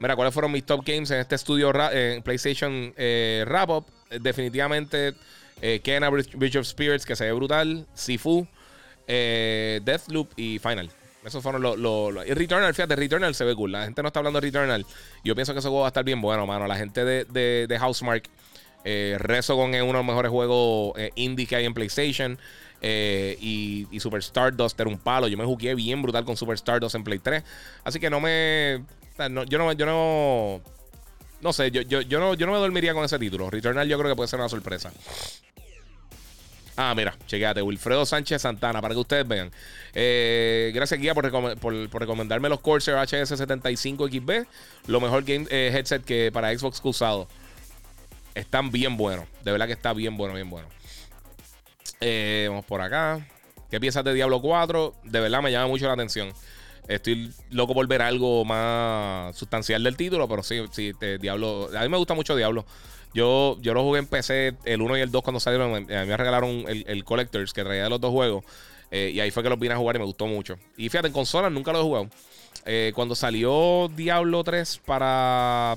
Mira, 0.00 0.16
¿cuáles 0.16 0.32
fueron 0.32 0.50
mis 0.50 0.64
top 0.64 0.82
games 0.82 1.10
en 1.10 1.20
este 1.20 1.34
estudio 1.34 1.70
en 1.92 2.22
PlayStation 2.22 2.94
eh, 2.96 3.44
Wrap 3.46 3.68
Up? 3.68 3.86
Definitivamente 4.18 5.12
eh, 5.60 5.80
Kena 5.84 6.08
Bridge 6.08 6.56
of 6.56 6.66
Spirits, 6.66 7.04
que 7.04 7.14
se 7.14 7.26
ve 7.26 7.32
brutal. 7.32 7.86
Sifu, 7.92 8.48
eh, 9.06 9.80
Deathloop 9.84 10.30
y 10.36 10.58
Final. 10.58 10.90
Esos 11.22 11.42
fueron 11.42 11.60
los. 11.60 11.78
Lo, 11.78 12.12
Returnal, 12.12 12.72
fíjate, 12.72 12.96
Returnal 12.96 13.34
se 13.34 13.44
ve 13.44 13.54
cool. 13.54 13.72
La 13.72 13.84
gente 13.84 14.00
no 14.00 14.08
está 14.08 14.20
hablando 14.20 14.40
de 14.40 14.46
Returnal. 14.46 14.86
Yo 15.22 15.34
pienso 15.34 15.52
que 15.52 15.58
ese 15.58 15.68
juego 15.68 15.82
va 15.82 15.88
a 15.88 15.92
estar 15.92 16.02
bien 16.02 16.22
bueno, 16.22 16.46
mano. 16.46 16.66
La 16.66 16.76
gente 16.76 17.04
de, 17.04 17.66
de 17.66 17.78
Housemark. 17.78 18.26
Eh, 18.84 19.16
Resogon 19.18 19.74
es 19.74 19.82
uno 19.82 19.92
de 19.92 19.98
los 19.98 20.06
mejores 20.06 20.30
juegos 20.30 20.94
eh, 20.98 21.10
indie 21.14 21.46
que 21.46 21.56
hay 21.56 21.64
en 21.64 21.74
PlayStation. 21.74 22.38
y, 22.82 23.86
y, 23.90 24.00
Super 24.00 24.20
Stardust 24.20 24.78
era 24.80 24.88
un 24.88 24.98
palo. 24.98 25.28
Yo 25.28 25.36
me 25.36 25.44
jugué 25.44 25.74
bien 25.74 26.00
brutal 26.00 26.24
con 26.24 26.36
Super 26.36 26.54
Stardust 26.54 26.94
en 26.94 27.04
Play 27.04 27.18
3. 27.18 27.42
Así 27.84 28.00
que 28.00 28.08
no 28.08 28.20
me 28.20 28.82
yo 29.28 29.58
no, 29.58 29.72
yo 29.72 29.86
no. 29.86 30.60
No 31.40 31.52
sé, 31.54 31.70
yo, 31.70 31.82
yo, 31.82 32.20
no, 32.20 32.34
yo 32.34 32.46
no 32.46 32.52
me 32.52 32.58
dormiría 32.58 32.92
con 32.92 33.04
ese 33.04 33.18
título. 33.18 33.48
Returnal 33.48 33.88
yo 33.88 33.98
creo 33.98 34.10
que 34.10 34.16
puede 34.16 34.28
ser 34.28 34.38
una 34.38 34.48
sorpresa. 34.48 34.92
Ah, 36.76 36.94
mira, 36.94 37.14
chequéate, 37.26 37.62
Wilfredo 37.62 38.06
Sánchez 38.06 38.42
Santana, 38.42 38.80
para 38.80 38.94
que 38.94 39.00
ustedes 39.00 39.26
vean. 39.26 39.50
Eh, 39.94 40.70
gracias, 40.74 41.00
Guía, 41.00 41.14
por, 41.14 41.24
recomendarme 42.00 42.48
los 42.48 42.60
Corsair 42.60 42.96
HS75XB. 42.98 44.46
Lo 44.86 45.00
mejor 45.00 45.24
game 45.24 45.46
eh, 45.50 45.72
headset 45.74 46.04
que 46.04 46.30
para 46.32 46.56
Xbox 46.56 46.80
que 46.80 46.88
usado. 46.88 47.26
Están 48.34 48.70
bien 48.70 48.96
buenos. 48.96 49.26
De 49.44 49.52
verdad 49.52 49.66
que 49.66 49.72
está 49.72 49.92
bien 49.92 50.16
bueno, 50.16 50.34
bien 50.34 50.50
bueno. 50.50 50.68
Eh, 52.00 52.46
vamos 52.48 52.64
por 52.64 52.80
acá. 52.80 53.26
¿Qué 53.70 53.80
piensas 53.80 54.04
de 54.04 54.14
Diablo 54.14 54.40
4? 54.40 54.94
De 55.04 55.20
verdad 55.20 55.42
me 55.42 55.52
llama 55.52 55.68
mucho 55.68 55.86
la 55.86 55.92
atención. 55.92 56.32
Estoy 56.88 57.32
loco 57.50 57.74
por 57.74 57.86
ver 57.86 58.02
algo 58.02 58.44
más 58.44 59.36
sustancial 59.36 59.82
del 59.84 59.96
título, 59.96 60.28
pero 60.28 60.42
sí, 60.42 60.60
sí, 60.72 60.92
Diablo. 61.20 61.70
A 61.76 61.82
mí 61.82 61.88
me 61.88 61.96
gusta 61.96 62.14
mucho 62.14 62.34
Diablo. 62.34 62.64
Yo, 63.14 63.58
yo 63.60 63.74
lo 63.74 63.82
jugué 63.82 64.00
en 64.00 64.06
PC 64.06 64.56
el 64.64 64.82
1 64.82 64.98
y 64.98 65.00
el 65.00 65.10
2 65.10 65.22
cuando 65.22 65.40
salieron. 65.40 65.74
A 65.74 65.80
mí 65.80 65.86
me 65.86 66.16
regalaron 66.16 66.64
el, 66.66 67.04
Collectors 67.04 67.52
que 67.52 67.62
traía 67.62 67.84
de 67.84 67.90
los 67.90 68.00
dos 68.00 68.10
juegos. 68.10 68.44
Eh, 68.90 69.12
y 69.14 69.20
ahí 69.20 69.30
fue 69.30 69.42
que 69.42 69.48
los 69.48 69.58
vine 69.58 69.74
a 69.74 69.76
jugar 69.76 69.96
y 69.96 69.98
me 70.00 70.04
gustó 70.04 70.26
mucho. 70.26 70.58
Y 70.76 70.88
fíjate, 70.88 71.08
en 71.08 71.12
consolas 71.12 71.52
nunca 71.52 71.72
lo 71.72 71.80
he 71.80 71.82
jugado. 71.82 72.08
Eh, 72.66 72.92
cuando 72.94 73.14
salió 73.14 73.88
Diablo 73.94 74.42
3 74.42 74.80
para 74.84 75.76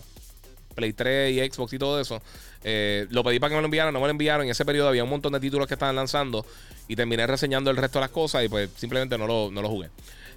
Play 0.74 0.94
3 0.94 1.32
y 1.32 1.52
Xbox 1.52 1.74
y 1.74 1.80
todo 1.80 2.00
eso, 2.00 2.22
eh, 2.64 3.08
lo 3.10 3.24
pedí 3.24 3.40
para 3.40 3.50
que 3.50 3.56
me 3.56 3.62
lo 3.62 3.66
enviaran, 3.66 3.94
no 3.94 4.00
me 4.00 4.08
lo 4.08 4.12
enviaron. 4.12 4.46
En 4.46 4.52
ese 4.52 4.66
periodo 4.66 4.90
había 4.90 5.04
un 5.04 5.10
montón 5.10 5.34
de 5.34 5.40
títulos 5.40 5.68
que 5.68 5.76
estaban 5.76 5.96
lanzando 5.96 6.46
y 6.88 6.96
terminé 6.96 7.26
reseñando 7.28 7.72
el 7.72 7.78
resto 7.78 8.00
de 8.00 8.06
las 8.06 8.12
cosas 8.12 8.44
y 8.44 8.50
pues 8.50 8.70
simplemente 8.76 9.18
no 9.18 9.28
lo, 9.28 9.50
no 9.52 9.62
lo 9.62 9.70
jugué. 9.70 9.90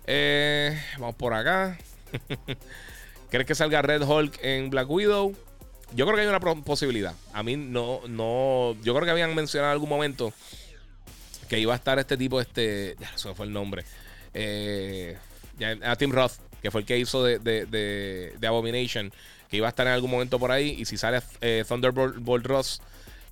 Eh, 0.07 0.81
vamos 0.99 1.17
por 1.17 1.35
acá. 1.35 1.79
¿Crees 3.31 3.47
que 3.47 3.55
salga 3.55 3.83
Red 3.83 4.03
Hulk 4.03 4.39
en 4.43 4.71
Black 4.71 4.89
Widow? 4.89 5.35
yo 5.95 6.05
creo 6.05 6.17
que 6.17 6.23
hay 6.23 6.29
una 6.29 6.41
posibilidad. 6.41 7.15
A 7.33 7.43
mí 7.43 7.57
no, 7.57 8.01
no. 8.09 8.77
Yo 8.83 8.95
creo 8.95 9.05
que 9.05 9.11
habían 9.11 9.35
mencionado 9.35 9.71
en 9.71 9.75
algún 9.75 9.89
momento 9.89 10.33
que 11.49 11.59
iba 11.59 11.73
a 11.73 11.77
estar 11.77 11.99
este 11.99 12.17
tipo, 12.17 12.41
este. 12.41 12.97
Ya, 12.99 13.13
eso 13.15 13.35
fue 13.35 13.47
el 13.47 13.53
nombre. 13.53 13.85
Eh, 14.35 15.17
a 15.83 15.97
Tim 15.97 16.11
Roth, 16.11 16.35
que 16.61 16.71
fue 16.71 16.81
el 16.81 16.87
que 16.87 16.99
hizo 16.99 17.23
de, 17.23 17.39
de, 17.39 18.47
Abomination, 18.47 19.13
que 19.51 19.57
iba 19.57 19.67
a 19.67 19.71
estar 19.71 19.87
en 19.87 19.93
algún 19.93 20.11
momento 20.11 20.39
por 20.39 20.51
ahí. 20.51 20.77
Y 20.79 20.85
si 20.85 20.97
sale 20.97 21.21
eh, 21.41 21.65
Thunderbolt 21.67 22.47
Ross, 22.47 22.81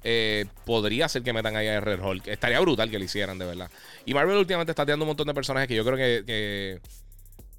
eh, 0.03 0.47
podría 0.65 1.09
ser 1.09 1.23
que 1.23 1.33
metan 1.33 1.57
ahí 1.57 1.69
a 1.69 1.81
Red 1.81 2.01
Hulk. 2.01 2.29
Estaría 2.29 2.61
brutal 2.61 2.91
que 2.91 2.99
lo 2.99 3.05
hicieran, 3.05 3.39
de 3.39 3.47
verdad. 3.47 3.71
Y 4.05 4.15
Marvel 4.15 4.37
últimamente 4.37 4.73
está 4.73 4.85
tirando 4.85 5.05
un 5.05 5.09
montón 5.09 5.27
de 5.27 5.35
personajes 5.35 5.69
que 5.69 5.75
yo 5.75 5.85
creo 5.85 5.97
que. 5.97 6.25
que 6.27 6.81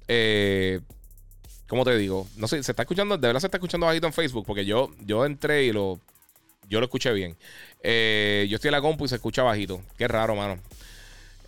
eh, 0.08 0.80
¿Cómo 1.68 1.84
te 1.84 1.96
digo? 1.96 2.28
No 2.36 2.46
sé, 2.46 2.62
se 2.62 2.72
está 2.72 2.82
escuchando, 2.82 3.18
de 3.18 3.26
verdad 3.26 3.40
se 3.40 3.48
está 3.48 3.56
escuchando 3.56 3.86
bajito 3.86 4.06
en 4.06 4.12
Facebook, 4.12 4.46
porque 4.46 4.64
yo, 4.64 4.90
yo 5.00 5.24
entré 5.24 5.64
y 5.64 5.72
lo. 5.72 6.00
Yo 6.68 6.80
lo 6.80 6.86
escuché 6.86 7.12
bien. 7.12 7.36
Yo 7.82 8.56
estoy 8.56 8.68
en 8.68 8.72
la 8.72 8.80
compu 8.80 9.04
y 9.04 9.08
se 9.08 9.16
escucha 9.16 9.44
bajito. 9.44 9.82
Qué 9.96 10.08
raro, 10.08 10.34
mano. 10.34 10.60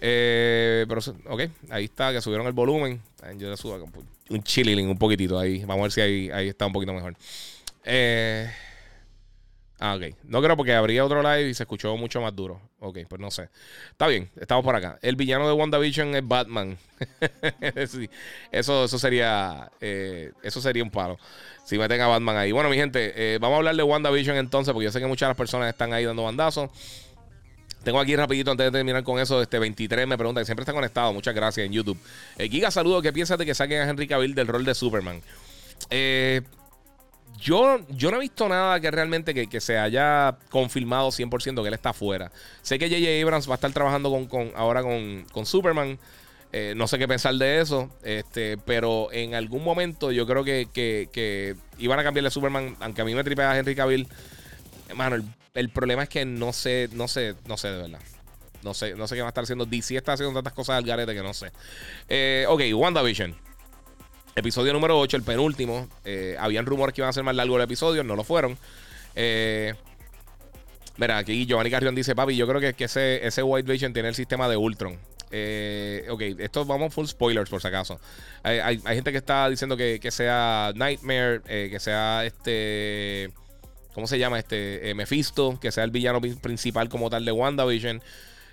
Eh, 0.00 0.86
pero, 0.88 1.00
ok, 1.26 1.42
ahí 1.70 1.84
está, 1.84 2.12
que 2.12 2.20
subieron 2.20 2.46
el 2.46 2.52
volumen. 2.52 3.00
Yo 3.36 3.50
le 3.50 3.56
subo 3.56 3.88
un 4.30 4.42
chilling 4.42 4.88
un 4.88 4.98
poquitito 4.98 5.38
ahí. 5.38 5.60
Vamos 5.64 5.78
a 5.78 5.82
ver 5.82 5.92
si 5.92 6.00
ahí, 6.00 6.30
ahí 6.30 6.48
está 6.48 6.66
un 6.66 6.72
poquito 6.72 6.92
mejor. 6.92 7.16
Eh. 7.84 8.50
Ah, 9.80 9.94
ok. 9.94 10.14
No 10.24 10.42
creo 10.42 10.56
porque 10.56 10.74
habría 10.74 11.04
otro 11.04 11.22
live 11.22 11.50
y 11.50 11.54
se 11.54 11.62
escuchó 11.62 11.96
mucho 11.96 12.20
más 12.20 12.34
duro. 12.34 12.60
Ok, 12.80 12.98
pues 13.08 13.20
no 13.20 13.30
sé. 13.30 13.48
Está 13.90 14.08
bien, 14.08 14.28
estamos 14.40 14.64
por 14.64 14.74
acá. 14.74 14.98
El 15.02 15.14
villano 15.14 15.46
de 15.46 15.52
WandaVision 15.52 16.16
es 16.16 16.26
Batman. 16.26 16.76
eso, 18.50 18.84
eso 18.84 18.98
sería. 18.98 19.70
Eh, 19.80 20.32
eso 20.42 20.60
sería 20.60 20.82
un 20.82 20.90
palo. 20.90 21.16
Si 21.64 21.78
meten 21.78 22.00
a 22.00 22.08
Batman 22.08 22.36
ahí. 22.36 22.50
Bueno, 22.50 22.68
mi 22.70 22.76
gente, 22.76 23.12
eh, 23.14 23.38
vamos 23.38 23.54
a 23.54 23.58
hablar 23.58 23.76
de 23.76 23.82
WandaVision 23.84 24.36
entonces, 24.36 24.72
porque 24.72 24.86
yo 24.86 24.90
sé 24.90 24.98
que 24.98 25.06
muchas 25.06 25.28
de 25.28 25.30
las 25.30 25.36
personas 25.36 25.68
están 25.68 25.92
ahí 25.92 26.04
dando 26.04 26.24
bandazos. 26.24 26.70
Tengo 27.84 28.00
aquí 28.00 28.16
rapidito 28.16 28.50
antes 28.50 28.66
de 28.66 28.70
terminar 28.70 29.02
con 29.04 29.18
eso. 29.18 29.40
Este 29.40 29.58
23 29.58 30.06
me 30.06 30.18
pregunta 30.18 30.40
que 30.40 30.44
siempre 30.44 30.62
está 30.62 30.72
conectado. 30.72 31.12
Muchas 31.12 31.34
gracias 31.34 31.66
en 31.66 31.72
YouTube. 31.72 31.98
Eh, 32.36 32.48
Giga, 32.48 32.70
saludo. 32.70 33.00
¿Qué 33.02 33.12
piensas 33.12 33.38
de 33.38 33.46
que 33.46 33.54
saquen 33.54 33.80
a 33.80 33.88
Henry 33.88 34.06
Cavill 34.06 34.34
del 34.34 34.46
rol 34.46 34.64
de 34.64 34.74
Superman? 34.74 35.22
Eh, 35.90 36.42
yo, 37.38 37.78
yo 37.88 38.10
no 38.10 38.16
he 38.16 38.20
visto 38.20 38.48
nada 38.48 38.80
que 38.80 38.90
realmente 38.90 39.32
que, 39.32 39.60
se 39.60 39.78
haya 39.78 40.36
confirmado 40.50 41.08
100% 41.08 41.62
que 41.62 41.68
él 41.68 41.74
está 41.74 41.90
afuera. 41.90 42.32
Sé 42.62 42.78
que 42.78 42.88
J.J. 42.88 43.22
Abrams 43.22 43.48
va 43.48 43.54
a 43.54 43.56
estar 43.56 43.72
trabajando 43.72 44.10
con, 44.28 44.52
ahora 44.56 44.82
con, 44.82 45.46
Superman. 45.46 45.98
Eh, 46.50 46.72
no 46.76 46.88
sé 46.88 46.98
qué 46.98 47.06
pensar 47.06 47.34
de 47.34 47.60
eso. 47.60 47.90
Este, 48.02 48.58
pero 48.58 49.12
en 49.12 49.34
algún 49.34 49.62
momento 49.62 50.10
yo 50.10 50.26
creo 50.26 50.42
que, 50.42 50.68
que, 50.72 51.56
iban 51.78 51.98
a 52.00 52.02
cambiarle 52.02 52.28
a 52.28 52.32
Superman. 52.32 52.76
Aunque 52.80 53.02
a 53.02 53.04
mí 53.04 53.14
me 53.14 53.22
tripea 53.22 53.52
a 53.52 53.58
Henry 53.58 53.76
Cavill. 53.76 54.08
Hermano, 54.88 55.16
el, 55.16 55.24
problema 55.70 56.04
es 56.04 56.08
que 56.08 56.24
no 56.24 56.52
sé, 56.52 56.88
no 56.92 57.08
sé, 57.08 57.34
no 57.46 57.56
sé 57.56 57.68
de 57.68 57.82
verdad. 57.82 58.00
No 58.62 58.74
sé, 58.74 58.94
no 58.94 59.06
sé 59.06 59.14
qué 59.14 59.22
va 59.22 59.28
a 59.28 59.30
estar 59.30 59.44
haciendo. 59.44 59.66
DC 59.66 59.96
está 59.96 60.14
haciendo 60.14 60.34
tantas 60.34 60.52
cosas 60.52 60.76
al 60.76 60.84
garete 60.84 61.14
que 61.14 61.22
no 61.22 61.34
sé. 61.34 61.52
Eh, 62.08 62.44
ok, 62.48 62.62
WandaVision. 62.72 63.36
Episodio 64.34 64.72
número 64.72 64.98
8, 64.98 65.16
el 65.16 65.22
penúltimo. 65.22 65.88
Eh, 66.04 66.36
habían 66.38 66.66
rumores 66.66 66.94
que 66.94 67.00
iban 67.00 67.10
a 67.10 67.12
ser 67.12 67.24
más 67.24 67.34
largos 67.34 67.56
el 67.56 67.64
episodio, 67.64 68.04
no 68.04 68.14
lo 68.14 68.24
fueron. 68.24 68.56
Eh, 69.14 69.74
mira, 70.96 71.18
aquí 71.18 71.44
Giovanni 71.46 71.70
Carrión 71.70 71.94
dice, 71.94 72.14
papi, 72.14 72.36
yo 72.36 72.46
creo 72.46 72.60
que, 72.60 72.74
que 72.74 72.84
ese, 72.84 73.26
ese 73.26 73.42
White 73.42 73.70
Vision 73.70 73.92
tiene 73.92 74.08
el 74.08 74.14
sistema 74.14 74.48
de 74.48 74.56
Ultron. 74.56 74.96
Eh, 75.30 76.06
ok, 76.08 76.22
esto 76.38 76.64
vamos 76.64 76.94
full 76.94 77.06
spoilers 77.06 77.50
por 77.50 77.60
si 77.60 77.68
acaso. 77.68 78.00
Hay, 78.42 78.78
gente 78.80 79.10
que 79.10 79.18
está 79.18 79.48
diciendo 79.48 79.76
que, 79.76 80.08
sea 80.10 80.72
Nightmare, 80.74 81.42
que 81.42 81.80
sea 81.80 82.24
este... 82.24 83.32
¿Cómo 83.98 84.06
se 84.06 84.16
llama? 84.20 84.38
Este 84.38 84.94
Mephisto, 84.94 85.58
que 85.60 85.72
sea 85.72 85.82
el 85.82 85.90
villano 85.90 86.20
principal 86.20 86.88
como 86.88 87.10
tal 87.10 87.24
de 87.24 87.32
WandaVision. 87.32 88.00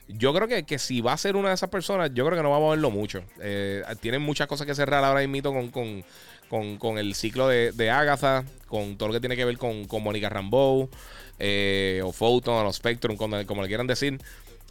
Yo 0.08 0.34
creo 0.34 0.48
que, 0.48 0.64
que, 0.64 0.80
si 0.80 1.02
va 1.02 1.14
a 1.14 1.18
ser 1.18 1.36
una 1.36 1.50
de 1.50 1.54
esas 1.54 1.70
personas, 1.70 2.10
yo 2.16 2.26
creo 2.26 2.36
que 2.36 2.42
no 2.42 2.50
vamos 2.50 2.70
a 2.70 2.70
verlo 2.72 2.90
mucho. 2.90 3.22
Eh, 3.40 3.84
tienen 4.02 4.24
muchas 4.24 4.48
cosas 4.48 4.66
que 4.66 4.74
cerrar 4.74 5.04
ahora 5.04 5.20
mismo 5.28 5.54
con, 5.54 6.04
con, 6.50 6.78
con, 6.80 6.98
el 6.98 7.14
ciclo 7.14 7.48
de, 7.48 7.72
de, 7.74 7.92
Agatha, 7.92 8.44
con 8.66 8.98
todo 8.98 9.10
lo 9.10 9.14
que 9.14 9.20
tiene 9.20 9.36
que 9.36 9.46
ver 9.46 9.60
con, 9.60 9.86
con 9.86 10.02
Mónica 10.02 10.30
Rambeau, 10.30 10.90
eh, 11.38 12.02
o 12.04 12.12
Photon, 12.12 12.66
o 12.66 12.74
Spectrum, 12.74 13.16
como, 13.16 13.46
como, 13.46 13.62
le 13.62 13.68
quieran 13.68 13.86
decir. 13.86 14.20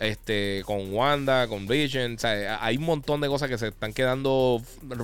Este, 0.01 0.65
con 0.67 0.93
Wanda, 0.93 1.47
con 1.47 1.69
Vision. 1.69 2.17
O 2.17 2.19
sea, 2.19 2.59
hay 2.61 2.79
un 2.79 2.85
montón 2.85 3.21
de 3.21 3.29
cosas 3.29 3.49
que 3.49 3.59
se 3.59 3.69
están 3.69 3.93
quedando 3.93 4.61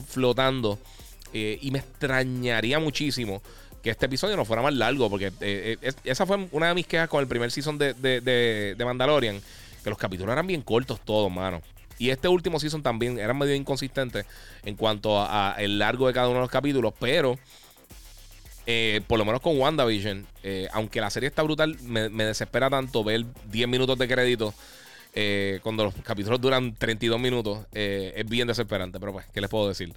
flotando. 0.08 0.80
Eh, 1.32 1.60
y 1.62 1.70
me 1.70 1.78
extrañaría 1.78 2.80
muchísimo 2.80 3.40
que 3.82 3.90
este 3.90 4.06
episodio 4.06 4.36
no 4.36 4.44
fuera 4.44 4.62
más 4.62 4.74
largo. 4.74 5.08
Porque 5.08 5.32
esa 6.04 6.26
fue 6.26 6.48
una 6.52 6.68
de 6.68 6.74
mis 6.74 6.86
quejas 6.86 7.08
con 7.08 7.20
el 7.20 7.26
primer 7.26 7.50
season 7.50 7.78
de, 7.78 7.94
de, 7.94 8.74
de 8.76 8.84
Mandalorian 8.84 9.40
que 9.82 9.90
los 9.90 9.98
capítulos 9.98 10.32
eran 10.32 10.46
bien 10.46 10.62
cortos 10.62 11.00
todos, 11.00 11.30
mano. 11.30 11.62
Y 11.98 12.10
este 12.10 12.28
último 12.28 12.58
season 12.58 12.82
también 12.82 13.18
era 13.18 13.34
medio 13.34 13.54
inconsistente 13.54 14.24
en 14.64 14.74
cuanto 14.74 15.20
a, 15.20 15.54
el 15.58 15.78
largo 15.78 16.06
de 16.06 16.14
cada 16.14 16.28
uno 16.28 16.36
de 16.36 16.42
los 16.42 16.50
capítulos, 16.50 16.94
pero 16.98 17.38
eh, 18.66 19.02
por 19.06 19.18
lo 19.18 19.26
menos 19.26 19.42
con 19.42 19.58
WandaVision, 19.58 20.26
eh, 20.42 20.68
aunque 20.72 21.00
la 21.00 21.10
serie 21.10 21.28
está 21.28 21.42
brutal, 21.42 21.76
me, 21.82 22.08
desespera 22.08 22.70
tanto 22.70 23.04
ver 23.04 23.26
10 23.50 23.68
minutos 23.68 23.98
de 23.98 24.08
crédito 24.08 24.54
eh, 25.14 25.60
cuando 25.62 25.84
los 25.84 25.94
capítulos 25.96 26.40
duran 26.40 26.74
32 26.74 27.18
minutos. 27.18 27.66
es 27.72 28.26
bien 28.28 28.48
desesperante, 28.48 29.00
pero 29.00 29.12
pues, 29.12 29.26
¿qué 29.32 29.40
les 29.40 29.50
puedo 29.50 29.68
decir? 29.68 29.92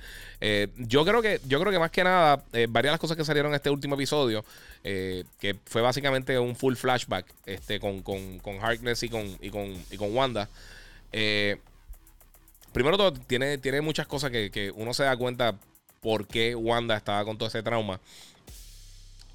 yo, 0.78 1.06
creo 1.06 1.22
que, 1.22 1.40
yo 1.48 1.60
creo 1.60 1.72
que 1.72 1.80
más 1.80 1.92
que 1.92 2.04
nada, 2.04 2.44
varias 2.52 2.72
de 2.74 2.92
las 2.92 3.00
cosas 3.00 3.16
que 3.16 3.24
salieron 3.24 3.52
en 3.52 3.56
este 3.56 3.70
último 3.70 3.96
episodio 3.96 4.44
eh, 4.86 5.24
que 5.40 5.56
fue 5.66 5.82
básicamente 5.82 6.38
un 6.38 6.58
full 6.58 6.76
flashback 6.76 7.26
este, 7.46 7.80
con, 7.80 8.02
con, 8.02 8.40
con 8.40 8.62
Harkness 8.62 9.04
y 9.04 9.10
con, 9.10 9.26
y 9.42 9.50
con, 9.50 9.74
y 9.90 9.98
con 9.98 10.14
Wanda. 10.14 10.50
Eh, 11.14 11.58
primero 12.74 12.98
todo, 12.98 13.14
tiene, 13.14 13.58
tiene 13.58 13.80
muchas 13.80 14.08
cosas 14.08 14.30
que, 14.30 14.74
uno 14.76 14.94
se 14.94 15.04
da 15.04 15.16
cuenta 15.16 15.58
por 16.02 16.28
qué 16.28 16.54
Wanda 16.54 16.98
estaba 16.98 17.24
con 17.24 17.38
todo 17.38 17.48
ese 17.48 17.64
trauma. 17.64 18.02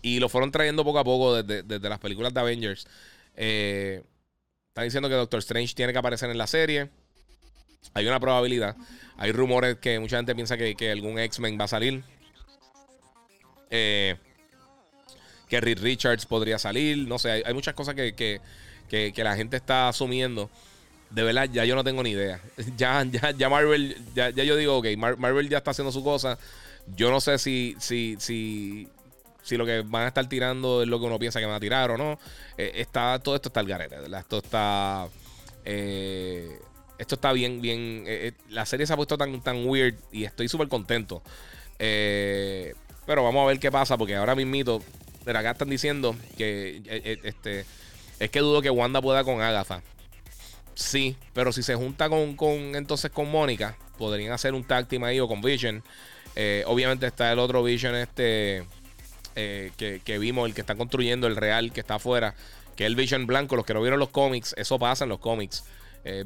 Y 0.02 0.20
lo 0.20 0.28
fueron 0.28 0.52
trayendo 0.52 0.84
poco 0.84 0.98
a 0.98 1.04
poco 1.04 1.42
desde, 1.42 1.88
las 1.88 1.98
películas 1.98 2.34
de 2.34 2.40
Avengers. 2.40 2.86
Eh, 3.34 4.02
están 4.78 4.86
diciendo 4.86 5.08
que 5.08 5.16
Doctor 5.16 5.40
Strange 5.40 5.74
tiene 5.74 5.92
que 5.92 5.98
aparecer 5.98 6.30
en 6.30 6.38
la 6.38 6.46
serie. 6.46 6.88
Hay 7.94 8.06
una 8.06 8.20
probabilidad. 8.20 8.76
Hay 9.16 9.32
rumores 9.32 9.78
que 9.78 9.98
mucha 9.98 10.18
gente 10.18 10.36
piensa 10.36 10.56
que, 10.56 10.76
que 10.76 10.92
algún 10.92 11.18
X-Men 11.18 11.58
va 11.58 11.64
a 11.64 11.68
salir. 11.68 12.04
Eh, 13.70 14.14
que 15.48 15.60
Reed 15.60 15.80
Richards 15.80 16.26
podría 16.26 16.60
salir. 16.60 17.08
No 17.08 17.18
sé, 17.18 17.42
hay, 17.44 17.54
muchas 17.54 17.74
cosas 17.74 17.96
que, 17.96 18.40
la 19.16 19.34
gente 19.34 19.56
está 19.56 19.88
asumiendo. 19.88 20.48
De 21.10 21.24
verdad, 21.24 21.48
ya 21.50 21.64
yo 21.64 21.74
no 21.74 21.82
tengo 21.82 22.04
ni 22.04 22.10
idea. 22.10 22.40
Ya, 22.76 23.02
ya, 23.02 23.32
ya 23.32 23.48
Marvel, 23.48 23.96
ya, 24.14 24.30
yo 24.30 24.54
digo, 24.54 24.78
ok, 24.78 24.86
Marvel 24.96 25.48
ya 25.48 25.58
está 25.58 25.72
haciendo 25.72 25.90
su 25.90 26.04
cosa. 26.04 26.38
Yo 26.94 27.10
no 27.10 27.20
sé 27.20 27.38
si, 27.38 27.74
si, 27.80 28.16
si, 28.20 28.86
si 29.48 29.56
lo 29.56 29.64
que 29.64 29.80
van 29.80 30.02
a 30.02 30.08
estar 30.08 30.28
tirando 30.28 30.82
es 30.82 30.88
lo 30.88 31.00
que 31.00 31.06
uno 31.06 31.18
piensa 31.18 31.40
que 31.40 31.46
van 31.46 31.54
a 31.54 31.60
tirar 31.60 31.90
o 31.90 31.96
no. 31.96 32.18
Eh, 32.58 32.72
está, 32.74 33.18
todo 33.18 33.34
esto 33.34 33.48
está 33.48 33.60
al 33.60 33.66
garete, 33.66 33.96
Esto 34.18 34.38
está. 34.38 35.08
Eh, 35.64 36.58
esto 36.98 37.14
está 37.14 37.32
bien, 37.32 37.62
bien. 37.62 38.04
Eh, 38.06 38.32
la 38.50 38.66
serie 38.66 38.86
se 38.86 38.92
ha 38.92 38.96
puesto 38.96 39.16
tan, 39.16 39.40
tan 39.42 39.66
weird 39.66 39.94
y 40.12 40.24
estoy 40.24 40.48
súper 40.48 40.68
contento. 40.68 41.22
pero 41.78 43.24
vamos 43.24 43.42
a 43.42 43.46
ver 43.46 43.58
qué 43.58 43.70
pasa, 43.70 43.96
porque 43.96 44.16
ahora 44.16 44.34
mismito 44.34 44.82
pero 45.24 45.38
acá 45.40 45.50
están 45.50 45.68
diciendo 45.68 46.16
que 46.38 46.82
este 47.22 47.66
es 48.18 48.30
que 48.30 48.40
dudo 48.40 48.62
que 48.62 48.70
Wanda 48.70 49.00
pueda 49.00 49.24
con 49.24 49.40
Agatha. 49.40 49.82
Sí, 50.74 51.16
pero 51.32 51.52
si 51.52 51.62
se 51.62 51.74
junta 51.74 52.08
con, 52.08 52.36
entonces 52.74 53.10
con 53.10 53.30
Mónica, 53.30 53.76
podrían 53.98 54.32
hacer 54.32 54.54
un 54.54 54.64
tag 54.64 54.86
ahí 55.04 55.20
o 55.20 55.28
con 55.28 55.40
Vision. 55.40 55.82
Obviamente 56.66 57.06
está 57.06 57.32
el 57.32 57.38
otro 57.38 57.62
Vision 57.62 57.94
este 57.94 58.64
que, 59.76 60.18
vimos, 60.18 60.48
el 60.48 60.54
que 60.54 60.62
están 60.62 60.78
construyendo, 60.78 61.26
el 61.26 61.36
real 61.36 61.72
que 61.72 61.80
está 61.80 61.96
afuera, 61.96 62.34
que 62.76 62.84
es 62.84 62.88
el 62.88 62.96
Vision 62.96 63.26
blanco. 63.26 63.56
Los 63.56 63.64
que 63.64 63.74
no 63.74 63.80
vieron 63.80 63.98
los 63.98 64.10
cómics, 64.10 64.54
eso 64.56 64.78
pasa 64.78 65.04
en 65.04 65.10
los 65.10 65.18
cómics. 65.18 65.64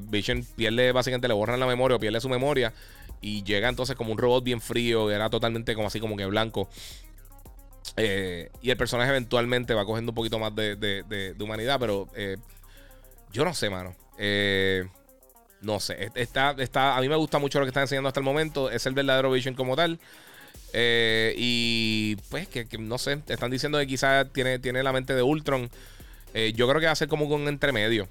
Vision 0.01 0.47
pierde, 0.57 0.93
básicamente 0.93 1.27
le 1.27 1.35
borran 1.35 1.59
la 1.59 1.67
memoria 1.67 1.97
o 1.97 1.99
pierde 1.99 2.21
su 2.21 2.29
memoria 2.29 2.73
y 3.23 3.45
llega 3.45 3.69
entonces 3.69 3.97
como 3.97 4.13
un 4.13 4.19
robot 4.19 4.45
bien 4.45 4.61
frío, 4.61 5.11
era 5.11 5.31
totalmente 5.31 5.75
como 5.75 5.87
así 5.87 6.01
como 6.01 6.17
que 6.17 6.27
blanco. 6.27 6.69
Eh, 7.97 8.51
y 8.61 8.71
el 8.71 8.77
personaje 8.77 9.11
eventualmente 9.11 9.75
va 9.75 9.85
cogiendo 9.85 10.11
un 10.11 10.15
poquito 10.15 10.39
más 10.39 10.55
de, 10.55 11.35
humanidad, 11.41 11.79
pero 11.79 12.09
eh, 12.15 12.37
yo 13.33 13.45
no 13.45 13.55
sé, 13.55 13.71
mano. 13.71 13.95
Eh, 14.19 14.85
no 15.61 15.79
sé. 15.79 16.11
Está, 16.15 16.55
está, 16.59 16.97
a 16.97 17.01
mí 17.01 17.09
me 17.09 17.17
gusta 17.17 17.39
mucho 17.39 17.61
lo 17.61 17.65
que 17.65 17.69
están 17.69 17.83
enseñando 17.83 18.09
hasta 18.09 18.21
el 18.21 18.25
momento. 18.25 18.71
Es 18.71 18.87
el 18.87 18.95
verdadero 18.95 19.31
Vision 19.31 19.55
como 19.55 19.77
tal. 19.77 20.01
Y 20.75 22.17
pues 22.31 22.49
que, 22.49 22.67
no 22.79 22.99
sé, 22.99 23.21
están 23.29 23.51
diciendo 23.51 23.79
que 23.79 23.87
quizás 23.87 24.27
tiene, 24.33 24.59
tiene 24.59 24.83
la 24.83 24.93
mente 24.93 25.15
de 25.15 25.23
Ultron. 25.23 25.71
yo 26.55 26.69
creo 26.69 26.81
que 26.81 26.87
va 26.87 26.93
a 26.93 26.97
ser 26.97 27.09
como 27.09 27.27
un 27.27 27.49
entremedio. 27.49 28.09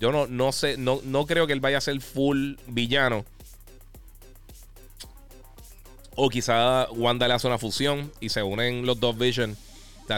Yo 0.00 0.10
no, 0.10 0.26
no 0.26 0.50
sé, 0.50 0.76
no, 0.78 1.00
no 1.04 1.26
creo 1.26 1.46
que 1.46 1.52
él 1.52 1.60
vaya 1.60 1.78
a 1.78 1.80
ser 1.80 2.00
full 2.00 2.54
villano. 2.66 3.24
O 6.14 6.28
quizá 6.28 6.90
Wanda 6.90 7.26
le 7.26 7.34
hace 7.34 7.46
una 7.46 7.58
fusión 7.58 8.12
y 8.20 8.28
se 8.28 8.42
unen 8.42 8.84
los 8.84 9.00
dos 9.00 9.16
Vision. 9.16 9.56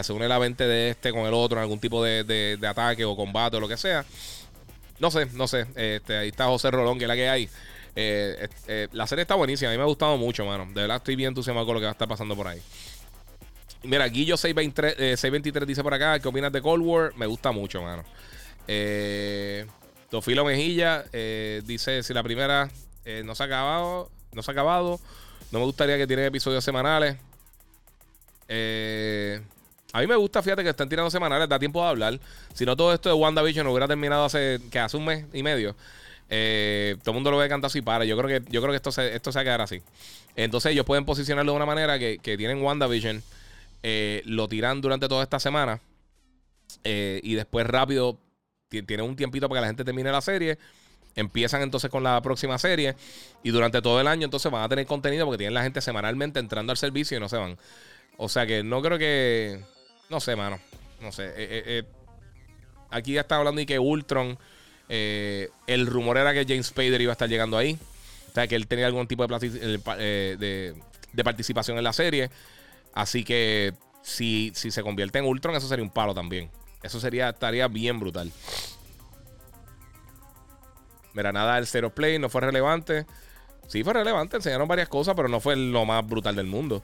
se 0.01 0.11
une 0.11 0.27
la 0.27 0.39
mente 0.39 0.65
de 0.67 0.89
este 0.89 1.11
con 1.11 1.25
el 1.25 1.33
otro 1.33 1.57
en 1.57 1.61
algún 1.61 1.79
tipo 1.79 2.03
de, 2.03 2.57
ataque 2.67 3.05
o 3.05 3.15
combate 3.15 3.57
o 3.57 3.59
lo 3.59 3.67
que 3.67 3.77
sea. 3.77 4.03
No 4.99 5.11
sé, 5.11 5.27
no 5.33 5.47
sé. 5.47 5.67
Este, 5.75 6.17
ahí 6.17 6.29
está 6.29 6.45
José 6.45 6.71
Rolón, 6.71 6.97
que 6.97 7.05
es 7.05 7.07
la 7.07 7.15
que 7.15 7.29
hay. 7.29 7.49
Eh, 7.95 8.49
eh, 8.67 8.87
la 8.91 9.07
serie 9.07 9.23
está 9.23 9.35
buenísima. 9.35 9.69
A 9.69 9.73
mí 9.73 9.77
me 9.77 9.83
ha 9.83 9.87
gustado 9.87 10.17
mucho, 10.17 10.45
mano. 10.45 10.65
De 10.67 10.81
verdad 10.81 10.97
estoy 10.97 11.15
bien 11.15 11.29
entusiasmado 11.29 11.65
con 11.65 11.75
lo 11.75 11.79
que 11.79 11.85
va 11.85 11.91
a 11.91 11.93
estar 11.93 12.07
pasando 12.07 12.35
por 12.35 12.47
ahí. 12.47 12.61
Mira, 13.83 14.07
Guillo 14.07 14.35
623, 14.35 15.19
623 15.19 15.67
dice 15.67 15.83
por 15.83 15.93
acá, 15.93 16.19
¿qué 16.19 16.27
opinas 16.27 16.51
de 16.51 16.61
Cold 16.61 16.83
War? 16.83 17.13
Me 17.15 17.27
gusta 17.27 17.51
mucho, 17.51 17.81
mano. 17.81 18.03
Eh, 18.67 19.65
Tofilo 20.09 20.43
Mejilla 20.43 21.03
dice, 21.63 22.01
si 22.01 22.13
la 22.13 22.23
primera 22.23 22.69
no 23.23 23.35
se 23.35 23.43
ha 23.43 23.45
acabado, 23.45 24.09
no 24.33 24.41
se 24.41 24.51
ha 24.51 24.53
acabado, 24.53 24.99
no 25.51 25.59
me 25.59 25.65
gustaría 25.65 25.97
que 25.97 26.07
tiene 26.07 26.25
episodios 26.25 26.63
semanales. 26.63 27.17
Eh, 28.47 29.41
a 29.93 30.01
mí 30.01 30.07
me 30.07 30.15
gusta, 30.15 30.43
fíjate 30.43 30.63
que 30.63 30.69
están 30.69 30.89
tirando 30.89 31.09
semanales, 31.09 31.47
da 31.47 31.57
tiempo 31.57 31.81
de 31.81 31.89
hablar. 31.89 32.19
Si 32.53 32.65
no, 32.65 32.75
todo 32.75 32.93
esto 32.93 33.09
de 33.09 33.15
WandaVision 33.15 33.65
hubiera 33.67 33.87
terminado 33.87 34.25
hace, 34.25 34.59
que 34.69 34.79
hace 34.79 34.97
un 34.97 35.05
mes 35.05 35.25
y 35.33 35.41
medio. 35.41 35.75
Eh, 36.29 36.95
todo 37.03 37.11
el 37.11 37.15
mundo 37.15 37.31
lo 37.31 37.37
ve 37.37 37.47
cantando 37.47 37.67
así 37.67 37.81
para. 37.81 38.05
Yo 38.05 38.17
creo 38.17 38.41
que, 38.41 38.51
yo 38.51 38.61
creo 38.61 38.71
que 38.71 38.77
esto, 38.77 38.91
se, 38.91 39.15
esto 39.15 39.31
se 39.31 39.37
va 39.37 39.41
a 39.41 39.43
quedar 39.45 39.61
así. 39.61 39.81
Entonces 40.35 40.71
ellos 40.71 40.85
pueden 40.85 41.05
posicionarlo 41.05 41.51
de 41.51 41.55
una 41.55 41.65
manera 41.65 41.99
que, 41.99 42.19
tienen 42.19 42.61
WandaVision, 42.61 43.23
eh, 43.83 44.21
lo 44.25 44.47
tiran 44.47 44.81
durante 44.81 45.07
toda 45.07 45.23
esta 45.23 45.39
semana 45.39 45.79
y 46.83 47.33
después 47.33 47.65
rápido 47.65 48.19
tienen 48.69 49.01
un 49.01 49.15
tiempito 49.15 49.47
para 49.47 49.59
que 49.59 49.61
la 49.61 49.67
gente 49.67 49.83
termine 49.83 50.11
la 50.11 50.21
serie 50.21 50.57
Empiezan 51.15 51.61
entonces 51.61 51.89
con 51.89 52.03
la 52.03 52.21
próxima 52.21 52.57
serie 52.57 52.95
y 53.41 53.49
durante 53.51 53.81
todo 53.81 54.01
el 54.01 54.07
año 54.07 54.25
entonces 54.25 54.51
van 54.51 54.63
a 54.63 54.69
tener 54.69 54.85
contenido 54.85 55.25
porque 55.25 55.37
tienen 55.37 55.53
la 55.53 55.63
gente 55.63 55.79
semanalmente 55.79 56.39
entrando 56.39 56.71
al 56.71 56.77
servicio 56.77 57.17
y 57.17 57.21
no 57.21 57.29
se 57.29 57.37
van. 57.37 57.57
O 58.17 58.27
sea 58.27 58.45
que 58.45 58.63
no 58.63 58.81
creo 58.81 58.97
que... 58.97 59.61
No 60.09 60.19
sé, 60.19 60.35
mano. 60.35 60.59
No 60.99 61.13
sé. 61.13 61.27
Eh, 61.27 61.33
eh, 61.37 61.63
eh, 61.65 61.83
aquí 62.89 63.13
ya 63.13 63.21
está 63.21 63.37
hablando 63.37 63.61
y 63.61 63.65
que 63.65 63.79
Ultron... 63.79 64.37
el 64.87 65.87
rumor 65.87 66.17
era 66.17 66.33
que 66.33 66.45
James 66.47 66.67
Spader 66.67 67.01
iba 67.01 67.11
a 67.11 67.13
estar 67.13 67.29
llegando 67.29 67.57
ahí. 67.57 67.77
O 68.29 68.33
sea, 68.33 68.47
que 68.47 68.55
él 68.55 68.67
tenía 68.67 68.85
algún 68.85 69.07
tipo 69.07 69.25
de, 69.25 70.73
de, 71.13 71.23
participación 71.23 71.77
en 71.77 71.83
la 71.83 71.93
serie. 71.93 72.29
Así 72.93 73.23
que 73.23 73.73
si, 74.01 74.51
si 74.55 74.71
se 74.71 74.83
convierte 74.83 75.19
en 75.19 75.25
Ultron, 75.25 75.55
eso 75.55 75.67
sería 75.67 75.83
un 75.83 75.91
palo 75.91 76.13
también. 76.13 76.49
Eso 76.83 76.99
sería, 76.99 77.29
estaría 77.29 77.67
bien 77.67 77.99
brutal. 77.99 78.31
Mira, 81.13 81.31
nada 81.31 81.55
del 81.55 81.65
Zero 81.65 81.95
Play 81.95 82.19
no 82.19 82.29
fue 82.29 82.41
relevante. 82.41 83.05
Sí 83.67 83.83
fue 83.83 83.93
relevante, 83.93 84.37
enseñaron 84.37 84.67
varias 84.67 84.89
cosas, 84.89 85.15
pero 85.15 85.27
no 85.27 85.39
fue 85.39 85.55
lo 85.55 85.85
más 85.85 86.05
brutal 86.05 86.35
del 86.35 86.45
mundo. 86.45 86.83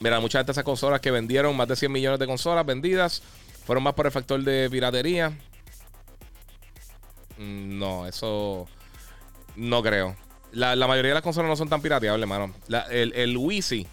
Mira, 0.00 0.20
muchas 0.20 0.44
de 0.44 0.52
esas 0.52 0.64
consolas 0.64 1.00
que 1.00 1.10
vendieron, 1.10 1.56
más 1.56 1.68
de 1.68 1.76
100 1.76 1.92
millones 1.92 2.18
de 2.18 2.26
consolas 2.26 2.66
vendidas, 2.66 3.22
fueron 3.64 3.84
más 3.84 3.94
por 3.94 4.06
el 4.06 4.12
factor 4.12 4.42
de 4.42 4.68
piratería. 4.68 5.32
Mm, 7.42 7.78
no, 7.78 8.06
eso 8.06 8.68
no 9.56 9.82
creo. 9.82 10.16
La, 10.52 10.74
mayoría 10.86 11.10
de 11.10 11.14
las 11.14 11.22
consolas 11.22 11.48
no 11.48 11.56
son 11.56 11.68
tan 11.68 11.80
pirateables, 11.80 12.22
hermano. 12.22 12.54
el, 12.90 13.12
el 13.14 13.36
Wii 13.36 13.62
sí, 13.62 13.86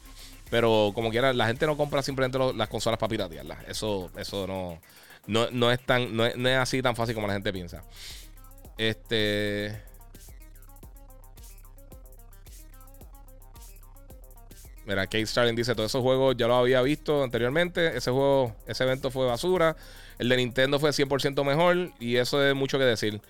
pero 0.49 0.91
como 0.93 1.09
quiera, 1.09 1.31
la 1.33 1.47
gente 1.47 1.65
no 1.65 1.77
compra 1.77 2.01
simplemente 2.01 2.37
las 2.55 2.67
consolas 2.67 2.99
para 2.99 3.09
piratearlas. 3.09 3.59
Eso, 3.67 4.11
eso 4.17 4.45
no, 4.47 5.49
no, 5.51 5.71
es 5.71 5.85
tan, 5.85 6.15
no 6.15 6.25
es 6.25 6.57
así 6.57 6.81
tan 6.81 6.95
fácil 6.95 7.15
como 7.15 7.27
la 7.27 7.33
gente 7.33 7.53
piensa. 7.53 7.83
Este. 8.77 9.81
Mira, 14.85 15.05
Kate 15.05 15.25
Starling 15.27 15.55
dice: 15.55 15.75
Todos 15.75 15.91
esos 15.91 16.01
juegos 16.01 16.35
ya 16.37 16.47
los 16.47 16.57
había 16.57 16.81
visto 16.81 17.23
anteriormente. 17.23 17.95
Ese 17.95 18.09
juego, 18.09 18.55
ese 18.65 18.85
evento 18.85 19.11
fue 19.11 19.27
basura. 19.27 19.75
El 20.17 20.29
de 20.29 20.37
Nintendo 20.37 20.79
fue 20.79 20.91
100% 20.91 21.43
mejor. 21.43 21.91
Y 21.99 22.15
eso 22.15 22.43
es 22.43 22.55
mucho 22.55 22.79
que 22.79 22.85
decir. 22.85 23.21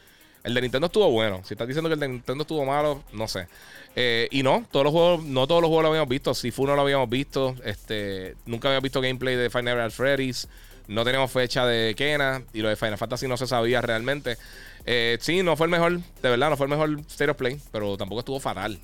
El 0.43 0.53
de 0.53 0.61
Nintendo 0.61 0.87
estuvo 0.87 1.09
bueno. 1.11 1.41
Si 1.43 1.53
estás 1.53 1.67
diciendo 1.67 1.89
que 1.89 1.95
el 1.95 1.99
de 1.99 2.07
Nintendo 2.07 2.43
estuvo 2.43 2.65
malo, 2.65 3.03
no 3.13 3.27
sé. 3.27 3.47
Eh, 3.95 4.27
y 4.31 4.43
no, 4.43 4.65
todos 4.71 4.85
los 4.85 4.93
juegos, 4.93 5.23
no 5.23 5.47
todos 5.47 5.61
los 5.61 5.67
juegos 5.67 5.83
lo 5.83 5.89
habíamos 5.89 6.09
visto. 6.09 6.33
Si 6.33 6.51
no 6.51 6.75
lo 6.75 6.81
habíamos 6.81 7.09
visto. 7.09 7.55
Este, 7.65 8.35
nunca 8.45 8.69
habíamos 8.69 8.83
visto 8.83 9.01
gameplay 9.01 9.35
de 9.35 9.49
Final 9.49 9.75
Fantasy 9.75 9.91
Freddy's. 9.91 10.47
No 10.87 11.03
tenemos 11.03 11.31
fecha 11.31 11.65
de 11.65 11.93
Kena. 11.95 12.43
Y 12.53 12.61
lo 12.61 12.69
de 12.69 12.75
Final 12.75 12.97
Fantasy 12.97 13.27
no 13.27 13.37
se 13.37 13.47
sabía 13.47 13.81
realmente. 13.81 14.37
Eh, 14.85 15.17
sí, 15.21 15.43
no 15.43 15.57
fue 15.57 15.65
el 15.65 15.71
mejor, 15.71 15.99
de 15.99 16.29
verdad, 16.29 16.49
no 16.49 16.57
fue 16.57 16.65
el 16.65 16.71
mejor 16.71 16.99
State 17.07 17.31
of 17.31 17.37
Play, 17.37 17.59
pero 17.71 17.97
tampoco 17.97 18.19
estuvo 18.19 18.39
fatal. 18.39 18.79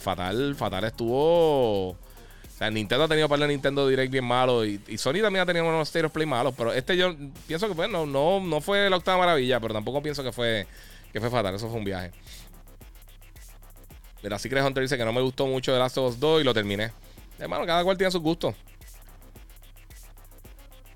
fatal, 0.00 0.54
fatal 0.54 0.84
estuvo. 0.84 1.96
O 2.54 2.56
sea, 2.56 2.70
Nintendo 2.70 3.04
ha 3.04 3.08
tenido 3.08 3.28
para 3.28 3.44
el 3.44 3.50
Nintendo 3.50 3.88
Direct 3.88 4.12
bien 4.12 4.24
malo 4.24 4.64
y, 4.64 4.78
Sony 4.96 5.20
también 5.20 5.42
ha 5.42 5.46
tenido 5.46 5.66
unos 5.66 5.88
State 5.88 6.06
of 6.06 6.12
Play 6.12 6.24
malos, 6.24 6.54
pero 6.56 6.72
este 6.72 6.96
yo 6.96 7.12
pienso 7.48 7.66
que 7.66 7.74
bueno, 7.74 8.06
no, 8.06 8.38
no 8.38 8.60
fue 8.60 8.88
la 8.88 8.96
octava 8.96 9.18
maravilla, 9.18 9.58
pero 9.58 9.74
tampoco 9.74 10.00
pienso 10.00 10.22
que 10.22 10.30
fue, 10.30 10.68
que 11.12 11.18
fue 11.18 11.30
fatal, 11.30 11.56
eso 11.56 11.68
fue 11.68 11.78
un 11.78 11.84
viaje. 11.84 12.12
La 14.22 14.38
Secret 14.38 14.64
Hunter 14.64 14.82
dice 14.82 14.96
que 14.96 15.04
no 15.04 15.12
me 15.12 15.20
gustó 15.20 15.46
mucho 15.46 15.72
The 15.72 15.78
Last 15.80 15.98
of 15.98 16.12
Us 16.12 16.20
2 16.20 16.42
y 16.42 16.44
lo 16.44 16.54
terminé. 16.54 16.92
Hermano, 17.38 17.66
cada 17.66 17.82
cual 17.82 17.98
tiene 17.98 18.10
sus 18.10 18.22
gustos. 18.22 18.54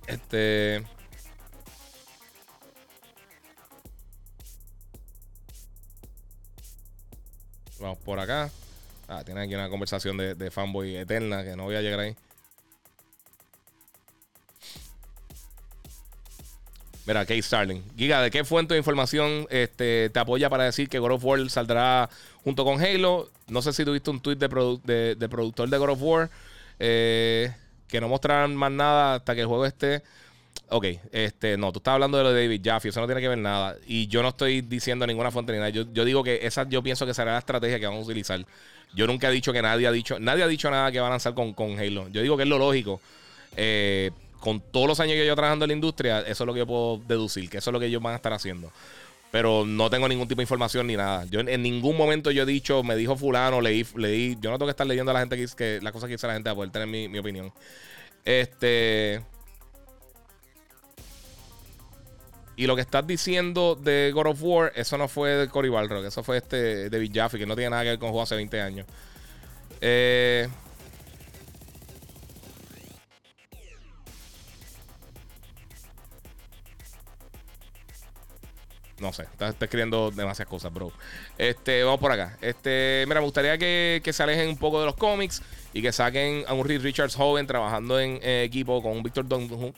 Este. 0.07 0.83
Vamos 7.81 7.99
por 7.99 8.19
acá. 8.19 8.51
Ah, 9.09 9.25
tiene 9.25 9.41
aquí 9.41 9.55
una 9.55 9.71
conversación 9.71 10.19
de, 10.19 10.51
fanboy 10.51 10.97
eterna 10.97 11.43
que 11.43 11.57
no 11.57 11.65
voy 11.65 11.77
a 11.77 11.81
llegar 11.81 12.01
ahí. 12.01 12.15
Mira, 17.07 17.21
Kate 17.25 17.41
Starling. 17.41 17.83
Giga, 17.97 18.21
¿de 18.21 18.31
qué 18.31 18.45
fuente 18.45 18.75
de 18.75 18.79
información 18.79 19.47
este, 19.49 20.11
te 20.11 20.19
apoya 20.19 20.51
para 20.51 20.65
decir 20.65 20.91
que 20.91 20.99
God 20.99 21.13
of 21.13 21.25
War 21.25 21.49
saldrá 21.49 22.11
junto 22.45 22.65
con 22.65 22.79
Halo? 22.83 23.31
No 23.47 23.63
sé 23.63 23.73
si 23.73 23.83
tuviste 23.83 24.11
un 24.11 24.21
tweet 24.21 24.37
de, 24.37 24.49
productor 24.49 25.71
de 25.71 25.79
God 25.79 25.89
of 25.89 26.03
War 26.03 26.31
eh, 26.79 27.51
que 27.89 28.03
no 28.03 28.09
mostrarán 28.09 28.55
más 28.55 28.71
nada 28.71 29.15
hasta 29.15 29.35
que 29.35 29.41
el 29.41 29.47
juego 29.47 29.65
esté 29.65 30.03
Ok, 30.71 30.85
este, 31.13 31.57
no, 31.57 31.73
tú 31.73 31.79
estás 31.79 31.95
hablando 31.95 32.19
de 32.19 32.25
lo 32.25 32.33
de 32.33 32.43
David 32.43 32.61
Jaffe, 32.63 32.91
eso 32.91 33.01
no 33.01 33.07
tiene 33.07 33.23
que 33.23 33.29
ver 33.29 33.39
nada. 33.39 33.77
Y 33.87 34.07
yo 34.09 34.23
no 34.23 34.29
estoy 34.29 34.61
diciendo 34.61 35.07
ninguna 35.07 35.31
fuente 35.31 35.53
ni 35.53 35.59
nada. 35.59 35.71
Yo, 35.71 35.85
digo 35.85 36.23
que 36.23 36.47
esa 36.47 36.69
yo 36.69 36.83
pienso 36.83 37.07
que 37.07 37.15
será 37.15 37.33
la 37.33 37.39
estrategia 37.39 37.81
que 37.81 37.87
vamos 37.87 38.03
a 38.03 38.05
utilizar. 38.05 38.45
Yo 38.95 39.07
nunca 39.07 39.29
he 39.29 39.33
dicho 39.33 39.53
que 39.53 39.63
nadie 39.63 39.87
ha 39.87 39.93
dicho, 39.93 40.19
nadie 40.19 40.43
ha 40.43 40.49
dicho 40.49 40.71
nada 40.71 40.91
que 40.91 41.01
va 41.01 41.09
a 41.09 41.11
lanzar 41.11 41.35
con, 41.35 41.53
con 41.53 41.79
Halo. 41.79 42.09
Yo 42.09 42.23
digo 42.23 42.37
que 42.37 42.45
es 42.45 42.49
lo 42.49 42.59
lógico. 42.59 43.01
Eh, 43.57 44.11
con 44.41 44.61
todos 44.61 44.87
los 44.87 45.01
años 45.01 45.15
que 45.15 45.27
yo 45.27 45.35
trabajando 45.35 45.65
en 45.65 45.71
la 45.71 45.75
industria, 45.75 46.21
eso 46.21 46.45
es 46.45 46.47
lo 46.47 46.53
que 46.53 46.61
yo 46.61 46.67
puedo 46.67 46.99
deducir, 47.07 47.51
que 47.51 47.59
eso 47.59 47.71
es 47.71 47.73
lo 47.73 47.81
que 47.81 47.87
ellos 47.87 48.03
van 48.03 48.13
a 48.13 48.17
estar 48.17 48.33
haciendo. 48.33 48.71
Pero 49.31 49.67
no 49.67 49.91
tengo 49.91 50.09
ningún 50.09 50.27
tipo 50.27 50.39
de 50.39 50.45
información 50.45 50.87
ni 50.87 50.97
nada. 50.97 51.27
Yo 51.27 51.41
en, 51.41 51.63
ningún 51.63 51.97
momento 51.97 52.31
yo 52.31 52.45
he 52.45 52.47
dicho, 52.47 52.83
me 52.83 52.97
dijo 52.97 53.17
fulano, 53.17 53.61
leí, 53.61 53.85
leí. 53.97 54.37
Yo 54.41 54.51
no 54.51 54.57
tengo 54.57 54.67
que 54.67 54.71
estar 54.71 54.87
leyendo 54.87 55.11
a 55.11 55.15
la 55.15 55.21
gente 55.21 55.37
que, 55.37 55.47
que 55.55 55.81
las 55.83 55.93
cosas 55.93 56.07
que 56.07 56.15
dice 56.15 56.27
la 56.27 56.33
gente 56.33 56.49
para 56.49 56.57
poder 56.57 56.71
tener 56.71 56.89
mi, 56.89 57.09
mi 57.09 57.19
opinión. 57.19 57.53
Este. 58.25 59.21
Y 62.59 62.67
lo 62.67 62.75
que 62.75 62.83
estás 62.83 63.07
diciendo 63.07 63.77
de 63.77 64.11
God 64.13 64.27
of 64.27 64.43
War, 64.43 64.73
eso 64.75 64.99
no 64.99 65.07
fue 65.07 65.31
de 65.31 65.49
Cory 65.49 65.69
Balrog, 65.69 66.05
eso 66.05 66.25
fue 66.25 66.39
este 66.39 66.91
David 66.91 67.13
Jaffe, 67.15 67.39
que 67.39 67.47
no 67.47 67.55
tiene 67.55 67.71
nada 67.71 67.85
que 67.85 67.91
ver 67.91 67.99
con 68.01 68.09
juego 68.09 68.25
hace 68.25 68.35
20 68.35 68.61
años. 68.61 68.87
Eh, 69.81 70.49
No 79.01 79.13
sé, 79.13 79.23
está, 79.23 79.49
escribiendo 79.49 80.11
demasiadas 80.11 80.51
cosas, 80.51 80.73
bro. 80.73 80.93
Este, 81.37 81.85
vamos 81.85 82.01
por 82.01 82.11
acá. 82.11 82.37
Este, 82.41 83.05
mira, 83.07 83.21
me 83.21 83.27
gustaría 83.27 83.57
que, 83.57 84.03
se 84.13 84.23
alejen 84.23 84.49
un 84.49 84.57
poco 84.57 84.81
de 84.81 84.87
los 84.87 84.97
cómics 84.97 85.43
y 85.73 85.83
que 85.83 85.93
saquen 85.93 86.45
a 86.49 86.55
un 86.55 86.67
Reed 86.67 86.83
Richards 86.83 87.15
joven 87.15 87.47
trabajando 87.47 88.01
en 88.01 88.19
equipo 88.23 88.83
con 88.83 88.93
un 88.93 89.03
Victor, 89.03 89.27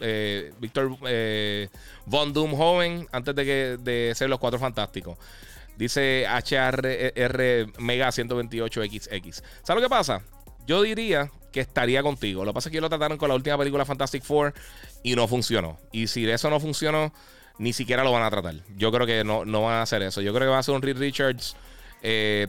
eh, 0.00 0.52
Victor 0.58 0.96
eh, 1.06 1.68
Von 2.06 2.32
Doom 2.32 2.54
joven 2.56 3.06
antes 3.12 3.34
de, 3.34 3.44
que, 3.44 3.76
de 3.80 4.12
ser 4.14 4.30
los 4.30 4.38
cuatro 4.38 4.58
fantásticos. 4.58 5.18
Dice 5.76 6.26
HRR 6.26 7.80
Mega 7.80 8.08
128XX. 8.08 9.42
¿Sabes 9.62 9.82
lo 9.82 9.88
que 9.88 9.88
pasa? 9.88 10.22
Yo 10.66 10.82
diría 10.82 11.30
que 11.52 11.60
estaría 11.60 12.02
contigo. 12.02 12.44
Lo 12.44 12.52
que 12.52 12.54
pasa 12.54 12.68
es 12.68 12.72
que 12.72 12.80
lo 12.80 12.88
trataron 12.88 13.18
con 13.18 13.28
la 13.28 13.34
última 13.34 13.58
película 13.58 13.84
Fantastic 13.84 14.22
Four 14.22 14.54
y 15.02 15.14
no 15.14 15.26
funcionó. 15.26 15.78
Y 15.92 16.06
si 16.06 16.28
eso 16.28 16.50
no 16.50 16.60
funcionó 16.60 17.12
ni 17.60 17.74
siquiera 17.74 18.02
lo 18.02 18.10
van 18.10 18.22
a 18.22 18.30
tratar. 18.30 18.54
Yo 18.78 18.90
creo 18.90 19.06
que 19.06 19.22
no, 19.22 19.44
no 19.44 19.62
van 19.62 19.74
a 19.74 19.82
hacer 19.82 20.02
eso. 20.02 20.22
Yo 20.22 20.32
creo 20.32 20.46
que 20.46 20.52
va 20.52 20.58
a 20.58 20.62
ser 20.62 20.74
un 20.74 20.80
Reed 20.80 20.96
Richards. 20.96 21.54
Eh, 22.02 22.46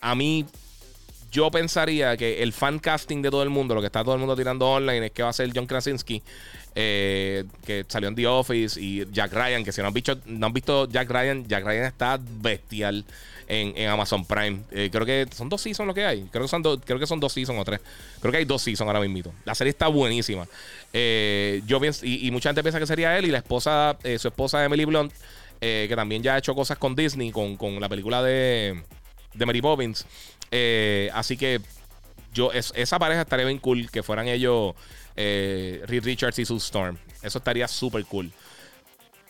a 0.00 0.16
mí, 0.16 0.44
yo 1.30 1.48
pensaría 1.52 2.16
que 2.16 2.42
el 2.42 2.52
fan 2.52 2.80
casting 2.80 3.22
de 3.22 3.30
todo 3.30 3.44
el 3.44 3.50
mundo, 3.50 3.76
lo 3.76 3.80
que 3.80 3.86
está 3.86 4.02
todo 4.02 4.14
el 4.14 4.20
mundo 4.20 4.34
tirando 4.34 4.68
online, 4.68 5.06
es 5.06 5.12
que 5.12 5.22
va 5.22 5.28
a 5.28 5.32
ser 5.32 5.50
John 5.54 5.66
Krasinski. 5.66 6.22
eh, 6.74 7.44
que 7.64 7.84
salió 7.88 8.08
en 8.08 8.14
The 8.14 8.26
Office, 8.26 8.80
y 8.80 9.04
Jack 9.12 9.32
Ryan, 9.32 9.64
que 9.64 9.72
si 9.72 9.80
no 9.80 9.88
han 9.88 9.94
visto, 9.94 10.16
no 10.26 10.46
han 10.46 10.52
visto 10.52 10.88
Jack 10.88 11.10
Ryan, 11.10 11.46
Jack 11.46 11.64
Ryan 11.64 11.84
está 11.84 12.20
bestial 12.20 13.04
en, 13.48 13.88
Amazon 13.88 14.24
Prime. 14.24 14.60
Eh, 14.70 14.88
creo 14.92 15.04
que 15.04 15.26
son 15.34 15.48
dos 15.48 15.60
seasons 15.60 15.86
lo 15.86 15.94
que 15.94 16.04
hay. 16.04 16.22
Creo 16.30 16.44
que 16.44 16.48
son, 16.48 16.62
creo 16.62 16.98
que 16.98 17.06
son 17.06 17.18
dos 17.18 17.32
seasons 17.32 17.58
o 17.58 17.64
tres. 17.64 17.80
Creo 18.20 18.30
que 18.30 18.38
hay 18.38 18.44
dos 18.44 18.62
seasons 18.62 18.86
ahora 18.86 19.00
mismo. 19.00 19.34
La 19.44 19.54
serie 19.54 19.70
está 19.70 19.88
buenísima. 19.88 20.46
Eh, 20.92 21.62
yo 21.66 21.80
y, 22.02 22.30
mucha 22.30 22.50
gente 22.50 22.62
piensa 22.62 22.78
que 22.78 22.86
sería 22.86 23.18
él 23.18 23.26
y 23.26 23.30
la 23.30 23.38
esposa, 23.38 23.96
su 24.18 24.28
esposa 24.28 24.64
Emily 24.64 24.84
Blunt, 24.84 25.12
que 25.60 25.92
también 25.96 26.22
ya 26.22 26.34
ha 26.34 26.38
hecho 26.38 26.54
cosas 26.54 26.78
con 26.78 26.94
Disney, 26.94 27.32
con, 27.32 27.56
con 27.56 27.80
la 27.80 27.88
película 27.88 28.22
de, 28.22 28.82
de 29.34 29.46
Mary 29.46 29.60
Poppins. 29.60 30.06
así 31.12 31.36
que 31.36 31.60
yo, 32.32 32.52
esa 32.52 32.98
pareja 32.98 33.22
estaría 33.22 33.46
bien 33.46 33.58
cool 33.58 33.90
que 33.90 34.02
fueran 34.02 34.28
ellos 34.28 34.74
eh, 35.20 35.82
Reed 35.86 36.04
Richards 36.04 36.38
y 36.38 36.44
Sue 36.44 36.58
Storm. 36.58 36.96
Eso 37.22 37.38
estaría 37.38 37.66
súper 37.66 38.04
cool. 38.04 38.30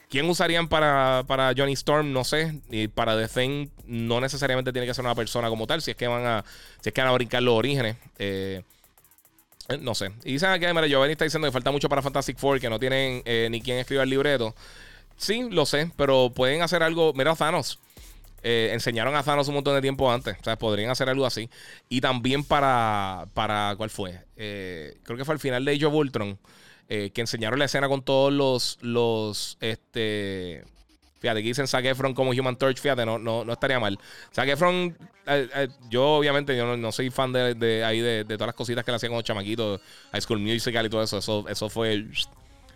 ¿Quién 0.09 0.29
usarían 0.29 0.69
para, 0.69 1.25
para, 1.27 1.53
Johnny 1.57 1.75
Storm? 1.75 2.13
No 2.13 2.25
sé. 2.25 2.61
Y 2.71 2.89
para 2.89 3.17
The 3.17 3.29
Thing 3.29 3.69
no 3.87 4.21
necesariamente 4.21 4.73
tiene 4.73 4.87
que 4.87 4.95
ser 4.95 5.05
una 5.05 5.15
persona 5.15 5.49
como 5.49 5.67
tal. 5.67 5.83
Si 5.83 5.91
es 5.91 5.97
que 5.97 6.09
van 6.09 6.25
a, 6.25 6.45
si 6.81 6.89
es 6.89 6.95
que 6.95 7.01
van 7.01 7.11
a 7.11 7.13
brincar 7.13 7.43
los 7.43 7.55
orígenes. 7.55 7.97
Eh, 8.19 8.63
eh, 9.69 9.79
no 9.79 9.95
sé. 9.95 10.13
Y 10.25 10.33
dicen 10.33 10.59
que, 10.61 10.73
mira, 10.73 10.87
Giovanni 10.87 11.13
está 11.13 11.25
diciendo 11.25 11.47
que 11.47 11.53
falta 11.53 11.71
mucho 11.71 11.89
para 11.89 12.03
Fantastic 12.03 12.39
Four, 12.39 12.59
que 12.61 12.71
no 12.71 12.79
tienen 12.79 13.23
ni 13.51 13.61
quien 13.61 13.79
escriba 13.79 14.03
el 14.03 14.11
libreto. 14.11 14.55
Sí, 15.19 15.49
lo 15.51 15.67
sé, 15.67 15.91
pero 15.97 16.33
pueden 16.35 16.63
hacer 16.63 16.83
algo. 16.83 17.13
Mira, 17.13 17.35
Thanos. 17.35 17.79
Eh, 18.43 18.71
enseñaron 18.73 19.17
a 19.17 19.23
Thanos 19.25 19.49
un 19.49 19.55
montón 19.55 19.75
de 19.75 19.83
tiempo 19.83 20.11
antes. 20.11 20.37
O 20.41 20.45
sea, 20.45 20.57
podrían 20.57 20.91
hacer 20.91 21.09
algo 21.09 21.27
así. 21.27 21.51
Y 21.89 22.01
también 22.01 22.45
para. 22.45 23.27
para 23.35 23.75
¿Cuál 23.77 23.91
fue? 23.91 24.21
Eh, 24.37 24.97
creo 25.03 25.19
que 25.19 25.25
fue 25.25 25.35
al 25.35 25.41
final 25.41 25.65
de 25.65 25.73
Age 25.73 25.87
of 25.87 25.95
Ultron. 25.95 26.39
Eh, 26.91 27.11
que 27.11 27.21
enseñaron 27.21 27.59
la 27.59 27.67
escena 27.67 27.89
con 27.89 28.03
todos 28.03 28.33
los. 28.33 28.79
los 28.81 29.59
este. 29.61 30.65
Fíjate, 31.21 31.41
aquí 31.41 31.49
dicen 31.49 31.67
Zac 31.67 31.85
Efron 31.85 32.15
como 32.15 32.31
Human 32.31 32.57
Torch. 32.57 32.81
Fíjate, 32.81 33.05
no, 33.05 33.19
no, 33.19 33.45
no 33.45 33.53
estaría 33.53 33.79
mal. 33.79 33.99
Zac 34.33 34.49
Efron, 34.49 34.97
yo 35.91 36.05
obviamente 36.17 36.57
yo 36.57 36.77
no, 36.77 36.93
soy 36.93 37.11
fan 37.11 37.33
de, 37.33 37.85
ahí 37.85 38.01
de, 38.01 38.25
todas 38.25 38.47
las 38.47 38.55
cositas 38.55 38.85
que 38.85 38.93
le 38.93 38.97
hacían 38.97 39.11
con 39.11 39.19
los 39.19 39.25
chamaquitos, 39.25 39.81
High 40.13 40.23
School 40.23 40.39
Musical 40.39 40.87
y 40.87 40.89
todo 40.89 41.03
eso. 41.03 41.19
Eso, 41.19 41.45
eso 41.49 41.69
fue 41.69 42.07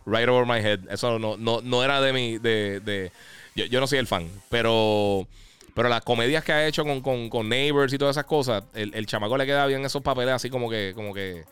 right 0.04 0.28
over 0.28 0.44
my 0.44 0.58
head. 0.58 0.80
Eso 0.90 1.18
no, 1.18 1.36
no, 1.36 1.60
no 1.62 1.82
era 1.82 2.00
de 2.00 2.12
mi. 2.12 2.38
De, 2.38 2.80
de 2.80 3.12
yo, 3.54 3.64
yo 3.66 3.80
no 3.80 3.86
soy 3.86 3.98
el 3.98 4.06
fan. 4.06 4.28
Pero. 4.50 5.26
Pero 5.74 5.88
las 5.88 6.02
comedias 6.02 6.44
que 6.44 6.52
ha 6.52 6.66
hecho 6.66 6.84
con, 6.84 7.30
con, 7.30 7.48
Neighbors 7.48 7.94
y 7.94 7.96
todas 7.96 8.14
esas 8.16 8.26
cosas, 8.26 8.62
el, 8.74 8.94
el, 8.94 9.06
chamaco 9.06 9.38
le 9.38 9.46
queda 9.46 9.64
bien 9.64 9.82
esos 9.86 10.02
papeles 10.02 10.34
así 10.34 10.50
como 10.50 10.68
que, 10.68 10.92
como 10.94 11.14
que, 11.14 11.46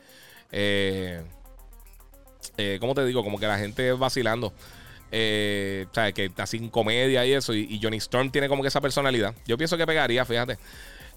eh, 0.53 1.23
eh, 2.57 2.79
¿cómo 2.81 2.95
te 2.95 3.05
digo? 3.05 3.23
Como 3.23 3.39
que 3.39 3.47
la 3.47 3.59
gente 3.59 3.93
vacilando. 3.93 4.53
Eh, 5.13 5.87
sea, 5.93 6.13
que 6.13 6.31
así 6.37 6.57
en 6.57 6.69
comedia 6.69 7.25
y 7.27 7.33
eso. 7.33 7.55
Y, 7.55 7.81
Johnny 7.83 7.97
Storm 7.99 8.31
tiene 8.31 8.49
como 8.49 8.63
que 8.63 8.69
esa 8.69 8.81
personalidad. 8.81 9.35
Yo 9.47 9.57
pienso 9.59 9.77
que 9.77 9.87
pegaría, 9.87 10.25
fíjate. 10.25 10.59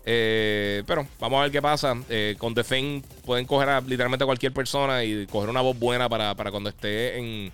Eh, 0.05 0.83
pero 0.85 1.07
vamos 1.19 1.39
a 1.39 1.43
ver 1.43 1.51
qué 1.51 1.61
pasa. 1.61 1.95
con 2.37 2.53
The 2.53 2.63
Thing 2.63 3.01
pueden 3.25 3.45
coger 3.45 3.69
a 3.69 3.81
literalmente 3.81 4.23
a 4.23 4.27
cualquier 4.27 4.53
persona 4.53 5.03
y 5.03 5.27
coger 5.27 5.49
una 5.49 5.61
voz 5.61 5.77
buena 5.77 6.09
para, 6.09 6.35
para 6.35 6.51
cuando 6.51 6.69
esté 6.69 7.17
en 7.17 7.51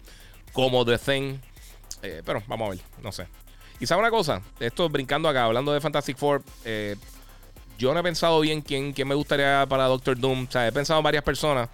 como 0.54 0.86
The 0.86 0.98
Thing. 0.98 1.38
pero 2.26 2.42
vamos 2.48 2.68
a 2.68 2.70
ver, 2.72 2.80
no 3.04 3.12
sé. 3.12 3.28
Y 3.80 3.86
sabe 3.86 4.02
una 4.02 4.12
cosa, 4.12 4.42
esto 4.60 4.90
brincando 4.90 5.30
acá, 5.30 5.46
hablando 5.46 5.72
de 5.72 5.80
Fantastic 5.80 6.18
Four, 6.18 6.44
eh, 6.66 6.98
yo 7.78 7.94
no 7.94 8.02
he 8.02 8.04
pensado 8.04 8.42
bien 8.42 8.62
quién, 8.62 8.92
quién, 8.92 9.08
me 9.08 9.16
gustaría 9.16 9.66
para 9.70 9.86
Doctor 9.86 10.20
Doom. 10.20 10.48
O 10.50 10.52
sea, 10.52 10.68
he 10.68 10.72
pensado 10.74 11.00
en 11.00 11.04
varias 11.06 11.24
personas, 11.24 11.70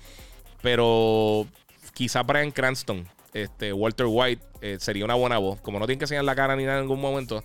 pero 0.62 1.48
quizá 1.96 2.22
Brian 2.22 2.52
Cranston, 2.52 3.08
este, 3.34 3.74
Walter 3.74 4.06
White, 4.08 4.44
eh, 4.62 4.78
sería 4.80 5.04
una 5.04 5.16
buena 5.16 5.40
voz. 5.40 5.60
Como 5.62 5.80
no 5.80 5.88
tiene 5.88 5.98
que 5.98 6.04
enseñar 6.04 6.24
la 6.26 6.36
cara 6.36 6.56
ni 6.56 6.66
nada 6.66 6.78
en 6.78 6.84
ningún 6.84 7.02
momento, 7.02 7.44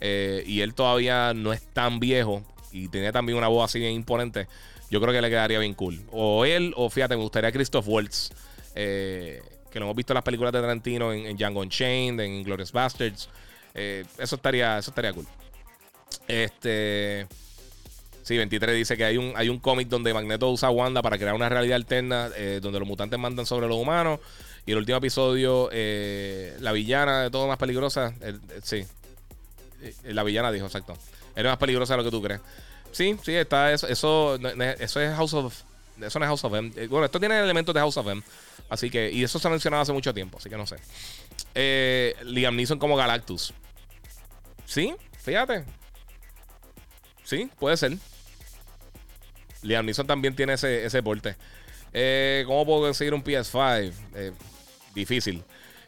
eh, 0.00 0.42
y 0.46 0.62
él 0.62 0.72
todavía 0.72 1.34
no 1.34 1.52
es 1.52 1.60
tan 1.74 2.00
viejo 2.00 2.42
y 2.72 2.88
tiene 2.88 3.12
también 3.12 3.36
una 3.36 3.48
voz 3.48 3.66
así 3.66 3.78
bien 3.78 3.92
imponente, 3.92 4.48
yo 4.90 5.02
creo 5.02 5.12
que 5.12 5.20
le 5.20 5.28
quedaría 5.28 5.58
bien 5.58 5.74
cool. 5.74 6.00
O 6.10 6.46
él, 6.46 6.72
o 6.76 6.88
fíjate, 6.88 7.14
me 7.14 7.22
gustaría 7.22 7.52
Christoph 7.52 7.86
Waltz, 7.86 8.30
que 8.74 9.42
lo 9.74 9.84
hemos 9.84 9.96
visto 9.96 10.14
en 10.14 10.14
las 10.14 10.24
películas 10.24 10.52
de 10.54 10.62
Tarantino, 10.62 11.12
en, 11.12 11.26
en 11.26 11.36
Django 11.36 11.60
Unchained, 11.60 12.24
en 12.24 12.42
Glorious 12.42 12.72
Bastards. 12.72 13.28
Eh, 13.74 14.04
eso 14.18 14.36
estaría, 14.36 14.78
eso 14.78 14.90
estaría 14.90 15.12
cool. 15.12 15.26
Este. 16.26 17.26
Sí, 18.28 18.36
23 18.36 18.76
dice 18.76 18.94
que 18.98 19.06
hay 19.06 19.16
un, 19.16 19.32
hay 19.36 19.48
un 19.48 19.58
cómic 19.58 19.88
donde 19.88 20.12
Magneto 20.12 20.50
usa 20.50 20.68
Wanda 20.68 21.00
para 21.00 21.16
crear 21.16 21.34
una 21.34 21.48
realidad 21.48 21.76
alterna 21.76 22.28
eh, 22.36 22.58
donde 22.60 22.78
los 22.78 22.86
mutantes 22.86 23.18
mandan 23.18 23.46
sobre 23.46 23.66
los 23.68 23.78
humanos. 23.78 24.20
Y 24.66 24.72
el 24.72 24.76
último 24.76 24.98
episodio, 24.98 25.70
eh, 25.72 26.54
la 26.60 26.72
villana 26.72 27.22
de 27.22 27.30
todo 27.30 27.48
más 27.48 27.56
peligrosa. 27.56 28.12
sí. 28.62 28.84
La 30.04 30.24
villana 30.24 30.52
dijo, 30.52 30.66
exacto. 30.66 30.94
Era 31.34 31.48
más 31.48 31.58
peligrosa 31.58 31.94
de 31.94 31.96
lo 31.96 32.04
que 32.04 32.10
tú 32.10 32.20
crees. 32.20 32.42
Sí, 32.92 33.16
sí, 33.22 33.34
está 33.34 33.72
eso. 33.72 33.88
Eso, 33.88 34.36
eso 34.36 35.00
es 35.00 35.16
House 35.16 35.32
of. 35.32 35.62
Eso 35.98 36.18
no 36.18 36.26
es 36.26 36.28
House 36.28 36.44
of 36.44 36.54
M. 36.54 36.70
Bueno, 36.88 37.06
esto 37.06 37.18
tiene 37.18 37.40
elementos 37.40 37.74
de 37.74 37.80
House 37.80 37.96
of 37.96 38.08
M. 38.08 38.22
Así 38.68 38.90
que. 38.90 39.10
Y 39.10 39.24
eso 39.24 39.38
se 39.38 39.48
ha 39.48 39.50
mencionado 39.50 39.84
hace 39.84 39.94
mucho 39.94 40.12
tiempo. 40.12 40.36
Así 40.36 40.50
que 40.50 40.56
no 40.58 40.66
sé. 40.66 40.76
Liam 42.24 42.54
Neeson 42.54 42.78
como 42.78 42.94
Galactus. 42.94 43.54
Sí, 44.66 44.94
fíjate. 45.18 45.64
Sí, 47.24 47.50
puede 47.58 47.78
ser. 47.78 47.96
Liam 49.62 49.86
también 50.06 50.34
tiene 50.34 50.54
ese, 50.54 50.84
ese 50.84 51.02
porte. 51.02 51.36
Eh, 51.92 52.44
¿Cómo 52.46 52.64
puedo 52.66 52.82
conseguir 52.82 53.14
un 53.14 53.24
PS5? 53.24 53.92
Eh, 54.14 54.32
difícil. 54.94 55.42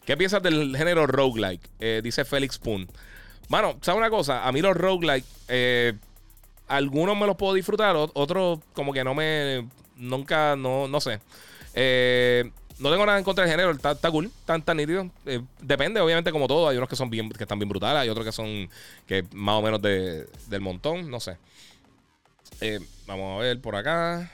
¿Qué 0.05 0.17
piensas 0.17 0.43
del 0.43 0.77
género 0.77 1.07
roguelike? 1.07 1.63
Eh, 1.79 2.01
dice 2.03 2.25
Félix 2.25 2.59
Poon. 2.59 2.89
Bueno, 3.49 3.79
¿sabes 3.83 3.99
una 3.99 4.11
cosa? 4.11 4.47
A 4.47 4.53
mí 4.53 4.61
los 4.61 4.77
roguelike, 4.77 5.25
algunos 6.69 7.17
me 7.17 7.27
los 7.27 7.37
puedo 7.37 7.53
disfrutar, 7.55 7.97
otros 7.97 8.61
como 8.73 8.93
que 8.93 9.05
no 9.05 9.15
me. 9.15 9.67
Nunca, 9.97 10.57
no, 10.57 10.89
no 10.89 11.01
sé. 11.01 11.21
Eh, 11.75 12.51
no 12.79 12.91
tengo 12.91 13.05
nada 13.05 13.19
en 13.19 13.25
contra 13.25 13.45
del 13.45 13.51
género, 13.51 13.73
está, 13.73 14.11
cool, 14.11 14.31
tan, 14.47 14.65
nítido. 14.77 15.11
Eh, 15.27 15.43
depende, 15.61 16.01
obviamente, 16.01 16.33
como 16.33 16.49
todo. 16.49 16.69
Hay 16.69 16.77
unos 16.79 16.89
que 16.89 16.97
son 16.97 17.11
bien, 17.11 17.29
que 17.31 17.45
están 17.45 17.59
bien 17.59 17.69
brutales, 17.69 18.01
hay 18.01 18.09
otros 18.09 18.25
que 18.25 18.33
son 18.33 18.71
que 19.07 19.25
más 19.33 19.57
o 19.57 19.63
menos 19.63 19.83
de, 19.83 20.27
del 20.49 20.61
montón, 20.61 21.11
no 21.11 21.21
sé. 21.21 21.37
Eh, 22.61 22.81
vamos 23.07 23.39
a 23.39 23.43
ver 23.43 23.61
por 23.61 23.77
acá. 23.77 24.31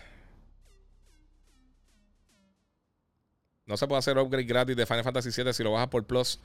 No 3.66 3.76
se 3.76 3.86
puede 3.86 3.98
hacer 3.98 4.16
upgrade 4.18 4.44
gratis 4.44 4.76
de 4.76 4.86
Final 4.86 5.04
Fantasy 5.04 5.30
VII 5.42 5.52
si 5.52 5.62
lo 5.62 5.72
bajas 5.72 5.88
por 5.88 6.04
Plus. 6.04 6.38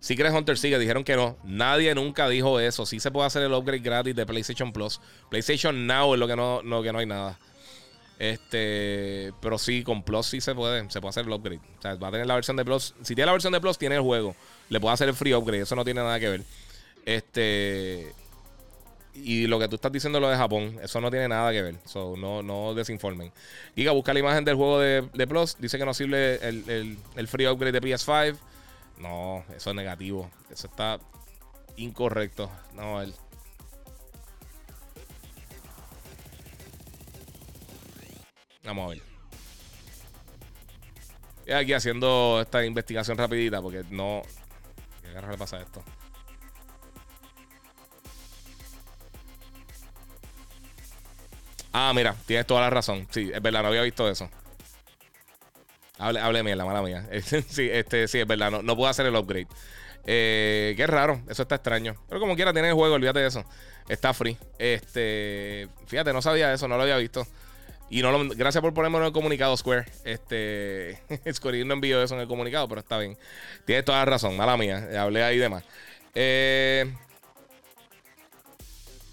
Si 0.00 0.14
quieres 0.14 0.32
Hunter 0.32 0.56
sigue, 0.56 0.78
dijeron 0.78 1.04
que 1.04 1.14
no. 1.14 1.36
Nadie 1.44 1.94
nunca 1.94 2.28
dijo 2.28 2.58
eso. 2.58 2.86
Sí 2.86 3.00
se 3.00 3.10
puede 3.10 3.26
hacer 3.26 3.42
el 3.42 3.52
upgrade 3.52 3.80
gratis 3.80 4.16
de 4.16 4.24
PlayStation 4.24 4.72
Plus. 4.72 5.00
PlayStation 5.28 5.86
Now 5.86 6.14
es 6.14 6.20
lo 6.20 6.26
que 6.26 6.36
no, 6.36 6.82
que 6.82 6.92
no 6.92 6.98
hay 6.98 7.06
nada. 7.06 7.38
Este, 8.18 9.32
pero 9.40 9.58
sí, 9.58 9.82
con 9.82 10.02
Plus 10.02 10.26
sí 10.26 10.40
se 10.40 10.54
puede, 10.54 10.90
se 10.90 11.00
puede 11.00 11.10
hacer 11.10 11.26
el 11.26 11.32
upgrade. 11.32 11.60
O 11.78 11.82
sea, 11.82 11.94
va 11.96 12.08
a 12.08 12.10
tener 12.10 12.26
la 12.26 12.34
versión 12.34 12.56
de 12.56 12.64
Plus. 12.64 12.94
Si 13.02 13.14
tiene 13.14 13.26
la 13.26 13.32
versión 13.32 13.52
de 13.52 13.60
Plus, 13.60 13.76
tiene 13.76 13.96
el 13.96 14.02
juego. 14.02 14.34
Le 14.70 14.80
puede 14.80 14.94
hacer 14.94 15.08
el 15.08 15.14
free 15.14 15.34
upgrade. 15.34 15.62
Eso 15.62 15.76
no 15.76 15.84
tiene 15.84 16.00
nada 16.00 16.18
que 16.18 16.28
ver. 16.30 16.44
Este. 17.04 18.14
Y 19.14 19.46
lo 19.48 19.58
que 19.58 19.68
tú 19.68 19.74
estás 19.74 19.90
diciendo 19.90 20.20
lo 20.20 20.28
de 20.28 20.36
Japón, 20.36 20.78
eso 20.82 21.00
no 21.00 21.10
tiene 21.10 21.28
nada 21.28 21.50
que 21.50 21.62
ver. 21.62 21.76
So, 21.84 22.16
no, 22.16 22.42
no 22.42 22.74
desinformen. 22.74 23.32
Giga, 23.74 23.92
busca 23.92 24.12
la 24.12 24.20
imagen 24.20 24.44
del 24.44 24.54
juego 24.54 24.78
de, 24.78 25.26
Plus. 25.26 25.56
Dice 25.58 25.78
que 25.78 25.84
no 25.84 25.94
sirve 25.94 26.36
el, 26.46 26.96
el, 27.16 27.28
free 27.28 27.46
upgrade 27.48 27.80
de 27.80 27.82
PS5. 27.82 28.36
No, 28.98 29.44
eso 29.54 29.70
es 29.70 29.76
negativo. 29.76 30.30
Eso 30.50 30.68
está 30.68 30.98
incorrecto. 31.76 32.50
No, 32.74 33.02
el. 33.02 33.12
Vamos 38.64 38.86
a 38.86 38.88
ver. 38.90 39.02
Estoy 41.38 41.54
aquí 41.54 41.72
haciendo 41.72 42.38
esta 42.40 42.64
investigación 42.64 43.18
rapidita 43.18 43.60
porque 43.60 43.82
no... 43.90 44.22
¿Qué 45.02 45.12
carajo 45.12 45.32
le 45.32 45.38
pasa 45.38 45.60
esto? 45.60 45.82
Ah, 51.72 51.92
mira, 51.94 52.16
tienes 52.26 52.46
toda 52.46 52.62
la 52.62 52.70
razón. 52.70 53.06
Sí, 53.10 53.30
es 53.32 53.42
verdad, 53.42 53.62
no 53.62 53.68
había 53.68 53.82
visto 53.82 54.08
eso. 54.08 54.28
Hable, 55.98 56.20
hable 56.20 56.56
la 56.56 56.64
mala 56.64 56.82
mía. 56.82 57.08
sí, 57.48 57.68
este, 57.70 58.08
sí, 58.08 58.18
es 58.18 58.26
verdad, 58.26 58.50
no, 58.50 58.62
no 58.62 58.76
puedo 58.76 58.88
hacer 58.88 59.06
el 59.06 59.14
upgrade. 59.14 59.48
Eh, 60.06 60.74
qué 60.76 60.86
raro, 60.86 61.20
eso 61.28 61.42
está 61.42 61.56
extraño. 61.56 61.94
Pero 62.08 62.20
como 62.20 62.34
quiera, 62.34 62.52
tiene 62.52 62.68
el 62.68 62.74
juego, 62.74 62.94
olvídate 62.94 63.20
de 63.20 63.28
eso. 63.28 63.44
Está 63.88 64.14
free. 64.14 64.38
Este, 64.58 65.68
fíjate, 65.86 66.12
no 66.12 66.22
sabía 66.22 66.52
eso, 66.52 66.68
no 66.68 66.76
lo 66.76 66.82
había 66.82 66.96
visto. 66.96 67.26
Y 67.90 68.02
no 68.02 68.28
gracias 68.30 68.62
por 68.62 68.72
ponerme 68.72 68.98
en 68.98 69.04
el 69.04 69.12
comunicado, 69.12 69.56
Square. 69.56 69.84
Este, 70.04 71.00
Square 71.32 71.64
no 71.64 71.74
envió 71.74 72.02
eso 72.02 72.14
en 72.14 72.20
el 72.20 72.28
comunicado, 72.28 72.68
pero 72.68 72.80
está 72.80 72.98
bien. 72.98 73.18
Tienes 73.66 73.84
toda 73.84 73.98
la 73.98 74.04
razón, 74.04 74.36
mala 74.36 74.56
mía. 74.56 74.88
Hablé 74.98 75.22
ahí 75.24 75.38
de 75.38 75.48
más. 75.48 75.64
Eh, 76.14 76.92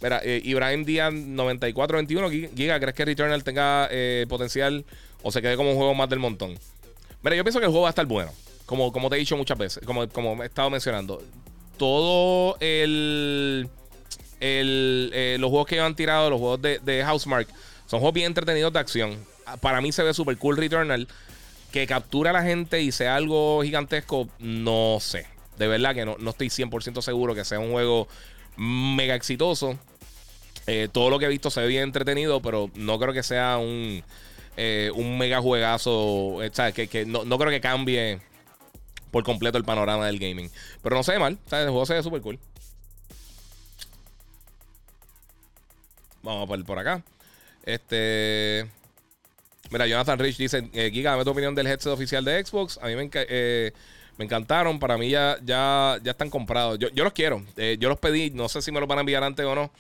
mira, 0.02 0.22
eh, 0.24 0.42
Ibrahim 0.44 0.84
Díaz 0.86 1.14
9421 1.14 2.30
Giga, 2.56 2.80
¿crees 2.80 2.96
que 2.96 3.06
Returnal 3.06 3.44
tenga 3.44 3.88
eh, 3.92 4.26
potencial 4.30 4.86
o 5.24 5.32
se 5.32 5.42
quede 5.42 5.56
como 5.56 5.72
un 5.72 5.78
juego 5.78 5.94
más 5.94 6.10
del 6.10 6.20
montón? 6.20 6.58
Mira, 7.22 7.36
yo 7.36 7.44
pienso 7.44 7.60
que 7.60 7.66
el 7.66 7.72
juego 7.72 7.84
va 7.84 7.90
a 7.90 7.92
estar 7.92 8.06
bueno. 8.06 8.32
Como, 8.66 8.92
como 8.92 9.10
te 9.10 9.16
he 9.16 9.20
dicho 9.20 9.38
muchas 9.38 9.58
veces, 9.58 9.86
como, 9.86 10.08
como 10.10 10.44
he 10.44 10.46
estado 10.46 10.70
mencionando. 10.70 11.24
Todo 11.78 12.58
el. 12.60 13.70
eh, 14.42 15.38
los 15.40 15.50
juegos 15.50 15.68
que 15.68 15.80
han 15.80 15.96
tirado, 15.96 16.30
los 16.30 16.40
juegos 16.40 16.62
de, 16.62 16.80
de 16.80 17.04
Housemark, 17.04 17.48
son 17.86 18.00
juegos 18.00 18.14
bien 18.14 18.28
entretenidos 18.28 18.74
de 18.74 18.80
acción. 18.80 19.18
Para 19.62 19.80
mí 19.80 19.92
se 19.92 20.04
ve 20.04 20.14
súper 20.14 20.38
cool 20.38 20.58
Returnal. 20.58 21.08
Que 21.72 21.86
captura 21.86 22.30
a 22.30 22.34
la 22.34 22.44
gente 22.44 22.82
y 22.82 22.92
sea 22.92 23.16
algo 23.16 23.62
gigantesco, 23.62 24.30
no 24.40 24.98
sé. 25.02 25.28
De 25.58 25.68
verdad 25.68 25.94
que 25.94 26.06
no, 26.06 26.16
no 26.20 26.30
estoy 26.32 26.48
100% 26.48 27.02
seguro 27.02 27.36
que 27.36 27.44
sea 27.44 27.60
un 27.60 27.72
juego 27.72 28.08
mega 28.58 29.16
exitoso. 29.16 29.78
Eh, 30.68 30.90
todo 30.92 31.10
lo 31.10 31.18
que 31.18 31.26
he 31.26 31.30
visto 31.30 31.50
se 31.50 31.62
ve 31.62 31.68
bien 31.68 31.84
entretenido, 31.84 32.42
pero 32.42 32.70
no 32.76 33.00
creo 33.00 33.14
que 33.14 33.24
sea 33.24 33.58
un, 33.58 34.04
eh, 34.58 34.92
un 34.94 35.18
mega 35.18 35.40
juegazo. 35.40 36.44
Eh, 36.44 36.52
que, 36.74 36.90
que 36.90 37.06
no, 37.06 37.24
creo 37.24 37.50
que 37.50 37.62
cambie 37.62 38.20
por 39.10 39.24
completo 39.24 39.58
el 39.58 39.64
panorama 39.64 40.06
del 40.06 40.20
gaming. 40.20 40.52
Pero 40.84 40.98
no 40.98 41.04
se 41.04 41.14
ve 41.14 41.20
mal. 41.20 41.38
El 41.52 41.70
juego 41.70 41.86
se 41.86 41.94
ve 41.94 42.04
súper 42.04 42.22
cool. 42.22 42.38
Vamos 46.22 46.48
por, 46.48 46.66
por 46.66 46.80
acá. 46.80 47.02
Este. 47.64 48.70
Mira, 49.72 49.88
Jonathan 49.88 50.20
Rich 50.20 50.38
dice: 50.38 50.70
Giga, 50.92 51.12
dame 51.12 51.24
tu 51.24 51.30
opinión 51.30 51.56
del 51.56 51.68
headset 51.68 51.94
oficial 51.94 52.26
de 52.26 52.44
Xbox. 52.44 52.78
A 52.82 52.88
mí 52.88 52.96
me, 52.98 53.10
me 54.18 54.26
encantaron. 54.26 54.80
Para 54.80 54.98
mí 54.98 55.10
ya, 55.10 55.38
ya, 55.46 55.98
ya 56.04 56.12
están 56.12 56.30
comprados. 56.30 56.78
Yo, 56.78 56.90
yo 56.90 57.06
los 57.06 57.14
quiero. 57.14 57.42
yo 57.56 57.88
los 57.88 58.00
pedí. 58.00 58.32
No 58.32 58.50
sé 58.50 58.62
si 58.62 58.74
me 58.74 58.82
los 58.82 58.90
van 58.90 58.98
a 58.98 59.02
enviar 59.02 59.24
antes 59.24 59.46
o 59.46 59.56
no. 59.56 59.72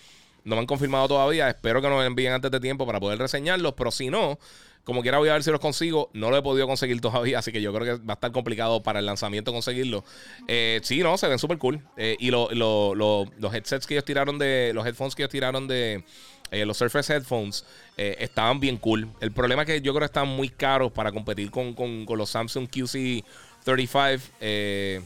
No 0.48 0.56
me 0.56 0.62
han 0.62 0.66
confirmado 0.66 1.10
todavía. 1.10 1.50
Espero 1.50 1.82
que 1.82 1.90
nos 1.90 2.06
envíen 2.06 2.32
antes 2.32 2.50
de 2.50 2.62
tiempo 2.62 2.86
para 2.86 3.02
poder 3.02 3.20
reseñarlos. 3.20 3.74
Pero 3.74 3.92
si 3.92 4.10
no, 4.10 4.40
como 4.86 5.02
quiera 5.02 5.18
voy 5.18 5.28
a 5.28 5.34
ver 5.34 5.44
si 5.44 5.52
los 5.52 5.60
consigo. 5.60 6.10
No 6.14 6.32
lo 6.32 6.38
he 6.38 6.42
podido 6.42 6.66
conseguir 6.68 7.02
todavía. 7.02 7.40
Así 7.40 7.52
que 7.52 7.62
yo 7.62 7.74
creo 7.74 7.98
que 7.98 8.06
va 8.06 8.14
a 8.14 8.16
estar 8.16 8.32
complicado 8.32 8.82
para 8.82 9.00
el 9.00 9.06
lanzamiento 9.06 9.52
conseguirlo. 9.52 10.06
Eh, 10.48 10.80
sí, 10.84 11.00
no, 11.00 11.18
se 11.18 11.28
ven 11.28 11.38
súper 11.38 11.58
cool. 11.58 11.82
Eh, 11.98 12.16
y 12.20 12.32
los 12.32 13.54
headsets 13.54 13.86
que 13.86 13.96
ellos 13.96 14.06
tiraron 14.06 14.40
de. 14.40 14.72
Los 14.74 14.88
headphones 14.88 15.16
que 15.16 15.24
ellos 15.24 15.32
tiraron 15.32 15.68
de. 15.68 16.06
Eh, 16.50 16.66
los 16.66 16.78
Surface 16.78 17.14
Headphones 17.14 17.66
estaban 17.98 18.62
bien 18.62 18.78
cool. 18.78 19.10
El 19.20 19.34
problema 19.34 19.64
es 19.64 19.66
que 19.66 19.82
yo 19.82 19.92
creo 19.92 20.00
que 20.00 20.06
están 20.06 20.30
muy 20.30 20.48
caros 20.48 20.94
para 20.94 21.12
competir 21.12 21.52
con, 21.52 21.74
con 21.74 22.18
los 22.18 22.30
Samsung 22.30 22.70
QC35. 22.70 25.04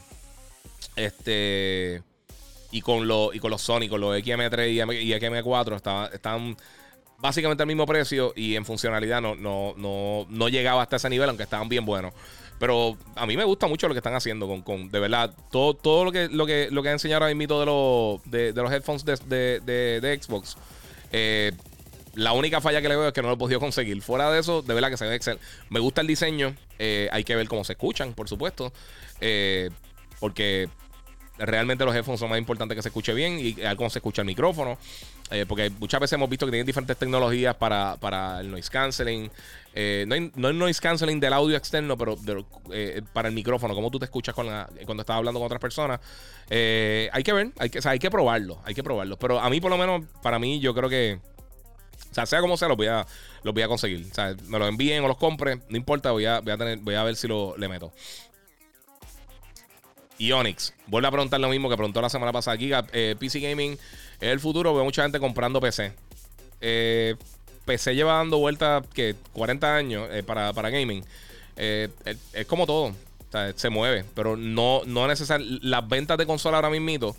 este 0.94 2.02
y 2.72 2.80
con, 2.80 3.06
los 3.06 3.34
y 3.34 3.38
con 3.38 3.50
los 3.50 3.62
Sony, 3.62 3.88
con 3.88 4.00
los 4.00 4.16
XM3 4.16 5.00
y, 5.00 5.12
XM4, 5.12 6.10
están 6.12 6.56
básicamente 7.18 7.62
al 7.62 7.68
mismo 7.68 7.86
precio 7.86 8.32
y 8.34 8.56
en 8.56 8.64
funcionalidad 8.64 9.20
no, 9.20 9.36
no, 9.36 9.74
no, 9.76 10.26
no 10.28 10.48
llegaba 10.48 10.82
hasta 10.82 10.96
ese 10.96 11.08
nivel, 11.08 11.28
aunque 11.28 11.44
estaban 11.44 11.68
bien 11.68 11.84
buenos. 11.84 12.12
Pero 12.58 12.96
a 13.16 13.26
mí 13.26 13.36
me 13.36 13.44
gusta 13.44 13.66
mucho 13.66 13.88
lo 13.88 13.94
que 13.94 13.98
están 13.98 14.14
haciendo 14.14 14.46
con, 14.46 14.62
con 14.62 14.90
de 14.90 15.00
verdad, 15.00 15.34
todo, 15.50 15.74
todo 15.74 16.04
lo 16.04 16.12
que 16.12 16.28
lo 16.28 16.46
que 16.46 16.68
lo 16.70 16.82
que 16.82 16.88
han 16.88 16.94
enseñado 16.94 17.24
ahora 17.24 17.34
mismo 17.34 17.60
de 17.60 17.66
los 17.66 18.20
de, 18.24 18.52
los 18.52 18.72
headphones 18.72 19.04
de, 19.04 19.60
de, 19.60 20.20
Xbox. 20.22 20.56
Eh, 21.10 21.52
la 22.14 22.32
única 22.32 22.60
falla 22.60 22.80
que 22.82 22.88
le 22.88 22.96
veo 22.96 23.08
es 23.08 23.12
que 23.12 23.22
no 23.22 23.28
lo 23.28 23.34
he 23.34 23.38
podido 23.38 23.60
conseguir. 23.60 24.00
Fuera 24.02 24.30
de 24.30 24.40
eso, 24.40 24.62
de 24.62 24.74
verdad 24.74 24.90
que 24.90 24.96
se 24.96 25.06
ve 25.06 25.14
excelente. 25.14 25.44
Me 25.70 25.80
gusta 25.80 26.00
el 26.02 26.06
diseño. 26.06 26.54
Eh, 26.78 27.08
hay 27.10 27.24
que 27.24 27.34
ver 27.36 27.48
cómo 27.48 27.64
se 27.64 27.72
escuchan, 27.72 28.14
por 28.14 28.28
supuesto. 28.28 28.72
Eh, 29.20 29.70
porque 30.20 30.68
realmente 31.46 31.84
los 31.84 31.94
headphones 31.94 32.20
son 32.20 32.30
más 32.30 32.38
importantes 32.38 32.76
que 32.76 32.82
se 32.82 32.88
escuche 32.88 33.12
bien 33.14 33.38
y 33.38 33.54
cómo 33.76 33.90
se 33.90 33.98
escucha 33.98 34.22
el 34.22 34.26
micrófono. 34.26 34.78
Eh, 35.30 35.46
porque 35.48 35.70
muchas 35.70 35.98
veces 35.98 36.14
hemos 36.14 36.28
visto 36.28 36.44
que 36.44 36.52
tienen 36.52 36.66
diferentes 36.66 36.96
tecnologías 36.96 37.54
para, 37.54 37.96
para 37.96 38.40
el 38.40 38.50
noise 38.50 38.70
canceling. 38.70 39.30
Eh, 39.74 40.04
no, 40.06 40.48
el 40.48 40.58
noise 40.58 40.80
canceling 40.80 41.18
del 41.20 41.32
audio 41.32 41.56
externo, 41.56 41.96
pero 41.96 42.18
eh, 42.70 43.00
para 43.14 43.28
el 43.28 43.34
micrófono, 43.34 43.74
cómo 43.74 43.90
tú 43.90 43.98
te 43.98 44.04
escuchas 44.04 44.34
con 44.34 44.46
cuando 44.84 45.00
estás 45.00 45.16
hablando 45.16 45.40
con 45.40 45.46
otras 45.46 45.60
personas. 45.60 46.00
hay 46.50 47.22
que 47.22 47.32
ver, 47.32 47.52
hay 47.58 47.70
que, 47.70 47.80
hay 47.82 47.98
que 47.98 48.10
probarlo, 48.10 48.60
hay 48.64 48.74
que 48.74 48.82
probarlo. 48.82 49.18
Pero 49.18 49.40
a 49.40 49.48
mí, 49.48 49.60
por 49.60 49.70
lo 49.70 49.78
menos, 49.78 50.02
para 50.22 50.38
mí, 50.38 50.60
yo 50.60 50.74
creo 50.74 50.90
que. 50.90 51.18
O 52.10 52.14
sea, 52.14 52.26
sea 52.26 52.42
como 52.42 52.58
sea, 52.58 52.68
los 52.68 52.76
voy 52.76 52.88
a, 52.88 53.06
los 53.42 53.54
voy 53.54 53.62
a 53.62 53.68
conseguir. 53.68 54.06
O 54.10 54.14
sea, 54.14 54.36
me 54.48 54.58
los 54.58 54.68
envíen 54.68 55.02
o 55.02 55.08
los 55.08 55.16
compre, 55.16 55.60
no 55.70 55.78
importa, 55.78 56.10
voy 56.10 56.26
a, 56.26 56.40
voy 56.40 56.52
a, 56.52 56.58
tener, 56.58 56.78
voy 56.80 56.94
a 56.94 57.04
ver 57.04 57.16
si 57.16 57.26
lo 57.26 57.56
le 57.56 57.68
meto. 57.68 57.90
Y 60.22 60.30
Onyx. 60.30 60.72
Vuelve 60.86 61.08
a 61.08 61.10
preguntar 61.10 61.40
lo 61.40 61.48
mismo 61.48 61.68
que 61.68 61.74
preguntó 61.74 62.00
la 62.00 62.08
semana 62.08 62.30
pasada. 62.30 62.56
Giga, 62.56 62.86
eh, 62.92 63.16
PC 63.18 63.40
Gaming 63.40 63.72
es 63.72 64.28
el 64.28 64.38
futuro. 64.38 64.72
Veo 64.72 64.84
mucha 64.84 65.02
gente 65.02 65.18
comprando 65.18 65.60
PC. 65.60 65.92
Eh, 66.60 67.16
PC 67.64 67.96
lleva 67.96 68.18
dando 68.18 68.38
vueltas 68.38 68.86
que 68.94 69.16
40 69.32 69.74
años 69.74 70.08
eh, 70.12 70.22
para, 70.22 70.52
gaming. 70.70 71.04
es 71.56 72.46
como 72.46 72.68
todo. 72.68 72.94
se 73.56 73.68
mueve. 73.68 74.04
Pero 74.14 74.36
no, 74.36 74.82
no 74.86 75.08
necesariamente. 75.08 75.66
Las 75.66 75.88
ventas 75.88 76.16
de 76.16 76.24
consola 76.24 76.58
ahora 76.58 76.70
mismo 76.70 77.16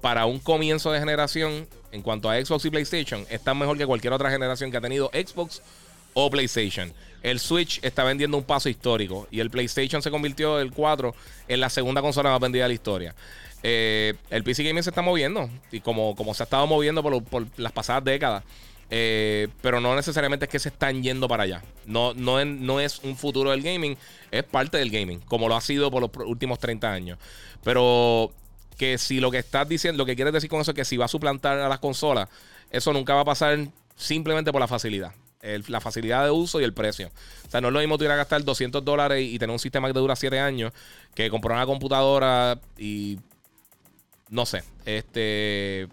para 0.00 0.26
un 0.26 0.38
comienzo 0.38 0.92
de 0.92 1.00
generación 1.00 1.66
en 1.90 2.00
cuanto 2.00 2.30
a 2.30 2.36
Xbox 2.36 2.64
y 2.64 2.70
PlayStation 2.70 3.26
están 3.28 3.58
mejor 3.58 3.76
que 3.76 3.86
cualquier 3.86 4.12
otra 4.12 4.30
generación 4.30 4.70
que 4.70 4.76
ha 4.76 4.80
tenido 4.80 5.10
Xbox 5.12 5.62
o 6.14 6.30
PlayStation. 6.30 6.92
El 7.26 7.40
Switch 7.40 7.80
está 7.82 8.04
vendiendo 8.04 8.36
un 8.36 8.44
paso 8.44 8.68
histórico 8.68 9.26
y 9.32 9.40
el 9.40 9.50
PlayStation 9.50 10.00
se 10.00 10.12
convirtió 10.12 10.60
el 10.60 10.70
4 10.70 11.12
en 11.48 11.58
la 11.58 11.68
segunda 11.68 12.00
consola 12.00 12.30
más 12.30 12.38
vendida 12.38 12.62
de 12.62 12.68
la 12.68 12.74
historia. 12.74 13.16
Eh, 13.64 14.14
el 14.30 14.44
PC 14.44 14.62
Gaming 14.62 14.84
se 14.84 14.90
está 14.90 15.02
moviendo 15.02 15.50
y 15.72 15.80
como, 15.80 16.14
como 16.14 16.34
se 16.34 16.44
ha 16.44 16.44
estado 16.44 16.68
moviendo 16.68 17.02
por, 17.02 17.46
las 17.56 17.72
pasadas 17.72 18.04
décadas. 18.04 18.44
Eh, 18.90 19.48
pero 19.60 19.80
no 19.80 19.96
necesariamente 19.96 20.44
es 20.44 20.50
que 20.52 20.60
se 20.60 20.68
están 20.68 21.02
yendo 21.02 21.26
para 21.26 21.42
allá. 21.42 21.64
No, 21.84 22.14
no, 22.14 22.44
no 22.44 22.78
es 22.78 23.00
un 23.00 23.16
futuro 23.16 23.50
del 23.50 23.60
gaming, 23.60 23.98
es 24.30 24.44
parte 24.44 24.78
del 24.78 24.92
gaming, 24.92 25.18
como 25.18 25.48
lo 25.48 25.56
ha 25.56 25.60
sido 25.60 25.90
por 25.90 26.02
los 26.02 26.28
últimos 26.28 26.60
30 26.60 26.92
años. 26.92 27.18
Pero 27.64 28.30
que 28.78 28.98
si 28.98 29.18
lo 29.18 29.32
que 29.32 29.38
estás 29.38 29.68
diciendo, 29.68 29.98
lo 29.98 30.06
que 30.06 30.14
quieres 30.14 30.32
decir 30.32 30.48
con 30.48 30.60
eso 30.60 30.70
es 30.70 30.76
que 30.76 30.84
si 30.84 30.96
va 30.96 31.06
a 31.06 31.08
suplantar 31.08 31.58
a 31.58 31.68
las 31.68 31.80
consolas, 31.80 32.28
eso 32.70 32.92
nunca 32.92 33.14
va 33.14 33.22
a 33.22 33.24
pasar 33.24 33.66
simplemente 33.96 34.52
por 34.52 34.60
la 34.60 34.68
facilidad 34.68 35.12
la 35.42 35.80
facilidad 35.80 36.24
de 36.24 36.30
uso 36.30 36.60
y 36.60 36.64
el 36.64 36.72
precio. 36.72 37.10
O 37.46 37.50
sea, 37.50 37.60
no 37.60 37.68
es 37.68 37.74
lo 37.74 37.80
mismo 37.80 37.98
tú 37.98 38.04
ir 38.04 38.10
a 38.10 38.16
gastar 38.16 38.44
200 38.44 38.84
dólares 38.84 39.22
y 39.22 39.38
tener 39.38 39.52
un 39.52 39.58
sistema 39.58 39.88
que 39.88 39.94
te 39.94 40.00
dura 40.00 40.16
7 40.16 40.38
años 40.40 40.72
que 41.14 41.30
comprar 41.30 41.56
una 41.56 41.66
computadora 41.66 42.58
y 42.76 43.18
no 44.28 44.44
sé, 44.44 44.64
este 44.84 45.88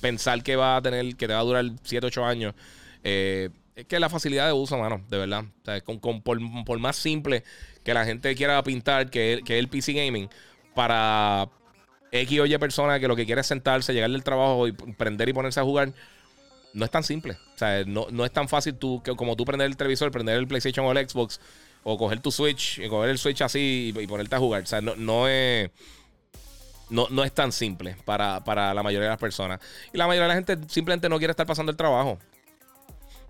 pensar 0.00 0.42
que 0.42 0.56
va 0.56 0.76
a 0.76 0.82
tener, 0.82 1.16
que 1.16 1.26
te 1.26 1.32
va 1.32 1.40
a 1.40 1.44
durar 1.44 1.64
7, 1.82 2.06
8 2.06 2.24
años. 2.24 2.54
Eh, 3.04 3.50
es 3.76 3.86
que 3.86 4.00
la 4.00 4.08
facilidad 4.08 4.46
de 4.46 4.52
uso, 4.52 4.76
mano, 4.76 5.02
de 5.08 5.18
verdad. 5.18 5.44
O 5.44 5.64
sea, 5.64 5.80
con, 5.80 6.22
por, 6.22 6.78
más 6.78 6.96
simple 6.96 7.44
que 7.84 7.94
la 7.94 8.04
gente 8.04 8.34
quiera 8.34 8.62
pintar 8.62 9.10
que, 9.10 9.40
que 9.44 9.58
el 9.58 9.68
PC 9.68 9.92
Gaming, 9.92 10.28
para 10.74 11.48
X 12.12 12.40
o 12.40 12.46
Y 12.46 12.58
persona 12.58 13.00
que 13.00 13.08
lo 13.08 13.16
que 13.16 13.26
quiere 13.26 13.40
es 13.40 13.46
sentarse, 13.46 13.92
llegar 13.92 14.10
del 14.10 14.24
trabajo 14.24 14.66
y 14.66 14.72
prender 14.72 15.28
y 15.28 15.32
ponerse 15.32 15.60
a 15.60 15.64
jugar, 15.64 15.92
no 16.72 16.84
es 16.84 16.90
tan 16.90 17.02
simple. 17.02 17.36
O 17.54 17.58
sea, 17.58 17.84
no, 17.84 18.06
no 18.10 18.24
es 18.24 18.32
tan 18.32 18.48
fácil 18.48 18.74
tú, 18.74 19.02
que, 19.02 19.14
como 19.16 19.36
tú 19.36 19.44
prender 19.44 19.66
el 19.66 19.76
televisor, 19.76 20.10
prender 20.10 20.36
el 20.36 20.46
PlayStation 20.46 20.86
o 20.86 20.92
el 20.92 21.08
Xbox, 21.08 21.40
o 21.82 21.96
coger 21.96 22.20
tu 22.20 22.30
Switch, 22.30 22.78
y 22.78 22.88
coger 22.88 23.10
el 23.10 23.18
Switch 23.18 23.40
así 23.42 23.92
y, 23.96 24.06
ponerte 24.06 24.36
a 24.36 24.38
jugar. 24.38 24.62
O 24.62 24.66
sea, 24.66 24.80
no, 24.80 24.94
no 24.96 25.28
es. 25.28 25.70
No, 26.88 27.06
no 27.08 27.22
es 27.22 27.32
tan 27.32 27.52
simple 27.52 27.96
para, 28.04 28.40
la 28.74 28.82
mayoría 28.82 29.04
de 29.04 29.10
las 29.10 29.20
personas. 29.20 29.60
Y 29.92 29.98
la 29.98 30.08
mayoría 30.08 30.24
de 30.24 30.28
la 30.28 30.34
gente 30.34 30.58
simplemente 30.68 31.08
no 31.08 31.18
quiere 31.18 31.30
estar 31.30 31.46
pasando 31.46 31.70
el 31.70 31.76
trabajo. 31.76 32.18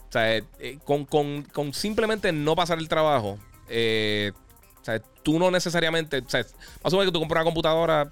O 0.09 0.13
sea, 0.13 0.37
eh, 0.37 0.45
eh, 0.59 0.79
con, 0.85 1.75
simplemente 1.75 2.33
no 2.33 2.57
pasar 2.57 2.79
el 2.79 2.89
trabajo, 2.89 3.39
eh, 3.69 4.33
o 4.81 4.85
sea, 4.85 4.99
tú 4.99 5.39
no 5.39 5.51
necesariamente. 5.51 6.19
O 6.19 6.29
sea, 6.29 6.45
asume 6.83 7.05
que 7.05 7.13
tú 7.13 7.21
compras 7.21 7.43
una 7.43 7.45
computadora 7.45 8.11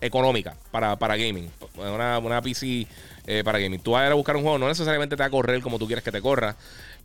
económica 0.00 0.56
para, 0.70 0.96
para 0.96 1.16
gaming. 1.16 1.50
Una, 1.76 2.18
una 2.18 2.40
PC 2.40 2.86
eh, 3.26 3.42
para 3.44 3.58
gaming. 3.58 3.80
Tú 3.80 3.92
vas 3.92 4.02
a 4.02 4.06
ir 4.06 4.12
a 4.12 4.14
buscar 4.14 4.36
un 4.36 4.42
juego, 4.42 4.58
no 4.58 4.68
necesariamente 4.68 5.16
te 5.16 5.22
va 5.22 5.26
a 5.26 5.30
correr 5.30 5.60
como 5.62 5.78
tú 5.78 5.86
quieres 5.86 6.04
que 6.04 6.12
te 6.12 6.20
corra. 6.20 6.56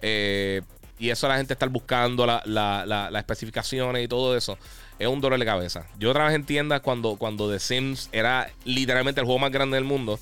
Eh, 0.02 0.62
y 1.00 1.10
eso 1.10 1.28
la 1.28 1.38
gente 1.38 1.54
está 1.54 1.66
buscando 1.68 2.26
las 2.26 3.16
especificaciones 3.16 4.04
y 4.04 4.08
todo 4.08 4.36
eso. 4.36 4.58
Es 5.00 5.08
un 5.08 5.22
dolor 5.22 5.40
de 5.40 5.46
cabeza. 5.46 5.86
Yo 5.98 6.12
trabajé 6.12 6.36
en 6.36 6.46
tiendas 6.46 6.82
cuando, 6.82 7.16
cuando 7.16 7.50
The 7.50 7.60
Sims 7.60 8.10
era 8.12 8.52
literalmente 8.66 9.22
el 9.22 9.26
juego 9.26 9.40
más 9.40 9.52
grande 9.52 9.76
del 9.76 9.86
mundo. 9.86 10.20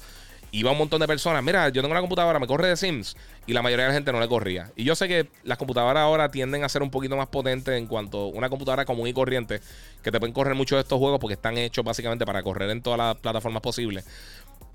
Iba 0.52 0.72
un 0.72 0.78
montón 0.78 1.02
de 1.02 1.08
personas. 1.08 1.44
Mira, 1.44 1.68
yo 1.70 1.82
tengo 1.82 1.92
una 1.92 2.00
computadora, 2.00 2.40
me 2.40 2.46
corre 2.46 2.70
The 2.70 2.78
Sims. 2.78 3.18
Y 3.48 3.54
la 3.54 3.64
mayoría 3.64 3.86
de 3.86 3.90
la 3.90 3.96
gente 3.96 4.12
no 4.12 4.20
le 4.20 4.28
corría. 4.28 4.72
Y 4.76 4.84
yo 4.84 4.96
sé 4.96 5.08
que 5.08 5.28
las 5.44 5.58
computadoras 5.58 6.02
ahora 6.02 6.30
tienden 6.30 6.64
a 6.64 6.70
ser 6.70 6.84
un 6.84 6.92
poquito 6.92 7.18
más 7.18 7.28
potentes 7.28 7.76
en 7.76 7.88
cuanto 7.88 8.20
a 8.20 8.28
una 8.28 8.50
computadora 8.50 8.86
común 8.86 9.08
y 9.08 9.14
corriente. 9.14 9.62
Que 10.04 10.12
te 10.12 10.20
pueden 10.20 10.34
correr 10.34 10.54
muchos 10.54 10.78
de 10.78 10.82
estos 10.82 11.00
juegos 11.00 11.20
porque 11.20 11.34
están 11.34 11.58
hechos 11.58 11.84
básicamente 11.84 12.24
para 12.26 12.44
correr 12.44 12.70
en 12.70 12.84
todas 12.84 13.00
las 13.00 13.16
plataformas 13.18 13.64
posibles. 13.64 14.06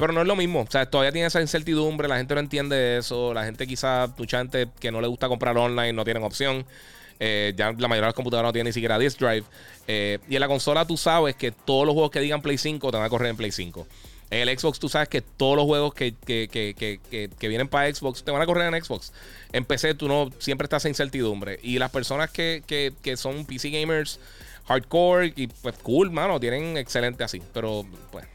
Pero 0.02 0.12
no 0.12 0.22
es 0.22 0.26
lo 0.26 0.34
mismo. 0.34 0.62
O 0.62 0.66
sea, 0.68 0.84
todavía 0.84 1.12
tiene 1.12 1.28
esa 1.28 1.40
incertidumbre. 1.40 2.08
La 2.08 2.16
gente 2.16 2.34
no 2.34 2.40
entiende 2.40 2.98
eso. 2.98 3.32
La 3.32 3.44
gente, 3.44 3.68
quizás, 3.68 4.10
mucha 4.18 4.38
gente 4.38 4.66
que 4.80 4.90
no 4.90 5.00
le 5.00 5.06
gusta 5.06 5.28
comprar 5.28 5.56
online, 5.56 5.92
no 5.92 6.02
tienen 6.02 6.24
opción. 6.24 6.66
Eh, 7.20 7.52
ya 7.56 7.66
la 7.66 7.86
mayoría 7.86 8.06
de 8.06 8.08
las 8.08 8.14
computadoras 8.14 8.48
no 8.48 8.52
tienen 8.52 8.70
ni 8.70 8.72
siquiera 8.72 8.98
disk 8.98 9.20
drive. 9.20 9.44
Eh, 9.86 10.18
y 10.28 10.34
en 10.34 10.40
la 10.40 10.48
consola 10.48 10.84
tú 10.84 10.96
sabes 10.96 11.36
que 11.36 11.52
todos 11.52 11.86
los 11.86 11.92
juegos 11.92 12.10
que 12.10 12.18
digan 12.18 12.42
Play 12.42 12.58
5 12.58 12.90
te 12.90 12.96
van 12.96 13.06
a 13.06 13.08
correr 13.08 13.30
en 13.30 13.36
Play 13.36 13.52
5. 13.52 13.86
En 14.30 14.48
el 14.48 14.58
Xbox 14.58 14.80
tú 14.80 14.88
sabes 14.88 15.08
que 15.08 15.20
todos 15.20 15.54
los 15.54 15.66
juegos 15.66 15.94
que, 15.94 16.16
vienen 17.40 17.68
para 17.68 17.94
Xbox 17.94 18.24
te 18.24 18.32
van 18.32 18.42
a 18.42 18.46
correr 18.46 18.74
en 18.74 18.84
Xbox. 18.84 19.12
En 19.52 19.64
PC 19.64 19.94
tú 19.94 20.08
no 20.08 20.30
siempre 20.40 20.64
estás 20.64 20.84
en 20.84 20.90
incertidumbre. 20.90 21.60
Y 21.62 21.78
las 21.78 21.92
personas 21.92 22.28
que, 22.32 22.92
son 23.14 23.46
PC 23.46 23.70
gamers 23.70 24.18
hardcore 24.66 25.32
y 25.36 25.46
pues 25.46 25.76
cool, 25.76 26.10
mano, 26.10 26.40
tienen 26.40 26.76
excelente 26.76 27.22
así. 27.22 27.40
Pero 27.52 27.86
pues... 28.10 28.31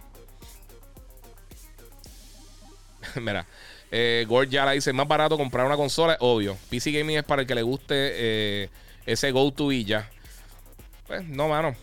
Mira. 3.22 3.46
Eh, 3.92 4.26
Gord 4.28 4.50
ya 4.50 4.66
la 4.66 4.72
dice, 4.72 4.92
más 4.94 5.08
barato 5.08 5.38
comprar 5.38 5.66
una 5.66 5.78
consola, 5.78 6.18
obvio. 6.20 6.58
PC 6.70 6.92
Gaming 6.92 7.18
es 7.18 7.24
para 7.24 7.42
el 7.42 7.48
que 7.48 7.56
le 7.56 7.62
guste 7.62 7.94
eh, 7.96 8.70
ese 9.06 9.32
go-to 9.32 9.72
y 9.72 9.86
ya. 9.86 10.10
Pues 11.08 11.24
no, 11.26 11.48
mano. 11.48 11.76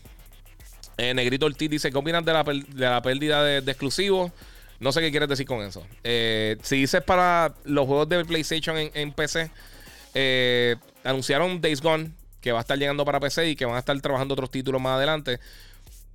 Eh, 0.96 1.14
Negrito 1.14 1.46
Ortiz 1.46 1.70
dice, 1.70 1.90
¿qué 1.90 1.98
opinas 1.98 2.24
de 2.24 2.32
la, 2.32 3.02
pérdida 3.02 3.42
de, 3.42 3.70
exclusivos? 3.70 4.32
No 4.80 4.92
sé 4.92 5.00
qué 5.00 5.10
quieres 5.10 5.28
decir 5.28 5.46
con 5.46 5.62
eso. 5.62 5.86
Eh, 6.04 6.58
si 6.62 6.76
dices 6.76 7.02
para 7.02 7.54
los 7.64 7.86
juegos 7.86 8.08
de 8.08 8.24
PlayStation 8.24 8.76
en, 8.76 9.12
PC, 9.12 9.50
anunciaron 11.04 11.60
Days 11.60 11.80
Gone, 11.80 12.10
que 12.40 12.52
va 12.52 12.58
a 12.58 12.60
estar 12.60 12.78
llegando 12.78 13.04
para 13.04 13.18
PC 13.18 13.48
y 13.48 13.56
que 13.56 13.64
van 13.64 13.76
a 13.76 13.78
estar 13.78 13.98
trabajando 14.00 14.34
otros 14.34 14.50
títulos 14.50 14.80
más 14.80 14.96
adelante. 14.96 15.40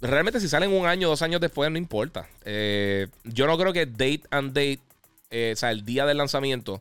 Realmente 0.01 0.39
si 0.39 0.47
salen 0.47 0.71
un 0.71 0.85
año, 0.85 1.09
dos 1.09 1.23
años 1.23 1.41
después, 1.41 1.69
no 1.71 1.77
importa. 1.77 2.29
yo 2.45 3.47
no 3.47 3.57
creo 3.57 3.73
que 3.73 3.85
Date 3.87 4.21
and 4.29 4.49
Date 4.53 4.88
eh, 5.29 5.51
o 5.53 5.55
sea, 5.55 5.71
el 5.71 5.85
día 5.85 6.05
del 6.05 6.17
lanzamiento, 6.17 6.79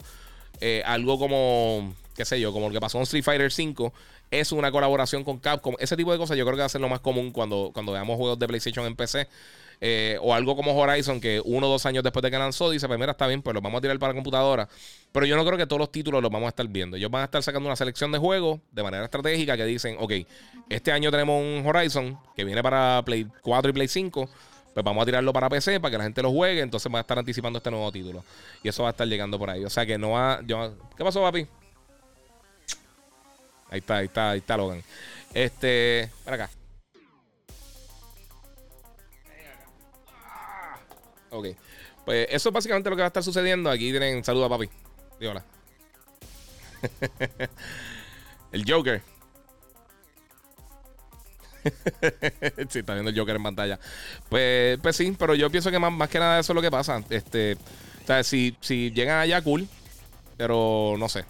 eh, 0.61 0.83
algo 0.87 1.19
como, 1.19 1.95
qué 2.17 2.25
sé 2.25 2.41
yo, 2.41 2.53
como 2.53 2.69
lo 2.69 2.73
que 2.73 2.81
pasó 2.81 2.99
en 2.99 3.03
Street 3.05 3.25
Fighter 3.25 3.53
V, 3.53 3.93
es 4.31 4.53
una 4.53 4.71
colaboración 4.71 5.25
con 5.25 5.39
Capcom. 5.39 5.75
Ese 5.79 5.97
tipo 5.97 6.13
de 6.13 6.19
cosas 6.19 6.37
yo 6.37 6.45
creo 6.45 6.57
que 6.57 6.61
va 6.61 6.67
a 6.67 6.71
ser 6.71 6.81
lo 6.81 6.89
más 6.89 7.01
común 7.01 7.31
cuando, 7.31 7.71
cuando 7.73 7.93
veamos 7.93 8.17
juegos 8.17 8.39
de 8.39 8.47
PlayStation 8.47 8.87
en 8.87 8.97
PC. 8.97 9.29
Eh, 9.81 10.19
o 10.23 10.35
algo 10.35 10.57
como 10.57 10.77
Horizon, 10.77 11.21
que 11.21 11.41
uno 11.45 11.69
o 11.69 11.71
dos 11.71 11.87
años 11.87 12.03
después 12.03 12.21
de 12.23 12.33
que 12.33 12.39
lanzó, 12.39 12.69
dice, 12.69 12.89
pues 12.89 12.99
mira, 12.99 13.13
está 13.13 13.29
bien, 13.29 13.43
pues 13.43 13.55
lo 13.55 13.61
vamos 13.61 13.79
a 13.79 13.81
tirar 13.83 13.99
para 13.99 14.13
la 14.13 14.17
computadora. 14.17 14.69
Pero 15.13 15.25
yo 15.25 15.37
no 15.37 15.45
creo 15.45 15.57
que 15.57 15.67
todos 15.67 15.79
los 15.79 15.93
títulos 15.93 16.21
los 16.21 16.33
vamos 16.33 16.47
a 16.47 16.49
estar 16.49 16.67
viendo. 16.67 16.97
Ellos 16.97 17.11
van 17.11 17.23
a 17.23 17.25
estar 17.27 17.43
sacando 17.43 17.69
una 17.69 17.77
selección 17.77 18.11
de 18.11 18.19
juegos 18.19 18.61
de 18.73 18.83
manera 18.83 19.05
estratégica 19.05 19.57
que 19.57 19.65
dicen, 19.65 19.97
ok, 20.01 20.13
este 20.69 20.91
año 20.91 21.11
tenemos 21.11 21.41
un 21.41 21.65
Horizon 21.65 22.19
que 22.35 22.45
viene 22.45 22.63
para 22.63 23.03
Play 23.05 23.27
4 23.43 23.71
y 23.71 23.73
Play 23.73 23.89
5 23.89 24.29
pues 24.79 24.85
vamos 24.85 25.03
a 25.03 25.07
tirarlo 25.07 25.33
para 25.33 25.49
PC 25.49 25.81
para 25.81 25.91
que 25.91 25.99
la 25.99 26.05
gente 26.05 26.23
lo 26.23 26.31
juegue. 26.31 26.61
Entonces 26.61 26.93
va 26.93 26.99
a 26.99 27.01
estar 27.01 27.19
anticipando 27.19 27.57
este 27.57 27.69
nuevo 27.69 27.91
título. 27.91 28.23
Y 28.63 28.69
eso 28.69 28.85
va 28.85 28.91
a 28.91 28.93
estar 28.93 29.09
llegando 29.09 29.37
por 29.37 29.51
ahí. 29.51 29.65
O 29.65 29.71
sea 29.71 29.85
que 29.85 29.99
no 29.99 30.11
va. 30.11 30.41
¿Qué 30.47 31.03
pasó, 31.05 31.21
papi? 31.21 31.49
Ahí 33.71 33.81
está, 33.81 33.97
ahí 33.97 34.07
está, 34.07 34.31
ahí 34.31 34.39
está 34.39 34.57
Logan. 34.57 34.85
Este. 35.35 36.11
Para 36.25 36.45
acá. 36.45 36.51
Ok. 41.31 41.47
Pues 42.05 42.29
eso 42.31 42.49
es 42.49 42.53
básicamente 42.53 42.89
lo 42.89 42.95
que 42.95 43.03
va 43.03 43.07
a 43.07 43.09
estar 43.09 43.25
sucediendo. 43.25 43.71
Aquí 43.71 43.91
tienen. 43.91 44.23
Saluda, 44.23 44.49
papi. 44.49 44.71
Dígala. 45.19 45.45
El 48.53 48.65
Joker. 48.65 49.03
sí, 52.69 52.81
está 52.81 52.95
viendo 52.95 53.11
el 53.11 53.19
Joker 53.19 53.37
en 53.37 53.43
pantalla. 53.43 53.79
Pues, 54.29 54.79
pues 54.81 54.97
sí, 54.97 55.15
pero 55.19 55.35
yo 55.35 55.51
pienso 55.51 55.71
que 55.71 55.79
más, 55.79 56.09
que 56.09 56.19
nada 56.19 56.41
eso 56.41 56.53
es 56.53 56.55
lo 56.55 56.63
que 56.63 56.71
pasa. 56.71 57.03
Este, 57.11 57.55
o 57.55 58.07
sea, 58.07 58.23
si, 58.23 58.57
si 58.61 58.91
llegan 58.93 59.21
allá, 59.21 59.43
cool. 59.43 59.69
Pero 60.37 60.97
no 60.99 61.09
sé. 61.09 61.25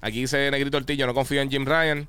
Aquí 0.00 0.20
dice 0.20 0.50
Negrito 0.50 0.78
Ortillo, 0.78 1.06
no 1.06 1.14
confío 1.14 1.42
en 1.42 1.50
Jim 1.50 1.66
Ryan. 1.66 2.08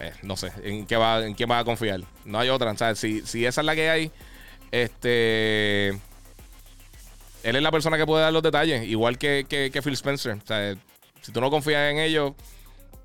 Eh, 0.00 0.12
no 0.22 0.36
sé, 0.36 0.52
¿en 0.62 0.86
qué 0.86 0.96
va, 0.96 1.24
en 1.24 1.34
quién 1.34 1.50
va 1.50 1.60
a 1.60 1.64
confiar? 1.64 2.00
No 2.24 2.38
hay 2.38 2.48
otra. 2.48 2.72
O 2.72 2.76
sea, 2.76 2.94
si, 2.94 3.22
si 3.22 3.46
esa 3.46 3.60
es 3.60 3.64
la 3.64 3.74
que 3.74 3.88
hay, 3.88 4.10
este. 4.72 5.88
Él 7.42 7.54
es 7.54 7.62
la 7.62 7.70
persona 7.70 7.96
que 7.96 8.04
puede 8.06 8.24
dar 8.24 8.32
los 8.32 8.42
detalles, 8.42 8.86
igual 8.88 9.18
que, 9.18 9.46
que 9.48 9.82
Phil 9.82 9.92
Spencer. 9.92 10.32
O 10.32 10.46
sea, 10.46 10.74
si 11.22 11.32
tú 11.32 11.40
no 11.40 11.50
confías 11.50 11.90
en 11.90 11.98
ellos, 11.98 12.34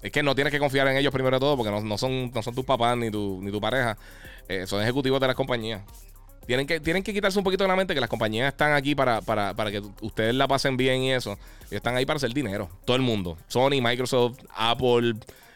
es 0.02 0.12
que 0.12 0.24
no 0.24 0.34
tienes 0.34 0.52
que 0.52 0.60
confiar 0.60 0.88
en 0.88 0.98
ellos 0.98 1.14
primero 1.14 1.36
de 1.36 1.40
todo, 1.40 1.56
porque 1.56 1.72
no, 1.72 1.98
son, 1.98 2.32
no 2.32 2.42
son 2.42 2.56
tus 2.56 2.66
papás 2.66 2.98
ni 2.98 3.12
tu, 3.12 3.40
ni 3.42 3.52
tu 3.52 3.62
pareja. 3.62 3.98
Eh, 4.48 4.66
son 4.66 4.82
ejecutivos 4.82 5.20
de 5.20 5.28
las 5.28 5.36
compañías. 5.36 5.82
Tienen 6.46 6.66
que, 6.66 6.80
tienen 6.80 7.04
que 7.04 7.14
quitarse 7.14 7.38
un 7.38 7.44
poquito 7.44 7.64
de 7.64 7.68
la 7.68 7.76
mente 7.76 7.94
que 7.94 8.02
las 8.02 8.10
compañías 8.10 8.52
están 8.52 8.74
aquí 8.74 8.96
para, 8.96 9.22
que 9.22 9.82
ustedes 10.02 10.34
la 10.34 10.48
pasen 10.48 10.76
bien 10.76 11.04
y 11.04 11.14
eso. 11.14 11.38
Están 11.70 11.96
ahí 11.96 12.06
para 12.06 12.18
hacer 12.18 12.34
dinero. 12.34 12.70
Todo 12.84 12.96
el 12.96 13.04
mundo. 13.04 13.38
Sony, 13.48 13.80
Microsoft, 13.82 14.40
Apple, 14.56 15.14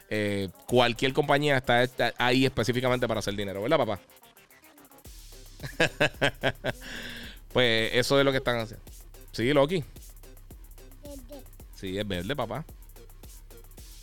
eh, 0.10 0.50
cualquier 0.68 1.12
compañía 1.14 1.58
está, 1.58 1.88
ahí 2.18 2.46
específicamente 2.46 3.08
para 3.08 3.20
hacer 3.20 3.36
dinero. 3.36 3.64
¿Verdad, 3.64 3.78
papá? 3.78 4.00
pues 7.52 7.90
eso 7.94 8.20
es 8.20 8.26
lo 8.26 8.32
que 8.32 8.38
están 8.38 8.60
haciendo. 8.60 8.86
Sí, 9.32 9.52
Loki. 9.52 9.84
Sí, 11.76 11.98
es 11.98 12.08
verde, 12.08 12.36
papá. 12.36 12.64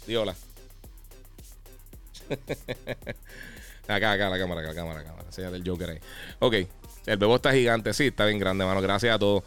Di 0.06 0.16
hola. 0.16 0.34
acá, 3.88 4.12
acá, 4.12 4.30
la 4.30 4.38
cámara, 4.38 4.62
la 4.62 4.74
cámara, 4.74 5.02
la 5.02 5.08
cámara. 5.08 5.32
Sea 5.32 5.50
del 5.50 5.66
Joker 5.66 5.90
ahí. 5.90 5.98
Ok. 6.40 6.54
El 7.06 7.16
bebo 7.16 7.36
está 7.36 7.52
gigante, 7.52 7.92
sí, 7.94 8.08
está 8.08 8.26
bien 8.26 8.38
grande, 8.38 8.64
mano. 8.64 8.80
Gracias 8.80 9.14
a 9.14 9.18
todos. 9.18 9.42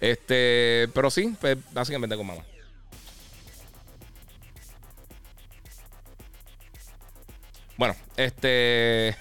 Este, 0.00 0.88
pero 0.94 1.10
sí, 1.10 1.34
pues, 1.40 1.58
básicamente 1.72 2.16
con 2.16 2.26
mamá. 2.26 2.42
Bueno, 7.76 7.96
este. 8.16 9.16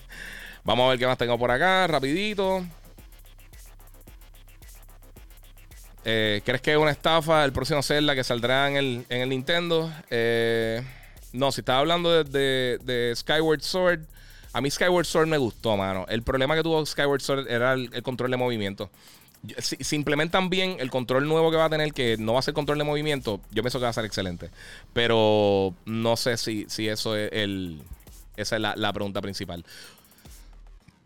Vamos 0.64 0.86
a 0.86 0.90
ver 0.90 0.98
qué 0.98 1.06
más 1.06 1.18
tengo 1.18 1.38
por 1.38 1.50
acá, 1.50 1.86
rapidito. 1.86 2.64
Eh, 6.04 6.42
¿Crees 6.44 6.60
que 6.60 6.72
es 6.72 6.76
una 6.76 6.90
estafa 6.90 7.44
el 7.44 7.52
próximo 7.52 7.82
Zelda 7.82 8.14
que 8.14 8.22
saldrá 8.22 8.68
en 8.68 8.76
el, 8.76 9.06
en 9.08 9.22
el 9.22 9.28
Nintendo? 9.30 9.90
Eh, 10.10 10.82
no, 11.32 11.50
si 11.50 11.62
estaba 11.62 11.78
hablando 11.78 12.22
de, 12.22 13.12
Skyward 13.16 13.62
Sword, 13.62 14.00
a 14.52 14.60
mí 14.60 14.70
Skyward 14.70 15.06
Sword 15.06 15.28
me 15.28 15.38
gustó, 15.38 15.76
mano. 15.76 16.04
El 16.08 16.22
problema 16.22 16.54
que 16.54 16.62
tuvo 16.62 16.84
Skyward 16.84 17.22
Sword 17.22 17.50
era 17.50 17.72
el, 17.72 18.02
control 18.02 18.30
de 18.30 18.36
movimiento. 18.36 18.90
Si, 19.58 19.96
implementan 19.96 20.48
bien 20.48 20.76
el 20.78 20.90
control 20.90 21.26
nuevo 21.26 21.50
que 21.50 21.56
va 21.56 21.66
a 21.66 21.70
tener, 21.70 21.92
que 21.92 22.16
no 22.18 22.34
va 22.34 22.38
a 22.38 22.42
ser 22.42 22.54
control 22.54 22.78
de 22.78 22.84
movimiento, 22.84 23.40
yo 23.50 23.62
pienso 23.62 23.78
que 23.78 23.84
va 23.84 23.90
a 23.90 23.94
ser 23.94 24.04
excelente. 24.04 24.50
Pero 24.92 25.74
no 25.86 26.16
sé 26.16 26.36
si, 26.36 26.66
si 26.68 26.88
eso 26.88 27.16
es 27.16 27.30
el. 27.32 27.80
Esa 28.36 28.56
es 28.56 28.62
la, 28.62 28.74
la 28.76 28.92
pregunta 28.92 29.22
principal. 29.22 29.64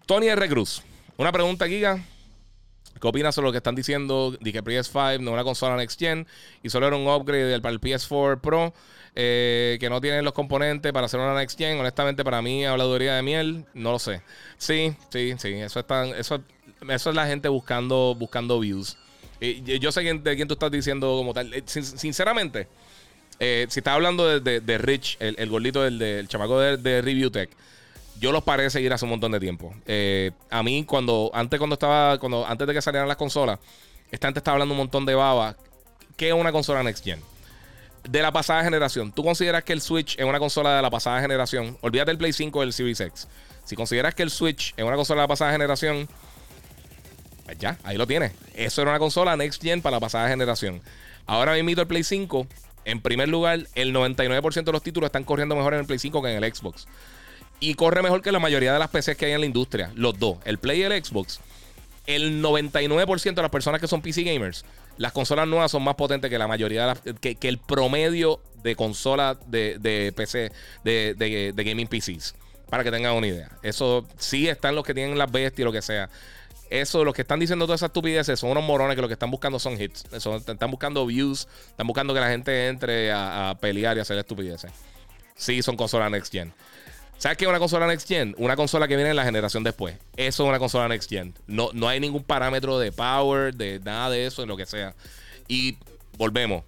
Tony 0.06 0.28
R. 0.28 0.48
Cruz. 0.48 0.82
Una 1.16 1.32
pregunta, 1.32 1.66
Giga. 1.68 2.02
¿Qué 3.00 3.06
opinas 3.06 3.34
sobre 3.34 3.48
lo 3.48 3.52
que 3.52 3.58
están 3.58 3.74
diciendo 3.74 4.36
de 4.40 4.52
que 4.52 4.62
PS5 4.62 5.20
no 5.20 5.30
es 5.30 5.34
una 5.34 5.44
consola 5.44 5.76
Next 5.76 5.98
Gen 5.98 6.26
y 6.62 6.70
solo 6.70 6.86
era 6.86 6.96
un 6.96 7.06
upgrade 7.06 7.60
para 7.60 7.72
el 7.72 7.80
PS4 7.80 8.40
Pro 8.40 8.72
eh, 9.14 9.78
que 9.80 9.90
no 9.90 10.00
tiene 10.00 10.22
los 10.22 10.32
componentes 10.32 10.92
para 10.92 11.06
hacer 11.06 11.20
una 11.20 11.34
Next 11.34 11.58
Gen? 11.58 11.78
Honestamente, 11.78 12.24
para 12.24 12.42
mí, 12.42 12.64
habladuría 12.64 13.14
de 13.16 13.22
miel, 13.22 13.64
no 13.74 13.92
lo 13.92 13.98
sé. 13.98 14.22
Sí, 14.58 14.94
sí, 15.10 15.34
sí, 15.38 15.54
eso, 15.54 15.80
están, 15.80 16.08
eso, 16.10 16.42
eso 16.88 17.10
es 17.10 17.16
la 17.16 17.26
gente 17.26 17.48
buscando, 17.48 18.14
buscando 18.16 18.60
views. 18.60 18.96
Y 19.40 19.78
yo 19.78 19.92
sé 19.92 20.02
de 20.02 20.36
quién 20.36 20.48
tú 20.48 20.54
estás 20.54 20.70
diciendo 20.70 21.14
como 21.16 21.32
tal. 21.32 21.52
Eh, 21.54 21.62
sinceramente, 21.66 22.68
eh, 23.40 23.66
si 23.68 23.80
estás 23.80 23.94
hablando 23.94 24.40
de, 24.40 24.78
Rich, 24.78 25.16
el, 25.20 25.48
gordito 25.48 25.82
del, 25.82 25.98
del 25.98 26.28
chamaco 26.28 26.60
de, 26.60 26.76
de 26.76 27.02
Review 27.02 27.30
Tech 27.30 27.50
yo 28.18 28.32
los 28.32 28.42
paré 28.42 28.64
de 28.64 28.70
seguir 28.70 28.92
hace 28.92 29.04
un 29.04 29.10
montón 29.10 29.32
de 29.32 29.40
tiempo. 29.40 29.74
Eh, 29.86 30.32
a 30.50 30.62
mí, 30.62 30.84
cuando 30.84 31.30
antes 31.34 31.58
cuando 31.58 31.74
estaba, 31.74 32.18
cuando 32.18 32.46
antes 32.46 32.66
de 32.66 32.74
que 32.74 32.82
salieran 32.82 33.08
las 33.08 33.16
consolas, 33.16 33.58
esta 34.10 34.28
gente 34.28 34.38
estaba 34.38 34.54
hablando 34.54 34.74
un 34.74 34.78
montón 34.78 35.06
de 35.06 35.14
baba. 35.14 35.56
¿Qué 36.16 36.28
es 36.28 36.34
una 36.34 36.50
consola 36.50 36.82
Next 36.82 37.04
Gen? 37.04 37.20
De 38.08 38.22
la 38.22 38.32
pasada 38.32 38.64
generación. 38.64 39.12
¿Tú 39.12 39.22
consideras 39.22 39.62
que 39.64 39.72
el 39.72 39.80
Switch 39.80 40.18
es 40.18 40.24
una 40.24 40.38
consola 40.38 40.76
de 40.76 40.82
la 40.82 40.90
pasada 40.90 41.20
generación? 41.20 41.76
Olvídate 41.80 42.10
del 42.10 42.18
Play 42.18 42.32
5 42.32 42.60
del 42.60 42.72
Series 42.72 43.00
X. 43.00 43.28
Si 43.64 43.76
consideras 43.76 44.14
que 44.14 44.22
el 44.22 44.30
Switch 44.30 44.72
es 44.76 44.84
una 44.84 44.96
consola 44.96 45.20
de 45.20 45.24
la 45.24 45.28
pasada 45.28 45.52
generación, 45.52 46.08
pues 47.44 47.58
ya, 47.58 47.78
ahí 47.84 47.96
lo 47.96 48.06
tienes. 48.06 48.32
Eso 48.54 48.82
era 48.82 48.92
una 48.92 48.98
consola 48.98 49.36
Next 49.36 49.62
Gen 49.62 49.82
para 49.82 49.96
la 49.96 50.00
pasada 50.00 50.28
generación. 50.28 50.80
Ahora 51.26 51.52
mismo 51.52 51.82
el 51.82 51.86
Play 51.86 52.02
5, 52.02 52.46
en 52.86 53.00
primer 53.00 53.28
lugar, 53.28 53.66
el 53.74 53.94
99% 53.94 54.64
de 54.64 54.72
los 54.72 54.82
títulos 54.82 55.08
están 55.08 55.24
corriendo 55.24 55.54
mejor 55.54 55.74
en 55.74 55.80
el 55.80 55.86
Play 55.86 55.98
5 55.98 56.22
que 56.22 56.34
en 56.34 56.42
el 56.42 56.54
Xbox. 56.54 56.86
Y 57.60 57.74
corre 57.74 58.02
mejor 58.02 58.22
que 58.22 58.32
la 58.32 58.38
mayoría 58.38 58.72
de 58.72 58.78
las 58.78 58.88
PCs 58.88 59.16
que 59.16 59.26
hay 59.26 59.32
en 59.32 59.40
la 59.40 59.46
industria. 59.46 59.90
Los 59.94 60.18
dos, 60.18 60.38
el 60.44 60.58
Play 60.58 60.80
y 60.80 60.82
el 60.84 61.04
Xbox. 61.04 61.40
El 62.06 62.42
99% 62.42 63.34
de 63.34 63.42
las 63.42 63.50
personas 63.50 63.80
que 63.80 63.88
son 63.88 64.00
PC 64.00 64.22
gamers, 64.22 64.64
las 64.96 65.12
consolas 65.12 65.46
nuevas 65.46 65.70
son 65.70 65.82
más 65.82 65.94
potentes 65.94 66.30
que 66.30 66.38
la 66.38 66.48
mayoría 66.48 66.82
de 66.82 66.86
las. 66.86 67.00
que, 67.20 67.36
el 67.42 67.58
promedio 67.58 68.40
de 68.62 68.76
consolas 68.76 69.36
de, 69.46 70.12
PC, 70.16 70.52
de, 70.84 71.52
gaming 71.56 71.86
PCs. 71.86 72.34
Para 72.70 72.84
que 72.84 72.90
tengan 72.90 73.14
una 73.14 73.26
idea. 73.26 73.50
Eso 73.62 74.06
sí 74.18 74.48
están 74.48 74.74
los 74.74 74.84
que 74.84 74.94
tienen 74.94 75.16
las 75.16 75.30
bestias 75.30 75.60
y 75.60 75.64
lo 75.64 75.72
que 75.72 75.82
sea. 75.82 76.10
Eso, 76.70 77.02
los 77.02 77.14
que 77.14 77.22
están 77.22 77.40
diciendo 77.40 77.64
todas 77.64 77.80
esas 77.80 77.88
estupideces 77.88 78.38
son 78.38 78.50
unos 78.50 78.62
morones 78.62 78.94
que 78.94 79.00
lo 79.00 79.08
que 79.08 79.14
están 79.14 79.30
buscando 79.30 79.58
son 79.58 79.80
hits. 79.80 80.04
están 80.12 80.70
buscando 80.70 81.06
views, 81.06 81.48
están 81.68 81.86
buscando 81.86 82.12
que 82.12 82.20
la 82.20 82.28
gente 82.28 82.68
entre 82.68 83.10
a, 83.10 83.50
a 83.50 83.54
pelear 83.58 83.96
y 83.96 84.00
hacer 84.00 84.18
estupideces. 84.18 84.70
Sí, 85.34 85.62
son 85.62 85.76
consolas 85.76 86.10
next 86.10 86.32
gen. 86.32 86.52
¿Sabes 87.18 87.36
qué 87.36 87.46
es 87.46 87.48
una 87.48 87.58
consola 87.58 87.88
Next 87.88 88.06
Gen? 88.06 88.32
Una 88.38 88.54
consola 88.54 88.86
que 88.86 88.94
viene 88.94 89.10
en 89.10 89.16
la 89.16 89.24
generación 89.24 89.64
después. 89.64 89.96
Eso 90.16 90.44
es 90.44 90.48
una 90.48 90.60
consola 90.60 90.86
Next 90.86 91.10
Gen. 91.10 91.34
No, 91.48 91.70
no 91.72 91.88
hay 91.88 91.98
ningún 91.98 92.22
parámetro 92.22 92.78
de 92.78 92.92
power, 92.92 93.52
de 93.54 93.80
nada 93.80 94.08
de 94.10 94.26
eso, 94.26 94.42
de 94.42 94.46
lo 94.46 94.56
que 94.56 94.66
sea. 94.66 94.94
Y 95.48 95.78
volvemos. 96.16 96.62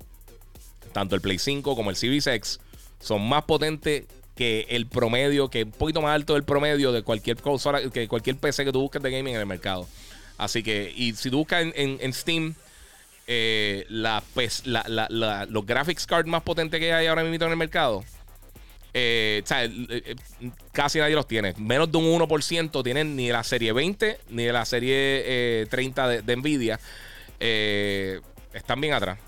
Tanto 0.93 1.14
el 1.14 1.20
Play 1.20 1.39
5 1.39 1.77
como 1.77 1.90
el 1.90 1.94
Series 1.94 2.27
X 2.27 2.59
son 2.98 3.28
más 3.28 3.44
potentes 3.44 4.06
que 4.35 4.66
el 4.70 4.86
promedio, 4.86 5.51
que 5.51 5.62
un 5.62 5.70
poquito 5.70 6.02
más 6.02 6.16
alto 6.16 6.35
del 6.35 6.43
promedio 6.43 6.90
de 6.90 7.02
cualquier 7.02 7.36
consola, 7.36 7.81
que 7.89 8.09
cualquier 8.09 8.36
PC 8.36 8.64
que 8.64 8.72
tú 8.72 8.81
busques 8.81 9.01
de 9.01 9.10
gaming 9.10 9.35
en 9.35 9.40
el 9.40 9.47
mercado. 9.47 9.86
Así 10.36 10.64
que, 10.64 10.93
y 10.97 11.12
si 11.12 11.31
tú 11.31 11.39
buscas 11.39 11.64
en, 11.74 12.12
Steam, 12.12 12.56
eh, 13.28 13.86
pues, 14.35 14.64
los 14.66 15.66
graphics 15.66 16.06
cards 16.06 16.28
más 16.28 16.43
potentes 16.43 16.81
que 16.81 16.93
hay 16.93 17.06
ahora 17.06 17.22
mismo 17.22 17.44
en 17.44 17.52
el 17.52 17.56
mercado, 17.56 18.02
eh, 18.92 19.42
eh, 19.48 20.16
casi 20.72 20.98
nadie 20.98 21.14
los 21.14 21.26
tiene. 21.26 21.54
Menos 21.58 21.90
de 21.90 21.98
un 21.98 22.20
1% 22.20 22.82
tienen 22.82 23.16
ni 23.16 23.30
la 23.30 23.44
serie 23.44 23.72
20 23.72 24.18
ni 24.30 24.44
de 24.44 24.52
la 24.52 24.64
serie 24.64 25.66
30 25.70 26.08
de, 26.08 26.22
de 26.22 26.36
Nvidia. 26.36 26.80
están 27.38 28.80
bien 28.80 28.94
atrás. 28.94 29.18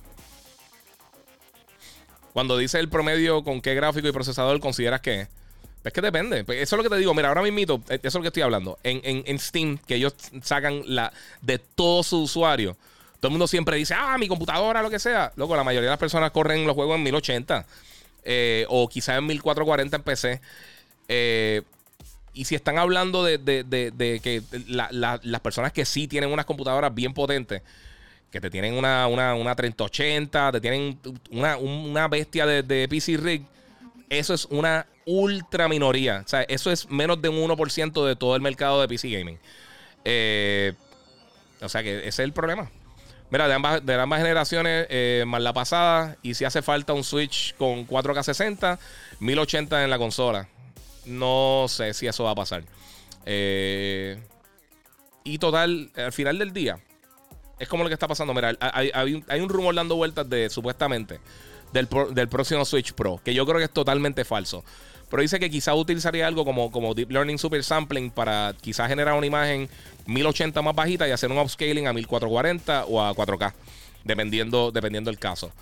Cuando 2.33 2.57
dice 2.57 2.79
el 2.79 2.89
promedio 2.89 3.45
con 3.45 3.61
qué 3.61 3.75
gráfico 3.75 4.09
y 4.09 4.13
procesador 4.13 4.59
consideras 4.61 5.01
que 5.01 5.29
es 5.85 5.93
que 5.93 6.01
depende. 6.01 6.45
Pues 6.45 6.61
eso 6.61 6.77
es 6.77 6.79
lo 6.79 6.83
que 6.83 6.95
te 6.95 6.99
digo. 6.99 7.15
Mira, 7.15 7.29
ahora 7.29 7.43
mismo, 7.43 7.59
eh, 7.89 7.99
eso 8.03 8.09
es 8.09 8.15
lo 8.15 8.23
que 8.23 8.29
estoy 8.29 8.43
hablando. 8.43 8.79
En, 8.83 9.39
Steam, 9.39 9.79
que 9.79 9.97
ellos 9.97 10.15
sacan 10.43 10.83
la 10.87 11.13
de 11.41 11.59
todos 11.59 12.07
sus 12.07 12.31
usuarios. 12.31 12.77
Todo 13.21 13.29
el 13.29 13.33
mundo 13.33 13.47
siempre 13.47 13.77
dice, 13.77 13.95
ah, 13.97 14.17
mi 14.19 14.29
computadora, 14.29 14.83
lo 14.83 14.91
que 14.91 14.99
sea. 14.99 15.33
Loco, 15.37 15.57
la 15.57 15.65
mayoría 15.65 15.89
de 15.89 15.93
las 15.93 15.99
personas 15.99 16.31
corren 16.31 16.67
los 16.67 16.75
juegos 16.75 16.97
en 16.97 17.03
1080. 17.05 17.67
Eh, 18.25 18.67
o 18.69 18.89
quizás 18.89 19.19
en 19.19 19.27
1440 19.27 19.97
en 19.97 20.03
PC. 20.03 20.41
Eh, 21.09 21.63
y 22.35 22.45
si 22.45 22.55
están 22.55 22.79
hablando 22.79 23.25
de, 23.25 23.39
que 24.23 24.43
las 24.69 25.41
personas 25.41 25.73
que 25.73 25.85
sí 25.85 26.09
tienen 26.09 26.31
unas 26.31 26.47
computadoras 26.47 26.95
bien 26.95 27.13
potentes 27.13 27.63
que 28.33 28.41
te 28.41 28.49
tienen 28.49 28.75
una, 28.75 29.07
una, 29.07 29.35
una 29.35 29.55
3080, 29.55 30.53
te 30.53 30.61
tienen 30.63 30.99
una, 31.31 32.09
bestia 32.09 32.47
de, 32.47 32.89
PC 32.89 33.19
Rig, 33.19 33.43
eso 34.09 34.33
es 34.33 34.47
una 34.47 34.87
ultra 35.05 35.69
minoría. 35.69 36.23
O 36.25 36.29
sea, 36.29 36.41
eso 36.43 36.73
es 36.73 36.89
menos 36.89 37.21
de 37.21 37.29
un 37.29 37.51
1% 37.51 38.07
de 38.07 38.17
todo 38.17 38.35
el 38.35 38.41
mercado 38.41 38.81
de 38.81 38.89
PC 38.89 39.11
Gaming. 39.11 39.39
Eh, 40.05 40.73
o 41.61 41.69
sea 41.69 41.83
que 41.83 41.99
ese 41.99 42.09
es 42.09 42.19
el 42.21 42.33
problema. 42.33 42.71
Mira, 43.33 43.49
de 43.49 43.55
ambas, 43.55 43.87
de 43.87 43.95
ambas 43.95 44.21
generaciones, 44.21 44.87
eh, 44.91 45.25
más 45.27 45.41
la 45.41 45.55
pasada, 45.55 46.19
y 46.21 46.35
si 46.35 46.45
hace 46.45 46.61
falta 46.61 46.93
un 46.93 47.03
Switch 47.03 47.57
con 47.57 47.87
4K60, 47.87 48.79
1080 49.21 49.85
en 49.85 49.89
la 49.89 49.97
consola. 49.97 50.49
No 51.07 51.65
sé 51.67 51.95
si 51.95 52.07
eso 52.07 52.25
va 52.25 52.33
a 52.33 52.35
pasar. 52.35 52.63
Eh, 53.25 54.23
y 55.25 55.39
total, 55.39 55.91
al 55.97 56.13
final 56.13 56.39
del 56.39 56.53
día, 56.53 56.79
es 57.59 57.69
como 57.69 57.85
lo 57.85 57.89
que 57.89 57.95
está 57.95 58.07
pasando. 58.07 58.35
Mira, 58.35 58.55
hay, 58.61 59.41
un, 59.41 59.49
rumor 59.49 59.75
dando 59.75 59.97
vueltas 59.97 60.29
de 60.29 60.51
supuestamente 60.51 61.19
del, 61.73 61.89
próximo 62.29 62.67
Switch 62.67 62.93
Pro, 62.93 63.19
que 63.25 63.33
yo 63.33 63.47
creo 63.47 63.57
que 63.57 63.65
es 63.65 63.73
totalmente 63.73 64.27
falso. 64.27 64.63
Pero 65.09 65.23
dice 65.23 65.41
que 65.41 65.49
quizá 65.49 65.75
utilizaría 65.75 66.27
algo 66.27 66.45
como, 66.45 66.71
como 66.71 66.93
Deep 66.93 67.11
Learning 67.11 67.39
Super 67.39 67.65
Sampling 67.65 68.11
para 68.11 68.55
quizás 68.61 68.89
generar 68.89 69.15
una 69.15 69.27
imagen 69.27 69.71
1080 70.07 70.63
más 70.63 70.75
bajita 70.75 71.07
y 71.09 71.11
hacer 71.11 71.31
un 71.31 71.39
upscaling 71.39 71.87
a 71.87 71.93
1440 71.93 72.87
o 72.87 73.03
a 73.03 73.15
4K, 73.15 73.53
dependiendo, 74.05 74.71
dependiendo 74.71 75.11
del 75.11 75.19
caso. 75.19 75.53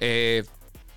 Eh, 0.00 0.44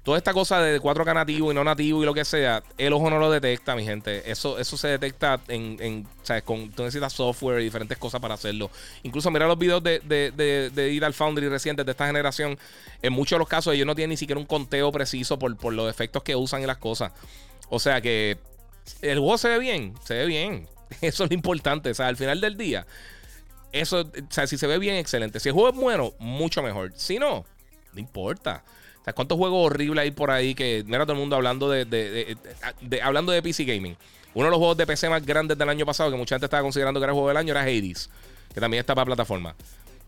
Toda 0.06 0.20
esta 0.20 0.34
cosa 0.34 0.62
de 0.62 0.80
4K 0.80 1.16
nativo 1.16 1.52
y 1.52 1.56
no 1.56 1.64
nativo 1.64 2.04
y 2.04 2.06
lo 2.06 2.14
que 2.14 2.24
sea, 2.24 2.62
el 2.78 2.94
ojo 2.94 3.10
no 3.10 3.18
lo 3.18 3.32
detecta, 3.32 3.76
mi 3.76 3.84
gente. 3.84 4.30
Eso, 4.30 4.60
eso 4.60 4.78
se 4.78 4.88
detecta 4.90 5.42
en, 5.48 5.78
en. 5.80 6.08
Con, 6.44 6.70
tú 6.70 6.84
necesitas 6.84 7.12
software 7.12 7.60
y 7.60 7.64
diferentes 7.64 7.98
cosas 7.98 8.22
para 8.22 8.36
hacerlo. 8.36 8.70
Incluso 9.02 9.32
mira 9.32 9.48
los 9.48 9.58
videos 9.58 9.82
de, 9.82 10.00
de, 10.02 10.30
de, 10.30 10.70
de 10.70 11.12
Foundry 11.12 11.50
recientes 11.50 11.88
de 11.88 11.92
esta 11.92 12.06
generación. 12.06 12.56
En 13.02 13.14
muchos 13.14 13.32
de 13.38 13.40
los 13.40 13.48
casos 13.48 13.74
ellos 13.74 13.88
no 13.88 13.96
tienen 13.96 14.12
ni 14.12 14.18
siquiera 14.18 14.40
un 14.40 14.46
conteo 14.46 14.92
preciso 14.92 15.40
por, 15.40 15.58
por 15.58 15.74
los 15.74 15.90
efectos 15.90 16.22
que 16.22 16.36
usan 16.36 16.62
y 16.62 16.68
las 16.68 16.78
cosas. 16.78 17.12
O 17.70 17.80
sea 17.80 18.00
que 18.00 18.38
el 19.02 19.18
juego 19.18 19.40
se 19.40 19.50
ve 19.50 19.58
bien, 19.58 19.96
se 20.04 20.14
ve 20.14 20.28
bien. 20.28 20.68
Eso 21.02 21.24
es 21.24 21.30
lo 21.30 21.34
importante. 21.34 21.90
O 21.90 21.94
sea, 21.94 22.08
al 22.08 22.18
final 22.18 22.42
del 22.42 22.58
día, 22.58 22.86
eso, 23.72 24.02
o 24.02 24.32
sea, 24.32 24.48
si 24.48 24.58
se 24.58 24.68
ve 24.68 24.80
bien, 24.80 24.96
excelente. 24.96 25.40
Si 25.40 25.50
el 25.50 25.54
juego 25.54 25.70
es 25.70 25.76
bueno, 25.76 26.14
mucho 26.20 26.64
mejor. 26.64 26.94
Si 26.96 27.20
no, 27.20 27.46
no 27.94 28.00
importa. 28.00 28.64
¿cuántos 29.14 29.38
juegos 29.38 29.68
horribles 29.68 30.02
hay 30.02 30.12
por 30.12 30.32
ahí 30.32 30.56
que 30.56 30.84
mira 30.88 31.04
todo 31.04 31.14
el 31.14 31.20
mundo 31.20 31.36
hablando 31.36 31.70
de, 31.70 32.38
hablando 33.04 33.32
de 33.32 33.42
PC 33.44 33.66
Gaming? 33.66 33.96
Uno 34.34 34.46
de 34.46 34.52
los 34.52 34.58
juegos 34.58 34.78
de 34.78 34.88
PC 34.88 35.10
más 35.10 35.26
grandes 35.26 35.58
del 35.58 35.70
año 35.70 35.86
pasado, 35.86 36.10
que 36.10 36.18
mucha 36.18 36.36
gente 36.36 36.46
estaba 36.46 36.64
considerando 36.64 37.00
que 37.00 37.04
era 37.04 37.12
el 37.12 37.16
juego 37.16 37.28
del 37.28 37.38
año, 37.38 37.52
era 37.52 37.62
Hades, 37.62 38.10
que 38.54 38.60
también 38.60 38.80
está 38.80 38.96
para 38.96 39.06
plataforma. 39.06 39.56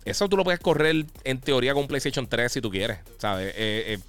Eso 0.04 0.28
tú 0.28 0.38
lo 0.38 0.44
puedes 0.44 0.60
correr 0.60 1.06
en 1.24 1.40
teoría 1.40 1.74
con 1.74 1.88
PlayStation 1.88 2.28
3 2.28 2.52
si 2.52 2.62
tú 2.62 2.72
quieres, 2.72 3.00
¿sabes? 3.18 3.54
Eh, 3.56 3.94
eh, 3.94 4.00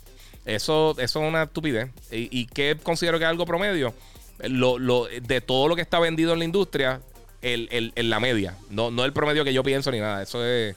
eso, 0.45 0.97
eso 0.99 1.23
es 1.23 1.29
una 1.29 1.45
estupidez. 1.45 1.91
¿Y, 2.11 2.47
qué 2.47 2.77
considero 2.83 3.19
que 3.19 3.25
es 3.25 3.31
algo 3.31 3.45
promedio? 3.45 3.93
Lo, 4.41 5.07
de 5.07 5.41
todo 5.41 5.69
lo 5.69 5.77
que 5.77 5.83
está 5.83 5.99
vendido 5.99 6.33
en 6.33 6.39
la 6.39 6.45
industria, 6.45 7.01
el, 7.43 7.93
la 7.97 8.21
media. 8.21 8.57
No, 8.71 8.91
no 8.91 9.05
el 9.05 9.13
promedio 9.13 9.45
que 9.45 9.53
yo 9.53 9.63
pienso 9.63 9.91
ni 9.91 10.01
nada. 10.01 10.23
Eso 10.23 10.45
es 10.45 10.77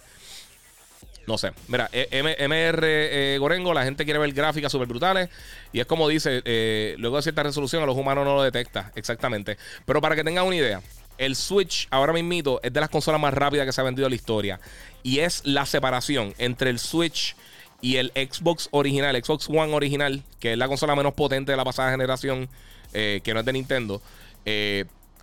no 1.28 1.38
sé. 1.38 1.52
Mira, 1.68 1.90
eh, 1.94 2.48
MR 2.48 2.84
eh, 2.84 3.38
Gorengo, 3.40 3.74
la 3.74 3.84
gente 3.84 4.06
quiere 4.06 4.20
ver 4.20 4.34
gráficas 4.34 4.72
súper 4.72 4.88
brutales. 4.88 5.30
Y 5.72 5.80
es 5.80 5.86
como 5.86 6.08
dice, 6.08 6.42
eh, 6.46 6.96
luego 6.98 7.18
de 7.18 7.22
cierta 7.22 7.44
resolución, 7.44 7.84
a 7.84 7.86
los 7.86 7.96
humanos 7.96 8.26
no 8.26 8.36
lo 8.36 8.44
detecta. 8.44 8.92
Exactamente. 8.96 9.58
Pero 9.86 10.02
para 10.02 10.16
que 10.16 10.24
tengan 10.24 10.46
una 10.46 10.56
idea, 10.56 10.82
el 11.18 11.36
Switch 11.36 11.88
ahora 11.92 12.14
mismo 12.14 12.60
es 12.64 12.74
de 12.74 12.80
las 12.80 12.90
consolas 12.90 13.22
más 13.22 13.34
rápidas 13.34 13.66
que 13.66 13.72
se 13.72 13.82
ha 13.82 13.84
vendido 13.84 14.08
en 14.08 14.12
la 14.12 14.16
historia. 14.16 14.60
Y 15.04 15.20
es 15.20 15.42
la 15.46 15.66
separación 15.66 16.34
entre 16.38 16.70
el 16.70 16.80
Switch 16.80 17.36
y 17.82 17.98
el 17.98 18.12
Xbox 18.16 18.70
original, 18.72 19.16
el 19.16 19.24
Xbox 19.24 19.48
One 19.50 19.74
original, 19.74 20.24
que 20.40 20.54
es 20.54 20.58
la 20.58 20.68
consola 20.68 20.96
menos 20.96 21.14
potente 21.14 21.52
de 21.52 21.58
la 21.58 21.64
pasada 21.64 21.92
generación, 21.92 22.50
que 22.92 23.32
no 23.34 23.40
es 23.40 23.46
de 23.46 23.54
Nintendo. 23.54 24.02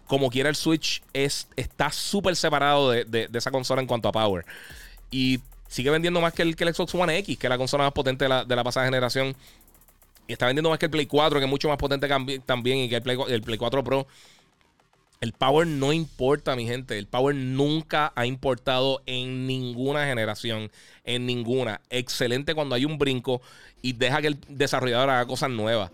como 0.06 0.30
quiera, 0.30 0.48
el 0.48 0.56
Switch 0.56 1.02
es, 1.12 1.48
está 1.56 1.90
súper 1.92 2.36
separado 2.36 2.90
de, 2.90 3.04
de 3.04 3.38
esa 3.38 3.50
consola 3.50 3.80
en 3.80 3.86
cuanto 3.86 4.08
a 4.08 4.12
power. 4.12 4.44
Y 5.10 5.40
sigue 5.68 5.90
vendiendo 5.90 6.20
más 6.20 6.32
que 6.32 6.42
el, 6.42 6.56
que 6.56 6.64
el 6.64 6.74
Xbox 6.74 6.94
One 6.94 7.18
X, 7.18 7.38
que 7.38 7.46
es 7.46 7.50
la 7.50 7.58
consola 7.58 7.84
más 7.84 7.92
potente 7.92 8.24
de 8.24 8.56
la, 8.56 8.64
pasada 8.64 8.86
generación. 8.86 9.36
Y 10.26 10.32
está 10.32 10.46
vendiendo 10.46 10.70
más 10.70 10.78
que 10.78 10.86
el 10.86 10.90
Play 10.90 11.06
4, 11.06 11.38
que 11.38 11.44
es 11.44 11.50
mucho 11.50 11.68
más 11.68 11.78
potente 11.78 12.08
también, 12.44 12.78
y 12.78 12.88
que 12.88 12.96
el 12.96 13.02
Play, 13.02 13.18
el 13.28 13.42
Play 13.42 13.58
4 13.58 13.84
Pro. 13.84 14.06
El 15.20 15.32
power 15.32 15.66
no 15.66 15.92
importa, 15.92 16.54
mi 16.54 16.66
gente. 16.66 16.96
El 16.98 17.06
power 17.06 17.34
nunca 17.34 18.12
ha 18.14 18.26
importado 18.26 19.02
en 19.06 19.46
ninguna 19.46 20.06
generación. 20.06 20.70
En 21.04 21.26
ninguna. 21.26 21.80
Excelente 21.90 22.54
cuando 22.54 22.74
hay 22.74 22.84
un 22.84 22.98
brinco 22.98 23.40
y 23.82 23.94
deja 23.94 24.20
que 24.20 24.28
el 24.28 24.38
desarrollador 24.48 25.10
haga 25.10 25.26
cosas 25.26 25.50
nuevas. 25.50 25.90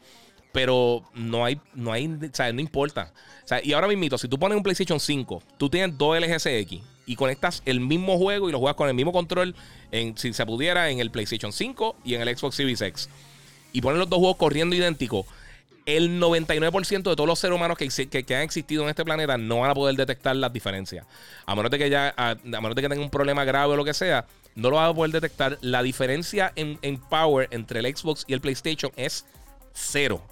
Pero 0.55 1.03
no 1.15 1.45
hay, 1.45 1.61
no 1.75 1.93
hay, 1.93 2.07
o 2.07 2.35
sea, 2.35 2.51
no 2.53 2.61
importa. 2.63 3.13
O 3.45 3.49
sea, 3.49 3.61
y 3.63 3.75
ahora 3.75 3.89
mismo, 3.89 4.17
si 4.17 4.29
tú 4.29 4.39
pones 4.39 4.57
un 4.57 4.63
PlayStation 4.63 4.99
5, 4.99 5.43
tú 5.59 5.69
tienes 5.69 5.99
dos 5.99 6.19
LGCX 6.19 6.81
y 7.07 7.17
conectas 7.17 7.63
el 7.67 7.81
mismo 7.81 8.17
juego 8.17 8.49
y 8.49 8.53
lo 8.53 8.59
juegas 8.59 8.77
con 8.77 8.89
el 8.89 8.95
mismo 8.95 9.13
control, 9.13 9.55
si 10.17 10.33
se 10.33 10.47
pudiera, 10.47 10.89
en 10.91 11.01
el 11.01 11.11
PlayStation 11.11 11.53
5 11.53 11.97
y 12.05 12.15
en 12.15 12.23
el 12.23 12.37
Xbox 12.37 12.57
Series 12.57 12.81
X. 12.81 13.09
Y 13.73 13.83
ponen 13.83 13.99
los 13.99 14.09
dos 14.09 14.19
juegos 14.19 14.37
corriendo 14.37 14.75
idénticos. 14.75 15.27
El 15.87 16.19
99% 16.19 16.89
de 16.89 17.03
todos 17.03 17.27
los 17.27 17.39
seres 17.39 17.55
humanos 17.55 17.77
que, 17.77 17.89
que, 18.09 18.37
han 18.37 18.43
existido 18.43 18.85
en 18.85 18.89
este 18.89 19.05
planeta 19.05 19.37
no 19.37 19.61
van 19.61 19.71
a 19.71 19.75
poder 19.75 19.97
detectar 19.97 20.35
las 20.35 20.51
diferencias. 20.51 21.05
A 21.45 21.55
menos 21.55 21.71
de 21.71 21.79
que 21.79 21.91
ya, 21.91 22.15
a, 22.17 22.37
menos 22.43 22.75
de 22.75 22.81
que 22.81 22.89
tengan 22.89 23.05
un 23.05 23.11
problema 23.11 23.45
grave 23.45 23.75
o 23.75 23.77
lo 23.77 23.85
que 23.85 23.93
sea, 23.93 24.27
no 24.55 24.71
lo 24.71 24.77
van 24.77 24.89
a 24.89 24.95
poder 24.95 25.13
detectar. 25.13 25.59
La 25.61 25.83
diferencia 25.83 26.53
en, 26.57 26.79
en 26.81 26.97
power 26.97 27.49
entre 27.51 27.81
el 27.81 27.95
Xbox 27.95 28.25
y 28.27 28.33
el 28.33 28.41
PlayStation 28.41 28.93
es 28.97 29.27
cero. 29.75 30.23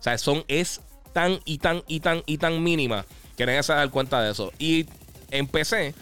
O 0.00 0.02
sea, 0.02 0.16
son, 0.18 0.44
es 0.48 0.80
tan 1.12 1.40
y 1.44 1.58
tan 1.58 1.82
y 1.86 2.00
tan 2.00 2.22
y 2.26 2.38
tan 2.38 2.62
mínima 2.62 3.04
que 3.36 3.46
nadie 3.46 3.62
se 3.62 3.72
dar 3.72 3.90
cuenta 3.90 4.22
de 4.22 4.32
eso. 4.32 4.52
Y 4.58 4.86
en 5.30 5.46
PC, 5.46 5.94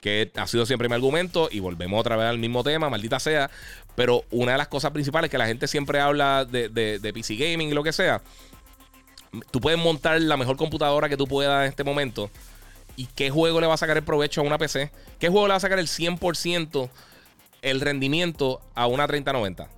que 0.00 0.30
ha 0.36 0.46
sido 0.46 0.66
siempre 0.66 0.88
mi 0.88 0.94
argumento, 0.94 1.48
y 1.50 1.60
volvemos 1.60 2.00
otra 2.00 2.16
vez 2.16 2.26
al 2.26 2.38
mismo 2.38 2.62
tema, 2.62 2.88
maldita 2.90 3.18
sea. 3.18 3.50
Pero 3.94 4.24
una 4.30 4.52
de 4.52 4.58
las 4.58 4.68
cosas 4.68 4.90
principales 4.92 5.30
que 5.30 5.38
la 5.38 5.46
gente 5.46 5.68
siempre 5.68 6.00
habla 6.00 6.44
de, 6.44 6.68
de, 6.68 7.12
PC 7.12 7.36
Gaming 7.36 7.70
y 7.70 7.74
lo 7.74 7.82
que 7.82 7.92
sea, 7.92 8.22
tú 9.50 9.60
puedes 9.60 9.78
montar 9.78 10.20
la 10.20 10.36
mejor 10.36 10.56
computadora 10.56 11.08
que 11.08 11.16
tú 11.16 11.26
puedas 11.26 11.64
en 11.64 11.70
este 11.70 11.82
momento. 11.82 12.30
¿Y 12.94 13.06
qué 13.06 13.30
juego 13.30 13.60
le 13.60 13.66
va 13.66 13.74
a 13.74 13.78
sacar 13.78 13.96
el 13.96 14.02
provecho 14.02 14.42
a 14.42 14.44
una 14.44 14.58
PC? 14.58 14.90
¿Qué 15.18 15.28
juego 15.28 15.46
le 15.46 15.52
va 15.52 15.56
a 15.56 15.60
sacar 15.60 15.78
el 15.78 15.86
100% 15.86 16.90
el 17.62 17.80
rendimiento 17.80 18.60
a 18.74 18.86
una 18.86 19.06
3090? 19.06 19.68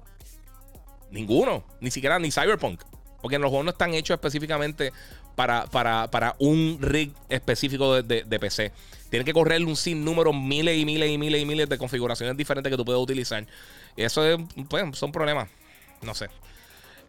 Ninguno. 1.10 1.64
Ni 1.80 1.90
siquiera 1.90 2.18
ni 2.18 2.30
Cyberpunk. 2.30 2.82
Porque 3.20 3.38
los 3.38 3.48
juegos 3.48 3.64
no 3.64 3.70
están 3.70 3.94
hechos 3.94 4.14
específicamente 4.14 4.92
para, 5.34 5.66
para, 5.66 6.34
un 6.38 6.78
rig 6.80 7.12
específico 7.28 8.02
de, 8.02 8.38
PC. 8.38 8.72
Tienen 9.10 9.24
que 9.24 9.32
correr 9.32 9.64
un 9.64 9.76
sinnúmero, 9.76 10.32
miles 10.32 10.76
y 10.76 10.84
miles 10.84 11.10
y 11.10 11.18
miles 11.18 11.42
y 11.42 11.46
miles 11.46 11.68
de 11.68 11.78
configuraciones 11.78 12.36
diferentes 12.36 12.70
que 12.70 12.76
tú 12.76 12.84
puedes 12.84 13.00
utilizar. 13.00 13.46
Y 13.96 14.02
eso 14.02 14.24
es, 14.24 14.38
pues, 14.68 14.98
son 14.98 15.12
problemas. 15.12 15.48
No 16.02 16.14
sé. 16.14 16.28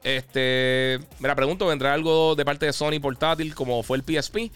Este, 0.04 1.00
me 1.20 1.28
la 1.28 1.36
pregunto, 1.36 1.68
¿vendrá 1.68 1.94
algo 1.94 2.36
de 2.36 2.46
parte 2.46 2.66
de 2.66 2.74
Sony 2.74 3.00
portátil 3.02 3.54
como 3.54 3.84
fue 3.84 3.98
el 3.98 4.04
PSP? 4.04 4.52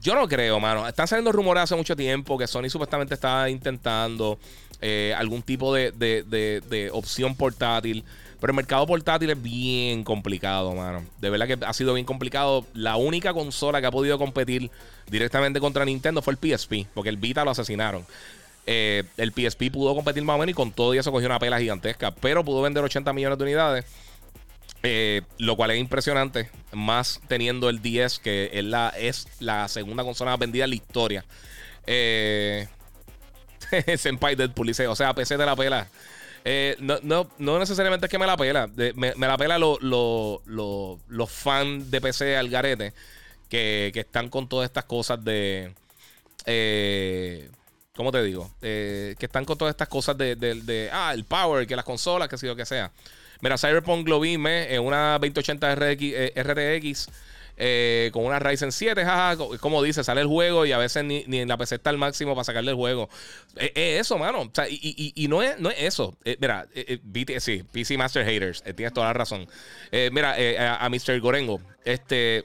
Yo 0.00 0.14
no 0.14 0.28
creo, 0.28 0.60
mano. 0.60 0.86
Están 0.86 1.08
saliendo 1.08 1.32
rumores 1.32 1.64
hace 1.64 1.74
mucho 1.74 1.96
tiempo 1.96 2.38
que 2.38 2.46
Sony 2.46 2.68
supuestamente 2.68 3.14
está 3.14 3.48
intentando 3.48 4.38
eh, 4.80 5.14
algún 5.16 5.42
tipo 5.42 5.74
de, 5.74 5.90
de, 5.92 6.90
opción 6.92 7.34
portátil. 7.34 8.04
Pero 8.40 8.50
el 8.50 8.56
mercado 8.56 8.86
portátil 8.86 9.30
es 9.30 9.42
bien 9.42 10.04
complicado, 10.04 10.74
mano. 10.74 11.04
De 11.20 11.30
verdad 11.30 11.46
que 11.46 11.64
ha 11.64 11.72
sido 11.72 11.94
bien 11.94 12.04
complicado. 12.04 12.66
La 12.74 12.96
única 12.96 13.32
consola 13.32 13.80
que 13.80 13.86
ha 13.86 13.90
podido 13.90 14.18
competir 14.18 14.70
directamente 15.08 15.58
contra 15.60 15.84
Nintendo 15.84 16.20
fue 16.20 16.34
el 16.34 16.38
PSP, 16.38 16.86
porque 16.94 17.08
el 17.08 17.16
Vita 17.16 17.44
lo 17.44 17.50
asesinaron. 17.50 18.04
Eh, 18.66 19.04
el 19.16 19.32
PSP 19.32 19.70
pudo 19.70 19.94
competir 19.94 20.24
más 20.24 20.34
o 20.34 20.38
menos 20.38 20.50
y 20.50 20.54
con 20.54 20.72
todo 20.72 20.92
y 20.92 20.98
eso 20.98 21.12
cogió 21.12 21.28
una 21.28 21.38
pela 21.38 21.60
gigantesca, 21.60 22.10
pero 22.10 22.44
pudo 22.44 22.62
vender 22.62 22.82
80 22.82 23.12
millones 23.12 23.38
de 23.38 23.44
unidades. 23.44 23.84
Eh, 24.82 25.22
lo 25.38 25.56
cual 25.56 25.72
es 25.72 25.78
impresionante, 25.78 26.50
más 26.72 27.20
teniendo 27.26 27.68
el 27.68 27.80
10, 27.82 28.18
que 28.18 28.50
es 28.52 29.26
la, 29.40 29.68
segunda 29.68 30.04
consola 30.04 30.32
más 30.32 30.40
vendida 30.40 30.64
en 30.64 30.70
la 30.70 30.76
historia. 30.76 31.24
Eh, 31.86 32.68
Senpai 33.96 34.36
Deadpool 34.36 34.68
dice, 34.68 34.86
o 34.86 34.94
sea, 34.94 35.14
PC 35.14 35.36
de 35.36 35.46
la 35.46 35.56
pela. 35.56 35.88
Eh, 36.48 36.76
no, 36.78 37.00
no, 37.02 37.28
no, 37.38 37.58
necesariamente 37.58 38.06
es 38.06 38.10
que 38.10 38.20
me 38.20 38.26
la 38.26 38.36
pela. 38.36 38.68
me, 38.94 39.14
la 39.16 39.36
pela 39.36 39.58
los 39.58 41.30
fans 41.32 41.90
de 41.90 42.00
PC 42.00 42.36
al 42.36 42.48
garete 42.48 42.94
que, 43.48 43.90
están 43.92 44.28
con 44.28 44.48
todas 44.48 44.66
estas 44.66 44.84
cosas 44.84 45.24
de. 45.24 45.74
Eh, 46.44 47.50
¿Cómo 47.96 48.12
te 48.12 48.22
digo? 48.22 48.48
Eh, 48.62 49.16
que 49.18 49.26
están 49.26 49.44
con 49.44 49.58
todas 49.58 49.72
estas 49.72 49.88
cosas 49.88 50.16
de, 50.16 50.88
Ah, 50.92 51.12
el 51.12 51.24
power, 51.24 51.66
que 51.66 51.74
las 51.74 51.84
consolas, 51.84 52.28
que 52.28 52.38
sea 52.38 52.50
lo 52.50 52.56
que 52.56 52.64
sea. 52.64 52.92
Mira, 53.40 53.58
Cyberpunk 53.58 54.06
lo 54.06 54.20
vi 54.20 54.34
en 54.34 54.82
una 54.82 55.18
2080 55.18 55.74
RTX 55.74 57.08
eh, 57.56 58.10
con 58.12 58.24
una 58.24 58.38
Ryzen 58.38 58.70
7, 58.70 59.04
jaja, 59.04 59.36
como 59.60 59.82
dice, 59.82 60.04
sale 60.04 60.20
el 60.20 60.26
juego 60.26 60.66
y 60.66 60.72
a 60.72 60.78
veces 60.78 61.04
ni, 61.04 61.24
en 61.26 61.48
la 61.48 61.56
PC 61.56 61.76
está 61.76 61.90
al 61.90 61.98
máximo 61.98 62.34
para 62.34 62.44
sacarle 62.44 62.70
el 62.70 62.76
juego. 62.76 63.08
Es 63.56 64.00
eso, 64.00 64.18
mano. 64.18 64.50
y, 64.68 65.26
no, 65.28 65.42
es, 65.42 65.58
no 65.58 65.70
es 65.70 65.80
eso. 65.80 66.16
Eh, 66.24 66.36
mira, 66.38 66.66
eh, 66.74 67.00
sí, 67.40 67.62
PC 67.70 67.96
Master 67.96 68.26
Haters, 68.26 68.62
tienes 68.74 68.92
toda 68.92 69.06
la 69.06 69.12
razón. 69.14 69.46
mira, 70.12 70.36
a, 70.80 70.88
Mr. 70.88 71.20
Gorengo, 71.20 71.60
este. 71.84 72.44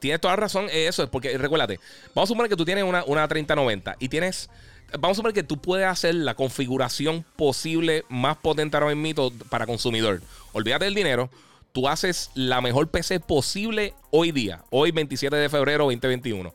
Tienes 0.00 0.20
toda 0.20 0.34
la 0.34 0.40
razón, 0.42 0.68
eso 0.70 1.02
es 1.02 1.08
porque, 1.08 1.38
recuérdate, 1.38 1.80
vamos 2.14 2.28
a 2.28 2.32
suponer 2.32 2.50
que 2.50 2.56
tú 2.56 2.66
tienes 2.66 2.84
una, 2.84 3.04
una 3.04 3.26
3090 3.26 3.96
y 3.98 4.10
tienes 4.10 4.50
vamos 4.92 5.14
a 5.14 5.16
suponer 5.16 5.34
que 5.34 5.42
tú 5.42 5.58
puedes 5.58 5.86
hacer 5.86 6.14
la 6.14 6.34
configuración 6.34 7.24
posible 7.36 8.04
más 8.10 8.36
potente 8.36 8.76
ahora 8.76 8.94
mismo 8.94 9.32
para 9.48 9.66
consumidor. 9.66 10.20
Olvídate 10.52 10.84
del 10.84 10.94
dinero 10.94 11.30
tú 11.72 11.88
haces 11.88 12.30
la 12.34 12.60
mejor 12.60 12.88
PC 12.88 13.20
posible 13.20 13.94
hoy 14.10 14.32
día, 14.32 14.64
hoy 14.70 14.90
27 14.90 15.34
de 15.36 15.48
febrero 15.48 15.84
2021. 15.84 16.52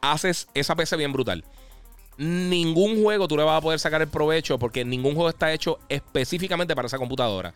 Haces 0.00 0.48
esa 0.54 0.76
PC 0.76 0.96
bien 0.96 1.12
brutal. 1.12 1.44
Ningún 2.16 3.02
juego 3.02 3.28
tú 3.28 3.36
le 3.36 3.44
vas 3.44 3.58
a 3.58 3.60
poder 3.60 3.78
sacar 3.78 4.02
el 4.02 4.08
provecho 4.08 4.58
porque 4.58 4.84
ningún 4.84 5.14
juego 5.14 5.28
está 5.28 5.52
hecho 5.52 5.78
específicamente 5.88 6.74
para 6.74 6.86
esa 6.86 6.98
computadora. 6.98 7.54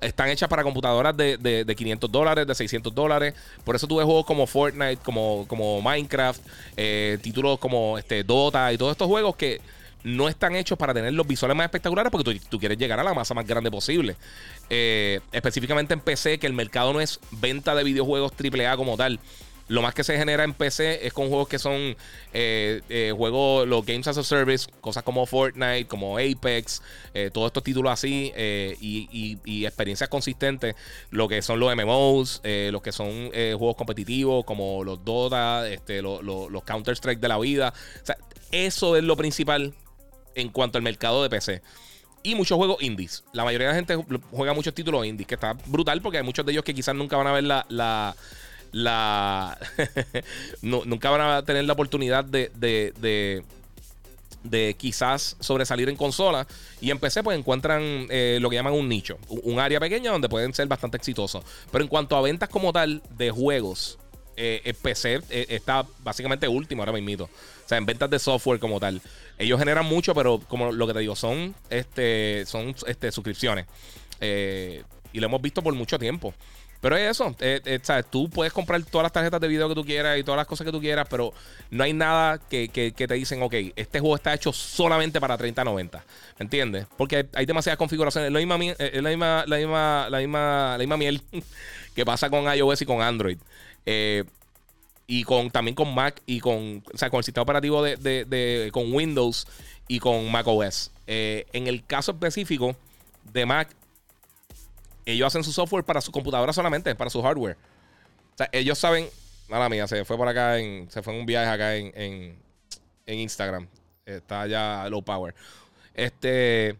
Están 0.00 0.30
hechas 0.30 0.48
para 0.48 0.62
computadoras 0.62 1.14
de, 1.16 1.74
500 1.76 2.10
dólares, 2.10 2.46
de 2.46 2.54
600 2.54 2.94
dólares. 2.94 3.34
Por 3.64 3.76
eso 3.76 3.86
tú 3.86 3.96
ves 3.96 4.06
juegos 4.06 4.24
como 4.24 4.46
Fortnite, 4.46 4.96
como, 4.96 5.44
como 5.46 5.82
Minecraft, 5.82 6.40
eh, 6.76 7.18
títulos 7.22 7.58
como 7.58 7.98
este, 7.98 8.24
Dota 8.24 8.72
y 8.72 8.78
todos 8.78 8.92
estos 8.92 9.08
juegos 9.08 9.36
que 9.36 9.60
no 10.04 10.28
están 10.28 10.56
hechos 10.56 10.78
para 10.78 10.94
tener 10.94 11.12
los 11.12 11.26
visuales 11.26 11.56
más 11.56 11.64
espectaculares 11.64 12.10
porque 12.10 12.40
tú, 12.48 12.58
quieres 12.58 12.78
llegar 12.78 12.98
a 13.00 13.04
la 13.04 13.14
masa 13.14 13.34
más 13.34 13.46
grande 13.46 13.70
posible. 13.70 14.16
Eh, 14.68 15.20
específicamente 15.32 15.94
en 15.94 16.00
PC, 16.00 16.38
que 16.38 16.46
el 16.46 16.52
mercado 16.52 16.92
no 16.92 17.00
es 17.00 17.20
venta 17.30 17.74
de 17.74 17.84
videojuegos 17.84 18.32
AAA 18.32 18.76
como 18.76 18.96
tal. 18.96 19.20
Lo 19.68 19.82
más 19.82 19.94
que 19.94 20.02
se 20.02 20.16
genera 20.16 20.42
en 20.42 20.52
PC 20.52 21.06
es 21.06 21.12
con 21.12 21.28
juegos 21.28 21.46
que 21.46 21.60
son 21.60 21.96
eh, 22.32 22.80
eh, 22.88 23.12
juegos, 23.16 23.68
los 23.68 23.86
Games 23.86 24.08
as 24.08 24.18
a 24.18 24.24
Service, 24.24 24.68
cosas 24.80 25.04
como 25.04 25.26
Fortnite, 25.26 25.86
como 25.86 26.18
Apex, 26.18 26.82
todos 27.32 27.46
estos 27.50 27.62
títulos 27.62 27.92
así 27.92 28.32
y, 28.34 29.64
experiencias 29.64 30.08
consistentes, 30.08 30.74
lo 31.10 31.28
que 31.28 31.40
son 31.40 31.60
los 31.60 31.72
MMOs, 31.76 32.42
los 32.42 32.82
que 32.82 32.90
son 32.90 33.30
juegos 33.30 33.76
competitivos 33.76 34.44
como 34.44 34.82
los 34.82 35.04
Dota, 35.04 35.68
este, 35.68 36.02
los, 36.02 36.20
los 36.24 36.64
Counter-Strike 36.64 37.20
de 37.20 37.28
la 37.28 37.38
vida. 37.38 37.72
O 38.02 38.06
sea, 38.06 38.16
eso 38.50 38.96
es 38.96 39.04
lo 39.04 39.16
principal 39.16 39.72
en 40.34 40.48
cuanto 40.48 40.78
al 40.78 40.82
mercado 40.82 41.22
de 41.22 41.30
PC. 41.30 41.62
Y 42.22 42.34
muchos 42.34 42.56
juegos 42.56 42.82
indies. 42.82 43.24
La 43.32 43.44
mayoría 43.44 43.68
de 43.68 43.72
la 43.72 43.76
gente 43.76 44.20
juega 44.30 44.52
muchos 44.52 44.74
títulos 44.74 45.06
indies, 45.06 45.26
que 45.26 45.34
está 45.36 45.54
brutal 45.66 46.02
porque 46.02 46.18
hay 46.18 46.24
muchos 46.24 46.44
de 46.44 46.52
ellos 46.52 46.64
que 46.64 46.74
quizás 46.74 46.94
nunca 46.94 47.16
van 47.16 47.26
a 47.26 47.32
ver 47.32 47.44
la. 47.44 47.64
la, 47.68 48.14
la 48.72 49.58
nunca 50.62 51.10
van 51.10 51.20
a 51.22 51.44
tener 51.44 51.64
la 51.64 51.72
oportunidad 51.72 52.24
de, 52.24 52.52
de, 52.56 53.42
de, 54.44 54.74
quizás 54.74 55.36
sobresalir 55.40 55.88
en 55.88 55.96
consola. 55.96 56.46
Y 56.82 56.90
en 56.90 56.98
PC, 56.98 57.22
pues 57.22 57.38
encuentran 57.38 58.06
eh, 58.10 58.38
lo 58.40 58.50
que 58.50 58.56
llaman 58.56 58.74
un 58.74 58.88
nicho, 58.88 59.18
un, 59.28 59.58
área 59.58 59.80
pequeña 59.80 60.12
donde 60.12 60.28
pueden 60.28 60.52
ser 60.52 60.68
bastante 60.68 60.98
exitosos. 60.98 61.42
Pero 61.72 61.82
en 61.82 61.88
cuanto 61.88 62.16
a 62.16 62.20
ventas 62.20 62.50
como 62.50 62.70
tal 62.70 63.02
de 63.16 63.30
juegos, 63.30 63.98
eh, 64.40 64.74
PC 64.80 65.20
eh, 65.30 65.46
está 65.48 65.84
básicamente 66.02 66.48
último 66.48 66.82
ahora 66.82 66.92
mismo. 66.92 67.24
O 67.24 67.28
sea, 67.68 67.78
en 67.78 67.86
ventas 67.86 68.10
de 68.10 68.18
software 68.18 68.58
como 68.58 68.80
tal. 68.80 69.00
Ellos 69.38 69.58
generan 69.58 69.86
mucho, 69.86 70.14
pero 70.14 70.40
como 70.48 70.72
lo 70.72 70.86
que 70.86 70.92
te 70.92 71.00
digo, 71.00 71.16
son, 71.16 71.54
este, 71.70 72.44
son 72.46 72.74
este, 72.86 73.12
suscripciones. 73.12 73.66
Eh, 74.20 74.82
y 75.12 75.20
lo 75.20 75.26
hemos 75.26 75.40
visto 75.40 75.62
por 75.62 75.74
mucho 75.74 75.98
tiempo. 75.98 76.34
Pero 76.80 76.96
es 76.96 77.10
eso, 77.10 77.36
eh, 77.40 77.60
eh, 77.66 77.78
¿sabes? 77.82 78.06
tú 78.10 78.30
puedes 78.30 78.54
comprar 78.54 78.82
todas 78.84 79.02
las 79.02 79.12
tarjetas 79.12 79.38
de 79.38 79.48
video 79.48 79.68
que 79.68 79.74
tú 79.74 79.84
quieras 79.84 80.18
y 80.18 80.24
todas 80.24 80.38
las 80.38 80.46
cosas 80.46 80.64
que 80.64 80.72
tú 80.72 80.80
quieras, 80.80 81.06
pero 81.10 81.34
no 81.70 81.84
hay 81.84 81.92
nada 81.92 82.38
que, 82.38 82.68
te 82.68 83.14
dicen, 83.14 83.42
ok, 83.42 83.54
este 83.76 84.00
juego 84.00 84.16
está 84.16 84.32
hecho 84.32 84.50
solamente 84.50 85.20
para 85.20 85.36
3090. 85.36 85.98
¿Me 86.38 86.44
entiendes? 86.44 86.86
Porque 86.96 87.26
hay 87.34 87.44
demasiadas 87.44 87.76
configuraciones. 87.76 88.28
Es 88.28 88.32
la 88.32 88.38
misma, 88.38 88.56
la 88.56 89.10
misma, 89.10 89.44
la 89.46 89.56
misma, 89.58 90.08
la 90.08 90.18
misma, 90.18 90.72
la 90.72 90.78
misma 90.78 90.96
miel 90.96 91.22
que 91.94 92.06
pasa 92.06 92.30
con 92.30 92.44
iOS 92.50 92.80
y 92.80 92.86
con 92.86 93.02
Android. 93.02 93.36
Eh, 93.86 94.24
y 95.10 95.24
con 95.24 95.50
también 95.50 95.74
con 95.74 95.92
Mac 95.92 96.22
y 96.24 96.38
con, 96.38 96.84
o 96.94 96.96
sea, 96.96 97.10
con 97.10 97.18
el 97.18 97.24
sistema 97.24 97.42
operativo 97.42 97.82
de, 97.82 97.96
de, 97.96 98.70
con 98.72 98.92
Windows 98.92 99.44
y 99.88 99.98
con 99.98 100.30
Mac 100.30 100.46
OS. 100.46 100.92
Eh, 101.08 101.46
en 101.52 101.66
el 101.66 101.84
caso 101.84 102.12
específico 102.12 102.76
de 103.32 103.44
Mac, 103.44 103.74
ellos 105.04 105.26
hacen 105.26 105.42
su 105.42 105.50
software 105.50 105.82
para 105.82 106.00
su 106.00 106.12
computadora 106.12 106.52
solamente, 106.52 106.94
para 106.94 107.10
su 107.10 107.20
hardware. 107.22 107.56
O 108.34 108.36
sea, 108.36 108.48
ellos 108.52 108.78
saben, 108.78 109.08
mala 109.48 109.68
mía, 109.68 109.88
se 109.88 110.04
fue 110.04 110.16
por 110.16 110.28
acá, 110.28 110.58
se 110.88 111.02
fue 111.02 111.12
en 111.12 111.18
un 111.18 111.26
viaje 111.26 111.50
acá 111.50 111.74
en, 111.74 111.92
en, 113.06 113.18
Instagram. 113.18 113.66
Está 114.06 114.46
ya 114.46 114.86
low 114.88 115.02
power. 115.02 115.34
Este, 115.92 116.76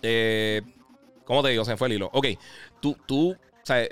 eh, 0.00 0.62
¿cómo 1.24 1.42
te 1.42 1.48
digo? 1.48 1.64
Se 1.64 1.76
fue 1.76 1.88
el 1.88 1.94
hilo. 1.94 2.08
Ok, 2.12 2.26
tú, 2.80 2.96
tú, 3.04 3.32
o 3.32 3.66
sea, 3.66 3.84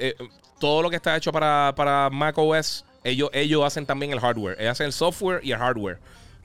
todo 0.59 0.83
lo 0.83 0.91
que 0.91 0.97
está 0.97 1.17
hecho 1.17 1.33
para, 1.33 1.73
para 1.77 2.11
Mac 2.11 2.37
OS 2.39 2.85
ellos, 3.05 3.31
ellos 3.33 3.65
hacen 3.65 3.87
también 3.87 4.13
el 4.13 4.21
hardware. 4.21 4.57
Ellos 4.59 4.73
hacen 4.73 4.87
el 4.87 4.93
software 4.93 5.41
y 5.43 5.53
el 5.53 5.59
hardware. 5.59 5.99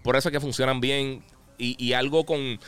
Por 0.04 0.16
eso 0.16 0.30
es 0.30 0.34
que 0.34 0.40
funcionan 0.40 0.80
bien. 0.82 1.24
Y, 1.58 1.94
algo 1.94 2.26
con. 2.26 2.60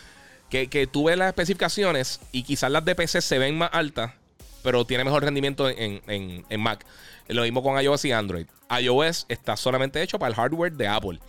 Que, 0.49 0.67
que 0.67 0.88
tú 0.88 1.05
ves 1.05 1.17
las 1.17 1.27
especificaciones 1.27 2.22
y 2.31 2.43
quizás 2.43 2.72
las 2.72 2.85
de 2.85 2.95
PC 2.95 3.19
se 3.22 3.39
ven 3.39 3.57
más 3.57 3.72
altas, 3.73 4.13
pero 4.63 4.85
tiene 4.85 5.03
mejor 5.03 5.23
rendimiento 5.23 5.67
en, 5.69 6.01
en 6.07 6.61
Mac. 6.61 6.85
Lo 7.27 7.41
mismo 7.41 7.63
con 7.63 7.81
iOS 7.81 8.05
y 8.05 8.11
Android. 8.11 8.45
iOS 8.80 9.26
está 9.27 9.57
solamente 9.57 10.01
hecho 10.01 10.19
para 10.19 10.30
el 10.30 10.35
hardware 10.35 10.72
de 10.72 10.88
Apple 10.88 11.19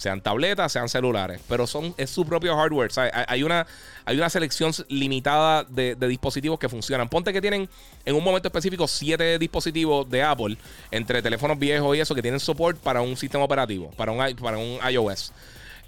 sean 0.00 0.22
tabletas, 0.22 0.72
sean 0.72 0.88
celulares, 0.88 1.42
pero 1.46 1.66
son, 1.66 1.94
es 1.98 2.08
su 2.08 2.24
propio 2.24 2.56
hardware. 2.56 2.90
Hay, 3.28 3.42
una, 3.42 3.66
hay 4.06 4.16
una 4.16 4.30
selección 4.30 4.72
limitada 4.88 5.62
de, 5.64 5.94
dispositivos 5.94 6.58
que 6.58 6.70
funcionan. 6.70 7.06
Ponte 7.10 7.34
que 7.34 7.40
tienen 7.42 7.68
en 8.06 8.14
un 8.14 8.24
momento 8.24 8.48
específico 8.48 8.88
siete 8.88 9.38
dispositivos 9.38 10.08
de 10.08 10.22
Apple, 10.22 10.56
entre 10.90 11.20
teléfonos 11.20 11.58
viejos 11.58 11.94
y 11.94 12.00
eso, 12.00 12.14
que 12.14 12.22
tienen 12.22 12.40
support 12.40 12.78
para 12.78 13.02
un 13.02 13.14
sistema 13.14 13.44
operativo, 13.44 13.90
para 13.90 14.10
un, 14.10 14.36
para 14.36 14.56
un 14.56 14.78
iOS. 14.90 15.34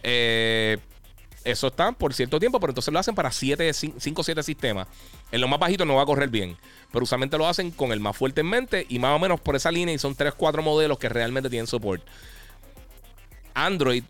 Eh, 0.02 0.76
eso 1.42 1.68
está 1.68 1.92
por 1.92 2.12
cierto 2.12 2.38
tiempo, 2.38 2.60
pero 2.60 2.72
entonces 2.72 2.92
lo 2.92 3.00
hacen 3.00 3.14
para 3.14 3.32
5 3.32 3.72
o 4.14 4.22
7 4.22 4.42
sistemas. 4.42 4.88
En 5.30 5.40
lo 5.40 5.48
más 5.48 5.58
bajito 5.58 5.86
no 5.86 5.94
va 5.94 6.02
a 6.02 6.06
correr 6.06 6.28
bien, 6.28 6.58
pero 6.92 7.04
usualmente 7.04 7.38
lo 7.38 7.48
hacen 7.48 7.70
con 7.70 7.92
el 7.92 8.00
más 8.00 8.14
fuerte 8.14 8.42
en 8.42 8.48
mente 8.48 8.84
y 8.90 8.98
más 8.98 9.16
o 9.16 9.18
menos 9.18 9.40
por 9.40 9.56
esa 9.56 9.70
línea 9.70 9.94
y 9.94 9.98
son 9.98 10.14
3 10.14 10.34
4 10.36 10.62
modelos 10.62 10.98
que 10.98 11.08
realmente 11.08 11.48
tienen 11.48 11.66
support. 11.66 12.02
Android 13.54 14.04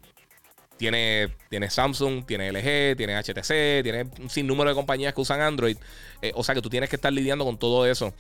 tiene, 0.77 1.29
tiene 1.49 1.71
Samsung, 1.71 2.25
tiene 2.27 2.51
LG, 2.51 2.97
tiene 2.97 3.17
HTC, 3.17 3.83
tiene 3.83 4.07
un 4.21 4.29
sinnúmero 4.29 4.71
de 4.71 4.75
compañías 4.75 5.15
que 5.15 5.21
usan 5.21 5.41
Android. 5.41 5.77
Eh, 6.21 6.33
o 6.35 6.43
sea 6.43 6.55
que 6.55 6.63
tú 6.63 6.69
tienes 6.69 6.91
que 6.91 6.97
estar 6.97 7.13
lidiando 7.13 7.45
con 7.45 7.59
todo 7.59 7.87
eso. 7.87 8.13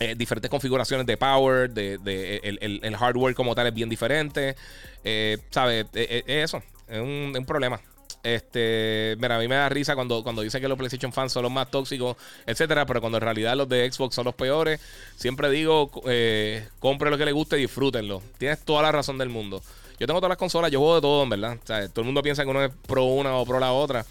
Eh, 0.00 0.14
diferentes 0.16 0.50
configuraciones 0.50 1.06
de 1.06 1.16
power, 1.16 1.70
de, 1.70 2.40
el, 2.82 2.96
hardware 2.96 3.34
como 3.34 3.54
tal 3.54 3.68
es 3.68 3.74
bien 3.74 3.88
diferente. 3.88 4.56
Eh, 5.04 5.38
¿Sabes? 5.50 5.86
Es 5.94 6.24
eso, 6.26 6.62
es 6.88 7.00
un, 7.00 7.44
problema. 7.46 7.80
Este, 8.22 9.16
mira, 9.18 9.36
a 9.36 9.38
mí 9.38 9.48
me 9.48 9.54
da 9.54 9.68
risa 9.68 9.94
cuando, 9.94 10.22
cuando 10.22 10.42
dicen 10.42 10.60
que 10.60 10.68
los 10.68 10.76
PlayStation 10.76 11.12
fans 11.12 11.32
son 11.32 11.44
los 11.44 11.52
más 11.52 11.70
tóxicos, 11.70 12.16
etcétera, 12.46 12.84
pero 12.84 13.00
cuando 13.00 13.18
en 13.18 13.22
realidad 13.22 13.56
los 13.56 13.68
de 13.68 13.90
Xbox 13.90 14.14
son 14.14 14.24
los 14.24 14.34
peores, 14.34 14.80
siempre 15.16 15.50
digo, 15.50 15.90
eh, 16.06 16.68
compre 16.78 17.08
lo 17.08 17.18
que 17.18 17.24
le 17.24 17.32
guste 17.32 17.56
y 17.58 17.62
disfrútenlo. 17.62 18.22
Tienes 18.38 18.64
toda 18.64 18.82
la 18.82 18.92
razón 18.92 19.18
del 19.18 19.28
mundo. 19.28 19.62
Yo 20.02 20.08
tengo 20.08 20.18
todas 20.18 20.30
las 20.30 20.38
consolas, 20.38 20.68
yo 20.72 20.80
juego 20.80 20.96
de 20.96 21.00
todo, 21.00 21.22
en 21.22 21.28
verdad. 21.28 21.58
Todo 21.64 22.00
el 22.00 22.06
mundo 22.06 22.24
piensa 22.24 22.42
que 22.42 22.50
uno 22.50 22.64
es 22.64 22.72
pro 22.88 23.04
una 23.04 23.36
o 23.36 23.46
pro 23.46 23.60
la 23.60 23.70
otra. 23.70 24.04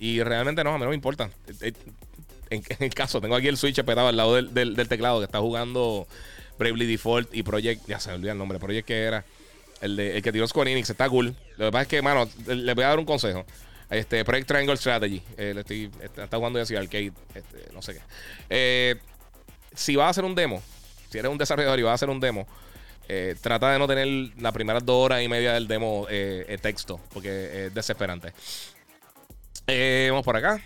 Y 0.00 0.20
realmente 0.20 0.64
no, 0.64 0.70
a 0.70 0.78
mí 0.78 0.82
no 0.82 0.88
me 0.88 0.96
importa. 0.96 1.30
Eh, 1.60 1.72
en, 2.50 2.64
el 2.80 2.92
caso, 2.92 3.20
tengo 3.20 3.36
aquí 3.36 3.46
el 3.46 3.56
Switch 3.56 3.76
petado 3.84 4.08
al 4.08 4.16
lado 4.16 4.34
del, 4.34 4.88
teclado 4.88 5.20
que 5.20 5.26
está 5.26 5.38
jugando 5.38 6.08
Bravely 6.58 6.86
Default 6.86 7.32
y 7.32 7.44
Project. 7.44 7.86
Ya 7.86 8.00
se 8.00 8.08
me 8.08 8.16
olvidó 8.16 8.32
el 8.32 8.38
nombre. 8.38 8.58
Project 8.58 8.84
que 8.84 9.00
era. 9.00 9.24
El, 9.80 9.94
de, 9.94 10.16
el 10.16 10.22
que 10.24 10.32
tiró 10.32 10.48
Square 10.48 10.72
Enix. 10.72 10.90
Está 10.90 11.08
cool. 11.08 11.32
Lo 11.56 11.66
que 11.66 11.70
pasa 11.70 11.82
es 11.82 11.88
que, 11.88 12.02
mano, 12.02 12.28
le 12.44 12.74
voy 12.74 12.82
a 12.82 12.88
dar 12.88 12.98
un 12.98 13.04
consejo. 13.04 13.46
Este, 13.90 14.24
Project 14.24 14.48
Triangle 14.48 14.76
Strategy. 14.76 15.22
Eh, 15.36 15.52
le 15.54 15.60
estoy, 15.60 15.88
está, 16.02 16.36
jugando 16.36 16.60
ya 16.60 16.80
arcade. 16.80 17.12
Este, 17.32 17.72
no 17.72 17.80
sé 17.80 17.94
qué. 17.94 18.00
Eh, 18.50 18.96
si 19.72 19.94
vas 19.94 20.06
a 20.06 20.10
hacer 20.10 20.24
un 20.24 20.34
demo, 20.34 20.60
si 21.10 21.18
eres 21.18 21.30
un 21.30 21.38
desarrollador 21.38 21.78
y 21.78 21.82
vas 21.82 21.92
a 21.92 21.94
hacer 21.94 22.10
un 22.10 22.18
demo, 22.18 22.48
eh, 23.08 23.34
trata 23.40 23.72
de 23.72 23.78
no 23.78 23.86
tener 23.86 24.32
las 24.38 24.52
primeras 24.52 24.84
dos 24.84 25.04
horas 25.04 25.22
y 25.22 25.28
media 25.28 25.52
del 25.52 25.66
demo 25.66 26.06
texto, 26.60 27.00
porque 27.12 27.66
es 27.66 27.74
desesperante. 27.74 28.32
vamos 30.08 30.24
por 30.24 30.36
acá. 30.36 30.62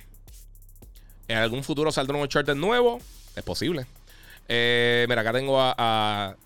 En 1.28 1.39
algún 1.39 1.64
futuro 1.64 1.93
saldrá 1.93 2.16
un 2.16 2.23
Uncharted 2.23 2.55
nuevo. 2.55 3.01
Es 3.36 3.43
posible. 3.43 3.86
mira, 4.48 5.20
acá 5.20 5.32
tengo 5.32 5.60
a, 5.60 6.36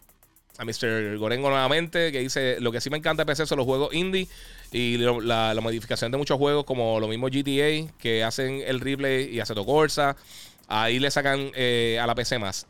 a, 0.58 0.64
Mr. 0.64 1.16
Gorengo 1.18 1.50
nuevamente, 1.50 2.12
que 2.12 2.20
dice: 2.20 2.60
Lo 2.60 2.70
que 2.70 2.80
sí 2.80 2.90
me 2.90 2.98
encanta 2.98 3.22
de 3.22 3.26
PC 3.26 3.46
son 3.46 3.58
los 3.58 3.66
juegos 3.66 3.92
indie 3.94 4.28
y 4.72 4.98
la, 4.98 5.58
modificación 5.60 6.10
de 6.12 6.18
muchos 6.18 6.38
juegos, 6.38 6.64
como 6.64 7.00
lo 7.00 7.08
mismo 7.08 7.28
GTA, 7.28 7.92
que 7.98 8.24
hacen 8.24 8.62
el 8.66 8.80
replay 8.80 9.34
y 9.34 9.40
Aceto 9.40 9.64
Corsa, 9.64 10.16
ahí 10.68 10.98
le 10.98 11.10
sacan 11.10 11.50
eh, 11.54 11.98
a 12.00 12.06
la 12.06 12.14
PC 12.14 12.38
más. 12.38 12.66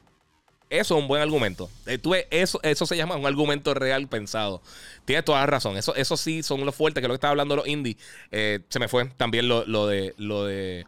Eso 0.68 0.96
es 0.96 1.00
un 1.02 1.08
buen 1.08 1.22
argumento. 1.22 1.70
Eh, 1.86 2.00
eso, 2.30 2.60
eso 2.62 2.86
se 2.86 2.96
llama 2.96 3.16
un 3.16 3.26
argumento 3.26 3.72
real 3.74 4.08
pensado. 4.08 4.60
Tienes 5.04 5.24
toda 5.24 5.40
la 5.40 5.46
razón. 5.46 5.76
Eso, 5.76 5.94
eso 5.94 6.16
sí 6.16 6.42
son 6.42 6.64
los 6.66 6.74
fuertes, 6.74 7.00
que 7.00 7.08
lo 7.08 7.14
que 7.14 7.16
estaba 7.16 7.30
hablando 7.30 7.56
los 7.56 7.68
indie. 7.68 7.96
Eh, 8.32 8.60
se 8.68 8.78
me 8.78 8.88
fue 8.88 9.04
también 9.16 9.48
lo, 9.48 9.62
de. 9.86 10.14
Lo 10.18 10.44
de 10.44 10.84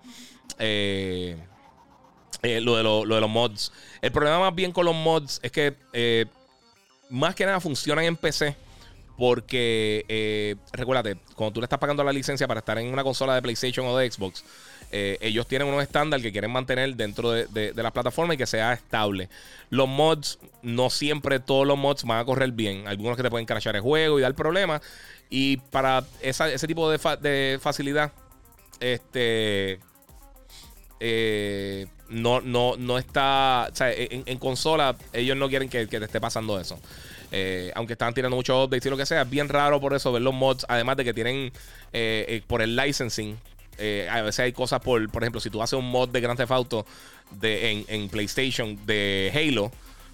lo, 2.61 2.77
de 2.77 2.83
lo, 2.83 3.05
de 3.07 3.21
los 3.21 3.31
mods. 3.31 3.73
El 4.03 4.13
problema 4.13 4.41
más 4.41 4.55
bien 4.55 4.73
con 4.73 4.85
los 4.85 4.95
mods 4.95 5.41
es 5.43 5.53
que 5.53 6.29
más 7.11 7.35
que 7.35 7.47
nada 7.47 7.61
funcionan 7.61 8.05
en 8.05 8.17
PC 8.17 8.57
porque, 9.19 10.05
eh, 10.09 10.55
recuérdate, 10.73 11.17
cuando 11.35 11.55
tú 11.55 11.61
le 11.61 11.65
estás 11.65 11.81
pagando 11.81 12.05
la 12.05 12.13
licencia 12.13 12.47
para 12.47 12.61
estar 12.61 12.79
en 12.79 12.93
una 12.93 13.03
consola 13.03 13.35
de 13.35 13.43
PlayStation 13.43 13.85
o 13.87 13.97
de 13.97 14.09
Xbox, 14.09 14.45
eh, 14.91 15.19
ellos 15.21 15.47
tienen 15.47 15.69
unos 15.69 15.83
estándares 15.83 16.23
que 16.23 16.33
quieren 16.33 16.51
mantener 16.51 16.95
dentro 16.97 17.31
de, 17.31 17.73
la 17.75 17.91
plataforma 17.91 18.35
y 18.35 18.37
que 18.37 18.47
sea 18.47 18.73
estable. 18.73 19.29
Los 19.71 19.89
mods, 19.89 20.39
no 20.63 20.89
siempre 20.89 21.41
todos 21.41 21.67
los 21.67 21.77
mods 21.77 22.05
van 22.05 22.19
a 22.19 22.25
correr 22.25 22.53
bien. 22.53 22.89
Algunos 22.89 23.17
que 23.17 23.23
te 23.23 23.31
pueden 23.31 23.47
crashar 23.47 23.77
el 23.77 23.83
juego 23.83 24.19
y 24.19 24.23
dar 24.23 24.35
problemas. 24.35 24.81
Y 25.29 25.59
para 25.59 26.05
ese 26.23 26.67
tipo 26.67 26.91
de, 26.91 27.59
facilidad, 27.61 28.13
este. 28.81 29.79
Eh, 31.01 31.87
no, 32.09 32.41
no, 32.41 32.77
no 32.79 32.97
está. 32.97 33.71
En, 33.79 34.39
consola, 34.39 34.97
ellos 35.13 35.37
no 35.37 35.49
quieren 35.51 35.69
que, 35.69 35.87
te 35.87 36.03
esté 36.03 36.21
pasando 36.21 36.59
eso. 36.59 36.81
Eh, 37.31 37.71
aunque 37.75 37.93
están 37.93 38.15
tirando 38.15 38.35
muchos 38.35 38.57
updates 38.65 38.87
y 38.87 38.89
lo 38.89 38.97
que 38.97 39.05
sea, 39.05 39.21
es 39.21 39.29
bien 39.29 39.51
raro 39.51 39.83
por 39.83 39.93
eso 39.93 40.11
ver 40.13 40.23
los 40.23 40.33
mods. 40.33 40.65
Además 40.67 40.97
de 40.97 41.05
que 41.05 41.13
tienen 41.13 41.53
por 42.47 42.63
el 42.63 42.75
licensing. 42.75 43.37
A 44.11 44.23
veces 44.23 44.41
hay 44.41 44.53
cosas 44.53 44.81
por, 44.81 45.09
por 45.11 45.23
ejemplo, 45.23 45.41
si 45.41 45.51
tú 45.51 45.63
haces 45.63 45.79
un 45.79 45.91
mod 45.91 46.09
de 46.09 46.21
Grand 46.21 46.37
Theft 46.37 46.53
Auto 46.53 46.87
de, 47.31 47.85
en, 47.89 48.09
PlayStation 48.09 48.79
de 48.87 49.33
Halo, 49.35 49.71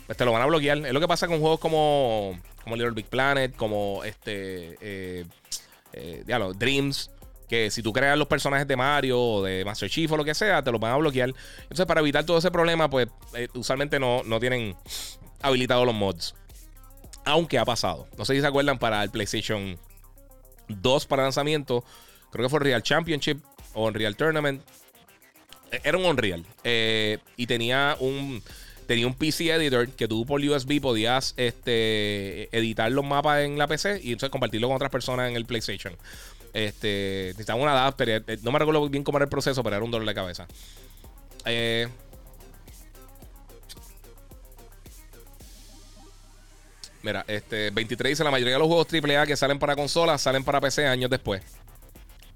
pues 0.06 0.18
te 0.18 0.24
lo 0.24 0.32
van 0.32 0.42
a 0.42 0.46
bloquear. 0.46 0.78
Es 0.78 0.92
lo 0.92 1.00
que 1.00 1.08
pasa 1.08 1.26
con 1.26 1.40
juegos 1.40 1.60
como, 1.60 2.38
como 2.62 2.76
Little 2.76 2.92
Big 2.92 3.06
Planet, 3.06 3.54
como 3.56 4.04
este, 4.04 5.24
Dreams. 6.56 7.10
Que 7.48 7.70
si 7.70 7.82
tú 7.82 7.92
creas 7.92 8.16
los 8.16 8.26
personajes 8.26 8.66
de 8.66 8.74
Mario 8.74 9.20
o 9.20 9.42
de 9.42 9.64
Master 9.64 9.88
Chief 9.90 10.10
o 10.10 10.16
lo 10.16 10.24
que 10.24 10.34
sea, 10.34 10.62
te 10.62 10.72
los 10.72 10.80
van 10.80 10.92
a 10.92 10.96
bloquear. 10.96 11.32
Entonces, 11.62 11.84
para 11.86 12.00
evitar 12.00 12.24
todo 12.24 12.38
ese 12.38 12.50
problema, 12.50 12.88
pues 12.88 13.08
usualmente 13.54 14.00
no, 14.00 14.22
no 14.24 14.40
tienen 14.40 14.74
habilitados 15.42 15.84
los 15.84 15.94
mods. 15.94 16.34
Aunque 17.26 17.58
ha 17.58 17.64
pasado. 17.64 18.08
No 18.16 18.24
sé 18.24 18.34
si 18.34 18.40
se 18.40 18.46
acuerdan 18.46 18.78
para 18.78 19.02
el 19.02 19.10
PlayStation 19.10 19.78
2 20.68 21.06
para 21.06 21.22
lanzamiento. 21.22 21.84
Creo 22.30 22.46
que 22.46 22.50
fue 22.50 22.60
Real 22.60 22.82
Championship 22.82 23.42
Unreal 23.74 24.16
Tournament. 24.16 24.62
E, 25.70 25.80
era 25.84 25.98
un 25.98 26.05
Unreal. 26.05 26.44
Eh, 26.64 27.18
y 27.36 27.46
tenía 27.46 27.96
un. 28.01 28.42
Tenía 28.86 29.06
un 29.06 29.14
PC 29.14 29.51
editor 29.51 29.88
que 29.88 30.06
tú 30.06 30.26
por 30.26 30.42
USB 30.42 30.78
podías 30.78 31.32
este, 31.38 32.55
editar 32.55 32.92
los 32.92 33.02
mapas 33.02 33.40
en 33.40 33.56
la 33.56 33.66
PC 33.66 34.01
y 34.02 34.12
entonces 34.12 34.28
compartirlo 34.28 34.68
con 34.68 34.76
otras 34.76 34.90
personas 34.90 35.30
en 35.30 35.36
el 35.36 35.46
PlayStation. 35.46 35.96
Este, 36.52 37.28
necesitaba 37.28 37.60
una 37.60 37.72
adapter. 37.72 38.22
Eh, 38.26 38.38
no 38.42 38.52
me 38.52 38.59
recuerdo 38.59 38.86
bien 38.90 39.02
cómo 39.02 39.16
era 39.16 39.24
el 39.24 39.30
proceso, 39.30 39.62
pero 39.62 39.76
era 39.76 39.84
un 39.84 39.90
dolor 39.90 40.06
de 40.06 40.14
cabeza. 40.14 40.46
Eh, 41.46 41.88
Mira, 47.05 47.22
este 47.28 47.70
23 47.70 48.12
dice: 48.12 48.24
La 48.24 48.30
mayoría 48.30 48.55
de 48.55 48.59
los 48.59 48.66
juegos 48.66 48.86
AAA 48.90 49.26
que 49.26 49.36
salen 49.36 49.59
para 49.59 49.76
consolas 49.76 50.22
salen 50.22 50.42
para 50.42 50.60
PC 50.60 50.86
años 50.86 51.10
después. 51.10 51.42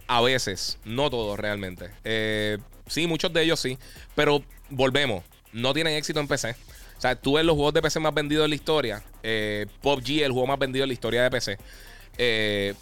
A 0.09 0.21
veces, 0.23 0.79
no 0.85 1.11
todos 1.11 1.39
realmente. 1.39 1.91
Eh, 2.03 2.59
sí, 2.87 3.07
muchos 3.07 3.33
de 3.33 3.43
ellos 3.43 3.61
sí. 3.61 3.79
Pero 4.15 4.43
volvemos, 4.71 5.23
no 5.53 5.73
tienen 5.75 5.95
éxito 5.95 6.19
en 6.19 6.27
PC. 6.27 6.57
O 6.97 7.01
sea, 7.01 7.15
tú 7.15 7.35
ves 7.35 7.45
los 7.45 7.55
juegos 7.55 7.75
de 7.75 7.83
PC 7.83 8.01
más 8.01 8.13
vendidos 8.13 8.45
en 8.45 8.51
la 8.51 8.57
historia. 8.57 9.05
Eh, 9.23 9.67
PUBG, 9.83 10.23
el 10.23 10.33
juego 10.33 10.47
más 10.49 10.59
vendido 10.59 10.85
en 10.85 10.89
la 10.89 10.95
historia 10.95 11.23
de 11.23 11.31
PC. 11.31 11.59
Eh, 12.17 12.75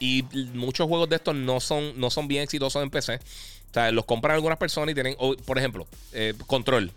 y 0.00 0.24
muchos 0.54 0.86
juegos 0.86 1.08
de 1.08 1.16
estos 1.16 1.34
no 1.34 1.60
son, 1.60 1.98
no 2.00 2.10
son 2.10 2.28
bien 2.28 2.44
exitosos 2.44 2.82
en 2.82 2.90
PC. 2.90 3.16
O 3.16 3.74
sea, 3.74 3.92
los 3.92 4.06
compran 4.06 4.36
algunas 4.36 4.56
personas 4.56 4.92
y 4.92 4.94
tienen, 4.94 5.16
por 5.44 5.58
ejemplo, 5.58 5.86
eh, 6.12 6.32
Control. 6.46 6.92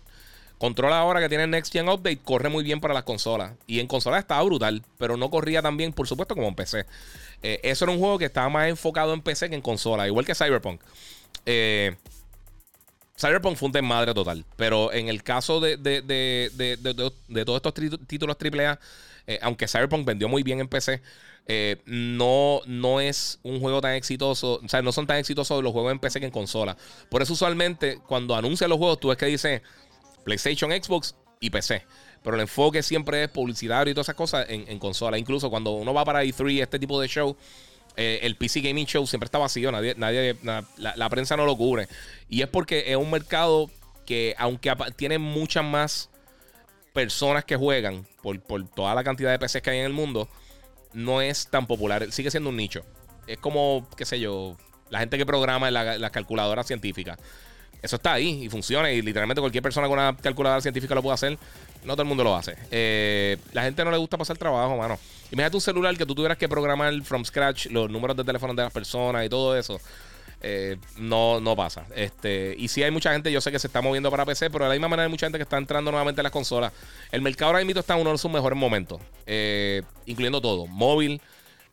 Control 0.62 0.92
ahora 0.92 1.18
que 1.18 1.28
tiene 1.28 1.44
Next 1.48 1.72
Gen 1.72 1.88
Update 1.88 2.18
corre 2.18 2.48
muy 2.48 2.62
bien 2.62 2.80
para 2.80 2.94
las 2.94 3.02
consolas. 3.02 3.54
Y 3.66 3.80
en 3.80 3.88
consolas 3.88 4.20
estaba 4.20 4.40
brutal, 4.44 4.84
pero 4.96 5.16
no 5.16 5.28
corría 5.28 5.60
tan 5.60 5.76
bien, 5.76 5.92
por 5.92 6.06
supuesto, 6.06 6.36
como 6.36 6.46
en 6.46 6.54
PC. 6.54 6.86
Eh, 7.42 7.58
eso 7.64 7.84
era 7.84 7.92
un 7.92 7.98
juego 7.98 8.16
que 8.16 8.26
estaba 8.26 8.48
más 8.48 8.68
enfocado 8.68 9.12
en 9.12 9.22
PC 9.22 9.48
que 9.48 9.56
en 9.56 9.60
consola, 9.60 10.06
igual 10.06 10.24
que 10.24 10.36
Cyberpunk. 10.36 10.80
Eh, 11.46 11.96
Cyberpunk 13.18 13.56
fue 13.56 13.66
un 13.66 13.72
desmadre 13.72 14.14
total. 14.14 14.44
Pero 14.54 14.92
en 14.92 15.08
el 15.08 15.24
caso 15.24 15.58
de, 15.58 15.78
todos 17.44 17.56
estos 17.56 17.74
títulos 18.06 18.36
AAA, 18.40 18.78
eh, 19.26 19.40
aunque 19.42 19.66
Cyberpunk 19.66 20.06
vendió 20.06 20.28
muy 20.28 20.44
bien 20.44 20.60
en 20.60 20.68
PC, 20.68 21.02
no, 21.86 22.60
no 22.66 23.00
es 23.00 23.40
un 23.42 23.58
juego 23.58 23.80
tan 23.80 23.94
exitoso. 23.94 24.60
O 24.64 24.68
sea, 24.68 24.80
no 24.80 24.92
son 24.92 25.08
tan 25.08 25.16
exitosos 25.16 25.60
los 25.60 25.72
juegos 25.72 25.90
en 25.90 25.98
PC 25.98 26.20
que 26.20 26.26
en 26.26 26.32
consola. 26.32 26.76
Por 27.10 27.20
eso, 27.20 27.32
usualmente, 27.32 27.98
cuando 28.06 28.36
anuncian 28.36 28.70
los 28.70 28.78
juegos, 28.78 29.00
tú 29.00 29.08
ves 29.08 29.18
que 29.18 29.26
dice 29.26 29.62
PlayStation, 30.24 30.70
Xbox 30.70 31.14
y 31.40 31.50
PC. 31.50 31.84
Pero 32.22 32.36
el 32.36 32.42
enfoque 32.42 32.82
siempre 32.82 33.24
es 33.24 33.30
publicitario 33.30 33.90
y 33.90 33.94
todas 33.94 34.06
esas 34.06 34.14
cosas 34.14 34.46
en, 34.48 34.78
consola. 34.78 35.18
Incluso 35.18 35.50
cuando 35.50 35.72
uno 35.72 35.92
va 35.92 36.04
para 36.04 36.22
E3, 36.22 36.62
este 36.62 36.78
tipo 36.78 37.00
de 37.00 37.08
show, 37.08 37.36
eh, 37.96 38.20
el 38.22 38.36
PC 38.36 38.60
Gaming 38.60 38.86
Show 38.86 39.06
siempre 39.06 39.26
está 39.26 39.38
vacío. 39.38 39.72
Nadie, 39.72 39.94
nadie 39.96 40.36
la, 40.76 41.08
prensa 41.10 41.36
no 41.36 41.44
lo 41.44 41.56
cubre. 41.56 41.88
Y 42.28 42.42
es 42.42 42.48
porque 42.48 42.84
es 42.86 42.96
un 42.96 43.10
mercado 43.10 43.70
que, 44.06 44.34
aunque 44.38 44.72
tiene 44.96 45.18
muchas 45.18 45.64
más 45.64 46.10
personas 46.92 47.44
que 47.44 47.56
juegan 47.56 48.06
por, 48.22 48.40
toda 48.68 48.94
la 48.94 49.02
cantidad 49.02 49.30
de 49.30 49.38
PCs 49.38 49.62
que 49.62 49.70
hay 49.70 49.78
en 49.78 49.86
el 49.86 49.92
mundo, 49.92 50.28
no 50.92 51.20
es 51.20 51.48
tan 51.48 51.66
popular. 51.66 52.12
Sigue 52.12 52.30
siendo 52.30 52.50
un 52.50 52.56
nicho. 52.56 52.84
Es 53.26 53.38
como, 53.38 53.88
qué 53.96 54.04
sé 54.04 54.20
yo, 54.20 54.56
la 54.90 55.00
gente 55.00 55.18
que 55.18 55.26
programa 55.26 55.68
en 55.68 55.74
las 55.74 56.10
calculadoras 56.12 56.68
científicas. 56.68 57.18
Eso 57.80 57.96
está 57.96 58.12
ahí 58.12 58.44
y 58.44 58.48
funciona. 58.48 58.90
Y 58.90 59.02
literalmente 59.02 59.40
cualquier 59.40 59.62
persona 59.62 59.88
con 59.88 59.98
una 59.98 60.16
calculadora 60.16 60.60
científica 60.60 60.94
lo 60.94 61.02
puede 61.02 61.14
hacer. 61.14 61.38
No 61.84 61.94
todo 61.94 62.02
el 62.02 62.08
mundo 62.08 62.22
lo 62.22 62.36
hace. 62.36 62.56
Eh, 62.70 63.38
la 63.52 63.62
gente 63.62 63.84
no 63.84 63.90
le 63.90 63.96
gusta 63.96 64.16
pasar 64.16 64.38
trabajo, 64.38 64.76
mano. 64.76 64.98
Imagínate 65.32 65.56
un 65.56 65.60
celular 65.60 65.96
que 65.96 66.06
tú 66.06 66.14
tuvieras 66.14 66.38
que 66.38 66.48
programar 66.48 66.92
from 67.02 67.24
scratch 67.24 67.66
los 67.66 67.90
números 67.90 68.16
de 68.16 68.22
teléfono 68.22 68.54
de 68.54 68.62
las 68.62 68.72
personas 68.72 69.24
y 69.24 69.28
todo 69.28 69.56
eso. 69.56 69.80
Eh, 70.44 70.76
no, 70.96 71.40
no 71.40 71.54
pasa. 71.54 71.86
Este, 71.94 72.54
y 72.58 72.68
si 72.68 72.82
hay 72.82 72.90
mucha 72.90 73.12
gente, 73.12 73.30
yo 73.30 73.40
sé 73.40 73.52
que 73.52 73.58
se 73.58 73.68
está 73.68 73.80
moviendo 73.80 74.10
para 74.10 74.26
PC, 74.26 74.50
pero 74.50 74.64
de 74.64 74.70
la 74.70 74.74
misma 74.74 74.88
manera 74.88 75.04
hay 75.04 75.10
mucha 75.10 75.26
gente 75.26 75.38
que 75.38 75.44
está 75.44 75.56
entrando 75.56 75.90
nuevamente 75.90 76.20
a 76.20 76.24
las 76.24 76.32
consolas. 76.32 76.72
El 77.12 77.22
mercado 77.22 77.52
ahora 77.52 77.64
mismo 77.64 77.80
está 77.80 77.94
en 77.94 78.00
uno 78.00 78.10
de 78.10 78.18
sus 78.18 78.30
mejores 78.30 78.58
momentos, 78.58 79.00
eh, 79.26 79.82
incluyendo 80.04 80.40
todo: 80.40 80.66
móvil, 80.66 81.20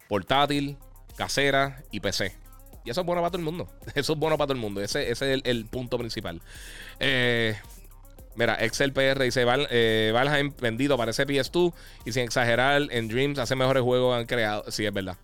portátil, 0.08 0.78
casera 1.16 1.84
y 1.92 2.00
PC. 2.00 2.49
Y 2.84 2.90
eso 2.90 3.02
es 3.02 3.06
bueno 3.06 3.22
para 3.22 3.32
todo 3.32 3.40
el 3.40 3.46
mundo. 3.46 3.70
Eso 3.96 4.14
es 4.14 4.20
bueno 4.20 4.38
para 4.38 4.48
todo 4.48 4.54
el 4.54 4.62
mundo. 4.62 4.82
Ese, 4.82 5.12
es 5.12 5.22
el, 5.22 5.66
punto 5.66 5.98
principal. 5.98 6.42
Eh, 7.00 7.56
mira, 8.36 8.56
Excel 8.64 8.94
PR 8.94 9.22
dice: 9.22 9.44
Val, 9.44 9.68
eh, 9.70 10.12
Valheim 10.14 10.54
vendido 10.60 10.98
parece 10.98 11.28
PS2. 11.28 11.74
Y 12.06 12.14
sin 12.14 12.24
exagerar, 12.24 12.88
en 12.90 13.08
Dreams 13.08 13.38
hace 13.40 13.56
mejores 13.56 13.84
juegos 13.84 14.18
han 14.18 14.26
creado. 14.26 14.72
Sí, 14.72 14.86
es 14.86 14.94
verdad. 14.94 15.18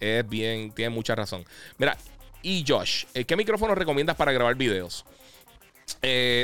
Es 0.00 0.28
bien, 0.28 0.72
tiene 0.72 0.90
mucha 0.90 1.14
razón. 1.14 1.44
Mira, 1.78 1.96
y 2.42 2.64
Josh, 2.66 3.04
¿qué 3.26 3.36
micrófono 3.36 3.74
recomiendas 3.74 4.16
para 4.16 4.32
grabar 4.32 4.56
videos? 4.56 5.04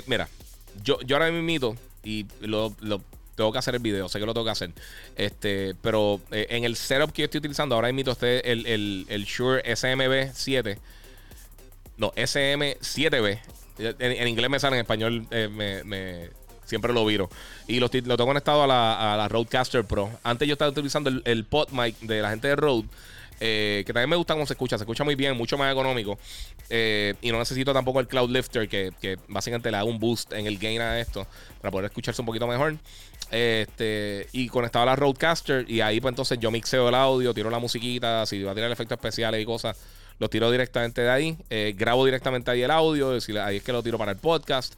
mira, 0.07 0.29
yo, 0.83 1.01
yo 1.01 1.17
ahora 1.17 1.31
mismo 1.31 1.77
y 2.05 2.27
lo, 2.41 2.75
tengo 3.39 3.53
que 3.53 3.59
hacer 3.59 3.75
el 3.75 3.81
video, 3.81 4.09
sé 4.09 4.19
que 4.19 4.27
lo 4.27 4.35
tengo 4.35 4.45
que 4.45 4.51
hacer. 4.51 4.71
Este, 5.17 5.75
pero 5.81 6.21
en 6.31 6.65
el 6.65 6.77
setup 6.77 7.13
que 7.13 7.23
yo 7.23 7.25
estoy 7.25 7.39
utilizando, 7.39 7.75
ahora 7.75 7.91
mismo 7.93 8.13
este 8.13 8.53
el, 8.53 8.67
el, 8.67 9.07
el 9.09 9.25
Shure 9.25 9.63
SMB7. 9.65 10.79
No, 11.97 12.13
SM7B. 12.13 13.41
En, 13.79 14.29
inglés 14.29 14.51
me 14.51 14.61
sale, 14.61 14.77
en 14.77 14.81
español 14.81 15.27
me, 15.31 16.31
siempre 16.65 16.93
lo 16.93 17.05
viro. 17.07 17.31
Y 17.67 17.81
lo, 17.81 17.87
lo 17.87 18.17
tengo 18.17 18.27
conectado 18.27 18.65
a 18.65 18.67
la, 18.67 19.15
a 19.15 19.17
la, 19.17 19.29
Roadcaster 19.29 19.85
Pro. 19.85 20.11
Antes 20.23 20.47
yo 20.47 20.53
estaba 20.53 20.71
utilizando 20.71 21.11
el, 21.11 21.23
el 21.25 21.45
pod 21.45 21.69
de 22.03 22.21
la 22.21 22.31
gente 22.31 22.49
de 22.49 22.57
Rode. 22.57 22.87
Eh, 23.41 23.85
que 23.87 23.93
también 23.93 24.11
me 24.11 24.17
gusta 24.17 24.35
cómo 24.35 24.47
se 24.47 24.55
escucha. 24.55 24.77
Se 24.79 24.85
escucha 24.85 25.05
muy 25.05 25.15
bien, 25.15 25.37
mucho 25.37 25.57
más 25.57 25.73
económico. 25.73 26.19
Eh, 26.71 27.15
y 27.23 27.31
no 27.31 27.39
necesito 27.39 27.73
tampoco 27.73 28.01
el 28.01 28.09
Cloud 28.09 28.31
Lifter, 28.31 28.69
que, 28.69 29.19
básicamente 29.29 29.71
le 29.71 29.77
da 29.77 29.85
un 29.85 29.99
boost 29.99 30.33
en 30.33 30.47
el 30.47 30.59
gain 30.59 30.81
a 30.81 30.99
esto 31.01 31.27
para 31.61 31.71
poder 31.71 31.87
escucharse 31.87 32.21
un 32.23 32.27
poquito 32.27 32.47
mejor. 32.47 32.77
Este, 33.31 34.27
y 34.33 34.49
conectado 34.49 34.85
a 34.85 34.87
la 34.87 34.97
Roadcaster. 34.97 35.69
Y 35.71 35.81
ahí, 35.81 36.01
pues 36.01 36.13
entonces 36.13 36.39
yo 36.39 36.51
mixeo 36.51 36.89
el 36.89 36.95
audio, 36.95 37.35
tiro 37.35 37.51
la 37.51 37.59
musiquita. 37.59 38.27
Si 38.27 38.43
va 38.43 38.53
a 38.53 38.55
tirar 38.55 38.71
efectos 38.71 38.97
especiales 38.97 39.43
y 39.43 39.45
cosas, 39.45 39.77
lo 40.19 40.29
tiro 40.29 40.51
directamente 40.51 41.03
de 41.03 41.11
ahí. 41.11 41.39
Eh, 41.51 41.75
grabo 41.77 42.05
directamente 42.05 42.51
ahí 42.51 42.63
el 42.63 42.71
audio. 42.71 43.13
ahí 43.13 43.57
es 43.57 43.63
que 43.63 43.73
lo 43.73 43.83
tiro 43.83 43.99
para 43.99 44.13
el 44.13 44.19
podcast. 44.19 44.75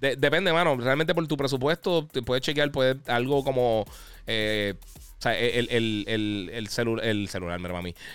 depende, 0.00 0.52
mano. 0.52 0.76
Realmente 0.76 1.14
por 1.14 1.26
tu 1.26 1.36
presupuesto, 1.36 2.06
te 2.10 2.22
puedes 2.22 2.42
chequear 2.42 2.70
puedes, 2.70 2.96
algo 3.08 3.44
como. 3.44 3.80
O 3.80 3.86
sea, 5.28 5.38
el, 5.38 5.68
el, 5.70 6.04
el, 6.08 6.50
el, 6.52 6.68
celular. 6.68 7.60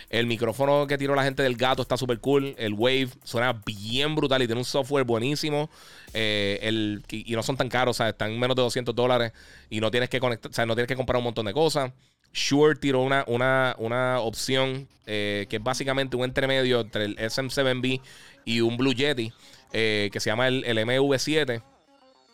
El 0.09 0.27
micrófono 0.27 0.87
que 0.87 0.97
tiró 0.97 1.15
la 1.15 1.23
gente 1.23 1.43
del 1.43 1.55
gato 1.55 1.81
está 1.81 1.97
súper 1.97 2.19
cool. 2.19 2.55
El 2.57 2.73
Wave 2.73 3.09
suena 3.23 3.61
bien 3.65 4.15
brutal 4.15 4.41
y 4.41 4.47
tiene 4.47 4.59
un 4.59 4.65
software 4.65 5.03
buenísimo. 5.03 5.69
Eh, 6.13 6.59
el, 6.61 7.03
y, 7.09 7.33
no 7.33 7.43
son 7.43 7.57
tan 7.57 7.69
caros, 7.69 7.95
o 7.95 7.97
sea, 7.97 8.09
están 8.09 8.37
menos 8.39 8.55
de 8.55 8.61
200 8.61 8.93
dólares 8.95 9.31
y 9.69 9.79
no 9.79 9.91
tienes 9.91 10.09
que 10.09 10.19
conectar, 10.19 10.51
o 10.51 10.53
sea, 10.53 10.65
no 10.65 10.75
tienes 10.75 10.87
que 10.87 10.95
comprar 10.95 11.17
un 11.17 11.23
montón 11.23 11.45
de 11.45 11.53
cosas. 11.53 11.91
Shure 12.33 12.75
tiró 12.75 13.01
una, 13.01 13.23
una, 13.27 13.75
una 13.77 14.19
opción 14.19 14.87
eh, 15.05 15.47
que 15.49 15.57
es 15.57 15.63
básicamente 15.63 16.15
un 16.15 16.23
entremedio 16.23 16.81
entre 16.81 17.05
el 17.05 17.17
SM7B 17.17 18.01
y 18.45 18.61
un 18.61 18.77
Blue 18.77 18.93
Yeti 18.93 19.33
eh, 19.73 20.09
que 20.11 20.19
se 20.19 20.29
llama 20.29 20.47
el, 20.47 20.63
el 20.65 20.77
MV7 20.77 21.61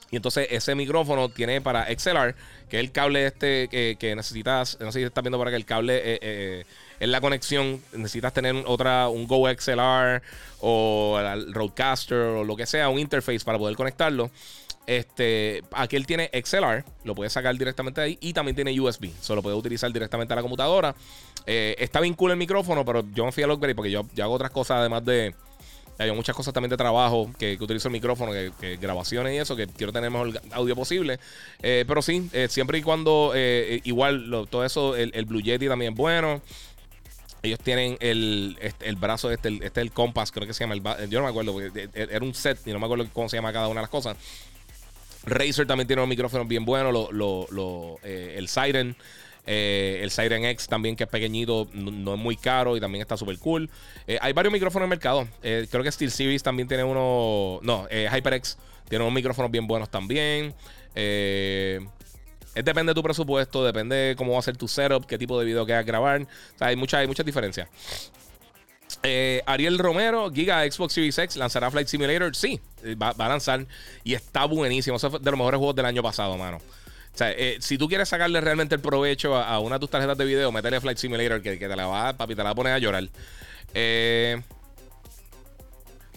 y 0.09 0.15
entonces 0.15 0.47
ese 0.51 0.73
micrófono 0.75 1.29
tiene 1.29 1.59
para 1.59 1.85
XLR, 1.87 2.33
que 2.69 2.77
es 2.77 2.83
el 2.83 2.91
cable 2.91 3.25
este 3.25 3.67
que, 3.67 4.15
necesitas. 4.15 4.77
No 4.79 4.91
sé 4.91 4.99
si 4.99 5.05
estás 5.05 5.23
viendo 5.23 5.37
para 5.37 5.51
que 5.51 5.57
el 5.57 5.65
cable 5.65 5.97
eh, 5.97 6.19
eh, 6.21 6.65
es 6.99 7.09
la 7.09 7.19
conexión. 7.19 7.81
Necesitas 7.91 8.33
tener 8.33 8.55
otra, 8.65 9.09
un 9.09 9.27
Go 9.27 9.47
XLR 9.49 10.21
o 10.61 11.19
el 11.19 11.53
Roadcaster 11.53 12.17
o 12.17 12.43
lo 12.43 12.55
que 12.55 12.65
sea, 12.65 12.89
un 12.89 12.99
interface 12.99 13.41
para 13.41 13.57
poder 13.57 13.75
conectarlo. 13.75 14.31
Este, 14.85 15.61
aquí 15.73 15.97
él 15.97 16.05
tiene 16.05 16.31
XLR, 16.31 16.85
lo 17.03 17.13
puedes 17.13 17.33
sacar 17.33 17.57
directamente 17.57 17.99
ahí 17.99 18.17
y 18.21 18.31
también 18.31 18.55
tiene 18.55 18.79
USB, 18.79 19.09
solo 19.19 19.43
puede 19.43 19.57
utilizar 19.57 19.91
directamente 19.91 20.31
a 20.31 20.37
la 20.37 20.41
computadora. 20.41 20.95
Eh, 21.45 21.75
está 21.77 21.99
bien 21.99 22.13
cool 22.13 22.31
el 22.31 22.37
micrófono, 22.37 22.85
pero 22.85 23.03
yo 23.13 23.25
me 23.25 23.33
fui 23.33 23.43
al 23.43 23.51
upgrade 23.51 23.75
porque 23.75 23.91
yo 23.91 24.05
hago 24.21 24.33
otras 24.33 24.51
cosas 24.51 24.77
además 24.77 25.03
de, 25.03 25.35
hay 25.97 26.11
muchas 26.11 26.35
cosas 26.35 26.53
también 26.53 26.69
de 26.69 26.77
trabajo 26.77 27.31
que, 27.37 27.57
utilizo 27.59 27.87
el 27.87 27.91
micrófono, 27.93 28.31
que, 28.31 28.77
grabaciones 28.77 29.33
y 29.33 29.37
eso, 29.37 29.55
que 29.55 29.67
quiero 29.67 29.91
tener 29.91 30.11
mejor 30.11 30.41
audio 30.51 30.75
posible. 30.75 31.19
Eh, 31.61 31.85
pero 31.87 32.01
sí, 32.01 32.29
eh, 32.33 32.47
siempre 32.49 32.77
y 32.77 32.83
cuando, 32.83 33.31
eh, 33.35 33.81
igual, 33.83 34.47
todo 34.49 34.63
eso, 34.63 34.95
el, 34.95 35.25
Blue 35.25 35.41
Yeti 35.41 35.67
también 35.67 35.93
es 35.93 35.97
bueno. 35.97 36.41
Ellos 37.43 37.59
tienen 37.59 37.97
el, 37.99 38.57
este, 38.61 38.89
el 38.89 38.95
brazo, 38.95 39.31
este, 39.31 39.47
el, 39.47 39.63
este 39.63 39.81
el 39.81 39.91
Compass, 39.91 40.31
creo 40.31 40.47
que 40.47 40.53
se 40.53 40.67
llama. 40.67 40.75
El, 40.99 41.09
yo 41.09 41.19
no 41.19 41.25
me 41.25 41.29
acuerdo, 41.29 41.55
era 41.93 42.25
un 42.25 42.33
set 42.33 42.59
y 42.65 42.71
no 42.71 42.79
me 42.79 42.85
acuerdo 42.85 43.07
cómo 43.13 43.29
se 43.29 43.37
llama 43.37 43.53
cada 43.53 43.67
una 43.67 43.81
de 43.81 43.83
las 43.83 43.91
cosas. 43.91 44.17
Razer 45.23 45.67
también 45.67 45.87
tiene 45.87 46.01
unos 46.01 46.09
micrófonos 46.09 46.47
bien 46.47 46.65
buenos, 46.65 46.93
lo, 46.93 47.47
lo, 47.51 47.99
el 48.03 48.47
Siren. 48.47 48.95
Eh, 49.49 49.99
el 50.03 50.11
Siren 50.11 50.43
X 50.43 50.67
también, 50.67 50.97
que 50.97 51.05
es 51.05 51.09
pequeñito, 51.09 51.69
no, 51.71 52.13
es 52.13 52.19
muy 52.19 52.35
caro 52.35 52.75
y 52.75 52.81
también 52.81 53.01
está 53.01 53.15
súper 53.15 53.39
cool. 53.39 53.69
Eh, 54.05 54.19
hay 54.21 54.33
varios 54.33 54.51
micrófonos 54.51 54.81
en 54.81 54.83
el 54.83 54.89
mercado. 54.89 55.25
Eh, 55.41 55.67
creo 55.71 55.83
que 55.83 55.91
Steel 55.91 56.11
Series 56.11 56.43
también 56.43 56.67
tiene 56.67 56.83
uno. 56.83 57.59
No, 57.63 57.87
HyperX 57.89 58.57
tiene 58.89 59.05
unos 59.05 59.15
micrófonos 59.15 59.49
bien 59.49 59.65
buenos 59.65 59.89
también. 59.89 60.53
es 60.93 62.65
depende 62.65 62.91
de 62.91 62.95
tu 62.95 63.01
presupuesto, 63.01 63.63
depende 63.63 63.95
de 63.95 64.15
cómo 64.17 64.33
va 64.33 64.39
a 64.39 64.41
ser 64.41 64.57
tu 64.57 64.67
setup, 64.67 65.05
qué 65.05 65.17
tipo 65.17 65.39
de 65.39 65.45
video 65.45 65.65
quieras 65.65 65.85
grabar. 65.85 66.27
Hay, 66.59 66.75
muchas 66.75 66.99
hay 66.99 67.07
muchas 67.07 67.25
diferencias. 67.25 67.69
Ariel 69.45 69.79
Romero, 69.79 70.29
Giga 70.29 70.69
Xbox 70.69 70.91
Series 70.91 71.17
X, 71.17 71.37
lanzará 71.37 71.71
Flight 71.71 71.87
Simulator. 71.87 72.35
Sí, 72.35 72.59
va, 73.01 73.13
va, 73.13 73.27
a 73.27 73.29
lanzar 73.29 73.65
y 74.03 74.13
está 74.13 74.43
buenísimo. 74.43 74.97
Es 74.97 75.03
de 75.03 75.09
los 75.09 75.37
mejores 75.37 75.57
juegos 75.57 75.75
del 75.75 75.85
año 75.85 76.03
pasado, 76.03 76.37
mano. 76.37 76.59
O 77.17 77.19
sea, 77.19 77.31
eh, 77.31 77.57
si 77.61 77.79
tú 77.79 77.87
quieres 77.87 78.07
sacarle 78.07 78.39
realmente 78.41 78.75
el 78.75 78.81
provecho 78.81 79.35
a, 79.35 79.57
una 79.57 79.77
de 79.77 79.79
tus 79.79 79.89
tarjetas 79.89 80.19
de 80.19 80.23
video, 80.23 80.51
métele 80.51 80.79
Flight 80.79 80.99
Simulator 80.99 81.41
que, 81.41 81.57
te 81.57 81.75
la 81.75 81.87
va, 81.87 82.15
papi, 82.15 82.35
te 82.35 82.37
la 82.37 82.43
va 82.43 82.49
a 82.51 82.55
poner 82.55 82.73
a 82.73 82.77
llorar. 82.77 83.09
Eh, 83.73 84.39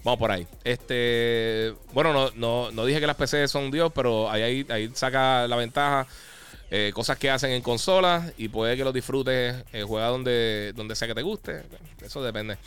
vamos 0.03 0.19
por 0.19 0.29
ahí. 0.29 0.45
Este, 0.63 1.73
bueno, 1.91 2.29
no, 2.35 2.69
no, 2.69 2.85
dije 2.85 2.99
que 2.99 3.07
las 3.07 3.15
PC 3.15 3.47
son 3.47 3.71
Dios, 3.71 3.91
pero 3.95 4.29
ahí, 4.29 4.63
ahí, 4.69 4.91
saca 4.93 5.47
la 5.47 5.55
ventaja. 5.55 6.05
Eh, 6.69 6.91
cosas 6.93 7.17
que 7.17 7.31
hacen 7.31 7.49
en 7.49 7.63
consolas 7.63 8.31
y 8.37 8.49
puede 8.49 8.77
que 8.77 8.83
lo 8.83 8.93
disfrutes, 8.93 9.55
juega 9.87 10.05
donde, 10.05 10.71
donde 10.75 10.95
sea 10.95 11.07
que 11.07 11.15
te 11.15 11.23
guste. 11.23 11.63
Eso 11.99 12.21
depende. 12.21 12.59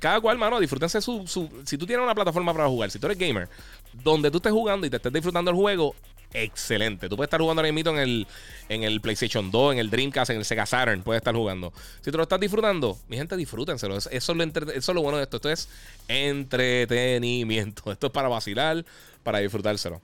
cada 0.00 0.20
cual, 0.20 0.38
mano, 0.38 0.58
disfrútense 0.58 1.00
su, 1.00 1.24
su, 1.28 1.48
Si 1.64 1.78
tú 1.78 1.86
tienes 1.86 2.02
una 2.02 2.16
plataforma 2.16 2.52
para 2.52 2.66
jugar, 2.66 2.90
si 2.90 2.98
tú 2.98 3.06
eres 3.06 3.16
gamer, 3.16 3.48
donde 3.92 4.28
tú 4.28 4.38
estés 4.38 4.52
jugando 4.52 4.88
y 4.88 4.90
te 4.90 4.96
estés 4.96 5.12
disfrutando 5.12 5.52
el 5.52 5.56
juego, 5.56 5.94
excelente. 6.32 7.08
Tú 7.08 7.16
puedes 7.16 7.28
estar 7.28 7.40
jugando 7.40 7.60
ahora 7.60 7.72
mismo 7.72 7.90
en 7.92 7.98
el, 7.98 8.26
en 8.68 8.82
el 8.82 9.00
PlayStation 9.00 9.50
2, 9.50 9.74
en 9.74 9.78
el 9.78 9.90
Dreamcast, 9.90 10.30
en 10.30 10.38
el 10.38 10.44
Sega 10.44 10.66
Saturn. 10.66 11.02
Puedes 11.02 11.20
estar 11.20 11.34
jugando. 11.34 11.72
Si 12.00 12.10
tú 12.10 12.16
lo 12.16 12.22
estás 12.22 12.40
disfrutando, 12.40 12.98
mi 13.08 13.16
gente, 13.16 13.36
disfrútenselo. 13.36 13.96
Eso, 13.96 14.10
es 14.10 14.88
lo 14.88 15.02
bueno 15.02 15.18
de 15.18 15.24
esto. 15.24 15.36
Esto 15.36 15.50
es 15.50 15.68
entretenimiento. 16.08 17.90
Esto 17.92 18.08
es 18.08 18.12
para 18.12 18.28
vacilar, 18.28 18.84
para 19.22 19.38
disfrutárselo. 19.38 20.00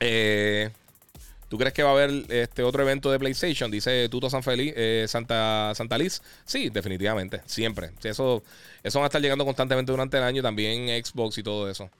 Eh, 0.00 0.70
¿Tú 1.52 1.58
crees 1.58 1.74
que 1.74 1.82
va 1.82 1.90
a 1.90 1.92
haber 1.92 2.24
este 2.30 2.62
otro 2.62 2.82
evento 2.82 3.10
de 3.10 3.18
PlayStation? 3.18 3.70
Dice 3.70 4.08
Tuto 4.08 4.30
San 4.30 4.42
Feliz, 4.42 4.72
eh, 4.74 5.04
Santa, 5.06 5.74
Santa 5.74 5.98
Liz. 5.98 6.22
Sí, 6.46 6.70
definitivamente, 6.70 7.42
siempre. 7.44 7.90
Eso, 8.02 8.42
eso 8.82 8.98
va 9.00 9.04
a 9.04 9.08
estar 9.08 9.20
llegando 9.20 9.44
constantemente 9.44 9.92
durante 9.92 10.16
el 10.16 10.22
año, 10.22 10.40
también 10.40 10.88
Xbox 11.04 11.36
y 11.36 11.42
todo 11.42 11.68
eso. 11.68 11.90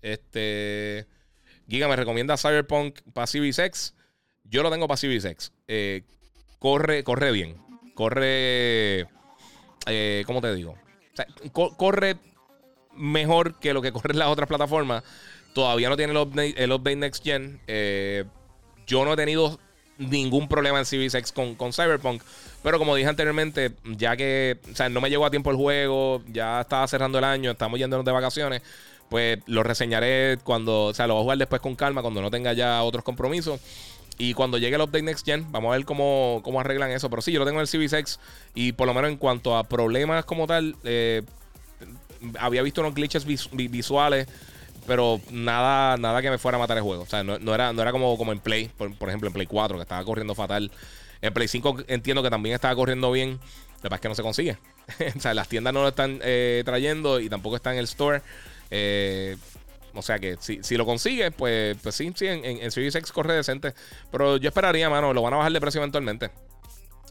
Este. 0.00 1.06
Giga 1.68 1.88
me 1.88 1.96
recomienda 1.96 2.36
Cyberpunk 2.36 3.00
para 3.12 3.26
Series 3.26 3.58
X. 3.58 3.94
Yo 4.44 4.62
lo 4.62 4.70
tengo 4.70 4.88
para 4.88 4.96
Series 4.96 5.24
X. 5.24 5.52
Eh, 5.68 6.02
corre, 6.58 7.04
corre 7.04 7.32
bien. 7.32 7.56
Corre. 7.94 9.06
Eh, 9.86 10.22
¿Cómo 10.26 10.40
te 10.40 10.54
digo? 10.54 10.76
corre 11.76 12.16
mejor 12.94 13.58
que 13.58 13.74
lo 13.74 13.82
que 13.82 13.92
corre 13.92 14.12
en 14.12 14.18
las 14.18 14.28
otras 14.28 14.48
plataformas. 14.48 15.02
Todavía 15.54 15.88
no 15.88 15.96
tiene 15.96 16.12
el 16.12 16.72
update, 16.72 16.96
Next 16.96 17.22
Gen. 17.22 17.60
Eh, 17.66 18.24
yo 18.86 19.04
no 19.04 19.12
he 19.12 19.16
tenido 19.16 19.58
ningún 19.98 20.48
problema 20.48 20.78
en 20.78 20.86
Series 20.86 21.14
X 21.14 21.32
con, 21.32 21.54
con, 21.54 21.72
Cyberpunk. 21.72 22.22
Pero 22.62 22.78
como 22.78 22.94
dije 22.94 23.08
anteriormente, 23.08 23.72
ya 23.84 24.16
que 24.16 24.58
o 24.70 24.74
sea, 24.74 24.88
no 24.88 25.00
me 25.00 25.10
llegó 25.10 25.26
a 25.26 25.30
tiempo 25.30 25.50
el 25.50 25.56
juego, 25.56 26.22
ya 26.28 26.62
estaba 26.62 26.86
cerrando 26.88 27.18
el 27.18 27.24
año, 27.24 27.50
estamos 27.50 27.78
yéndonos 27.78 28.04
de 28.04 28.12
vacaciones 28.12 28.62
pues 29.12 29.40
lo 29.44 29.62
reseñaré 29.62 30.38
cuando, 30.42 30.86
o 30.86 30.94
sea, 30.94 31.06
lo 31.06 31.12
voy 31.12 31.20
a 31.20 31.24
jugar 31.24 31.38
después 31.38 31.60
con 31.60 31.76
calma, 31.76 32.00
cuando 32.00 32.22
no 32.22 32.30
tenga 32.30 32.54
ya 32.54 32.82
otros 32.82 33.04
compromisos. 33.04 33.60
Y 34.16 34.32
cuando 34.32 34.56
llegue 34.56 34.76
el 34.76 34.80
update 34.80 35.02
Next 35.02 35.26
Gen, 35.26 35.52
vamos 35.52 35.68
a 35.68 35.76
ver 35.76 35.84
cómo, 35.84 36.40
cómo 36.42 36.60
arreglan 36.60 36.90
eso. 36.92 37.10
Pero 37.10 37.20
sí, 37.20 37.30
yo 37.30 37.38
lo 37.38 37.44
tengo 37.44 37.58
en 37.58 37.60
el 37.60 37.66
Series 37.66 37.92
X. 37.92 38.18
Y 38.54 38.72
por 38.72 38.86
lo 38.86 38.94
menos 38.94 39.10
en 39.10 39.18
cuanto 39.18 39.54
a 39.54 39.64
problemas 39.64 40.24
como 40.24 40.46
tal, 40.46 40.76
eh, 40.84 41.20
había 42.38 42.62
visto 42.62 42.80
unos 42.80 42.94
glitches 42.94 43.26
visuales. 43.26 44.28
Pero 44.86 45.20
nada, 45.30 45.98
nada 45.98 46.22
que 46.22 46.30
me 46.30 46.38
fuera 46.38 46.56
a 46.56 46.60
matar 46.60 46.78
el 46.78 46.82
juego. 46.82 47.02
O 47.02 47.06
sea, 47.06 47.22
no, 47.22 47.54
era, 47.54 47.74
no 47.74 47.82
era 47.82 47.92
como, 47.92 48.16
como 48.16 48.32
en 48.32 48.40
Play, 48.40 48.70
por, 48.78 48.88
ejemplo, 49.10 49.26
en 49.28 49.34
Play 49.34 49.46
4, 49.46 49.76
que 49.76 49.82
estaba 49.82 50.02
corriendo 50.06 50.34
fatal. 50.34 50.70
En 51.20 51.34
Play 51.34 51.48
5 51.48 51.84
entiendo 51.88 52.22
que 52.22 52.30
también 52.30 52.54
estaba 52.54 52.74
corriendo 52.74 53.12
bien. 53.12 53.38
Lo 53.82 53.90
que 53.90 53.94
es 53.94 54.00
que 54.00 54.08
no 54.08 54.14
se 54.14 54.22
consigue. 54.22 54.56
o 55.16 55.20
sea, 55.20 55.34
las 55.34 55.48
tiendas 55.48 55.74
no 55.74 55.82
lo 55.82 55.88
están 55.88 56.18
eh, 56.22 56.62
trayendo 56.64 57.20
y 57.20 57.28
tampoco 57.28 57.56
está 57.56 57.72
en 57.74 57.78
el 57.78 57.84
store. 57.84 58.22
Eh, 58.74 59.36
o 59.94 60.00
sea 60.00 60.18
que 60.18 60.38
si, 60.40 60.62
si 60.62 60.76
lo 60.76 60.86
consigue, 60.86 61.30
pues, 61.30 61.76
pues 61.82 61.94
sí, 61.94 62.10
sí, 62.14 62.26
en, 62.26 62.44
en, 62.44 62.70
Series 62.70 62.94
X 62.94 63.12
corre 63.12 63.34
decente. 63.34 63.74
Pero 64.10 64.38
yo 64.38 64.48
esperaría, 64.48 64.88
mano, 64.88 65.12
lo 65.12 65.20
van 65.20 65.34
a 65.34 65.36
bajar 65.36 65.52
de 65.52 65.60
precio 65.60 65.78
eventualmente. 65.80 66.30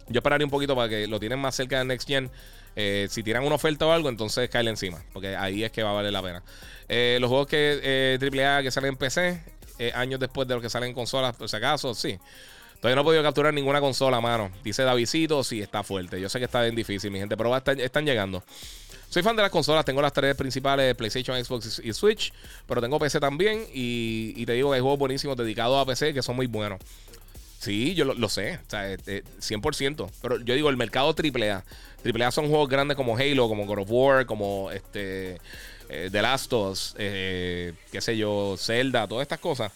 Yo 0.07 0.17
esperaría 0.17 0.45
un 0.45 0.51
poquito 0.51 0.75
para 0.75 0.89
que 0.89 1.07
lo 1.07 1.19
tienen 1.19 1.39
más 1.39 1.55
cerca 1.55 1.77
de 1.77 1.85
Next 1.85 2.07
Gen. 2.07 2.31
Eh, 2.75 3.07
si 3.09 3.21
tiran 3.21 3.43
una 3.43 3.55
oferta 3.55 3.85
o 3.85 3.91
algo, 3.91 4.09
entonces 4.09 4.49
caerle 4.49 4.71
encima. 4.71 5.03
Porque 5.13 5.35
ahí 5.35 5.63
es 5.63 5.71
que 5.71 5.83
va 5.83 5.91
a 5.91 5.93
valer 5.93 6.11
la 6.11 6.23
pena. 6.23 6.43
Eh, 6.89 7.19
los 7.21 7.29
juegos 7.29 7.47
que 7.47 8.17
AAA 8.19 8.63
que 8.63 8.71
salen 8.71 8.89
en 8.89 8.97
PC, 8.97 9.43
años 9.93 10.19
después 10.19 10.47
de 10.47 10.55
los 10.55 10.63
que 10.63 10.69
salen 10.69 10.89
en 10.89 10.95
consolas, 10.95 11.35
por 11.35 11.47
si 11.47 11.55
acaso, 11.55 11.93
sí. 11.93 12.17
Todavía 12.81 12.95
no 12.95 13.01
he 13.01 13.05
podido 13.05 13.21
capturar 13.21 13.53
ninguna 13.53 13.79
consola, 13.79 14.19
mano. 14.19 14.49
Dice 14.63 14.81
Davidito, 14.81 15.43
sí, 15.43 15.61
está 15.61 15.83
fuerte. 15.83 16.19
Yo 16.19 16.29
sé 16.29 16.39
que 16.39 16.45
está 16.45 16.63
bien 16.63 16.73
difícil, 16.73 17.11
mi 17.11 17.19
gente, 17.19 17.38
pero 17.38 17.55
están 17.55 18.05
llegando. 18.05 18.43
Soy 19.11 19.23
fan 19.23 19.35
de 19.35 19.41
las 19.41 19.51
consolas, 19.51 19.83
tengo 19.83 20.01
las 20.01 20.13
tres 20.13 20.35
principales, 20.35 20.95
PlayStation, 20.95 21.43
Xbox 21.43 21.81
y 21.83 21.91
Switch, 21.91 22.31
pero 22.65 22.79
tengo 22.79 22.97
PC 22.97 23.19
también 23.19 23.67
y, 23.73 24.45
te 24.45 24.53
digo 24.53 24.69
que 24.69 24.75
hay 24.75 24.81
juegos 24.81 24.97
buenísimos 24.97 25.35
dedicados 25.35 25.81
a 25.81 25.85
PC 25.85 26.13
que 26.13 26.21
son 26.21 26.38
muy 26.38 26.47
buenos. 26.47 26.79
Sí, 27.59 27.93
yo 27.93 28.05
lo, 28.05 28.29
sé, 28.29 28.55
o 28.65 28.69
sea, 28.69 28.95
100%. 28.95 30.07
Eh, 30.07 30.11
pero 30.21 30.39
yo 30.39 30.55
digo, 30.55 30.69
el 30.69 30.77
mercado 30.77 31.13
AAA. 31.13 31.61
AAA 32.05 32.31
son 32.31 32.47
juegos 32.47 32.69
grandes 32.69 32.95
como 32.95 33.17
Halo, 33.17 33.49
como 33.49 33.65
God 33.65 33.79
of 33.79 33.91
War, 33.91 34.25
como 34.25 34.71
este 34.71 35.41
eh, 35.89 36.07
The 36.09 36.21
Last 36.21 36.53
of 36.53 36.71
Us, 36.71 36.95
eh, 36.97 37.73
qué 37.91 37.99
sé 37.99 38.15
yo, 38.15 38.55
Zelda, 38.57 39.09
todas 39.09 39.23
estas 39.23 39.39
cosas. 39.39 39.73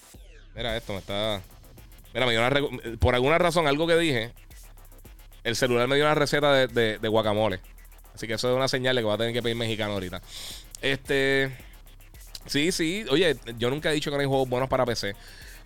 Mira 0.55 0.77
esto, 0.77 0.93
me 0.93 0.99
está... 0.99 1.41
Mira, 2.13 2.25
me 2.25 2.31
dio 2.31 2.39
una 2.39 2.97
por 2.99 3.13
alguna 3.13 3.37
razón, 3.37 3.67
algo 3.67 3.85
que 3.85 3.97
dije, 3.97 4.31
el 5.43 5.57
celular 5.57 5.89
me 5.89 5.97
dio 5.97 6.05
una 6.05 6.15
receta 6.15 6.67
de, 6.67 7.07
guacamole. 7.09 7.59
Así 8.15 8.27
que 8.27 8.33
eso 8.33 8.49
es 8.49 8.55
una 8.55 8.67
señal 8.67 8.95
de 8.95 9.01
que 9.01 9.07
va 9.07 9.15
a 9.15 9.17
tener 9.17 9.33
que 9.33 9.43
pedir 9.43 9.55
mexicano 9.55 9.93
ahorita. 9.93 10.21
Este. 10.81 11.55
Sí, 12.47 12.71
sí. 12.71 13.05
Oye, 13.09 13.37
yo 13.57 13.69
nunca 13.69 13.91
he 13.91 13.93
dicho 13.93 14.09
que 14.09 14.17
no 14.17 14.21
hay 14.21 14.27
juegos 14.27 14.49
buenos 14.49 14.69
para 14.69 14.85
PC. 14.85 15.15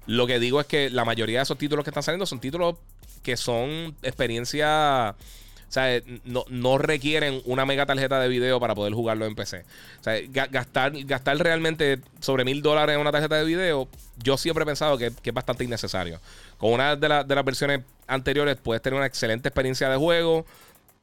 Lo 0.07 0.25
que 0.27 0.39
digo 0.39 0.59
es 0.59 0.65
que 0.65 0.89
la 0.89 1.05
mayoría 1.05 1.39
de 1.39 1.43
esos 1.43 1.57
títulos 1.57 1.83
que 1.83 1.91
están 1.91 2.03
saliendo 2.03 2.25
son 2.25 2.39
títulos 2.39 2.75
que 3.21 3.37
son 3.37 3.95
experiencia 4.01 5.15
o 5.69 5.71
sea, 5.71 6.01
no, 6.25 6.45
no, 6.49 6.79
requieren 6.79 7.43
una 7.45 7.63
mega 7.63 7.85
tarjeta 7.85 8.19
de 8.19 8.27
video 8.27 8.59
para 8.59 8.73
poder 8.73 8.91
jugarlo 8.91 9.27
en 9.27 9.35
PC. 9.35 9.65
O 9.99 10.03
sea, 10.03 10.19
gastar, 10.49 10.93
gastar 11.05 11.37
realmente 11.37 11.99
sobre 12.21 12.43
mil 12.43 12.63
dólares 12.63 12.95
en 12.95 13.01
una 13.01 13.11
tarjeta 13.11 13.35
de 13.35 13.45
video, 13.45 13.87
yo 14.17 14.35
siempre 14.35 14.63
he 14.63 14.65
pensado 14.65 14.97
que, 14.97 15.11
es 15.23 15.33
bastante 15.33 15.63
innecesario. 15.63 16.19
Con 16.57 16.73
una 16.73 16.95
de, 16.95 17.23
de 17.23 17.35
las 17.35 17.45
versiones 17.45 17.81
anteriores 18.07 18.57
puedes 18.57 18.81
tener 18.81 18.97
una 18.97 19.05
excelente 19.05 19.49
experiencia 19.49 19.87
de 19.89 19.97
juego, 19.97 20.43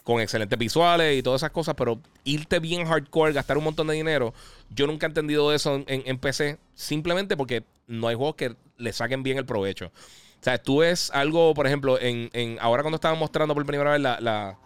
con 0.06 0.20
excelentes 0.20 0.56
visuales 0.56 1.18
y 1.18 1.22
todas 1.24 1.40
esas 1.40 1.50
cosas, 1.50 1.74
pero 1.76 2.00
irte 2.22 2.60
bien 2.60 2.86
hardcore, 2.86 3.32
gastar 3.32 3.58
un 3.58 3.64
montón 3.64 3.88
de 3.88 3.94
dinero, 3.94 4.32
yo 4.70 4.86
nunca 4.86 5.04
he 5.04 5.08
entendido 5.08 5.52
eso 5.52 5.82
en, 5.84 6.18
PC, 6.18 6.58
simplemente 6.76 7.36
porque 7.36 7.64
no 7.88 8.06
hay 8.06 8.14
juegos 8.14 8.36
que 8.36 8.54
le 8.76 8.92
saquen 8.92 9.24
bien 9.24 9.36
el 9.36 9.44
provecho. 9.44 9.86
O 9.86 10.44
sea, 10.44 10.58
tú 10.58 10.78
ves 10.78 11.10
algo, 11.12 11.54
por 11.54 11.66
ejemplo, 11.66 11.98
en, 12.00 12.30
ahora 12.60 12.84
cuando 12.84 12.94
estaban 12.94 13.18
mostrando 13.18 13.52
por 13.52 13.66
primera 13.66 13.90
vez 13.90 14.00
la, 14.00 14.20
la 14.20 14.56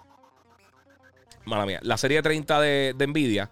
mala 1.47 1.65
mía, 1.65 1.81
la 1.85 1.97
serie 1.97 2.21
30 2.21 2.61
de, 2.61 2.95
de 2.95 3.07
Nvidia, 3.07 3.49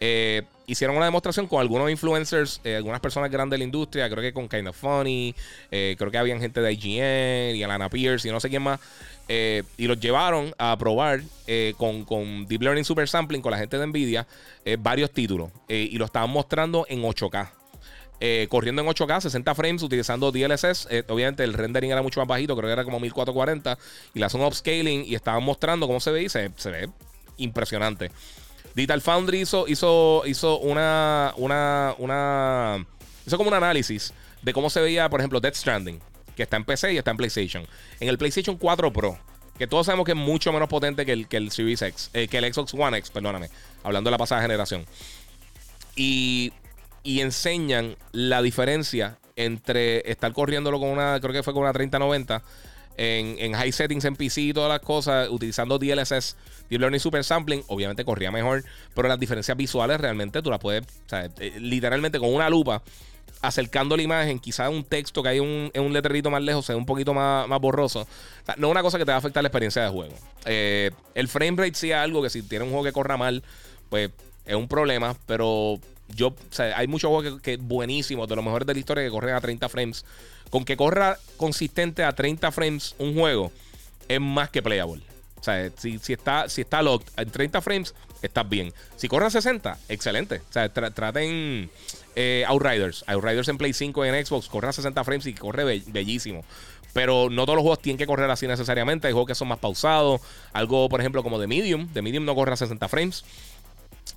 eh, 0.00 0.42
hicieron 0.66 0.96
una 0.96 1.04
demostración 1.04 1.46
con 1.46 1.60
algunos 1.60 1.90
influencers, 1.90 2.60
eh, 2.64 2.76
algunas 2.76 3.00
personas 3.00 3.30
grandes 3.30 3.52
de 3.52 3.58
la 3.58 3.64
industria, 3.64 4.08
creo 4.08 4.22
que 4.22 4.32
con 4.32 4.48
Kind 4.48 4.68
of 4.68 4.76
Funny, 4.76 5.34
eh, 5.70 5.94
creo 5.98 6.10
que 6.10 6.18
habían 6.18 6.40
gente 6.40 6.60
de 6.60 6.72
IGN 6.72 7.56
y 7.56 7.62
Alana 7.62 7.88
Pierce 7.88 8.26
y 8.26 8.32
no 8.32 8.40
sé 8.40 8.48
quién 8.48 8.62
más, 8.62 8.80
y 9.28 9.86
los 9.86 10.00
llevaron 10.00 10.52
a 10.58 10.76
probar 10.76 11.20
con, 11.76 12.46
Deep 12.48 12.62
Learning 12.62 12.84
Super 12.84 13.08
Sampling, 13.08 13.40
con 13.40 13.52
la 13.52 13.58
gente 13.58 13.78
de 13.78 13.86
Nvidia, 13.86 14.26
varios 14.80 15.12
títulos, 15.12 15.52
y 15.68 15.96
lo 15.98 16.06
estaban 16.06 16.30
mostrando 16.30 16.84
en 16.88 17.02
8K. 17.02 17.48
Eh, 18.22 18.48
corriendo 18.50 18.82
en 18.82 18.88
8K, 18.88 19.22
60 19.22 19.54
frames, 19.54 19.82
utilizando 19.82 20.30
DLSS. 20.30 20.88
Obviamente 21.08 21.42
el 21.42 21.54
rendering 21.54 21.90
era 21.90 22.02
mucho 22.02 22.20
más 22.20 22.28
bajito, 22.28 22.54
creo 22.54 22.68
que 22.68 22.72
era 22.72 22.84
como 22.84 23.00
1440. 23.00 23.78
Y 24.14 24.18
la 24.18 24.28
zona 24.28 24.46
upscaling 24.46 25.04
y 25.06 25.14
estaban 25.14 25.42
mostrando 25.42 25.86
cómo 25.86 26.00
se 26.00 26.10
ve 26.10 26.24
y 26.24 26.28
se, 26.28 26.48
ve 26.48 26.90
impresionante. 27.38 28.10
Digital 28.74 29.00
Foundry 29.00 29.40
hizo, 29.40 29.66
hizo, 29.68 30.22
hizo 30.26 30.58
una, 30.58 31.32
una, 31.36 31.94
una. 31.98 32.86
Hizo 33.26 33.36
como 33.36 33.48
un 33.48 33.54
análisis 33.54 34.12
de 34.42 34.52
cómo 34.52 34.70
se 34.70 34.80
veía, 34.80 35.08
por 35.08 35.20
ejemplo, 35.20 35.40
Death 35.40 35.56
Stranding, 35.56 36.00
que 36.36 36.44
está 36.44 36.56
en 36.56 36.64
PC 36.64 36.92
y 36.92 36.98
está 36.98 37.10
en 37.10 37.16
PlayStation. 37.16 37.66
En 37.98 38.08
el 38.08 38.16
PlayStation 38.16 38.56
4 38.56 38.92
Pro, 38.92 39.18
que 39.58 39.66
todos 39.66 39.86
sabemos 39.86 40.06
que 40.06 40.12
es 40.12 40.18
mucho 40.18 40.52
menos 40.52 40.68
potente 40.68 41.04
que 41.04 41.12
el, 41.36 41.50
Series 41.50 41.82
X, 41.82 42.10
eh, 42.14 42.28
que 42.28 42.38
el 42.38 42.52
Xbox 42.52 42.72
One 42.74 42.96
X, 42.98 43.10
perdóname, 43.10 43.50
hablando 43.82 44.08
de 44.08 44.12
la 44.12 44.18
pasada 44.18 44.40
generación. 44.42 44.86
Y 45.96 46.52
y 47.02 47.20
enseñan 47.20 47.96
la 48.12 48.42
diferencia 48.42 49.18
entre 49.36 50.10
estar 50.10 50.32
corriéndolo 50.32 50.78
con 50.78 50.90
una, 50.90 51.18
creo 51.20 51.32
que 51.32 51.42
fue 51.42 51.54
con 51.54 51.62
una 51.62 51.72
3090 51.72 52.42
en, 52.96 53.52
high 53.54 53.72
settings 53.72 54.04
en 54.04 54.16
PC 54.16 54.40
y 54.40 54.52
todas 54.52 54.68
las 54.68 54.80
cosas, 54.80 55.28
utilizando 55.30 55.78
DLSS, 55.78 56.36
Deep 56.68 56.80
Learning 56.80 57.00
Super 57.00 57.24
Sampling, 57.24 57.62
obviamente 57.68 58.04
corría 58.04 58.30
mejor, 58.30 58.64
pero 58.94 59.08
las 59.08 59.18
diferencias 59.18 59.56
visuales 59.56 60.00
realmente 60.00 60.42
tú 60.42 60.50
las 60.50 60.58
puedes, 60.58 60.84
eh, 61.12 61.54
literalmente 61.58 62.18
con 62.18 62.32
una 62.32 62.50
lupa, 62.50 62.82
acercando 63.42 63.96
la 63.96 64.02
imagen, 64.02 64.38
quizás 64.38 64.68
un 64.68 64.84
texto 64.84 65.22
que 65.22 65.30
hay 65.30 65.40
un, 65.40 65.70
en 65.72 65.82
un 65.82 65.92
letrerito 65.92 66.30
más 66.30 66.42
lejos 66.42 66.66
sea 66.66 66.76
un 66.76 66.84
poquito 66.84 67.14
más, 67.14 67.48
más 67.48 67.60
borroso. 67.60 68.06
no 68.58 68.66
es 68.66 68.70
una 68.70 68.82
cosa 68.82 68.98
que 68.98 69.04
te 69.04 69.12
va 69.12 69.16
a 69.16 69.18
afectar 69.18 69.42
la 69.42 69.48
experiencia 69.48 69.82
de 69.82 69.88
juego. 69.88 70.14
Eh, 70.44 70.90
el 71.14 71.28
frame 71.28 71.56
rate 71.56 71.74
sí 71.74 71.90
es 71.90 71.96
algo 71.96 72.22
que 72.22 72.30
si 72.30 72.42
tiene 72.42 72.64
un 72.64 72.70
juego 72.70 72.84
que 72.84 72.92
corra 72.92 73.16
mal, 73.16 73.42
pues 73.88 74.10
es 74.44 74.54
un 74.54 74.68
problema, 74.68 75.16
pero 75.26 75.80
yo, 76.14 76.28
o 76.28 76.36
sea, 76.50 76.76
hay 76.76 76.86
muchos 76.86 77.08
juegos 77.08 77.40
que, 77.40 77.56
buenísimos, 77.56 78.28
de 78.28 78.36
los 78.36 78.44
mejores 78.44 78.66
de 78.66 78.74
la 78.74 78.80
historia, 78.80 79.04
que 79.04 79.10
corren 79.10 79.34
a 79.34 79.40
30 79.40 79.68
frames. 79.68 80.04
Con 80.50 80.64
que 80.64 80.76
corra 80.76 81.18
consistente 81.36 82.04
a 82.04 82.12
30 82.12 82.50
frames 82.50 82.94
un 82.98 83.14
juego, 83.14 83.52
es 84.08 84.20
más 84.20 84.50
que 84.50 84.62
playable. 84.62 85.02
O 85.40 85.42
sea, 85.42 85.70
si, 85.76 85.98
está, 86.12 86.48
si 86.48 86.60
está 86.60 86.82
locked 86.82 87.08
en 87.16 87.30
30 87.30 87.60
frames, 87.62 87.94
estás 88.20 88.48
bien. 88.48 88.72
Si 88.96 89.08
corre 89.08 89.26
a 89.26 89.30
60, 89.30 89.78
excelente. 89.88 90.42
O 90.50 90.52
sea, 90.52 90.68
traten 90.68 91.70
eh, 92.14 92.44
Outriders. 92.46 93.04
Outriders 93.06 93.48
en 93.48 93.56
Play 93.56 93.72
5 93.72 94.04
y 94.04 94.08
en 94.08 94.26
Xbox 94.26 94.48
corre 94.48 94.68
a 94.68 94.72
60 94.72 95.02
frames 95.04 95.26
y 95.26 95.34
corre 95.34 95.64
bellísimo. 95.86 96.44
Pero 96.92 97.30
no 97.30 97.44
todos 97.44 97.56
los 97.56 97.62
juegos 97.62 97.80
tienen 97.80 97.98
que 97.98 98.06
correr 98.06 98.30
así 98.30 98.46
necesariamente. 98.46 99.06
Hay 99.06 99.12
juegos 99.12 99.28
que 99.28 99.34
son 99.34 99.48
más 99.48 99.58
pausados. 99.58 100.20
Algo, 100.52 100.88
por 100.88 101.00
ejemplo, 101.00 101.22
como 101.22 101.38
The 101.38 101.46
Medium. 101.46 101.88
The 101.88 102.02
Medium 102.02 102.24
no 102.24 102.34
corre 102.34 102.52
a 102.52 102.56
60 102.56 102.88
frames. 102.88 103.24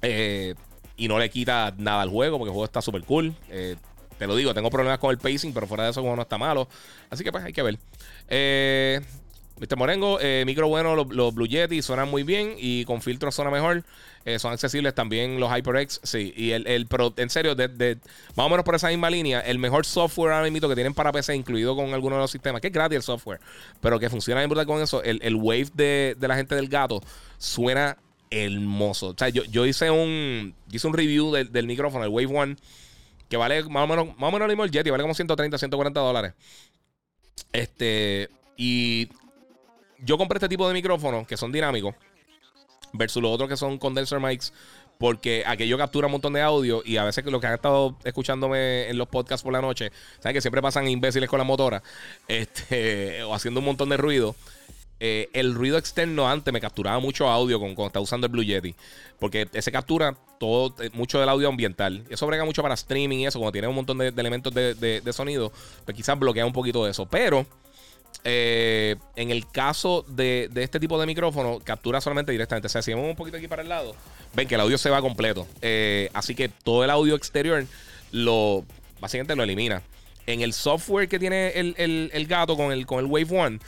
Eh, 0.02 0.56
y 0.98 1.08
no 1.08 1.20
le 1.20 1.30
quita 1.30 1.74
nada 1.78 2.02
al 2.02 2.10
juego 2.10 2.38
porque 2.38 2.50
el 2.50 2.54
juego 2.54 2.66
está 2.66 2.82
súper 2.82 3.04
cool. 3.04 3.36
Eh, 3.50 3.76
te 4.24 4.28
lo 4.28 4.36
digo, 4.36 4.54
tengo 4.54 4.70
problemas 4.70 5.00
con 5.00 5.12
el 5.12 5.18
pacing, 5.18 5.54
pero 5.54 5.68
fuera 5.68 5.84
de 5.86 5.92
eso 5.92 6.02
juego 6.02 6.16
no 6.16 6.22
está 6.22 6.38
malo. 6.38 6.68
Así 7.10 7.24
que 7.24 7.32
pues 7.32 7.44
hay 7.44 7.54
que 7.54 7.62
ver. 7.62 7.78
Eh, 8.30 9.02
Mr. 9.60 9.78
Morengo, 9.78 10.18
eh, 10.22 10.44
micro 10.46 10.68
bueno, 10.68 10.96
los, 10.96 11.34
Blue 11.34 11.48
Yeti 11.48 11.82
suenan 11.82 12.10
muy 12.10 12.24
bien 12.24 12.56
y 12.58 12.86
con 12.86 13.02
filtros 13.02 13.36
suena 13.36 13.52
mejor. 13.52 13.84
son 14.38 14.54
accesibles 14.54 14.96
también 14.96 15.40
los 15.40 15.52
HyperX, 15.52 16.00
sí. 16.04 16.34
Y 16.36 16.52
el, 16.52 16.66
el 16.68 16.88
en 17.18 17.30
serio, 17.30 17.54
de, 17.54 17.98
más 18.36 18.46
o 18.46 18.50
menos 18.50 18.64
por 18.66 18.76
esa 18.76 18.88
misma 18.88 19.10
línea, 19.10 19.42
el 19.42 19.60
mejor 19.60 19.86
software 19.86 20.34
ahora 20.34 20.50
mismo 20.50 20.70
que 20.70 20.76
tienen 20.76 20.94
para 20.94 21.12
PC, 21.12 21.36
incluido 21.36 21.76
con 21.76 21.94
algunos 21.94 22.18
de 22.18 22.22
los 22.22 22.32
sistemas, 22.32 22.62
que 22.62 22.68
es 22.68 22.74
gratis 22.74 22.96
el 22.96 23.04
software, 23.04 23.40
pero 23.82 24.00
que 24.00 24.10
funciona 24.10 24.42
bien 24.42 24.50
brutal 24.50 24.66
con 24.66 24.82
eso, 24.82 25.04
el, 25.04 25.20
el 25.22 25.36
Wave 25.36 25.70
de, 25.74 26.16
de 26.18 26.28
la 26.28 26.36
gente 26.36 26.56
del 26.56 26.70
gato 26.70 27.02
suena 27.38 27.98
hermoso. 28.34 29.10
O 29.10 29.16
sea, 29.18 29.30
yo, 29.30 29.44
yo 29.46 29.66
hice 29.66 29.90
un 29.92 30.56
hice 30.72 30.88
un 30.88 30.94
review 30.94 31.32
del, 31.32 31.68
micrófono, 31.68 32.04
el 32.04 32.10
Wave 32.10 32.38
One, 32.38 32.56
que 33.34 33.38
vale 33.38 33.64
más 33.64 33.86
o 33.86 33.88
menos, 33.88 34.16
más 34.20 34.30
o 34.30 34.32
menos 34.32 34.46
el 34.46 34.56
mismo 34.56 34.64
el 34.64 34.92
vale 34.92 35.02
como 35.02 35.16
130, 35.16 35.58
140 35.58 36.00
dólares. 36.00 36.34
Este, 37.52 38.30
y 38.56 39.10
yo 39.98 40.20
compré 40.20 40.38
este 40.38 40.50
tipo 40.50 40.68
de 40.68 40.74
micrófonos 40.76 41.26
que 41.26 41.36
son 41.36 41.52
dinámicos 41.52 41.96
versus 42.92 43.24
los 43.24 43.32
otros 43.32 43.50
que 43.50 43.58
son 43.58 43.80
condenser 43.80 44.20
mics. 44.20 44.54
Porque 45.00 45.44
aquello 45.48 45.80
captura 45.80 46.06
un 46.06 46.12
montón 46.12 46.34
de 46.34 46.42
audio 46.44 46.84
y 46.86 46.98
a 46.98 47.04
veces 47.04 47.26
los 47.26 47.42
que 47.42 47.48
han 47.48 47.56
estado 47.56 47.98
escuchándome 48.04 48.88
en 48.88 49.00
los 49.00 49.08
podcasts 49.08 49.44
por 49.44 49.52
la 49.52 49.62
noche, 49.62 49.92
saben 50.20 50.36
que 50.36 50.42
siempre 50.42 50.62
pasan 50.62 50.88
imbéciles 50.88 51.28
con 51.28 51.40
la 51.40 51.44
motora 51.44 51.82
este, 52.28 53.24
o 53.28 53.34
haciendo 53.34 53.62
un 53.62 53.66
montón 53.66 53.90
de 53.90 53.98
ruido. 53.98 54.36
Eh, 55.00 55.30
el 55.34 55.54
ruido 55.54 55.78
externo 55.78 56.30
antes 56.30 56.54
me 56.54 56.62
capturaba 56.62 57.00
mucho 57.00 57.28
audio 57.28 57.60
con, 57.60 57.76
cuando 57.76 57.88
estaba 57.88 58.04
usando 58.04 58.28
el 58.28 58.32
Blue 58.32 58.44
Yeti. 58.44 58.76
Porque 59.20 59.50
ese 59.54 59.72
captura 59.72 60.16
todo, 60.40 60.74
eh, 60.82 60.90
mucho 60.94 61.20
del 61.20 61.30
audio 61.30 61.50
ambiental. 61.50 62.04
Eso 62.10 62.26
brega 62.28 62.46
mucho 62.46 62.62
para 62.62 62.74
streaming 62.76 63.20
y 63.20 63.26
eso, 63.28 63.40
como 63.40 63.52
tiene 63.52 63.68
un 63.68 63.76
montón 63.76 63.98
de, 63.98 64.14
elementos 64.16 64.54
de, 64.54 65.02
sonido, 65.12 65.52
pues 65.86 65.98
quizás 65.98 66.18
bloquea 66.18 66.46
un 66.46 66.54
poquito 66.54 66.86
de 66.86 66.92
eso. 66.92 67.06
Pero 67.06 67.46
eh, 68.24 68.96
en 69.16 69.30
el 69.30 69.48
caso 69.50 70.06
de, 70.08 70.50
este 70.56 70.80
tipo 70.80 71.00
de 71.00 71.06
micrófono, 71.06 71.60
captura 71.64 72.00
solamente 72.00 72.32
directamente. 72.32 72.68
O 72.68 72.70
sea, 72.70 72.82
si 72.82 72.94
vamos 72.94 73.10
un 73.10 73.16
poquito 73.16 73.38
aquí 73.38 73.48
para 73.48 73.62
el 73.62 73.70
lado, 73.70 73.96
ven 74.34 74.48
que 74.48 74.56
el 74.56 74.62
audio 74.62 74.78
se 74.78 74.90
va 74.90 75.02
completo. 75.02 75.48
así 76.14 76.36
que 76.36 76.50
todo 76.50 76.84
el 76.84 76.90
audio 76.90 77.16
exterior 77.16 77.66
lo 78.12 78.64
básicamente 79.02 79.36
lo 79.36 79.44
elimina. 79.44 79.82
En 80.28 80.40
el 80.40 80.54
software 80.54 81.10
que 81.10 81.20
tiene 81.20 81.50
el, 81.50 81.76
el 81.78 82.28
gato 82.28 82.56
con 82.56 82.72
el, 82.72 82.86
con 82.86 83.00
el 83.00 83.06
Wave 83.08 83.38
One 83.38 83.60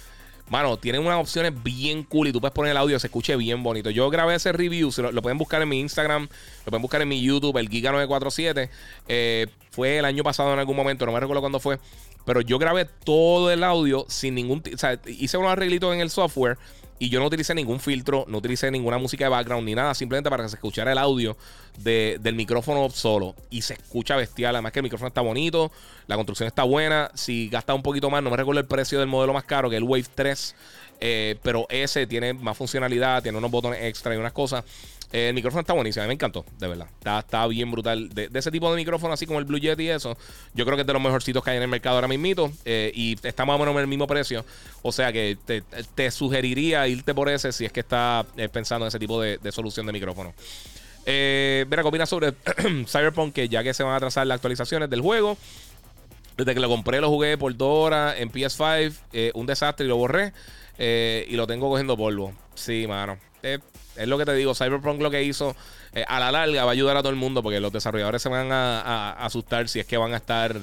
Mano, 0.49 0.77
tienen 0.77 1.01
unas 1.01 1.19
opciones 1.19 1.51
bien 1.63 2.03
cool 2.03 2.27
y 2.27 2.31
tú 2.31 2.39
puedes 2.39 2.53
poner 2.53 2.71
el 2.71 2.77
audio, 2.77 2.99
se 2.99 3.07
escuche 3.07 3.35
bien 3.35 3.63
bonito. 3.63 3.89
Yo 3.89 4.09
grabé 4.11 4.35
ese 4.35 4.51
review, 4.51 4.91
lo, 5.11 5.21
pueden 5.21 5.39
buscar 5.39 5.61
en 5.61 5.69
mi 5.69 5.79
Instagram, 5.79 6.27
lo 6.65 6.69
pueden 6.69 6.81
buscar 6.83 7.01
en 7.01 7.07
mi 7.07 7.21
YouTube, 7.21 7.57
el 7.57 7.69
Giga947. 7.69 8.69
Eh, 9.07 9.47
fue 9.71 9.97
el 9.97 10.05
año 10.05 10.23
pasado 10.23 10.53
en 10.53 10.59
algún 10.59 10.75
momento, 10.75 11.05
no 11.05 11.11
me 11.11 11.19
recuerdo 11.19 11.41
cuándo 11.41 11.59
fue. 11.59 11.79
Pero 12.25 12.41
yo 12.41 12.59
grabé 12.59 12.85
todo 12.85 13.51
el 13.51 13.63
audio 13.63 14.05
sin 14.07 14.35
ningún. 14.35 14.61
O 14.73 14.77
sea, 14.77 14.99
hice 15.07 15.37
unos 15.37 15.51
arreglitos 15.51 15.93
en 15.93 16.01
el 16.01 16.09
software 16.09 16.57
Y 16.97 17.09
yo 17.09 17.19
no 17.19 17.25
utilicé 17.25 17.53
ningún 17.53 17.79
filtro, 17.79 18.25
no 18.27 18.37
utilicé 18.37 18.71
ninguna 18.71 18.97
música 18.97 19.25
de 19.25 19.29
background 19.29 19.65
ni 19.65 19.75
nada, 19.75 19.93
simplemente 19.93 20.29
para 20.29 20.43
que 20.43 20.49
se 20.49 20.55
escuchara 20.55 20.93
el 20.93 20.97
audio 20.97 21.35
del 21.77 22.35
micrófono 22.35 22.89
solo. 22.89 23.35
Y 23.49 23.63
se 23.63 23.73
escucha 23.73 24.15
bestial. 24.15 24.55
Además 24.55 24.71
que 24.71 24.79
el 24.79 24.83
micrófono 24.83 25.09
está 25.09 25.21
bonito, 25.21 25.71
la 26.07 26.15
construcción 26.15 26.47
está 26.47 26.63
buena. 26.63 27.11
Si 27.13 27.49
gasta 27.49 27.73
un 27.73 27.83
poquito 27.83 28.09
más, 28.09 28.23
no 28.23 28.29
me 28.29 28.37
recuerdo 28.37 28.61
el 28.61 28.67
precio 28.67 28.99
del 28.99 29.07
modelo 29.07 29.33
más 29.33 29.43
caro, 29.43 29.69
que 29.69 29.75
el 29.75 29.83
Wave 29.83 30.05
3. 30.15 30.55
Eh, 31.01 31.37
pero 31.43 31.65
ese 31.69 32.07
tiene 32.07 32.33
más 32.33 32.57
funcionalidad, 32.57 33.21
tiene 33.21 33.37
unos 33.37 33.51
botones 33.51 33.83
extra 33.83 34.15
y 34.15 34.17
unas 34.17 34.31
cosas. 34.31 34.63
Eh, 35.15 35.29
el 35.29 35.33
micrófono 35.33 35.61
está 35.61 35.71
buenísimo, 35.71 36.03
a 36.03 36.07
mí 36.07 36.09
me 36.09 36.15
encantó, 36.15 36.43
de 36.59 36.67
verdad. 36.67 36.89
Está, 37.19 37.47
bien 37.47 37.71
brutal. 37.71 38.09
De, 38.09 38.29
ese 38.33 38.51
tipo 38.51 38.69
de 38.69 38.75
micrófono, 38.75 39.13
así 39.13 39.25
como 39.25 39.39
el 39.39 39.45
Blue 39.45 39.57
Yeti 39.57 39.83
y 39.83 39.87
eso, 39.87 40.17
yo 40.53 40.65
creo 40.65 40.75
que 40.75 40.81
es 40.81 40.87
de 40.87 40.91
los 40.91 41.01
mejorcitos 41.01 41.41
que 41.41 41.51
hay 41.51 41.55
en 41.55 41.63
el 41.63 41.69
mercado 41.69 41.95
ahora 41.95 42.09
mismo. 42.09 42.51
Eh, 42.65 42.91
y 42.93 43.15
está 43.25 43.45
más 43.45 43.55
o 43.55 43.59
menos 43.59 43.73
en 43.75 43.79
el 43.79 43.87
mismo 43.87 44.07
precio. 44.07 44.43
O 44.81 44.91
sea 44.91 45.13
que 45.13 45.37
te, 45.95 46.11
sugeriría 46.11 46.85
irte 46.89 47.15
por 47.15 47.29
ese 47.29 47.53
si 47.53 47.63
es 47.63 47.71
que 47.71 47.79
estás 47.79 48.25
pensando 48.51 48.85
en 48.85 48.89
ese 48.89 48.99
tipo 48.99 49.21
de, 49.21 49.39
solución 49.53 49.85
de 49.85 49.93
micrófono. 49.93 50.33
Eh, 51.05 51.65
Mira, 51.69 51.83
¿qué 51.89 52.05
sobre 52.05 52.33
Cyberpunk? 52.85 53.33
Que 53.33 53.47
ya 53.47 53.63
que 53.63 53.73
se 53.73 53.83
van 53.83 53.95
a 53.95 53.99
trazar 54.01 54.27
las 54.27 54.35
actualizaciones 54.35 54.89
del 54.89 54.99
juego. 54.99 55.37
Desde 56.35 56.53
que 56.53 56.59
lo 56.59 56.67
compré, 56.67 56.99
lo 56.99 57.07
jugué 57.07 57.37
por 57.37 57.55
dos 57.55 57.87
horas 57.87 58.15
en 58.17 58.29
PS5. 58.29 59.31
un 59.33 59.45
desastre 59.45 59.85
y 59.85 59.87
lo 59.87 59.95
borré. 59.95 60.33
y 60.77 61.35
lo 61.37 61.47
tengo 61.47 61.69
cogiendo 61.69 61.95
polvo. 61.95 62.33
Sí, 62.53 62.85
mano. 62.85 63.17
Es 63.95 64.07
lo 64.07 64.17
que 64.17 64.25
te 64.25 64.33
digo, 64.33 64.53
Cyberpunk 64.53 65.01
lo 65.01 65.09
que 65.09 65.23
hizo 65.23 65.55
eh, 65.93 66.03
a 66.07 66.19
la 66.19 66.31
larga 66.31 66.65
va 66.65 66.71
a 66.71 66.73
ayudar 66.73 66.97
a 66.97 67.01
todo 67.01 67.09
el 67.09 67.15
mundo 67.15 67.41
porque 67.41 67.59
los 67.59 67.71
desarrolladores 67.71 68.21
se 68.21 68.29
van 68.29 68.51
a, 68.51 69.13
asustar 69.13 69.69
si 69.69 69.79
es 69.79 69.85
que 69.85 69.97
van 69.97 70.13
a 70.13 70.17
estar 70.17 70.59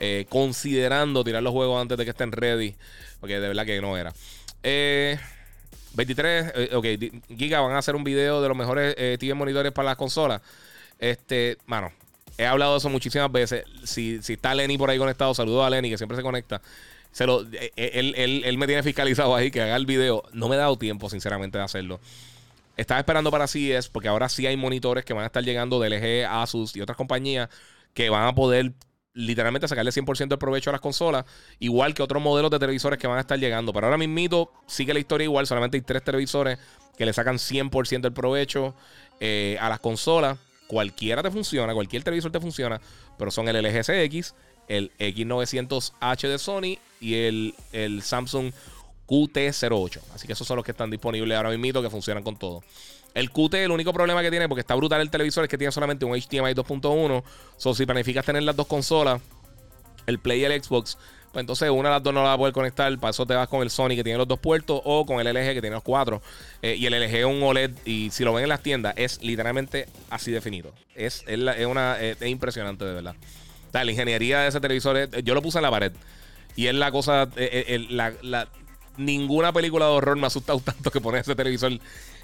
eh, 0.00 0.26
considerando 0.28 1.24
tirar 1.24 1.42
los 1.42 1.52
juegos 1.52 1.80
antes 1.80 1.96
de 1.96 2.04
que 2.04 2.10
estén 2.10 2.32
ready, 2.32 2.74
porque 3.20 3.40
de 3.40 3.48
verdad 3.48 3.64
que 3.64 3.80
no 3.80 3.96
era. 3.96 4.12
23, 5.94 6.52
eh, 6.54 6.70
ok, 6.74 6.86
Giga 7.36 7.60
van 7.60 7.72
a 7.72 7.78
hacer 7.78 7.96
un 7.96 8.04
video 8.04 8.42
de 8.42 8.48
los 8.48 8.56
mejores 8.56 8.94
TV 9.18 9.34
monitores 9.34 9.72
para 9.72 9.90
las 9.90 9.96
consolas. 9.96 10.42
Este, 10.98 11.56
mano, 11.66 11.92
he 12.36 12.44
hablado 12.44 12.72
de 12.72 12.78
eso 12.78 12.90
muchísimas 12.90 13.32
veces. 13.32 13.64
Si, 13.84 14.22
si 14.22 14.34
está 14.34 14.54
Lenny 14.54 14.76
por 14.76 14.90
ahí 14.90 14.98
conectado, 14.98 15.32
saludo 15.34 15.64
a 15.64 15.70
Lenny 15.70 15.90
que 15.90 15.96
siempre 15.96 16.16
se 16.16 16.22
conecta. 16.22 16.60
Se 17.12 17.26
lo, 17.26 17.46
él, 17.76 18.42
él, 18.44 18.58
me 18.58 18.66
tiene 18.66 18.82
fiscalizado 18.82 19.36
ahí 19.36 19.52
que 19.52 19.62
haga 19.62 19.76
el 19.76 19.86
video. 19.86 20.24
No 20.32 20.48
me 20.48 20.56
he 20.56 20.58
dado 20.58 20.76
tiempo, 20.76 21.08
sinceramente, 21.08 21.58
de 21.58 21.64
hacerlo. 21.64 22.00
Estaba 22.76 23.00
esperando 23.00 23.30
para 23.30 23.46
CES 23.46 23.88
porque 23.88 24.08
ahora 24.08 24.28
sí 24.28 24.46
hay 24.46 24.56
monitores 24.56 25.04
que 25.04 25.12
van 25.12 25.24
a 25.24 25.26
estar 25.26 25.44
llegando 25.44 25.80
de 25.80 25.90
LG, 25.90 26.26
Asus 26.28 26.74
y 26.76 26.80
otras 26.80 26.96
compañías 26.96 27.48
que 27.92 28.10
van 28.10 28.26
a 28.26 28.34
poder 28.34 28.72
literalmente 29.14 29.68
sacarle 29.68 29.92
100% 29.92 30.28
del 30.28 30.38
provecho 30.38 30.70
a 30.70 30.72
las 30.72 30.80
consolas, 30.80 31.24
igual 31.60 31.94
que 31.94 32.02
otros 32.02 32.20
modelos 32.20 32.50
de 32.50 32.58
televisores 32.58 32.98
que 32.98 33.06
van 33.06 33.18
a 33.18 33.20
estar 33.20 33.38
llegando. 33.38 33.72
Pero 33.72 33.86
ahora 33.86 33.96
mismo 33.96 34.50
sigue 34.66 34.92
la 34.92 34.98
historia 34.98 35.24
igual, 35.24 35.46
solamente 35.46 35.76
hay 35.76 35.82
tres 35.82 36.02
televisores 36.02 36.58
que 36.98 37.06
le 37.06 37.12
sacan 37.12 37.36
100% 37.36 38.00
del 38.00 38.12
provecho 38.12 38.74
eh, 39.20 39.56
a 39.60 39.68
las 39.68 39.80
consolas. 39.80 40.38
Cualquiera 40.66 41.22
te 41.22 41.30
funciona, 41.30 41.72
cualquier 41.74 42.02
televisor 42.02 42.32
te 42.32 42.40
funciona, 42.40 42.80
pero 43.16 43.30
son 43.30 43.48
el 43.48 43.62
LG 43.62 43.84
CX, 43.84 44.34
el 44.66 44.90
X900H 44.98 46.28
de 46.28 46.38
Sony 46.38 46.78
y 47.00 47.14
el, 47.14 47.54
el 47.72 48.02
Samsung 48.02 48.52
QT08. 49.08 50.00
Así 50.14 50.26
que 50.26 50.32
esos 50.32 50.46
son 50.46 50.56
los 50.56 50.64
que 50.64 50.70
están 50.70 50.90
disponibles 50.90 51.36
ahora 51.36 51.50
mismo 51.50 51.82
que 51.82 51.90
funcionan 51.90 52.22
con 52.22 52.36
todo. 52.36 52.62
El 53.14 53.30
QT, 53.30 53.54
el 53.54 53.70
único 53.70 53.92
problema 53.92 54.22
que 54.22 54.30
tiene, 54.30 54.48
porque 54.48 54.60
está 54.60 54.74
brutal 54.74 55.00
el 55.00 55.10
televisor, 55.10 55.44
es 55.44 55.50
que 55.50 55.56
tiene 55.56 55.70
solamente 55.70 56.04
un 56.04 56.12
HDMI 56.12 56.52
2.1. 56.52 57.22
So, 57.56 57.74
si 57.74 57.86
planificas 57.86 58.24
tener 58.24 58.42
las 58.42 58.56
dos 58.56 58.66
consolas, 58.66 59.20
el 60.06 60.18
Play 60.18 60.40
y 60.40 60.44
el 60.44 60.62
Xbox, 60.62 60.98
pues 61.32 61.42
entonces 61.42 61.68
una 61.68 61.88
de 61.88 61.94
las 61.96 62.02
dos 62.02 62.14
no 62.14 62.22
la 62.22 62.28
vas 62.28 62.34
a 62.36 62.38
poder 62.38 62.52
conectar. 62.54 62.96
Para 62.98 63.10
eso 63.10 63.26
te 63.26 63.34
vas 63.34 63.48
con 63.48 63.62
el 63.62 63.70
Sony 63.70 63.90
que 63.90 64.04
tiene 64.04 64.18
los 64.18 64.28
dos 64.28 64.38
puertos 64.38 64.80
o 64.84 65.04
con 65.04 65.24
el 65.24 65.26
LG 65.26 65.54
que 65.54 65.60
tiene 65.60 65.74
los 65.74 65.82
cuatro. 65.82 66.22
Eh, 66.62 66.76
y 66.76 66.86
el 66.86 66.92
LG 66.92 67.14
es 67.14 67.24
un 67.24 67.42
OLED. 67.42 67.72
Y 67.84 68.10
si 68.10 68.24
lo 68.24 68.32
ven 68.32 68.44
en 68.44 68.48
las 68.48 68.62
tiendas, 68.62 68.94
es 68.96 69.20
literalmente 69.22 69.88
así 70.10 70.30
definido. 70.30 70.72
Es, 70.94 71.24
es, 71.26 71.66
una, 71.66 72.00
es, 72.00 72.22
impresionante, 72.22 72.84
de 72.84 72.94
verdad. 72.94 73.16
la 73.72 73.90
ingeniería 73.90 74.40
de 74.40 74.48
ese 74.48 74.60
televisor, 74.60 75.10
yo 75.22 75.34
lo 75.34 75.42
puse 75.42 75.58
en 75.58 75.62
la 75.62 75.70
pared. 75.70 75.92
Y 76.56 76.68
es 76.68 76.74
la 76.74 76.92
cosa, 76.92 77.28
eh, 77.36 77.64
eh, 77.66 77.86
la, 77.90 78.48
ninguna 78.96 79.52
película 79.52 79.86
de 79.86 79.92
horror 79.92 80.16
me 80.16 80.24
ha 80.24 80.26
asustado 80.28 80.60
tanto 80.64 80.90
que 80.90 81.00
poner 81.00 81.22
ese 81.22 81.34
televisor, 81.34 81.72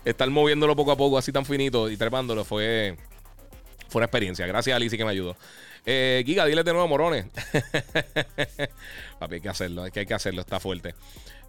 estar 0.05 0.29
moviéndolo 0.31 0.77
poco 0.77 0.93
a 0.93 0.97
poco 0.97 1.19
así 1.19 1.33
tan 1.33 1.45
finito 1.45 1.91
y 1.91 1.97
trepándolo 1.97 2.45
fue, 2.45 2.97
fue 3.89 4.01
una 4.01 4.07
experiencia. 4.07 4.47
Gracias 4.47 4.73
a 4.73 4.77
Alicia 4.77 4.99
que 4.99 5.05
me 5.05 5.11
ayudó. 5.11 5.37
Eh, 5.87 6.23
Giga, 6.27 6.45
dile 6.45 6.63
de 6.63 6.73
nuevo 6.73 6.89
morones. 6.89 7.27
Papi, 9.19 9.37
hay 9.37 9.41
que 9.41 9.49
hacerlo, 9.49 9.87
es 9.87 9.93
que 9.93 10.01
hay 10.01 10.07
que 10.07 10.15
hacerlo, 10.15 10.43
está 10.43 10.61
fuerte. 10.61 10.95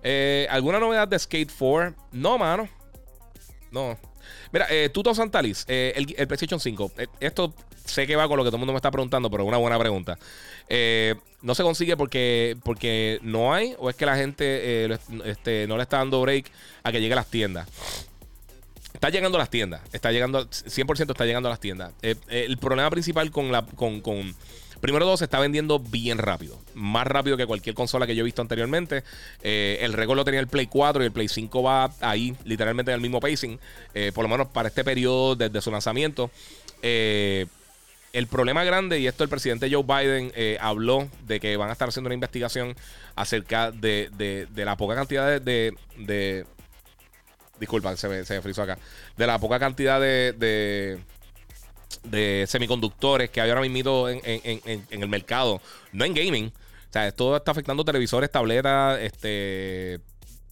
Eh, 0.04 0.48
¿Alguna 0.50 0.80
novedad 0.80 1.08
de 1.08 1.20
Skate 1.20 1.52
4? 1.58 1.96
No, 2.14 2.38
mano. 2.38 2.70
No. 3.72 3.98
Mira, 4.52 4.68
eh, 4.70 4.90
Tuto 4.90 5.14
Santalis, 5.14 5.66
eh, 5.68 5.94
el, 5.96 6.14
el, 6.18 6.28
PlayStation 6.28 6.60
5. 6.60 6.92
esto 7.20 7.54
sé 7.86 8.08
que 8.08 8.16
va 8.16 8.28
con 8.28 8.38
lo 8.38 8.44
que 8.44 8.50
todo 8.50 8.58
el 8.58 8.62
mundo 8.62 8.74
me 8.74 8.78
está 8.78 8.92
preguntando, 8.92 9.30
pero 9.30 9.44
es 9.44 9.48
una 9.48 9.58
buena 9.58 9.78
pregunta. 9.80 10.18
Eh, 10.70 11.16
no 11.42 11.56
se 11.56 11.64
consigue 11.64 11.98
porque, 11.98 12.58
porque 12.64 13.20
no 13.22 13.54
hay, 13.54 13.76
o 13.80 13.90
es 13.90 13.96
que 13.96 14.06
la 14.06 14.16
gente 14.16 14.46
eh, 14.86 14.98
este, 15.26 15.68
no 15.68 15.78
le 15.78 15.84
está 15.84 15.98
dando 15.98 16.22
break 16.22 16.52
a 16.84 16.92
que 16.92 17.02
llegue 17.02 17.14
a 17.14 17.18
las 17.18 17.28
tiendas. 17.28 17.68
Está 18.94 19.10
llegando 19.10 19.38
a 19.38 19.40
las 19.40 19.50
tiendas, 19.50 19.82
está 19.94 20.12
llegando, 20.12 20.48
100% 20.48 21.12
está 21.12 21.26
llegando 21.26 21.50
a 21.50 21.52
las 21.52 21.60
tiendas. 21.60 21.92
Eh, 22.02 22.16
el 22.30 22.58
problema 22.58 22.90
principal 22.90 23.32
con 23.32 23.52
la. 23.52 23.64
Con, 23.64 24.02
con, 24.02 24.36
Primero 24.80 25.06
todo, 25.06 25.16
se 25.16 25.26
está 25.26 25.40
vendiendo 25.40 25.78
bien 25.78 26.18
rápido. 26.18 26.58
Más 26.74 27.06
rápido 27.06 27.38
que 27.38 27.46
cualquier 27.46 27.76
consola 27.76 28.08
que 28.08 28.16
yo 28.16 28.22
he 28.22 28.26
visto 28.26 28.42
anteriormente. 28.42 29.04
el 29.44 29.94
récord 29.94 30.18
lo 30.18 30.26
tenía 30.26 30.40
el 30.40 30.48
Play 30.48 30.66
4 30.66 31.04
y 31.04 31.06
el 31.06 31.12
Play 31.12 31.28
5 31.28 31.62
va 31.62 31.94
ahí, 32.02 32.36
literalmente 32.46 32.90
en 32.92 32.96
el 32.96 33.02
mismo 33.02 33.20
pacing. 33.20 33.60
por 34.16 34.24
lo 34.24 34.28
menos 34.28 34.48
para 34.48 34.70
este 34.70 34.84
periodo 34.84 35.36
desde 35.36 35.62
su 35.62 35.70
lanzamiento. 35.70 36.32
Eh, 36.82 37.46
el 38.14 38.28
problema 38.28 38.64
grande, 38.64 39.00
y 39.00 39.08
esto 39.08 39.24
el 39.24 39.30
presidente 39.30 39.70
Joe 39.72 39.84
Biden 39.84 40.32
eh, 40.36 40.58
habló 40.60 41.10
de 41.26 41.40
que 41.40 41.56
van 41.58 41.70
a 41.70 41.74
estar 41.74 41.90
haciendo 41.90 42.08
una 42.08 42.14
investigación 42.16 42.76
acerca 43.16 43.72
de, 43.72 44.48
la 44.56 44.76
poca 44.76 44.96
cantidad 44.96 45.40
de. 45.40 45.74
de, 45.98 46.46
disculpa, 47.60 47.96
se 47.96 48.08
me, 48.10 48.26
se 48.26 48.36
acá. 48.38 48.78
De 49.18 49.28
la 49.28 49.40
poca 49.40 49.60
cantidad 49.60 50.00
de, 50.02 51.00
de, 52.04 52.46
semiconductores 52.48 53.30
que 53.30 53.40
hay 53.40 53.50
ahora 53.50 53.62
mismo 53.62 54.10
en, 54.10 54.22
en, 54.24 54.84
el 54.90 55.08
mercado. 55.08 55.62
No 55.92 56.04
en 56.06 56.14
gaming. 56.14 56.48
O 56.48 56.94
sea, 56.94 57.08
esto 57.08 57.38
está 57.38 57.52
afectando 57.52 57.86
televisores, 57.86 58.30
tabletas, 58.30 59.00
este 59.00 60.02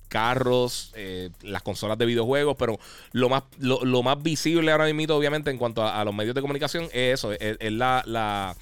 carros, 0.10 0.92
eh, 0.96 1.30
las 1.42 1.62
consolas 1.62 1.98
de 1.98 2.06
videojuegos, 2.06 2.58
pero 2.58 2.80
lo 3.14 3.30
más, 3.30 3.44
lo, 3.60 4.04
más 4.04 4.22
visible 4.22 4.72
ahora 4.72 4.92
mismo, 4.92 5.16
obviamente, 5.16 5.52
en 5.52 5.58
cuanto 5.58 5.86
a, 5.86 6.04
los 6.04 6.14
medios 6.14 6.36
de 6.36 6.42
comunicación, 6.42 6.86
es 6.86 7.20
eso, 7.20 7.32
es, 7.32 7.58
la, 7.72 8.56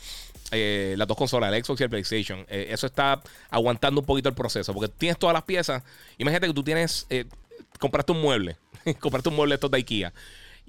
eh, 0.51 0.93
las 0.97 1.07
dos 1.07 1.17
consolas, 1.17 1.51
el 1.51 1.63
Xbox 1.63 1.81
y 1.81 1.83
el 1.85 1.89
PlayStation. 1.89 2.45
Eh, 2.49 2.67
eso 2.69 2.85
está 2.85 3.23
aguantando 3.49 4.01
un 4.01 4.05
poquito 4.05 4.29
el 4.29 4.35
proceso, 4.35 4.73
porque 4.73 4.93
tienes 4.95 5.17
todas 5.17 5.33
las 5.33 5.43
piezas. 5.43 5.83
Imagínate 6.17 6.47
que 6.47 6.53
tú 6.53 6.63
tienes, 6.63 7.07
compraste 7.79 8.11
un 8.11 8.21
mueble, 8.21 8.57
compraste 8.99 9.29
un 9.29 9.35
mueble 9.35 9.55
estos 9.55 9.71
de 9.71 9.77
IKEA. 9.77 10.13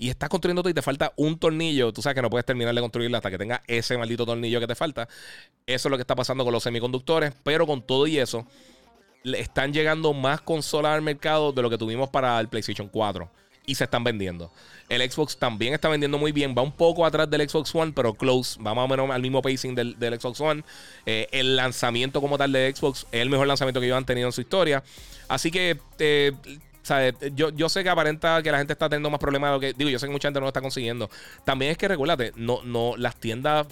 Y 0.01 0.11
estás 0.11 0.29
construyendo 0.29 0.67
y 0.69 0.73
te 0.73 0.81
falta 0.81 1.13
un 1.17 1.37
tornillo. 1.41 1.93
Tú 1.93 2.03
sabes 2.03 2.15
que 2.15 2.23
no 2.23 2.31
puedes 2.31 2.47
terminar 2.47 2.73
de 2.73 2.81
construirlo 2.81 3.17
hasta 3.17 3.33
que 3.33 3.39
tenga 3.39 3.65
ese 3.67 3.99
maldito 3.99 4.25
tornillo 4.25 4.61
que 4.61 4.69
te 4.69 4.77
falta. 4.77 5.09
Eso 5.67 5.89
es 5.89 5.91
lo 5.91 5.97
que 5.97 6.03
está 6.03 6.15
pasando 6.15 6.45
con 6.45 6.53
los 6.53 6.63
semiconductores. 6.63 7.33
Pero 7.43 7.67
con 7.67 7.83
todo 7.83 8.07
y 8.07 8.17
eso, 8.17 8.47
están 9.25 9.73
llegando 9.73 10.13
más 10.13 10.41
consolas 10.41 10.95
al 10.95 11.03
mercado 11.03 11.53
de 11.53 11.63
lo 11.63 11.71
que 11.71 11.79
tuvimos 11.79 12.09
para 12.11 12.39
el 12.41 12.49
PlayStation 12.49 12.89
4 12.89 13.29
y 13.69 13.75
se 13.75 13.85
están 13.85 14.03
vendiendo. 14.03 14.51
El 14.89 15.09
Xbox 15.09 15.37
también 15.37 15.75
está 15.75 15.91
vendiendo 15.91 16.17
muy 16.17 16.33
bien. 16.33 16.55
Va 16.57 16.63
un 16.63 16.73
poco 16.73 17.05
atrás 17.05 17.29
del 17.29 17.47
Xbox 17.47 17.75
One, 17.75 17.93
pero 17.95 18.15
close. 18.15 18.59
Va 18.63 18.75
más 18.75 18.87
o 18.87 18.89
menos 18.89 19.11
al 19.11 19.21
mismo 19.21 19.43
pacing 19.43 19.75
del, 19.75 20.19
Xbox 20.19 20.41
One. 20.41 20.65
Eh, 21.05 21.29
el 21.33 21.55
lanzamiento 21.55 22.23
como 22.23 22.39
tal 22.39 22.51
de 22.51 22.73
Xbox 22.75 23.07
es 23.13 23.21
el 23.21 23.29
mejor 23.29 23.47
lanzamiento 23.47 23.79
que 23.79 23.87
ellos 23.87 23.99
han 23.99 24.07
tenido 24.07 24.27
en 24.27 24.33
su 24.33 24.41
historia. 24.41 24.83
Así 25.29 25.51
que, 25.51 25.79
eh, 25.99 26.33
Yo, 27.35 27.51
yo 27.51 27.69
sé 27.69 27.83
que 27.83 27.91
aparenta 27.91 28.43
que 28.43 28.51
la 28.51 28.57
gente 28.57 28.73
está 28.73 28.89
teniendo 28.89 29.11
más 29.11 29.21
problemas 29.21 29.51
de 29.51 29.55
lo 29.55 29.61
que. 29.61 29.73
Digo, 29.75 29.91
yo 29.91 29.99
sé 29.99 30.07
que 30.07 30.13
mucha 30.13 30.29
gente 30.29 30.41
no 30.41 30.45
lo 30.45 30.49
está 30.49 30.63
consiguiendo. 30.63 31.11
También 31.45 31.73
es 31.73 31.77
que, 31.77 31.89
recuérdate, 31.89 32.33
no, 32.37 32.63
no, 32.65 32.97
las 32.97 33.17
tiendas. 33.17 33.67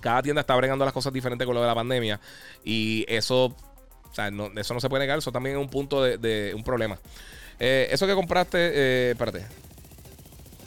Cada 0.00 0.22
tienda 0.22 0.40
está 0.40 0.56
bregando 0.56 0.86
las 0.86 0.94
cosas 0.94 1.12
diferentes 1.12 1.44
con 1.44 1.54
lo 1.54 1.60
de 1.60 1.66
la 1.66 1.74
pandemia. 1.74 2.18
Y 2.64 3.04
eso 3.06 3.54
o 4.12 4.14
sea, 4.14 4.30
eso 4.56 4.74
no 4.74 4.80
se 4.80 4.88
puede 4.90 5.04
negar, 5.04 5.18
eso 5.18 5.32
también 5.32 5.56
es 5.56 5.62
un 5.62 5.70
punto 5.70 6.02
de, 6.02 6.52
un 6.54 6.62
problema. 6.62 6.98
Eh, 7.58 7.88
eso 7.90 8.06
que 8.06 8.14
compraste, 8.14 8.58
eh, 8.58 9.10
espérate. 9.12 9.46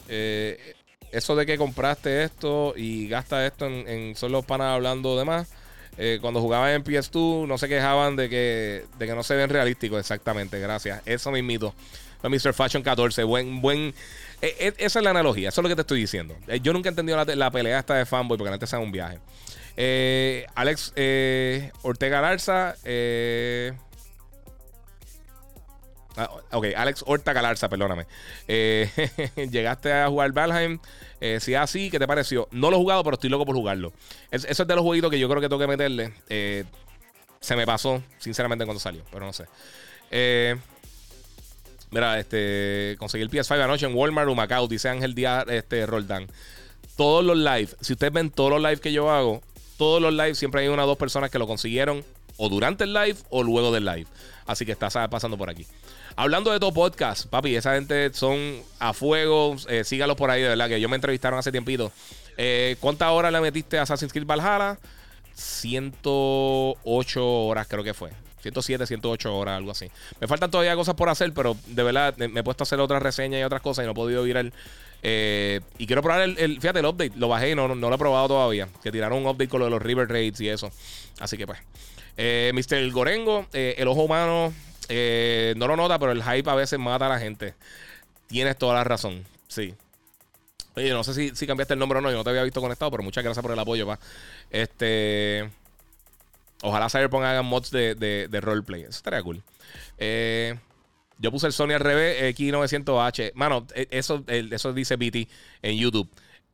Eh, 0.08 0.74
eso 1.12 1.36
de 1.36 1.46
que 1.46 1.58
compraste 1.58 2.24
esto 2.24 2.74
y 2.76 3.08
gastas 3.08 3.52
esto 3.52 3.68
en, 3.68 4.16
solo 4.16 4.42
panas 4.42 4.74
hablando 4.74 5.18
de 5.18 5.26
más. 5.26 5.48
cuando 6.22 6.42
jugaban 6.42 6.72
en 6.72 6.84
PS2 6.84 7.48
no 7.48 7.58
se 7.58 7.70
quejaban 7.70 8.16
de 8.16 8.30
que, 8.30 8.86
de 8.98 9.06
que 9.06 9.14
no 9.16 9.24
se 9.24 9.36
ven 9.36 9.50
realísticos, 9.50 10.00
exactamente, 10.00 10.60
gracias. 10.60 11.02
Eso 11.06 11.32
mismito. 11.32 11.74
Mr. 12.24 12.54
Fashion 12.54 12.82
14, 12.82 13.24
buen, 13.24 13.62
buen. 13.62 13.94
esa 14.42 15.00
es 15.00 15.04
la 15.04 15.12
analogía, 15.12 15.50
eso 15.50 15.62
es 15.62 15.64
lo 15.64 15.70
que 15.70 15.76
te 15.76 15.82
estoy 15.82 16.00
diciendo. 16.00 16.36
yo 16.64 16.74
nunca 16.74 16.90
he 16.90 16.92
entendido 16.92 17.24
la, 17.24 17.36
la 17.36 17.52
pelea 17.52 17.80
esta 17.80 17.94
de 17.94 18.06
fanboy 18.08 18.38
porque 18.38 18.52
antes 18.52 18.70
sea 18.70 18.80
un 18.80 18.92
viaje. 18.92 19.20
Eh, 19.78 20.46
Alex 20.56 20.94
eh, 20.96 21.72
Ortega 21.84 22.22
Larza. 22.22 22.76
Eh, 22.84 23.74
Ah, 26.18 26.30
ok, 26.52 26.68
Alex 26.76 27.04
Horta 27.06 27.34
Galarza, 27.34 27.68
perdóname. 27.68 28.06
Eh, 28.48 28.90
llegaste 29.52 29.92
a 29.92 30.08
jugar 30.08 30.32
Valheim. 30.32 30.80
Eh, 31.20 31.40
si 31.42 31.56
así, 31.56 31.90
¿qué 31.90 32.00
te 32.00 32.08
pareció? 32.08 32.48
No 32.52 32.70
lo 32.70 32.78
he 32.78 32.80
jugado, 32.80 33.04
pero 33.04 33.16
estoy 33.16 33.30
loco 33.30 33.46
por 33.46 33.56
jugarlo. 33.56 33.92
eso 34.32 34.48
es 34.48 34.58
de 34.68 34.76
los 34.76 34.84
jueguitos 34.84 35.12
que 35.12 35.20
yo 35.20 35.28
creo 35.28 35.42
que 35.42 35.50
tengo 35.50 35.60
que 35.60 35.68
meterle. 35.68 36.14
Eh, 36.30 36.64
se 37.40 37.56
me 37.56 37.66
pasó, 37.66 38.02
sinceramente, 38.18 38.66
cuando 38.66 38.80
salió, 38.80 39.04
pero 39.12 39.26
no 39.26 39.34
sé. 39.34 39.46
mira, 41.92 42.20
este, 42.20 42.96
conseguí 42.98 43.24
el 43.24 43.30
PS5 43.30 43.62
anoche 43.62 43.86
en 43.86 43.96
Walmart 43.96 44.30
o 44.30 44.36
Macao, 44.36 44.68
dice 44.68 44.90
Ángel 44.90 45.16
Díaz 45.16 45.46
este, 45.50 45.86
Roldán. 45.86 46.28
Todos 46.96 47.26
los 47.26 47.38
live, 47.38 47.70
si 47.82 47.94
ustedes 47.94 48.14
ven 48.14 48.32
todos 48.32 48.50
los 48.52 48.62
live 48.62 48.80
que 48.80 48.94
yo 48.94 49.12
hago, 49.12 49.42
todos 49.78 50.02
los 50.02 50.14
live 50.14 50.36
siempre 50.36 50.62
hay 50.62 50.68
una 50.68 50.86
o 50.86 50.88
dos 50.88 50.98
personas 50.98 51.30
que 51.30 51.40
lo 51.40 51.48
consiguieron 51.48 52.04
o 52.38 52.50
durante 52.50 52.84
el 52.84 52.94
live 52.94 53.18
o 53.30 53.44
luego 53.44 53.72
del 53.72 53.86
live. 53.86 54.08
Así 54.46 54.66
que 54.66 54.74
está 54.74 54.90
pasando 55.10 55.38
por 55.38 55.50
aquí. 55.50 55.66
Hablando 56.16 56.52
de 56.52 56.60
todo 56.60 56.74
podcast, 56.74 57.28
papi, 57.28 57.56
esa 57.56 57.76
gente 57.76 58.14
son 58.14 58.62
a 58.80 58.94
fuego. 58.94 59.56
Eh, 59.68 59.84
sígalos 59.84 60.16
por 60.16 60.32
ahí, 60.32 60.42
de 60.42 60.50
verdad, 60.50 60.70
que 60.70 60.80
yo 60.80 60.88
me 60.88 60.96
entrevistaron 60.96 61.40
hace 61.40 61.52
tiempito. 61.52 61.92
Eh, 62.38 62.78
¿Cuántas 62.80 63.10
horas 63.10 63.32
le 63.32 63.42
metiste 63.42 63.78
a 63.78 63.84
Assassin's 63.84 64.14
Creed 64.14 64.26
Valhalla? 64.26 64.80
108 65.34 67.26
horas 67.26 67.68
creo 67.68 67.84
que 67.84 67.94
fue. 67.94 68.12
107, 68.52 68.88
108 68.88 69.36
horas, 69.36 69.58
algo 69.58 69.72
así. 69.72 69.90
Me 70.20 70.28
faltan 70.28 70.52
todavía 70.52 70.76
cosas 70.76 70.96
por 70.96 71.10
hacer, 71.10 71.34
pero 71.34 71.58
de 71.68 71.84
verdad 71.84 72.16
me 72.18 72.40
he 72.40 72.44
puesto 72.44 72.64
a 72.64 72.66
hacer 72.66 72.80
otras 72.80 73.02
reseñas 73.02 73.42
y 73.42 73.44
otras 73.44 73.62
cosas 73.62 73.84
y 73.84 73.86
no 73.86 73.92
he 73.92 73.96
podido 73.96 74.26
ir 74.28 74.38
al... 74.38 74.54
Eh, 75.04 75.62
y 75.78 75.86
quiero 75.86 76.02
probar 76.02 76.22
el, 76.22 76.62
fíjate, 76.62 76.80
el 76.80 76.86
update. 76.86 77.14
Lo 77.16 77.28
bajé 77.28 77.52
y 77.52 77.56
no, 77.56 77.68
no, 77.68 77.90
lo 77.90 77.96
he 77.96 78.00
probado 78.00 78.28
todavía. 78.28 78.68
Que 78.82 78.92
tiraron 78.92 79.20
un 79.20 79.28
update 79.28 79.50
con 79.50 79.60
lo 79.60 79.66
de 79.66 79.72
los 79.72 79.82
River 79.82 80.08
Raids 80.10 80.40
y 80.42 80.50
eso. 80.50 80.72
Así 81.20 81.38
que 81.38 81.46
pues. 81.46 81.60
Eh, 82.18 82.52
Mr. 82.54 82.92
Gorengo, 82.92 83.46
el 83.52 83.88
ojo 83.88 84.04
humano 84.04 84.54
eh, 84.90 85.54
no 85.58 85.68
lo 85.68 85.76
nota, 85.76 86.00
pero 86.00 86.12
el 86.12 86.24
hype 86.24 86.50
a 86.50 86.56
veces 86.56 86.80
mata 86.80 87.08
a 87.08 87.10
la 87.10 87.20
gente. 87.20 87.54
Tienes 88.28 88.58
toda 88.58 88.76
la 88.76 88.84
razón. 88.84 89.24
Sí. 89.48 89.74
Oye, 90.76 90.90
no 90.92 91.04
sé 91.04 91.36
si, 91.36 91.48
cambiaste 91.48 91.74
el 91.74 91.80
nombre 91.80 92.00
o 92.00 92.02
no. 92.02 92.12
Yo 92.12 92.18
no 92.18 92.24
te 92.24 92.30
había 92.30 92.44
visto 92.44 92.62
conectado, 92.62 92.92
pero 92.92 93.04
muchas 93.04 93.24
gracias 93.24 93.42
por 93.42 93.52
el 93.52 93.60
apoyo, 93.60 93.86
pa. 93.88 94.00
Este. 94.50 95.50
Ojalá 96.66 96.90
Cyberpunk 96.90 97.24
hagan 97.24 97.46
mods 97.46 97.70
de, 97.70 97.94
de, 97.96 98.42
roleplay. 98.42 98.82
Eso 98.82 98.90
estaría 98.90 99.22
cool. 99.22 99.44
Eh, 100.00 100.56
yo 101.20 101.32
puse 101.32 101.46
el 101.46 101.54
Sony 101.54 101.74
al 101.74 101.80
revés, 101.80 102.36
X900H. 102.36 103.34
Mano, 103.36 103.68
e, 103.76 103.88
eso, 103.92 104.24
eso 104.28 104.74
dice 104.74 104.96
BT 104.96 105.30
en 105.62 105.78
YouTube. 105.78 106.10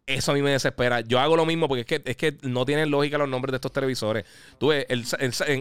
Eso 0.06 0.32
a 0.32 0.36
mí 0.36 0.42
me 0.42 0.52
desespera. 0.52 1.00
Yo 1.00 1.18
hago 1.18 1.38
lo 1.38 1.46
mismo 1.46 1.70
porque 1.70 1.82
es 1.82 1.86
que, 1.88 2.02
es 2.04 2.18
que 2.18 2.38
no 2.42 2.66
tienen 2.66 2.92
lógica 2.92 3.18
los 3.18 3.30
nombres 3.30 3.52
de 3.52 3.58
estos 3.58 3.72
televisores. 3.72 4.26
Tú 4.58 4.68
ves, 4.68 4.86
el, 4.90 5.06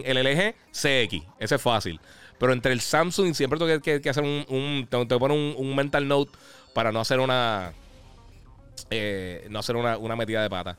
el, 0.05 0.17
LG 0.17 0.55
CX. 0.71 1.25
Ese 1.39 1.55
es 1.55 1.61
fácil. 1.61 2.01
Pero 2.37 2.51
entre 2.51 2.73
el 2.73 2.81
Samsung 2.81 3.33
siempre 3.33 3.57
tengo 3.57 3.81
que, 3.81 4.09
hacer 4.09 4.23
un, 4.23 4.45
un 4.49 4.87
tengo, 4.89 5.07
que 5.07 5.17
poner 5.17 5.37
un, 5.37 5.75
mental 5.75 6.07
note 6.09 6.31
para 6.73 6.91
no 6.91 6.99
hacer 6.99 7.21
una 7.21 7.71
eh, 8.89 9.47
no 9.49 9.59
hacer 9.59 9.77
una, 9.77 10.15
metida 10.17 10.41
de 10.41 10.49
pata. 10.49 10.77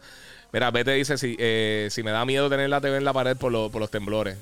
Mira, 0.52 0.70
Vete 0.70 0.92
dice 0.92 1.16
si, 1.16 1.34
eh, 1.38 1.88
si 1.90 2.02
me 2.02 2.10
da 2.10 2.24
miedo 2.24 2.50
tener 2.50 2.68
la 2.68 2.80
TV 2.80 2.98
en 2.98 3.04
la 3.04 3.12
pared 3.12 3.36
por, 3.36 3.52
por 3.70 3.80
los 3.80 3.90
temblores. 3.90 4.36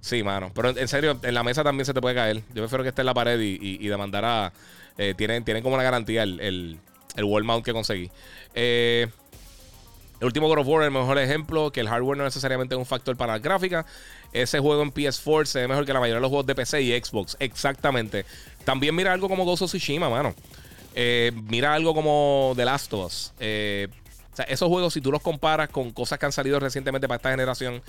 Sí, 0.00 0.22
mano. 0.22 0.50
Pero 0.54 0.76
en 0.76 0.88
serio, 0.88 1.18
en 1.22 1.32
la 1.32 1.42
mesa 1.42 1.64
también 1.64 1.86
se 1.86 1.94
te 1.94 2.00
puede 2.00 2.14
caer. 2.14 2.42
Yo 2.52 2.62
prefiero 2.62 2.82
que 2.82 2.90
esté 2.90 3.02
en 3.02 3.06
la 3.06 3.14
pared 3.14 3.40
y, 3.40 3.56
y, 3.80 3.90
a. 3.90 4.52
Eh, 4.98 5.14
tienen, 5.16 5.44
tienen 5.44 5.62
como 5.62 5.76
una 5.76 5.82
garantía 5.82 6.22
el, 6.22 6.40
el, 6.40 6.78
el 7.16 7.24
wall 7.24 7.44
mount 7.44 7.64
que 7.64 7.72
conseguí. 7.72 8.10
Eh, 8.54 9.06
el 10.20 10.26
último 10.26 10.46
God 10.48 10.58
of 10.58 10.66
War 10.66 10.84
el 10.84 10.90
mejor 10.90 11.18
ejemplo, 11.18 11.70
que 11.70 11.80
el 11.80 11.88
hardware 11.88 12.18
no 12.18 12.24
necesariamente 12.24 12.74
es 12.74 12.78
un 12.78 12.84
factor 12.84 13.16
para 13.16 13.32
la 13.32 13.38
gráfica. 13.38 13.86
Ese 14.32 14.58
juego 14.58 14.82
en 14.82 14.92
PS4 14.92 15.46
se 15.46 15.60
ve 15.60 15.68
mejor 15.68 15.86
que 15.86 15.92
la 15.92 16.00
mayoría 16.00 16.16
de 16.16 16.20
los 16.20 16.28
juegos 16.28 16.46
de 16.46 16.54
PC 16.54 16.82
y 16.82 17.00
Xbox. 17.00 17.36
Exactamente. 17.40 18.26
También 18.64 18.94
mira 18.94 19.12
algo 19.12 19.28
como 19.28 19.44
Ghost 19.44 19.62
of 19.62 19.70
Tsushima, 19.70 20.10
mano. 20.10 20.34
Mira 21.48 21.74
algo 21.74 21.94
como 21.94 22.52
The 22.56 22.64
Last 22.64 22.92
of 22.92 23.06
Us. 23.06 23.32
Eh, 23.40 23.88
o 24.34 24.36
sea, 24.36 24.44
esos 24.46 24.68
juegos, 24.68 24.92
si 24.92 25.00
tú 25.00 25.10
los 25.10 25.22
comparas 25.22 25.68
con 25.68 25.92
cosas 25.92 26.18
que 26.18 26.26
han 26.26 26.32
salido 26.32 26.60
recientemente 26.60 27.08
para 27.08 27.16
esta 27.16 27.30
generación, 27.30 27.82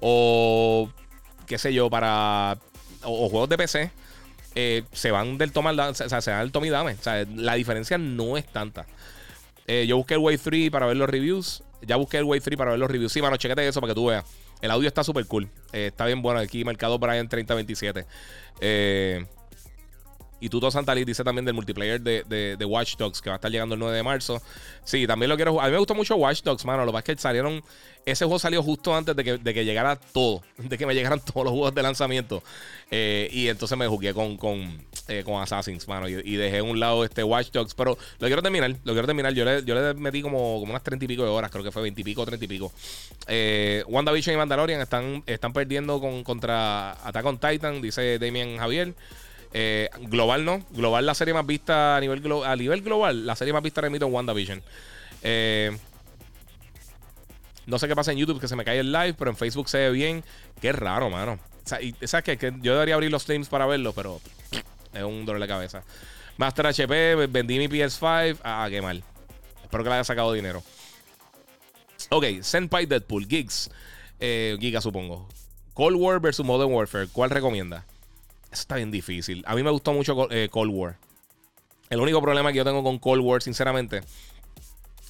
o 0.00 0.90
qué 1.46 1.56
sé 1.56 1.72
yo, 1.72 1.88
para. 1.88 2.58
o, 3.04 3.28
juegos 3.28 3.48
de 3.48 3.56
PC, 3.56 3.90
eh, 4.56 4.82
se 4.92 5.10
van 5.12 5.38
del 5.38 5.52
toma, 5.52 5.70
o 5.70 5.94
sea, 5.94 6.20
se 6.20 6.30
van 6.30 6.40
del 6.40 6.52
toma 6.52 6.66
y 6.66 6.70
dame. 6.70 6.92
O 6.92 7.02
sea, 7.02 7.24
la 7.34 7.54
diferencia 7.54 7.96
no 7.96 8.36
es 8.36 8.44
tanta. 8.44 8.86
yo 9.86 9.96
busqué 9.96 10.14
el 10.14 10.20
Way 10.20 10.36
3 10.36 10.70
para 10.70 10.86
ver 10.86 10.96
los 10.96 11.08
reviews. 11.08 11.62
Ya 11.82 11.96
busqué 11.96 12.18
el 12.18 12.24
Way 12.24 12.40
3 12.40 12.58
para 12.58 12.70
ver 12.72 12.80
los 12.80 12.90
reviews. 12.90 13.12
Sí, 13.12 13.22
mano, 13.22 13.36
chequete 13.36 13.66
eso 13.66 13.80
para 13.80 13.92
que 13.92 13.94
tú 13.94 14.06
veas. 14.06 14.24
El 14.64 14.70
audio 14.70 14.88
está 14.88 15.04
súper 15.04 15.26
cool. 15.26 15.48
Eh, 15.72 15.88
está 15.88 16.06
bien 16.06 16.22
bueno. 16.22 16.40
Aquí 16.40 16.64
Mercado 16.64 16.98
Brian 16.98 17.28
3027. 17.28 18.06
Eh, 18.60 19.26
y 20.40 20.48
Tuto 20.48 20.70
Santalis 20.70 21.06
dice 21.06 21.24
también 21.24 21.44
del 21.44 21.54
multiplayer 21.54 22.00
de, 22.00 22.56
de, 22.58 22.64
Watch 22.64 22.96
Dogs 22.96 23.22
que 23.22 23.30
va 23.30 23.36
a 23.36 23.38
estar 23.38 23.50
llegando 23.50 23.74
el 23.74 23.78
9 23.78 23.96
de 23.96 24.02
marzo. 24.02 24.42
Sí, 24.84 25.06
también 25.06 25.30
lo 25.30 25.36
quiero 25.36 25.52
jugar. 25.52 25.66
A 25.66 25.68
mí 25.68 25.72
me 25.72 25.78
gustó 25.78 25.94
mucho 25.94 26.16
Watch 26.16 26.42
Dogs, 26.42 26.64
mano. 26.64 26.84
Lo 26.84 26.92
que 26.92 27.14
que 27.14 27.16
salieron. 27.16 27.62
Ese 28.04 28.26
juego 28.26 28.38
salió 28.38 28.62
justo 28.62 28.94
antes 28.94 29.16
de 29.16 29.24
que, 29.24 29.38
de 29.38 29.54
que 29.54 29.64
llegara 29.64 29.96
todo. 29.96 30.42
De 30.58 30.76
que 30.76 30.84
me 30.84 30.94
llegaran 30.94 31.20
todos 31.20 31.44
los 31.44 31.52
juegos 31.52 31.74
de 31.74 31.82
lanzamiento. 31.82 32.42
Eh, 32.90 33.30
y 33.32 33.48
entonces 33.48 33.78
me 33.78 33.86
jugué 33.86 34.12
con, 34.12 34.36
con, 34.36 34.84
eh, 35.08 35.22
con 35.24 35.40
Assassins, 35.40 35.88
mano. 35.88 36.06
Y, 36.08 36.36
dejé 36.36 36.58
a 36.58 36.62
un 36.62 36.78
lado 36.78 37.04
este 37.04 37.24
Watch 37.24 37.50
Dogs. 37.50 37.74
Pero 37.74 37.96
lo 38.18 38.26
quiero 38.26 38.42
terminar. 38.42 38.76
Lo 38.84 38.92
quiero 38.92 39.06
terminar. 39.06 39.32
Yo 39.32 39.46
le, 39.46 39.64
yo 39.64 39.74
le 39.74 39.94
metí 39.94 40.20
como, 40.20 40.60
como 40.60 40.72
unas 40.72 40.82
30 40.82 41.06
y 41.06 41.08
pico 41.08 41.22
de 41.22 41.30
horas. 41.30 41.50
Creo 41.50 41.64
que 41.64 41.72
fue 41.72 41.80
20 41.80 42.00
y 42.02 42.04
pico, 42.04 42.26
30 42.26 42.44
y 42.44 42.48
pico. 42.48 42.72
Eh, 43.26 43.82
WandaVision 43.86 44.34
y 44.34 44.36
Mandalorian 44.36 44.82
están, 44.82 45.22
están 45.26 45.54
perdiendo 45.54 45.98
con, 46.00 46.22
contra 46.22 46.92
Attack 47.06 47.24
on 47.24 47.38
Titan, 47.38 47.80
dice 47.80 48.18
Damien 48.18 48.58
Javier. 48.58 48.94
Eh, 49.56 49.88
global 50.00 50.44
no. 50.44 50.60
Global 50.70 51.06
la 51.06 51.14
serie 51.14 51.32
más 51.32 51.46
vista 51.46 51.96
a 51.96 52.00
nivel, 52.00 52.20
a 52.44 52.56
nivel 52.56 52.82
global. 52.82 53.24
La 53.24 53.36
serie 53.36 53.52
más 53.52 53.62
vista 53.62 53.80
remito 53.80 54.06
WandaVision. 54.08 54.62
Eh, 55.22 55.74
no 57.66 57.78
sé 57.78 57.88
qué 57.88 57.94
pasa 57.94 58.12
en 58.12 58.18
YouTube 58.18 58.40
que 58.40 58.48
se 58.48 58.56
me 58.56 58.64
cae 58.64 58.80
el 58.80 58.92
live, 58.92 59.14
pero 59.14 59.30
en 59.30 59.36
Facebook 59.36 59.68
se 59.68 59.78
ve 59.78 59.90
bien. 59.90 60.24
Qué 60.60 60.72
raro, 60.72 61.08
mano. 61.08 61.38
¿sabes 61.64 62.24
qué? 62.24 62.36
Que 62.36 62.52
yo 62.60 62.74
debería 62.74 62.94
abrir 62.94 63.10
los 63.10 63.22
streams 63.22 63.48
para 63.48 63.64
verlo, 63.64 63.94
pero 63.94 64.20
es 64.92 65.02
un 65.02 65.24
dolor 65.24 65.40
de 65.40 65.48
cabeza. 65.48 65.82
Master 66.36 66.66
HP, 66.66 67.14
vendí 67.26 67.58
mi 67.58 67.68
PS5. 67.68 68.40
Ah, 68.42 68.66
qué 68.68 68.82
mal. 68.82 69.02
Espero 69.62 69.84
que 69.84 69.88
le 69.88 69.94
haya 69.94 70.04
sacado 70.04 70.32
dinero. 70.32 70.62
Ok, 72.10 72.26
Senpai 72.42 72.86
Deadpool, 72.86 73.26
Gigs. 73.26 73.70
Eh, 74.20 74.56
Giga, 74.60 74.80
supongo. 74.80 75.28
Cold 75.72 75.96
War 75.96 76.20
versus 76.20 76.44
Modern 76.44 76.72
Warfare. 76.72 77.08
¿Cuál 77.08 77.30
recomienda? 77.30 77.86
Eso 78.54 78.60
está 78.60 78.76
bien 78.76 78.92
difícil. 78.92 79.42
A 79.48 79.56
mí 79.56 79.64
me 79.64 79.70
gustó 79.70 79.92
mucho 79.92 80.30
eh, 80.30 80.48
Cold 80.48 80.70
War. 80.72 80.96
El 81.90 81.98
único 81.98 82.22
problema 82.22 82.52
que 82.52 82.58
yo 82.58 82.64
tengo 82.64 82.84
con 82.84 83.00
Cold 83.00 83.20
War, 83.20 83.42
sinceramente, 83.42 84.02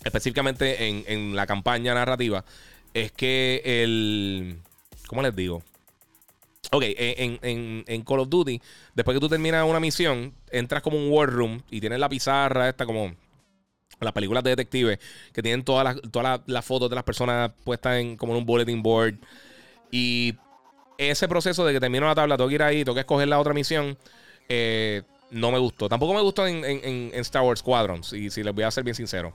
específicamente 0.03 0.89
en, 1.13 1.37
la 1.37 1.47
campaña 1.47 1.93
narrativa, 1.93 2.43
es 2.95 3.13
que 3.13 3.61
el. 3.65 4.61
¿Cómo 5.09 5.21
les 5.21 5.37
digo? 5.37 5.63
Ok, 6.73 6.85
en, 6.87 7.85
en, 7.87 8.03
Call 8.03 8.21
of 8.21 8.31
Duty, 8.31 8.63
después 8.95 9.15
que 9.15 9.21
tú 9.21 9.29
terminas 9.29 9.69
una 9.69 9.79
misión, 9.79 10.33
entras 10.51 10.83
como 10.83 10.97
un 10.97 11.13
war 11.13 11.29
room 11.29 11.63
y 11.71 11.81
tienes 11.81 11.99
la 11.99 12.09
pizarra, 12.09 12.71
esta 12.71 12.87
como 12.87 13.15
las 14.01 14.15
películas 14.15 14.43
de 14.43 14.51
detectives, 14.51 14.99
que 15.35 15.43
tienen 15.43 15.65
todas 15.65 15.85
las, 15.85 16.11
todas 16.11 16.41
las, 16.47 16.65
fotos 16.65 16.89
de 16.89 16.97
las 16.97 17.05
personas 17.05 17.53
puestas 17.63 17.99
en 17.99 18.17
como 18.17 18.33
en 18.33 18.39
un 18.39 18.47
bulletin 18.47 18.83
board. 18.83 19.17
Y 19.91 20.35
ese 20.99 21.29
proceso 21.29 21.65
de 21.65 21.73
que 21.73 21.81
termino 21.81 22.07
la 22.07 22.15
tabla, 22.15 22.37
tengo 22.37 22.49
que 22.49 22.55
ir 22.55 22.63
ahí, 22.63 22.85
tengo 22.85 22.95
que 22.95 23.01
escoger 23.01 23.29
la 23.29 23.39
otra 23.39 23.55
misión, 23.55 23.97
eh, 24.49 25.03
no 25.31 25.51
me 25.51 25.59
gustó. 25.59 25.89
Tampoco 25.89 26.15
me 26.15 26.21
gustó 26.21 26.47
en, 26.47 27.11
Star 27.15 27.43
Wars 27.43 27.61
Squadrons, 27.61 28.13
y 28.13 28.31
si 28.31 28.43
les 28.43 28.55
voy 28.55 28.65
a 28.65 28.71
ser 28.71 28.85
bien 28.85 28.95
sincero. 28.95 29.35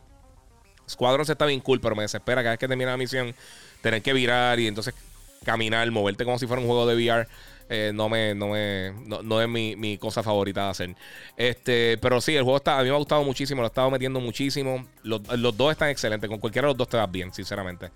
Squadrons 0.90 1.30
está 1.30 1.46
bien 1.46 1.60
cool, 1.60 1.80
pero 1.80 1.96
me 1.96 2.04
desespera 2.04 2.42
cada 2.42 2.52
vez 2.52 2.60
que 2.60 2.68
termina 2.68 2.92
la 2.92 2.98
misión 2.98 3.36
tener 3.82 4.02
que 4.02 4.14
virar 4.14 4.60
y 4.60 4.68
entonces 4.68 4.94
caminar, 5.44 5.90
moverte 5.92 6.26
como 6.26 6.40
si 6.40 6.48
fuera 6.48 6.62
un 6.62 6.68
juego 6.68 6.88
de 6.88 6.96
VR. 6.96 7.28
Eh, 7.72 7.92
no 7.94 8.10
me, 8.10 8.34
no 8.34 8.48
me, 8.48 8.92
no, 9.06 9.42
es 9.42 9.48
mi, 9.48 9.98
cosa 10.00 10.24
favorita 10.24 10.66
de 10.66 10.70
hacer. 10.70 10.96
Este, 11.38 12.00
pero 12.00 12.20
sí, 12.20 12.36
el 12.36 12.42
juego 12.42 12.58
está, 12.58 12.80
a 12.80 12.84
mí 12.84 12.90
me 12.90 12.96
ha 12.96 12.98
gustado 12.98 13.24
muchísimo, 13.24 13.62
lo 13.62 13.68
he 13.68 13.70
estado 13.70 13.92
metiendo 13.92 14.20
muchísimo. 14.20 14.88
Los, 15.04 15.22
dos 15.56 15.72
están 15.72 15.90
excelentes, 15.90 16.28
con 16.28 16.40
cualquiera 16.40 16.68
de 16.68 16.72
los 16.72 16.78
dos 16.78 16.90
te 16.90 16.98
vas 16.98 17.12
bien, 17.12 17.32
sinceramente. 17.32 17.92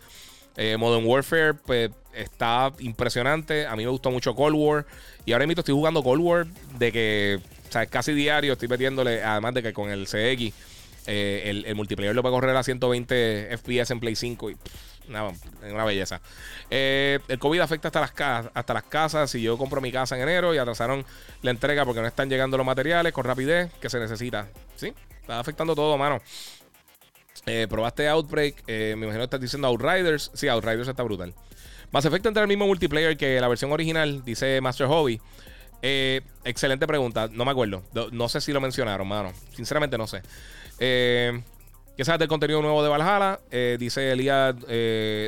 Eh, 0.55 0.77
Modern 0.77 1.05
Warfare, 1.05 1.53
pues 1.53 1.91
está 2.13 2.71
impresionante. 2.79 3.65
A 3.65 3.75
mí 3.75 3.83
me 3.83 3.89
gustó 3.89 4.11
mucho 4.11 4.35
Cold 4.35 4.55
War. 4.55 4.85
Y 5.25 5.33
ahora 5.33 5.47
mismo 5.47 5.61
estoy 5.61 5.73
jugando 5.73 6.03
Cold 6.03 6.21
War 6.21 6.45
de 6.77 6.91
que, 6.91 7.39
o 7.69 7.71
sea, 7.71 7.85
casi 7.85 8.13
diario 8.13 8.53
estoy 8.53 8.67
metiéndole, 8.67 9.23
además 9.23 9.53
de 9.53 9.63
que 9.63 9.73
con 9.73 9.89
el 9.89 10.05
CX, 10.05 10.53
eh, 11.05 11.63
el, 11.65 11.75
multiplayer 11.75 12.15
lo 12.15 12.21
puede 12.21 12.33
correr 12.33 12.55
a 12.55 12.63
120 12.63 13.57
FPS 13.57 13.91
en 13.91 13.99
Play 13.99 14.15
5 14.15 14.51
y 14.51 14.57
una, 15.09 15.83
belleza. 15.83 16.21
Eh, 16.69 17.19
el 17.27 17.39
COVID 17.39 17.59
afecta 17.59 17.89
hasta 17.89 17.99
las, 17.99 18.11
casas, 18.11 18.51
hasta 18.53 18.73
las 18.73 18.83
casas. 18.83 19.31
Si 19.31 19.41
yo 19.41 19.57
compro 19.57 19.81
mi 19.81 19.91
casa 19.91 20.15
en 20.15 20.21
enero 20.21 20.53
y 20.53 20.57
atrasaron 20.57 21.05
la 21.41 21.51
entrega 21.51 21.83
porque 21.85 22.01
no 22.01 22.07
están 22.07 22.29
llegando 22.29 22.57
los 22.57 22.65
materiales 22.65 23.11
con 23.11 23.25
rapidez 23.25 23.71
que 23.81 23.89
se 23.89 23.99
necesita. 23.99 24.47
Sí, 24.75 24.93
está 25.21 25.39
afectando 25.39 25.75
todo, 25.75 25.97
mano. 25.97 26.21
Eh, 27.45 27.67
probaste 27.69 28.07
Outbreak. 28.07 28.63
Eh, 28.67 28.95
me 28.97 29.05
imagino 29.05 29.19
que 29.19 29.25
estás 29.25 29.41
diciendo 29.41 29.67
Outriders. 29.67 30.31
Sí, 30.33 30.47
Outriders 30.47 30.87
está 30.87 31.03
brutal. 31.03 31.33
Más 31.91 32.05
efecto 32.05 32.29
entre 32.29 32.41
el 32.41 32.47
mismo 32.47 32.65
multiplayer 32.65 33.17
que 33.17 33.39
la 33.39 33.47
versión 33.47 33.71
original, 33.71 34.23
dice 34.23 34.61
Master 34.61 34.87
Hobby. 34.87 35.19
Eh, 35.81 36.21
excelente 36.43 36.87
pregunta. 36.87 37.29
No 37.31 37.45
me 37.45 37.51
acuerdo. 37.51 37.83
No, 38.11 38.29
sé 38.29 38.41
si 38.41 38.53
lo 38.53 38.61
mencionaron, 38.61 39.07
mano. 39.07 39.33
Sinceramente 39.55 39.97
no 39.97 40.07
sé. 40.07 40.21
Eh, 40.79 41.41
¿Qué 41.95 42.05
sabes 42.05 42.19
del 42.19 42.29
contenido 42.29 42.61
nuevo 42.61 42.81
de 42.81 42.89
Valhalla? 42.89 43.39
Dice 43.77 44.11
Elías 44.11 44.55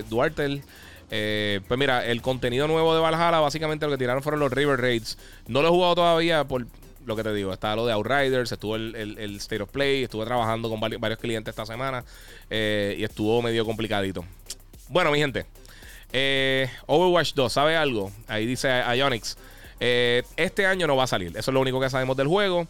Duarte. 0.10 0.64
pues 1.10 1.80
mira, 1.80 2.06
el 2.06 2.22
contenido 2.24 2.68
nuevo 2.68 2.96
de 2.96 3.02
Valhalla, 3.02 3.40
básicamente 3.40 3.86
lo 3.86 3.92
que 3.92 4.00
tiraron 4.00 4.24
fueron 4.24 4.40
los 4.40 4.52
River 4.52 4.80
Raids. 4.80 5.20
No 5.48 5.62
lo 5.62 5.68
he 5.68 5.72
jugado 5.72 5.96
todavía 5.96 6.46
por 6.46 6.66
lo 7.06 7.16
que 7.16 7.24
te 7.24 7.34
digo. 7.34 7.54
Está 7.54 7.76
lo 7.76 7.86
de 7.86 7.94
Outriders, 7.94 8.52
estuvo 8.52 8.76
el, 8.76 9.36
State 9.38 9.62
of 9.62 9.70
Play, 9.70 10.04
estuve 10.04 10.26
trabajando 10.26 10.70
con 10.70 10.80
varios, 10.80 11.20
clientes 11.20 11.52
esta 11.52 11.66
semana 11.66 12.04
y 12.50 13.04
estuvo 13.04 13.42
medio 13.42 13.66
complicadito. 13.66 14.26
Bueno, 14.90 15.12
mi 15.12 15.20
gente. 15.20 15.46
Overwatch 16.86 17.34
2, 17.34 17.52
¿sabe 17.52 17.76
algo? 17.76 18.12
Ahí 18.28 18.46
dice 18.46 18.70
Ionix. 18.96 19.38
Eh, 19.80 20.24
este 20.38 20.66
año 20.66 20.88
no 20.88 20.96
va 20.96 21.04
a 21.04 21.08
salir. 21.08 21.30
Eso 21.30 21.52
es 21.52 21.54
lo 21.54 21.62
único 21.62 21.80
que 21.80 21.90
sabemos 21.90 22.16
del 22.18 22.28
juego. 22.28 22.68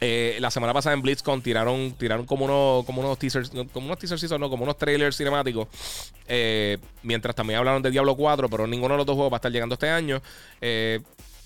Eh, 0.00 0.38
la 0.40 0.50
semana 0.50 0.72
pasada 0.72 0.94
en 0.94 1.02
BlizzCon 1.02 1.42
tiraron, 1.42 1.92
tiraron 1.92 2.24
como, 2.26 2.46
unos, 2.46 2.84
como 2.86 3.02
unos 3.02 3.18
teasers, 3.18 3.50
como 3.72 3.86
unos 3.86 3.98
teasers, 3.98 4.30
no, 4.38 4.48
como 4.50 4.64
unos 4.64 4.78
trailers 4.78 5.16
cinemáticos. 5.16 5.68
Eh, 6.26 6.78
mientras 7.02 7.34
también 7.36 7.58
hablaron 7.58 7.82
de 7.82 7.90
Diablo 7.90 8.16
4, 8.16 8.48
pero 8.48 8.66
ninguno 8.66 8.94
de 8.94 8.98
los 8.98 9.06
dos 9.06 9.14
juegos 9.14 9.32
va 9.32 9.36
a 9.36 9.38
estar 9.38 9.52
llegando 9.52 9.74
este 9.74 9.88
año. 9.88 10.20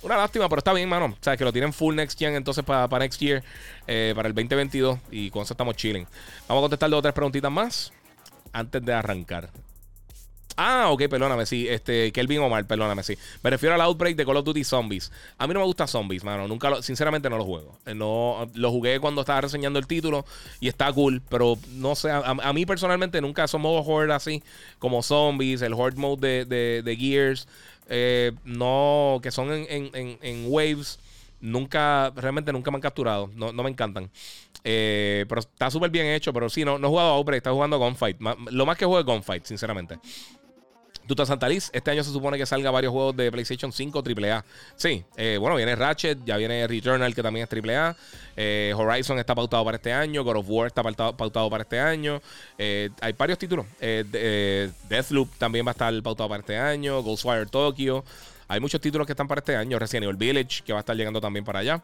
Una 0.06 0.16
lástima, 0.16 0.48
pero 0.48 0.58
está 0.58 0.72
bien, 0.72 0.88
mano. 0.88 1.06
O 1.06 1.18
sea, 1.20 1.36
que 1.36 1.44
lo 1.44 1.52
tienen 1.52 1.72
full 1.72 1.94
next 1.94 2.18
gen 2.18 2.34
entonces 2.34 2.64
para, 2.64 2.88
para 2.88 3.04
next 3.04 3.20
year, 3.20 3.42
para 3.86 4.28
el 4.28 4.34
2022. 4.34 4.98
Y 5.10 5.30
con 5.30 5.42
eso 5.42 5.54
estamos 5.54 5.76
chilling. 5.76 6.06
Vamos 6.48 6.60
a 6.60 6.64
contestar 6.64 6.90
dos 6.90 6.98
o 6.98 7.02
tres 7.02 7.14
preguntitas 7.14 7.50
más 7.50 7.92
antes 8.52 8.84
de 8.84 8.92
arrancar. 8.92 9.50
Ah, 10.58 10.88
ok, 10.90 11.02
perdóname, 11.08 11.44
sí. 11.44 11.68
Este, 11.68 12.10
Kelvin 12.12 12.40
Omar, 12.40 12.66
perdóname, 12.66 13.02
sí. 13.02 13.16
Me 13.42 13.50
refiero 13.50 13.74
al 13.74 13.80
Outbreak 13.82 14.16
de 14.16 14.24
Call 14.24 14.38
of 14.38 14.44
Duty 14.44 14.64
Zombies. 14.64 15.12
A 15.36 15.46
mí 15.46 15.52
no 15.52 15.60
me 15.60 15.66
gusta 15.66 15.86
Zombies, 15.86 16.24
mano. 16.24 16.48
Nunca 16.48 16.70
lo, 16.70 16.82
sinceramente 16.82 17.28
no 17.28 17.36
lo 17.36 17.44
juego. 17.44 17.78
Eh, 17.84 17.94
no, 17.94 18.48
lo 18.54 18.70
jugué 18.70 18.98
cuando 18.98 19.20
estaba 19.20 19.42
reseñando 19.42 19.78
el 19.78 19.86
título 19.86 20.24
y 20.58 20.68
está 20.68 20.90
cool, 20.94 21.20
pero 21.28 21.58
no 21.72 21.94
sé. 21.94 22.10
A, 22.10 22.52
mí 22.54 22.64
personalmente 22.64 23.20
nunca 23.20 23.46
son 23.48 23.60
modos 23.60 23.84
horde 23.86 24.14
así 24.14 24.42
como 24.78 25.02
Zombies, 25.02 25.60
el 25.60 25.74
Horde 25.74 26.00
Mode 26.00 26.46
de, 26.46 26.96
Gears, 26.98 27.48
eh, 27.88 28.32
no, 28.44 29.20
que 29.22 29.30
son 29.30 29.50
en, 29.52 30.44
waves. 30.48 30.98
Nunca, 31.40 32.10
realmente 32.16 32.52
nunca 32.52 32.70
me 32.70 32.76
han 32.76 32.82
capturado. 32.82 33.30
No, 33.34 33.52
me 33.52 33.70
encantan. 33.70 34.10
Eh, 34.64 35.24
pero 35.28 35.40
está 35.40 35.70
súper 35.70 35.90
bien 35.90 36.06
hecho. 36.06 36.32
Pero 36.32 36.48
sí, 36.48 36.64
no, 36.64 36.78
no 36.78 36.88
he 36.88 36.90
jugado 36.90 37.10
a 37.10 37.12
Outbreak, 37.16 37.38
está 37.38 37.52
jugando 37.52 37.78
Gunfight. 37.78 38.18
Lo 38.50 38.66
más 38.66 38.76
que 38.76 38.84
juego 38.84 39.00
es 39.00 39.06
Gunfight, 39.06 39.44
sinceramente. 39.44 39.98
Tuta 41.06 41.24
Santa 41.24 41.48
Liz, 41.48 41.70
este 41.72 41.90
año 41.92 42.02
se 42.02 42.10
supone 42.10 42.36
que 42.36 42.46
salga 42.46 42.70
varios 42.70 42.92
juegos 42.92 43.16
de 43.16 43.30
PlayStation 43.30 43.72
5 43.72 44.02
AAA. 44.02 44.44
Sí, 44.74 45.04
eh, 45.16 45.38
bueno, 45.40 45.54
viene 45.56 45.76
Ratchet, 45.76 46.18
ya 46.24 46.36
viene 46.36 46.66
Returnal, 46.66 47.14
que 47.14 47.22
también 47.22 47.46
es 47.48 47.64
AAA. 47.64 47.96
Eh, 48.36 48.74
Horizon 48.76 49.18
está 49.18 49.34
pautado 49.34 49.64
para 49.64 49.76
este 49.76 49.92
año. 49.92 50.24
God 50.24 50.36
of 50.36 50.46
War 50.48 50.66
está 50.66 50.82
pautado, 50.82 51.48
para 51.48 51.62
este 51.62 51.78
año. 51.78 52.20
Eh, 52.58 52.90
hay 53.00 53.12
varios 53.12 53.38
títulos. 53.38 53.66
Deathloop 53.78 55.30
también 55.38 55.64
va 55.64 55.70
a 55.70 55.72
estar 55.72 56.02
pautado 56.02 56.28
para 56.28 56.40
este 56.40 56.58
año. 56.58 57.00
Ghostwire 57.02 57.46
Tokyo. 57.46 58.04
Hay 58.48 58.60
muchos 58.60 58.80
títulos 58.80 59.06
que 59.06 59.12
están 59.12 59.28
para 59.28 59.38
este 59.38 59.54
año. 59.54 59.78
Resident 59.78 60.04
Evil 60.04 60.16
Village, 60.16 60.62
que 60.64 60.72
va 60.72 60.80
a 60.80 60.80
estar 60.80 60.96
llegando 60.96 61.20
también 61.20 61.44
para 61.44 61.60
allá. 61.60 61.82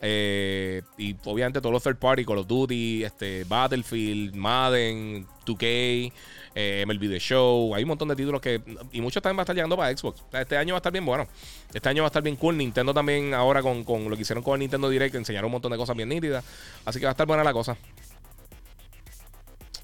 y 0.00 1.14
obviamente 1.24 1.60
todos 1.60 1.72
los 1.72 1.82
third 1.82 1.98
party, 1.98 2.24
Call 2.24 2.38
of 2.38 2.46
Duty, 2.46 3.04
este, 3.04 3.44
Battlefield, 3.44 4.34
Madden, 4.34 5.26
2K 5.44 6.12
eh, 6.54 6.84
MLB 6.86 7.18
Show. 7.18 7.74
Hay 7.74 7.82
un 7.82 7.88
montón 7.88 8.08
de 8.08 8.16
títulos 8.16 8.40
que. 8.40 8.60
Y 8.92 9.00
muchos 9.00 9.22
también 9.22 9.38
va 9.38 9.42
a 9.42 9.44
estar 9.44 9.56
llegando 9.56 9.76
para 9.76 9.96
Xbox. 9.96 10.22
Este 10.32 10.56
año 10.56 10.74
va 10.74 10.78
a 10.78 10.80
estar 10.80 10.92
bien 10.92 11.04
bueno. 11.04 11.26
Este 11.72 11.88
año 11.88 12.02
va 12.02 12.06
a 12.06 12.10
estar 12.10 12.22
bien 12.22 12.36
cool. 12.36 12.56
Nintendo 12.56 12.92
también, 12.92 13.34
ahora 13.34 13.62
con, 13.62 13.84
lo 14.08 14.16
que 14.16 14.22
hicieron 14.22 14.42
con 14.42 14.54
el 14.54 14.60
Nintendo 14.60 14.88
Direct, 14.88 15.14
enseñaron 15.14 15.46
un 15.46 15.52
montón 15.52 15.72
de 15.72 15.78
cosas 15.78 15.96
bien 15.96 16.08
nítidas. 16.08 16.44
Así 16.84 16.98
que 16.98 17.06
va 17.06 17.10
a 17.10 17.12
estar 17.12 17.26
buena 17.26 17.44
la 17.44 17.52
cosa. 17.52 17.76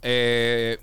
Eh, 0.02 0.78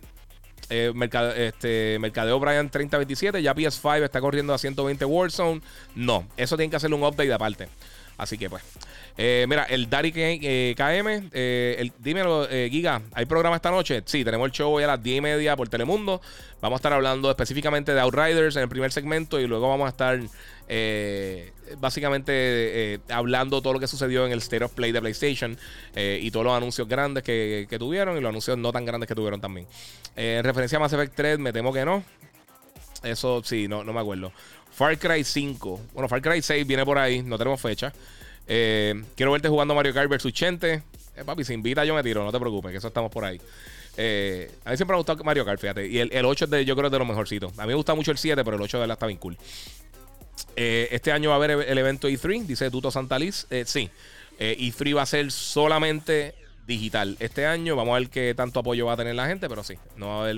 eh, 0.70 0.94
este, 1.38 1.98
Mercadeo 2.00 2.40
Brian 2.40 2.70
3027. 2.70 3.42
Ya 3.42 3.54
PS5 3.54 4.04
está 4.04 4.22
corriendo 4.22 4.54
a 4.54 4.58
120 4.58 5.06
Warzone. 5.06 5.62
No, 5.96 6.28
eso 6.38 6.58
tiene 6.58 6.70
que 6.70 6.78
hacerle 6.78 6.96
un 6.96 7.04
update 7.04 7.34
aparte. 7.34 7.68
Así 8.18 8.38
que 8.38 8.50
pues. 8.50 8.64
Eh, 9.18 9.46
mira, 9.48 9.64
el 9.64 9.90
Dari 9.90 10.12
KM, 10.12 10.18
eh, 10.18 11.30
eh, 11.32 11.76
el, 11.80 11.94
dímelo, 12.00 12.48
Giga, 12.50 13.02
¿hay 13.14 13.26
programa 13.26 13.56
esta 13.56 13.72
noche? 13.72 14.04
Sí, 14.06 14.26
tenemos 14.26 14.46
el 14.46 14.52
show 14.52 14.74
hoy 14.74 14.84
a 14.84 14.88
las 14.88 15.02
10 15.02 15.18
y 15.18 15.22
media 15.22 15.56
por 15.56 15.70
Telemundo. 15.70 16.22
Vamos 16.62 16.78
a 16.78 16.80
estar 16.80 16.94
hablando 16.94 17.30
específicamente 17.30 17.94
de 17.94 18.02
Outriders 18.02 18.56
en 18.58 18.64
el 18.64 18.70
primer 18.70 18.92
segmento 18.92 19.40
y 19.40 19.48
luego 19.48 19.70
vamos 19.70 19.86
a 19.86 19.90
estar 19.90 20.20
básicamente 21.78 23.00
hablando 23.10 23.62
todo 23.62 23.74
lo 23.74 23.80
que 23.80 23.88
sucedió 23.88 24.26
en 24.26 24.32
el 24.32 24.40
State 24.40 24.64
of 24.64 24.74
Play 24.74 24.92
de 24.92 25.00
PlayStation 25.00 25.58
y 25.96 26.32
todos 26.32 26.46
los 26.46 26.56
anuncios 26.56 26.88
grandes 26.88 27.24
que, 27.24 27.68
tuvieron 27.78 28.18
y 28.18 28.22
los 28.22 28.30
anuncios 28.30 28.58
no 28.58 28.72
tan 28.72 28.84
grandes 28.84 29.08
que 29.08 29.16
tuvieron 29.16 29.40
también. 29.40 29.68
en 30.16 30.44
referencia 30.44 30.78
a 30.78 30.82
Mass 30.82 30.94
Effect 30.94 31.14
3, 31.16 31.40
me 31.40 31.54
temo 31.54 31.72
que 31.72 31.86
no. 31.86 32.04
Eso 33.04 33.44
sí, 33.44 33.68
no, 33.68 33.84
no 33.84 33.94
me 33.94 34.00
acuerdo. 34.00 34.32
Far 34.76 34.98
Cry 34.98 35.24
5. 35.24 35.82
Bueno, 35.94 36.10
Far 36.10 36.22
Cry 36.22 36.42
6 36.42 36.68
viene 36.68 36.84
por 36.84 36.98
ahí, 36.98 37.24
no 37.24 37.38
tenemos 37.38 37.62
fecha. 37.62 37.94
Eh, 38.46 39.02
quiero 39.16 39.32
verte 39.32 39.48
jugando 39.48 39.74
Mario 39.74 39.94
Kart 39.94 40.10
vs 40.10 40.34
Chente. 40.34 40.84
Eh, 41.16 41.24
papi, 41.26 41.46
si 41.46 41.54
invita 41.54 41.86
yo 41.86 41.96
me 41.96 42.04
tiro, 42.04 42.26
no 42.26 42.32
te 42.32 42.40
preocupes, 42.40 42.72
que 42.72 42.78
eso 42.78 42.90
estamos 42.90 43.10
por 43.10 43.24
ahí. 43.24 43.40
Eh, 43.96 44.52
a 44.66 44.72
mí 44.72 44.76
siempre 44.76 44.94
me 44.94 44.96
ha 44.96 44.98
gustado 44.98 45.24
Mario 45.24 45.46
Kart, 45.46 45.62
fíjate. 45.62 45.88
Y 45.88 46.00
el, 46.00 46.26
8 46.26 46.46
es 46.46 46.52
de, 46.52 46.66
yo 46.66 46.76
creo 46.76 46.88
es 46.88 46.92
de 46.92 47.00
los 47.00 47.08
mejorcitos. 47.08 47.58
A 47.58 47.62
mí 47.62 47.70
me 47.70 47.76
gusta 47.76 47.96
mucho 47.96 48.12
el 48.12 48.18
7, 48.18 48.44
pero 48.44 48.58
el 48.58 48.62
8 48.62 48.78
de 48.78 48.82
verdad 48.82 48.96
está 48.96 49.08
bien 49.08 49.20
cool. 49.20 49.38
este 50.58 51.14
año 51.14 51.30
va 51.30 51.36
a 51.36 51.38
haber 51.38 51.52
el 51.52 51.78
evento 51.78 52.10
E3, 52.10 52.46
dice 52.46 52.70
Tuto 52.70 52.92
Santaliz. 52.92 53.48
sí, 53.66 53.90
E3 54.38 54.98
va 54.98 55.04
a 55.04 55.06
ser 55.06 55.32
solamente 55.32 56.36
digital. 56.68 57.16
Este 57.20 57.46
año 57.46 57.78
vamos 57.78 57.96
a 57.96 58.00
ver 58.00 58.10
qué 58.10 58.34
tanto 58.36 58.60
apoyo 58.60 58.86
va 58.88 58.94
a 58.94 58.98
tener 58.98 59.16
la 59.16 59.28
gente, 59.28 59.48
pero 59.48 59.64
sí, 59.64 59.76
no 59.96 60.08
va 60.08 60.18
a 60.18 60.22
haber 60.24 60.36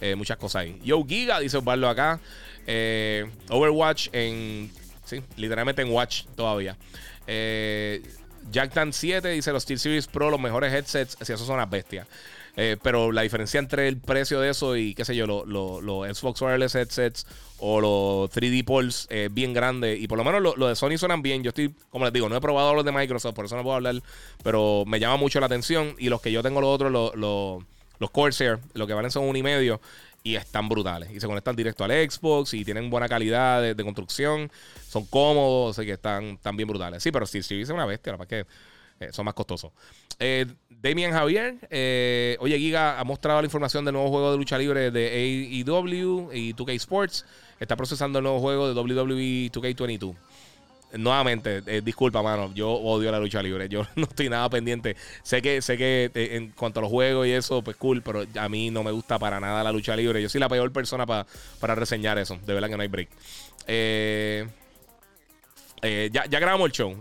muchas 0.00 0.16
muchas 0.16 0.36
cosas 0.38 0.62
ahí. 0.62 0.80
Yo 0.84 1.04
Giga, 1.04 1.40
dice 1.40 1.56
Osvaldo 1.56 1.88
acá. 1.88 2.20
Overwatch 3.48 4.08
en 4.12 4.70
Sí, 5.08 5.22
literalmente 5.36 5.80
en 5.80 5.90
Watch 5.90 6.24
todavía. 6.36 6.76
Eh, 7.26 8.02
Jack 8.50 8.72
7 8.90 9.28
dice 9.30 9.52
los 9.52 9.62
Steel 9.62 9.78
Series 9.78 10.06
Pro, 10.06 10.30
los 10.30 10.38
mejores 10.38 10.72
headsets, 10.72 11.16
si 11.22 11.32
eso 11.32 11.46
son 11.46 11.56
las 11.56 11.70
bestias. 11.70 12.06
Eh, 12.58 12.76
pero 12.82 13.10
la 13.10 13.22
diferencia 13.22 13.58
entre 13.58 13.88
el 13.88 13.98
precio 13.98 14.40
de 14.40 14.50
eso 14.50 14.76
y 14.76 14.94
qué 14.94 15.04
sé 15.06 15.16
yo, 15.16 15.26
los 15.26 16.18
Xbox 16.18 16.42
Wireless 16.42 16.74
headsets 16.74 17.26
o 17.58 17.80
los 17.80 18.30
3D 18.30 18.64
Pulse 18.66 19.06
es 19.08 19.32
bien 19.32 19.54
grande. 19.54 19.96
Y 19.96 20.08
por 20.08 20.18
lo 20.18 20.24
menos 20.24 20.42
los 20.42 20.68
de 20.68 20.76
Sony 20.76 20.98
suenan 20.98 21.22
bien. 21.22 21.42
Yo 21.42 21.50
estoy, 21.50 21.74
como 21.88 22.04
les 22.04 22.12
digo, 22.12 22.28
no 22.28 22.36
he 22.36 22.40
probado 22.40 22.74
los 22.74 22.84
de 22.84 22.92
Microsoft, 22.92 23.34
por 23.34 23.46
eso 23.46 23.56
no 23.56 23.62
puedo 23.62 23.76
hablar. 23.76 24.02
Pero 24.42 24.84
me 24.86 25.00
llama 25.00 25.16
mucho 25.16 25.40
la 25.40 25.46
atención. 25.46 25.94
Y 25.98 26.10
los 26.10 26.20
que 26.20 26.32
yo 26.32 26.42
tengo 26.42 26.60
los 26.60 26.68
otros, 26.68 26.92
los, 26.92 27.14
los, 27.14 27.64
los 27.98 28.10
Corsair, 28.10 28.58
lo 28.74 28.86
que 28.86 28.94
valen 28.94 29.10
son 29.10 29.24
un 29.24 29.36
y 29.36 29.42
medio 29.42 29.80
y 30.22 30.36
están 30.36 30.68
brutales. 30.68 31.10
Y 31.10 31.20
se 31.20 31.26
conectan 31.26 31.56
directo 31.56 31.84
al 31.84 31.90
Xbox 31.90 32.54
y 32.54 32.64
tienen 32.64 32.90
buena 32.90 33.08
calidad 33.08 33.62
de, 33.62 33.84
construcción. 33.84 34.50
Son 34.88 35.06
cómodos, 35.06 35.76
que 35.76 35.92
están, 35.92 36.38
bien 36.54 36.68
brutales. 36.68 37.02
Sí, 37.02 37.10
pero 37.12 37.26
si 37.26 37.42
sí, 37.42 37.62
una 37.70 37.86
bestia, 37.86 38.16
la 38.16 38.26
que 38.26 38.44
eh, 39.00 39.08
son 39.12 39.24
más 39.24 39.34
costosos. 39.34 39.72
Eh, 40.18 40.46
Damian 40.68 41.12
Javier, 41.12 41.56
eh, 41.70 42.36
oye, 42.40 42.58
Giga 42.58 42.98
ha 42.98 43.04
mostrado 43.04 43.40
la 43.40 43.46
información 43.46 43.84
del 43.84 43.94
nuevo 43.94 44.10
juego 44.10 44.32
de 44.32 44.38
lucha 44.38 44.58
libre 44.58 44.90
de 44.90 45.08
AEW 45.08 46.32
y 46.32 46.54
2K 46.54 46.74
Sports. 46.74 47.24
Está 47.60 47.76
procesando 47.76 48.18
el 48.18 48.24
nuevo 48.24 48.40
juego 48.40 48.68
de 48.68 48.80
WWE 48.80 49.50
2K22 49.50 50.14
nuevamente, 50.92 51.62
eh, 51.66 51.82
disculpa, 51.82 52.22
mano, 52.22 52.52
yo 52.54 52.70
odio 52.70 53.10
la 53.10 53.18
lucha 53.18 53.42
libre. 53.42 53.68
Yo 53.68 53.86
no 53.96 54.04
estoy 54.04 54.28
nada 54.28 54.48
pendiente. 54.48 54.96
Sé 55.22 55.42
que, 55.42 55.60
sé 55.62 55.76
que 55.76 56.10
eh, 56.14 56.36
en 56.36 56.50
cuanto 56.50 56.80
a 56.80 56.82
los 56.82 56.90
juegos 56.90 57.26
y 57.26 57.32
eso, 57.32 57.62
pues 57.62 57.76
cool, 57.76 58.02
pero 58.02 58.24
a 58.38 58.48
mí 58.48 58.70
no 58.70 58.82
me 58.82 58.90
gusta 58.90 59.18
para 59.18 59.40
nada 59.40 59.62
la 59.62 59.72
lucha 59.72 59.96
libre. 59.96 60.22
Yo 60.22 60.28
soy 60.28 60.40
la 60.40 60.48
peor 60.48 60.72
persona 60.72 61.06
para 61.06 61.74
reseñar 61.74 62.18
eso. 62.18 62.38
De 62.44 62.54
verdad 62.54 62.68
que 62.68 62.76
no 62.76 62.82
hay 62.82 62.88
break. 62.88 63.08
Eh, 63.66 64.46
ya, 66.10 66.26
ya, 66.26 66.40
grabamos 66.40 66.66
el 66.66 66.72
show, 66.72 67.00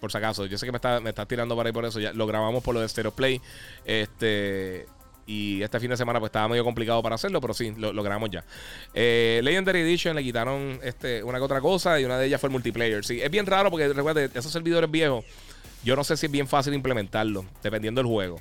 por 0.00 0.10
si 0.10 0.18
acaso. 0.18 0.46
Yo 0.46 0.58
sé 0.58 0.66
que 0.66 0.72
me 0.72 0.76
estás 0.76 1.04
está 1.04 1.26
tirando 1.26 1.56
para 1.56 1.68
ahí 1.68 1.72
por 1.72 1.84
eso. 1.84 2.00
Ya 2.00 2.12
lo 2.12 2.26
grabamos 2.26 2.64
por 2.64 2.74
lo 2.74 2.80
de 2.80 2.88
Stereo 2.88 3.12
Play. 3.12 3.40
Este. 3.84 4.86
Y 5.26 5.60
este 5.62 5.80
fin 5.80 5.90
de 5.90 5.96
semana 5.96 6.20
pues 6.20 6.28
estaba 6.30 6.48
medio 6.48 6.62
complicado 6.64 7.02
para 7.02 7.16
hacerlo, 7.16 7.40
pero 7.40 7.52
sí, 7.52 7.74
lo, 7.76 7.92
grabamos 8.02 8.30
ya. 8.30 8.44
Eh, 8.94 9.40
Legendary 9.42 9.80
Edition 9.80 10.14
le 10.14 10.22
quitaron 10.22 10.78
este, 10.82 11.22
una 11.22 11.38
que 11.38 11.44
otra 11.44 11.60
cosa 11.60 12.00
y 12.00 12.04
una 12.04 12.18
de 12.18 12.26
ellas 12.26 12.40
fue 12.40 12.48
el 12.48 12.52
multiplayer. 12.52 13.04
Sí, 13.04 13.20
es 13.20 13.30
bien 13.30 13.44
raro 13.44 13.70
porque 13.70 13.88
recuerda, 13.88 14.22
esos 14.24 14.52
servidores 14.52 14.90
viejos, 14.90 15.24
yo 15.82 15.96
no 15.96 16.04
sé 16.04 16.16
si 16.16 16.26
es 16.26 16.32
bien 16.32 16.46
fácil 16.46 16.74
implementarlo, 16.74 17.44
dependiendo 17.62 18.00
del 18.00 18.08
juego. 18.08 18.40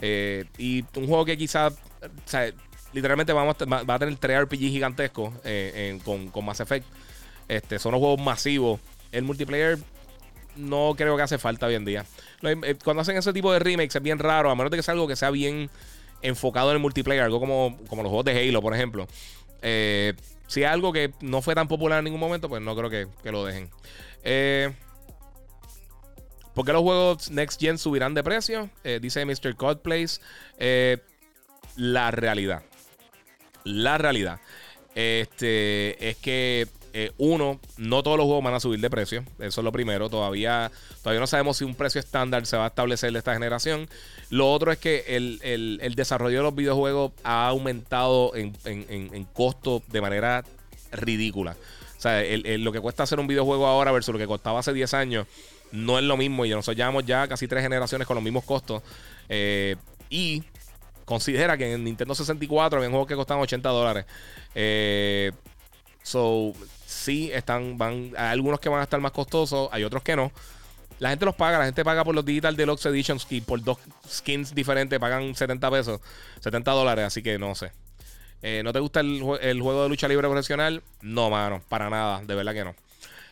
Eh, 0.00 0.44
y 0.58 0.84
un 0.96 1.06
juego 1.06 1.24
que 1.24 1.38
quizás, 1.38 1.74
literalmente 2.92 3.32
vamos 3.32 3.56
va 3.56 3.94
a 3.94 3.98
tener 3.98 4.16
tres 4.16 4.40
RPG 4.42 4.58
gigantescos 4.58 5.32
eh, 5.44 5.98
con, 6.04 6.28
con 6.30 6.44
Mass 6.44 6.60
Effect. 6.60 6.86
Este, 7.46 7.78
son 7.78 7.92
los 7.92 8.00
juegos 8.00 8.20
masivos. 8.20 8.80
El 9.12 9.22
multiplayer 9.22 9.78
no 10.56 10.94
creo 10.96 11.16
que 11.16 11.22
hace 11.22 11.38
falta 11.38 11.66
hoy 11.66 11.74
en 11.74 11.84
día. 11.84 12.04
Cuando 12.84 13.02
hacen 13.02 13.16
ese 13.16 13.32
tipo 13.32 13.52
de 13.52 13.58
remakes 13.58 13.96
es 13.96 14.02
bien 14.02 14.18
raro, 14.18 14.50
a 14.50 14.54
menos 14.54 14.70
de 14.70 14.78
que 14.78 14.82
sea 14.82 14.92
algo 14.92 15.08
que 15.08 15.16
sea 15.16 15.30
bien 15.30 15.70
enfocado 16.24 16.70
en 16.70 16.76
el 16.76 16.82
multiplayer, 16.82 17.22
algo 17.22 17.38
como, 17.38 17.78
como 17.86 18.02
los 18.02 18.10
juegos 18.10 18.24
de 18.24 18.48
Halo, 18.48 18.60
por 18.60 18.74
ejemplo. 18.74 19.06
Eh, 19.62 20.14
si 20.46 20.62
es 20.62 20.68
algo 20.68 20.92
que 20.92 21.12
no 21.20 21.42
fue 21.42 21.54
tan 21.54 21.68
popular 21.68 21.98
en 21.98 22.04
ningún 22.04 22.20
momento, 22.20 22.48
pues 22.48 22.62
no 22.62 22.74
creo 22.74 22.90
que, 22.90 23.30
lo 23.30 23.44
dejen. 23.44 23.70
Eh, 24.22 24.72
¿Por 26.54 26.64
qué 26.64 26.72
los 26.72 26.82
juegos 26.82 27.30
Next 27.30 27.60
Gen 27.60 27.78
subirán 27.78 28.14
de 28.14 28.22
precio? 28.22 28.70
Eh, 28.84 28.98
dice 29.00 29.24
Mr. 29.24 29.54
Codplays. 29.56 30.20
Eh, 30.58 30.98
la 31.76 32.10
realidad. 32.10 32.62
La 33.64 33.98
realidad. 33.98 34.40
Este 34.94 36.08
es 36.08 36.16
que 36.16 36.68
eh, 36.96 37.10
uno, 37.18 37.60
no 37.76 38.04
todos 38.04 38.16
los 38.16 38.24
juegos 38.24 38.44
van 38.44 38.54
a 38.54 38.60
subir 38.60 38.78
de 38.78 38.88
precio. 38.88 39.24
Eso 39.40 39.60
es 39.60 39.64
lo 39.64 39.72
primero. 39.72 40.08
Todavía, 40.08 40.70
todavía 41.02 41.18
no 41.18 41.26
sabemos 41.26 41.56
si 41.56 41.64
un 41.64 41.74
precio 41.74 41.98
estándar 41.98 42.46
se 42.46 42.56
va 42.56 42.66
a 42.66 42.68
establecer 42.68 43.12
de 43.12 43.18
esta 43.18 43.34
generación. 43.34 43.88
Lo 44.30 44.52
otro 44.52 44.70
es 44.70 44.78
que 44.78 45.04
el, 45.08 45.94
desarrollo 45.96 46.36
de 46.38 46.42
los 46.44 46.54
videojuegos 46.54 47.10
ha 47.24 47.48
aumentado 47.48 48.32
en, 48.36 49.24
costo 49.32 49.82
de 49.88 50.00
manera 50.00 50.44
ridícula. 50.92 51.56
O 51.98 52.00
sea, 52.00 52.22
lo 52.58 52.70
que 52.70 52.80
cuesta 52.80 53.02
hacer 53.02 53.18
un 53.18 53.26
videojuego 53.26 53.66
ahora 53.66 53.90
versus 53.90 54.12
lo 54.12 54.18
que 54.20 54.28
costaba 54.28 54.60
hace 54.60 54.72
10 54.72 54.94
años 54.94 55.26
no 55.72 55.98
es 55.98 56.04
lo 56.04 56.16
mismo. 56.16 56.46
Y 56.46 56.50
nosotros 56.50 56.76
llevamos 56.76 57.04
ya 57.04 57.26
casi 57.26 57.48
tres 57.48 57.64
generaciones 57.64 58.06
con 58.06 58.14
los 58.14 58.22
mismos 58.22 58.44
costos. 58.44 58.84
Eh, 59.28 59.74
y 60.10 60.44
considera 61.04 61.56
que 61.58 61.72
en 61.72 61.82
Nintendo 61.82 62.14
64 62.14 62.78
había 62.78 62.88
juegos 62.88 63.08
que 63.08 63.16
costaban 63.16 63.42
80 63.42 63.68
dólares. 63.68 64.06
Eh, 64.54 65.32
so, 66.04 66.52
sí, 67.04 67.30
están, 67.32 67.76
van, 67.76 68.12
hay 68.16 68.28
algunos 68.28 68.58
que 68.60 68.68
van 68.68 68.80
a 68.80 68.84
estar 68.84 69.00
más 69.00 69.12
costosos, 69.12 69.68
hay 69.72 69.84
otros 69.84 70.02
que 70.02 70.16
no. 70.16 70.32
La 71.00 71.10
gente 71.10 71.24
los 71.24 71.34
paga, 71.34 71.58
la 71.58 71.66
gente 71.66 71.84
paga 71.84 72.04
por 72.04 72.14
los 72.14 72.24
Digital 72.24 72.56
Deluxe 72.56 72.86
Editions 72.86 73.26
y 73.30 73.40
por 73.40 73.62
dos 73.62 73.78
skins 74.08 74.54
diferentes 74.54 74.98
pagan 74.98 75.34
70 75.34 75.70
pesos, 75.70 76.00
70 76.40 76.70
dólares, 76.70 77.04
así 77.04 77.22
que 77.22 77.38
no 77.38 77.54
sé. 77.54 77.72
Eh, 78.42 78.62
¿No 78.62 78.72
te 78.72 78.78
gusta 78.78 79.00
el, 79.00 79.20
juego 79.20 79.82
de 79.82 79.88
lucha 79.88 80.08
libre 80.08 80.28
profesional? 80.28 80.82
No, 81.02 81.30
mano, 81.30 81.62
para 81.68 81.90
nada, 81.90 82.22
de 82.22 82.34
verdad 82.34 82.52
que 82.52 82.64
no. 82.64 82.74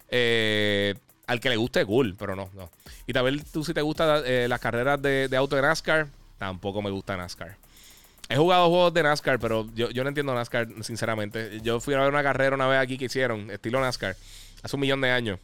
Eh, 0.08 0.94
al 1.26 1.40
que 1.40 1.48
le 1.50 1.56
guste, 1.56 1.84
cool, 1.86 2.14
pero 2.18 2.36
no, 2.36 2.50
no. 2.54 2.70
Y 3.06 3.12
tal 3.12 3.44
tú 3.44 3.64
si 3.64 3.72
te 3.72 3.80
gustan 3.80 4.22
eh, 4.26 4.46
las 4.48 4.60
carreras 4.60 5.00
de, 5.00 5.28
de 5.28 5.36
auto 5.36 5.56
de 5.56 5.62
NASCAR, 5.62 6.08
tampoco 6.38 6.82
me 6.82 6.90
gusta 6.90 7.16
NASCAR. 7.16 7.56
He 8.32 8.36
jugado 8.36 8.70
juegos 8.70 8.94
de 8.94 9.02
NASCAR, 9.02 9.38
pero 9.38 9.66
yo, 9.74 9.88
no 9.92 10.08
entiendo 10.08 10.34
NASCAR, 10.34 10.66
sinceramente. 10.80 11.60
Yo 11.60 11.80
fui 11.80 11.92
a 11.92 11.98
ver 11.98 12.08
una 12.08 12.22
carrera 12.22 12.56
una 12.56 12.66
vez 12.66 12.78
aquí 12.78 12.96
que 12.96 13.04
hicieron, 13.04 13.50
estilo 13.50 13.78
NASCAR, 13.78 14.16
hace 14.62 14.76
un 14.76 14.80
millón 14.80 15.02
de 15.02 15.10
años. 15.10 15.38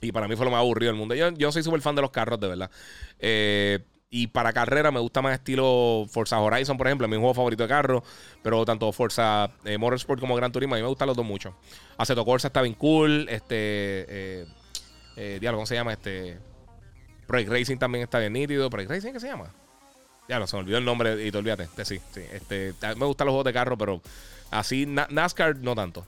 Y 0.00 0.10
para 0.10 0.26
mí 0.26 0.34
fue 0.34 0.44
lo 0.44 0.50
más 0.50 0.58
aburrido 0.58 0.90
del 0.90 0.98
mundo. 0.98 1.14
Yo, 1.14 1.30
yo 1.30 1.52
soy 1.52 1.62
súper 1.62 1.80
fan 1.80 1.94
de 1.94 2.02
los 2.02 2.10
carros, 2.10 2.40
de 2.40 2.48
verdad. 2.48 2.72
Eh, 3.20 3.78
y 4.10 4.26
para 4.26 4.52
carrera 4.52 4.90
me 4.90 4.98
gusta 4.98 5.22
más 5.22 5.34
estilo 5.34 6.06
Forza 6.10 6.40
Horizon, 6.40 6.76
por 6.76 6.88
ejemplo, 6.88 7.06
es 7.06 7.10
mi 7.10 7.18
juego 7.18 7.34
favorito 7.34 7.62
de 7.62 7.68
carro. 7.68 8.02
Pero 8.42 8.64
tanto 8.64 8.90
Forza 8.90 9.52
eh, 9.64 9.78
Motorsport 9.78 10.18
como 10.18 10.34
Gran 10.34 10.50
Turismo, 10.50 10.74
a 10.74 10.78
mí 10.78 10.82
me 10.82 10.88
gustan 10.88 11.06
los 11.06 11.16
dos 11.16 11.24
mucho. 11.24 11.54
Aceto 11.98 12.24
Corsa 12.24 12.48
está 12.48 12.62
bien 12.62 12.74
cool. 12.74 13.28
Este. 13.28 13.54
Eh, 14.08 14.46
eh 15.16 15.40
¿cómo 15.52 15.66
se 15.66 15.76
llama? 15.76 15.92
Este. 15.92 16.40
Project 17.28 17.52
Racing 17.52 17.76
también 17.76 18.02
está 18.02 18.18
bien 18.18 18.32
nítido. 18.32 18.68
¿Project 18.68 18.90
Racing 18.90 19.12
qué 19.12 19.20
se 19.20 19.28
llama? 19.28 19.54
Ya 20.28 20.38
no, 20.38 20.46
se 20.46 20.56
me 20.56 20.62
olvidó 20.62 20.78
el 20.78 20.84
nombre 20.84 21.24
y 21.26 21.30
te 21.30 21.38
olvidaste. 21.38 21.64
Este, 21.64 21.84
sí, 21.84 22.00
sí. 22.12 22.22
Este, 22.32 22.74
me 22.96 23.06
gustan 23.06 23.26
los 23.26 23.32
juegos 23.32 23.44
de 23.44 23.52
carro, 23.52 23.76
pero 23.76 24.00
así 24.50 24.86
NASCAR 24.86 25.56
no 25.56 25.74
tanto. 25.74 26.06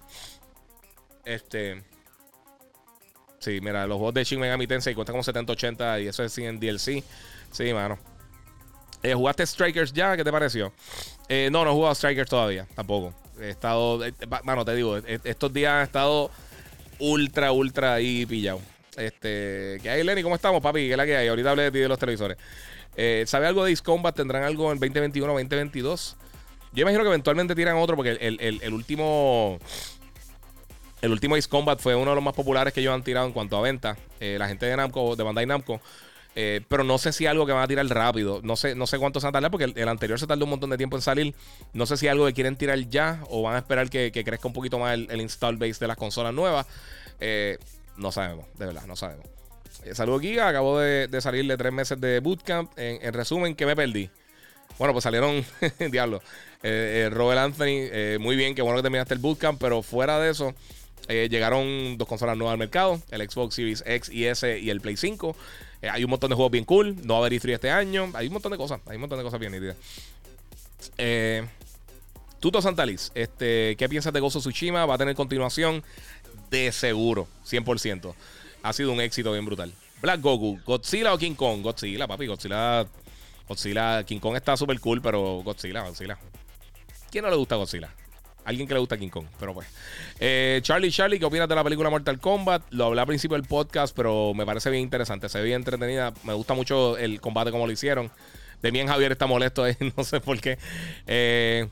Este. 1.24 1.82
Sí, 3.38 3.60
mira, 3.60 3.86
los 3.86 3.96
juegos 3.96 4.14
de 4.14 4.24
Shin 4.24 4.40
Megami 4.40 4.66
Tensei 4.66 4.94
cuestan 4.94 5.14
como 5.14 5.22
70-80 5.22 6.02
y 6.02 6.08
eso 6.08 6.22
es 6.24 6.32
sin 6.32 6.58
DLC. 6.58 7.02
Sí, 7.50 7.74
mano. 7.74 7.98
Eh, 9.02 9.12
¿Jugaste 9.12 9.46
Strikers 9.46 9.92
ya? 9.92 10.16
¿Qué 10.16 10.24
te 10.24 10.32
pareció? 10.32 10.72
Eh, 11.28 11.50
no, 11.52 11.62
no 11.64 11.70
he 11.70 11.74
jugado 11.74 11.94
Strikers 11.94 12.30
todavía, 12.30 12.66
tampoco. 12.74 13.12
He 13.38 13.50
estado, 13.50 14.02
eh, 14.04 14.14
mano, 14.44 14.64
te 14.64 14.74
digo, 14.74 14.96
estos 14.96 15.52
días 15.52 15.82
he 15.82 15.84
estado 15.84 16.30
ultra, 16.98 17.52
ultra 17.52 17.94
ahí 17.94 18.24
pillado. 18.24 18.60
Este, 18.96 19.78
¿qué 19.82 19.90
hay, 19.90 20.04
Lenny? 20.04 20.22
¿Cómo 20.22 20.36
estamos, 20.36 20.62
papi? 20.62 20.86
¿Qué 20.86 20.92
es 20.92 20.96
la 20.96 21.04
que 21.04 21.16
hay? 21.16 21.28
Ahorita 21.28 21.50
hablé 21.50 21.64
de 21.64 21.70
ti 21.72 21.78
de 21.80 21.88
los 21.88 21.98
televisores. 21.98 22.38
Eh, 22.96 23.24
¿Sabe 23.26 23.46
algo 23.46 23.64
de 23.64 23.72
Ace 23.72 23.82
Combat? 23.82 24.14
¿Tendrán 24.14 24.44
algo 24.44 24.70
en 24.72 24.78
2021 24.78 25.32
o 25.32 25.36
2022? 25.36 26.16
Yo 26.72 26.82
imagino 26.82 27.02
que 27.02 27.08
eventualmente 27.08 27.54
tiran 27.54 27.76
otro 27.76 27.96
porque 27.96 28.10
el, 28.20 28.74
último... 28.74 29.58
El 31.00 31.12
último 31.12 31.36
Ace 31.36 31.48
Combat 31.48 31.78
fue 31.78 31.94
uno 31.94 32.10
de 32.10 32.14
los 32.14 32.24
más 32.24 32.34
populares 32.34 32.72
que 32.72 32.80
ellos 32.80 32.94
han 32.94 33.02
tirado 33.02 33.26
en 33.26 33.32
cuanto 33.32 33.56
a 33.56 33.60
venta. 33.60 33.96
Eh, 34.20 34.36
la 34.38 34.48
gente 34.48 34.66
de 34.66 34.76
Namco, 34.76 35.16
de 35.16 35.22
Bandai 35.22 35.46
Namco. 35.46 35.80
Eh, 36.36 36.62
pero 36.66 36.82
no 36.82 36.98
sé 36.98 37.12
si 37.12 37.26
algo 37.26 37.46
que 37.46 37.52
van 37.52 37.62
a 37.62 37.68
tirar 37.68 37.86
rápido. 37.86 38.40
No 38.42 38.56
sé, 38.56 38.74
no 38.74 38.86
sé 38.86 38.98
cuánto 38.98 39.20
se 39.20 39.26
va 39.26 39.28
a 39.28 39.32
tardar 39.32 39.50
porque 39.50 39.72
el, 39.76 39.88
anterior 39.88 40.18
se 40.18 40.26
tardó 40.26 40.44
un 40.44 40.50
montón 40.50 40.70
de 40.70 40.76
tiempo 40.76 40.96
en 40.96 41.02
salir. 41.02 41.34
No 41.74 41.86
sé 41.86 41.96
si 41.96 42.08
algo 42.08 42.26
que 42.26 42.32
quieren 42.32 42.56
tirar 42.56 42.78
ya 42.88 43.22
o 43.28 43.42
van 43.42 43.54
a 43.54 43.58
esperar 43.58 43.88
que, 43.88 44.10
crezca 44.10 44.48
un 44.48 44.54
poquito 44.54 44.78
más 44.78 44.94
el, 44.94 45.20
install 45.20 45.56
base 45.56 45.78
de 45.78 45.86
las 45.86 45.96
consolas 45.96 46.34
nuevas. 46.34 46.66
no 47.96 48.10
sabemos, 48.10 48.46
de 48.58 48.66
verdad, 48.66 48.86
no 48.86 48.96
sabemos. 48.96 49.26
Eh, 49.82 49.94
saludos, 49.94 50.22
Giga. 50.22 50.48
Acabo 50.48 50.78
de, 50.78 51.08
salir 51.20 51.46
de 51.46 51.56
tres 51.56 51.72
meses 51.72 52.00
de 52.00 52.20
bootcamp. 52.20 52.70
En, 52.76 53.12
resumen, 53.12 53.54
¿qué 53.54 53.66
me 53.66 53.74
perdí? 53.74 54.10
Bueno, 54.78 54.92
pues 54.92 55.02
salieron, 55.02 55.44
diablo. 55.90 56.22
Eh, 56.62 57.04
eh, 57.06 57.10
Robert 57.10 57.40
Anthony, 57.40 58.18
muy 58.20 58.36
bien, 58.36 58.54
qué 58.54 58.62
bueno 58.62 58.78
que 58.78 58.82
terminaste 58.82 59.14
el 59.14 59.20
bootcamp, 59.20 59.60
pero 59.60 59.82
fuera 59.82 60.18
de 60.18 60.30
eso, 60.30 60.54
llegaron 61.08 61.98
dos 61.98 62.08
consolas 62.08 62.36
nuevas 62.36 62.52
al 62.52 62.58
mercado: 62.58 63.00
el 63.10 63.28
Xbox 63.28 63.54
Series 63.54 63.84
X 63.86 64.10
y 64.10 64.26
S 64.26 64.58
y 64.58 64.70
el 64.70 64.80
Play 64.80 64.96
5. 64.96 65.36
hay 65.82 66.04
un 66.04 66.10
montón 66.10 66.30
de 66.30 66.36
juegos 66.36 66.52
bien 66.52 66.64
cool. 66.64 66.96
No 67.04 67.14
va 67.14 67.20
a 67.20 67.26
haber 67.26 67.40
E3 67.40 67.54
este 67.54 67.70
año. 67.70 68.10
Hay 68.14 68.28
un 68.28 68.32
montón 68.32 68.52
de 68.52 68.58
cosas. 68.58 68.80
Hay 68.86 68.96
un 68.96 69.02
montón 69.02 69.18
de 69.18 69.24
cosas 69.24 69.40
bien 69.40 69.52
nítidas. 69.52 69.76
Tuto 72.40 72.60
Santaliz, 72.60 73.10
este, 73.14 73.74
¿qué 73.76 73.88
piensas 73.88 74.12
de 74.12 74.20
Gozo 74.20 74.38
Tsushima? 74.38 74.84
¿Va 74.84 74.96
a 74.96 74.98
tener 74.98 75.14
continuación? 75.14 75.82
De 76.50 76.72
seguro, 76.72 77.26
100% 77.48 78.14
ha 78.64 78.72
sido 78.72 78.92
un 78.92 79.00
éxito 79.00 79.30
bien 79.30 79.44
brutal. 79.44 79.70
Black 80.00 80.22
Goku, 80.22 80.58
Godzilla 80.64 81.12
o 81.12 81.18
King 81.18 81.34
Kong? 81.34 81.62
Godzilla, 81.62 82.08
papi, 82.08 82.26
Godzilla. 82.26 82.86
Godzilla, 83.46 84.02
King 84.04 84.18
Kong 84.18 84.36
está 84.36 84.56
súper 84.56 84.80
cool, 84.80 85.02
pero 85.02 85.42
Godzilla, 85.44 85.82
Godzilla. 85.82 86.18
¿Quién 87.10 87.24
no 87.24 87.30
le 87.30 87.36
gusta 87.36 87.56
Godzilla? 87.56 87.90
Alguien 88.46 88.66
que 88.66 88.72
le 88.72 88.80
gusta 88.80 88.96
King 88.96 89.10
Kong, 89.10 89.26
pero 89.38 89.52
pues. 89.52 89.68
Eh, 90.18 90.60
Charlie, 90.62 90.90
Charlie, 90.90 91.18
¿qué 91.18 91.26
opinas 91.26 91.46
de 91.46 91.54
la 91.54 91.62
película 91.62 91.90
Mortal 91.90 92.18
Kombat? 92.18 92.62
Lo 92.70 92.86
hablé 92.86 93.02
al 93.02 93.06
principio 93.06 93.36
del 93.36 93.46
podcast, 93.46 93.94
pero 93.94 94.32
me 94.32 94.46
parece 94.46 94.70
bien 94.70 94.82
interesante, 94.82 95.28
se 95.28 95.38
ve 95.38 95.44
bien 95.44 95.56
entretenida. 95.56 96.14
Me 96.22 96.32
gusta 96.32 96.54
mucho 96.54 96.96
el 96.96 97.20
combate 97.20 97.50
como 97.50 97.66
lo 97.66 97.72
hicieron. 97.72 98.10
De 98.62 98.70
bien 98.70 98.86
Javier 98.86 99.12
está 99.12 99.26
molesto, 99.26 99.66
no 99.96 100.04
sé 100.04 100.20
por 100.20 100.40
qué. 100.40 100.58
Eh, 101.06 101.68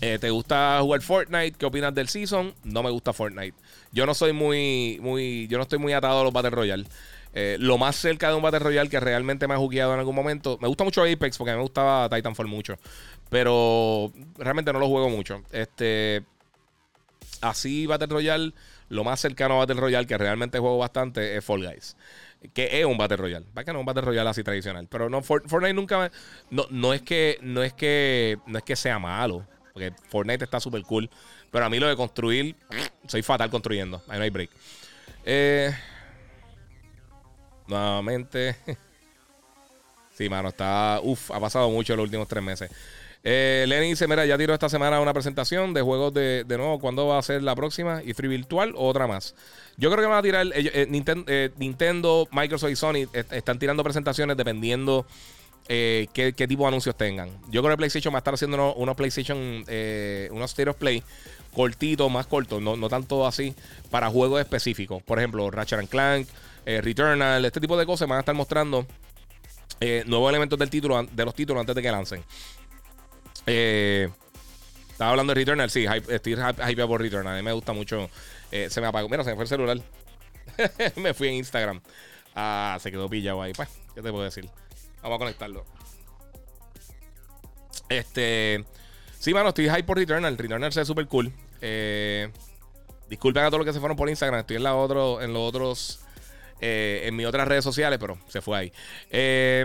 eh, 0.00 0.18
¿Te 0.18 0.30
gusta 0.30 0.78
jugar 0.80 1.02
Fortnite? 1.02 1.52
¿Qué 1.58 1.66
opinas 1.66 1.94
del 1.94 2.08
season? 2.08 2.54
No 2.64 2.82
me 2.82 2.90
gusta 2.90 3.12
Fortnite. 3.12 3.54
Yo 3.92 4.06
no 4.06 4.14
soy 4.14 4.32
muy, 4.32 4.98
muy, 5.00 5.46
yo 5.48 5.58
no 5.58 5.62
estoy 5.62 5.78
muy 5.78 5.92
atado 5.92 6.20
a 6.20 6.24
los 6.24 6.32
Battle 6.32 6.50
Royale. 6.50 6.84
Eh, 7.32 7.56
lo 7.60 7.78
más 7.78 7.96
cerca 7.96 8.28
de 8.28 8.34
un 8.34 8.42
Battle 8.42 8.58
Royale 8.58 8.90
que 8.90 8.98
realmente 8.98 9.46
me 9.46 9.54
ha 9.54 9.58
jugueado 9.58 9.92
en 9.94 10.00
algún 10.00 10.14
momento. 10.14 10.58
Me 10.60 10.68
gusta 10.68 10.84
mucho 10.84 11.02
Apex 11.02 11.38
porque 11.38 11.52
me 11.52 11.60
gustaba 11.60 12.08
Titanfall 12.08 12.46
mucho. 12.46 12.76
Pero 13.28 14.12
realmente 14.36 14.72
no 14.72 14.78
lo 14.78 14.88
juego 14.88 15.08
mucho. 15.08 15.42
Este. 15.52 16.24
Así, 17.40 17.86
Battle 17.86 18.08
Royale, 18.08 18.52
lo 18.88 19.04
más 19.04 19.20
cercano 19.20 19.54
a 19.54 19.58
Battle 19.58 19.80
Royale 19.80 20.06
que 20.06 20.18
realmente 20.18 20.58
juego 20.58 20.78
bastante 20.78 21.36
es 21.36 21.44
Fall 21.44 21.64
Guys. 21.64 21.96
Que 22.52 22.80
es 22.80 22.84
un 22.84 22.98
Battle 22.98 23.16
Royale. 23.16 23.46
Va 23.56 23.64
que 23.64 23.72
no 23.72 23.78
es 23.78 23.80
un 23.80 23.86
Battle 23.86 24.02
Royale 24.02 24.30
así 24.30 24.42
tradicional. 24.42 24.88
Pero 24.90 25.08
no, 25.08 25.22
Fortnite 25.22 25.74
nunca 25.74 26.10
no, 26.50 26.66
no 26.70 26.92
es 26.92 27.02
que. 27.02 27.38
No 27.42 27.62
es 27.62 27.72
que. 27.72 28.38
No 28.46 28.58
es 28.58 28.64
que 28.64 28.76
sea 28.76 28.98
malo. 28.98 29.46
Porque 29.72 29.92
Fortnite 30.08 30.44
está 30.44 30.60
súper 30.60 30.82
cool. 30.82 31.08
Pero 31.50 31.64
a 31.64 31.70
mí 31.70 31.78
lo 31.78 31.88
de 31.88 31.96
construir, 31.96 32.56
soy 33.06 33.22
fatal 33.22 33.50
construyendo. 33.50 34.02
Ahí 34.08 34.18
no 34.18 34.24
hay 34.24 34.30
break. 34.30 34.50
Eh, 35.24 35.74
nuevamente. 37.66 38.56
sí, 40.16 40.28
mano, 40.28 40.48
está. 40.48 41.00
Uf, 41.02 41.30
ha 41.30 41.40
pasado 41.40 41.70
mucho 41.70 41.92
en 41.92 41.98
los 41.98 42.04
últimos 42.04 42.28
tres 42.28 42.42
meses. 42.42 42.70
Eh, 43.22 43.64
Lenny 43.68 43.88
dice: 43.90 44.08
Mira, 44.08 44.24
ya 44.24 44.38
tiró 44.38 44.54
esta 44.54 44.68
semana 44.68 45.00
una 45.00 45.12
presentación 45.12 45.74
de 45.74 45.82
juegos 45.82 46.14
de, 46.14 46.44
de 46.44 46.56
nuevo. 46.56 46.78
¿Cuándo 46.78 47.06
va 47.06 47.18
a 47.18 47.22
ser 47.22 47.42
la 47.42 47.54
próxima? 47.54 48.02
¿Y 48.02 48.14
Free 48.14 48.28
Virtual 48.28 48.74
o 48.76 48.86
otra 48.86 49.06
más? 49.06 49.34
Yo 49.76 49.90
creo 49.90 50.02
que 50.02 50.08
van 50.08 50.18
a 50.18 50.22
tirar. 50.22 50.46
Eh, 50.54 50.86
Nintendo, 51.58 52.28
Microsoft 52.32 52.70
y 52.70 52.76
Sony 52.76 53.08
están 53.12 53.58
tirando 53.58 53.84
presentaciones 53.84 54.36
dependiendo 54.36 55.06
eh, 55.72 56.08
qué, 56.12 56.32
tipo 56.32 56.64
de 56.64 56.68
anuncios 56.68 56.96
tengan. 56.96 57.30
Yo 57.48 57.62
creo 57.62 57.74
que 57.74 57.76
PlayStation 57.76 58.12
va 58.12 58.18
a 58.18 58.22
estar 58.22 58.34
haciendo 58.34 58.74
unos, 58.74 58.96
PlayStation, 58.96 59.64
eh, 59.68 60.28
unos 60.32 60.50
State 60.50 60.68
of 60.68 60.76
Play 60.76 61.04
cortitos, 61.54 62.10
más 62.10 62.26
cortos, 62.26 62.60
no, 62.60 62.88
tanto 62.88 63.24
así, 63.24 63.54
para 63.88 64.10
juegos 64.10 64.40
específicos. 64.40 65.00
Por 65.00 65.20
ejemplo, 65.20 65.48
Ratchet 65.48 65.88
Clank, 65.88 66.26
eh, 66.66 66.80
Returnal, 66.80 67.44
este 67.44 67.60
tipo 67.60 67.76
de 67.76 67.86
cosas 67.86 68.08
van 68.08 68.16
a 68.16 68.20
estar 68.20 68.34
mostrando 68.34 68.84
nuevos 70.06 70.28
elementos 70.28 70.58
del 70.58 70.70
título, 70.70 71.04
de 71.04 71.24
los 71.24 71.34
títulos 71.36 71.60
antes 71.60 71.76
de 71.76 71.82
que 71.82 71.92
lancen. 71.92 72.24
estaba 73.46 75.10
hablando 75.10 75.32
de 75.32 75.34
Returnal, 75.36 75.70
sí, 75.70 75.86
estoy 76.08 76.34
hype 76.34 76.86
por 76.88 77.00
Returnal. 77.00 77.34
A 77.34 77.36
mí 77.36 77.44
me 77.44 77.52
gusta 77.52 77.72
mucho. 77.72 78.10
se 78.50 78.80
me 78.80 78.88
apagó. 78.88 79.08
Mira, 79.08 79.22
se 79.22 79.30
me 79.30 79.36
fue 79.36 79.44
el 79.44 79.48
celular. 79.48 79.80
me 80.96 81.14
fui 81.14 81.28
en 81.28 81.34
Instagram. 81.34 81.80
Ah, 82.34 82.76
se 82.80 82.90
quedó 82.90 83.08
pillado 83.08 83.40
ahí. 83.40 83.52
Pues, 83.52 83.68
¿qué 83.94 84.02
te 84.02 84.10
puedo 84.10 84.24
decir? 84.24 84.50
Vamos 85.02 85.16
a 85.16 85.18
conectarlo. 85.18 85.64
Este. 87.88 88.64
Sí, 89.18 89.34
mano, 89.34 89.50
estoy 89.50 89.68
hype 89.68 89.84
por 89.84 89.98
Returnal. 89.98 90.36
Returnal 90.36 90.72
se 90.72 90.80
ve 90.80 90.86
súper 90.86 91.06
cool. 91.06 91.32
Eh, 91.60 92.30
disculpen 93.08 93.44
a 93.44 93.46
todos 93.46 93.58
los 93.58 93.66
que 93.66 93.72
se 93.72 93.80
fueron 93.80 93.96
por 93.96 94.08
Instagram. 94.08 94.40
Estoy 94.40 94.56
en, 94.56 94.62
la 94.62 94.74
otro, 94.74 95.20
en 95.20 95.32
los 95.32 95.42
otros. 95.48 96.00
Eh, 96.62 97.02
en 97.06 97.16
mis 97.16 97.26
otras 97.26 97.48
redes 97.48 97.64
sociales, 97.64 97.98
pero 97.98 98.18
se 98.28 98.42
fue 98.42 98.58
ahí. 98.58 98.72
Eh, 99.10 99.64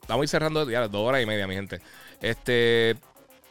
estamos 0.00 0.28
cerrando 0.28 0.68
ya 0.68 0.88
dos 0.88 1.08
horas 1.08 1.22
y 1.22 1.26
media, 1.26 1.46
mi 1.46 1.54
gente. 1.54 1.80
Este. 2.20 2.96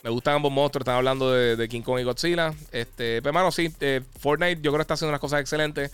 Me 0.03 0.09
gustan 0.09 0.35
ambos 0.35 0.51
monstruos. 0.51 0.83
Están 0.83 0.95
hablando 0.95 1.31
de, 1.31 1.67
King 1.67 1.81
Kong 1.81 1.99
y 1.99 2.03
Godzilla. 2.03 2.53
Este, 2.71 3.21
pero 3.21 3.29
hermano, 3.29 3.51
sí, 3.51 3.73
eh, 3.81 4.01
Fortnite 4.19 4.61
yo 4.61 4.71
creo 4.71 4.77
que 4.77 4.81
está 4.83 4.93
haciendo 4.93 5.09
unas 5.09 5.19
cosas 5.19 5.41
excelentes. 5.41 5.91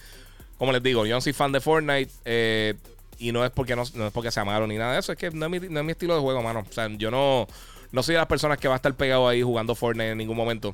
Como 0.57 0.71
les 0.71 0.83
digo, 0.83 1.05
yo 1.05 1.15
no 1.15 1.21
soy 1.21 1.33
fan 1.33 1.51
de 1.51 1.59
Fortnite. 1.59 2.11
Eh, 2.23 2.75
y 3.17 3.31
no 3.31 3.45
es 3.45 3.51
porque 3.51 3.75
no, 3.75 3.83
no, 3.93 4.07
es 4.07 4.13
porque 4.13 4.31
sea 4.31 4.45
malo 4.45 4.67
ni 4.67 4.77
nada 4.77 4.93
de 4.93 4.99
eso. 4.99 5.11
Es 5.11 5.17
que 5.17 5.31
no 5.31 5.45
es 5.45 5.51
mi, 5.51 5.59
no 5.69 5.79
es 5.79 5.85
mi 5.85 5.91
estilo 5.91 6.15
de 6.15 6.21
juego, 6.21 6.41
mano. 6.41 6.65
O 6.69 6.73
sea, 6.73 6.87
yo 6.89 7.11
no, 7.11 7.47
no 7.91 8.03
soy 8.03 8.13
de 8.13 8.19
las 8.19 8.27
personas 8.27 8.57
que 8.57 8.67
va 8.67 8.75
a 8.75 8.77
estar 8.77 8.93
pegado 8.95 9.27
ahí 9.27 9.41
jugando 9.41 9.75
Fortnite 9.75 10.11
en 10.11 10.17
ningún 10.17 10.37
momento. 10.37 10.73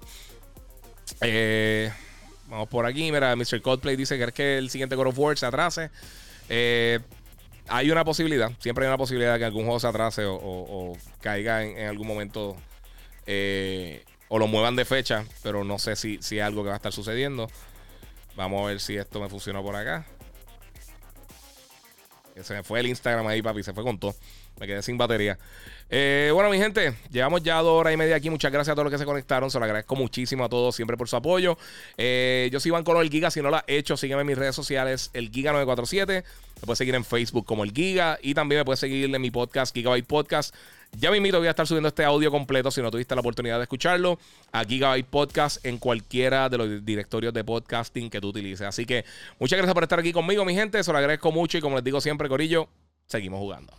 Eh, 1.21 1.91
vamos 2.47 2.67
por 2.69 2.85
aquí. 2.85 3.11
Mira, 3.11 3.35
Mr. 3.35 3.61
Coldplay 3.61 3.95
dice 3.95 4.17
que 4.17 4.23
es 4.25 4.33
que 4.33 4.57
el 4.57 4.69
siguiente 4.69 4.95
God 4.95 5.07
of 5.07 5.19
War 5.19 5.37
se 5.37 5.45
atrase. 5.45 5.89
hay 7.67 7.91
una 7.91 8.03
posibilidad. 8.03 8.51
Siempre 8.59 8.85
hay 8.85 8.89
una 8.89 8.97
posibilidad 8.97 9.33
de 9.33 9.39
que 9.39 9.45
algún 9.45 9.63
juego 9.63 9.79
se 9.79 9.87
atrase 9.87 10.23
o, 10.25 10.97
caiga 11.21 11.63
en 11.63 11.87
algún 11.87 12.07
momento 12.07 12.55
eh, 13.25 14.03
o 14.29 14.39
lo 14.39 14.47
muevan 14.47 14.75
de 14.75 14.85
fecha, 14.85 15.25
pero 15.43 15.63
no 15.63 15.77
sé 15.77 15.95
si, 15.95 16.17
si 16.21 16.39
es 16.39 16.43
algo 16.43 16.63
que 16.63 16.69
va 16.69 16.75
a 16.75 16.77
estar 16.77 16.93
sucediendo. 16.93 17.47
Vamos 18.35 18.63
a 18.63 18.67
ver 18.67 18.79
si 18.79 18.97
esto 18.97 19.19
me 19.19 19.29
funciona 19.29 19.61
por 19.61 19.75
acá. 19.75 20.05
Se 22.43 22.53
me 22.53 22.63
fue 22.63 22.79
el 22.79 22.87
Instagram 22.87 23.25
ahí, 23.27 23.41
papi, 23.41 23.63
se 23.63 23.73
fue 23.73 23.83
con 23.83 23.99
todo. 23.99 24.15
Me 24.59 24.67
quedé 24.67 24.81
sin 24.81 24.97
batería. 24.97 25.37
Eh, 25.89 26.29
bueno, 26.33 26.49
mi 26.49 26.57
gente, 26.57 26.93
llevamos 27.09 27.41
ya 27.43 27.57
dos 27.61 27.79
horas 27.79 27.93
y 27.93 27.97
media 27.97 28.15
aquí. 28.15 28.29
Muchas 28.29 28.51
gracias 28.51 28.71
a 28.71 28.75
todos 28.75 28.85
los 28.85 28.91
que 28.91 28.97
se 28.97 29.05
conectaron. 29.05 29.49
Se 29.49 29.59
lo 29.59 29.65
agradezco 29.65 29.95
muchísimo 29.95 30.45
a 30.45 30.49
todos 30.49 30.75
siempre 30.75 30.97
por 30.97 31.09
su 31.09 31.15
apoyo. 31.15 31.57
Eh, 31.97 32.49
yo 32.51 32.59
soy 32.59 32.69
Iván 32.69 32.83
Color, 32.83 33.03
el 33.03 33.09
Giga. 33.09 33.31
Si 33.31 33.41
no 33.41 33.49
lo 33.49 33.57
has 33.57 33.63
hecho, 33.67 33.97
sígueme 33.97 34.21
en 34.21 34.27
mis 34.27 34.37
redes 34.37 34.55
sociales, 34.55 35.09
el 35.13 35.31
Giga947. 35.31 36.07
Me 36.07 36.65
puedes 36.65 36.77
seguir 36.77 36.95
en 36.95 37.03
Facebook 37.03 37.45
como 37.45 37.63
el 37.63 37.71
Giga. 37.71 38.19
Y 38.21 38.33
también 38.33 38.59
me 38.59 38.65
puedes 38.65 38.79
seguir 38.79 39.13
en 39.13 39.21
mi 39.21 39.31
podcast, 39.31 39.73
Gigabyte 39.73 40.05
Podcast. 40.05 40.55
Ya 40.97 41.09
me 41.09 41.17
invito, 41.17 41.37
voy 41.37 41.47
a 41.47 41.51
estar 41.51 41.65
subiendo 41.65 41.87
este 41.87 42.03
audio 42.03 42.29
completo 42.29 42.69
si 42.69 42.81
no 42.81 42.91
tuviste 42.91 43.15
la 43.15 43.21
oportunidad 43.21 43.57
de 43.57 43.63
escucharlo 43.63 44.19
a 44.51 44.65
Gigabyte 44.65 45.07
Podcast 45.07 45.65
en 45.65 45.77
cualquiera 45.77 46.49
de 46.49 46.57
los 46.57 46.85
directorios 46.85 47.33
de 47.33 47.43
podcasting 47.43 48.09
que 48.09 48.19
tú 48.19 48.29
utilices. 48.29 48.67
Así 48.67 48.85
que 48.85 49.05
muchas 49.39 49.57
gracias 49.57 49.73
por 49.73 49.83
estar 49.83 49.99
aquí 49.99 50.11
conmigo, 50.11 50.43
mi 50.43 50.53
gente. 50.53 50.83
Se 50.83 50.91
lo 50.91 50.97
agradezco 50.97 51.31
mucho 51.31 51.57
y 51.57 51.61
como 51.61 51.77
les 51.77 51.85
digo 51.85 52.01
siempre, 52.01 52.27
Corillo, 52.27 52.67
seguimos 53.07 53.39
jugando. 53.39 53.73